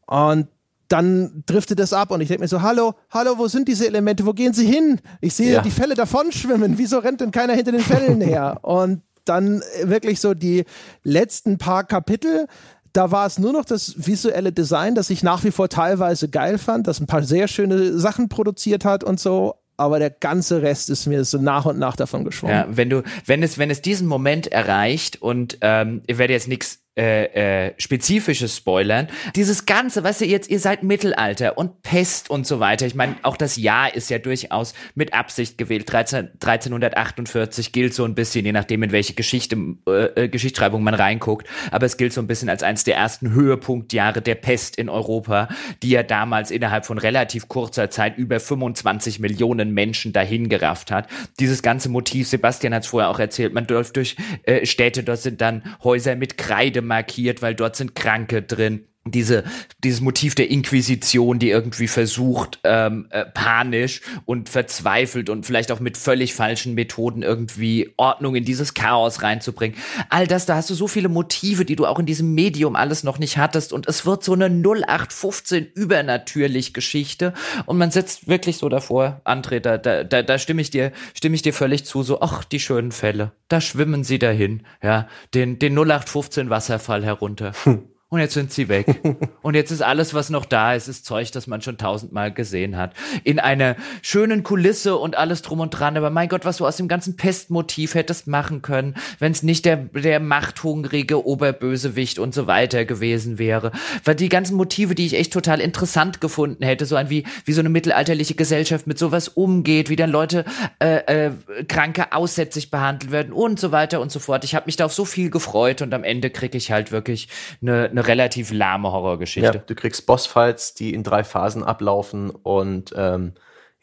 Und 0.08 0.48
dann 0.88 1.44
driftet 1.46 1.80
es 1.80 1.94
ab 1.94 2.12
und 2.12 2.22
ich 2.22 2.28
denke 2.28 2.44
mir 2.44 2.48
so, 2.48 2.62
hallo, 2.62 2.94
hallo, 3.10 3.38
wo 3.38 3.48
sind 3.48 3.68
diese 3.68 3.88
Elemente, 3.88 4.26
wo 4.26 4.34
gehen 4.34 4.54
sie 4.54 4.68
hin? 4.68 5.00
Ich 5.20 5.34
sehe 5.34 5.54
ja. 5.54 5.62
die 5.62 5.72
Fälle 5.72 5.96
davon 5.96 6.32
schwimmen, 6.32 6.78
wieso 6.78 7.00
rennt 7.00 7.22
denn 7.22 7.32
keiner 7.32 7.54
hinter 7.54 7.72
den 7.72 7.82
Fällen 7.82 8.22
her? 8.22 8.60
und 8.64 9.02
dann 9.26 9.62
wirklich 9.84 10.20
so 10.20 10.34
die 10.34 10.64
letzten 11.04 11.58
paar 11.58 11.84
Kapitel, 11.84 12.48
da 12.96 13.12
war 13.12 13.26
es 13.26 13.38
nur 13.38 13.52
noch 13.52 13.66
das 13.66 14.08
visuelle 14.08 14.54
Design, 14.54 14.96
das 14.96 15.10
ich 15.10 15.22
nach 15.22 15.44
wie 15.44 15.52
vor 15.52 15.68
teilweise 15.68 16.30
geil 16.30 16.58
fand, 16.58 16.88
das 16.88 17.00
ein 17.00 17.08
paar 17.08 17.24
sehr 17.24 17.48
schöne 17.48 18.00
Sachen 18.00 18.30
produziert 18.30 18.86
hat 18.86 19.04
und 19.04 19.20
so, 19.20 19.56
aber 19.76 20.00
der 20.00 20.10
ganze 20.10 20.62
Rest 20.62 20.90
ist 20.90 21.06
mir 21.06 21.26
so 21.26 21.38
nach 21.38 21.66
und 21.66 21.78
nach 21.78 21.98
davon 21.98 22.24
geschwommen. 22.24 22.56
Ja, 22.56 22.68
wenn 22.70 22.90
du, 22.90 23.04
wenn 23.26 23.44
es, 23.44 23.58
wenn 23.58 23.70
es 23.70 23.82
diesen 23.82 24.08
Moment 24.08 24.48
erreicht 24.48 25.22
und 25.22 25.58
ähm, 25.62 26.04
ich 26.08 26.18
werde 26.18 26.34
jetzt 26.34 26.48
nichts 26.48 26.85
äh, 26.98 27.68
äh, 27.68 27.74
spezifisches 27.78 28.56
Spoilern. 28.56 29.08
Dieses 29.36 29.66
Ganze, 29.66 30.04
weißt 30.04 30.22
du, 30.22 30.26
jetzt, 30.26 30.50
ihr 30.50 30.62
seid 30.62 30.82
Mittelalter 30.82 31.58
und 31.58 31.82
Pest 31.82 32.30
und 32.30 32.48
so 32.48 32.62
weiter. 32.62 32.86
Ich 32.86 32.96
meine, 32.96 33.18
auch 33.24 33.36
das 33.36 33.58
Jahr 33.58 33.94
ist 33.94 34.10
ja 34.10 34.18
durchaus 34.18 34.74
mit 34.94 35.14
Absicht 35.14 35.58
gewählt. 35.58 35.92
13, 35.92 36.30
1348 36.36 37.74
gilt 37.74 37.94
so 37.94 38.06
ein 38.06 38.16
bisschen, 38.16 38.46
je 38.46 38.54
nachdem, 38.54 38.82
in 38.84 38.94
welche 38.94 39.14
Geschichte, 39.14 39.58
äh, 39.88 40.24
äh, 40.24 40.30
Geschichtsschreibung 40.30 40.84
man 40.84 40.94
reinguckt. 40.94 41.48
Aber 41.70 41.86
es 41.86 41.98
gilt 41.98 42.14
so 42.14 42.22
ein 42.22 42.28
bisschen 42.28 42.48
als 42.48 42.64
eines 42.64 42.86
der 42.86 42.96
ersten 42.96 43.34
Höhepunktjahre 43.34 44.22
der 44.22 44.36
Pest 44.36 44.78
in 44.78 44.88
Europa, 44.88 45.50
die 45.84 45.90
ja 45.90 46.04
damals 46.04 46.50
innerhalb 46.50 46.86
von 46.86 46.98
relativ 46.98 47.50
kurzer 47.50 47.90
Zeit 47.90 48.18
über 48.18 48.40
25 48.40 49.20
Millionen 49.20 49.74
Menschen 49.74 50.14
dahin 50.14 50.48
gerafft 50.48 50.92
hat. 50.92 51.10
Dieses 51.42 51.62
ganze 51.62 51.90
Motiv, 51.90 52.30
Sebastian 52.30 52.74
hat 52.74 52.84
es 52.84 52.90
vorher 52.90 53.10
auch 53.10 53.20
erzählt, 53.20 53.54
man 53.54 53.68
läuft 53.68 53.98
durch 53.98 54.16
äh, 54.44 54.66
Städte, 54.66 55.04
dort 55.04 55.20
sind 55.20 55.42
dann 55.42 55.76
Häuser 55.84 56.16
mit 56.16 56.38
Kreide 56.38 56.85
markiert, 56.86 57.42
weil 57.42 57.56
dort 57.56 57.76
sind 57.76 57.96
Kranke 57.96 58.42
drin 58.42 58.88
diese, 59.08 59.44
dieses 59.84 60.02
Motiv 60.02 60.34
der 60.34 60.50
Inquisition, 60.50 61.38
die 61.38 61.50
irgendwie 61.50 61.88
versucht, 61.88 62.60
ähm, 62.64 63.06
äh, 63.12 63.24
panisch 63.24 64.02
und 64.26 64.50
verzweifelt 64.50 65.30
und 65.30 65.46
vielleicht 65.46 65.72
auch 65.72 65.80
mit 65.80 65.96
völlig 65.96 66.34
falschen 66.34 66.74
Methoden 66.74 67.22
irgendwie 67.22 67.94
Ordnung 67.98 68.36
in 68.36 68.46
dieses 68.46 68.74
Chaos 68.74 69.22
reinzubringen. 69.22 69.78
All 70.10 70.26
das, 70.26 70.48
da 70.48 70.56
hast 70.56 70.72
du 70.72 70.74
so 70.74 70.88
viele 70.88 71.08
Motive, 71.08 71.66
die 71.66 71.76
du 71.76 71.86
auch 71.86 72.00
in 72.00 72.08
diesem 72.08 72.34
Medium 72.34 72.76
alles 72.76 73.04
noch 73.04 73.20
nicht 73.20 73.38
hattest. 73.38 73.74
Und 73.74 73.88
es 73.88 74.08
wird 74.08 74.24
so 74.24 74.34
eine 74.34 74.50
0815 74.50 75.68
übernatürlich 75.76 76.74
Geschichte. 76.74 77.34
Und 77.68 77.78
man 77.78 77.92
sitzt 77.92 78.28
wirklich 78.28 78.58
so 78.58 78.70
davor, 78.70 79.22
André, 79.24 79.60
da, 79.60 79.78
da, 79.78 80.04
da, 80.04 80.24
da 80.24 80.40
stimme 80.40 80.64
ich 80.64 80.72
dir, 80.72 80.92
stimme 81.14 81.36
ich 81.36 81.44
dir 81.44 81.54
völlig 81.54 81.86
zu, 81.86 82.02
so, 82.02 82.22
ach, 82.22 82.44
die 82.44 82.60
schönen 82.60 82.92
Fälle, 82.92 83.34
da 83.50 83.62
schwimmen 83.62 84.04
sie 84.04 84.18
dahin, 84.18 84.64
ja, 84.82 85.08
den, 85.36 85.60
den 85.60 85.74
0815 85.78 86.50
Wasserfall 86.50 87.06
herunter. 87.06 87.54
Hm 87.66 87.84
und 88.16 88.22
jetzt 88.22 88.34
sind 88.34 88.54
sie 88.54 88.70
weg. 88.70 88.88
und 89.42 89.56
jetzt 89.56 89.72
ist 89.72 89.82
alles, 89.82 90.14
was 90.14 90.30
noch 90.30 90.46
da 90.46 90.74
ist, 90.74 90.88
ist 90.88 91.06
Zeug, 91.06 91.32
das 91.32 91.48
man 91.48 91.62
schon 91.62 91.78
tausendmal 91.78 92.32
gesehen 92.32 92.78
hat. 92.78 92.94
In 93.26 93.40
einer 93.40 93.76
schönen 94.02 94.44
Kulisse 94.44 94.96
und 94.96 95.18
alles 95.18 95.42
drum 95.42 95.60
und 95.60 95.72
dran. 95.72 95.98
Aber 95.98 96.10
mein 96.10 96.30
Gott, 96.30 96.46
was 96.46 96.58
du 96.58 96.66
aus 96.66 96.78
dem 96.78 96.88
ganzen 96.88 97.18
Pestmotiv 97.18 97.94
hättest 97.94 98.28
machen 98.28 98.62
können, 98.62 98.96
wenn 99.20 99.34
es 99.34 99.44
nicht 99.44 99.66
der, 99.66 99.76
der 99.76 100.22
machthungrige 100.22 101.26
Oberbösewicht 101.26 102.18
und 102.18 102.34
so 102.34 102.48
weiter 102.48 102.86
gewesen 102.86 103.38
wäre. 103.38 103.74
Weil 104.06 104.16
die 104.16 104.30
ganzen 104.30 104.56
Motive, 104.56 104.96
die 104.96 105.06
ich 105.06 105.16
echt 105.16 105.34
total 105.34 105.60
interessant 105.60 106.22
gefunden 106.22 106.64
hätte, 106.64 106.86
so 106.86 106.96
ein 106.96 107.10
wie, 107.10 107.26
wie 107.44 107.54
so 107.54 107.60
eine 107.60 107.70
mittelalterliche 107.70 108.36
Gesellschaft 108.36 108.88
mit 108.88 108.98
sowas 108.98 109.28
umgeht, 109.28 109.90
wie 109.90 109.98
dann 109.98 110.10
Leute 110.10 110.46
äh, 110.80 111.28
äh, 111.28 111.32
Kranke 111.68 112.14
aussätzlich 112.14 112.72
behandelt 112.72 113.12
werden 113.12 113.34
und 113.34 113.60
so 113.60 113.74
weiter 113.74 114.00
und 114.00 114.10
so 114.10 114.20
fort. 114.20 114.46
Ich 114.46 114.56
habe 114.56 114.68
mich 114.68 114.78
da 114.78 114.86
auf 114.86 114.94
so 114.94 115.04
viel 115.04 115.30
gefreut 115.30 115.82
und 115.82 115.94
am 115.94 116.06
Ende 116.06 116.30
kriege 116.30 116.58
ich 116.58 116.72
halt 116.72 116.94
wirklich 116.94 117.28
eine, 117.62 117.90
eine 117.90 118.05
relativ 118.08 118.52
lahme 118.52 118.92
Horrorgeschichte. 118.92 119.58
Ja, 119.58 119.64
du 119.66 119.76
kriegst 119.76 120.06
Bossfights, 120.06 120.74
die 120.74 120.94
in 120.94 121.04
drei 121.04 121.24
Phasen 121.24 121.64
ablaufen 121.64 122.30
und 122.30 122.94
ähm, 122.96 123.34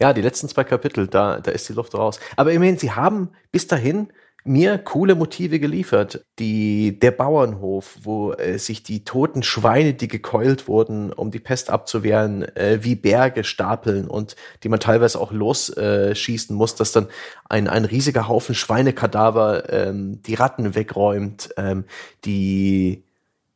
ja, 0.00 0.12
die 0.12 0.22
letzten 0.22 0.48
zwei 0.48 0.64
Kapitel, 0.64 1.06
da, 1.06 1.40
da 1.40 1.50
ist 1.50 1.68
die 1.68 1.74
Luft 1.74 1.94
raus. 1.94 2.18
Aber 2.36 2.52
immerhin, 2.52 2.76
sie 2.76 2.92
haben 2.92 3.30
bis 3.52 3.68
dahin 3.68 4.08
mir 4.44 4.78
coole 4.78 5.14
Motive 5.14 5.60
geliefert. 5.60 6.24
Die, 6.38 6.98
der 6.98 7.12
Bauernhof, 7.12 7.98
wo 8.02 8.32
äh, 8.32 8.58
sich 8.58 8.82
die 8.82 9.04
toten 9.04 9.42
Schweine, 9.42 9.94
die 9.94 10.08
gekeult 10.08 10.66
wurden, 10.66 11.12
um 11.12 11.30
die 11.30 11.38
Pest 11.38 11.70
abzuwehren, 11.70 12.42
äh, 12.56 12.78
wie 12.82 12.96
Berge 12.96 13.44
stapeln 13.44 14.08
und 14.08 14.34
die 14.62 14.68
man 14.68 14.80
teilweise 14.80 15.20
auch 15.20 15.32
losschießen 15.32 16.56
äh, 16.56 16.58
muss, 16.58 16.74
dass 16.74 16.92
dann 16.92 17.08
ein, 17.48 17.68
ein 17.68 17.84
riesiger 17.84 18.28
Haufen 18.28 18.54
Schweinekadaver 18.54 19.72
ähm, 19.72 20.20
die 20.22 20.34
Ratten 20.34 20.74
wegräumt, 20.74 21.50
ähm, 21.56 21.84
die 22.24 23.04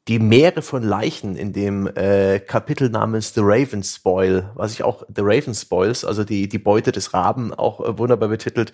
die 0.08 0.20
Meere 0.20 0.62
von 0.62 0.84
Leichen 0.84 1.34
in 1.34 1.52
dem 1.52 1.88
äh, 1.96 2.38
Kapitel 2.38 2.90
namens 2.90 3.34
The 3.34 3.40
Raven 3.42 3.82
Spoil, 3.82 4.50
was 4.54 4.72
ich 4.72 4.84
auch 4.84 5.02
The 5.08 5.22
Raven 5.24 5.52
Spoils, 5.52 6.04
also 6.04 6.22
die, 6.22 6.48
die 6.48 6.60
Beute 6.60 6.92
des 6.92 7.12
Raben, 7.12 7.52
auch 7.52 7.80
äh, 7.80 7.98
wunderbar 7.98 8.28
betitelt, 8.28 8.72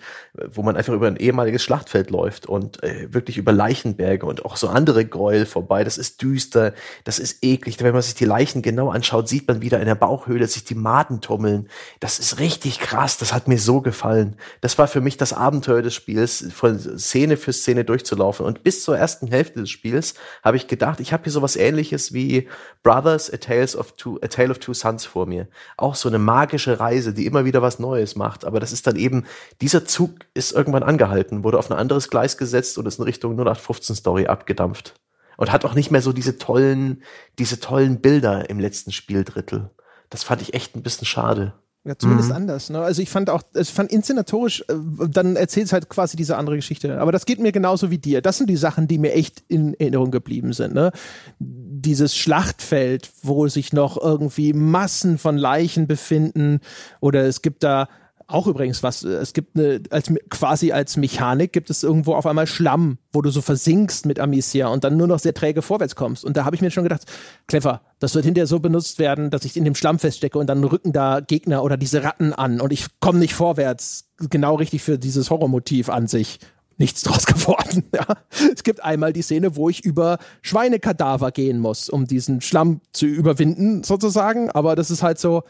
wo 0.51 0.61
man 0.61 0.77
einfach 0.77 0.93
über 0.93 1.07
ein 1.07 1.15
ehemaliges 1.15 1.63
Schlachtfeld 1.63 2.11
läuft 2.11 2.45
und 2.45 2.83
äh, 2.83 3.11
wirklich 3.11 3.37
über 3.37 3.51
Leichenberge 3.51 4.27
und 4.27 4.45
auch 4.45 4.57
so 4.57 4.67
andere 4.67 5.05
Gräuel 5.05 5.47
vorbei. 5.47 5.83
Das 5.83 5.97
ist 5.97 6.21
düster, 6.21 6.73
das 7.03 7.17
ist 7.17 7.43
eklig. 7.43 7.81
Wenn 7.81 7.93
man 7.93 8.03
sich 8.03 8.13
die 8.13 8.25
Leichen 8.25 8.61
genau 8.61 8.91
anschaut, 8.91 9.27
sieht 9.27 9.47
man 9.47 9.61
wieder 9.61 9.79
in 9.79 9.87
der 9.87 9.95
Bauchhöhle 9.95 10.45
sich 10.45 10.65
die 10.65 10.75
Maden 10.75 11.19
tummeln. 11.19 11.67
Das 11.99 12.19
ist 12.19 12.39
richtig 12.39 12.77
krass, 12.77 13.17
das 13.17 13.33
hat 13.33 13.47
mir 13.47 13.57
so 13.57 13.81
gefallen. 13.81 14.35
Das 14.61 14.77
war 14.77 14.87
für 14.87 15.01
mich 15.01 15.17
das 15.17 15.33
Abenteuer 15.33 15.81
des 15.81 15.95
Spiels, 15.95 16.45
von 16.53 16.77
Szene 16.77 17.37
für 17.37 17.53
Szene 17.53 17.85
durchzulaufen. 17.85 18.45
Und 18.45 18.61
bis 18.61 18.83
zur 18.83 18.95
ersten 18.95 19.25
Hälfte 19.25 19.61
des 19.61 19.71
Spiels 19.71 20.13
habe 20.43 20.57
ich 20.57 20.67
gedacht, 20.67 20.99
ich 20.99 21.11
habe 21.11 21.22
habe 21.23 21.29
hier 21.29 21.31
sowas 21.31 21.55
ähnliches 21.55 22.13
wie 22.13 22.49
Brothers, 22.83 23.31
A, 23.31 23.37
Tales 23.37 23.77
of 23.77 23.93
Two, 23.93 24.19
A 24.21 24.27
Tale 24.27 24.51
of 24.51 24.59
Two 24.59 24.73
Sons 24.73 25.05
vor 25.05 25.25
mir. 25.25 25.47
Auch 25.77 25.95
so 25.95 26.09
eine 26.09 26.19
magische 26.19 26.81
Reise, 26.81 27.13
die 27.13 27.25
immer 27.25 27.45
wieder 27.45 27.61
was 27.61 27.79
Neues 27.79 28.17
macht. 28.17 28.43
Aber 28.43 28.59
das 28.59 28.73
ist 28.73 28.87
dann 28.87 28.97
eben, 28.97 29.25
dieser 29.61 29.85
Zug 29.85 30.11
ist 30.33 30.51
irgendwann 30.51 30.83
angehalten, 30.83 31.45
wurde 31.45 31.57
auf 31.57 31.71
ein 31.71 31.77
anderes 31.77 32.09
Gleis 32.09 32.37
gesetzt 32.37 32.77
und 32.77 32.85
ist 32.87 32.99
in 32.99 33.05
Richtung 33.05 33.33
0815 33.33 33.95
Story 33.95 34.27
abgedampft. 34.27 34.95
Und 35.37 35.51
hat 35.51 35.65
auch 35.65 35.73
nicht 35.73 35.91
mehr 35.91 36.01
so 36.01 36.11
diese 36.11 36.37
tollen, 36.37 37.01
diese 37.39 37.59
tollen 37.59 38.01
Bilder 38.01 38.49
im 38.49 38.59
letzten 38.59 38.91
Spieldrittel. 38.91 39.71
Das 40.09 40.23
fand 40.23 40.41
ich 40.41 40.53
echt 40.53 40.75
ein 40.75 40.83
bisschen 40.83 41.07
schade. 41.07 41.53
Ja, 41.85 41.97
zumindest 41.97 42.29
mhm. 42.29 42.35
anders. 42.35 42.69
Ne? 42.69 42.79
Also 42.79 43.01
ich 43.01 43.09
fand 43.09 43.29
auch, 43.29 43.43
ich 43.53 43.69
fand 43.69 43.91
inszenatorisch, 43.91 44.63
äh, 44.69 44.73
dann 45.09 45.35
erzählt 45.35 45.65
es 45.65 45.73
halt 45.73 45.89
quasi 45.89 46.15
diese 46.15 46.37
andere 46.37 46.55
Geschichte. 46.55 46.99
Aber 46.99 47.11
das 47.11 47.25
geht 47.25 47.39
mir 47.39 47.51
genauso 47.51 47.91
wie 47.91 47.97
dir. 47.97 48.21
Das 48.21 48.37
sind 48.37 48.49
die 48.49 48.55
Sachen, 48.55 48.87
die 48.87 48.97
mir 48.97 49.13
echt 49.13 49.43
in 49.49 49.73
Erinnerung 49.73 50.09
geblieben 50.09 50.53
sind. 50.53 50.73
Ne? 50.73 50.91
Dieses 51.39 52.15
Schlachtfeld, 52.15 53.11
wo 53.21 53.49
sich 53.49 53.73
noch 53.73 54.01
irgendwie 54.01 54.53
Massen 54.53 55.17
von 55.17 55.37
Leichen 55.37 55.85
befinden, 55.85 56.61
oder 57.01 57.25
es 57.25 57.41
gibt 57.41 57.63
da 57.63 57.89
auch 58.27 58.47
übrigens 58.47 58.83
was, 58.83 59.03
es 59.03 59.33
gibt 59.33 59.57
eine, 59.57 59.81
als, 59.89 60.11
quasi 60.29 60.71
als 60.71 60.97
Mechanik 60.97 61.53
gibt 61.53 61.69
es 61.69 61.83
irgendwo 61.83 62.15
auf 62.15 62.25
einmal 62.25 62.47
Schlamm, 62.47 62.97
wo 63.11 63.21
du 63.21 63.29
so 63.29 63.41
versinkst 63.41 64.05
mit 64.05 64.19
Amicia 64.19 64.67
und 64.67 64.83
dann 64.83 64.97
nur 64.97 65.07
noch 65.07 65.19
sehr 65.19 65.33
träge 65.33 65.61
vorwärts 65.61 65.95
kommst. 65.95 66.25
Und 66.25 66.37
da 66.37 66.45
habe 66.45 66.55
ich 66.55 66.61
mir 66.61 66.71
schon 66.71 66.83
gedacht, 66.83 67.03
clever, 67.47 67.81
das 67.99 68.15
wird 68.15 68.25
hinterher 68.25 68.47
so 68.47 68.59
benutzt 68.59 68.99
werden, 68.99 69.29
dass 69.29 69.45
ich 69.45 69.57
in 69.57 69.65
dem 69.65 69.75
Schlamm 69.75 69.99
feststecke 69.99 70.37
und 70.37 70.47
dann 70.47 70.63
rücken 70.63 70.91
da 70.91 71.19
Gegner 71.19 71.63
oder 71.63 71.77
diese 71.77 72.03
Ratten 72.03 72.33
an 72.33 72.61
und 72.61 72.73
ich 72.73 72.87
komme 72.99 73.19
nicht 73.19 73.33
vorwärts. 73.33 74.09
Genau 74.29 74.55
richtig 74.55 74.83
für 74.83 74.97
dieses 74.97 75.29
Horrormotiv 75.29 75.89
an 75.89 76.07
sich 76.07 76.39
nichts 76.77 77.01
draus 77.01 77.25
geworden. 77.27 77.85
Ja. 77.93 78.05
Es 78.53 78.63
gibt 78.63 78.83
einmal 78.83 79.13
die 79.13 79.21
Szene, 79.21 79.55
wo 79.55 79.69
ich 79.69 79.83
über 79.83 80.17
Schweinekadaver 80.41 81.31
gehen 81.31 81.59
muss, 81.59 81.89
um 81.89 82.05
diesen 82.05 82.41
Schlamm 82.41 82.81
zu 82.91 83.05
überwinden, 83.05 83.83
sozusagen. 83.83 84.49
Aber 84.51 84.75
das 84.75 84.91
ist 84.91 85.03
halt 85.03 85.19
so, 85.19 85.43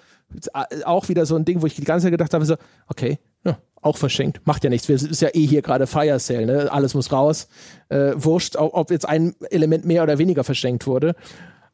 auch 0.86 1.10
wieder 1.10 1.26
so 1.26 1.36
ein 1.36 1.46
Ding, 1.46 1.62
wo 1.62 1.66
ich 1.66 1.76
die 1.76 1.84
ganze 1.84 2.06
Zeit 2.06 2.12
gedacht 2.12 2.34
habe, 2.34 2.46
so, 2.46 2.56
okay, 2.88 3.20
ja, 3.46 3.58
auch 3.82 3.98
verschenkt. 3.98 4.42
Macht 4.46 4.64
ja 4.64 4.70
nichts. 4.70 4.88
Wir 4.88 4.96
ist 4.96 5.22
ja 5.22 5.30
eh 5.34 5.46
hier 5.46 5.62
gerade 5.62 5.88
Fire 5.88 6.20
Sale, 6.20 6.46
ne? 6.46 6.72
Alles 6.72 6.94
muss 6.94 7.12
raus. 7.12 7.48
Äh, 7.90 8.14
wurscht, 8.16 8.56
ob 8.56 8.92
jetzt 8.92 9.08
ein 9.08 9.36
Element 9.50 9.86
mehr 9.86 10.04
oder 10.04 10.18
weniger 10.18 10.44
verschenkt 10.44 10.88
wurde. 10.88 11.16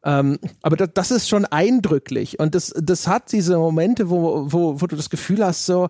Ähm, 0.04 0.40
aber 0.62 0.78
das, 0.78 0.90
das, 0.94 1.12
ist 1.12 1.30
schon 1.30 1.46
eindrücklich. 1.46 2.40
Und 2.40 2.56
das, 2.56 2.74
das 2.76 3.08
hat 3.08 3.32
diese 3.32 3.58
Momente, 3.58 4.10
wo, 4.10 4.52
wo, 4.52 4.82
wo 4.82 4.88
du 4.88 4.96
das 4.96 5.10
Gefühl 5.10 5.46
hast, 5.46 5.66
so, 5.66 5.90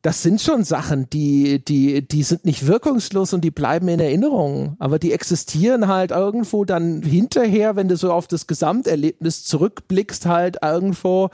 das 0.00 0.22
sind 0.22 0.40
schon 0.40 0.64
Sachen, 0.64 1.08
die, 1.10 1.64
die, 1.64 2.06
die 2.06 2.22
sind 2.24 2.44
nicht 2.44 2.66
wirkungslos 2.66 3.32
und 3.34 3.42
die 3.42 3.52
bleiben 3.52 3.86
in 3.88 4.00
Erinnerung. 4.00 4.74
Aber 4.80 4.98
die 4.98 5.12
existieren 5.12 5.86
halt 5.86 6.10
irgendwo 6.10 6.64
dann 6.64 7.02
hinterher, 7.02 7.76
wenn 7.76 7.88
du 7.88 7.96
so 7.96 8.12
auf 8.12 8.26
das 8.26 8.48
Gesamterlebnis 8.48 9.44
zurückblickst, 9.44 10.26
halt 10.26 10.58
irgendwo 10.62 11.30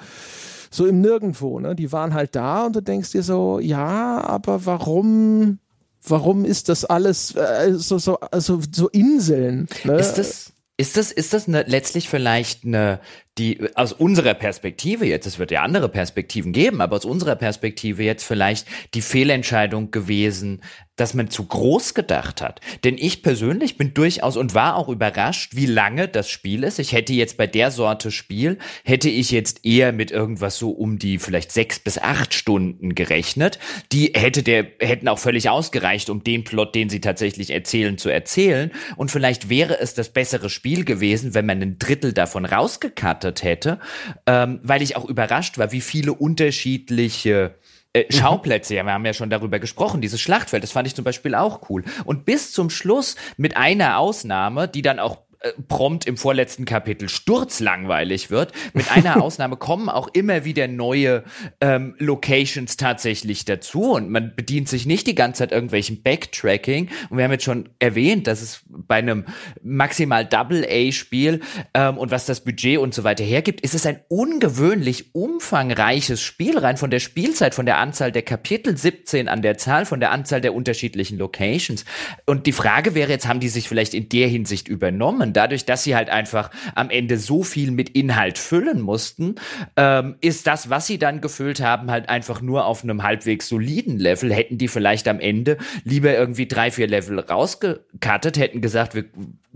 so 0.70 0.86
im 0.86 1.01
Nirgendwo. 1.01 1.61
Ne? 1.61 1.74
Die 1.74 1.93
waren 1.93 2.15
halt 2.15 2.35
da 2.35 2.66
und 2.66 2.77
du 2.77 2.82
denkst 2.82 3.12
dir 3.12 3.23
so, 3.23 3.59
ja, 3.61 4.20
aber 4.23 4.66
warum, 4.66 5.59
warum 6.07 6.45
ist 6.45 6.69
das 6.69 6.85
alles 6.85 7.35
äh, 7.35 7.74
so, 7.74 7.99
so, 7.99 8.19
also 8.20 8.61
so 8.73 8.89
Inseln? 8.89 9.69
Ne? 9.85 9.95
Ist 9.99 10.15
das, 10.15 10.53
ist 10.77 10.97
das, 10.97 11.12
ist 11.12 11.32
das 11.32 11.49
eine, 11.49 11.62
letztlich 11.65 12.09
vielleicht 12.09 12.65
eine, 12.65 13.01
die 13.39 13.60
aus 13.74 13.93
unserer 13.93 14.35
Perspektive 14.35 15.06
jetzt, 15.06 15.27
es 15.27 15.39
wird 15.39 15.51
ja 15.51 15.62
andere 15.62 15.89
Perspektiven 15.89 16.52
geben, 16.52 16.81
aber 16.81 16.97
aus 16.97 17.05
unserer 17.05 17.36
Perspektive 17.36 18.02
jetzt 18.02 18.24
vielleicht 18.24 18.66
die 18.94 19.02
Fehlentscheidung 19.02 19.90
gewesen, 19.90 20.60
dass 20.98 21.15
man 21.15 21.31
zu 21.31 21.47
groß 21.47 21.94
gedacht 21.94 22.43
hat. 22.43 22.60
Denn 22.85 22.97
ich 22.98 23.23
persönlich 23.23 23.77
bin 23.77 23.94
durchaus 23.94 24.36
und 24.36 24.55
war 24.55 24.77
auch 24.77 24.89
überrascht, 24.89 25.55
wie 25.55 25.66
lange 25.66 26.09
das 26.09 26.28
Spiel 26.28 26.65
ist. 26.65 26.78
Ich 26.78 26.93
hätte 26.93 27.12
jetzt 27.12 27.36
bei 27.36 27.47
der 27.47 27.70
Sorte 27.70 28.10
Spiel, 28.10 28.59
hätte 28.85 29.09
ich 29.09 29.31
jetzt 29.31 29.65
eher 29.65 29.93
mit 29.93 30.10
irgendwas 30.10 30.59
so 30.59 30.70
um 30.70 30.98
die 30.98 31.19
vielleicht 31.19 31.52
sechs 31.52 31.78
bis 31.78 31.98
acht 31.98 32.35
Stunden 32.35 32.94
gerechnet. 32.94 33.59
Die 33.93 34.12
hätte 34.15 34.43
der, 34.43 34.66
hätten 34.81 35.09
auch 35.09 35.19
völlig 35.19 35.48
ausgereicht, 35.48 36.10
um 36.10 36.24
den 36.24 36.44
Plot, 36.44 36.74
den 36.74 36.89
sie 36.89 37.01
tatsächlich 37.01 37.51
erzählen, 37.51 37.97
zu 37.97 38.09
erzählen. 38.09 38.73
Und 38.97 39.10
vielleicht 39.10 39.48
wäre 39.48 39.78
es 39.78 39.94
das 39.94 40.09
bessere 40.09 40.51
Spiel 40.51 40.85
gewesen, 40.85 41.35
wenn 41.35 41.47
man 41.47 41.62
ein 41.62 41.78
Drittel 41.78 42.12
davon 42.12 42.44
rausgekattet 42.44 43.27
erwartet 43.28 43.42
hätte, 43.42 43.78
ähm, 44.26 44.60
weil 44.62 44.82
ich 44.82 44.96
auch 44.96 45.05
überrascht 45.05 45.59
war, 45.59 45.72
wie 45.72 45.80
viele 45.80 46.12
unterschiedliche 46.12 47.55
äh, 47.92 48.05
mhm. 48.05 48.12
Schauplätze, 48.12 48.74
ja, 48.74 48.84
wir 48.84 48.92
haben 48.92 49.06
ja 49.06 49.14
schon 49.14 49.30
darüber 49.30 49.59
gesprochen, 49.59 50.00
dieses 50.00 50.20
Schlachtfeld, 50.20 50.62
das 50.62 50.72
fand 50.72 50.86
ich 50.86 50.94
zum 50.94 51.05
Beispiel 51.05 51.34
auch 51.34 51.68
cool. 51.70 51.84
Und 52.05 52.24
bis 52.24 52.52
zum 52.52 52.70
Schluss 52.70 53.16
mit 53.36 53.56
einer 53.56 53.98
Ausnahme, 53.98 54.68
die 54.68 54.82
dann 54.82 54.98
auch 54.98 55.27
prompt 55.69 56.06
im 56.06 56.16
vorletzten 56.16 56.65
Kapitel 56.65 57.09
sturzlangweilig 57.09 58.31
wird. 58.31 58.52
Mit 58.73 58.90
einer 58.90 59.23
Ausnahme 59.23 59.56
kommen 59.56 59.89
auch 59.89 60.09
immer 60.09 60.44
wieder 60.44 60.66
neue 60.69 61.24
ähm, 61.60 61.94
Locations 61.98 62.77
tatsächlich 62.77 63.44
dazu 63.44 63.93
und 63.93 64.10
man 64.10 64.35
bedient 64.35 64.69
sich 64.69 64.86
nicht 64.86 65.06
die 65.06 65.15
ganze 65.15 65.40
Zeit 65.40 65.52
irgendwelchen 65.52 66.02
Backtracking. 66.02 66.89
Und 67.09 67.19
wir 67.19 67.24
haben 67.24 67.32
jetzt 67.32 67.44
schon 67.44 67.69
erwähnt, 67.78 68.27
dass 68.27 68.43
es 68.43 68.62
bei 68.69 68.97
einem 68.97 69.27
maximal 69.62 70.24
Double-A-Spiel 70.24 71.40
ähm, 71.74 71.98
und 71.98 72.10
was 72.10 72.27
das 72.27 72.43
Budget 72.43 72.78
und 72.78 72.94
so 72.94 73.05
weiter 73.05 73.24
hergibt, 73.24 73.60
ist 73.60 73.74
es 73.74 73.86
ein 73.86 74.01
ungewöhnlich 74.09 75.15
umfangreiches 75.15 76.20
Spiel, 76.20 76.59
rein 76.59 76.77
von 76.77 76.90
der 76.90 77.01
Spielzeit, 77.01 77.55
von 77.55 77.66
der 77.66 77.78
Anzahl 77.78 78.12
der 78.12 78.23
Kapitel, 78.23 78.77
17 78.77 79.28
an 79.28 79.43
der 79.43 79.56
Zahl, 79.59 79.86
von 79.86 80.01
der 80.01 80.10
Anzahl 80.10 80.40
der 80.40 80.55
unterschiedlichen 80.55 81.19
Locations. 81.19 81.85
Und 82.27 82.47
die 82.47 82.52
Frage 82.52 82.94
wäre 82.94 83.12
jetzt, 83.12 83.28
haben 83.28 83.40
die 83.40 83.48
sich 83.48 83.69
vielleicht 83.69 83.94
in 83.94 84.09
der 84.09 84.28
Hinsicht 84.28 84.69
übernommen? 84.69 85.27
Filmen, 85.28 85.32
dadurch, 85.32 85.64
dass 85.64 85.84
sie 85.84 85.94
halt 85.94 86.10
einfach 86.10 86.50
am 86.74 86.90
Ende 86.90 87.18
so 87.18 87.42
viel 87.42 87.70
mit 87.70 87.90
Inhalt 87.90 88.38
füllen 88.38 88.80
mussten, 88.80 89.36
ähm, 89.76 90.16
ist 90.20 90.46
das, 90.46 90.70
was 90.70 90.86
sie 90.86 90.98
dann 90.98 91.20
gefüllt 91.20 91.60
haben, 91.60 91.90
halt 91.90 92.09
einfach 92.09 92.40
nur 92.40 92.64
auf 92.64 92.82
einem 92.82 93.02
halbwegs 93.02 93.48
soliden 93.48 93.98
Level. 93.98 94.32
Hätten 94.32 94.59
die 94.59 94.68
vielleicht 94.68 95.09
am 95.09 95.20
Ende 95.20 95.59
lieber 95.84 96.14
irgendwie 96.14 96.46
drei, 96.46 96.70
vier 96.70 96.86
Level 96.86 97.18
rausgekattet, 97.18 98.38
hätten 98.38 98.60
gesagt, 98.60 98.94
wir 98.94 99.05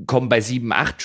kommen 0.06 0.28
bei 0.28 0.40
sieben, 0.40 0.72
acht 0.72 1.02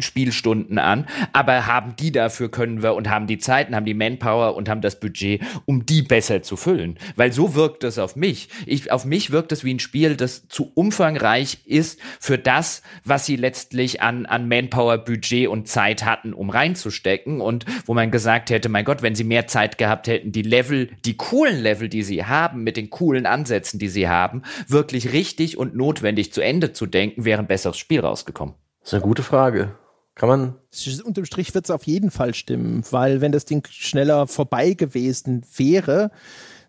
Spielstunden 0.00 0.78
an, 0.78 1.06
aber 1.32 1.66
haben 1.66 1.96
die 1.96 2.12
dafür 2.12 2.50
können 2.50 2.82
wir 2.82 2.94
und 2.94 3.08
haben 3.08 3.26
die 3.26 3.38
Zeit 3.38 3.68
und 3.68 3.76
haben 3.76 3.84
die 3.84 3.94
Manpower 3.94 4.56
und 4.56 4.68
haben 4.68 4.80
das 4.80 4.98
Budget, 4.98 5.42
um 5.66 5.86
die 5.86 6.02
besser 6.02 6.42
zu 6.42 6.56
füllen. 6.56 6.98
Weil 7.16 7.32
so 7.32 7.54
wirkt 7.54 7.84
es 7.84 7.98
auf 7.98 8.16
mich. 8.16 8.48
Ich, 8.66 8.90
auf 8.90 9.04
mich 9.04 9.30
wirkt 9.30 9.52
es 9.52 9.64
wie 9.64 9.74
ein 9.74 9.78
Spiel, 9.78 10.16
das 10.16 10.48
zu 10.48 10.72
umfangreich 10.74 11.58
ist 11.66 12.00
für 12.20 12.38
das, 12.38 12.82
was 13.04 13.26
sie 13.26 13.36
letztlich 13.36 14.00
an, 14.02 14.26
an 14.26 14.48
Manpower, 14.48 14.98
Budget 14.98 15.48
und 15.48 15.68
Zeit 15.68 16.04
hatten, 16.04 16.32
um 16.32 16.50
reinzustecken 16.50 17.40
und 17.40 17.66
wo 17.86 17.94
man 17.94 18.10
gesagt 18.10 18.50
hätte, 18.50 18.68
mein 18.68 18.84
Gott, 18.84 19.02
wenn 19.02 19.14
sie 19.14 19.24
mehr 19.24 19.46
Zeit 19.46 19.78
gehabt 19.78 20.06
hätten, 20.06 20.32
die 20.32 20.42
Level, 20.42 20.90
die 21.04 21.16
coolen 21.16 21.60
Level, 21.60 21.88
die 21.88 22.02
sie 22.02 22.24
haben, 22.24 22.64
mit 22.64 22.76
den 22.76 22.90
coolen 22.90 23.26
Ansätzen, 23.26 23.78
die 23.78 23.88
sie 23.88 24.08
haben, 24.08 24.42
wirklich 24.66 25.12
richtig 25.12 25.58
und 25.58 25.76
notwendig 25.76 26.32
zu 26.32 26.40
Ende 26.40 26.72
zu 26.72 26.86
denken, 26.86 27.24
wäre 27.24 27.40
ein 27.40 27.46
besseres 27.46 27.78
Spiel 27.78 28.00
rausgekommen. 28.00 28.54
Das 28.80 28.90
ist 28.90 28.94
eine 28.94 29.02
gute 29.02 29.22
Frage. 29.22 29.76
Kann 30.14 30.28
man. 30.28 30.54
Unterm 31.04 31.24
Strich 31.24 31.54
wird 31.54 31.64
es 31.64 31.70
auf 31.70 31.84
jeden 31.84 32.10
Fall 32.10 32.34
stimmen, 32.34 32.84
weil 32.90 33.20
wenn 33.20 33.32
das 33.32 33.44
Ding 33.44 33.66
schneller 33.70 34.26
vorbei 34.26 34.74
gewesen 34.74 35.42
wäre, 35.56 36.10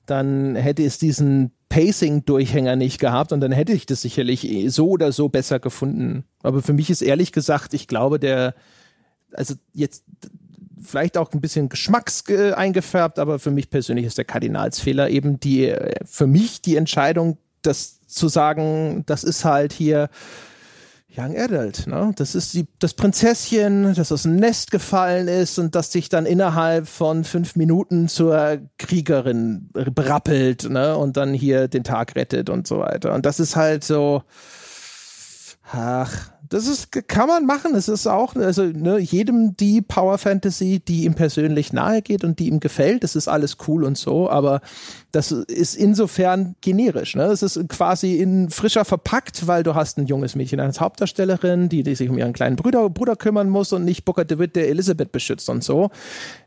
dann 0.05 0.55
hätte 0.55 0.83
es 0.83 0.97
diesen 0.97 1.51
Pacing-Durchhänger 1.69 2.75
nicht 2.75 2.99
gehabt 2.99 3.31
und 3.31 3.41
dann 3.41 3.51
hätte 3.51 3.73
ich 3.73 3.85
das 3.85 4.01
sicherlich 4.01 4.47
so 4.67 4.89
oder 4.89 5.11
so 5.11 5.29
besser 5.29 5.59
gefunden. 5.59 6.23
Aber 6.41 6.61
für 6.61 6.73
mich 6.73 6.89
ist 6.89 7.01
ehrlich 7.01 7.31
gesagt, 7.31 7.73
ich 7.73 7.87
glaube, 7.87 8.19
der, 8.19 8.53
also 9.33 9.55
jetzt 9.73 10.03
vielleicht 10.81 11.17
auch 11.17 11.31
ein 11.33 11.41
bisschen 11.41 11.69
Geschmacks 11.69 12.23
eingefärbt, 12.29 13.17
aber 13.17 13.39
für 13.39 13.51
mich 13.51 13.69
persönlich 13.69 14.05
ist 14.05 14.17
der 14.17 14.25
Kardinalsfehler 14.25 15.09
eben 15.09 15.39
die, 15.39 15.73
für 16.05 16.27
mich 16.27 16.61
die 16.61 16.75
Entscheidung, 16.75 17.37
das 17.61 18.05
zu 18.07 18.27
sagen, 18.27 19.03
das 19.05 19.23
ist 19.23 19.45
halt 19.45 19.73
hier 19.73 20.09
Young 21.15 21.37
Adult, 21.37 21.85
ne? 21.85 22.11
Das 22.15 22.33
ist 22.33 22.55
die, 22.55 22.67
das 22.79 22.95
Prinzesschen, 22.95 23.93
das 23.93 24.11
aus 24.11 24.23
dem 24.23 24.35
Nest 24.35 24.71
gefallen 24.71 25.27
ist 25.27 25.59
und 25.59 25.75
das 25.75 25.91
sich 25.91 26.09
dann 26.09 26.25
innerhalb 26.25 26.87
von 26.87 27.23
fünf 27.23 27.55
Minuten 27.55 28.07
zur 28.07 28.59
Kriegerin 28.79 29.69
brappelt, 29.73 30.69
ne? 30.69 30.97
Und 30.97 31.15
dann 31.15 31.33
hier 31.33 31.67
den 31.67 31.83
Tag 31.83 32.15
rettet 32.15 32.49
und 32.49 32.65
so 32.67 32.79
weiter. 32.79 33.13
Und 33.13 33.27
das 33.27 33.39
ist 33.39 33.55
halt 33.55 33.83
so, 33.83 34.23
ach, 35.71 36.32
das 36.53 36.67
ist, 36.67 36.91
kann 37.07 37.27
man 37.27 37.47
machen. 37.47 37.73
Es 37.73 37.87
ist 37.87 38.05
auch, 38.05 38.35
also 38.35 38.63
ne, 38.63 38.99
jedem 38.99 39.57
die 39.57 39.81
Power 39.81 40.19
Fantasy, 40.19 40.79
die 40.79 41.05
ihm 41.05 41.15
persönlich 41.15 41.73
nahe 41.73 42.03
geht 42.03 42.23
und 42.23 42.37
die 42.37 42.47
ihm 42.47 42.59
gefällt, 42.59 43.03
das 43.03 43.15
ist 43.15 43.27
alles 43.27 43.57
cool 43.67 43.83
und 43.83 43.97
so, 43.97 44.29
aber 44.29 44.61
das 45.11 45.31
ist 45.31 45.75
insofern 45.75 46.55
generisch. 46.61 47.15
Ne? 47.15 47.25
Es 47.25 47.41
ist 47.41 47.59
quasi 47.69 48.17
in 48.17 48.51
frischer 48.51 48.85
verpackt, 48.85 49.47
weil 49.47 49.63
du 49.63 49.73
hast 49.73 49.97
ein 49.97 50.05
junges 50.05 50.35
Mädchen 50.35 50.59
als 50.59 50.79
Hauptdarstellerin, 50.79 51.69
die, 51.69 51.81
die 51.81 51.95
sich 51.95 52.09
um 52.09 52.17
ihren 52.17 52.33
kleinen 52.33 52.55
Bruder, 52.55 52.89
Bruder 52.89 53.15
kümmern 53.15 53.49
muss 53.49 53.73
und 53.73 53.83
nicht 53.83 54.05
Booker 54.05 54.25
DeWitt, 54.25 54.55
der 54.55 54.69
Elizabeth 54.69 55.11
beschützt 55.11 55.49
und 55.49 55.63
so. 55.63 55.89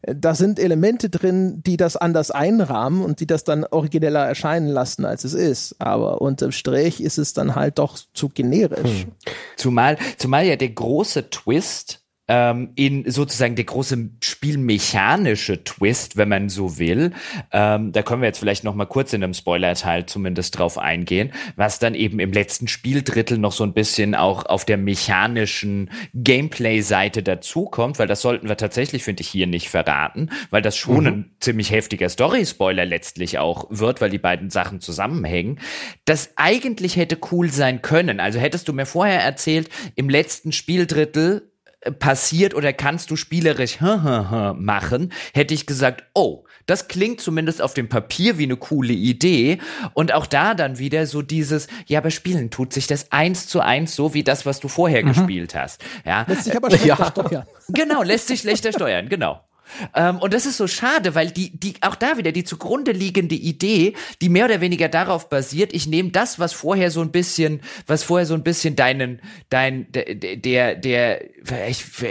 Da 0.03 0.35
sind 0.35 0.61
Elemente 0.61 1.11
drin, 1.11 1.63
die 1.67 1.77
das 1.77 1.97
anders 1.97 2.31
einrahmen 2.31 3.05
und 3.05 3.19
die 3.21 3.27
das 3.27 3.43
dann 3.43 3.65
origineller 3.65 4.25
erscheinen 4.27 4.69
lassen, 4.69 5.05
als 5.05 5.25
es 5.25 5.35
ist. 5.35 5.77
Aber 5.81 6.21
unterm 6.21 6.53
Strich 6.53 7.03
ist 7.03 7.19
es 7.19 7.33
dann 7.33 7.57
halt 7.57 7.79
doch 7.79 7.99
zu 8.15 8.29
generisch. 8.29 9.05
Hm. 9.05 9.13
Zumal, 9.57 9.96
zumal 10.17 10.47
ja 10.47 10.57
der 10.57 10.71
große 10.71 11.31
Twist 11.31 12.06
ähm, 12.29 12.71
in 12.75 13.09
sozusagen 13.11 13.55
der 13.55 13.65
große 13.65 14.11
spielmechanische 14.21 15.63
Twist, 15.65 16.17
wenn 16.17 16.29
man 16.29 16.49
so 16.49 16.79
will. 16.79 17.13
Ähm, 17.53 17.93
da 17.93 18.03
können 18.03 18.23
wir 18.23 18.27
jetzt 18.27 18.39
vielleicht 18.39 18.65
noch 18.65 18.75
mal 18.75 18.87
kurz 18.87 19.13
in 19.13 19.23
einem 19.23 19.35
Spoiler-Teil 19.35 20.07
zumindest 20.07 20.59
drauf 20.59 20.79
eingehen, 20.79 21.33
was 21.55 21.79
dann 21.79 21.95
eben 21.95 22.19
im 22.19 22.33
letzten 22.33 22.69
Spieldrittel 22.69 23.39
noch 23.39 23.53
so 23.53 23.65
ein 23.65 23.75
bisschen 23.75 24.15
auch 24.15 24.47
auf 24.47 24.65
der 24.65 24.77
mechanischen 24.77 25.91
Gameplay-Seite 26.15 27.23
dazukommt, 27.23 27.99
weil 27.99 28.09
das 28.09 28.23
sollten 28.23 28.49
wir 28.49 28.57
tatsächlich, 28.57 29.05
finde 29.05 29.23
ich, 29.23 29.29
hier 29.29 29.47
nicht 29.47 29.69
verraten, 29.69 30.31
weil 30.51 30.63
das 30.63 30.77
schon 30.77 31.05
mhm. 31.05 31.07
ein 31.07 31.31
ziemlich 31.41 31.71
heftiger 31.71 32.09
Story-Spoiler 32.09 32.85
letztlich 32.85 33.39
auch 33.39 33.67
wird, 33.71 34.01
weil 34.01 34.11
die 34.11 34.19
beiden 34.19 34.51
Sachen 34.51 34.81
zusammenhängen. 34.81 35.61
Das 36.05 36.31
eigentlich 36.37 36.97
hätte 36.97 37.19
cool 37.31 37.51
sein 37.51 37.83
können. 37.83 38.21
Also 38.21 38.39
hättest 38.39 38.69
du 38.69 38.73
mir 38.73 38.87
vorher 38.87 39.23
erzählt, 39.23 39.69
im 39.95 40.09
letzten 40.09 40.53
Spieldrittel 40.53 41.51
passiert 41.99 42.55
oder 42.55 42.73
kannst 42.73 43.11
du 43.11 43.17
spielerisch 43.17 43.79
machen, 43.81 45.13
hätte 45.35 45.55
ich 45.55 45.67
gesagt, 45.67 46.05
oh, 46.15 46.45
das 46.67 46.89
klingt 46.89 47.21
zumindest 47.21 47.63
auf 47.63 47.75
dem 47.75 47.89
Papier 47.89 48.39
wie 48.39 48.45
eine 48.45 48.57
coole 48.57 48.93
Idee. 48.93 49.59
Und 49.95 50.13
auch 50.13 50.27
da 50.27 50.55
dann 50.55 50.79
wieder 50.79 51.07
so 51.07 51.23
dieses, 51.23 51.69
ja, 51.87 52.01
aber 52.01 52.11
spielen 52.11 52.51
tut 52.51 52.73
sich 52.73 52.87
das 52.87 53.13
eins 53.13 53.47
zu 53.47 53.61
eins 53.61 53.95
so 53.95 54.15
wie 54.15 54.25
das, 54.25 54.47
was 54.47 54.61
du 54.61 54.69
vorher 54.69 55.05
mhm. 55.05 55.09
gespielt 55.09 55.55
hast. 55.55 55.85
Ja. 56.05 56.25
Lässt 56.29 56.45
sich 56.45 56.57
aber 56.57 56.71
schlechter 56.77 56.89
ja. 56.99 57.07
steuern. 57.07 57.47
Genau, 57.69 58.03
lässt 58.03 58.29
sich 58.29 58.41
schlechter 58.41 58.73
steuern, 58.73 59.09
genau. 59.09 59.46
Ähm, 59.95 60.19
und 60.19 60.33
das 60.33 60.47
ist 60.47 60.57
so 60.57 60.67
schade, 60.67 61.15
weil 61.15 61.31
die, 61.31 61.57
die, 61.57 61.75
auch 61.81 61.95
da 61.95 62.17
wieder 62.17 62.33
die 62.33 62.45
zugrunde 62.45 62.93
liegende 62.93 63.35
Idee, 63.35 63.95
die 64.21 64.29
mehr 64.29 64.47
oder 64.47 64.61
weniger 64.61 64.89
darauf 64.89 65.29
basiert, 65.29 65.73
ich 65.73 65.87
nehme 65.87 66.11
das, 66.11 66.39
was 66.39 66.53
vorher 66.53 66.91
so 66.91 67.01
ein 67.01 67.11
bisschen, 67.11 67.61
was 67.87 68.03
vorher 68.03 68.27
so 68.27 68.35
ein 68.35 68.43
bisschen 68.43 68.77
deinen, 68.77 69.21
dein, 69.51 69.91
der, 69.93 70.37
der, 70.37 70.75
der 70.77 71.23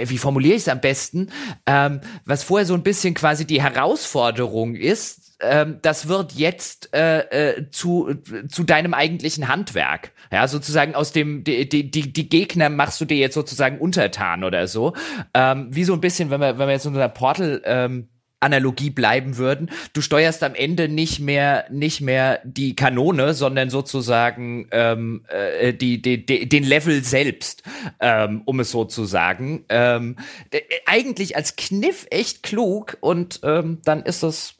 wie 0.05 0.17
formuliere 0.17 0.55
ich 0.55 0.63
es 0.63 0.67
am 0.67 0.81
besten, 0.81 1.29
ähm, 1.65 2.01
was 2.25 2.43
vorher 2.43 2.65
so 2.65 2.73
ein 2.73 2.83
bisschen 2.83 3.13
quasi 3.13 3.45
die 3.45 3.61
Herausforderung 3.61 4.75
ist, 4.75 5.24
ähm, 5.39 5.79
das 5.81 6.07
wird 6.07 6.33
jetzt 6.33 6.93
äh, 6.93 7.53
äh, 7.53 7.69
zu, 7.71 8.13
zu 8.49 8.63
deinem 8.63 8.93
eigentlichen 8.93 9.47
Handwerk. 9.47 10.11
Ja, 10.31 10.47
sozusagen 10.47 10.95
aus 10.95 11.11
dem, 11.11 11.43
die, 11.43 11.67
die, 11.67 11.91
die 11.91 12.29
Gegner 12.29 12.69
machst 12.69 12.99
du 13.01 13.05
dir 13.05 13.17
jetzt 13.17 13.33
sozusagen 13.33 13.79
untertan 13.79 14.43
oder 14.43 14.67
so. 14.67 14.93
Ähm, 15.33 15.67
wie 15.71 15.83
so 15.83 15.93
ein 15.93 16.01
bisschen, 16.01 16.29
wenn 16.29 16.41
wir, 16.41 16.57
wenn 16.57 16.67
wir 16.67 16.73
jetzt 16.73 16.85
in 16.85 16.89
unserer 16.89 17.09
Portal, 17.09 17.61
ähm, 17.65 18.09
Analogie 18.45 18.91
bleiben 18.91 19.37
würden. 19.37 19.71
Du 19.93 20.01
steuerst 20.01 20.43
am 20.43 20.55
Ende 20.55 20.87
nicht 20.87 21.19
mehr 21.19 21.65
nicht 21.71 22.01
mehr 22.01 22.41
die 22.43 22.75
Kanone, 22.75 23.33
sondern 23.33 23.69
sozusagen 23.69 24.67
ähm, 24.71 25.25
äh, 25.29 25.73
die, 25.73 26.01
die, 26.01 26.25
die, 26.25 26.47
den 26.47 26.63
Level 26.63 27.03
selbst, 27.03 27.63
ähm, 27.99 28.43
um 28.45 28.59
es 28.59 28.71
so 28.71 28.85
zu 28.85 29.05
sagen. 29.05 29.65
Ähm, 29.69 30.17
äh, 30.51 30.61
eigentlich 30.85 31.35
als 31.35 31.55
Kniff 31.55 32.05
echt 32.11 32.43
klug 32.43 32.97
und 33.01 33.39
ähm, 33.43 33.79
dann 33.83 34.03
ist 34.03 34.21
es 34.21 34.54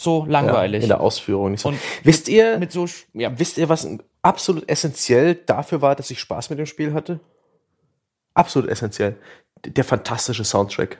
so 0.00 0.24
langweilig. 0.26 0.80
Ja, 0.80 0.84
in 0.84 0.88
der 0.88 1.00
Ausführung. 1.00 1.50
Nicht 1.50 1.60
so. 1.60 1.70
Und 1.70 1.78
wisst 2.04 2.28
ihr, 2.28 2.58
mit 2.58 2.72
so, 2.72 2.86
ja. 3.12 3.36
wisst 3.38 3.58
ihr, 3.58 3.68
was 3.68 3.86
absolut 4.22 4.68
essentiell 4.68 5.34
dafür 5.34 5.82
war, 5.82 5.96
dass 5.96 6.10
ich 6.10 6.20
Spaß 6.20 6.50
mit 6.50 6.58
dem 6.58 6.66
Spiel 6.66 6.94
hatte? 6.94 7.20
Absolut 8.34 8.70
essentiell. 8.70 9.16
Der 9.66 9.84
fantastische 9.84 10.44
Soundtrack. 10.44 10.98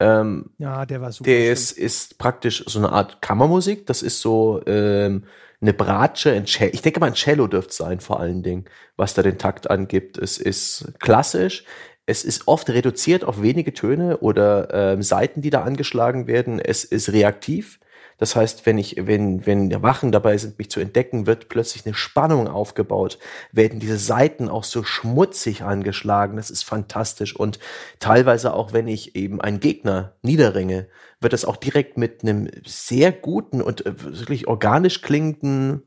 Ähm, 0.00 0.50
ja, 0.56 0.86
der 0.86 1.02
war 1.02 1.12
super. 1.12 1.28
Der 1.28 1.52
ist, 1.52 1.72
ist 1.72 2.16
praktisch 2.16 2.64
so 2.66 2.78
eine 2.78 2.90
Art 2.90 3.20
Kammermusik. 3.20 3.86
Das 3.86 4.00
ist 4.00 4.22
so 4.22 4.62
ähm, 4.66 5.24
eine 5.60 5.74
Bratsche. 5.74 6.32
Ein 6.32 6.46
Cello. 6.46 6.70
Ich 6.72 6.80
denke 6.80 7.00
mal, 7.00 7.08
ein 7.08 7.14
Cello 7.14 7.46
dürfte 7.46 7.74
sein, 7.74 8.00
vor 8.00 8.18
allen 8.18 8.42
Dingen, 8.42 8.64
was 8.96 9.12
da 9.12 9.22
den 9.22 9.36
Takt 9.36 9.70
angibt. 9.70 10.16
Es 10.16 10.38
ist 10.38 10.94
klassisch. 11.00 11.64
Es 12.06 12.24
ist 12.24 12.48
oft 12.48 12.70
reduziert 12.70 13.24
auf 13.24 13.42
wenige 13.42 13.74
Töne 13.74 14.16
oder 14.18 14.72
ähm, 14.72 15.02
Seiten, 15.02 15.42
die 15.42 15.50
da 15.50 15.62
angeschlagen 15.62 16.26
werden. 16.26 16.58
Es 16.58 16.84
ist 16.84 17.12
reaktiv. 17.12 17.78
Das 18.20 18.36
heißt, 18.36 18.66
wenn 18.66 18.76
ich, 18.76 18.96
wenn, 18.98 19.46
wenn 19.46 19.82
Wachen 19.82 20.12
dabei 20.12 20.36
sind, 20.36 20.58
mich 20.58 20.70
zu 20.70 20.78
entdecken, 20.78 21.26
wird 21.26 21.48
plötzlich 21.48 21.86
eine 21.86 21.94
Spannung 21.94 22.48
aufgebaut, 22.48 23.18
werden 23.50 23.80
diese 23.80 23.96
Seiten 23.96 24.50
auch 24.50 24.64
so 24.64 24.84
schmutzig 24.84 25.62
angeschlagen. 25.62 26.36
Das 26.36 26.50
ist 26.50 26.62
fantastisch. 26.62 27.34
Und 27.34 27.58
teilweise 27.98 28.52
auch, 28.52 28.74
wenn 28.74 28.88
ich 28.88 29.16
eben 29.16 29.40
einen 29.40 29.58
Gegner 29.58 30.16
niederringe, 30.20 30.86
wird 31.20 31.32
das 31.32 31.46
auch 31.46 31.56
direkt 31.56 31.96
mit 31.96 32.22
einem 32.22 32.50
sehr 32.66 33.10
guten 33.10 33.62
und 33.62 33.86
äh, 33.86 33.94
wirklich 33.98 34.46
organisch 34.46 35.00
klingenden, 35.00 35.84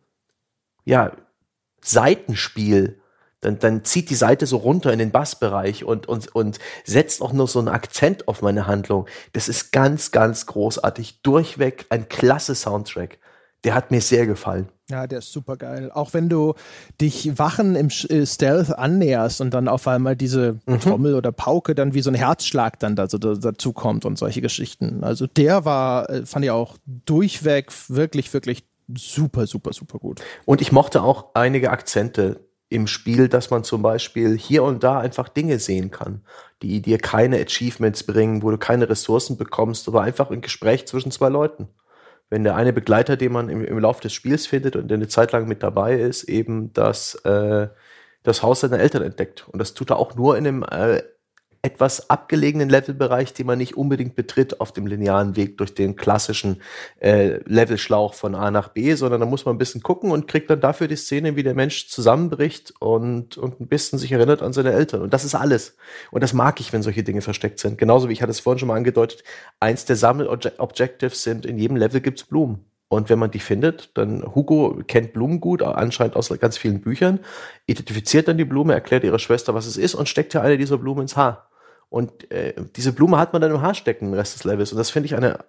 ja, 0.86 1.16
Seitenspiel 1.82 3.00
dann, 3.44 3.60
dann 3.60 3.84
zieht 3.84 4.10
die 4.10 4.16
Seite 4.16 4.46
so 4.46 4.58
runter 4.58 4.92
in 4.92 5.00
den 5.00 5.12
Bassbereich 5.12 5.84
und, 5.84 6.08
und, 6.08 6.34
und 6.36 6.60
setzt 6.84 7.22
auch 7.22 7.34
nur 7.34 7.48
so 7.48 7.60
einen 7.60 7.68
Akzent 7.68 8.28
auf 8.28 8.42
meine 8.42 8.68
Handlung. 8.68 9.08
Das 9.34 9.50
ist 9.50 9.72
ganz, 9.72 10.12
ganz 10.12 10.46
großartig. 10.46 11.22
Durchweg 11.22 11.86
ein 11.90 12.10
klasse 12.10 12.56
Soundtrack. 12.56 13.20
Der 13.64 13.76
hat 13.76 13.92
mir 13.92 14.02
sehr 14.02 14.26
gefallen. 14.26 14.68
Ja, 14.90 15.08
der 15.08 15.20
ist 15.20 15.32
super 15.32 15.56
geil. 15.56 15.90
Auch 15.94 16.14
wenn 16.14 16.28
du 16.28 16.54
dich 17.00 17.40
Wachen 17.40 17.76
im 17.76 17.88
äh, 17.88 18.26
Stealth 18.26 18.78
annäherst 18.78 19.40
und 19.40 19.54
dann 19.54 19.70
auf 19.70 19.88
einmal 19.88 20.18
diese 20.18 20.60
mhm. 20.66 20.82
Trommel 20.82 21.16
oder 21.16 21.32
Pauke 21.32 21.74
dann 21.74 21.94
wie 21.94 22.02
so 22.02 22.12
ein 22.12 22.16
Herzschlag 22.16 22.80
dann 22.80 22.98
da, 22.98 23.08
so, 23.08 23.18
dazu 23.18 23.72
kommt 23.72 24.04
und 24.04 24.18
solche 24.18 24.42
Geschichten. 24.42 25.04
Also 25.04 25.28
der 25.28 25.64
war, 25.64 26.10
äh, 26.10 26.26
fand 26.26 26.44
ich 26.44 26.52
auch 26.52 26.78
durchweg 26.86 27.72
wirklich, 27.88 28.34
wirklich 28.34 28.66
super, 28.94 29.48
super, 29.48 29.72
super 29.72 30.00
gut. 30.00 30.22
Und 30.46 30.62
ich 30.62 30.74
mochte 30.74 31.02
auch 31.02 31.28
einige 31.34 31.72
Akzente 31.72 32.42
im 32.74 32.88
Spiel, 32.88 33.30
dass 33.30 33.52
man 33.52 33.64
zum 33.64 33.84
Beispiel 33.84 34.36
hier 34.36 34.64
und 34.64 34.84
da 34.84 35.00
einfach 35.00 35.30
Dinge 35.30 35.60
sehen 35.60 35.92
kann, 35.92 36.24
die 36.64 36.82
dir 36.82 36.98
keine 36.98 37.40
Achievements 37.40 38.04
bringen, 38.04 38.42
wo 38.42 38.50
du 38.50 38.58
keine 38.58 38.90
Ressourcen 38.90 39.38
bekommst, 39.38 39.88
aber 39.88 40.02
einfach 40.02 40.32
ein 40.32 40.42
Gespräch 40.42 40.88
zwischen 40.88 41.12
zwei 41.12 41.30
Leuten. 41.30 41.68
Wenn 42.32 42.44
der 42.44 42.56
eine 42.56 42.74
Begleiter, 42.74 43.16
den 43.16 43.32
man 43.32 43.50
im, 43.50 43.64
im 43.64 43.78
Laufe 43.78 44.02
des 44.02 44.14
Spiels 44.14 44.48
findet 44.48 44.76
und 44.76 44.88
der 44.88 44.98
eine 44.98 45.08
Zeit 45.08 45.32
lang 45.34 45.48
mit 45.48 45.62
dabei 45.62 46.00
ist, 46.00 46.24
eben 46.24 46.74
das, 46.74 47.14
äh, 47.26 47.68
das 48.24 48.42
Haus 48.42 48.62
seiner 48.62 48.80
Eltern 48.80 49.04
entdeckt. 49.04 49.48
Und 49.50 49.60
das 49.60 49.76
tut 49.76 49.92
er 49.92 50.00
auch 50.00 50.16
nur 50.16 50.36
in 50.36 50.48
einem 50.48 50.64
äh, 50.64 51.04
etwas 51.66 52.10
abgelegenen 52.10 52.70
Levelbereich, 52.70 53.32
den 53.34 53.48
man 53.48 53.58
nicht 53.58 53.78
unbedingt 53.78 54.16
betritt 54.16 54.60
auf 54.60 54.74
dem 54.74 54.86
linearen 54.86 55.38
Weg 55.38 55.58
durch 55.58 55.74
den 55.74 55.96
klassischen 55.96 56.62
äh, 57.00 57.40
Levelschlauch 57.46 58.14
von 58.14 58.36
A 58.36 58.52
nach 58.52 58.68
B, 58.68 58.94
sondern 58.96 59.22
da 59.22 59.26
muss 59.26 59.46
man 59.46 59.56
ein 59.56 59.58
bisschen 59.58 59.82
gucken 59.82 60.12
und 60.12 60.28
kriegt 60.28 60.50
dann 60.50 60.60
dafür 60.60 60.90
die 60.90 60.98
Szene, 60.98 61.38
wie 61.38 61.44
der 61.44 61.56
Mensch 61.56 61.88
zusammenbricht 61.88 62.74
und, 62.80 63.38
und 63.38 63.62
ein 63.62 63.68
bisschen 63.68 63.98
sich 63.98 64.12
erinnert 64.12 64.42
an 64.42 64.52
seine 64.52 64.74
Eltern. 64.74 65.04
Und 65.04 65.14
das 65.14 65.24
ist 65.24 65.36
alles. 65.36 65.78
Und 66.12 66.22
das 66.22 66.34
mag 66.34 66.60
ich, 66.60 66.74
wenn 66.74 66.84
solche 66.84 67.02
Dinge 67.02 67.22
versteckt 67.22 67.60
sind. 67.60 67.78
Genauso 67.78 68.10
wie 68.10 68.14
ich 68.14 68.22
hatte 68.22 68.32
es 68.32 68.42
vorhin 68.42 68.60
schon 68.60 68.68
mal 68.68 68.76
angedeutet, 68.76 69.24
eins 69.62 69.86
der 69.86 69.96
Sammel-Objectives 69.96 71.24
sind, 71.24 71.46
in 71.46 71.58
jedem 71.58 71.78
Level 71.78 72.02
gibt's 72.02 72.26
Blumen. 72.26 72.66
Und 72.90 73.10
wenn 73.10 73.20
man 73.20 73.32
die 73.32 73.40
findet, 73.40 73.98
dann 73.98 74.36
Hugo 74.36 74.82
kennt 74.86 75.14
Blumen 75.14 75.40
gut, 75.40 75.62
anscheinend 75.62 76.18
aus 76.18 76.28
ganz 76.40 76.58
vielen 76.58 76.82
Büchern, 76.82 77.20
identifiziert 77.68 78.28
dann 78.28 78.38
die 78.38 78.46
Blume, 78.46 78.74
erklärt 78.74 79.06
ihrer 79.06 79.18
Schwester, 79.18 79.56
was 79.56 79.66
es 79.66 79.78
ist 79.78 79.96
und 79.96 80.10
steckt 80.10 80.34
ja 80.34 80.42
eine 80.42 80.58
dieser 80.58 80.78
Blumen 80.78 81.04
ins 81.04 81.16
Haar. 81.16 81.48
Und 81.90 82.32
äh, 82.32 82.54
diese 82.76 82.94
Blume 82.94 83.18
hat 83.18 83.34
man 83.34 83.42
dann 83.42 83.52
im 83.52 83.62
Haar 83.62 83.76
stecken, 83.76 84.08
den 84.08 84.14
Rest 84.16 84.36
des 84.36 84.44
Levels. 84.44 84.72
Und 84.72 84.78
das 84.78 84.90
finde 84.90 85.08
ich 85.08 85.16
eine 85.16 85.40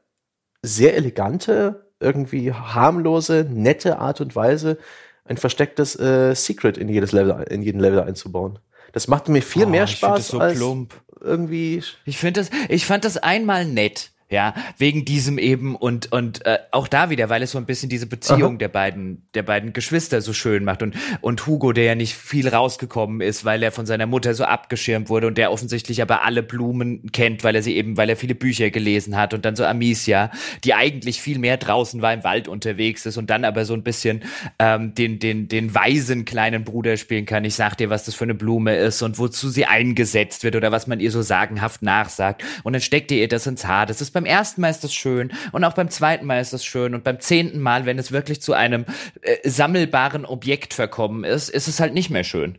sehr 0.62 0.96
elegante, 0.96 1.90
irgendwie 2.00 2.52
harmlose, 2.52 3.46
nette 3.48 3.98
Art 3.98 4.20
und 4.20 4.34
Weise, 4.36 4.78
ein 5.24 5.36
verstecktes 5.36 5.98
äh, 5.98 6.34
Secret 6.34 6.76
in 6.76 6.88
jedes 6.88 7.12
Level, 7.12 7.44
in 7.50 7.62
jeden 7.62 7.80
Level 7.80 8.00
einzubauen. 8.00 8.58
Das 8.92 9.08
macht 9.08 9.28
mir 9.28 9.42
viel 9.42 9.64
oh, 9.64 9.68
mehr 9.68 9.86
Spaß 9.86 10.28
so 10.28 10.38
als 10.38 10.56
plump. 10.56 10.94
irgendwie. 11.20 11.82
Ich 12.04 12.18
finde 12.18 12.40
das, 12.40 12.50
ich 12.68 12.86
fand 12.86 13.04
das 13.04 13.16
einmal 13.16 13.64
nett. 13.64 14.12
Ja, 14.34 14.52
wegen 14.78 15.04
diesem 15.04 15.38
eben 15.38 15.76
und 15.76 16.10
und 16.10 16.44
äh, 16.44 16.58
auch 16.72 16.88
da 16.88 17.08
wieder, 17.08 17.28
weil 17.28 17.44
es 17.44 17.52
so 17.52 17.58
ein 17.58 17.66
bisschen 17.66 17.88
diese 17.88 18.06
Beziehung 18.06 18.54
Aha. 18.54 18.58
der 18.58 18.68
beiden 18.68 19.22
der 19.34 19.44
beiden 19.44 19.72
Geschwister 19.72 20.20
so 20.20 20.32
schön 20.32 20.64
macht 20.64 20.82
und 20.82 20.96
und 21.20 21.46
Hugo, 21.46 21.72
der 21.72 21.84
ja 21.84 21.94
nicht 21.94 22.16
viel 22.16 22.48
rausgekommen 22.48 23.20
ist, 23.20 23.44
weil 23.44 23.62
er 23.62 23.70
von 23.70 23.86
seiner 23.86 24.06
Mutter 24.06 24.34
so 24.34 24.42
abgeschirmt 24.42 25.08
wurde 25.08 25.28
und 25.28 25.38
der 25.38 25.52
offensichtlich 25.52 26.02
aber 26.02 26.24
alle 26.24 26.42
Blumen 26.42 27.12
kennt, 27.12 27.44
weil 27.44 27.54
er 27.54 27.62
sie 27.62 27.76
eben, 27.76 27.96
weil 27.96 28.10
er 28.10 28.16
viele 28.16 28.34
Bücher 28.34 28.70
gelesen 28.70 29.16
hat 29.16 29.34
und 29.34 29.44
dann 29.44 29.54
so 29.54 29.64
Amicia, 29.64 30.32
die 30.64 30.74
eigentlich 30.74 31.22
viel 31.22 31.38
mehr 31.38 31.56
draußen 31.56 32.02
war 32.02 32.12
im 32.12 32.24
Wald 32.24 32.48
unterwegs 32.48 33.06
ist 33.06 33.16
und 33.16 33.30
dann 33.30 33.44
aber 33.44 33.64
so 33.64 33.74
ein 33.74 33.84
bisschen 33.84 34.24
ähm, 34.58 34.96
den 34.96 35.20
den 35.20 35.46
den 35.46 35.76
weisen 35.76 36.24
kleinen 36.24 36.64
Bruder 36.64 36.96
spielen 36.96 37.24
kann. 37.24 37.44
Ich 37.44 37.54
sag 37.54 37.76
dir, 37.76 37.88
was 37.88 38.04
das 38.04 38.16
für 38.16 38.24
eine 38.24 38.34
Blume 38.34 38.74
ist 38.74 39.00
und 39.00 39.20
wozu 39.20 39.48
sie 39.48 39.66
eingesetzt 39.66 40.42
wird 40.42 40.56
oder 40.56 40.72
was 40.72 40.88
man 40.88 40.98
ihr 40.98 41.12
so 41.12 41.22
sagenhaft 41.22 41.82
nachsagt 41.82 42.42
und 42.64 42.72
dann 42.72 42.82
steckt 42.82 43.12
ihr 43.12 43.28
das 43.28 43.46
ins 43.46 43.64
Haar. 43.64 43.86
Das 43.86 44.00
ist 44.00 44.10
beim 44.10 44.23
ersten 44.26 44.60
Mal 44.60 44.70
ist 44.70 44.84
das 44.84 44.94
schön 44.94 45.32
und 45.52 45.64
auch 45.64 45.74
beim 45.74 45.90
zweiten 45.90 46.26
Mal 46.26 46.40
ist 46.40 46.52
das 46.52 46.64
schön 46.64 46.94
und 46.94 47.04
beim 47.04 47.20
zehnten 47.20 47.60
Mal, 47.60 47.86
wenn 47.86 47.98
es 47.98 48.12
wirklich 48.12 48.40
zu 48.42 48.52
einem 48.52 48.84
äh, 49.22 49.48
sammelbaren 49.48 50.24
Objekt 50.24 50.74
verkommen 50.74 51.24
ist, 51.24 51.48
ist 51.48 51.68
es 51.68 51.80
halt 51.80 51.94
nicht 51.94 52.10
mehr 52.10 52.24
schön. 52.24 52.58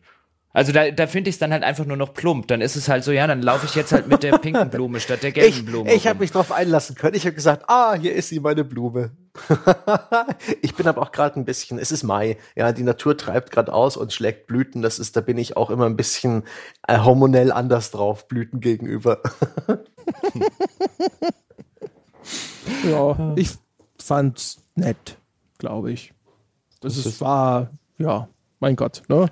Also 0.56 0.72
da, 0.72 0.90
da 0.90 1.06
finde 1.06 1.30
ich 1.30 1.36
es 1.36 1.40
dann 1.40 1.52
halt 1.52 1.64
einfach 1.64 1.84
nur 1.84 1.98
noch 1.98 2.14
plump. 2.14 2.48
Dann 2.48 2.62
ist 2.62 2.78
es 2.78 2.88
halt 2.88 3.04
so, 3.04 3.12
ja, 3.12 3.28
dann 3.28 3.42
laufe 3.42 3.66
ich 3.66 3.76
jetzt 3.76 3.92
halt 3.92 4.08
mit 4.08 4.24
der 4.24 4.38
pinken 4.38 4.70
Blume 4.70 5.02
statt 5.02 5.22
der 5.22 5.34
gelben 5.34 5.50
ich, 5.50 5.66
Blume. 5.66 5.94
Ich 5.94 6.08
habe 6.08 6.20
mich 6.20 6.32
drauf 6.32 6.54
einlassen 6.54 6.96
können. 6.96 7.14
Ich 7.14 7.26
habe 7.26 7.36
gesagt, 7.36 7.66
ah, 7.68 7.94
hier 7.96 8.16
ist 8.16 8.30
sie, 8.30 8.40
meine 8.40 8.64
Blume. 8.64 9.12
ich 10.62 10.74
bin 10.74 10.88
aber 10.88 11.02
auch 11.02 11.12
gerade 11.12 11.38
ein 11.38 11.44
bisschen, 11.44 11.78
es 11.78 11.92
ist 11.92 12.04
Mai, 12.04 12.38
ja, 12.56 12.72
die 12.72 12.84
Natur 12.84 13.18
treibt 13.18 13.52
gerade 13.52 13.74
aus 13.74 13.98
und 13.98 14.14
schlägt 14.14 14.48
Blüten. 14.48 14.82
Das 14.82 14.98
ist, 14.98 15.18
da 15.18 15.22
bin 15.22 15.38
ich 15.38 15.58
auch 15.58 15.70
immer 15.70 15.88
ein 15.88 15.98
bisschen 15.98 16.44
äh, 16.88 17.00
hormonell 17.00 17.52
anders 17.52 17.92
drauf, 17.92 18.30
Blüten 18.30 18.62
gegenüber. 18.62 19.20
ja, 22.90 23.34
ich 23.36 23.52
fand's 24.00 24.64
nett, 24.76 25.18
glaube 25.58 25.92
ich. 25.92 26.14
Das, 26.82 26.96
das 26.96 27.06
ist, 27.06 27.22
war, 27.22 27.72
ja, 27.98 28.28
mein 28.60 28.76
Gott. 28.76 29.04
Ne? 29.10 29.30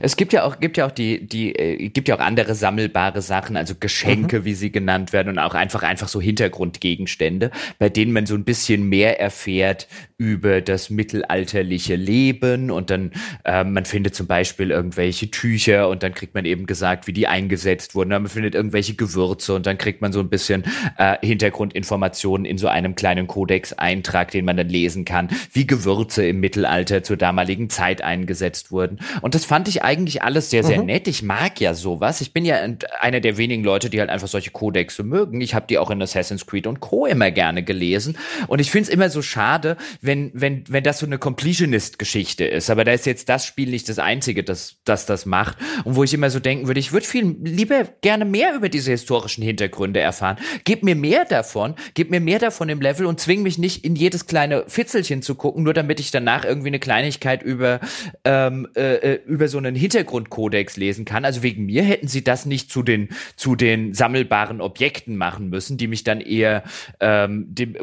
Es 0.00 0.16
gibt 0.16 0.32
ja 0.32 0.44
auch, 0.44 0.60
gibt 0.60 0.76
ja 0.76 0.86
auch 0.86 0.90
die, 0.90 1.26
die, 1.26 1.54
äh, 1.54 1.88
gibt 1.88 2.08
ja 2.08 2.16
auch 2.16 2.20
andere 2.20 2.54
sammelbare 2.54 3.22
Sachen, 3.22 3.56
also 3.56 3.74
Geschenke, 3.78 4.40
mhm. 4.40 4.44
wie 4.44 4.54
sie 4.54 4.70
genannt 4.70 5.12
werden, 5.12 5.30
und 5.30 5.38
auch 5.38 5.54
einfach, 5.54 5.82
einfach 5.82 6.08
so 6.08 6.20
Hintergrundgegenstände, 6.20 7.50
bei 7.78 7.88
denen 7.88 8.12
man 8.12 8.26
so 8.26 8.34
ein 8.34 8.44
bisschen 8.44 8.88
mehr 8.88 9.18
erfährt 9.18 9.88
über 10.18 10.60
das 10.60 10.90
mittelalterliche 10.90 11.96
Leben 11.96 12.70
und 12.70 12.90
dann, 12.90 13.12
äh, 13.44 13.64
man 13.64 13.86
findet 13.86 14.14
zum 14.14 14.26
Beispiel 14.26 14.70
irgendwelche 14.70 15.30
Tücher 15.30 15.88
und 15.88 16.02
dann 16.02 16.12
kriegt 16.12 16.34
man 16.34 16.44
eben 16.44 16.66
gesagt, 16.66 17.06
wie 17.06 17.14
die 17.14 17.26
eingesetzt 17.26 17.94
wurden. 17.94 18.10
Man 18.10 18.28
findet 18.28 18.54
irgendwelche 18.54 18.94
Gewürze 18.94 19.54
und 19.54 19.66
dann 19.66 19.78
kriegt 19.78 20.02
man 20.02 20.12
so 20.12 20.20
ein 20.20 20.28
bisschen 20.28 20.64
äh, 20.98 21.16
Hintergrundinformationen 21.22 22.44
in 22.44 22.58
so 22.58 22.68
einem 22.68 22.94
kleinen 22.94 23.26
Kodex-Eintrag, 23.26 24.30
den 24.30 24.44
man 24.44 24.58
dann 24.58 24.68
lesen 24.68 25.06
kann, 25.06 25.28
wie 25.52 25.66
Gewürze 25.66 26.26
im 26.26 26.40
Mittelalter 26.40 27.02
zur 27.02 27.16
damaligen 27.16 27.70
Zeit 27.70 28.02
eingesetzt 28.02 28.49
umgesetzt 28.50 28.72
wurden. 28.72 28.98
Und 29.22 29.34
das 29.34 29.44
fand 29.44 29.68
ich 29.68 29.82
eigentlich 29.82 30.22
alles 30.22 30.50
sehr, 30.50 30.64
sehr 30.64 30.80
mhm. 30.80 30.86
nett. 30.86 31.08
Ich 31.08 31.22
mag 31.22 31.60
ja 31.60 31.74
sowas. 31.74 32.20
Ich 32.20 32.32
bin 32.32 32.44
ja 32.44 32.56
einer 33.00 33.20
der 33.20 33.36
wenigen 33.36 33.64
Leute, 33.64 33.90
die 33.90 34.00
halt 34.00 34.10
einfach 34.10 34.28
solche 34.28 34.50
Kodexe 34.50 35.02
mögen. 35.02 35.40
Ich 35.40 35.54
habe 35.54 35.66
die 35.68 35.78
auch 35.78 35.90
in 35.90 36.02
Assassin's 36.02 36.46
Creed 36.46 36.66
und 36.66 36.80
Co. 36.80 37.06
immer 37.06 37.30
gerne 37.30 37.62
gelesen. 37.62 38.16
Und 38.48 38.60
ich 38.60 38.70
finde 38.70 38.88
es 38.88 38.94
immer 38.94 39.10
so 39.10 39.22
schade, 39.22 39.76
wenn, 40.00 40.30
wenn, 40.34 40.64
wenn 40.68 40.84
das 40.84 40.98
so 40.98 41.06
eine 41.06 41.18
Completionist-Geschichte 41.18 42.44
ist. 42.44 42.70
Aber 42.70 42.84
da 42.84 42.92
ist 42.92 43.06
jetzt 43.06 43.28
das 43.28 43.46
Spiel 43.46 43.70
nicht 43.70 43.88
das 43.88 43.98
einzige, 43.98 44.42
das, 44.42 44.76
das 44.84 45.06
das 45.06 45.26
macht. 45.26 45.56
Und 45.84 45.96
wo 45.96 46.04
ich 46.04 46.14
immer 46.14 46.30
so 46.30 46.40
denken 46.40 46.66
würde, 46.66 46.80
ich 46.80 46.92
würde 46.92 47.06
viel 47.06 47.36
lieber 47.42 47.84
gerne 48.00 48.24
mehr 48.24 48.54
über 48.54 48.68
diese 48.68 48.90
historischen 48.90 49.42
Hintergründe 49.42 50.00
erfahren. 50.00 50.36
Gib 50.64 50.82
mir 50.82 50.96
mehr 50.96 51.24
davon, 51.24 51.74
gib 51.94 52.10
mir 52.10 52.20
mehr 52.20 52.38
davon 52.38 52.68
im 52.68 52.80
Level 52.80 53.06
und 53.06 53.20
zwing 53.20 53.42
mich 53.42 53.58
nicht 53.58 53.84
in 53.84 53.96
jedes 53.96 54.26
kleine 54.26 54.64
Fitzelchen 54.66 55.22
zu 55.22 55.34
gucken, 55.34 55.62
nur 55.62 55.74
damit 55.74 56.00
ich 56.00 56.10
danach 56.10 56.44
irgendwie 56.44 56.68
eine 56.68 56.78
Kleinigkeit 56.78 57.42
über 57.42 57.80
äh, 58.24 58.39
ähm, 58.46 58.68
äh, 58.74 58.94
äh, 58.96 59.20
über 59.26 59.48
so 59.48 59.58
einen 59.58 59.74
Hintergrundkodex 59.74 60.76
lesen 60.76 61.04
kann. 61.04 61.24
Also 61.24 61.42
wegen 61.42 61.66
mir 61.66 61.82
hätten 61.82 62.08
sie 62.08 62.24
das 62.24 62.46
nicht 62.46 62.70
zu 62.70 62.82
den 62.82 63.08
zu 63.36 63.56
den 63.56 63.94
sammelbaren 63.94 64.60
Objekten 64.60 65.16
machen 65.16 65.48
müssen, 65.48 65.76
die 65.76 65.86
mich 65.86 66.04
dann 66.04 66.20
eher 66.20 66.62
ähm, 67.00 67.46
die, 67.48 67.74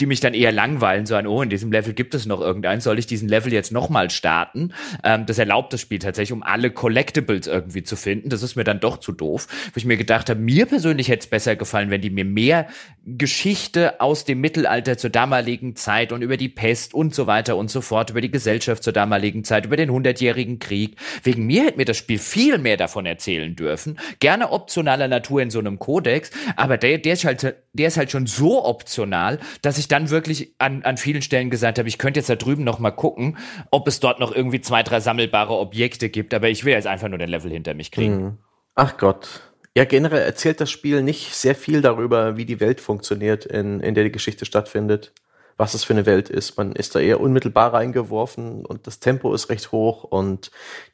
die 0.00 0.06
mich 0.06 0.20
dann 0.20 0.34
eher 0.34 0.52
langweilen, 0.52 1.06
so 1.06 1.14
ein 1.14 1.26
oh 1.26 1.42
in 1.42 1.50
diesem 1.50 1.72
Level 1.72 1.92
gibt 1.92 2.14
es 2.14 2.26
noch 2.26 2.40
irgendeinen, 2.40 2.80
soll 2.80 2.98
ich 2.98 3.06
diesen 3.06 3.28
Level 3.28 3.52
jetzt 3.52 3.72
nochmal 3.72 4.10
starten? 4.10 4.72
Ähm, 5.04 5.26
das 5.26 5.38
erlaubt 5.38 5.72
das 5.72 5.80
Spiel 5.80 5.98
tatsächlich, 5.98 6.32
um 6.32 6.42
alle 6.42 6.70
Collectibles 6.70 7.46
irgendwie 7.46 7.82
zu 7.82 7.96
finden. 7.96 8.28
Das 8.28 8.42
ist 8.42 8.56
mir 8.56 8.64
dann 8.64 8.80
doch 8.80 8.98
zu 8.98 9.12
doof, 9.12 9.46
wo 9.72 9.76
ich 9.76 9.84
mir 9.84 9.96
gedacht 9.96 10.30
habe, 10.30 10.40
mir 10.40 10.66
persönlich 10.66 11.08
hätte 11.08 11.20
es 11.20 11.26
besser 11.26 11.56
gefallen, 11.56 11.90
wenn 11.90 12.00
die 12.00 12.10
mir 12.10 12.24
mehr 12.24 12.66
Geschichte 13.04 14.00
aus 14.00 14.24
dem 14.24 14.40
Mittelalter 14.40 14.98
zur 14.98 15.10
damaligen 15.10 15.76
Zeit 15.76 16.12
und 16.12 16.22
über 16.22 16.36
die 16.36 16.48
Pest 16.48 16.94
und 16.94 17.14
so 17.14 17.26
weiter 17.26 17.56
und 17.56 17.70
so 17.70 17.80
fort, 17.80 18.10
über 18.10 18.20
die 18.20 18.30
Gesellschaft 18.30 18.82
zur 18.82 18.92
damaligen 18.92 19.44
Zeit, 19.44 19.66
über 19.66 19.76
den 19.76 19.90
Hundertjährigen 20.06 20.60
Krieg. 20.60 20.96
Wegen 21.24 21.46
mir 21.46 21.64
hätte 21.64 21.78
mir 21.78 21.84
das 21.84 21.96
Spiel 21.96 22.18
viel 22.18 22.58
mehr 22.58 22.76
davon 22.76 23.06
erzählen 23.06 23.56
dürfen. 23.56 23.98
Gerne 24.20 24.52
optionaler 24.52 25.08
Natur 25.08 25.42
in 25.42 25.50
so 25.50 25.58
einem 25.58 25.80
Kodex, 25.80 26.30
aber 26.54 26.78
der, 26.78 26.98
der 26.98 27.14
ist 27.14 27.24
halt, 27.24 27.56
der 27.72 27.88
ist 27.88 27.96
halt 27.96 28.12
schon 28.12 28.26
so 28.26 28.64
optional, 28.64 29.40
dass 29.62 29.78
ich 29.78 29.88
dann 29.88 30.10
wirklich 30.10 30.54
an, 30.58 30.84
an 30.84 30.96
vielen 30.96 31.22
Stellen 31.22 31.50
gesagt 31.50 31.78
habe, 31.78 31.88
ich 31.88 31.98
könnte 31.98 32.20
jetzt 32.20 32.30
da 32.30 32.36
drüben 32.36 32.62
noch 32.62 32.78
mal 32.78 32.92
gucken, 32.92 33.36
ob 33.72 33.88
es 33.88 33.98
dort 33.98 34.20
noch 34.20 34.32
irgendwie 34.32 34.60
zwei, 34.60 34.84
drei 34.84 35.00
sammelbare 35.00 35.54
Objekte 35.54 36.08
gibt, 36.08 36.32
aber 36.34 36.48
ich 36.48 36.64
will 36.64 36.72
jetzt 36.72 36.86
einfach 36.86 37.08
nur 37.08 37.18
den 37.18 37.28
Level 37.28 37.50
hinter 37.50 37.74
mich 37.74 37.90
kriegen. 37.90 38.16
Hm. 38.16 38.38
Ach 38.76 38.96
Gott. 38.96 39.40
Ja, 39.76 39.84
generell 39.84 40.22
erzählt 40.22 40.60
das 40.60 40.70
Spiel 40.70 41.02
nicht 41.02 41.34
sehr 41.34 41.54
viel 41.54 41.82
darüber, 41.82 42.36
wie 42.36 42.46
die 42.46 42.60
Welt 42.60 42.80
funktioniert, 42.80 43.44
in, 43.44 43.80
in 43.80 43.94
der 43.94 44.04
die 44.04 44.12
Geschichte 44.12 44.46
stattfindet. 44.46 45.12
Was 45.56 45.74
es 45.74 45.84
für 45.84 45.94
eine 45.94 46.04
Welt 46.04 46.28
ist. 46.28 46.58
Man 46.58 46.72
ist 46.72 46.94
da 46.94 47.00
eher 47.00 47.20
unmittelbar 47.20 47.72
reingeworfen 47.72 48.66
und 48.66 48.86
das 48.86 49.00
Tempo 49.00 49.32
ist 49.32 49.48
recht 49.48 49.72
hoch 49.72 50.04
und 50.04 50.50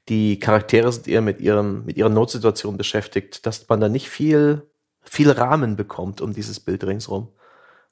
die 0.09 0.39
Charaktere 0.39 0.93
sind 0.93 1.09
eher 1.09 1.21
mit 1.21 1.41
ihrem, 1.41 1.85
mit 1.85 1.97
ihrer 1.97 2.09
Notsituation 2.09 2.77
beschäftigt, 2.77 3.45
dass 3.45 3.69
man 3.69 3.81
da 3.81 3.89
nicht 3.89 4.09
viel, 4.09 4.71
viel 5.03 5.31
Rahmen 5.31 5.75
bekommt 5.77 6.21
um 6.21 6.33
dieses 6.33 6.61
Bild 6.61 6.85
ringsrum. 6.85 7.29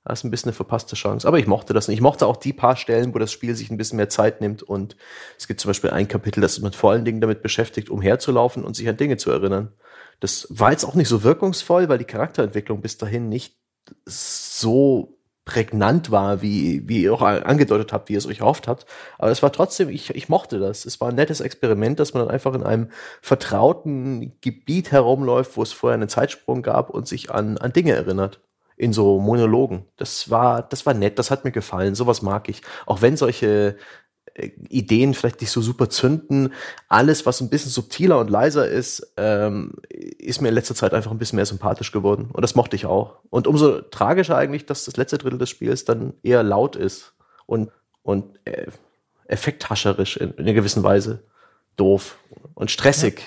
Das 0.05 0.21
ist 0.21 0.25
ein 0.25 0.31
bisschen 0.31 0.49
eine 0.49 0.57
verpasste 0.57 0.97
Chance. 0.97 1.29
Aber 1.29 1.39
ich 1.39 1.47
mochte 1.47 1.75
das 1.75 1.87
nicht. 1.89 1.99
Ich 1.99 2.03
mochte 2.03 2.27
auch 2.27 2.39
die 2.39 2.55
paar 2.55 2.77
Stellen, 2.77 3.15
wo 3.15 3.19
das 3.19 3.33
Spiel 3.33 3.55
sich 3.55 3.71
ein 3.71 3.77
bisschen 3.77 3.97
mehr 3.97 4.09
Zeit 4.09 4.41
nimmt. 4.41 4.63
Und 4.63 4.97
es 5.39 5.47
gibt 5.47 5.61
zum 5.61 5.69
Beispiel 5.69 5.91
ein 5.91 6.09
Kapitel, 6.09 6.41
das 6.41 6.57
ist 6.57 6.77
vor 6.77 6.93
allen 6.93 7.05
Dingen 7.05 7.21
damit 7.21 7.43
beschäftigt, 7.43 7.91
umherzulaufen 7.91 8.65
und 8.65 8.75
sich 8.75 8.89
an 8.89 8.97
Dinge 8.97 9.19
zu 9.19 9.31
erinnern. 9.31 9.73
Das 10.21 10.47
war 10.51 10.71
jetzt 10.71 10.85
auch 10.85 10.95
nicht 10.95 11.09
so 11.09 11.23
wirkungsvoll, 11.23 11.89
weil 11.89 11.99
die 11.99 12.05
Charakterentwicklung 12.05 12.81
bis 12.81 12.97
dahin 12.97 13.29
nicht 13.29 13.57
so 14.07 15.20
prägnant 15.45 16.11
war, 16.11 16.43
wie, 16.43 16.89
wie 16.89 17.03
ihr 17.03 17.15
auch 17.15 17.23
angedeutet 17.23 17.93
habt, 17.93 18.09
wie 18.09 18.13
ihr 18.13 18.19
es 18.19 18.27
euch 18.27 18.41
erhofft 18.41 18.69
habt. 18.69 18.87
Aber 19.19 19.31
es 19.31 19.43
war 19.43 19.53
trotzdem, 19.53 19.89
ich, 19.89 20.15
ich 20.15 20.29
mochte 20.29 20.59
das. 20.59 20.85
Es 20.85 21.01
war 21.01 21.09
ein 21.09 21.15
nettes 21.15 21.41
Experiment, 21.41 21.99
dass 21.99 22.15
man 22.15 22.25
dann 22.25 22.33
einfach 22.33 22.55
in 22.55 22.63
einem 22.63 22.91
vertrauten 23.23 24.39
Gebiet 24.41 24.93
herumläuft, 24.93 25.57
wo 25.57 25.63
es 25.63 25.73
vorher 25.73 25.95
einen 25.95 26.09
Zeitsprung 26.09 26.63
gab 26.63 26.91
und 26.91 27.09
sich 27.09 27.31
an, 27.31 27.59
an 27.59 27.73
Dinge 27.73 27.93
erinnert. 27.93 28.41
In 28.77 28.95
so 28.95 29.21
Monologen. 29.21 29.85
Das 29.97 30.31
war, 30.31 30.63
das 30.63 30.87
war 30.87 30.95
nett, 30.95 31.19
das 31.19 31.31
hat 31.31 31.45
mir 31.45 31.53
gefallen. 31.53 31.95
Sowas 31.95 32.23
mag 32.23 32.49
ich. 32.49 32.63
Auch 32.87 33.03
wenn 33.03 33.17
solche 33.19 33.77
Ideen 34.69 35.15
vielleicht 35.15 35.41
nicht 35.41 35.51
so 35.51 35.61
super 35.61 35.89
zünden. 35.89 36.53
Alles, 36.89 37.27
was 37.27 37.41
ein 37.41 37.51
bisschen 37.51 37.71
subtiler 37.71 38.19
und 38.19 38.31
leiser 38.31 38.69
ist, 38.69 39.13
ähm, 39.17 39.75
ist 39.89 40.41
mir 40.41 40.49
in 40.49 40.55
letzter 40.55 40.75
Zeit 40.75 40.95
einfach 40.95 41.11
ein 41.11 41.19
bisschen 41.19 41.37
mehr 41.37 41.47
sympathisch 41.47 41.93
geworden. 41.93 42.29
Und 42.33 42.43
das 42.43 42.55
mochte 42.55 42.77
ich 42.77 42.87
auch. 42.87 43.17
Und 43.31 43.47
umso 43.47 43.81
tragischer 43.81 44.37
eigentlich, 44.37 44.67
dass 44.67 44.85
das 44.85 44.97
letzte 44.97 45.19
Drittel 45.19 45.39
des 45.39 45.51
Spiels 45.51 45.85
dann 45.85 46.15
eher 46.23 46.43
laut 46.43 46.77
ist 46.77 47.15
und, 47.47 47.71
und 48.03 48.39
äh, 48.45 48.67
effekthascherisch 49.27 50.17
in, 50.17 50.33
in 50.33 50.41
einer 50.41 50.53
gewissen 50.55 50.83
Weise. 50.83 51.23
Doof 51.77 52.19
und 52.55 52.71
stressig. 52.71 53.21
Ja. 53.21 53.25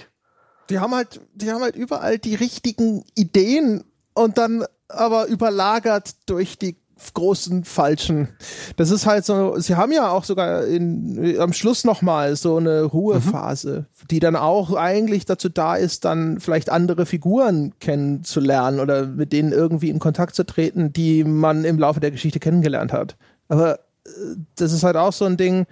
Die 0.69 0.79
haben 0.79 0.95
halt, 0.95 1.19
die 1.33 1.51
haben 1.51 1.61
halt 1.61 1.75
überall 1.75 2.19
die 2.19 2.35
richtigen 2.35 3.03
Ideen 3.15 3.83
und 4.13 4.37
dann 4.37 4.65
aber 4.87 5.27
überlagert 5.27 6.15
durch 6.27 6.57
die 6.57 6.77
großen 7.13 7.63
falschen. 7.63 8.29
Das 8.75 8.91
ist 8.91 9.05
halt 9.05 9.25
so, 9.25 9.57
sie 9.59 9.75
haben 9.75 9.91
ja 9.91 10.09
auch 10.09 10.23
sogar 10.23 10.65
in, 10.65 11.37
am 11.39 11.53
Schluss 11.53 11.83
nochmal 11.83 12.35
so 12.35 12.57
eine 12.57 12.83
Ruhephase, 12.83 13.85
mhm. 14.01 14.07
die 14.09 14.19
dann 14.19 14.35
auch 14.35 14.73
eigentlich 14.75 15.25
dazu 15.25 15.49
da 15.49 15.75
ist, 15.75 16.05
dann 16.05 16.39
vielleicht 16.39 16.69
andere 16.69 17.05
Figuren 17.05 17.73
kennenzulernen 17.79 18.79
oder 18.79 19.05
mit 19.05 19.33
denen 19.33 19.51
irgendwie 19.51 19.89
in 19.89 19.99
Kontakt 19.99 20.35
zu 20.35 20.45
treten, 20.45 20.93
die 20.93 21.23
man 21.23 21.65
im 21.65 21.79
Laufe 21.79 21.99
der 21.99 22.11
Geschichte 22.11 22.39
kennengelernt 22.39 22.93
hat. 22.93 23.15
Aber 23.47 23.79
äh, 24.05 24.09
das 24.55 24.71
ist 24.71 24.83
halt 24.83 24.95
auch 24.95 25.13
so 25.13 25.25
ein 25.25 25.37
Ding, 25.37 25.65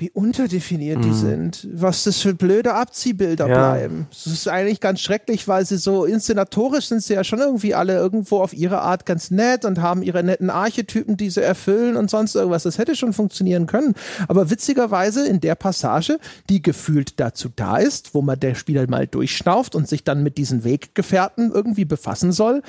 wie 0.00 0.10
unterdefiniert 0.10 0.98
mhm. 0.98 1.02
die 1.02 1.12
sind, 1.12 1.68
was 1.72 2.04
das 2.04 2.20
für 2.20 2.34
blöde 2.34 2.74
Abziehbilder 2.74 3.46
ja. 3.46 3.54
bleiben. 3.54 4.06
Das 4.10 4.26
ist 4.26 4.48
eigentlich 4.48 4.80
ganz 4.80 5.00
schrecklich, 5.00 5.46
weil 5.46 5.66
sie 5.66 5.76
so 5.76 6.06
inszenatorisch 6.06 6.86
sind 6.86 7.02
sie 7.02 7.14
ja 7.14 7.22
schon 7.22 7.40
irgendwie 7.40 7.74
alle 7.74 7.94
irgendwo 7.94 8.40
auf 8.40 8.54
ihre 8.54 8.80
Art 8.80 9.04
ganz 9.04 9.30
nett 9.30 9.64
und 9.64 9.80
haben 9.80 10.02
ihre 10.02 10.22
netten 10.22 10.48
Archetypen, 10.48 11.16
die 11.16 11.30
sie 11.30 11.42
erfüllen 11.42 11.96
und 11.96 12.10
sonst 12.10 12.34
irgendwas. 12.34 12.62
Das 12.62 12.78
hätte 12.78 12.96
schon 12.96 13.12
funktionieren 13.12 13.66
können. 13.66 13.94
Aber 14.26 14.50
witzigerweise 14.50 15.26
in 15.26 15.40
der 15.40 15.54
Passage, 15.54 16.18
die 16.48 16.62
gefühlt 16.62 17.20
dazu 17.20 17.50
da 17.54 17.76
ist, 17.76 18.14
wo 18.14 18.22
man 18.22 18.40
der 18.40 18.54
Spieler 18.54 18.88
mal 18.88 19.06
durchschnauft 19.06 19.74
und 19.74 19.86
sich 19.86 20.02
dann 20.02 20.22
mit 20.22 20.38
diesen 20.38 20.64
Weggefährten 20.64 21.52
irgendwie 21.52 21.84
befassen 21.84 22.32
soll, 22.32 22.62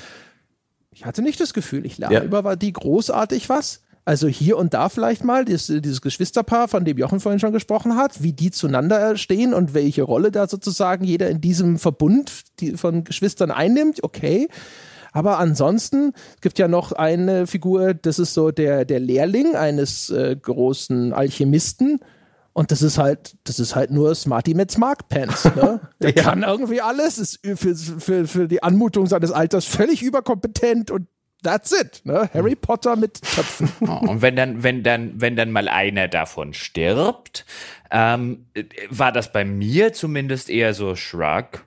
Ich 0.94 1.06
hatte 1.06 1.22
nicht 1.22 1.40
das 1.40 1.54
Gefühl, 1.54 1.86
ich 1.86 1.98
lerne 1.98 2.16
ja. 2.16 2.24
über 2.24 2.44
war 2.44 2.58
die 2.58 2.74
großartig 2.74 3.48
was. 3.48 3.82
Also 4.04 4.28
hier 4.28 4.58
und 4.58 4.74
da 4.74 4.90
vielleicht 4.90 5.24
mal 5.24 5.46
dieses, 5.46 5.82
dieses 5.82 6.02
Geschwisterpaar, 6.02 6.68
von 6.68 6.86
dem 6.86 6.98
Jochen 6.98 7.20
vorhin 7.20 7.40
schon 7.40 7.54
gesprochen 7.54 7.96
hat, 7.96 8.24
wie 8.24 8.34
die 8.34 8.50
zueinander 8.50 9.16
stehen 9.16 9.54
und 9.54 9.74
welche 9.74 10.02
Rolle 10.02 10.32
da 10.32 10.48
sozusagen 10.48 11.04
jeder 11.06 11.30
in 11.30 11.40
diesem 11.40 11.78
Verbund 11.78 12.32
von 12.76 13.04
Geschwistern 13.04 13.52
einnimmt, 13.52 14.04
okay. 14.04 14.48
Aber 15.12 15.40
ansonsten 15.40 16.14
gibt 16.40 16.58
ja 16.58 16.68
noch 16.68 16.94
eine 16.94 17.46
Figur, 17.46 17.94
das 17.94 18.18
ist 18.18 18.34
so 18.34 18.52
der, 18.52 18.86
der 18.86 19.00
Lehrling 19.00 19.56
eines 19.56 20.10
äh, 20.10 20.36
großen 20.36 21.14
Alchemisten. 21.14 22.00
Und 22.54 22.72
das 22.72 22.82
ist 22.82 22.98
halt, 22.98 23.38
das 23.46 23.60
ist 23.60 23.76
halt 23.76 23.92
nur 23.92 24.14
Smarty 24.16 24.54
mit 24.54 24.72
Smart 24.72 25.08
Pants. 25.08 25.46
Ne? 25.56 25.80
Der 26.02 26.14
ja. 26.14 26.24
kann 26.24 26.44
irgendwie 26.44 26.82
alles, 26.82 27.18
ist 27.18 27.40
für, 27.44 27.76
für, 27.76 28.28
für 28.28 28.48
die 28.50 28.62
Anmutung 28.62 29.08
seines 29.08 29.32
Alters 29.32 29.64
völlig 29.64 30.02
überkompetent 30.02 30.92
und 30.92 31.08
That's 31.44 31.72
it, 31.72 32.02
ne? 32.04 32.30
Harry 32.34 32.56
Potter 32.56 32.96
mit 32.96 33.22
Töpfen. 33.22 33.70
und 33.80 34.22
wenn 34.22 34.36
dann, 34.36 34.64
wenn 34.64 34.84
dann, 34.84 35.20
wenn 35.20 35.36
dann 35.36 35.52
mal 35.52 35.68
einer 35.68 36.08
davon 36.08 36.54
stirbt, 36.54 37.46
ähm, 37.90 38.46
war 38.90 39.12
das 39.12 39.32
bei 39.32 39.44
mir 39.44 39.94
zumindest 39.94 40.50
eher 40.50 40.74
so 40.74 40.96
Shrug. 40.96 41.66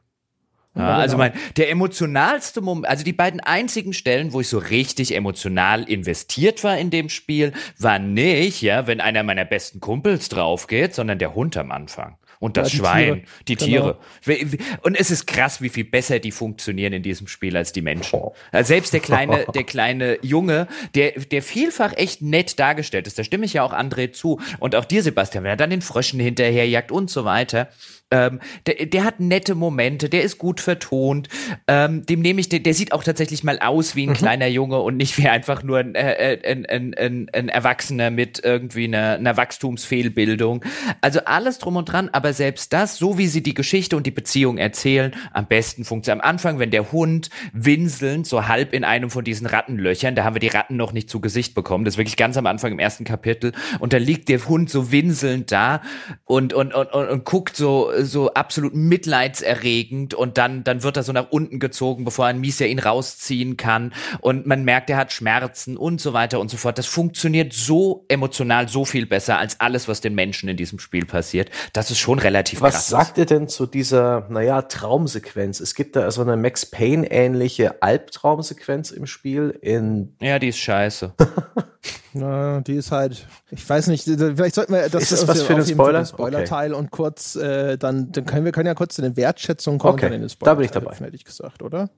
Ja, 0.77 0.97
also 0.97 1.17
genau. 1.17 1.31
mein, 1.31 1.41
der 1.57 1.71
emotionalste 1.71 2.61
Moment, 2.61 2.89
also 2.89 3.05
die 3.05 3.13
beiden 3.13 3.41
einzigen 3.41 3.93
Stellen, 3.93 4.33
wo 4.33 4.41
ich 4.41 4.49
so 4.49 4.59
richtig 4.59 5.15
emotional 5.15 5.85
investiert 5.89 6.65
war 6.65 6.77
in 6.79 6.91
dem 6.91 7.09
Spiel, 7.09 7.53
war 7.79 8.01
nicht, 8.01 8.61
ja, 8.61 8.89
wenn 8.89 9.01
einer 9.01 9.23
meiner 9.23 9.45
besten 9.45 9.79
Kumpels 9.79 10.29
draufgeht, 10.29 10.95
sondern 10.95 11.21
der 11.21 11.35
Hund 11.35 11.57
am 11.57 11.71
Anfang. 11.71 12.19
Und 12.45 12.59
das 12.59 12.69
ja, 12.69 12.71
die 12.73 12.77
Schwein, 12.77 13.05
Tiere. 13.05 13.23
die 13.49 13.57
Tiere. 13.57 13.99
Genau. 14.27 14.65
Und 14.83 15.01
es 15.01 15.11
ist 15.11 15.27
krass, 15.27 15.63
wie 15.63 15.71
viel 15.71 15.85
besser 15.85 16.19
die 16.19 16.31
funktionieren 16.31 16.93
in 16.93 17.03
diesem 17.03 17.27
Spiel 17.27 17.57
als 17.57 17.73
die 17.73 17.81
Menschen. 17.81 18.21
Also 18.53 18.69
selbst 18.69 18.93
der 18.93 19.01
kleine, 19.01 19.47
der 19.55 19.65
kleine 19.65 20.19
Junge, 20.21 20.69
der, 20.95 21.13
der 21.13 21.43
vielfach 21.43 21.95
echt 21.97 22.21
nett 22.21 22.59
dargestellt 22.59 23.07
ist, 23.07 23.19
da 23.19 23.25
stimme 23.25 23.47
ich 23.47 23.55
ja 23.55 23.63
auch 23.63 23.73
André 23.73 24.13
zu. 24.13 24.43
Und 24.59 24.75
auch 24.75 24.85
dir, 24.85 25.03
Sebastian, 25.03 25.43
wenn 25.43 25.53
er 25.53 25.57
dann 25.57 25.71
den 25.71 25.81
Fröschen 25.81 26.21
hinterherjagt 26.21 26.93
und 26.93 27.09
so 27.09 27.25
weiter. 27.25 27.71
Ähm, 28.11 28.41
der, 28.67 28.87
der 28.87 29.05
hat 29.05 29.19
nette 29.19 29.55
Momente, 29.55 30.09
der 30.09 30.23
ist 30.23 30.39
gut 30.39 30.61
vertont. 30.61 31.29
Ähm, 31.67 32.05
dem 32.07 32.21
nehme 32.21 32.41
ich, 32.41 32.49
der, 32.49 32.61
der 32.61 32.75
sieht 32.75 32.93
auch 32.93 33.03
tatsächlich 33.03 33.45
mal 33.45 33.59
aus 33.59 33.97
wie 33.97 34.07
ein 34.07 34.11
mhm. 34.11 34.15
kleiner 34.15 34.47
Junge 34.47 34.81
und 34.81 34.97
nicht 34.97 35.19
wie 35.19 35.29
einfach 35.29 35.63
nur 35.63 35.79
ein, 35.79 35.95
äh, 35.95 36.35
äh 36.35 36.53
ein, 36.53 36.67
ein, 36.67 36.95
ein, 36.95 37.31
ein 37.33 37.49
Erwachsener 37.49 38.11
mit 38.11 38.41
irgendwie 38.45 38.85
einer, 38.85 39.15
einer 39.15 39.37
Wachstumsfehlbildung. 39.37 40.65
Also 41.01 41.21
alles 41.25 41.59
drum 41.59 41.77
und 41.77 41.87
dran, 41.87 42.11
aber 42.13 42.33
selbst 42.33 42.73
das, 42.73 42.99
so 42.99 43.19
wie 43.19 43.27
sie 43.27 43.43
die 43.43 43.55
Geschichte 43.55 43.97
und 43.97 44.07
die 44.07 44.11
Beziehung 44.11 44.59
erzählen, 44.59 45.15
am 45.33 45.47
besten 45.47 45.85
funktioniert. 45.85 46.23
Am 46.23 46.31
Anfang, 46.31 46.59
wenn 46.59 46.71
der 46.71 46.93
Hund 46.93 47.31
winselnd 47.53 48.27
so 48.27 48.47
halb 48.47 48.75
in 48.75 48.85
einem 48.85 49.11
von 49.11 49.25
diesen 49.25 49.47
Rattenlöchern, 49.47 50.15
da 50.15 50.25
haben 50.25 50.35
wir 50.35 50.41
die 50.41 50.49
Ratten 50.49 50.77
noch 50.77 50.93
nicht 50.93 51.09
zu 51.09 51.21
Gesicht 51.21 51.55
bekommen, 51.55 51.85
das 51.85 51.95
ist 51.95 51.99
wirklich 51.99 52.17
ganz 52.17 52.37
am 52.37 52.47
Anfang 52.47 52.73
im 52.73 52.79
ersten 52.79 53.05
Kapitel, 53.05 53.53
und 53.81 53.93
da 53.93 53.97
liegt 53.97 54.29
der 54.29 54.45
Hund 54.47 54.71
so 54.71 54.93
winselnd 54.93 55.51
da 55.51 55.81
und, 56.25 56.53
und, 56.53 56.75
und, 56.75 56.93
und, 56.93 57.09
und 57.09 57.25
guckt 57.25 57.57
so, 57.57 57.91
so 58.03 58.33
absolut 58.35 58.75
mitleidserregend 58.75 60.15
und 60.15 60.39
dann, 60.39 60.65
dann 60.65 60.83
wird 60.83 60.97
er 60.97 61.03
so 61.03 61.13
nach 61.13 61.31
unten 61.31 61.59
gezogen, 61.59 62.05
bevor 62.05 62.27
ein 62.27 62.41
Mies 62.41 62.59
ja 62.59 62.67
ihn 62.67 62.79
rausziehen 62.79 63.57
kann 63.57 63.93
und 64.21 64.47
man 64.47 64.65
merkt, 64.65 64.91
er 64.91 64.97
hat 64.97 65.13
Schmerzen 65.13 65.77
und 65.77 66.01
so 66.01 66.13
weiter 66.13 66.41
und 66.41 66.51
so 66.51 66.57
fort. 66.57 66.79
Das 66.79 66.87
funktioniert 66.87 67.53
so 67.53 68.05
emotional 68.09 68.69
so 68.69 68.85
viel 68.85 69.07
besser 69.07 69.39
als 69.39 69.61
alles, 69.61 69.89
was 69.89 70.01
den 70.01 70.15
Menschen 70.15 70.49
in 70.49 70.57
diesem 70.57 70.79
Spiel 70.79 71.05
passiert. 71.05 71.51
Das 71.73 71.91
ist 71.91 71.99
schon 71.99 72.19
relativ 72.19 72.61
was 72.61 72.75
krass. 72.75 72.93
Was 72.93 73.07
sagt 73.07 73.19
ihr 73.19 73.27
denn 73.27 73.49
zu 73.49 73.67
dieser, 73.67 74.27
naja, 74.29 74.63
Traumsequenz? 74.63 75.61
Es 75.61 75.75
gibt 75.75 75.97
da 75.97 76.11
so 76.11 76.23
eine 76.23 76.37
Max 76.37 76.67
Payne 76.67 77.11
ähnliche 77.11 77.83
Albtraumsequenz 77.83 78.91
im 78.91 79.07
Spiel 79.07 79.59
in. 79.61 80.17
Ja, 80.21 80.39
die 80.39 80.49
ist 80.49 80.59
scheiße. 80.59 81.15
Na, 82.13 82.61
die 82.61 82.75
ist 82.75 82.91
halt, 82.93 83.27
ich 83.51 83.69
weiß 83.69 83.89
nicht, 83.89 84.05
vielleicht 84.05 84.55
sollten 84.55 84.73
wir 84.73 84.89
das 84.89 85.03
ist 85.03 85.13
das 85.13 85.29
was 85.29 85.43
für 85.43 85.55
einen 85.55 85.67
Spoiler? 85.67 86.05
Spoiler-Teil 86.05 86.73
okay. 86.73 86.81
und 86.81 86.91
kurz, 86.91 87.37
äh, 87.37 87.77
dann, 87.77 88.13
dann 88.13 88.25
können 88.25 88.45
wir 88.45 88.53
können 88.53 88.67
ja 88.67 88.75
kurz 88.75 88.95
zu 88.95 89.03
den 89.03 89.17
Wertschätzungen 89.17 89.79
kommen 89.79 89.95
okay. 89.95 90.11
den. 90.11 90.27
Da 90.41 90.55
bin 90.55 90.65
ich 90.65 90.71
dabei. 90.71 90.95
Hätte 90.95 91.17
ich 91.17 91.25
gesagt, 91.25 91.63
oder? 91.63 91.91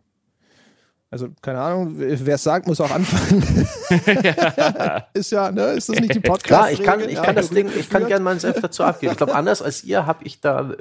Also, 1.08 1.28
keine 1.40 1.60
Ahnung, 1.60 1.94
wer 1.96 2.34
es 2.34 2.42
sagt, 2.42 2.66
muss 2.66 2.80
auch 2.80 2.90
anfangen. 2.90 3.68
ja. 4.06 5.06
ist 5.14 5.30
ja, 5.30 5.52
ne? 5.52 5.72
Ist 5.72 5.88
das 5.88 6.00
nicht 6.00 6.14
die 6.14 6.20
podcast 6.20 6.44
Klar, 6.44 6.72
ich 6.72 6.82
kann, 6.82 7.00
ich 7.00 7.14
kann 7.14 7.26
ja, 7.26 7.32
das 7.32 7.50
Ding, 7.50 7.70
ich 7.78 7.88
kann 7.88 8.06
gerne 8.06 8.24
meinen 8.24 8.40
Senf 8.40 8.60
dazu 8.60 8.82
abgeben. 8.82 9.12
Ich 9.12 9.16
glaube, 9.16 9.34
anders 9.34 9.62
als 9.62 9.84
ihr 9.84 10.04
habe 10.04 10.24
ich 10.24 10.40
da 10.40 10.72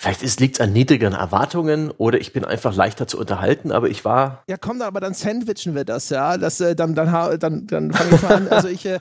Vielleicht 0.00 0.38
liegt 0.38 0.56
es 0.56 0.60
an 0.60 0.72
niedrigeren 0.72 1.14
Erwartungen 1.14 1.90
oder 1.90 2.20
ich 2.20 2.32
bin 2.32 2.44
einfach 2.44 2.72
leichter 2.72 3.08
zu 3.08 3.18
unterhalten, 3.18 3.72
aber 3.72 3.88
ich 3.88 4.04
war. 4.04 4.44
Ja, 4.48 4.56
komm, 4.56 4.80
aber 4.80 5.00
dann 5.00 5.12
sandwichen 5.12 5.74
wir 5.74 5.84
das, 5.84 6.08
ja. 6.10 6.38
Das, 6.38 6.60
äh, 6.60 6.76
dann, 6.76 6.94
dann, 6.94 7.10
dann, 7.40 7.66
dann 7.66 7.92
fange 7.92 8.14
ich 8.14 8.22
mal 8.22 8.34
an. 8.34 8.48
Also 8.48 8.68
ich, 8.68 8.86
äh, 8.86 9.00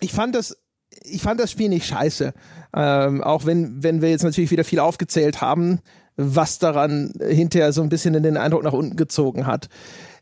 ich 0.00 0.12
fand 0.12 0.34
das, 0.34 0.58
ich 1.04 1.22
fand 1.22 1.38
das 1.38 1.52
Spiel 1.52 1.68
nicht 1.68 1.86
scheiße. 1.86 2.34
Ähm, 2.74 3.22
auch 3.22 3.46
wenn, 3.46 3.84
wenn 3.84 4.02
wir 4.02 4.10
jetzt 4.10 4.24
natürlich 4.24 4.50
wieder 4.50 4.64
viel 4.64 4.80
aufgezählt 4.80 5.40
haben, 5.40 5.78
was 6.16 6.58
daran 6.58 7.12
hinterher 7.20 7.72
so 7.72 7.82
ein 7.82 7.88
bisschen 7.88 8.14
in 8.14 8.24
den 8.24 8.36
Eindruck 8.36 8.64
nach 8.64 8.72
unten 8.72 8.96
gezogen 8.96 9.46
hat. 9.46 9.68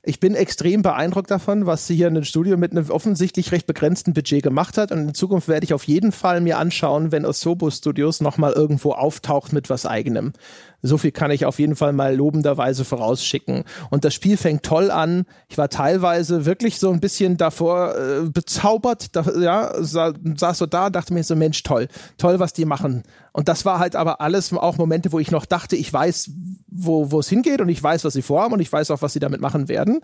Ich 0.03 0.19
bin 0.19 0.35
extrem 0.35 0.81
beeindruckt 0.81 1.31
davon, 1.31 1.67
was 1.67 1.87
sie 1.87 1.95
hier 1.95 2.09
in 2.09 2.17
einem 2.17 2.25
Studio 2.25 2.57
mit 2.57 2.73
einem 2.73 2.89
offensichtlich 2.89 3.53
recht 3.53 3.67
begrenzten 3.67 4.15
Budget 4.15 4.43
gemacht 4.43 4.79
hat. 4.79 4.93
Und 4.93 4.99
in 4.99 5.15
Zukunft 5.15 5.47
werde 5.47 5.65
ich 5.65 5.75
auf 5.75 5.85
jeden 5.85 6.11
Fall 6.11 6.41
mir 6.41 6.57
anschauen, 6.57 7.13
wenn 7.13 7.27
Osobo 7.27 7.71
Studios 7.71 8.23
nochmal 8.23 8.55
irgendwo 8.55 8.93
auftaucht 8.93 9.53
mit 9.53 9.69
was 9.69 9.85
eigenem. 9.85 10.33
So 10.83 10.99
viel 10.99 11.13
kann 11.13 11.31
ich 11.31 11.45
auf 11.45 11.59
jeden 11.59 11.77
Fall 11.77 11.93
mal 11.93 12.15
lobenderweise 12.15 12.85
vorausschicken. 12.85 13.65
Und 13.91 14.05
das 14.05 14.15
Spiel 14.15 14.37
fängt 14.37 14.63
toll 14.63 14.91
an. 14.91 15.27
Ich 15.49 15.59
war 15.59 15.69
teilweise 15.69 16.47
wirklich 16.47 16.79
so 16.79 16.91
ein 16.91 17.01
bisschen 17.01 17.37
davor 17.37 17.95
äh, 17.97 18.29
bezaubert, 18.29 19.15
da, 19.15 19.25
ja, 19.39 19.73
sa 19.83 20.13
saß 20.23 20.59
so 20.59 20.67
da, 20.67 20.91
dachte 20.91 21.13
mir 21.13 21.25
so, 21.25 21.37
Mensch, 21.37 21.63
toll, 21.63 21.89
toll, 22.17 22.39
was 22.39 22.53
die 22.53 22.65
machen. 22.65 23.03
Und 23.33 23.49
das 23.49 23.65
war 23.65 23.79
halt 23.79 23.97
aber 23.97 24.21
alles 24.21 24.53
auch 24.53 24.79
Momente, 24.79 25.13
wo 25.13 25.19
ich 25.19 25.31
noch 25.31 25.47
dachte, 25.47 25.77
ich 25.77 25.93
weiß, 25.93 26.31
wo 26.69 27.19
es 27.19 27.29
hingeht 27.29 27.61
und 27.61 27.69
ich 27.69 27.83
weiß, 27.83 28.05
was 28.05 28.15
sie 28.15 28.23
vorhaben 28.23 28.55
und 28.55 28.61
ich 28.61 28.73
weiß 28.73 28.91
auch, 28.91 29.03
was 29.03 29.13
sie 29.13 29.21
damit 29.21 29.41
machen 29.41 29.69
werden. 29.69 30.01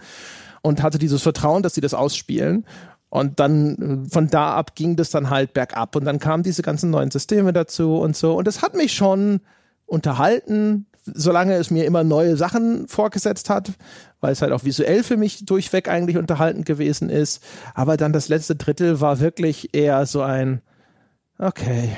Und 0.63 0.83
hatte 0.83 0.99
dieses 0.99 1.23
Vertrauen, 1.23 1.63
dass 1.63 1.75
sie 1.75 1.81
das 1.81 1.95
ausspielen. 1.95 2.67
Und 3.09 3.41
dann 3.41 4.05
äh, 4.07 4.11
von 4.11 4.29
da 4.29 4.55
ab 4.55 4.75
ging 4.75 4.97
das 4.97 5.11
dann 5.11 5.31
halt 5.31 5.55
bergab 5.55 5.97
und 5.97 6.05
dann 6.05 6.19
kamen 6.19 6.43
diese 6.43 6.63
ganzen 6.63 6.91
neuen 6.91 7.11
Systeme 7.11 7.53
dazu 7.53 7.97
und 7.97 8.17
so. 8.17 8.35
Und 8.37 8.47
das 8.47 8.63
hat 8.63 8.75
mich 8.75 8.93
schon 8.93 9.41
unterhalten, 9.87 10.87
solange 11.15 11.55
es 11.55 11.71
mir 11.71 11.85
immer 11.85 12.05
neue 12.05 12.37
Sachen 12.37 12.89
vorgesetzt 12.89 13.49
hat, 13.49 13.73
weil 14.21 14.33
es 14.33 14.43
halt 14.43 14.53
auch 14.53 14.65
visuell 14.65 15.03
für 15.03 15.17
mich 15.17 15.45
durchweg 15.45 15.89
eigentlich 15.89 16.17
unterhaltend 16.17 16.67
gewesen 16.67 17.11
ist. 17.11 17.43
Aber 17.75 17.97
dann 17.97 18.13
das 18.13 18.29
letzte 18.29 18.57
Drittel 18.57 19.01
war 19.01 19.21
wirklich 19.21 19.75
eher 19.75 20.05
so 20.07 20.23
ein, 20.23 20.63
okay, 21.39 21.91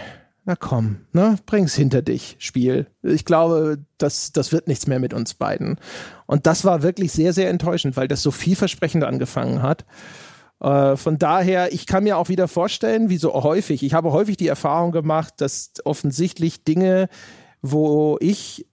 na 0.44 0.56
komm, 0.56 1.00
ne, 1.12 1.36
bring's 1.44 1.74
hinter 1.74 2.00
dich, 2.00 2.36
Spiel. 2.38 2.86
Ich 3.02 3.26
glaube, 3.26 3.78
das, 3.98 4.32
das 4.32 4.50
wird 4.50 4.66
nichts 4.66 4.86
mehr 4.86 4.98
mit 4.98 5.12
uns 5.12 5.34
beiden. 5.34 5.76
Und 6.26 6.46
das 6.46 6.64
war 6.64 6.82
wirklich 6.82 7.12
sehr, 7.12 7.32
sehr 7.34 7.50
enttäuschend, 7.50 7.96
weil 7.96 8.08
das 8.08 8.22
so 8.22 8.30
vielversprechend 8.30 9.04
angefangen 9.04 9.62
hat. 9.62 9.84
Äh, 10.60 10.96
von 10.96 11.18
daher, 11.18 11.72
ich 11.72 11.86
kann 11.86 12.04
mir 12.04 12.16
auch 12.16 12.30
wieder 12.30 12.48
vorstellen, 12.48 13.10
wie 13.10 13.18
so 13.18 13.34
häufig, 13.34 13.82
ich 13.82 13.94
habe 13.94 14.12
häufig 14.12 14.38
die 14.38 14.48
Erfahrung 14.48 14.90
gemacht, 14.90 15.34
dass 15.38 15.72
offensichtlich 15.84 16.64
Dinge, 16.64 17.08
wo 17.62 18.16
ich 18.20 18.66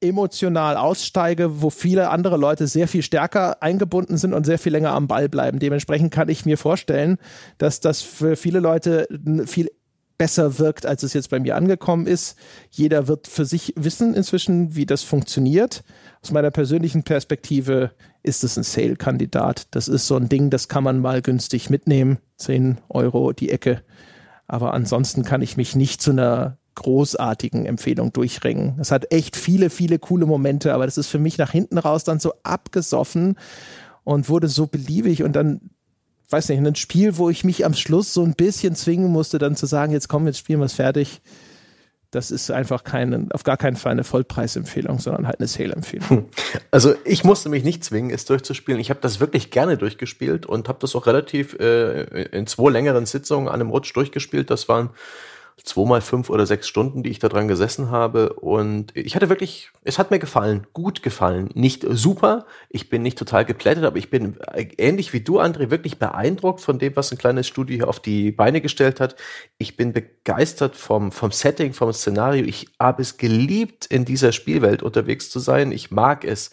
emotional 0.00 0.76
aussteige, 0.76 1.62
wo 1.62 1.70
viele 1.70 2.10
andere 2.10 2.36
Leute 2.36 2.66
sehr 2.66 2.88
viel 2.88 3.02
stärker 3.02 3.62
eingebunden 3.62 4.18
sind 4.18 4.34
und 4.34 4.44
sehr 4.44 4.58
viel 4.58 4.72
länger 4.72 4.92
am 4.92 5.08
Ball 5.08 5.28
bleiben. 5.28 5.58
Dementsprechend 5.58 6.12
kann 6.12 6.28
ich 6.28 6.44
mir 6.44 6.58
vorstellen, 6.58 7.16
dass 7.58 7.80
das 7.80 8.02
für 8.02 8.36
viele 8.36 8.60
Leute 8.60 9.08
viel 9.46 9.70
besser 10.18 10.58
wirkt, 10.58 10.86
als 10.86 11.02
es 11.02 11.12
jetzt 11.12 11.30
bei 11.30 11.40
mir 11.40 11.56
angekommen 11.56 12.06
ist. 12.06 12.36
Jeder 12.70 13.08
wird 13.08 13.26
für 13.26 13.44
sich 13.44 13.72
wissen 13.76 14.14
inzwischen, 14.14 14.76
wie 14.76 14.86
das 14.86 15.02
funktioniert. 15.02 15.82
Aus 16.22 16.30
meiner 16.30 16.50
persönlichen 16.50 17.02
Perspektive 17.02 17.90
ist 18.22 18.44
es 18.44 18.56
ein 18.56 18.62
Sale-Kandidat. 18.62 19.66
Das 19.72 19.88
ist 19.88 20.06
so 20.06 20.16
ein 20.16 20.28
Ding, 20.28 20.50
das 20.50 20.68
kann 20.68 20.84
man 20.84 21.00
mal 21.00 21.20
günstig 21.20 21.68
mitnehmen. 21.68 22.18
10 22.36 22.78
Euro 22.88 23.32
die 23.32 23.50
Ecke. 23.50 23.82
Aber 24.46 24.74
ansonsten 24.74 25.24
kann 25.24 25.42
ich 25.42 25.56
mich 25.56 25.74
nicht 25.74 26.00
zu 26.00 26.10
einer 26.10 26.58
großartigen 26.74 27.66
Empfehlung 27.66 28.12
durchringen. 28.12 28.76
Es 28.80 28.90
hat 28.90 29.12
echt 29.12 29.36
viele, 29.36 29.70
viele 29.70 29.98
coole 29.98 30.26
Momente, 30.26 30.74
aber 30.74 30.86
das 30.86 30.98
ist 30.98 31.08
für 31.08 31.18
mich 31.18 31.38
nach 31.38 31.52
hinten 31.52 31.78
raus 31.78 32.04
dann 32.04 32.20
so 32.20 32.34
abgesoffen 32.42 33.36
und 34.04 34.28
wurde 34.28 34.48
so 34.48 34.66
beliebig 34.66 35.22
und 35.22 35.34
dann, 35.34 35.70
weiß 36.30 36.48
nicht, 36.48 36.58
ein 36.58 36.74
Spiel, 36.74 37.16
wo 37.16 37.30
ich 37.30 37.44
mich 37.44 37.64
am 37.64 37.74
Schluss 37.74 38.12
so 38.12 38.22
ein 38.22 38.34
bisschen 38.34 38.74
zwingen 38.74 39.10
musste, 39.10 39.38
dann 39.38 39.56
zu 39.56 39.66
sagen, 39.66 39.92
jetzt 39.92 40.08
komm, 40.08 40.26
jetzt 40.26 40.38
spielen 40.38 40.60
wir 40.60 40.66
es 40.66 40.74
fertig. 40.74 41.20
Das 42.10 42.30
ist 42.30 42.48
einfach 42.52 42.84
keine, 42.84 43.26
auf 43.32 43.42
gar 43.42 43.56
keinen 43.56 43.74
Fall 43.74 43.90
eine 43.90 44.04
Vollpreisempfehlung, 44.04 45.00
sondern 45.00 45.26
halt 45.26 45.40
eine 45.40 45.48
Sale-Empfehlung. 45.48 46.08
Hm. 46.08 46.24
Also 46.70 46.94
ich 47.04 47.24
musste 47.24 47.48
mich 47.48 47.64
nicht 47.64 47.82
zwingen, 47.82 48.10
es 48.10 48.24
durchzuspielen. 48.24 48.80
Ich 48.80 48.90
habe 48.90 49.00
das 49.00 49.18
wirklich 49.18 49.50
gerne 49.50 49.76
durchgespielt 49.76 50.46
und 50.46 50.68
habe 50.68 50.78
das 50.80 50.94
auch 50.94 51.06
relativ 51.06 51.54
äh, 51.58 52.22
in 52.26 52.46
zwei 52.46 52.70
längeren 52.70 53.06
Sitzungen 53.06 53.48
an 53.48 53.54
einem 53.54 53.70
Rutsch 53.70 53.96
durchgespielt. 53.96 54.48
Das 54.50 54.68
waren 54.68 54.90
zweimal 55.62 56.00
fünf 56.00 56.30
oder 56.30 56.46
sechs 56.46 56.68
Stunden, 56.68 57.02
die 57.02 57.10
ich 57.10 57.18
da 57.18 57.28
dran 57.28 57.48
gesessen 57.48 57.90
habe. 57.90 58.34
Und 58.34 58.94
ich 58.96 59.14
hatte 59.14 59.28
wirklich, 59.28 59.70
es 59.82 59.98
hat 59.98 60.10
mir 60.10 60.18
gefallen, 60.18 60.66
gut 60.72 61.02
gefallen. 61.02 61.48
Nicht 61.54 61.86
super, 61.88 62.46
ich 62.68 62.90
bin 62.90 63.02
nicht 63.02 63.18
total 63.18 63.44
geplättet, 63.44 63.84
aber 63.84 63.96
ich 63.96 64.10
bin 64.10 64.36
ähnlich 64.76 65.12
wie 65.12 65.20
du, 65.20 65.40
André, 65.40 65.70
wirklich 65.70 65.98
beeindruckt 65.98 66.60
von 66.60 66.78
dem, 66.78 66.96
was 66.96 67.12
ein 67.12 67.18
kleines 67.18 67.46
Studio 67.46 67.76
hier 67.76 67.88
auf 67.88 68.00
die 68.00 68.32
Beine 68.32 68.60
gestellt 68.60 69.00
hat. 69.00 69.16
Ich 69.58 69.76
bin 69.76 69.92
begeistert 69.92 70.76
vom, 70.76 71.12
vom 71.12 71.30
Setting, 71.30 71.72
vom 71.72 71.92
Szenario. 71.92 72.44
Ich 72.44 72.68
habe 72.80 73.02
es 73.02 73.16
geliebt, 73.16 73.86
in 73.86 74.04
dieser 74.04 74.32
Spielwelt 74.32 74.82
unterwegs 74.82 75.30
zu 75.30 75.38
sein. 75.38 75.72
Ich 75.72 75.90
mag 75.90 76.24
es 76.24 76.50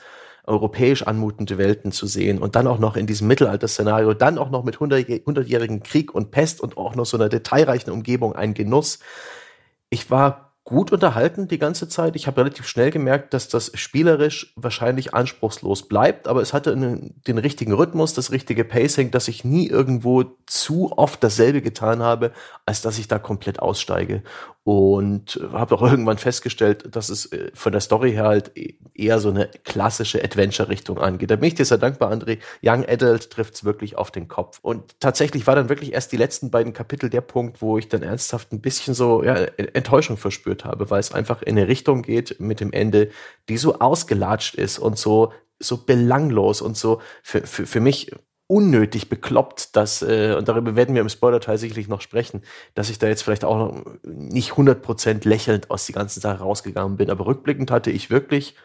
europäisch 0.52 1.04
anmutende 1.04 1.58
Welten 1.58 1.92
zu 1.92 2.06
sehen 2.06 2.38
und 2.40 2.56
dann 2.56 2.68
auch 2.68 2.78
noch 2.78 2.98
in 2.98 3.08
diesem 3.08 3.28
Mittelalter-Szenario, 3.28 4.14
dann 4.14 4.38
auch 4.38 4.52
noch 4.52 4.64
mit 4.64 4.80
hundertjährigen 4.80 5.82
Krieg 5.82 6.14
und 6.14 6.32
Pest 6.32 6.62
und 6.62 6.78
auch 6.78 6.96
noch 6.96 7.06
so 7.06 7.18
einer 7.18 7.30
detailreichen 7.30 7.92
Umgebung 7.92 8.36
ein 8.36 8.54
Genuss. 8.54 9.00
Ich 9.90 10.12
war 10.12 10.52
gut 10.64 10.92
unterhalten 10.92 11.48
die 11.48 11.58
ganze 11.58 11.90
Zeit. 11.90 12.16
Ich 12.16 12.28
habe 12.28 12.42
relativ 12.42 12.68
schnell 12.68 12.92
gemerkt, 12.92 13.34
dass 13.34 13.50
das 13.50 13.72
spielerisch 13.74 14.54
wahrscheinlich 14.56 15.14
anspruchslos 15.14 15.88
bleibt, 15.88 16.28
aber 16.28 16.42
es 16.42 16.54
hatte 16.54 16.76
den 16.76 17.38
richtigen 17.38 17.74
Rhythmus, 17.74 18.14
das 18.14 18.32
richtige 18.32 18.64
Pacing, 18.64 19.10
dass 19.10 19.28
ich 19.28 19.44
nie 19.44 19.68
irgendwo 19.68 20.24
zu 20.46 20.92
oft 20.96 21.24
dasselbe 21.24 21.62
getan 21.62 22.04
habe, 22.04 22.32
als 22.66 22.82
dass 22.82 23.00
ich 23.00 23.08
da 23.08 23.18
komplett 23.18 23.60
aussteige. 23.60 24.22
Und 24.64 25.40
habe 25.52 25.76
auch 25.76 25.82
irgendwann 25.90 26.20
festgestellt, 26.20 26.96
dass 26.96 27.10
es 27.10 27.32
äh, 27.32 27.52
von 27.54 27.72
der 27.72 27.82
Story 27.82 28.12
her 28.12 28.26
halt 28.26 28.52
e-, 28.56 28.76
eher 28.94 29.20
so 29.20 29.30
eine 29.30 29.50
klassische 29.64 30.24
Adventure-Richtung 30.24 31.00
angeht. 31.00 31.32
Da 31.32 31.36
bin 31.36 31.48
ich 31.48 31.56
dir 31.56 31.66
sehr 31.66 31.80
dankbar, 31.80 32.12
André. 32.12 32.38
Young 32.64 32.86
Adult 32.88 33.32
trifft 33.32 33.56
es 33.56 33.64
wirklich 33.64 33.98
auf 33.98 34.12
den 34.12 34.28
Kopf. 34.28 34.60
Und 34.62 35.00
tatsächlich 35.00 35.48
war 35.48 35.56
dann 35.56 35.70
wirklich 35.70 35.94
erst 35.94 36.12
die 36.12 36.18
letzten 36.18 36.52
beiden 36.52 36.74
Kapitel 36.74 37.10
der 37.10 37.22
Punkt, 37.22 37.62
wo 37.62 37.78
ich 37.80 37.90
dann 37.90 38.04
ernsthaft 38.04 38.52
ein 38.52 38.62
bisschen 38.62 38.94
so 38.94 39.24
ja, 39.24 39.34
Enttäuschung 39.34 40.18
verspürt 40.18 40.64
habe, 40.64 40.90
weil 40.92 41.00
es 41.00 41.12
einfach 41.12 41.42
in 41.42 41.58
eine 41.58 41.68
Richtung 41.68 42.04
geht 42.04 42.40
mit 42.40 42.60
dem 42.60 42.72
Ende, 42.72 43.10
die 43.50 43.58
so 43.58 43.80
ausgelatscht 43.80 44.56
ist 44.56 44.78
und 44.78 44.98
so 44.98 45.32
so 45.64 45.78
belanglos 45.78 46.62
und 46.62 46.76
so 46.76 47.02
für, 47.22 47.46
für, 47.46 47.66
für 47.66 47.80
mich 47.80 48.12
unnötig 48.52 49.08
bekloppt, 49.08 49.78
dass, 49.78 50.02
äh, 50.02 50.36
und 50.38 50.50
darüber 50.50 50.76
werden 50.76 50.94
wir 50.94 51.02
im 51.02 51.08
Spoiler-Teil 51.08 51.58
sicherlich 51.58 51.88
noch 51.88 52.02
sprechen, 52.02 52.44
dass 52.76 52.90
ich 52.90 53.00
da 53.00 53.08
jetzt 53.08 53.24
vielleicht 53.24 53.46
auch 53.46 53.58
noch 53.58 53.86
nicht 54.04 54.52
100% 54.52 55.26
lächelnd 55.26 55.72
aus 55.72 55.86
die 55.86 55.94
ganzen 55.94 56.20
Sache 56.20 56.40
rausgegangen 56.40 56.98
bin. 56.98 57.10
Aber 57.10 57.26
rückblickend 57.28 57.72
hatte 57.72 57.92
ich 57.92 58.10
wirklich 58.10 58.56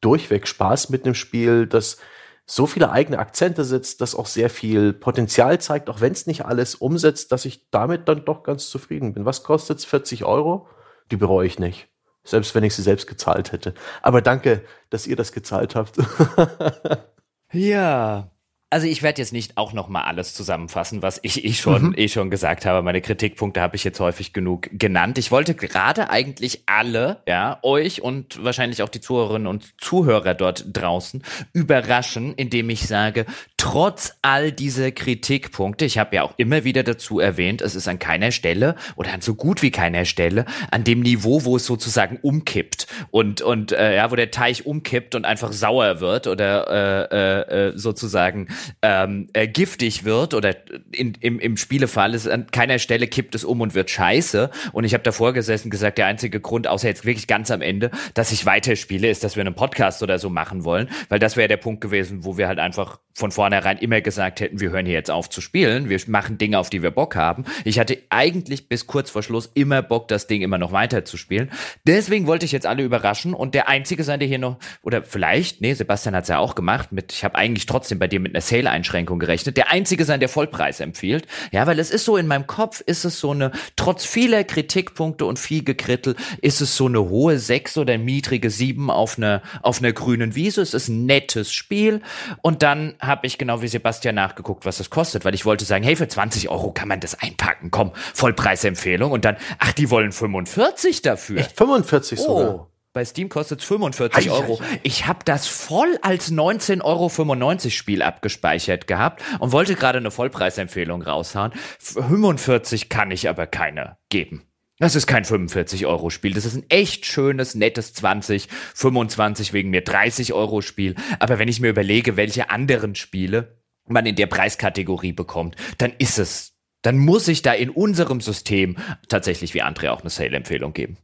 durchweg 0.00 0.48
Spaß 0.48 0.88
mit 0.88 1.04
dem 1.04 1.14
Spiel, 1.14 1.66
das 1.66 1.98
so 2.46 2.66
viele 2.66 2.90
eigene 2.90 3.18
Akzente 3.18 3.64
setzt, 3.64 4.00
das 4.00 4.14
auch 4.14 4.26
sehr 4.26 4.48
viel 4.48 4.94
Potenzial 4.94 5.60
zeigt, 5.60 5.90
auch 5.90 6.00
wenn 6.00 6.12
es 6.12 6.26
nicht 6.26 6.46
alles 6.46 6.74
umsetzt, 6.74 7.30
dass 7.30 7.44
ich 7.44 7.70
damit 7.70 8.08
dann 8.08 8.24
doch 8.24 8.44
ganz 8.44 8.70
zufrieden 8.70 9.12
bin. 9.12 9.26
Was 9.26 9.42
kostet 9.42 9.78
es? 9.78 9.84
40 9.84 10.24
Euro? 10.24 10.68
Die 11.10 11.16
bereue 11.16 11.46
ich 11.46 11.58
nicht. 11.58 11.88
Selbst 12.22 12.54
wenn 12.54 12.64
ich 12.64 12.74
sie 12.74 12.82
selbst 12.82 13.06
gezahlt 13.06 13.52
hätte. 13.52 13.74
Aber 14.00 14.22
danke, 14.22 14.62
dass 14.88 15.06
ihr 15.06 15.16
das 15.16 15.32
gezahlt 15.32 15.74
habt. 15.74 15.98
ja, 17.52 18.30
also 18.74 18.88
ich 18.88 19.04
werde 19.04 19.22
jetzt 19.22 19.32
nicht 19.32 19.56
auch 19.56 19.72
noch 19.72 19.86
mal 19.86 20.02
alles 20.02 20.34
zusammenfassen, 20.34 21.00
was 21.00 21.20
ich 21.22 21.44
eh 21.44 21.52
schon, 21.52 21.90
mhm. 21.90 21.94
eh 21.96 22.08
schon 22.08 22.28
gesagt 22.28 22.66
habe. 22.66 22.82
Meine 22.82 23.00
Kritikpunkte 23.00 23.60
habe 23.60 23.76
ich 23.76 23.84
jetzt 23.84 24.00
häufig 24.00 24.32
genug 24.32 24.68
genannt. 24.72 25.16
Ich 25.16 25.30
wollte 25.30 25.54
gerade 25.54 26.10
eigentlich 26.10 26.64
alle, 26.66 27.18
ja, 27.28 27.60
euch 27.62 28.02
und 28.02 28.42
wahrscheinlich 28.42 28.82
auch 28.82 28.88
die 28.88 29.00
Zuhörerinnen 29.00 29.46
und 29.46 29.80
Zuhörer 29.80 30.34
dort 30.34 30.64
draußen 30.72 31.22
überraschen, 31.52 32.34
indem 32.34 32.68
ich 32.68 32.88
sage, 32.88 33.26
trotz 33.58 34.16
all 34.22 34.50
dieser 34.50 34.90
Kritikpunkte, 34.90 35.84
ich 35.84 35.96
habe 35.96 36.16
ja 36.16 36.24
auch 36.24 36.34
immer 36.36 36.64
wieder 36.64 36.82
dazu 36.82 37.20
erwähnt, 37.20 37.62
es 37.62 37.76
ist 37.76 37.86
an 37.86 38.00
keiner 38.00 38.32
Stelle 38.32 38.74
oder 38.96 39.12
an 39.12 39.20
so 39.20 39.36
gut 39.36 39.62
wie 39.62 39.70
keiner 39.70 40.04
Stelle 40.04 40.46
an 40.72 40.82
dem 40.82 40.98
Niveau, 40.98 41.44
wo 41.44 41.54
es 41.54 41.64
sozusagen 41.64 42.18
umkippt 42.22 42.88
und 43.12 43.40
und 43.40 43.70
äh, 43.70 43.94
ja, 43.94 44.10
wo 44.10 44.16
der 44.16 44.32
Teich 44.32 44.66
umkippt 44.66 45.14
und 45.14 45.24
einfach 45.26 45.52
sauer 45.52 46.00
wird 46.00 46.26
oder 46.26 47.12
äh, 47.12 47.68
äh, 47.68 47.72
sozusagen 47.78 48.48
ähm, 48.82 49.28
äh, 49.32 49.48
giftig 49.48 50.04
wird 50.04 50.34
oder 50.34 50.54
in, 50.92 51.14
im, 51.20 51.38
im 51.38 51.56
Spielefall 51.56 52.14
ist 52.14 52.28
an 52.28 52.46
keiner 52.50 52.78
Stelle 52.78 53.06
kippt 53.06 53.34
es 53.34 53.44
um 53.44 53.60
und 53.60 53.74
wird 53.74 53.90
scheiße. 53.90 54.50
Und 54.72 54.84
ich 54.84 54.94
habe 54.94 55.02
davor 55.02 55.32
gesessen 55.32 55.70
gesagt, 55.70 55.98
der 55.98 56.06
einzige 56.06 56.40
Grund, 56.40 56.66
außer 56.66 56.88
jetzt 56.88 57.04
wirklich 57.04 57.26
ganz 57.26 57.50
am 57.50 57.62
Ende, 57.62 57.90
dass 58.14 58.32
ich 58.32 58.46
weiterspiele, 58.46 59.08
ist, 59.08 59.24
dass 59.24 59.36
wir 59.36 59.42
einen 59.42 59.54
Podcast 59.54 60.02
oder 60.02 60.18
so 60.18 60.30
machen 60.30 60.64
wollen, 60.64 60.88
weil 61.08 61.18
das 61.18 61.36
wäre 61.36 61.48
der 61.48 61.56
Punkt 61.56 61.80
gewesen, 61.80 62.24
wo 62.24 62.36
wir 62.38 62.48
halt 62.48 62.58
einfach 62.58 62.98
von 63.14 63.30
vornherein 63.30 63.78
immer 63.78 64.00
gesagt 64.00 64.40
hätten, 64.40 64.60
wir 64.60 64.70
hören 64.70 64.86
hier 64.86 64.94
jetzt 64.94 65.10
auf 65.10 65.30
zu 65.30 65.40
spielen, 65.40 65.88
wir 65.88 66.00
machen 66.08 66.36
Dinge, 66.36 66.58
auf 66.58 66.68
die 66.68 66.82
wir 66.82 66.90
Bock 66.90 67.14
haben. 67.14 67.44
Ich 67.64 67.78
hatte 67.78 67.98
eigentlich 68.10 68.68
bis 68.68 68.88
kurz 68.88 69.10
vor 69.10 69.22
Schluss 69.22 69.50
immer 69.54 69.82
Bock, 69.82 70.08
das 70.08 70.26
Ding 70.26 70.42
immer 70.42 70.58
noch 70.58 70.72
weiter 70.72 71.04
zu 71.04 71.16
spielen. 71.16 71.50
Deswegen 71.86 72.26
wollte 72.26 72.44
ich 72.44 72.50
jetzt 72.50 72.66
alle 72.66 72.82
überraschen 72.82 73.32
und 73.32 73.54
der 73.54 73.68
Einzige 73.68 74.02
sein, 74.02 74.18
der 74.18 74.26
hier 74.26 74.40
noch, 74.40 74.58
oder 74.82 75.04
vielleicht, 75.04 75.60
nee, 75.60 75.74
Sebastian 75.74 76.16
hat 76.16 76.24
es 76.24 76.28
ja 76.28 76.38
auch 76.38 76.56
gemacht, 76.56 76.90
mit, 76.90 77.12
ich 77.12 77.22
habe 77.22 77.36
eigentlich 77.36 77.66
trotzdem 77.66 78.00
bei 78.00 78.08
dir 78.08 78.18
mit 78.18 78.34
einer 78.34 78.40
Sale-Einschränkung 78.40 79.20
gerechnet, 79.20 79.56
der 79.56 79.70
Einzige 79.70 80.04
sein, 80.04 80.18
der 80.18 80.28
Vollpreis 80.28 80.80
empfiehlt. 80.80 81.28
Ja, 81.52 81.68
weil 81.68 81.78
es 81.78 81.90
ist 81.90 82.04
so, 82.04 82.16
in 82.16 82.26
meinem 82.26 82.48
Kopf 82.48 82.80
ist 82.80 83.04
es 83.04 83.20
so 83.20 83.30
eine, 83.30 83.52
trotz 83.76 84.04
vieler 84.04 84.42
Kritikpunkte 84.42 85.24
und 85.24 85.38
viel 85.38 85.62
Gekrittel, 85.62 86.16
ist 86.42 86.60
es 86.60 86.76
so 86.76 86.86
eine 86.86 87.08
hohe 87.08 87.38
Sechs 87.38 87.78
oder 87.78 87.96
niedrige 87.96 88.50
Sieben 88.50 88.90
auf 88.90 89.18
einer, 89.18 89.42
auf 89.62 89.78
einer 89.78 89.92
grünen 89.92 90.34
Wiese. 90.34 90.62
Es 90.62 90.74
ist 90.74 90.88
ein 90.88 91.06
nettes 91.06 91.52
Spiel 91.52 92.00
und 92.42 92.62
dann 92.62 92.94
habe 93.06 93.26
ich 93.26 93.38
genau 93.38 93.62
wie 93.62 93.68
Sebastian 93.68 94.14
nachgeguckt, 94.14 94.64
was 94.66 94.78
das 94.78 94.90
kostet, 94.90 95.24
weil 95.24 95.34
ich 95.34 95.44
wollte 95.44 95.64
sagen, 95.64 95.84
hey, 95.84 95.96
für 95.96 96.08
20 96.08 96.48
Euro 96.48 96.72
kann 96.72 96.88
man 96.88 97.00
das 97.00 97.20
einpacken, 97.20 97.70
komm, 97.70 97.92
Vollpreisempfehlung. 98.14 99.12
Und 99.12 99.24
dann, 99.24 99.36
ach, 99.58 99.72
die 99.72 99.90
wollen 99.90 100.12
45 100.12 101.02
dafür. 101.02 101.40
Echt 101.40 101.56
45 101.56 102.20
oh. 102.20 102.22
sogar? 102.22 102.68
Bei 102.94 103.04
Steam 103.04 103.28
kostet 103.28 103.58
es 103.60 103.66
45 103.66 104.30
Euro. 104.30 104.60
Ich 104.84 105.08
habe 105.08 105.18
das 105.24 105.48
voll 105.48 105.98
als 106.02 106.30
19,95 106.30 106.84
Euro 106.84 107.70
Spiel 107.70 108.02
abgespeichert 108.02 108.86
gehabt 108.86 109.20
und 109.40 109.50
wollte 109.50 109.74
gerade 109.74 109.98
eine 109.98 110.12
Vollpreisempfehlung 110.12 111.02
raushauen. 111.02 111.52
45 111.80 112.88
kann 112.88 113.10
ich 113.10 113.28
aber 113.28 113.48
keine 113.48 113.96
geben. 114.10 114.46
Das 114.78 114.96
ist 114.96 115.06
kein 115.06 115.24
45-Euro-Spiel. 115.24 116.34
Das 116.34 116.44
ist 116.44 116.56
ein 116.56 116.64
echt 116.68 117.06
schönes, 117.06 117.54
nettes 117.54 117.94
20, 117.94 118.48
25 118.74 119.52
wegen 119.52 119.70
mir 119.70 119.84
30-Euro-Spiel. 119.84 120.96
Aber 121.20 121.38
wenn 121.38 121.48
ich 121.48 121.60
mir 121.60 121.70
überlege, 121.70 122.16
welche 122.16 122.50
anderen 122.50 122.96
Spiele 122.96 123.60
man 123.86 124.06
in 124.06 124.16
der 124.16 124.26
Preiskategorie 124.26 125.12
bekommt, 125.12 125.56
dann 125.78 125.92
ist 125.98 126.18
es, 126.18 126.56
dann 126.82 126.98
muss 126.98 127.28
ich 127.28 127.42
da 127.42 127.52
in 127.52 127.70
unserem 127.70 128.20
System 128.20 128.76
tatsächlich 129.08 129.54
wie 129.54 129.62
André 129.62 129.90
auch 129.90 130.00
eine 130.00 130.10
Sale-Empfehlung 130.10 130.72
geben. 130.72 130.96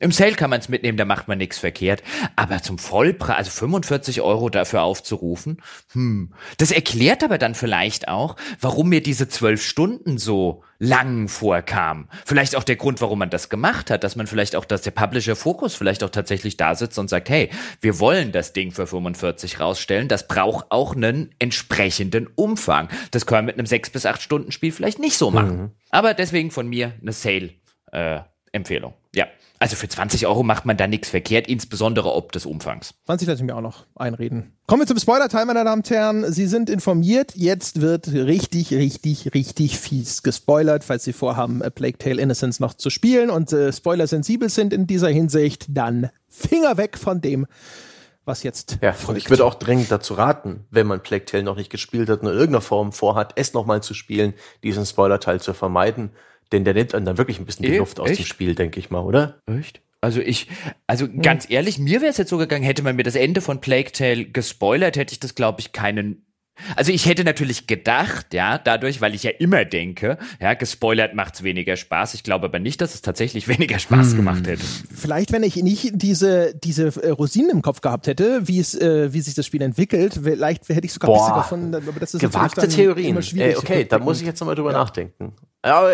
Im 0.00 0.12
Sale 0.12 0.32
kann 0.32 0.48
man 0.48 0.60
es 0.60 0.70
mitnehmen, 0.70 0.96
da 0.96 1.04
macht 1.04 1.28
man 1.28 1.36
nichts 1.36 1.58
verkehrt. 1.58 2.02
Aber 2.34 2.62
zum 2.62 2.78
Vollpreis, 2.78 3.36
also 3.36 3.50
45 3.50 4.22
Euro 4.22 4.48
dafür 4.48 4.82
aufzurufen, 4.82 5.60
hm, 5.92 6.32
das 6.56 6.72
erklärt 6.72 7.22
aber 7.22 7.36
dann 7.36 7.54
vielleicht 7.54 8.08
auch, 8.08 8.36
warum 8.60 8.88
mir 8.88 9.02
diese 9.02 9.28
zwölf 9.28 9.62
Stunden 9.62 10.16
so 10.16 10.64
lang 10.78 11.28
vorkam. 11.28 12.08
Vielleicht 12.24 12.56
auch 12.56 12.64
der 12.64 12.76
Grund, 12.76 13.02
warum 13.02 13.18
man 13.18 13.28
das 13.28 13.50
gemacht 13.50 13.90
hat, 13.90 14.02
dass 14.02 14.16
man 14.16 14.26
vielleicht 14.26 14.56
auch, 14.56 14.64
dass 14.64 14.80
der 14.80 14.92
Publisher 14.92 15.36
Fokus 15.36 15.74
vielleicht 15.74 16.02
auch 16.02 16.08
tatsächlich 16.08 16.56
da 16.56 16.74
sitzt 16.74 16.98
und 16.98 17.10
sagt, 17.10 17.28
hey, 17.28 17.50
wir 17.82 18.00
wollen 18.00 18.32
das 18.32 18.54
Ding 18.54 18.72
für 18.72 18.86
45 18.86 19.60
rausstellen, 19.60 20.08
das 20.08 20.26
braucht 20.26 20.70
auch 20.70 20.96
einen 20.96 21.34
entsprechenden 21.38 22.26
Umfang. 22.34 22.88
Das 23.10 23.26
können 23.26 23.42
wir 23.42 23.52
mit 23.52 23.58
einem 23.58 23.66
6 23.66 23.90
bis 23.90 24.06
8 24.06 24.22
Stunden 24.22 24.50
Spiel 24.50 24.72
vielleicht 24.72 24.98
nicht 24.98 25.18
so 25.18 25.30
machen. 25.30 25.60
Mhm. 25.60 25.70
Aber 25.90 26.14
deswegen 26.14 26.50
von 26.50 26.66
mir 26.66 26.94
eine 27.02 27.12
Sale 27.12 27.50
äh, 27.92 28.20
Empfehlung. 28.52 28.94
Ja. 29.14 29.26
Also 29.62 29.76
für 29.76 29.88
20 29.88 30.26
Euro 30.26 30.42
macht 30.42 30.64
man 30.64 30.78
da 30.78 30.86
nichts 30.86 31.10
verkehrt, 31.10 31.46
insbesondere 31.46 32.14
ob 32.14 32.32
des 32.32 32.46
Umfangs. 32.46 32.94
20 33.04 33.28
lasse 33.28 33.42
ich 33.42 33.46
mir 33.46 33.54
auch 33.54 33.60
noch 33.60 33.84
einreden. 33.94 34.54
Kommen 34.66 34.80
wir 34.80 34.86
zum 34.86 34.98
Spoiler-Teil, 34.98 35.44
meine 35.44 35.64
Damen 35.64 35.82
und 35.82 35.90
Herren. 35.90 36.32
Sie 36.32 36.46
sind 36.46 36.70
informiert. 36.70 37.36
Jetzt 37.36 37.82
wird 37.82 38.10
richtig, 38.10 38.72
richtig, 38.72 39.34
richtig 39.34 39.78
fies 39.78 40.22
gespoilert. 40.22 40.82
Falls 40.82 41.04
Sie 41.04 41.12
vorhaben, 41.12 41.62
A 41.62 41.68
Plague 41.68 41.98
Tale 41.98 42.22
Innocence 42.22 42.58
noch 42.58 42.72
zu 42.72 42.88
spielen 42.88 43.28
und 43.28 43.52
äh, 43.52 43.70
Spoiler 43.70 44.06
sensibel 44.06 44.48
sind 44.48 44.72
in 44.72 44.86
dieser 44.86 45.10
Hinsicht, 45.10 45.66
dann 45.68 46.08
Finger 46.26 46.78
weg 46.78 46.96
von 46.96 47.20
dem, 47.20 47.46
was 48.24 48.42
jetzt. 48.42 48.78
Ja, 48.80 48.94
folgt. 48.94 49.08
und 49.10 49.16
ich 49.16 49.28
würde 49.28 49.44
auch 49.44 49.56
dringend 49.56 49.90
dazu 49.90 50.14
raten, 50.14 50.64
wenn 50.70 50.86
man 50.86 51.02
Plague 51.02 51.26
Tale 51.26 51.42
noch 51.42 51.56
nicht 51.56 51.68
gespielt 51.68 52.08
hat 52.08 52.22
und 52.22 52.28
in 52.28 52.32
irgendeiner 52.32 52.62
Form 52.62 52.92
vorhat, 52.92 53.34
es 53.36 53.52
nochmal 53.52 53.82
zu 53.82 53.92
spielen, 53.92 54.32
diesen 54.62 54.86
Spoiler-Teil 54.86 55.38
zu 55.42 55.52
vermeiden 55.52 56.12
denn 56.52 56.64
der 56.64 56.74
nimmt 56.74 56.92
dann 56.92 57.18
wirklich 57.18 57.38
ein 57.38 57.46
bisschen 57.46 57.64
die 57.64 57.72
e 57.72 57.78
Luft 57.78 58.00
aus 58.00 58.10
echt? 58.10 58.20
dem 58.20 58.26
Spiel, 58.26 58.54
denke 58.54 58.80
ich 58.80 58.90
mal, 58.90 59.00
oder? 59.00 59.40
Echt? 59.46 59.80
Also 60.00 60.20
ich, 60.20 60.48
also 60.86 61.06
hm. 61.06 61.22
ganz 61.22 61.50
ehrlich, 61.50 61.78
mir 61.78 62.00
wäre 62.00 62.10
es 62.10 62.16
jetzt 62.16 62.30
so 62.30 62.38
gegangen, 62.38 62.64
hätte 62.64 62.82
man 62.82 62.96
mir 62.96 63.02
das 63.02 63.16
Ende 63.16 63.40
von 63.40 63.60
Plague 63.60 63.92
Tale 63.92 64.24
gespoilert, 64.26 64.96
hätte 64.96 65.12
ich 65.12 65.20
das, 65.20 65.34
glaube 65.34 65.60
ich, 65.60 65.72
keinen 65.72 66.24
also 66.76 66.92
ich 66.92 67.06
hätte 67.06 67.24
natürlich 67.24 67.66
gedacht, 67.66 68.34
ja, 68.34 68.58
dadurch, 68.58 69.00
weil 69.00 69.14
ich 69.14 69.22
ja 69.22 69.30
immer 69.30 69.64
denke, 69.64 70.18
ja, 70.40 70.54
gespoilert 70.54 71.14
macht's 71.14 71.42
weniger 71.42 71.76
Spaß. 71.76 72.14
Ich 72.14 72.22
glaube 72.22 72.46
aber 72.46 72.58
nicht, 72.58 72.80
dass 72.80 72.94
es 72.94 73.02
tatsächlich 73.02 73.48
weniger 73.48 73.78
Spaß 73.78 74.10
hm. 74.10 74.16
gemacht 74.16 74.46
hätte. 74.46 74.62
Vielleicht, 74.94 75.32
wenn 75.32 75.42
ich 75.42 75.56
nicht 75.56 75.90
diese, 75.94 76.54
diese 76.54 76.88
äh, 77.02 77.10
Rosinen 77.10 77.50
im 77.50 77.62
Kopf 77.62 77.80
gehabt 77.80 78.06
hätte, 78.06 78.46
wie 78.46 78.60
es, 78.60 78.74
äh, 78.74 79.12
wie 79.12 79.20
sich 79.20 79.34
das 79.34 79.46
Spiel 79.46 79.62
entwickelt, 79.62 80.20
vielleicht 80.22 80.68
hätte 80.68 80.84
ich 80.84 80.92
sogar 80.92 81.10
Boah, 81.10 81.34
ein 81.34 81.42
bisschen 81.42 81.72
davon, 81.72 81.88
aber 81.88 82.00
das 82.00 82.14
ist 82.14 82.20
gewagte 82.20 82.68
Theorien. 82.68 83.16
Äh, 83.36 83.56
okay, 83.56 83.84
da 83.84 83.98
muss 83.98 84.20
ich 84.20 84.26
jetzt 84.26 84.40
nochmal 84.40 84.54
drüber 84.54 84.72
ja. 84.72 84.78
nachdenken. 84.78 85.32
Aber 85.62 85.92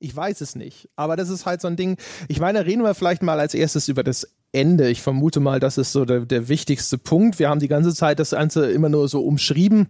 Ich 0.00 0.16
weiß 0.16 0.40
es 0.40 0.56
nicht. 0.56 0.88
Aber 0.96 1.14
das 1.14 1.28
ist 1.28 1.44
halt 1.44 1.60
so 1.60 1.68
ein 1.68 1.76
Ding. 1.76 1.98
Ich 2.28 2.40
meine, 2.40 2.64
reden 2.64 2.82
wir 2.82 2.94
vielleicht 2.94 3.22
mal 3.22 3.38
als 3.38 3.52
erstes 3.52 3.86
über 3.86 4.02
das 4.02 4.26
Ende. 4.50 4.88
Ich 4.88 5.02
vermute 5.02 5.40
mal, 5.40 5.60
das 5.60 5.76
ist 5.76 5.92
so 5.92 6.06
der, 6.06 6.20
der 6.20 6.48
wichtigste 6.48 6.96
Punkt. 6.96 7.38
Wir 7.38 7.50
haben 7.50 7.60
die 7.60 7.68
ganze 7.68 7.94
Zeit 7.94 8.18
das 8.18 8.30
Ganze 8.30 8.70
immer 8.70 8.88
nur 8.88 9.08
so 9.08 9.22
umschrieben. 9.22 9.88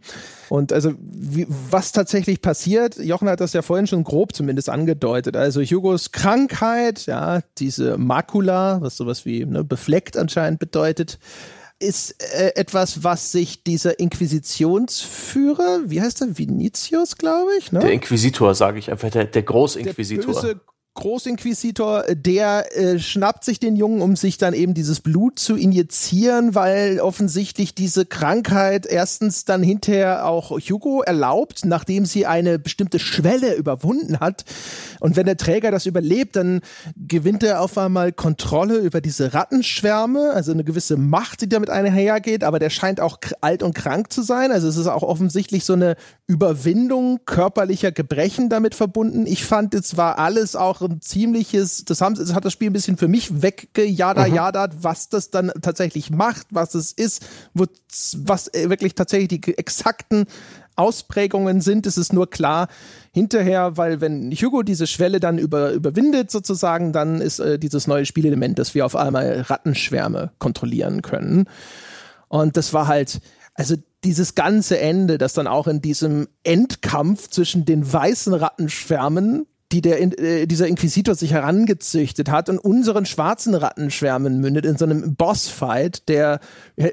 Und 0.49 0.73
also, 0.73 0.95
wie, 0.99 1.47
was 1.49 1.93
tatsächlich 1.93 2.43
passiert, 2.43 2.99
Jochen 2.99 3.28
hat 3.28 3.41
das 3.41 3.53
ja 3.53 3.62
vorhin 3.62 3.87
schon 3.87 4.03
grob 4.03 4.35
zumindest 4.35 4.69
angedeutet. 4.69 5.37
Also 5.37 5.62
Hugos 5.62 6.11
Krankheit, 6.11 7.07
ja, 7.07 7.41
diese 7.59 7.97
Makula, 7.97 8.81
was 8.82 8.97
sowas 8.97 9.24
wie 9.24 9.47
ne, 9.47 9.62
befleckt 9.62 10.16
anscheinend 10.16 10.59
bedeutet, 10.59 11.20
ist 11.81 12.23
äh, 12.35 12.52
etwas, 12.55 13.02
was 13.02 13.32
sich 13.32 13.65
dieser 13.65 13.98
Inquisitionsführer, 13.98 15.81
wie 15.86 16.01
heißt 16.01 16.20
der, 16.20 16.39
Vinicius, 16.39 17.16
glaube 17.16 17.51
ich, 17.59 17.73
ne? 17.73 17.81
Der 17.81 17.93
Inquisitor, 17.93 18.55
sage 18.55 18.78
ich 18.78 18.90
einfach, 18.90 19.11
der, 19.11 19.24
der 19.24 19.43
Großinquisitor. 19.43 20.35
Der 20.35 20.40
böse 20.40 20.61
Großinquisitor, 20.95 22.03
der 22.15 22.77
äh, 22.77 22.99
schnappt 22.99 23.45
sich 23.45 23.61
den 23.61 23.77
Jungen, 23.77 24.03
um 24.03 24.17
sich 24.17 24.39
dann 24.39 24.55
eben 24.55 24.75
dieses 24.75 25.01
Blut 25.01 25.39
zu 25.39 25.55
injizieren, 25.55 26.57
weil 26.57 26.99
offensichtlich 26.99 27.77
diese 27.77 28.07
Krankheit 28.07 28.87
erstens 28.87 29.45
dann 29.45 29.62
hinterher 29.62 30.27
auch 30.27 30.51
Hugo 30.59 31.03
erlaubt, 31.03 31.65
nachdem 31.65 32.07
sie 32.07 32.27
eine 32.27 32.59
bestimmte 32.59 32.99
Schwelle 32.99 33.55
überwunden 33.55 34.19
hat. 34.19 34.45
Und 34.99 35.15
wenn 35.15 35.27
der 35.27 35.37
Träger 35.37 35.71
das 35.71 35.87
überlebt, 35.87 36.35
dann 36.35 36.61
gewinnt 36.97 37.45
er 37.45 37.61
auf 37.61 37.79
einmal 37.79 38.12
Kontrolle 38.12 38.79
über 38.79 39.01
diese 39.01 39.33
Rattenschwärme, 39.33 40.33
also 40.35 40.51
eine 40.51 40.65
gewisse 40.65 40.97
Macht, 40.97 41.43
die 41.43 41.49
damit 41.49 41.71
einhergeht, 41.71 42.43
aber 42.43 42.59
der 42.59 42.71
scheint 42.71 43.01
auch 43.01 43.19
alt 43.41 43.62
und 43.62 43.75
krank 43.75 44.12
zu 44.12 44.23
sein. 44.23 44.51
Also 44.51 44.67
es 44.67 44.77
ist 44.77 44.89
auch 44.89 45.05
offensichtlich 45.05 45.65
so 45.65 45.75
eine 45.75 45.95
Überwindung 46.27 47.21
körperlicher 47.27 47.93
Gebrechen 47.93 48.49
damit 48.49 48.75
verbunden. 48.75 49.25
Ich 49.27 49.45
fand, 49.45 49.75
es 49.75 49.97
war 49.97 50.19
alles 50.19 50.57
auch 50.57 50.80
ein 50.86 51.01
ziemliches, 51.01 51.85
das, 51.85 52.01
haben, 52.01 52.15
das 52.15 52.35
hat 52.35 52.44
das 52.44 52.52
Spiel 52.52 52.70
ein 52.70 52.73
bisschen 52.73 52.97
für 52.97 53.09
mich 53.09 53.43
weggejadert, 53.43 54.74
mhm. 54.74 54.85
was 54.85 55.09
das 55.09 55.31
dann 55.31 55.52
tatsächlich 55.62 56.11
macht, 56.11 56.47
was 56.51 56.74
es 56.74 56.93
ist, 56.93 57.27
wo, 57.55 57.66
was 58.19 58.48
äh, 58.48 58.70
wirklich 58.70 58.94
tatsächlich 58.94 59.40
die 59.40 59.59
exakten 59.59 60.27
Ausprägungen 60.77 61.61
sind. 61.61 61.86
Es 61.86 61.98
ist 61.98 62.12
nur 62.12 62.31
klar 62.31 62.69
hinterher, 63.12 63.77
weil 63.77 64.01
wenn 64.01 64.31
Hugo 64.32 64.62
diese 64.62 64.86
Schwelle 64.86 65.20
dann 65.20 65.39
über, 65.39 65.73
überwindet 65.73 66.31
sozusagen, 66.31 66.93
dann 66.93 67.20
ist 67.20 67.39
äh, 67.39 67.59
dieses 67.59 67.86
neue 67.86 68.07
Spielelement, 68.07 68.59
dass 68.59 68.74
wir 68.74 68.86
auf 68.86 68.97
einmal 68.97 69.43
Rattenschwärme 69.43 70.32
kontrollieren 70.39 71.02
können. 71.02 71.47
Und 72.28 72.57
das 72.57 72.73
war 72.73 72.86
halt, 72.86 73.20
also 73.55 73.77
dieses 74.05 74.35
ganze 74.35 74.78
Ende, 74.78 75.19
das 75.19 75.35
dann 75.35 75.47
auch 75.47 75.66
in 75.66 75.82
diesem 75.82 76.28
Endkampf 76.43 77.28
zwischen 77.28 77.65
den 77.65 77.93
weißen 77.93 78.32
Rattenschwärmen 78.32 79.47
die 79.72 79.82
der, 79.82 80.01
äh, 80.01 80.47
dieser 80.47 80.66
Inquisitor 80.66 81.14
sich 81.14 81.32
herangezüchtet 81.32 82.30
hat 82.30 82.48
und 82.48 82.59
unseren 82.59 83.06
schwarzen 83.06 83.55
Rattenschwärmen 83.55 84.40
mündet 84.40 84.66
in 84.66 84.76
so 84.76 84.84
einem 84.84 85.14
Bossfight, 85.14 86.09
der 86.09 86.40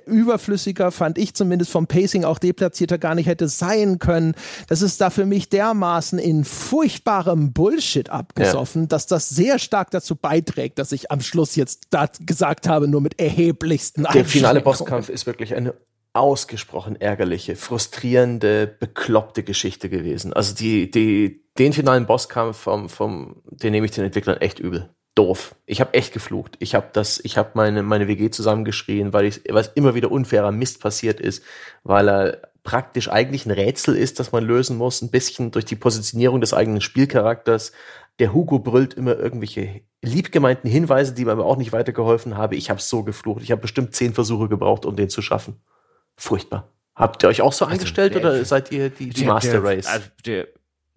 überflüssiger, 0.06 0.92
fand 0.92 1.18
ich 1.18 1.34
zumindest 1.34 1.72
vom 1.72 1.88
Pacing 1.88 2.24
auch 2.24 2.38
deplatzierter 2.40 2.98
gar 2.98 3.16
nicht 3.16 3.28
hätte 3.28 3.48
sein 3.48 4.00
können. 4.00 4.36
Das 4.68 4.82
ist 4.82 5.02
da 5.02 5.10
für 5.10 5.26
mich 5.26 5.50
dermaßen 5.50 6.20
in 6.20 6.44
furchtbarem 6.44 7.52
Bullshit 7.54 8.10
abgesoffen, 8.10 8.84
ja. 8.84 8.88
dass 8.88 9.08
das 9.08 9.30
sehr 9.30 9.58
stark 9.58 9.92
dazu 9.92 10.16
beiträgt, 10.16 10.78
dass 10.78 10.92
ich 10.92 11.10
am 11.10 11.22
Schluss 11.22 11.56
jetzt 11.56 11.88
da 11.90 12.08
gesagt 12.20 12.68
habe, 12.68 12.88
nur 12.88 13.02
mit 13.02 13.20
erheblichsten 13.20 14.06
Der 14.14 14.26
finale 14.26 14.62
Bosskampf 14.62 15.10
ist 15.10 15.26
wirklich 15.26 15.56
eine 15.56 15.74
ausgesprochen 16.20 17.00
ärgerliche, 17.00 17.56
frustrierende, 17.56 18.68
bekloppte 18.68 19.44
Geschichte 19.44 19.90
gewesen. 19.90 20.34
Also 20.34 20.56
die, 20.56 20.92
die, 20.92 21.44
den 21.58 21.74
finalen 21.74 22.06
Bosskampf 22.06 22.58
vom, 22.58 22.90
vom, 22.90 23.42
den 23.46 23.72
nehme 23.72 23.86
ich 23.86 23.92
den 23.92 24.06
Entwicklern 24.06 24.38
echt 24.38 24.60
übel. 24.60 24.90
Doof. 25.16 25.56
Ich 25.66 25.82
habe 25.82 25.96
echt 25.96 26.14
geflucht. 26.14 26.58
Ich 26.60 26.76
habe 26.76 26.90
das, 26.94 27.20
ich 27.24 27.40
habe 27.40 27.52
meine 27.56 27.82
meine 27.82 28.08
WG 28.08 28.30
zusammengeschrien, 28.30 29.14
weil 29.14 29.26
ich, 29.26 29.42
was 29.50 29.70
immer 29.70 29.96
wieder 29.96 30.12
unfairer 30.12 30.52
Mist 30.52 30.80
passiert 30.80 31.20
ist, 31.20 31.44
weil 31.84 32.08
er 32.08 32.42
praktisch 32.64 33.10
eigentlich 33.10 33.46
ein 33.46 33.52
Rätsel 33.52 33.96
ist, 33.96 34.20
das 34.20 34.32
man 34.32 34.44
lösen 34.44 34.78
muss, 34.78 35.02
ein 35.02 35.10
bisschen 35.10 35.52
durch 35.52 35.66
die 35.66 35.76
Positionierung 35.76 36.40
des 36.40 36.54
eigenen 36.54 36.82
Spielcharakters. 36.82 37.72
Der 38.20 38.34
Hugo 38.34 38.60
brüllt 38.60 38.94
immer 38.94 39.18
irgendwelche 39.18 39.82
liebgemeinten 40.04 40.70
Hinweise, 40.70 41.14
die 41.14 41.26
mir 41.26 41.32
aber 41.32 41.46
auch 41.46 41.58
nicht 41.58 41.72
weitergeholfen 41.72 42.38
haben. 42.38 42.56
Ich 42.56 42.70
habe 42.70 42.82
so 42.82 43.04
geflucht. 43.04 43.42
Ich 43.42 43.52
habe 43.52 43.62
bestimmt 43.62 43.96
zehn 43.96 44.14
Versuche 44.14 44.50
gebraucht, 44.50 44.86
um 44.86 44.96
den 44.96 45.10
zu 45.10 45.22
schaffen. 45.22 45.62
Furchtbar. 46.18 46.68
Habt 46.96 47.24
ihr 47.24 47.30
euch 47.30 47.42
auch 47.42 47.54
so 47.54 47.66
also, 47.66 47.76
angestellt 47.76 48.16
oder 48.16 48.44
seid 48.44 48.72
ihr 48.72 48.90
die, 48.90 49.10
die 49.10 49.26
Master 49.26 49.64
Race? 49.64 49.86
Also 49.86 50.08
der, 50.26 50.48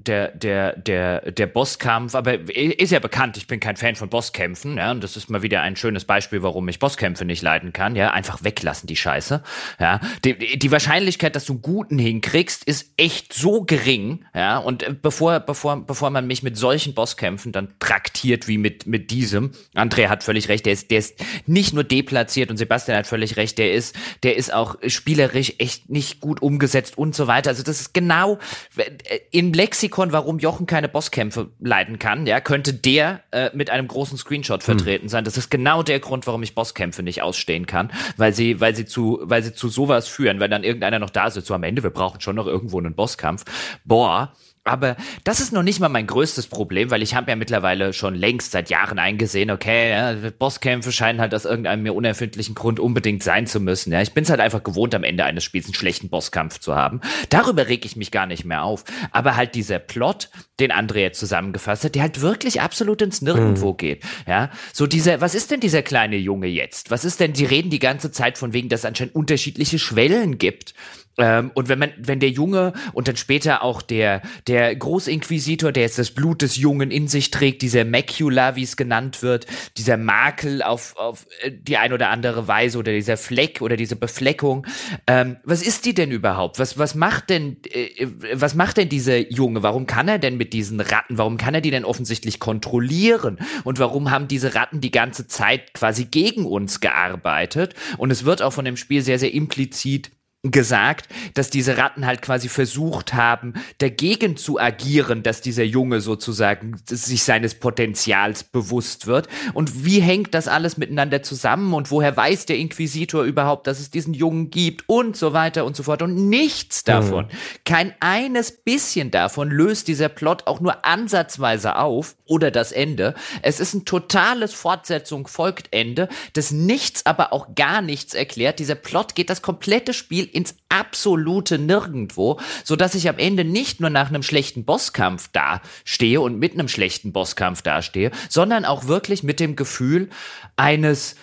der, 0.07 0.29
der, 0.29 0.77
der, 0.77 1.33
der 1.33 1.47
Bosskampf, 1.47 2.15
aber 2.15 2.49
ist 2.57 2.91
ja 2.91 2.99
bekannt, 2.99 3.37
ich 3.37 3.47
bin 3.47 3.61
kein 3.61 3.77
Fan 3.77 3.97
von 3.97 4.09
Bosskämpfen, 4.09 4.77
ja, 4.77 4.91
und 4.91 5.05
das 5.05 5.17
ist 5.17 5.31
mal 5.31 5.43
wieder 5.43 5.63
ein 5.63 5.77
schönes 5.77 6.05
Beispiel, 6.05 6.43
warum 6.43 6.69
ich 6.69 6.79
Bosskämpfe 6.79 7.25
nicht 7.25 7.43
leiden 7.43 7.73
kann, 7.73 7.97
ja, 7.97 8.11
einfach 8.11 8.43
weglassen, 8.43 8.87
die 8.87 8.97
Scheiße, 8.97 9.43
ja. 9.79 10.01
Die, 10.25 10.59
die 10.59 10.73
Wahrscheinlichkeit, 10.73 11.37
dass 11.37 11.45
du 11.45 11.55
einen 11.55 11.63
guten 11.63 11.99
hinkriegst, 11.99 12.65
ist 12.65 12.93
echt 12.97 13.33
so 13.33 13.63
gering, 13.63 14.25
ja, 14.35 14.59
und 14.59 14.83
äh, 14.83 14.95
bevor, 15.01 15.41
bevor, 15.41 15.85
bevor 15.85 16.11
man 16.11 16.27
mich 16.27 16.43
mit 16.43 16.57
solchen 16.57 16.95
Bosskämpfen 16.95 17.53
dann 17.53 17.75
traktiert 17.79 18.49
wie 18.49 18.59
mit, 18.59 18.87
mit 18.87 19.11
diesem, 19.11 19.53
André 19.75 20.09
hat 20.09 20.25
völlig 20.25 20.49
recht, 20.49 20.67
der 20.67 20.73
ist, 20.73 20.91
der 20.91 20.99
ist 20.99 21.23
nicht 21.47 21.75
nur 21.75 21.85
deplatziert 21.85 22.51
und 22.51 22.57
Sebastian 22.57 22.97
hat 22.97 23.07
völlig 23.07 23.37
recht, 23.37 23.59
der 23.59 23.75
ist, 23.75 23.95
der 24.23 24.37
ist 24.37 24.53
auch 24.53 24.77
spielerisch 24.87 25.55
echt 25.59 25.91
nicht 25.91 26.21
gut 26.21 26.41
umgesetzt 26.41 26.97
und 26.97 27.15
so 27.15 27.27
weiter, 27.27 27.51
also 27.51 27.63
das 27.63 27.81
ist 27.81 27.95
genau, 27.95 28.39
äh, 28.77 29.21
in 29.31 29.53
Lexikon 29.53 29.90
Lexikon, 29.91 30.13
warum 30.13 30.39
Jochen 30.39 30.67
keine 30.67 30.89
Bosskämpfe 30.89 31.51
leiden 31.59 31.99
kann, 31.99 32.27
ja, 32.27 32.41
könnte 32.41 32.73
der 32.73 33.23
äh, 33.33 33.51
mit 33.55 33.71
einem 33.71 33.89
großen 33.89 34.17
Screenshot 34.17 34.61
hm. 34.61 34.65
vertreten 34.65 35.05
hm. 35.05 35.09
sein. 35.09 35.25
Das 35.25 35.37
ist 35.37 35.51
genau 35.51 35.83
der 35.83 35.99
Grund, 35.99 36.27
warum 36.27 36.43
ich 36.43 36.55
Bosskämpfe 36.55 37.03
nicht 37.03 37.23
ausstehen 37.23 37.67
kann, 37.67 37.91
weil 38.17 38.33
sie, 38.33 38.61
weil 38.61 38.75
sie 38.75 38.87
zu, 38.87 39.19
weil 39.23 39.43
sie 39.43 39.53
zu 39.53 39.69
sowas 39.69 40.07
führen, 40.09 40.39
weil 40.41 40.49
dann 40.49 40.63
irgendeiner 40.63 40.99
noch 40.99 41.11
da 41.11 41.31
sitzt, 41.31 41.49
so 41.49 41.55
am 41.55 41.65
Ende, 41.65 41.83
wir 41.83 41.91
brauchen 41.91 42.21
schon 42.21 42.37
noch 42.37 42.47
irgendwo 42.47 42.79
einen 42.79 42.95
Bosskampf. 42.95 43.45
Boah, 43.85 44.33
aber 44.65 44.97
das 45.25 45.41
ist 45.41 45.53
noch 45.53 45.63
nicht 45.63 45.81
mal 45.81 45.89
mein 45.89 46.07
größtes 46.07 46.47
Problem, 46.47 46.91
weil 46.91 47.03
ich 47.03 47.15
habe 47.15 47.31
ja 47.31 47.37
mittlerweile 47.37 47.93
schon 47.93 48.15
längst 48.15 48.53
seit 48.53 48.69
Jahren 48.69 48.99
eingesehen, 48.99 49.51
okay, 49.51 49.91
ja, 49.91 50.31
Bosskämpfe 50.39 50.93
scheinen 50.93 51.21
halt 51.21 51.35
aus 51.35 51.47
irgendeinem 51.47 51.83
mir 51.83 51.95
unerfindlichen 51.95 52.55
Grund 52.55 52.79
unbedingt 52.79 53.23
sein 53.23 53.47
zu 53.47 53.59
müssen. 53.59 53.93
Ja, 53.93 54.03
ich 54.03 54.13
bin 54.13 54.25
es 54.25 54.31
halt 54.31 54.41
einfach 54.41 54.63
gewohnt, 54.63 54.95
am 54.95 55.05
Ende 55.05 55.25
eines 55.25 55.45
Spiels 55.45 55.67
einen 55.67 55.75
schlechten 55.75 56.11
Bosskampf 56.11 56.59
zu 56.59 56.75
haben. 56.75 57.01
Darüber 57.31 57.69
reg 57.69 57.85
ich 57.87 57.97
mich 57.97 58.11
gar 58.11 58.27
nicht 58.27 58.45
mehr 58.45 58.63
auf. 58.63 58.85
Aber 59.13 59.37
halt 59.37 59.55
dieser 59.55 59.79
Plot, 59.79 60.29
den 60.61 60.73
André 60.73 60.99
jetzt 60.99 61.21
zusammengefasst 61.21 61.85
hat, 61.85 61.95
der 61.95 62.03
halt 62.03 62.21
wirklich 62.21 62.61
absolut 62.61 63.01
ins 63.01 63.23
Nirgendwo 63.23 63.73
mhm. 63.73 63.77
geht. 63.79 64.05
Ja, 64.27 64.51
so 64.75 64.87
dieser, 64.87 65.23
was 65.23 65.35
ist 65.35 65.51
denn 65.51 65.61
dieser 65.61 65.83
kleine 65.83 66.17
Junge 66.17 66.49
jetzt? 66.49 66.91
Was 66.91 67.05
ist 67.07 67.19
denn, 67.21 67.33
die 67.33 67.47
reden 67.47 67.71
die 67.71 67.79
ganze 67.79 68.11
Zeit 68.11 68.37
von 68.37 68.53
wegen, 68.53 68.69
dass 68.69 68.81
es 68.81 68.87
anscheinend 68.87 69.15
unterschiedliche 69.15 69.79
Schwellen 69.79 70.39
gibt. 70.39 70.75
Ähm, 71.19 71.51
und 71.55 71.69
wenn 71.69 71.79
man, 71.79 71.93
wenn 71.99 72.21
der 72.21 72.31
Junge 72.31 72.73
und 72.93 73.09
dann 73.09 73.17
später 73.17 73.63
auch 73.63 73.83
der, 73.83 74.23
der 74.47 74.75
Großinquisitor, 74.75 75.73
der 75.73 75.83
jetzt 75.85 75.99
das 75.99 76.13
Blut 76.13 76.43
des 76.43 76.57
Jungen 76.57 76.91
in 76.91 77.09
sich 77.09 77.31
trägt, 77.31 77.63
dieser 77.63 77.85
Macula, 77.85 78.57
wie 78.57 78.63
es 78.63 78.77
genannt 78.77 79.23
wird, 79.23 79.47
dieser 79.77 79.97
Makel 79.97 80.63
auf, 80.63 80.97
auf 80.97 81.27
äh, 81.43 81.51
die 81.53 81.77
ein 81.77 81.93
oder 81.93 82.11
andere 82.11 82.49
Weise 82.49 82.79
oder 82.79 82.93
dieser 82.93 83.17
Fleck 83.17 83.61
oder 83.61 83.77
diese 83.77 83.97
Befleckung, 83.97 84.67
ähm, 85.07 85.37
was 85.45 85.63
ist 85.63 85.85
die 85.85 85.95
denn 85.95 86.11
überhaupt? 86.11 86.59
Was, 86.59 86.79
was 86.79 86.95
macht 86.95 87.31
denn, 87.31 87.59
äh, 87.71 88.07
was 88.33 88.55
macht 88.55 88.77
denn 88.79 88.89
dieser 88.89 89.19
Junge? 89.31 89.63
Warum 89.63 89.87
kann 89.87 90.09
er 90.09 90.19
denn 90.19 90.37
mit 90.37 90.53
diesen 90.53 90.81
Ratten, 90.81 91.19
warum 91.19 91.37
kann 91.37 91.55
er 91.55 91.61
die 91.61 91.71
denn 91.71 91.85
offensichtlich 91.85 92.39
kontrollieren? 92.41 93.39
Und 93.65 93.79
warum 93.79 94.11
haben 94.11 94.29
diese 94.29 94.55
Ratten 94.55 94.81
die 94.81 94.91
ganze 94.91 95.27
Zeit 95.27 95.75
quasi 95.75 96.07
gegen 96.07 96.47
uns 96.47 96.81
gearbeitet? 96.81 97.75
Und 97.99 98.11
es 98.11 98.25
wird 98.25 98.43
auch 98.43 98.53
von 98.53 98.65
dem 98.65 98.77
Spiel 98.77 99.03
sehr, 99.03 99.19
sehr 99.19 99.35
implizit 99.35 100.13
gesagt, 100.43 101.09
dass 101.35 101.51
diese 101.51 101.77
Ratten 101.77 102.07
halt 102.07 102.23
quasi 102.23 102.49
versucht 102.49 103.13
haben, 103.13 103.53
dagegen 103.77 104.39
zu 104.39 104.59
agieren, 104.59 105.23
dass 105.23 105.43
dieser 105.43 105.65
Junge 105.65 106.01
sozusagen 106.01 106.81
sich 106.89 107.25
seines 107.25 107.55
Potenzials 107.55 108.45
bewusst 108.45 109.07
wird. 109.07 109.29
Und 109.53 109.85
wie 109.85 110.01
hängt 110.01 110.33
das 110.33 110.49
alles 110.49 110.79
miteinander 110.79 111.23
zusammen 111.23 111.75
und 111.75 111.91
woher 111.91 112.17
weiß 112.17 112.47
der 112.47 112.57
Inquisitor 112.57 113.25
überhaupt, 113.25 113.67
dass 113.67 113.81
es 113.81 113.91
diesen 113.91 114.15
Jungen 114.15 114.49
gibt 114.49 114.89
und 114.89 115.15
so 115.15 115.35
weiter 115.35 115.67
und 115.67 115.77
so 115.77 115.83
fort. 115.83 116.01
Und 116.01 116.31
nichts 116.31 116.85
davon, 116.85 117.27
mhm. 117.27 117.31
kein 117.67 117.95
eines 118.01 118.53
bisschen 118.53 119.11
davon 119.11 119.51
löst 119.51 119.89
dieser 119.89 120.09
Plot 120.09 120.47
auch 120.47 120.61
nur 120.61 120.87
ansatzweise 120.87 121.77
auf 121.77 122.17
oder 122.25 122.51
das 122.51 122.73
Ende. 122.73 123.15
Es 123.43 123.61
ist 123.61 123.75
ein 123.75 123.85
totales 123.85 124.55
Fortsetzung 124.55 125.27
folgt 125.27 125.69
Ende, 125.73 126.09
das 126.33 126.51
nichts, 126.51 127.05
aber 127.05 127.35
auch 127.35 127.55
gar 127.55 127.83
nichts 127.83 128.15
erklärt. 128.15 128.59
Dieser 128.59 128.75
Plot 128.75 129.15
geht 129.15 129.29
das 129.29 129.43
komplette 129.43 129.93
Spiel 129.93 130.30
ins 130.35 130.57
absolute 130.69 131.59
Nirgendwo, 131.59 132.41
so 132.65 132.77
dass 132.77 132.95
ich 132.95 133.09
am 133.09 133.19
Ende 133.19 133.45
nicht 133.45 133.81
nur 133.81 133.91
nach 133.91 134.09
einem 134.09 134.23
schlechten 134.23 134.65
Bosskampf 134.65 135.29
dastehe 135.29 136.21
und 136.21 136.39
mit 136.39 136.55
einem 136.55 136.69
schlechten 136.69 137.13
Bosskampf 137.13 137.63
dastehe, 137.63 138.11
sondern 138.29 138.65
auch 138.65 138.87
wirklich 138.87 139.23
mit 139.23 139.41
dem 139.41 139.57
Gefühl 139.57 140.09
eines, 140.57 141.17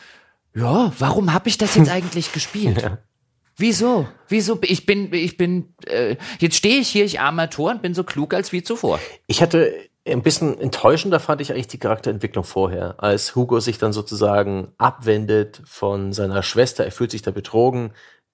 ja, 0.55 0.91
warum 0.99 1.33
habe 1.33 1.49
ich 1.49 1.57
das 1.57 1.75
jetzt 1.75 1.89
eigentlich 1.91 2.31
gespielt? 2.33 2.81
Ja. 2.81 2.97
Wieso? 3.59 4.07
Wieso? 4.27 4.59
Ich 4.61 4.85
bin, 4.85 5.11
ich 5.13 5.35
bin, 5.35 5.73
äh, 5.87 6.15
jetzt 6.39 6.55
stehe 6.57 6.79
ich 6.79 6.89
hier, 6.89 7.05
ich 7.05 7.19
armer 7.19 7.49
Tor 7.49 7.71
und 7.71 7.81
bin 7.81 7.95
so 7.95 8.03
klug 8.03 8.35
als 8.35 8.51
wie 8.51 8.61
zuvor. 8.61 8.99
Ich 9.25 9.41
hatte 9.41 9.73
Ein 10.05 10.21
bisschen 10.21 10.57
enttäuschender 10.59 11.19
fand 11.19 11.41
ich 11.41 11.51
eigentlich 11.51 11.67
die 11.67 11.79
Charakterentwicklung 11.79 12.45
vorher, 12.45 12.95
als 13.03 13.35
Hugo 13.35 13.59
sich 13.59 13.77
dann 13.77 13.93
sozusagen 13.93 14.69
abwendet 14.77 15.61
von 15.65 16.13
seiner 16.13 16.43
Schwester. 16.43 16.85
Er 16.85 16.91
fühlt 16.91 17.11
sich 17.11 17.23
da 17.23 17.31
betrogen, 17.31 17.91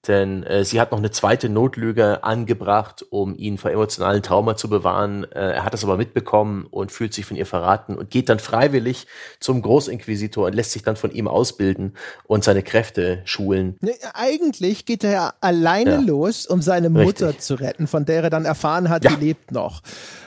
denn 0.08 0.42
äh, 0.44 0.64
sie 0.64 0.80
hat 0.80 0.92
noch 0.92 0.98
eine 0.98 1.10
zweite 1.10 1.48
Notlüge 1.48 2.24
angebracht, 2.24 3.04
um 3.10 3.36
ihn 3.36 3.58
vor 3.58 3.70
emotionalen 3.70 4.22
Trauma 4.22 4.56
zu 4.56 4.68
bewahren. 4.68 5.24
Äh, 5.32 5.52
er 5.54 5.64
hat 5.64 5.72
das 5.72 5.84
aber 5.84 5.96
mitbekommen 5.96 6.66
und 6.70 6.92
fühlt 6.92 7.14
sich 7.14 7.24
von 7.24 7.36
ihr 7.36 7.46
verraten 7.46 7.96
und 7.96 8.10
geht 8.10 8.28
dann 8.28 8.38
freiwillig 8.38 9.06
zum 9.40 9.62
Großinquisitor 9.62 10.46
und 10.46 10.54
lässt 10.54 10.72
sich 10.72 10.82
dann 10.82 10.96
von 10.96 11.10
ihm 11.10 11.28
ausbilden 11.28 11.94
und 12.26 12.44
seine 12.44 12.62
Kräfte 12.62 13.22
schulen. 13.24 13.76
Nee, 13.80 13.96
eigentlich 14.12 14.86
geht 14.86 15.04
er 15.04 15.10
ja 15.10 15.34
alleine 15.40 15.92
ja. 15.92 16.00
los, 16.00 16.46
um 16.46 16.62
seine 16.62 16.90
Mutter 16.90 17.28
Richtig. 17.28 17.40
zu 17.44 17.54
retten, 17.54 17.86
von 17.86 18.04
der 18.04 18.24
er 18.24 18.30
dann 18.30 18.44
erfahren 18.44 18.88
hat, 18.88 19.04
ja. 19.04 19.10
die 19.10 19.24
lebt 19.24 19.52
noch. 19.52 19.82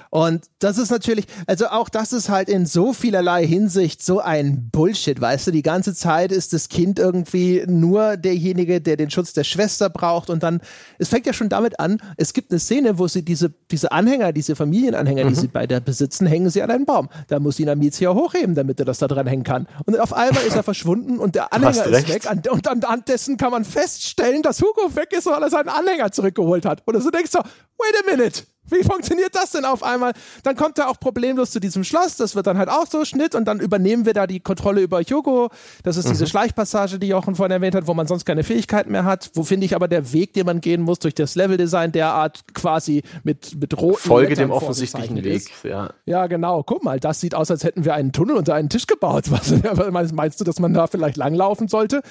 Und 0.09 0.45
das 0.59 0.77
ist 0.77 0.89
natürlich, 0.89 1.25
also 1.45 1.67
auch 1.67 1.89
das 1.89 2.13
ist 2.13 2.29
halt 2.29 2.49
in 2.49 2.65
so 2.65 2.93
vielerlei 2.93 3.45
Hinsicht 3.45 4.03
so 4.03 4.19
ein 4.19 4.69
Bullshit, 4.71 5.19
weißt 5.19 5.47
du, 5.47 5.51
die 5.51 5.61
ganze 5.61 5.93
Zeit 5.93 6.31
ist 6.31 6.53
das 6.53 6.69
Kind 6.69 6.99
irgendwie 6.99 7.63
nur 7.67 8.17
derjenige, 8.17 8.81
der 8.81 8.97
den 8.97 9.09
Schutz 9.09 9.33
der 9.33 9.43
Schwester 9.43 9.89
braucht 9.89 10.29
und 10.29 10.43
dann, 10.43 10.61
es 10.97 11.09
fängt 11.09 11.25
ja 11.25 11.33
schon 11.33 11.49
damit 11.49 11.79
an, 11.79 12.01
es 12.17 12.33
gibt 12.33 12.51
eine 12.51 12.59
Szene, 12.59 12.99
wo 12.99 13.07
sie 13.07 13.23
diese, 13.23 13.53
diese 13.71 13.91
Anhänger, 13.91 14.33
diese 14.33 14.55
Familienanhänger, 14.55 15.25
mhm. 15.25 15.29
die 15.29 15.35
sie 15.35 15.47
bei 15.47 15.67
der 15.67 15.79
besitzen, 15.79 16.25
hängen 16.27 16.49
sie 16.49 16.61
an 16.61 16.71
einen 16.71 16.85
Baum. 16.85 17.09
Da 17.27 17.39
muss 17.39 17.59
ihn 17.59 17.69
Amicia 17.69 18.13
hochheben, 18.13 18.55
damit 18.55 18.79
er 18.79 18.85
das 18.85 18.99
da 18.99 19.07
dran 19.07 19.27
hängen 19.27 19.43
kann. 19.43 19.67
Und 19.85 19.99
auf 19.99 20.13
einmal 20.13 20.43
ist 20.43 20.55
er 20.55 20.63
verschwunden 20.63 21.19
und 21.19 21.35
der 21.35 21.53
Anhänger 21.53 21.85
ist 21.85 22.09
weg 22.09 22.27
und 22.51 22.67
anhand 22.67 23.07
dessen 23.07 23.37
kann 23.37 23.51
man 23.51 23.65
feststellen, 23.65 24.41
dass 24.41 24.61
Hugo 24.61 24.95
weg 24.95 25.11
ist, 25.11 25.25
weil 25.25 25.41
er 25.41 25.49
seinen 25.49 25.69
Anhänger 25.69 26.11
zurückgeholt 26.11 26.65
hat. 26.65 26.83
Und 26.85 26.93
du 26.95 27.11
denkst 27.11 27.31
so, 27.31 27.39
wait 27.77 27.95
a 28.03 28.11
minute, 28.11 28.43
wie 28.69 28.83
funktioniert 28.83 29.33
das 29.33 29.51
denn 29.51 29.65
auf 29.65 29.81
einmal? 29.81 30.13
Dann 30.43 30.55
kommt 30.55 30.77
er 30.77 30.89
auch 30.89 30.99
problemlos 30.99 31.51
zu 31.51 31.59
diesem 31.59 31.83
Schloss. 31.83 32.17
Das 32.17 32.35
wird 32.35 32.47
dann 32.47 32.57
halt 32.57 32.69
auch 32.69 32.85
so 32.85 33.05
Schnitt 33.05 33.33
und 33.33 33.45
dann 33.45 33.59
übernehmen 33.59 34.05
wir 34.05 34.13
da 34.13 34.27
die 34.27 34.39
Kontrolle 34.39 34.81
über 34.81 35.01
Hugo. 35.01 35.49
Das 35.83 35.95
ist 35.95 36.05
mhm. 36.05 36.09
diese 36.11 36.27
Schleichpassage, 36.27 36.99
die 36.99 37.07
Jochen 37.07 37.35
vorhin 37.35 37.51
erwähnt 37.51 37.75
hat, 37.75 37.87
wo 37.87 37.93
man 37.93 38.07
sonst 38.07 38.25
keine 38.25 38.43
Fähigkeiten 38.43 38.91
mehr 38.91 39.05
hat. 39.05 39.31
Wo 39.35 39.43
finde 39.43 39.65
ich 39.65 39.75
aber 39.75 39.87
der 39.87 40.11
Weg, 40.11 40.33
den 40.33 40.45
man 40.45 40.59
gehen 40.59 40.81
muss 40.81 40.99
durch 40.99 41.15
das 41.15 41.35
Leveldesign 41.35 41.93
derart 41.93 42.53
quasi 42.53 43.03
mit, 43.23 43.55
mit 43.59 43.77
roten 43.77 43.97
Folge 43.97 44.29
Lettern 44.29 44.49
dem 44.49 44.51
offensichtlichen 44.51 45.23
Weg, 45.23 45.49
ja. 45.63 45.91
Ja, 46.05 46.27
genau. 46.27 46.63
Guck 46.63 46.83
mal, 46.83 46.99
das 46.99 47.21
sieht 47.21 47.35
aus, 47.35 47.49
als 47.49 47.63
hätten 47.63 47.85
wir 47.85 47.93
einen 47.93 48.11
Tunnel 48.11 48.35
unter 48.35 48.53
einen 48.53 48.69
Tisch 48.69 48.87
gebaut. 48.87 49.25
Was, 49.31 50.11
meinst 50.11 50.39
du, 50.41 50.43
dass 50.43 50.59
man 50.59 50.73
da 50.73 50.87
vielleicht 50.87 51.15
langlaufen 51.15 51.69
sollte? 51.69 52.01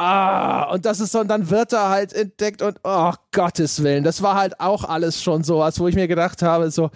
Ah, 0.00 0.70
und 0.72 0.86
das 0.86 1.00
ist 1.00 1.10
so, 1.10 1.18
und 1.18 1.26
dann 1.26 1.50
wird 1.50 1.72
er 1.72 1.88
halt 1.88 2.12
entdeckt 2.12 2.62
und, 2.62 2.78
oh, 2.84 3.12
Gottes 3.32 3.82
Willen, 3.82 4.04
das 4.04 4.22
war 4.22 4.36
halt 4.36 4.60
auch 4.60 4.84
alles 4.84 5.20
schon 5.20 5.42
so, 5.42 5.60
als 5.60 5.80
wo 5.80 5.88
ich 5.88 5.96
mir 5.96 6.06
gedacht 6.06 6.40
habe, 6.40 6.70
so, 6.70 6.90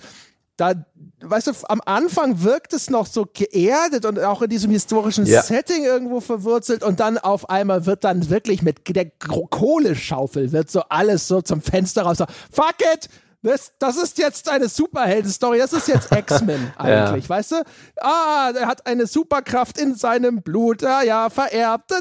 da, 0.56 0.74
weißt 1.20 1.48
du, 1.48 1.52
am 1.64 1.80
Anfang 1.84 2.44
wirkt 2.44 2.72
es 2.72 2.90
noch 2.90 3.06
so 3.06 3.26
geerdet 3.26 4.04
und 4.04 4.20
auch 4.20 4.42
in 4.42 4.50
diesem 4.50 4.70
historischen 4.70 5.26
ja. 5.26 5.42
Setting 5.42 5.82
irgendwo 5.82 6.20
verwurzelt 6.20 6.84
und 6.84 7.00
dann 7.00 7.18
auf 7.18 7.50
einmal 7.50 7.86
wird 7.86 8.04
dann 8.04 8.30
wirklich 8.30 8.62
mit 8.62 8.88
der 8.94 9.10
Kohleschaufel 9.10 10.52
wird 10.52 10.70
so 10.70 10.82
alles 10.88 11.26
so 11.26 11.42
zum 11.42 11.60
Fenster 11.60 12.02
raus, 12.02 12.18
so, 12.18 12.26
fuck 12.52 12.76
it, 12.94 13.08
das, 13.42 13.72
das 13.78 13.96
ist 13.96 14.18
jetzt 14.18 14.48
eine 14.48 14.68
Superhelden-Story. 14.68 15.58
Das 15.58 15.72
ist 15.72 15.88
jetzt 15.88 16.12
X-Men 16.16 16.72
eigentlich, 16.76 17.24
ja. 17.24 17.30
weißt 17.30 17.52
du? 17.52 17.56
Ah, 18.00 18.52
er 18.54 18.66
hat 18.66 18.86
eine 18.86 19.06
Superkraft 19.06 19.78
in 19.78 19.94
seinem 19.94 20.42
Blut. 20.42 20.82
Ja, 20.82 21.02
ja, 21.02 21.28
vererbt. 21.28 21.92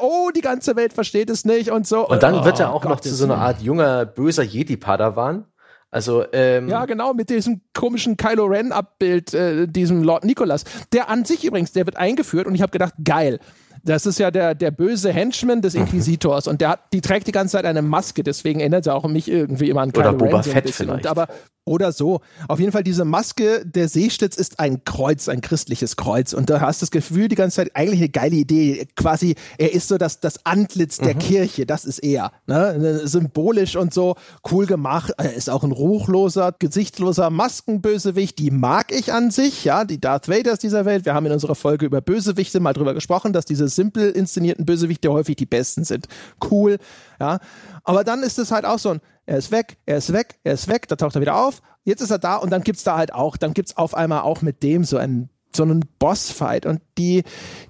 Oh, 0.00 0.30
die 0.34 0.40
ganze 0.40 0.76
Welt 0.76 0.92
versteht 0.92 1.30
es 1.30 1.44
nicht 1.44 1.70
und 1.70 1.86
so. 1.86 2.08
Und 2.08 2.22
dann 2.22 2.34
oh, 2.34 2.44
wird 2.44 2.58
er 2.58 2.72
auch 2.72 2.82
Gott 2.82 2.90
noch 2.90 3.00
zu 3.00 3.14
so 3.14 3.24
einer 3.24 3.38
Art 3.38 3.62
junger, 3.62 4.04
böser 4.04 4.42
Jedi-Padawan. 4.42 5.44
Also, 5.92 6.24
ähm, 6.32 6.68
ja, 6.68 6.84
genau, 6.86 7.14
mit 7.14 7.30
diesem 7.30 7.62
komischen 7.74 8.16
Kylo 8.16 8.44
Ren-Abbild, 8.44 9.34
äh, 9.34 9.66
diesem 9.66 10.04
Lord 10.04 10.24
Nicholas. 10.24 10.64
Der 10.92 11.08
an 11.08 11.24
sich 11.24 11.44
übrigens, 11.44 11.72
der 11.72 11.86
wird 11.86 11.96
eingeführt 11.96 12.46
und 12.46 12.54
ich 12.54 12.62
habe 12.62 12.70
gedacht, 12.70 12.94
geil 13.04 13.40
das 13.84 14.06
ist 14.06 14.18
ja 14.18 14.30
der, 14.30 14.54
der 14.54 14.70
böse 14.70 15.12
Henchman 15.12 15.62
des 15.62 15.74
Inquisitors 15.74 16.46
und 16.46 16.60
der 16.60 16.70
hat, 16.70 16.80
die 16.92 17.00
trägt 17.00 17.26
die 17.26 17.32
ganze 17.32 17.52
Zeit 17.52 17.64
eine 17.64 17.82
Maske, 17.82 18.22
deswegen 18.22 18.60
erinnert 18.60 18.86
er 18.86 18.94
auch 18.94 19.06
mich 19.08 19.30
irgendwie 19.30 19.70
immer 19.70 19.82
an 19.82 19.92
Kylo 19.92 20.10
Oder 20.10 20.18
Boba 20.18 20.42
Fett 20.42 20.70
vielleicht. 20.70 21.06
Und, 21.06 21.06
aber 21.06 21.28
oder 21.70 21.92
so. 21.92 22.20
Auf 22.48 22.58
jeden 22.58 22.72
Fall, 22.72 22.82
diese 22.82 23.04
Maske, 23.04 23.64
der 23.64 23.88
Seestitz 23.88 24.36
ist 24.36 24.58
ein 24.58 24.82
Kreuz, 24.84 25.28
ein 25.28 25.40
christliches 25.40 25.96
Kreuz. 25.96 26.32
Und 26.32 26.50
da 26.50 26.60
hast 26.60 26.80
du 26.80 26.84
das 26.84 26.90
Gefühl, 26.90 27.28
die 27.28 27.36
ganze 27.36 27.56
Zeit, 27.56 27.70
eigentlich 27.74 28.00
eine 28.00 28.08
geile 28.08 28.34
Idee. 28.34 28.88
Quasi, 28.96 29.36
er 29.56 29.72
ist 29.72 29.86
so 29.88 29.96
das, 29.96 30.18
das 30.18 30.44
Antlitz 30.44 30.96
der 30.98 31.14
mhm. 31.14 31.20
Kirche, 31.20 31.66
das 31.66 31.84
ist 31.84 32.00
er. 32.00 32.32
Ne? 32.46 33.06
Symbolisch 33.06 33.76
und 33.76 33.94
so, 33.94 34.16
cool 34.50 34.66
gemacht. 34.66 35.12
Er 35.16 35.34
ist 35.34 35.48
auch 35.48 35.62
ein 35.62 35.70
ruchloser, 35.70 36.54
gesichtsloser 36.58 37.30
Maskenbösewicht. 37.30 38.38
Die 38.38 38.50
mag 38.50 38.90
ich 38.90 39.12
an 39.12 39.30
sich, 39.30 39.64
ja, 39.64 39.84
die 39.84 40.00
Darth 40.00 40.28
Vaders 40.28 40.58
dieser 40.58 40.86
Welt. 40.86 41.04
Wir 41.04 41.14
haben 41.14 41.26
in 41.26 41.32
unserer 41.32 41.54
Folge 41.54 41.86
über 41.86 42.00
Bösewichte 42.00 42.58
mal 42.58 42.72
drüber 42.72 42.94
gesprochen, 42.94 43.32
dass 43.32 43.44
diese 43.44 43.68
simpel 43.70 44.10
inszenierten 44.10 44.66
Bösewichte 44.66 45.10
häufig 45.10 45.36
die 45.36 45.46
besten 45.46 45.84
sind. 45.84 46.06
Cool, 46.50 46.78
ja. 47.18 47.38
Aber 47.84 48.04
dann 48.04 48.22
ist 48.22 48.38
es 48.38 48.50
halt 48.50 48.64
auch 48.64 48.78
so 48.78 48.90
ein, 48.90 49.00
er 49.26 49.38
ist 49.38 49.50
weg, 49.50 49.76
er 49.86 49.98
ist 49.98 50.12
weg, 50.12 50.38
er 50.44 50.54
ist 50.54 50.68
weg, 50.68 50.88
da 50.88 50.96
taucht 50.96 51.14
er 51.14 51.20
wieder 51.20 51.36
auf, 51.36 51.62
jetzt 51.84 52.00
ist 52.00 52.10
er 52.10 52.18
da 52.18 52.36
und 52.36 52.50
dann 52.50 52.62
gibt 52.62 52.78
es 52.78 52.84
da 52.84 52.96
halt 52.96 53.14
auch, 53.14 53.36
dann 53.36 53.54
gibt 53.54 53.68
es 53.68 53.76
auf 53.76 53.94
einmal 53.94 54.22
auch 54.22 54.42
mit 54.42 54.62
dem 54.62 54.84
so 54.84 54.96
einen 54.96 55.30
so 55.54 55.62
einen 55.62 55.84
Bossfight 55.98 56.66
und 56.66 56.80
die 56.96 57.24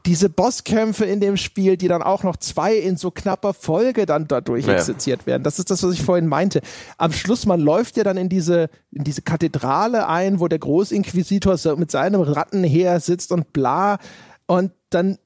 diese 0.07 0.29
Bosskämpfe 0.29 1.05
in 1.05 1.21
dem 1.21 1.37
Spiel, 1.37 1.77
die 1.77 1.89
dann 1.89 2.03
auch 2.03 2.23
noch 2.23 2.37
zwei 2.37 2.77
in 2.77 2.97
so 2.97 3.11
knapper 3.11 3.55
Folge 3.55 4.07
dann 4.07 4.29
dadurch 4.29 4.67
ja. 4.67 4.75
exerziert 4.75 5.27
werden. 5.27 5.43
Das 5.43 5.59
ist 5.59 5.71
das, 5.71 5.83
was 5.83 5.95
ich 5.95 6.03
vorhin 6.03 6.27
meinte. 6.27 6.61
Am 6.99 7.13
Schluss, 7.13 7.47
man 7.47 7.61
läuft 7.61 7.97
ja 7.97 8.05
dann 8.05 8.17
in 8.17 8.29
diese 8.29 8.69
in 8.91 9.05
diese 9.05 9.23
Kathedrale 9.23 10.09
ein, 10.09 10.41
wo 10.41 10.49
der 10.49 10.59
Großinquisitor 10.59 11.57
so 11.57 11.77
mit 11.77 11.91
seinem 11.91 12.21
Rattenheer 12.21 13.01
sitzt 13.01 13.33
und 13.33 13.53
bla 13.53 13.99
und 14.47 14.73
dann 14.91 15.19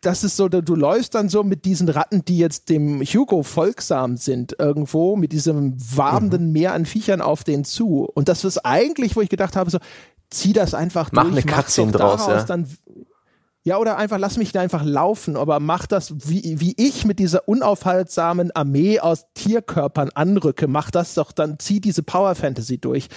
das 0.00 0.24
ist 0.24 0.36
so, 0.36 0.48
du 0.48 0.74
läufst 0.74 1.14
dann 1.14 1.28
so 1.28 1.42
mit 1.42 1.64
diesen 1.64 1.88
Ratten, 1.88 2.24
die 2.24 2.38
jetzt 2.38 2.70
dem 2.70 3.02
Hugo 3.02 3.42
folgsam 3.42 4.16
sind, 4.16 4.56
irgendwo 4.58 5.16
mit 5.16 5.32
diesem 5.32 5.76
wabenden 5.96 6.46
mhm. 6.46 6.52
Meer 6.52 6.72
an 6.72 6.86
Viechern 6.86 7.20
auf 7.20 7.44
den 7.44 7.64
zu. 7.64 8.08
Und 8.14 8.28
das 8.28 8.44
ist 8.44 8.58
eigentlich, 8.58 9.14
wo 9.16 9.20
ich 9.20 9.28
gedacht 9.28 9.56
habe, 9.56 9.70
so, 9.70 9.78
zieh 10.30 10.52
das 10.52 10.74
einfach 10.74 11.12
mach 11.12 11.24
durch. 11.24 11.44
Eine 11.44 11.52
mach 11.54 11.78
eine 11.78 11.92
draus, 11.92 12.26
ja. 12.26 12.42
Dann, 12.44 12.66
ja, 13.62 13.76
oder 13.76 13.98
einfach 13.98 14.18
lass 14.18 14.38
mich 14.38 14.52
da 14.52 14.60
einfach 14.62 14.84
laufen, 14.84 15.36
aber 15.36 15.60
mach 15.60 15.86
das, 15.86 16.14
wie, 16.28 16.58
wie 16.60 16.74
ich 16.78 17.04
mit 17.04 17.18
dieser 17.18 17.46
unaufhaltsamen 17.46 18.52
Armee 18.52 19.00
aus 19.00 19.26
Tierkörpern 19.34 20.10
anrücke, 20.14 20.66
mach 20.66 20.90
das 20.90 21.12
doch, 21.12 21.30
dann 21.30 21.58
zieh 21.58 21.80
diese 21.80 22.02
Power 22.02 22.34
Fantasy 22.34 22.78
durch. 22.78 23.08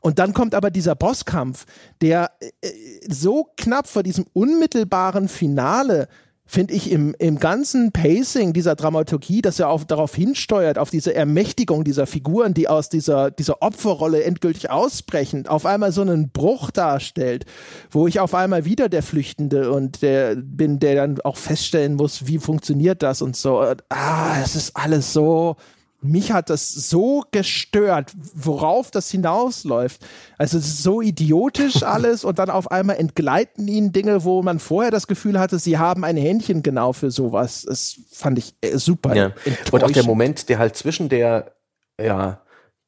Und 0.00 0.18
dann 0.18 0.32
kommt 0.32 0.54
aber 0.54 0.70
dieser 0.70 0.94
Bosskampf, 0.94 1.66
der 2.00 2.30
äh, 2.40 2.70
so 3.08 3.48
knapp 3.56 3.86
vor 3.86 4.02
diesem 4.02 4.26
unmittelbaren 4.32 5.28
Finale 5.28 6.08
finde 6.50 6.74
ich 6.74 6.90
im, 6.90 7.14
im 7.20 7.38
ganzen 7.38 7.92
Pacing 7.92 8.52
dieser 8.52 8.74
Dramaturgie, 8.74 9.40
dass 9.40 9.60
er 9.60 9.68
auch 9.68 9.84
darauf 9.84 10.16
hinsteuert, 10.16 10.78
auf 10.78 10.90
diese 10.90 11.14
Ermächtigung 11.14 11.84
dieser 11.84 12.08
Figuren, 12.08 12.54
die 12.54 12.66
aus 12.66 12.88
dieser, 12.88 13.30
dieser 13.30 13.62
Opferrolle 13.62 14.24
endgültig 14.24 14.68
ausbrechen, 14.68 15.46
auf 15.46 15.64
einmal 15.64 15.92
so 15.92 16.00
einen 16.00 16.30
Bruch 16.30 16.72
darstellt, 16.72 17.44
wo 17.88 18.08
ich 18.08 18.18
auf 18.18 18.34
einmal 18.34 18.64
wieder 18.64 18.88
der 18.88 19.04
Flüchtende 19.04 19.70
und 19.70 20.02
der 20.02 20.34
bin, 20.34 20.80
der 20.80 20.96
dann 20.96 21.20
auch 21.20 21.36
feststellen 21.36 21.94
muss, 21.94 22.26
wie 22.26 22.38
funktioniert 22.38 23.04
das 23.04 23.22
und 23.22 23.36
so. 23.36 23.60
Ah, 23.88 24.40
es 24.42 24.56
ist 24.56 24.76
alles 24.76 25.12
so, 25.12 25.54
mich 26.02 26.32
hat 26.32 26.50
das 26.50 26.70
so 26.70 27.24
gestört, 27.30 28.12
worauf 28.34 28.90
das 28.90 29.10
hinausläuft. 29.10 30.00
Also 30.38 30.58
es 30.58 30.66
ist 30.66 30.82
so 30.82 31.02
idiotisch 31.02 31.82
alles 31.82 32.24
und 32.24 32.38
dann 32.38 32.50
auf 32.50 32.70
einmal 32.70 32.96
entgleiten 32.96 33.68
ihnen 33.68 33.92
Dinge, 33.92 34.24
wo 34.24 34.42
man 34.42 34.58
vorher 34.58 34.90
das 34.90 35.06
Gefühl 35.06 35.38
hatte, 35.38 35.58
sie 35.58 35.78
haben 35.78 36.04
ein 36.04 36.16
Händchen 36.16 36.62
genau 36.62 36.92
für 36.92 37.10
sowas. 37.10 37.62
Das 37.62 38.00
fand 38.12 38.38
ich 38.38 38.54
äh, 38.60 38.78
super. 38.78 39.14
Ja. 39.14 39.32
Und 39.72 39.84
auch 39.84 39.90
der 39.90 40.04
Moment, 40.04 40.48
der 40.48 40.58
halt 40.58 40.76
zwischen 40.76 41.08
der, 41.08 41.54
ja, 42.00 42.40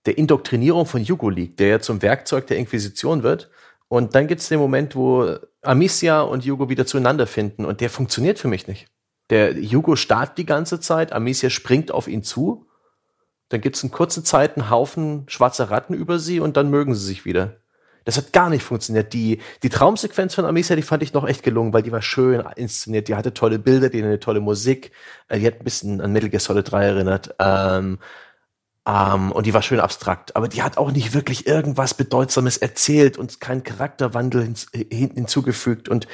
der 0.06 0.18
Indoktrinierung 0.18 0.86
von 0.86 1.02
Hugo 1.02 1.28
liegt, 1.28 1.60
der 1.60 1.68
ja 1.68 1.80
zum 1.80 2.02
Werkzeug 2.02 2.46
der 2.46 2.56
Inquisition 2.56 3.22
wird. 3.22 3.50
Und 3.88 4.14
dann 4.14 4.26
gibt 4.26 4.40
es 4.40 4.48
den 4.48 4.58
Moment, 4.58 4.96
wo 4.96 5.36
Amicia 5.60 6.22
und 6.22 6.44
Hugo 6.44 6.68
wieder 6.68 6.86
zueinander 6.86 7.26
finden 7.26 7.64
und 7.64 7.80
der 7.80 7.90
funktioniert 7.90 8.38
für 8.38 8.48
mich 8.48 8.66
nicht. 8.66 8.86
Der 9.30 9.54
Hugo 9.54 9.96
starrt 9.96 10.38
die 10.38 10.46
ganze 10.46 10.80
Zeit, 10.80 11.12
Amicia 11.12 11.50
springt 11.50 11.92
auf 11.92 12.08
ihn 12.08 12.22
zu 12.22 12.66
dann 13.52 13.60
gibt 13.60 13.76
es 13.76 13.82
in 13.82 13.90
kurzer 13.90 14.24
Zeit 14.24 14.56
einen 14.56 14.70
Haufen 14.70 15.24
schwarzer 15.28 15.70
Ratten 15.70 15.94
über 15.94 16.18
sie 16.18 16.40
und 16.40 16.56
dann 16.56 16.70
mögen 16.70 16.94
sie 16.94 17.04
sich 17.04 17.24
wieder. 17.24 17.56
Das 18.04 18.16
hat 18.16 18.32
gar 18.32 18.50
nicht 18.50 18.64
funktioniert. 18.64 19.12
Die, 19.12 19.40
die 19.62 19.68
Traumsequenz 19.68 20.34
von 20.34 20.44
Amicia, 20.44 20.74
die 20.74 20.82
fand 20.82 21.02
ich 21.02 21.12
noch 21.12 21.26
echt 21.26 21.42
gelungen, 21.42 21.72
weil 21.72 21.82
die 21.82 21.92
war 21.92 22.02
schön 22.02 22.42
inszeniert. 22.56 23.08
Die 23.08 23.14
hatte 23.14 23.32
tolle 23.32 23.58
Bilder, 23.58 23.90
die 23.90 23.98
hatte 23.98 24.08
eine 24.08 24.20
tolle 24.20 24.40
Musik. 24.40 24.92
Äh, 25.28 25.38
die 25.38 25.46
hat 25.46 25.60
ein 25.60 25.64
bisschen 25.64 26.00
an 26.00 26.12
Metal 26.12 26.28
Gear 26.28 26.40
Solid 26.40 26.70
3 26.70 26.84
erinnert. 26.84 27.34
Ähm, 27.38 27.98
ähm, 28.88 29.30
und 29.30 29.46
die 29.46 29.54
war 29.54 29.62
schön 29.62 29.78
abstrakt. 29.78 30.34
Aber 30.34 30.48
die 30.48 30.62
hat 30.62 30.78
auch 30.78 30.90
nicht 30.90 31.14
wirklich 31.14 31.46
irgendwas 31.46 31.94
Bedeutsames 31.94 32.56
erzählt 32.56 33.18
und 33.18 33.40
keinen 33.40 33.62
Charakterwandel 33.62 34.42
hin, 34.42 34.54
hin, 34.90 35.10
hinzugefügt. 35.14 35.88
Und 35.88 36.08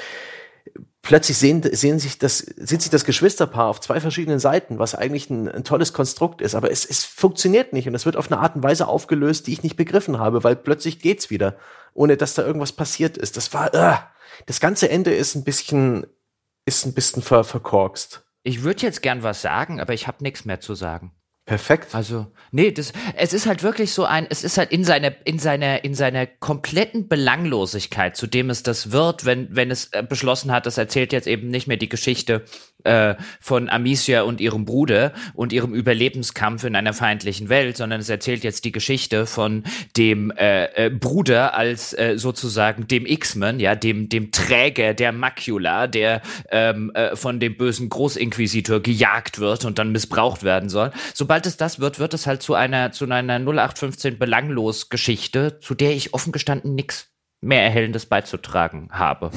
plötzlich 1.03 1.39
sehen, 1.39 1.63
sehen 1.63 1.99
sich 1.99 2.19
das, 2.19 2.39
sieht 2.39 2.83
sich 2.83 2.91
das 2.91 3.05
Geschwisterpaar 3.05 3.67
auf 3.69 3.81
zwei 3.81 4.01
verschiedenen 4.01 4.39
Seiten, 4.39 4.79
was 4.79 4.95
eigentlich 4.95 5.31
ein, 5.31 5.49
ein, 5.49 5.65
tolles 5.65 5.93
Konstrukt 5.93 6.41
ist, 6.43 6.55
aber 6.55 6.71
es, 6.71 6.85
es 6.85 7.05
funktioniert 7.05 7.73
nicht 7.73 7.89
und 7.89 7.95
es 7.95 8.05
wird 8.05 8.17
auf 8.17 8.31
eine 8.31 8.41
Art 8.41 8.57
und 8.57 8.63
Weise 8.63 8.89
aufgelöst, 8.89 9.47
die 9.47 9.53
ich 9.53 9.63
nicht 9.63 9.77
begriffen 9.77 10.19
habe, 10.19 10.45
weil 10.45 10.57
plötzlich 10.57 11.01
geht's 11.01 11.31
wieder, 11.31 11.57
ohne 11.95 12.17
dass 12.17 12.35
da 12.35 12.45
irgendwas 12.45 12.73
passiert 12.73 13.17
ist. 13.17 13.37
Das 13.37 13.53
war, 13.55 13.75
uh, 13.75 13.99
das 14.47 14.61
ganze 14.61 14.91
Ende 14.91 15.15
ist 15.15 15.35
ein 15.35 15.45
bisschen, 15.45 16.07
ist 16.67 16.85
ein 16.87 16.95
bisschen 16.95 17.23
ver, 17.23 17.45
verkorkst. 17.45 18.25
Ich 18.43 18.63
würde 18.63 18.83
jetzt 18.83 19.03
gern 19.03 19.23
was 19.23 19.43
sagen, 19.43 19.81
aber 19.81 19.95
ich 19.95 20.07
habe 20.07 20.23
nichts 20.23 20.45
mehr 20.45 20.61
zu 20.61 20.75
sagen. 20.75 21.13
Perfekt. 21.49 21.95
Also, 21.95 22.27
nee, 22.53 22.73
das, 22.73 22.93
es 23.17 23.33
ist 23.33 23.47
halt 23.47 23.63
wirklich 23.63 23.95
so 23.95 24.05
ein, 24.05 24.27
es 24.29 24.45
ist 24.45 24.59
halt 24.59 24.71
in 24.71 24.85
seiner, 24.85 25.13
in 25.25 25.39
seiner, 25.39 25.83
in 25.83 25.95
seiner 25.95 26.27
kompletten 26.27 27.09
Belanglosigkeit, 27.09 28.19
zu 28.19 28.27
dem 28.27 28.51
es 28.51 28.63
das 28.63 28.93
wird, 28.93 29.25
wenn, 29.25 29.49
wenn 29.57 29.71
es 29.71 29.87
äh, 29.95 30.05
beschlossen 30.07 30.53
hat, 30.53 30.67
das 30.67 30.77
erzählt 30.77 31.11
jetzt 31.11 31.27
eben 31.27 31.49
nicht 31.49 31.67
mehr 31.67 31.79
die 31.79 31.89
Geschichte 31.89 32.45
äh, 32.85 33.15
von 33.41 33.69
Amicia 33.69 34.23
und 34.23 34.43
ihrem 34.43 34.67
Bruder 34.67 35.13
und 35.33 35.55
ihrem 35.55 35.75
Überlebenskampf 35.75 36.65
in 36.65 36.77
einer 36.77 36.93
feindlichen 36.93 37.49
Welt, 37.49 37.79
sondern 37.79 38.01
es 38.01 38.11
erzählt 38.11 38.45
jetzt 38.45 38.67
die 38.67 38.73
Geschichte 38.73 39.25
von 39.25 39.65
dem 39.97 40.31
äh, 40.33 40.67
äh, 40.67 40.91
Bruder 40.91 41.55
als 41.55 41.95
äh, 41.95 42.19
sozusagen 42.19 42.87
dem 42.87 43.07
X-Men, 43.07 43.59
ja, 43.59 43.75
dem, 43.75 44.09
dem 44.09 44.33
Träger 44.33 44.95
der 44.95 45.13
Macula, 45.13 45.87
der 45.87 46.21
ähm, 46.51 46.91
äh, 46.95 47.17
von 47.17 47.41
dem 47.41 47.57
bösen 47.57 47.89
Großinquisitor 47.89 48.81
gejagt 48.81 49.39
wird 49.39 49.65
und 49.65 49.79
dann 49.79 49.93
missbraucht 49.93 50.43
werden 50.43 50.69
soll. 50.69 50.93
Sobald 51.15 51.38
sobald 51.39 51.47
es 51.47 51.57
das 51.57 51.79
wird, 51.79 52.01
wird 52.01 52.15
es 52.15 52.27
halt 52.27 52.43
zu 52.43 52.55
einer, 52.55 52.91
zu 52.91 53.05
einer 53.05 53.39
0815 53.39 54.19
belanglos 54.19 54.89
Geschichte, 54.89 55.61
zu 55.61 55.75
der 55.75 55.93
ich 55.93 56.13
offen 56.13 56.33
gestanden 56.33 56.75
nichts 56.75 57.07
mehr 57.41 57.63
Erhellendes 57.63 58.07
beizutragen 58.07 58.89
habe. 58.91 59.31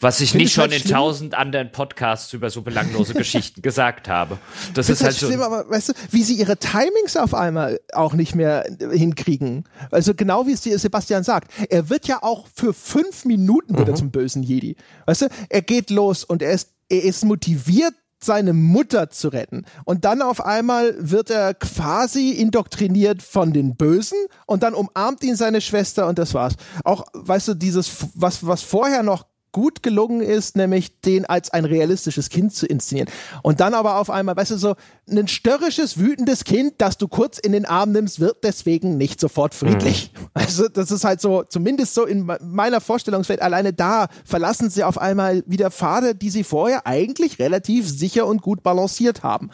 Was 0.00 0.20
ich 0.20 0.32
Find 0.32 0.42
nicht 0.42 0.52
schon 0.52 0.62
halt 0.62 0.72
in 0.72 0.80
schlimm? 0.80 0.94
tausend 0.94 1.34
anderen 1.34 1.72
Podcasts 1.72 2.32
über 2.34 2.50
so 2.50 2.60
belanglose 2.60 3.14
Geschichten 3.24 3.62
gesagt 3.62 4.08
habe. 4.08 4.36
Das 4.74 4.90
ist 4.90 5.02
halt, 5.02 5.12
halt 5.12 5.18
schlimm, 5.18 5.40
so 5.40 5.44
aber 5.46 5.70
weißt 5.70 5.90
du, 5.90 5.92
wie 6.10 6.22
sie 6.22 6.34
ihre 6.34 6.58
Timings 6.58 7.16
auf 7.16 7.32
einmal 7.32 7.80
auch 7.94 8.12
nicht 8.12 8.34
mehr 8.34 8.66
hinkriegen. 8.78 9.64
Also 9.90 10.14
genau 10.14 10.46
wie 10.46 10.52
es 10.52 10.62
Sebastian 10.62 11.22
sagt. 11.22 11.50
Er 11.70 11.88
wird 11.88 12.06
ja 12.06 12.22
auch 12.22 12.48
für 12.54 12.74
fünf 12.74 13.24
Minuten 13.24 13.78
wieder 13.78 13.92
mhm. 13.92 13.96
zum 13.96 14.10
bösen 14.10 14.42
Jedi. 14.42 14.76
Weißt 15.06 15.22
du, 15.22 15.28
er 15.48 15.62
geht 15.62 15.88
los 15.88 16.24
und 16.24 16.42
er 16.42 16.52
ist, 16.52 16.70
er 16.90 17.02
ist 17.02 17.24
motiviert 17.24 17.94
seine 18.22 18.52
Mutter 18.52 19.10
zu 19.10 19.28
retten. 19.28 19.64
Und 19.84 20.04
dann 20.04 20.22
auf 20.22 20.44
einmal 20.44 20.94
wird 20.98 21.30
er 21.30 21.54
quasi 21.54 22.30
indoktriniert 22.30 23.22
von 23.22 23.52
den 23.52 23.76
Bösen 23.76 24.18
und 24.46 24.62
dann 24.62 24.74
umarmt 24.74 25.22
ihn 25.22 25.36
seine 25.36 25.60
Schwester 25.60 26.06
und 26.06 26.18
das 26.18 26.34
war's. 26.34 26.54
Auch, 26.84 27.04
weißt 27.14 27.48
du, 27.48 27.54
dieses, 27.54 27.90
was, 28.14 28.46
was 28.46 28.62
vorher 28.62 29.02
noch 29.02 29.29
gut 29.52 29.82
gelungen 29.82 30.20
ist, 30.20 30.56
nämlich 30.56 31.00
den 31.00 31.26
als 31.26 31.50
ein 31.50 31.64
realistisches 31.64 32.28
Kind 32.28 32.54
zu 32.54 32.66
inszenieren. 32.66 33.08
Und 33.42 33.60
dann 33.60 33.74
aber 33.74 33.96
auf 33.96 34.10
einmal, 34.10 34.36
weißt 34.36 34.52
du, 34.52 34.56
so 34.56 34.74
ein 35.10 35.28
störrisches, 35.28 35.98
wütendes 35.98 36.44
Kind, 36.44 36.74
das 36.78 36.98
du 36.98 37.08
kurz 37.08 37.38
in 37.38 37.52
den 37.52 37.66
Arm 37.66 37.92
nimmst, 37.92 38.20
wird 38.20 38.44
deswegen 38.44 38.96
nicht 38.96 39.20
sofort 39.20 39.54
friedlich. 39.54 40.12
Mhm. 40.14 40.20
Also 40.40 40.68
das 40.68 40.90
ist 40.90 41.04
halt 41.04 41.20
so, 41.20 41.42
zumindest 41.42 41.94
so 41.94 42.06
in 42.06 42.30
meiner 42.42 42.80
Vorstellungswelt, 42.80 43.42
alleine 43.42 43.72
da 43.72 44.08
verlassen 44.24 44.70
sie 44.70 44.84
auf 44.84 44.98
einmal 44.98 45.42
wieder 45.46 45.70
Pfade, 45.70 46.14
die 46.14 46.30
sie 46.30 46.44
vorher 46.44 46.86
eigentlich 46.86 47.38
relativ 47.38 47.88
sicher 47.88 48.26
und 48.26 48.40
gut 48.40 48.62
balanciert 48.62 49.22
haben. 49.22 49.50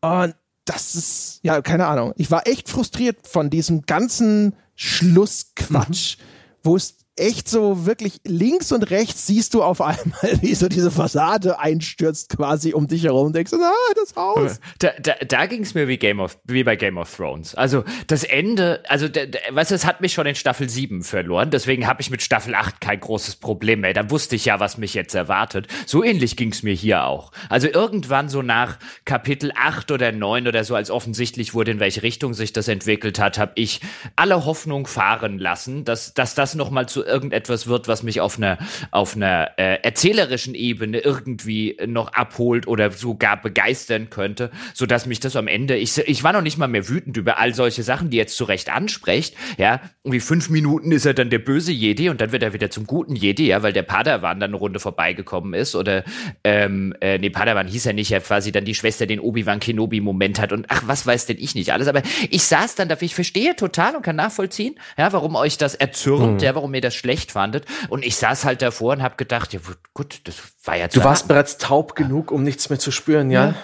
Und 0.00 0.34
das 0.64 0.94
ist, 0.94 1.40
ja, 1.42 1.62
keine 1.62 1.86
Ahnung. 1.86 2.12
Ich 2.16 2.30
war 2.30 2.46
echt 2.46 2.68
frustriert 2.68 3.26
von 3.26 3.50
diesem 3.50 3.82
ganzen 3.82 4.54
Schlussquatsch, 4.74 6.18
mhm. 6.18 6.22
wo 6.62 6.76
es 6.76 6.96
echt 7.16 7.48
so 7.48 7.86
wirklich 7.86 8.20
links 8.24 8.72
und 8.72 8.90
rechts 8.90 9.26
siehst 9.26 9.54
du 9.54 9.62
auf 9.62 9.80
einmal, 9.80 9.98
wie 10.40 10.54
so 10.54 10.68
diese 10.68 10.90
Fassade 10.90 11.58
einstürzt 11.58 12.36
quasi 12.36 12.72
um 12.72 12.86
dich 12.86 13.04
herum 13.04 13.26
und 13.26 13.36
denkst, 13.36 13.52
ah, 13.52 13.92
das 13.94 14.16
Haus. 14.16 14.60
Da, 14.78 14.90
da, 15.00 15.14
da 15.26 15.46
ging 15.46 15.62
es 15.62 15.74
mir 15.74 15.86
wie 15.86 15.98
Game 15.98 16.20
of, 16.20 16.38
wie 16.44 16.64
bei 16.64 16.76
Game 16.76 16.96
of 16.96 17.14
Thrones. 17.14 17.54
Also 17.54 17.84
das 18.06 18.24
Ende, 18.24 18.82
also 18.88 19.06
weißt 19.06 19.70
du, 19.70 19.74
es 19.74 19.84
hat 19.84 20.00
mich 20.00 20.12
schon 20.12 20.26
in 20.26 20.34
Staffel 20.34 20.68
7 20.68 21.02
verloren, 21.02 21.50
deswegen 21.50 21.86
habe 21.86 22.00
ich 22.00 22.10
mit 22.10 22.22
Staffel 22.22 22.54
8 22.54 22.80
kein 22.80 23.00
großes 23.00 23.36
Problem 23.36 23.80
mehr. 23.80 23.92
Da 23.92 24.10
wusste 24.10 24.36
ich 24.36 24.46
ja, 24.46 24.60
was 24.60 24.78
mich 24.78 24.94
jetzt 24.94 25.14
erwartet. 25.14 25.68
So 25.86 26.02
ähnlich 26.02 26.36
ging 26.36 26.52
es 26.52 26.62
mir 26.62 26.74
hier 26.74 27.04
auch. 27.04 27.32
Also 27.48 27.68
irgendwann 27.68 28.28
so 28.28 28.40
nach 28.42 28.78
Kapitel 29.04 29.52
8 29.54 29.90
oder 29.90 30.12
9 30.12 30.48
oder 30.48 30.64
so, 30.64 30.74
als 30.74 30.90
offensichtlich 30.90 31.52
wurde, 31.54 31.72
in 31.72 31.80
welche 31.80 32.02
Richtung 32.02 32.32
sich 32.32 32.52
das 32.52 32.68
entwickelt 32.68 33.18
hat, 33.18 33.38
habe 33.38 33.52
ich 33.56 33.80
alle 34.16 34.44
Hoffnung 34.46 34.86
fahren 34.86 35.38
lassen, 35.38 35.84
dass, 35.84 36.14
dass 36.14 36.34
das 36.34 36.54
nochmal 36.54 36.88
zu 36.88 37.04
irgendetwas 37.10 37.66
wird, 37.66 37.88
was 37.88 38.02
mich 38.02 38.20
auf 38.20 38.38
einer 38.38 38.58
auf 38.90 39.16
einer 39.16 39.50
äh, 39.58 39.82
erzählerischen 39.82 40.54
Ebene 40.54 40.98
irgendwie 41.00 41.76
noch 41.86 42.12
abholt 42.12 42.66
oder 42.66 42.90
sogar 42.90 43.40
begeistern 43.40 44.10
könnte, 44.10 44.50
so 44.74 44.86
dass 44.86 45.06
mich 45.06 45.20
das 45.20 45.36
am 45.36 45.48
Ende 45.48 45.76
ich 45.76 45.98
ich 45.98 46.24
war 46.24 46.32
noch 46.32 46.42
nicht 46.42 46.58
mal 46.58 46.68
mehr 46.68 46.88
wütend 46.88 47.16
über 47.16 47.38
all 47.38 47.54
solche 47.54 47.82
Sachen, 47.82 48.10
die 48.10 48.16
jetzt 48.16 48.36
zu 48.36 48.44
Recht 48.44 48.70
ansprecht, 48.70 49.34
ja, 49.58 49.80
irgendwie 50.04 50.20
fünf 50.20 50.48
Minuten 50.50 50.92
ist 50.92 51.06
er 51.06 51.14
dann 51.14 51.30
der 51.30 51.38
böse 51.38 51.72
Jedi 51.72 52.08
und 52.08 52.20
dann 52.20 52.32
wird 52.32 52.42
er 52.42 52.52
wieder 52.52 52.70
zum 52.70 52.86
guten 52.86 53.16
Jedi, 53.16 53.48
ja, 53.48 53.62
weil 53.62 53.72
der 53.72 53.82
Padawan 53.82 54.40
dann 54.40 54.50
eine 54.50 54.56
Runde 54.56 54.80
vorbeigekommen 54.80 55.54
ist 55.54 55.74
oder 55.74 56.04
ähm, 56.44 56.94
äh, 57.00 57.18
nee, 57.18 57.30
Padawan 57.30 57.66
hieß 57.66 57.86
er 57.86 57.92
nicht, 57.92 58.10
ja 58.10 58.20
quasi 58.20 58.52
dann 58.52 58.64
die 58.64 58.74
Schwester 58.74 59.06
den 59.06 59.20
Obi-Wan 59.20 59.60
Kenobi 59.60 60.00
Moment 60.00 60.40
hat 60.40 60.52
und 60.52 60.66
ach, 60.68 60.82
was 60.86 61.06
weiß 61.06 61.26
denn 61.26 61.38
ich 61.38 61.54
nicht 61.54 61.72
alles, 61.72 61.88
aber 61.88 62.02
ich 62.30 62.44
saß 62.44 62.74
dann 62.74 62.88
dafür, 62.88 63.06
ich 63.06 63.14
verstehe 63.14 63.56
total 63.56 63.96
und 63.96 64.02
kann 64.02 64.16
nachvollziehen, 64.16 64.76
ja, 64.96 65.12
warum 65.12 65.34
euch 65.34 65.58
das 65.58 65.74
erzürnt, 65.74 66.40
mhm. 66.40 66.46
ja, 66.46 66.54
warum 66.54 66.70
mir 66.70 66.80
das 66.80 66.89
schlecht 66.94 67.32
fandet. 67.32 67.66
Und 67.88 68.04
ich 68.04 68.16
saß 68.16 68.44
halt 68.44 68.62
davor 68.62 68.92
und 68.94 69.02
habe 69.02 69.16
gedacht, 69.16 69.52
ja 69.52 69.60
gut, 69.94 70.20
das 70.24 70.36
war 70.64 70.76
ja 70.76 70.88
Du 70.88 71.04
warst 71.04 71.28
bereits 71.28 71.58
taub 71.58 71.94
genug, 71.94 72.30
um 72.30 72.42
nichts 72.42 72.70
mehr 72.70 72.78
zu 72.78 72.90
spüren, 72.90 73.30
ja? 73.30 73.46
ja. 73.48 73.54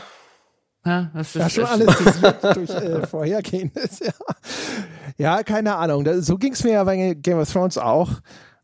Ja, 0.86 1.10
das 1.14 1.34
ist 1.34 1.34
ja, 1.34 1.50
schon 1.50 1.64
alles 1.64 1.96
durch 2.54 2.70
äh, 2.70 3.06
Vorhergehendes. 3.06 4.00
Ja. 5.18 5.36
ja, 5.36 5.42
keine 5.42 5.76
Ahnung. 5.76 6.04
Das, 6.04 6.26
so 6.26 6.36
ging 6.38 6.52
es 6.52 6.62
mir 6.62 6.74
ja 6.74 6.84
bei 6.84 7.14
Game 7.14 7.38
of 7.38 7.50
Thrones 7.50 7.76
auch. 7.76 8.10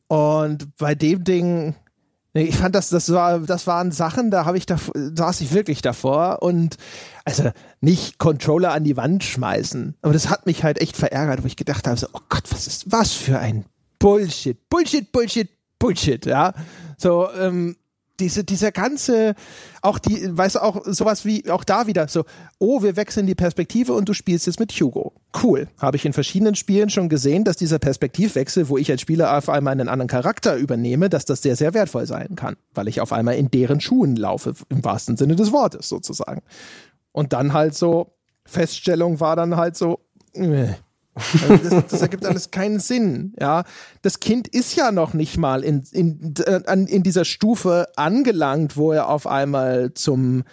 Und 0.06 0.76
bei 0.76 0.94
dem 0.94 1.24
Ding, 1.24 1.74
nee, 2.34 2.44
ich 2.44 2.56
fand 2.56 2.74
das, 2.74 2.90
das 2.90 3.12
war, 3.12 3.40
das 3.40 3.66
waren 3.66 3.90
Sachen, 3.92 4.30
da 4.30 4.44
habe 4.44 4.58
ich 4.58 4.66
da 4.66 4.76
saß 4.94 5.40
ich 5.40 5.52
wirklich 5.52 5.82
davor 5.82 6.42
und 6.42 6.76
also 7.24 7.50
nicht 7.80 8.18
Controller 8.18 8.72
an 8.72 8.84
die 8.84 8.96
Wand 8.96 9.24
schmeißen, 9.24 9.96
aber 10.02 10.12
das 10.12 10.28
hat 10.28 10.46
mich 10.46 10.64
halt 10.64 10.80
echt 10.80 10.96
verärgert, 10.96 11.42
wo 11.42 11.46
ich 11.46 11.56
gedacht 11.56 11.86
habe, 11.86 11.96
so, 11.96 12.08
oh 12.12 12.20
Gott, 12.28 12.44
was 12.50 12.66
ist 12.66 12.92
was 12.92 13.12
für 13.12 13.38
ein 13.38 13.64
Bullshit, 14.02 14.68
Bullshit, 14.68 15.12
Bullshit, 15.12 15.48
Bullshit, 15.78 16.26
ja. 16.26 16.52
So, 16.98 17.28
ähm, 17.38 17.76
diese, 18.18 18.42
dieser 18.42 18.72
ganze, 18.72 19.36
auch 19.80 20.00
die, 20.00 20.36
weißt 20.36 20.56
du, 20.56 20.62
auch 20.62 20.82
sowas 20.86 21.24
wie, 21.24 21.48
auch 21.48 21.62
da 21.62 21.86
wieder 21.86 22.08
so, 22.08 22.24
oh, 22.58 22.82
wir 22.82 22.96
wechseln 22.96 23.28
die 23.28 23.36
Perspektive 23.36 23.92
und 23.92 24.08
du 24.08 24.12
spielst 24.12 24.48
jetzt 24.48 24.58
mit 24.58 24.72
Hugo. 24.72 25.12
Cool. 25.40 25.68
Habe 25.78 25.96
ich 25.96 26.04
in 26.04 26.12
verschiedenen 26.12 26.56
Spielen 26.56 26.90
schon 26.90 27.08
gesehen, 27.08 27.44
dass 27.44 27.56
dieser 27.56 27.78
Perspektivwechsel, 27.78 28.68
wo 28.68 28.76
ich 28.76 28.90
als 28.90 29.00
Spieler 29.00 29.36
auf 29.36 29.48
einmal 29.48 29.70
einen 29.70 29.88
anderen 29.88 30.08
Charakter 30.08 30.56
übernehme, 30.56 31.08
dass 31.08 31.24
das 31.24 31.42
sehr, 31.42 31.54
sehr 31.54 31.72
wertvoll 31.72 32.06
sein 32.06 32.34
kann, 32.34 32.56
weil 32.74 32.88
ich 32.88 33.00
auf 33.00 33.12
einmal 33.12 33.36
in 33.36 33.52
deren 33.52 33.80
Schuhen 33.80 34.16
laufe, 34.16 34.54
im 34.68 34.84
wahrsten 34.84 35.16
Sinne 35.16 35.36
des 35.36 35.52
Wortes 35.52 35.88
sozusagen. 35.88 36.42
Und 37.12 37.32
dann 37.32 37.52
halt 37.52 37.76
so, 37.76 38.12
Feststellung 38.44 39.20
war 39.20 39.36
dann 39.36 39.56
halt 39.56 39.76
so, 39.76 40.00
äh, 40.34 40.74
also 41.14 41.56
das, 41.56 41.86
das, 41.88 42.02
ergibt 42.02 42.24
alles 42.24 42.50
keinen 42.50 42.80
Sinn. 42.80 43.34
Ja, 43.38 43.64
das 44.00 44.20
Kind 44.20 44.48
ist 44.48 44.76
ja 44.76 44.92
noch 44.92 45.12
nicht 45.12 45.36
mal 45.36 45.62
in, 45.62 45.82
in, 45.92 46.34
in 46.86 47.02
dieser 47.02 47.24
Stufe 47.24 47.88
angelangt, 47.96 48.76
wo 48.76 48.92
er 48.92 49.08
auf 49.08 49.26
einmal 49.26 49.92
zum 49.94 50.44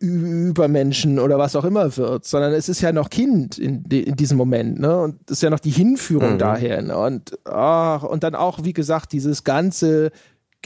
Übermenschen 0.00 1.18
oder 1.18 1.38
was 1.38 1.54
auch 1.54 1.64
immer 1.64 1.96
wird, 1.96 2.24
sondern 2.24 2.52
es 2.52 2.68
ist 2.68 2.80
ja 2.80 2.92
noch 2.92 3.10
Kind 3.10 3.58
in, 3.58 3.84
in 3.84 4.16
diesem 4.16 4.36
Moment, 4.36 4.80
ne? 4.80 4.98
Und 4.98 5.18
das 5.26 5.38
ist 5.38 5.42
ja 5.42 5.50
noch 5.50 5.60
die 5.60 5.70
Hinführung 5.70 6.34
mhm. 6.34 6.38
dahin. 6.38 6.90
Und, 6.90 7.38
ach, 7.44 8.02
und 8.02 8.24
dann 8.24 8.34
auch, 8.34 8.64
wie 8.64 8.72
gesagt, 8.72 9.12
dieses 9.12 9.44
ganze 9.44 10.10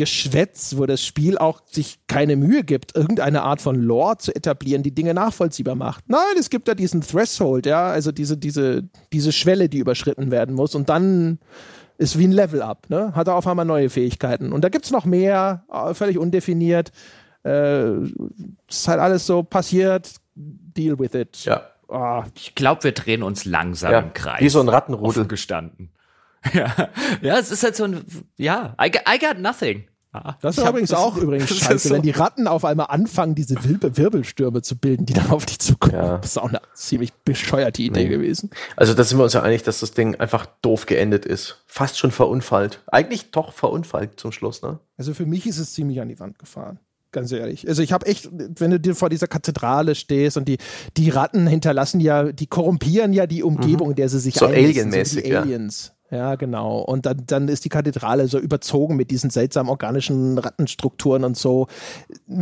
Geschwätz, 0.01 0.77
wo 0.79 0.87
das 0.87 1.05
Spiel 1.05 1.37
auch 1.37 1.61
sich 1.67 1.99
keine 2.07 2.35
Mühe 2.35 2.65
gibt, 2.65 2.97
irgendeine 2.97 3.43
Art 3.43 3.61
von 3.61 3.77
Lore 3.77 4.17
zu 4.17 4.35
etablieren, 4.35 4.83
die 4.83 4.95
Dinge 4.95 5.13
nachvollziehbar 5.13 5.75
macht. 5.75 6.09
Nein, 6.09 6.39
es 6.39 6.49
gibt 6.49 6.69
da 6.69 6.75
diesen 6.75 7.03
Threshold, 7.03 7.67
ja, 7.67 7.91
also 7.91 8.11
diese, 8.11 8.39
diese, 8.39 8.89
diese 9.13 9.31
Schwelle, 9.31 9.69
die 9.69 9.77
überschritten 9.77 10.31
werden 10.31 10.55
muss 10.55 10.75
und 10.75 10.89
dann 10.89 11.39
ist 11.99 12.19
wie 12.19 12.27
ein 12.27 12.33
Level-Up, 12.33 12.89
ne? 12.89 13.15
Hat 13.15 13.29
er 13.29 13.35
auf 13.35 13.47
einmal 13.47 13.67
neue 13.67 13.91
Fähigkeiten. 13.91 14.55
Und 14.55 14.65
da 14.65 14.71
gibt 14.71 14.87
es 14.87 14.91
noch 14.91 15.05
mehr, 15.05 15.67
äh, 15.71 15.93
völlig 15.93 16.17
undefiniert. 16.17 16.93
Äh, 17.45 17.91
ist 18.71 18.89
halt 18.89 19.01
alles 19.01 19.27
so 19.27 19.43
passiert, 19.43 20.15
deal 20.35 20.99
with 20.99 21.13
it. 21.13 21.45
Ja. 21.45 21.61
Oh. 21.89 22.23
Ich 22.35 22.55
glaube, 22.55 22.85
wir 22.85 22.93
drehen 22.93 23.23
uns 23.23 23.45
langsam 23.45 23.93
ja, 23.93 23.99
im 23.99 24.15
Kreis. 24.15 24.41
Wie 24.41 24.49
so 24.49 24.61
ein 24.61 24.71
Rattenrudel 24.71 25.27
gestanden. 25.27 25.91
Ja, 26.55 26.89
ja, 27.21 27.39
es 27.39 27.51
ist 27.51 27.63
halt 27.63 27.77
so 27.77 27.85
ein, 27.85 28.03
ja, 28.39 28.75
I, 28.81 28.87
I 29.07 29.19
got 29.19 29.39
nothing. 29.39 29.85
Das 30.41 30.59
ist 30.59 30.67
übrigens 30.67 30.93
auch 30.93 31.17
übrigens 31.19 31.57
scheiße, 31.57 31.89
so. 31.89 31.95
wenn 31.95 32.03
die 32.03 32.11
Ratten 32.11 32.49
auf 32.49 32.65
einmal 32.65 32.87
anfangen, 32.87 33.35
diese 33.37 33.57
Wirbelstürme 33.63 34.61
zu 34.63 34.77
bilden, 34.77 35.07
die 35.07 35.13
dann 35.13 35.31
auf 35.31 35.47
dich 35.47 35.61
zukommen. 35.61 35.95
Ja. 35.95 36.19
Das 36.19 36.33
ist 36.33 36.39
auch 36.39 36.49
eine 36.49 36.61
ziemlich 36.75 37.13
bescheuerte 37.13 37.83
Idee 37.83 38.05
nee. 38.05 38.09
gewesen. 38.09 38.51
Also 38.77 38.95
da 38.95 39.05
sind 39.05 39.19
wir 39.19 39.25
uns 39.25 39.35
ja 39.35 39.43
einig, 39.43 39.63
dass 39.63 39.81
das 39.81 39.93
Ding 39.93 40.17
einfach 40.17 40.47
doof 40.63 40.87
geendet 40.87 41.27
ist. 41.27 41.63
Fast 41.67 41.99
schon 41.99 42.11
verunfallt. 42.11 42.83
Eigentlich 42.89 43.31
doch 43.31 43.53
verunfallt 43.53 44.19
zum 44.19 44.33
Schluss, 44.33 44.63
ne? 44.63 44.81
Also 44.97 45.15
für 45.15 45.27
mich 45.27 45.47
ist 45.47 45.59
es 45.59 45.73
ziemlich 45.73 46.01
an 46.01 46.09
die 46.09 46.19
Wand 46.19 46.39
gefahren. 46.39 46.81
Ganz 47.13 47.33
ehrlich. 47.33 47.67
Also 47.69 47.83
ich 47.83 47.93
habe 47.93 48.07
echt, 48.07 48.29
wenn 48.33 48.71
du 48.71 48.79
dir 48.79 48.95
vor 48.95 49.11
dieser 49.11 49.27
Kathedrale 49.27 49.97
stehst 49.97 50.37
und 50.37 50.47
die, 50.47 50.59
die 50.97 51.11
Ratten 51.11 51.47
hinterlassen 51.47 52.01
ja, 52.01 52.31
die 52.31 52.47
korrumpieren 52.47 53.13
ja 53.13 53.27
die 53.27 53.43
Umgebung, 53.43 53.89
mhm. 53.89 53.93
in 53.93 53.97
der 53.97 54.09
sie 54.09 54.21
sich 54.21 54.35
so 54.35 54.47
Alien-mäßig, 54.47 55.27
so 55.27 55.37
Aliens. 55.37 55.87
Ja. 55.89 56.00
Ja, 56.11 56.35
genau. 56.35 56.81
Und 56.81 57.07
dann, 57.07 57.23
dann 57.27 57.49
ist 57.49 57.65
die 57.65 57.69
Kathedrale 57.69 58.27
so 58.27 58.39
überzogen 58.39 58.97
mit 58.97 59.13
diesen 59.13 59.31
seltsamen 59.31 59.71
organischen 59.71 60.39
Rattenstrukturen 60.39 61.23
und 61.23 61.37
so. 61.37 61.69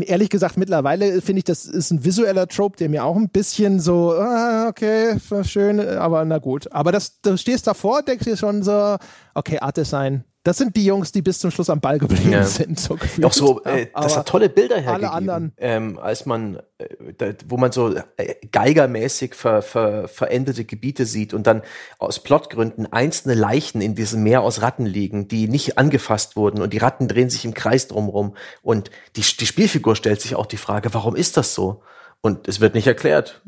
Ehrlich 0.01 0.31
gesagt, 0.31 0.57
mittlerweile 0.57 1.21
finde 1.21 1.41
ich, 1.41 1.45
das 1.45 1.67
ist 1.67 1.91
ein 1.91 2.03
visueller 2.03 2.49
Trope, 2.49 2.79
der 2.79 2.89
mir 2.89 3.05
auch 3.05 3.17
ein 3.17 3.29
bisschen 3.29 3.79
so, 3.79 4.13
ah, 4.13 4.69
okay, 4.69 5.19
schön, 5.43 5.81
aber 5.81 6.25
na 6.25 6.39
gut. 6.39 6.73
Aber 6.73 6.93
das, 6.93 7.21
du 7.21 7.37
stehst 7.37 7.67
davor, 7.67 8.03
denkst 8.03 8.25
dir 8.25 8.39
schon 8.39 8.63
so, 8.63 8.97
okay, 9.35 9.59
Art 9.59 9.77
Design, 9.77 10.25
das 10.49 10.57
sind 10.57 10.75
die 10.77 10.87
Jungs, 10.87 11.13
die 11.13 11.21
bis 11.21 11.41
zum 11.41 11.51
Schluss 11.51 11.69
am 11.69 11.79
Ball 11.79 11.99
geblieben 11.99 12.33
ja. 12.33 12.43
sind. 12.43 12.81
So 12.81 12.97
Auch 13.23 13.35
so, 13.35 13.63
äh, 13.65 13.89
das 13.93 14.17
hat 14.17 14.29
tolle 14.29 14.49
Bilder 14.49 14.77
hergegeben. 14.77 15.05
Alle 15.05 15.13
anderen. 15.13 15.53
Ähm, 15.59 15.99
als 15.99 16.25
man, 16.25 16.63
äh, 16.79 16.87
da, 17.19 17.35
wo 17.49 17.59
man 17.59 17.71
so 17.71 17.95
äh, 18.17 18.35
geigermäßig 18.51 19.35
ver, 19.35 19.61
ver, 19.61 20.09
verendete 20.09 20.65
Gebiete 20.65 21.05
sieht 21.05 21.35
und 21.35 21.47
dann 21.47 21.61
aus 21.99 22.23
Plotgründen 22.23 22.91
einzelne 22.91 23.35
Leichen 23.35 23.83
in 23.83 23.95
diesem 23.95 24.23
Meer 24.23 24.41
aus 24.41 24.63
Ratten 24.63 24.87
liegen, 24.87 25.29
die 25.29 25.49
nicht 25.49 25.77
angefasst 25.77 26.35
wurden 26.35 26.63
und 26.63 26.73
die 26.73 26.79
Ratten 26.79 27.09
drehen 27.09 27.29
sich 27.29 27.45
im 27.45 27.53
Kreis 27.53 27.87
drumherum. 27.87 28.35
Und 28.63 28.91
die, 29.17 29.21
die 29.21 29.47
Spielfigur 29.47 29.97
stellt 29.97 30.23
sich 30.23 30.35
auch 30.35 30.47
die 30.47 30.57
Frage, 30.57 30.95
warum 30.95 31.15
ist 31.15 31.37
das 31.37 31.53
so? 31.53 31.83
Und 32.23 32.49
es 32.49 32.59
wird 32.61 32.73
nicht 32.75 32.87
erklärt. 32.87 33.43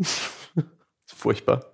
Furchtbar. 1.07 1.65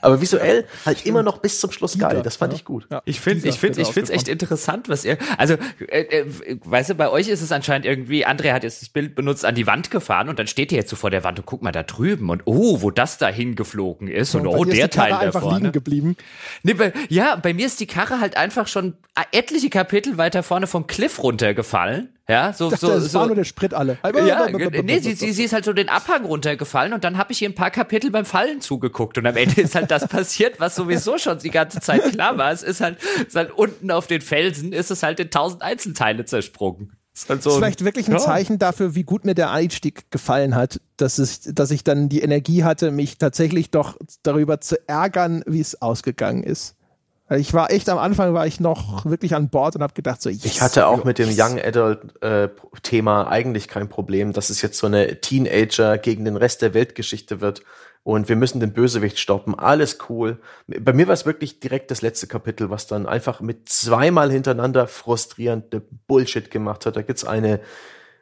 Aber 0.00 0.20
visuell 0.20 0.66
halt 0.86 1.04
immer 1.06 1.22
noch 1.22 1.38
bis 1.38 1.60
zum 1.60 1.72
Schluss 1.72 1.98
geil. 1.98 2.22
Das 2.22 2.36
fand 2.36 2.52
ja. 2.52 2.58
ich 2.58 2.64
gut. 2.64 2.86
Ja. 2.90 3.02
Ich 3.04 3.20
finde, 3.20 3.48
ich 3.48 3.58
finde, 3.58 3.80
ich 3.80 3.88
finde 3.88 4.12
es 4.12 4.18
echt 4.18 4.28
interessant, 4.28 4.88
was 4.88 5.04
ihr, 5.04 5.18
also, 5.36 5.54
äh, 5.88 6.00
äh, 6.00 6.26
weißt 6.64 6.90
du, 6.90 6.94
bei 6.94 7.10
euch 7.10 7.28
ist 7.28 7.42
es 7.42 7.52
anscheinend 7.52 7.86
irgendwie, 7.86 8.26
André 8.26 8.52
hat 8.52 8.62
jetzt 8.62 8.82
das 8.82 8.88
Bild 8.88 9.14
benutzt, 9.14 9.44
an 9.44 9.54
die 9.54 9.66
Wand 9.66 9.90
gefahren 9.90 10.28
und 10.28 10.38
dann 10.38 10.46
steht 10.46 10.72
ihr 10.72 10.78
jetzt 10.78 10.90
so 10.90 10.96
vor 10.96 11.10
der 11.10 11.24
Wand 11.24 11.38
und 11.38 11.46
guck 11.46 11.62
mal 11.62 11.72
da 11.72 11.82
drüben 11.82 12.30
und 12.30 12.42
oh, 12.44 12.82
wo 12.82 12.90
das 12.90 13.18
da 13.18 13.28
hingeflogen 13.28 14.08
ist 14.08 14.34
und, 14.34 14.46
und 14.46 14.56
oh, 14.56 14.64
der 14.64 14.90
Teil 14.90 15.10
da 15.10 15.18
einfach 15.18 15.40
vorne. 15.40 15.58
liegen 15.58 15.72
geblieben. 15.72 16.16
Nee, 16.62 16.74
bei, 16.74 16.92
ja, 17.08 17.36
bei 17.36 17.54
mir 17.54 17.66
ist 17.66 17.80
die 17.80 17.86
Karre 17.86 18.20
halt 18.20 18.36
einfach 18.36 18.68
schon 18.68 18.94
etliche 19.32 19.70
Kapitel 19.70 20.18
weiter 20.18 20.42
vorne 20.42 20.66
vom 20.66 20.86
Cliff 20.86 21.22
runtergefallen 21.22 22.10
ja, 22.30 22.52
so, 22.52 22.68
dachte, 22.68 22.86
so, 22.86 22.92
das 22.92 23.12
so. 23.12 23.18
war 23.20 23.26
nur 23.26 23.36
der 23.36 23.44
Sprit 23.44 23.72
alle. 23.72 23.98
Ja, 24.26 24.48
nee, 24.82 24.98
sie, 24.98 25.14
sie, 25.14 25.32
sie 25.32 25.44
ist 25.44 25.54
halt 25.54 25.64
so 25.64 25.72
den 25.72 25.88
Abhang 25.88 26.26
runtergefallen 26.26 26.92
und 26.92 27.02
dann 27.02 27.16
habe 27.16 27.32
ich 27.32 27.40
ihr 27.40 27.48
ein 27.48 27.54
paar 27.54 27.70
Kapitel 27.70 28.10
beim 28.10 28.26
Fallen 28.26 28.60
zugeguckt 28.60 29.16
und 29.16 29.26
am 29.26 29.36
Ende 29.36 29.62
ist 29.62 29.74
halt 29.74 29.90
das 29.90 30.06
passiert, 30.08 30.60
was 30.60 30.74
sowieso 30.74 31.16
schon 31.16 31.38
die 31.38 31.50
ganze 31.50 31.80
Zeit 31.80 32.02
klar 32.12 32.36
war. 32.36 32.52
Es 32.52 32.62
ist 32.62 32.82
halt, 32.82 32.98
ist 33.26 33.34
halt 33.34 33.52
unten 33.52 33.90
auf 33.90 34.06
den 34.06 34.20
Felsen 34.20 34.72
ist 34.72 34.90
es 34.90 35.02
halt 35.02 35.20
in 35.20 35.30
tausend 35.30 35.62
Einzelteile 35.62 36.26
zersprungen. 36.26 36.92
Ist 37.14 37.30
halt 37.30 37.42
so 37.42 37.50
das 37.50 37.56
ist 37.56 37.58
vielleicht 37.60 37.84
wirklich 37.84 38.08
ein 38.08 38.12
ja. 38.12 38.18
Zeichen 38.18 38.58
dafür, 38.58 38.94
wie 38.94 39.04
gut 39.04 39.24
mir 39.24 39.34
der 39.34 39.50
Einstieg 39.50 40.10
gefallen 40.10 40.54
hat, 40.54 40.80
dass, 40.98 41.18
es, 41.18 41.40
dass 41.40 41.70
ich 41.70 41.82
dann 41.82 42.08
die 42.08 42.20
Energie 42.20 42.62
hatte, 42.62 42.90
mich 42.90 43.18
tatsächlich 43.18 43.70
doch 43.70 43.96
darüber 44.22 44.60
zu 44.60 44.76
ärgern, 44.86 45.42
wie 45.46 45.60
es 45.60 45.80
ausgegangen 45.80 46.42
ist. 46.42 46.76
Ich 47.30 47.52
war 47.52 47.70
echt 47.70 47.88
am 47.88 47.98
Anfang 47.98 48.32
war 48.32 48.46
ich 48.46 48.58
noch 48.58 49.04
wirklich 49.04 49.34
an 49.34 49.50
Bord 49.50 49.76
und 49.76 49.82
habe 49.82 49.92
gedacht 49.92 50.22
so. 50.22 50.30
Yes, 50.30 50.44
ich 50.44 50.62
hatte 50.62 50.86
auch 50.86 51.04
mit 51.04 51.18
dem 51.18 51.28
Young 51.30 51.60
Adult 51.60 52.22
äh, 52.22 52.48
Thema 52.82 53.28
eigentlich 53.28 53.68
kein 53.68 53.88
Problem, 53.88 54.32
dass 54.32 54.48
es 54.48 54.62
jetzt 54.62 54.78
so 54.78 54.86
eine 54.86 55.20
Teenager 55.20 55.98
gegen 55.98 56.24
den 56.24 56.36
Rest 56.36 56.62
der 56.62 56.72
Weltgeschichte 56.72 57.40
wird 57.40 57.62
und 58.02 58.30
wir 58.30 58.36
müssen 58.36 58.60
den 58.60 58.72
Bösewicht 58.72 59.18
stoppen. 59.18 59.58
Alles 59.58 59.98
cool. 60.08 60.38
Bei 60.66 60.94
mir 60.94 61.06
war 61.06 61.14
es 61.14 61.26
wirklich 61.26 61.60
direkt 61.60 61.90
das 61.90 62.00
letzte 62.00 62.26
Kapitel, 62.26 62.70
was 62.70 62.86
dann 62.86 63.06
einfach 63.06 63.40
mit 63.40 63.68
zweimal 63.68 64.32
hintereinander 64.32 64.86
frustrierende 64.86 65.82
Bullshit 66.06 66.50
gemacht 66.50 66.86
hat. 66.86 66.96
Da 66.96 67.02
gibt's 67.02 67.24
eine 67.24 67.60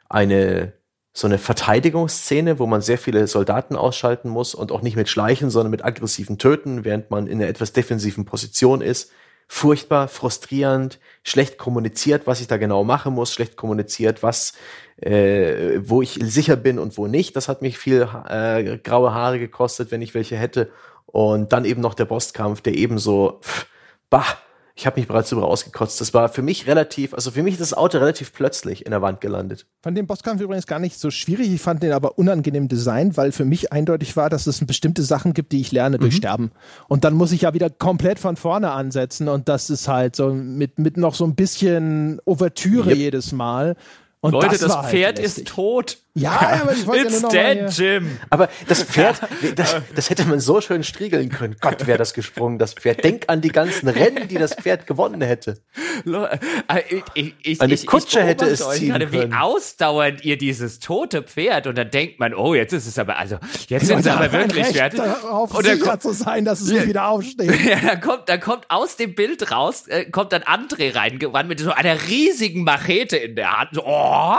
eine 0.08 0.72
so 1.16 1.26
eine 1.26 1.38
Verteidigungsszene, 1.38 2.58
wo 2.58 2.66
man 2.66 2.82
sehr 2.82 2.98
viele 2.98 3.26
Soldaten 3.26 3.74
ausschalten 3.74 4.28
muss 4.28 4.54
und 4.54 4.70
auch 4.70 4.82
nicht 4.82 4.96
mit 4.96 5.08
Schleichen, 5.08 5.48
sondern 5.48 5.70
mit 5.70 5.82
aggressiven 5.82 6.36
Töten, 6.36 6.84
während 6.84 7.10
man 7.10 7.26
in 7.26 7.40
einer 7.40 7.48
etwas 7.48 7.72
defensiven 7.72 8.26
Position 8.26 8.82
ist. 8.82 9.12
Furchtbar, 9.48 10.08
frustrierend, 10.08 10.98
schlecht 11.22 11.56
kommuniziert, 11.56 12.26
was 12.26 12.42
ich 12.42 12.48
da 12.48 12.58
genau 12.58 12.84
machen 12.84 13.14
muss, 13.14 13.32
schlecht 13.32 13.56
kommuniziert, 13.56 14.22
was, 14.22 14.52
äh, 15.00 15.78
wo 15.80 16.02
ich 16.02 16.18
sicher 16.20 16.56
bin 16.56 16.78
und 16.78 16.98
wo 16.98 17.06
nicht. 17.06 17.34
Das 17.34 17.48
hat 17.48 17.62
mich 17.62 17.78
viel 17.78 18.06
äh, 18.28 18.76
graue 18.76 19.14
Haare 19.14 19.38
gekostet, 19.38 19.90
wenn 19.92 20.02
ich 20.02 20.12
welche 20.12 20.36
hätte. 20.36 20.70
Und 21.06 21.50
dann 21.54 21.64
eben 21.64 21.80
noch 21.80 21.94
der 21.94 22.04
Bosskampf, 22.04 22.60
der 22.60 22.74
ebenso, 22.74 23.40
pff, 23.40 23.66
bah, 24.10 24.36
ich 24.78 24.84
habe 24.86 25.00
mich 25.00 25.08
bereits 25.08 25.30
darüber 25.30 25.48
ausgekotzt. 25.48 26.02
Das 26.02 26.12
war 26.12 26.28
für 26.28 26.42
mich 26.42 26.66
relativ, 26.66 27.14
also 27.14 27.30
für 27.30 27.42
mich 27.42 27.54
ist 27.54 27.62
das 27.62 27.72
Auto 27.72 27.96
relativ 27.96 28.34
plötzlich 28.34 28.84
in 28.84 28.90
der 28.90 29.00
Wand 29.00 29.22
gelandet. 29.22 29.66
Fand 29.82 29.96
den 29.96 30.06
Bosskampf 30.06 30.42
übrigens 30.42 30.66
gar 30.66 30.78
nicht 30.78 31.00
so 31.00 31.10
schwierig. 31.10 31.50
Ich 31.50 31.62
fand 31.62 31.82
den 31.82 31.92
aber 31.92 32.18
unangenehm 32.18 32.68
designt, 32.68 33.16
weil 33.16 33.32
für 33.32 33.46
mich 33.46 33.72
eindeutig 33.72 34.18
war, 34.18 34.28
dass 34.28 34.46
es 34.46 34.62
bestimmte 34.66 35.02
Sachen 35.02 35.32
gibt, 35.32 35.52
die 35.52 35.62
ich 35.62 35.72
lerne 35.72 35.98
durch 35.98 36.12
mhm. 36.12 36.18
Sterben. 36.18 36.50
Und 36.88 37.04
dann 37.04 37.14
muss 37.14 37.32
ich 37.32 37.40
ja 37.40 37.54
wieder 37.54 37.70
komplett 37.70 38.18
von 38.18 38.36
vorne 38.36 38.72
ansetzen 38.72 39.30
und 39.30 39.48
das 39.48 39.70
ist 39.70 39.88
halt 39.88 40.14
so 40.14 40.34
mit, 40.34 40.78
mit 40.78 40.98
noch 40.98 41.14
so 41.14 41.24
ein 41.24 41.34
bisschen 41.34 42.20
Ouvertüre 42.26 42.90
yep. 42.90 42.98
jedes 42.98 43.32
Mal. 43.32 43.76
Und 44.20 44.32
Leute, 44.32 44.48
das, 44.48 44.60
das 44.60 44.76
halt 44.76 44.90
Pferd 44.90 45.16
halt 45.16 45.26
ist 45.26 45.46
tot. 45.46 45.98
Ja, 46.16 46.60
aber 46.62 46.72
ich 46.72 46.86
wollte 46.86 47.08
It's 47.08 47.20
ja 47.20 47.54
dead, 47.54 47.70
Jim. 47.76 48.18
Aber 48.30 48.48
das 48.66 48.82
Pferd, 48.82 49.20
das, 49.54 49.76
das 49.94 50.08
hätte 50.08 50.24
man 50.24 50.40
so 50.40 50.62
schön 50.62 50.82
striegeln 50.82 51.28
können. 51.28 51.56
Gott, 51.60 51.86
wäre 51.86 51.98
das 51.98 52.14
gesprungen, 52.14 52.58
das 52.58 52.72
Pferd. 52.72 53.04
Denk 53.04 53.24
an 53.26 53.42
die 53.42 53.50
ganzen 53.50 53.86
Rennen, 53.86 54.26
die 54.26 54.36
das 54.36 54.54
Pferd 54.54 54.86
gewonnen 54.86 55.20
hätte. 55.20 55.58
Äh, 56.06 57.02
ich, 57.12 57.34
ich, 57.42 57.60
Eine 57.60 57.76
Kutsche 57.76 58.22
hätte 58.22 58.46
es 58.46 58.66
ziehen 58.70 58.88
gerade, 58.88 59.08
können. 59.08 59.30
Wie 59.30 59.36
ausdauernd 59.36 60.24
ihr 60.24 60.38
dieses 60.38 60.78
tote 60.78 61.22
Pferd 61.22 61.66
und 61.66 61.76
dann 61.76 61.90
denkt 61.90 62.18
man, 62.18 62.32
oh, 62.32 62.54
jetzt 62.54 62.72
ist 62.72 62.86
es 62.86 62.98
aber, 62.98 63.18
also 63.18 63.36
jetzt 63.68 63.86
sind 63.86 64.02
sie 64.02 64.10
aber 64.10 64.32
wirklich 64.32 64.68
fertig. 64.68 65.00
Darauf 65.00 65.54
und 65.54 65.64
sicher 65.66 65.78
kommt, 65.78 66.02
zu 66.02 66.12
sein, 66.12 66.46
dass 66.46 66.62
es 66.62 66.70
ja, 66.70 66.76
nicht 66.76 66.88
wieder 66.88 67.08
aufsteht. 67.08 67.52
Ja, 67.66 67.80
dann 67.80 68.00
kommt, 68.00 68.28
dann 68.28 68.40
kommt 68.40 68.70
aus 68.70 68.96
dem 68.96 69.14
Bild 69.14 69.50
raus, 69.50 69.86
äh, 69.88 70.04
kommt 70.06 70.32
dann 70.32 70.42
André 70.42 70.94
reingerannt 70.94 71.48
mit 71.48 71.60
so 71.60 71.72
einer 71.72 72.08
riesigen 72.08 72.64
Machete 72.64 73.16
in 73.16 73.36
der 73.36 73.58
Hand. 73.58 73.70
So, 73.72 73.82
oh! 73.84 74.36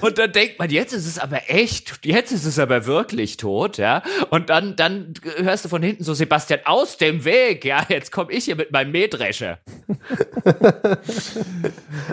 Und 0.00 0.18
dann 0.18 0.32
denkt 0.32 0.58
man, 0.58 0.70
jetzt 0.70 0.92
ist 0.92 1.06
es 1.06 1.18
aber 1.18 1.48
echt, 1.48 2.00
jetzt 2.04 2.32
ist 2.32 2.44
es 2.44 2.58
aber 2.58 2.86
wirklich 2.86 3.36
tot, 3.36 3.78
ja. 3.78 4.02
Und 4.30 4.50
dann, 4.50 4.76
dann 4.76 5.14
hörst 5.36 5.64
du 5.64 5.68
von 5.68 5.82
hinten 5.82 6.04
so, 6.04 6.14
Sebastian, 6.14 6.60
aus 6.64 6.96
dem 6.96 7.24
Weg, 7.24 7.64
ja, 7.64 7.84
jetzt 7.88 8.12
komme 8.12 8.32
ich 8.32 8.44
hier 8.44 8.56
mit 8.56 8.72
meinem 8.72 8.92
Mähdrescher. 8.92 9.58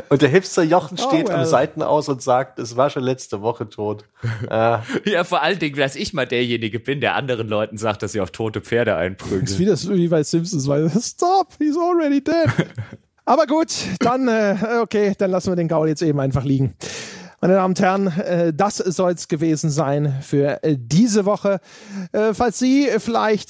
und 0.10 0.22
der 0.22 0.30
Hipster 0.30 0.64
Jochen 0.64 0.98
oh, 1.00 1.08
steht 1.10 1.26
oh, 1.26 1.30
well. 1.30 1.38
am 1.38 1.46
Seiten 1.46 1.82
aus 1.82 2.10
und 2.10 2.22
sagt, 2.22 2.60
es 2.60 2.78
war 2.78 2.90
schon 2.90 3.04
letzte 3.04 3.42
Woche 3.42 3.70
tot. 3.70 4.06
Äh. 4.50 4.78
Ja, 5.06 5.24
vor 5.24 5.42
allen 5.42 5.60
Dingen, 5.60 5.76
dass 5.76 5.96
ich 5.96 6.14
mal 6.14 6.28
derjenige 6.28 6.80
bin, 6.80 7.02
der 7.02 7.16
anderen 7.16 7.48
Leuten 7.48 7.78
sagt, 7.78 8.04
dass 8.04 8.12
sie 8.14 8.22
auf 8.22 8.32
tote 8.32 8.62
Pferde 8.62 8.96
einprügeln. 8.96 9.42
Das 9.42 9.52
ist 9.52 9.60
wie 9.60 9.66
das 9.66 9.90
wie 9.90 10.08
bei 10.08 10.24
Simpsons, 10.24 10.68
weil, 10.68 10.90
stop, 11.02 11.54
he's 11.60 11.76
already 11.78 12.24
dead. 12.24 12.48
Aber 13.26 13.46
gut, 13.46 13.74
dann, 14.00 14.28
äh, 14.28 14.56
okay, 14.82 15.14
dann 15.18 15.32
lassen 15.32 15.52
wir 15.52 15.56
den 15.56 15.68
Gaul 15.68 15.88
jetzt 15.88 16.02
eben 16.02 16.20
einfach 16.20 16.44
liegen. 16.44 16.74
Meine 17.44 17.56
Damen 17.56 17.72
und 17.72 17.82
Herren, 17.82 18.08
äh, 18.20 18.54
das 18.54 18.78
soll 18.78 19.14
es 19.14 19.28
gewesen 19.28 19.72
sein 19.72 20.14
für 20.22 20.64
äh, 20.64 20.78
diese 20.78 21.26
Woche. 21.26 21.60
Äh, 22.12 22.36
falls 22.36 22.60
Sie 22.60 22.88
vielleicht 23.00 23.50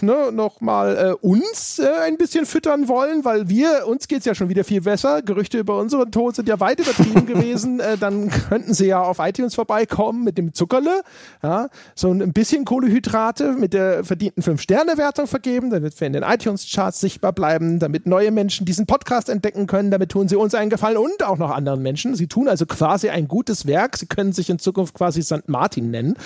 ne, 0.00 0.30
noch 0.30 0.60
mal 0.60 1.14
uns 1.20 1.80
ein 1.80 2.18
bisschen 2.18 2.46
füttern 2.46 2.86
wollen, 2.86 3.24
weil 3.24 3.48
wir, 3.48 3.88
uns 3.88 4.06
geht 4.06 4.20
es 4.20 4.26
ja 4.26 4.36
schon 4.36 4.48
wieder 4.48 4.62
viel 4.62 4.82
besser. 4.82 5.22
Gerüchte 5.22 5.58
über 5.58 5.78
unseren 5.78 6.12
Tod 6.12 6.36
sind 6.36 6.48
ja 6.48 6.60
weit 6.60 6.78
übertrieben 6.78 7.26
gewesen. 7.26 7.82
dann 7.98 8.30
könnten 8.30 8.74
Sie 8.74 8.86
ja 8.86 9.02
auf 9.02 9.18
iTunes 9.18 9.56
vorbeikommen 9.56 10.22
mit 10.22 10.38
dem 10.38 10.54
Zuckerle. 10.54 11.02
Ja, 11.42 11.68
so 11.96 12.12
ein 12.12 12.32
bisschen 12.32 12.64
Kohlehydrate 12.64 13.54
mit 13.54 13.72
der 13.72 14.04
verdienten 14.04 14.42
5-Sterne-Wertung 14.42 15.26
vergeben, 15.26 15.70
damit 15.70 15.98
wir 16.00 16.06
in 16.06 16.12
den 16.12 16.22
iTunes-Charts 16.22 17.00
sichtbar 17.00 17.32
bleiben, 17.32 17.80
damit 17.80 18.06
neue 18.06 18.30
Menschen 18.30 18.66
diesen 18.66 18.86
Podcast 18.86 19.28
entdecken 19.28 19.66
können. 19.66 19.90
Damit 19.90 20.10
tun 20.10 20.28
Sie 20.28 20.36
uns 20.36 20.54
einen 20.54 20.70
Gefallen 20.70 20.98
und 20.98 21.24
auch 21.24 21.38
noch 21.38 21.50
anderen 21.50 21.82
Menschen. 21.82 22.14
Sie 22.14 22.28
tun 22.28 22.46
also 22.46 22.66
quasi 22.66 23.08
ein 23.08 23.28
gutes 23.32 23.66
Werk. 23.66 23.96
Sie 23.96 24.04
können 24.04 24.32
sich 24.34 24.50
in 24.50 24.58
Zukunft 24.58 24.92
quasi 24.92 25.22
St. 25.22 25.48
Martin 25.48 25.90
nennen. 25.90 26.18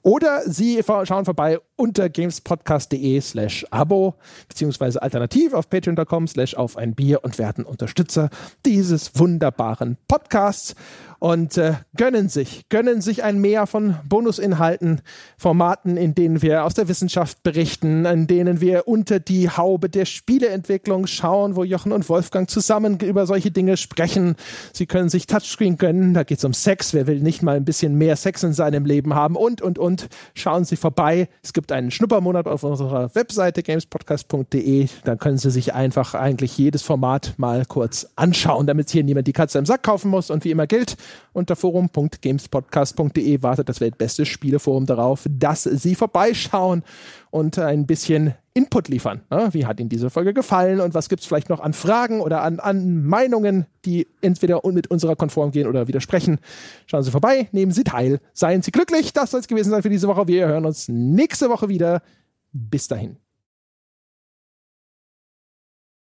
Oder 0.00 0.42
Sie 0.46 0.82
schauen 0.82 1.26
vorbei 1.26 1.58
unter 1.76 2.08
gamespodcast.de 2.08 3.20
slash 3.20 3.66
Abo, 3.70 4.14
beziehungsweise 4.48 5.02
alternativ 5.02 5.52
auf 5.52 5.68
patreon.com 5.68 6.28
slash 6.28 6.54
auf 6.54 6.78
ein 6.78 6.94
Bier 6.94 7.24
und 7.24 7.38
werden 7.38 7.64
Unterstützer 7.64 8.30
dieses 8.64 9.18
wunderbaren 9.18 9.98
Podcasts. 10.08 10.74
Und 11.26 11.58
äh, 11.58 11.74
gönnen 11.96 12.28
sich, 12.28 12.68
gönnen 12.68 13.00
sich 13.00 13.24
ein 13.24 13.40
Mehr 13.40 13.66
von 13.66 13.96
Bonusinhalten, 14.08 15.00
Formaten, 15.36 15.96
in 15.96 16.14
denen 16.14 16.40
wir 16.40 16.62
aus 16.62 16.74
der 16.74 16.86
Wissenschaft 16.86 17.42
berichten, 17.42 18.04
in 18.04 18.28
denen 18.28 18.60
wir 18.60 18.86
unter 18.86 19.18
die 19.18 19.50
Haube 19.50 19.88
der 19.88 20.04
Spieleentwicklung 20.04 21.08
schauen, 21.08 21.56
wo 21.56 21.64
Jochen 21.64 21.90
und 21.90 22.08
Wolfgang 22.08 22.48
zusammen 22.48 23.00
über 23.00 23.26
solche 23.26 23.50
Dinge 23.50 23.76
sprechen. 23.76 24.36
Sie 24.72 24.86
können 24.86 25.08
sich 25.08 25.26
Touchscreen 25.26 25.78
gönnen, 25.78 26.14
da 26.14 26.22
geht 26.22 26.38
es 26.38 26.44
um 26.44 26.54
Sex, 26.54 26.94
wer 26.94 27.08
will 27.08 27.18
nicht 27.18 27.42
mal 27.42 27.56
ein 27.56 27.64
bisschen 27.64 27.98
mehr 27.98 28.14
Sex 28.14 28.44
in 28.44 28.52
seinem 28.52 28.84
Leben 28.84 29.16
haben 29.16 29.34
und, 29.34 29.60
und, 29.60 29.80
und. 29.80 30.06
Schauen 30.34 30.64
Sie 30.64 30.76
vorbei. 30.76 31.28
Es 31.42 31.52
gibt 31.52 31.72
einen 31.72 31.90
Schnuppermonat 31.90 32.46
auf 32.46 32.62
unserer 32.62 33.12
Webseite 33.16 33.64
gamespodcast.de. 33.64 34.86
Da 35.02 35.16
können 35.16 35.38
Sie 35.38 35.50
sich 35.50 35.74
einfach 35.74 36.14
eigentlich 36.14 36.56
jedes 36.56 36.82
Format 36.82 37.34
mal 37.36 37.64
kurz 37.64 38.06
anschauen, 38.14 38.68
damit 38.68 38.90
hier 38.90 39.02
niemand 39.02 39.26
die 39.26 39.32
Katze 39.32 39.58
im 39.58 39.66
Sack 39.66 39.82
kaufen 39.82 40.08
muss. 40.08 40.30
Und 40.30 40.44
wie 40.44 40.52
immer 40.52 40.68
gilt, 40.68 40.96
unter 41.32 41.56
forum.gamespodcast.de 41.56 43.42
wartet 43.42 43.68
das 43.68 43.80
weltbeste 43.80 44.26
Spieleforum 44.26 44.86
darauf, 44.86 45.26
dass 45.28 45.64
Sie 45.64 45.94
vorbeischauen 45.94 46.82
und 47.30 47.58
ein 47.58 47.86
bisschen 47.86 48.34
Input 48.54 48.88
liefern. 48.88 49.20
Wie 49.50 49.66
hat 49.66 49.80
Ihnen 49.80 49.90
diese 49.90 50.08
Folge 50.08 50.32
gefallen 50.32 50.80
und 50.80 50.94
was 50.94 51.10
gibt 51.10 51.20
es 51.20 51.26
vielleicht 51.26 51.50
noch 51.50 51.60
an 51.60 51.74
Fragen 51.74 52.20
oder 52.20 52.42
an, 52.42 52.58
an 52.58 53.04
Meinungen, 53.04 53.66
die 53.84 54.06
entweder 54.22 54.60
mit 54.72 54.86
unserer 54.86 55.14
konform 55.14 55.50
gehen 55.50 55.66
oder 55.66 55.88
widersprechen? 55.88 56.38
Schauen 56.86 57.02
Sie 57.02 57.10
vorbei, 57.10 57.48
nehmen 57.52 57.72
Sie 57.72 57.84
teil, 57.84 58.20
seien 58.32 58.62
Sie 58.62 58.70
glücklich. 58.70 59.12
Das 59.12 59.32
soll 59.32 59.40
es 59.40 59.48
gewesen 59.48 59.70
sein 59.70 59.82
für 59.82 59.90
diese 59.90 60.08
Woche. 60.08 60.26
Wir 60.26 60.48
hören 60.48 60.64
uns 60.64 60.88
nächste 60.88 61.50
Woche 61.50 61.68
wieder. 61.68 62.00
Bis 62.52 62.88
dahin. 62.88 63.18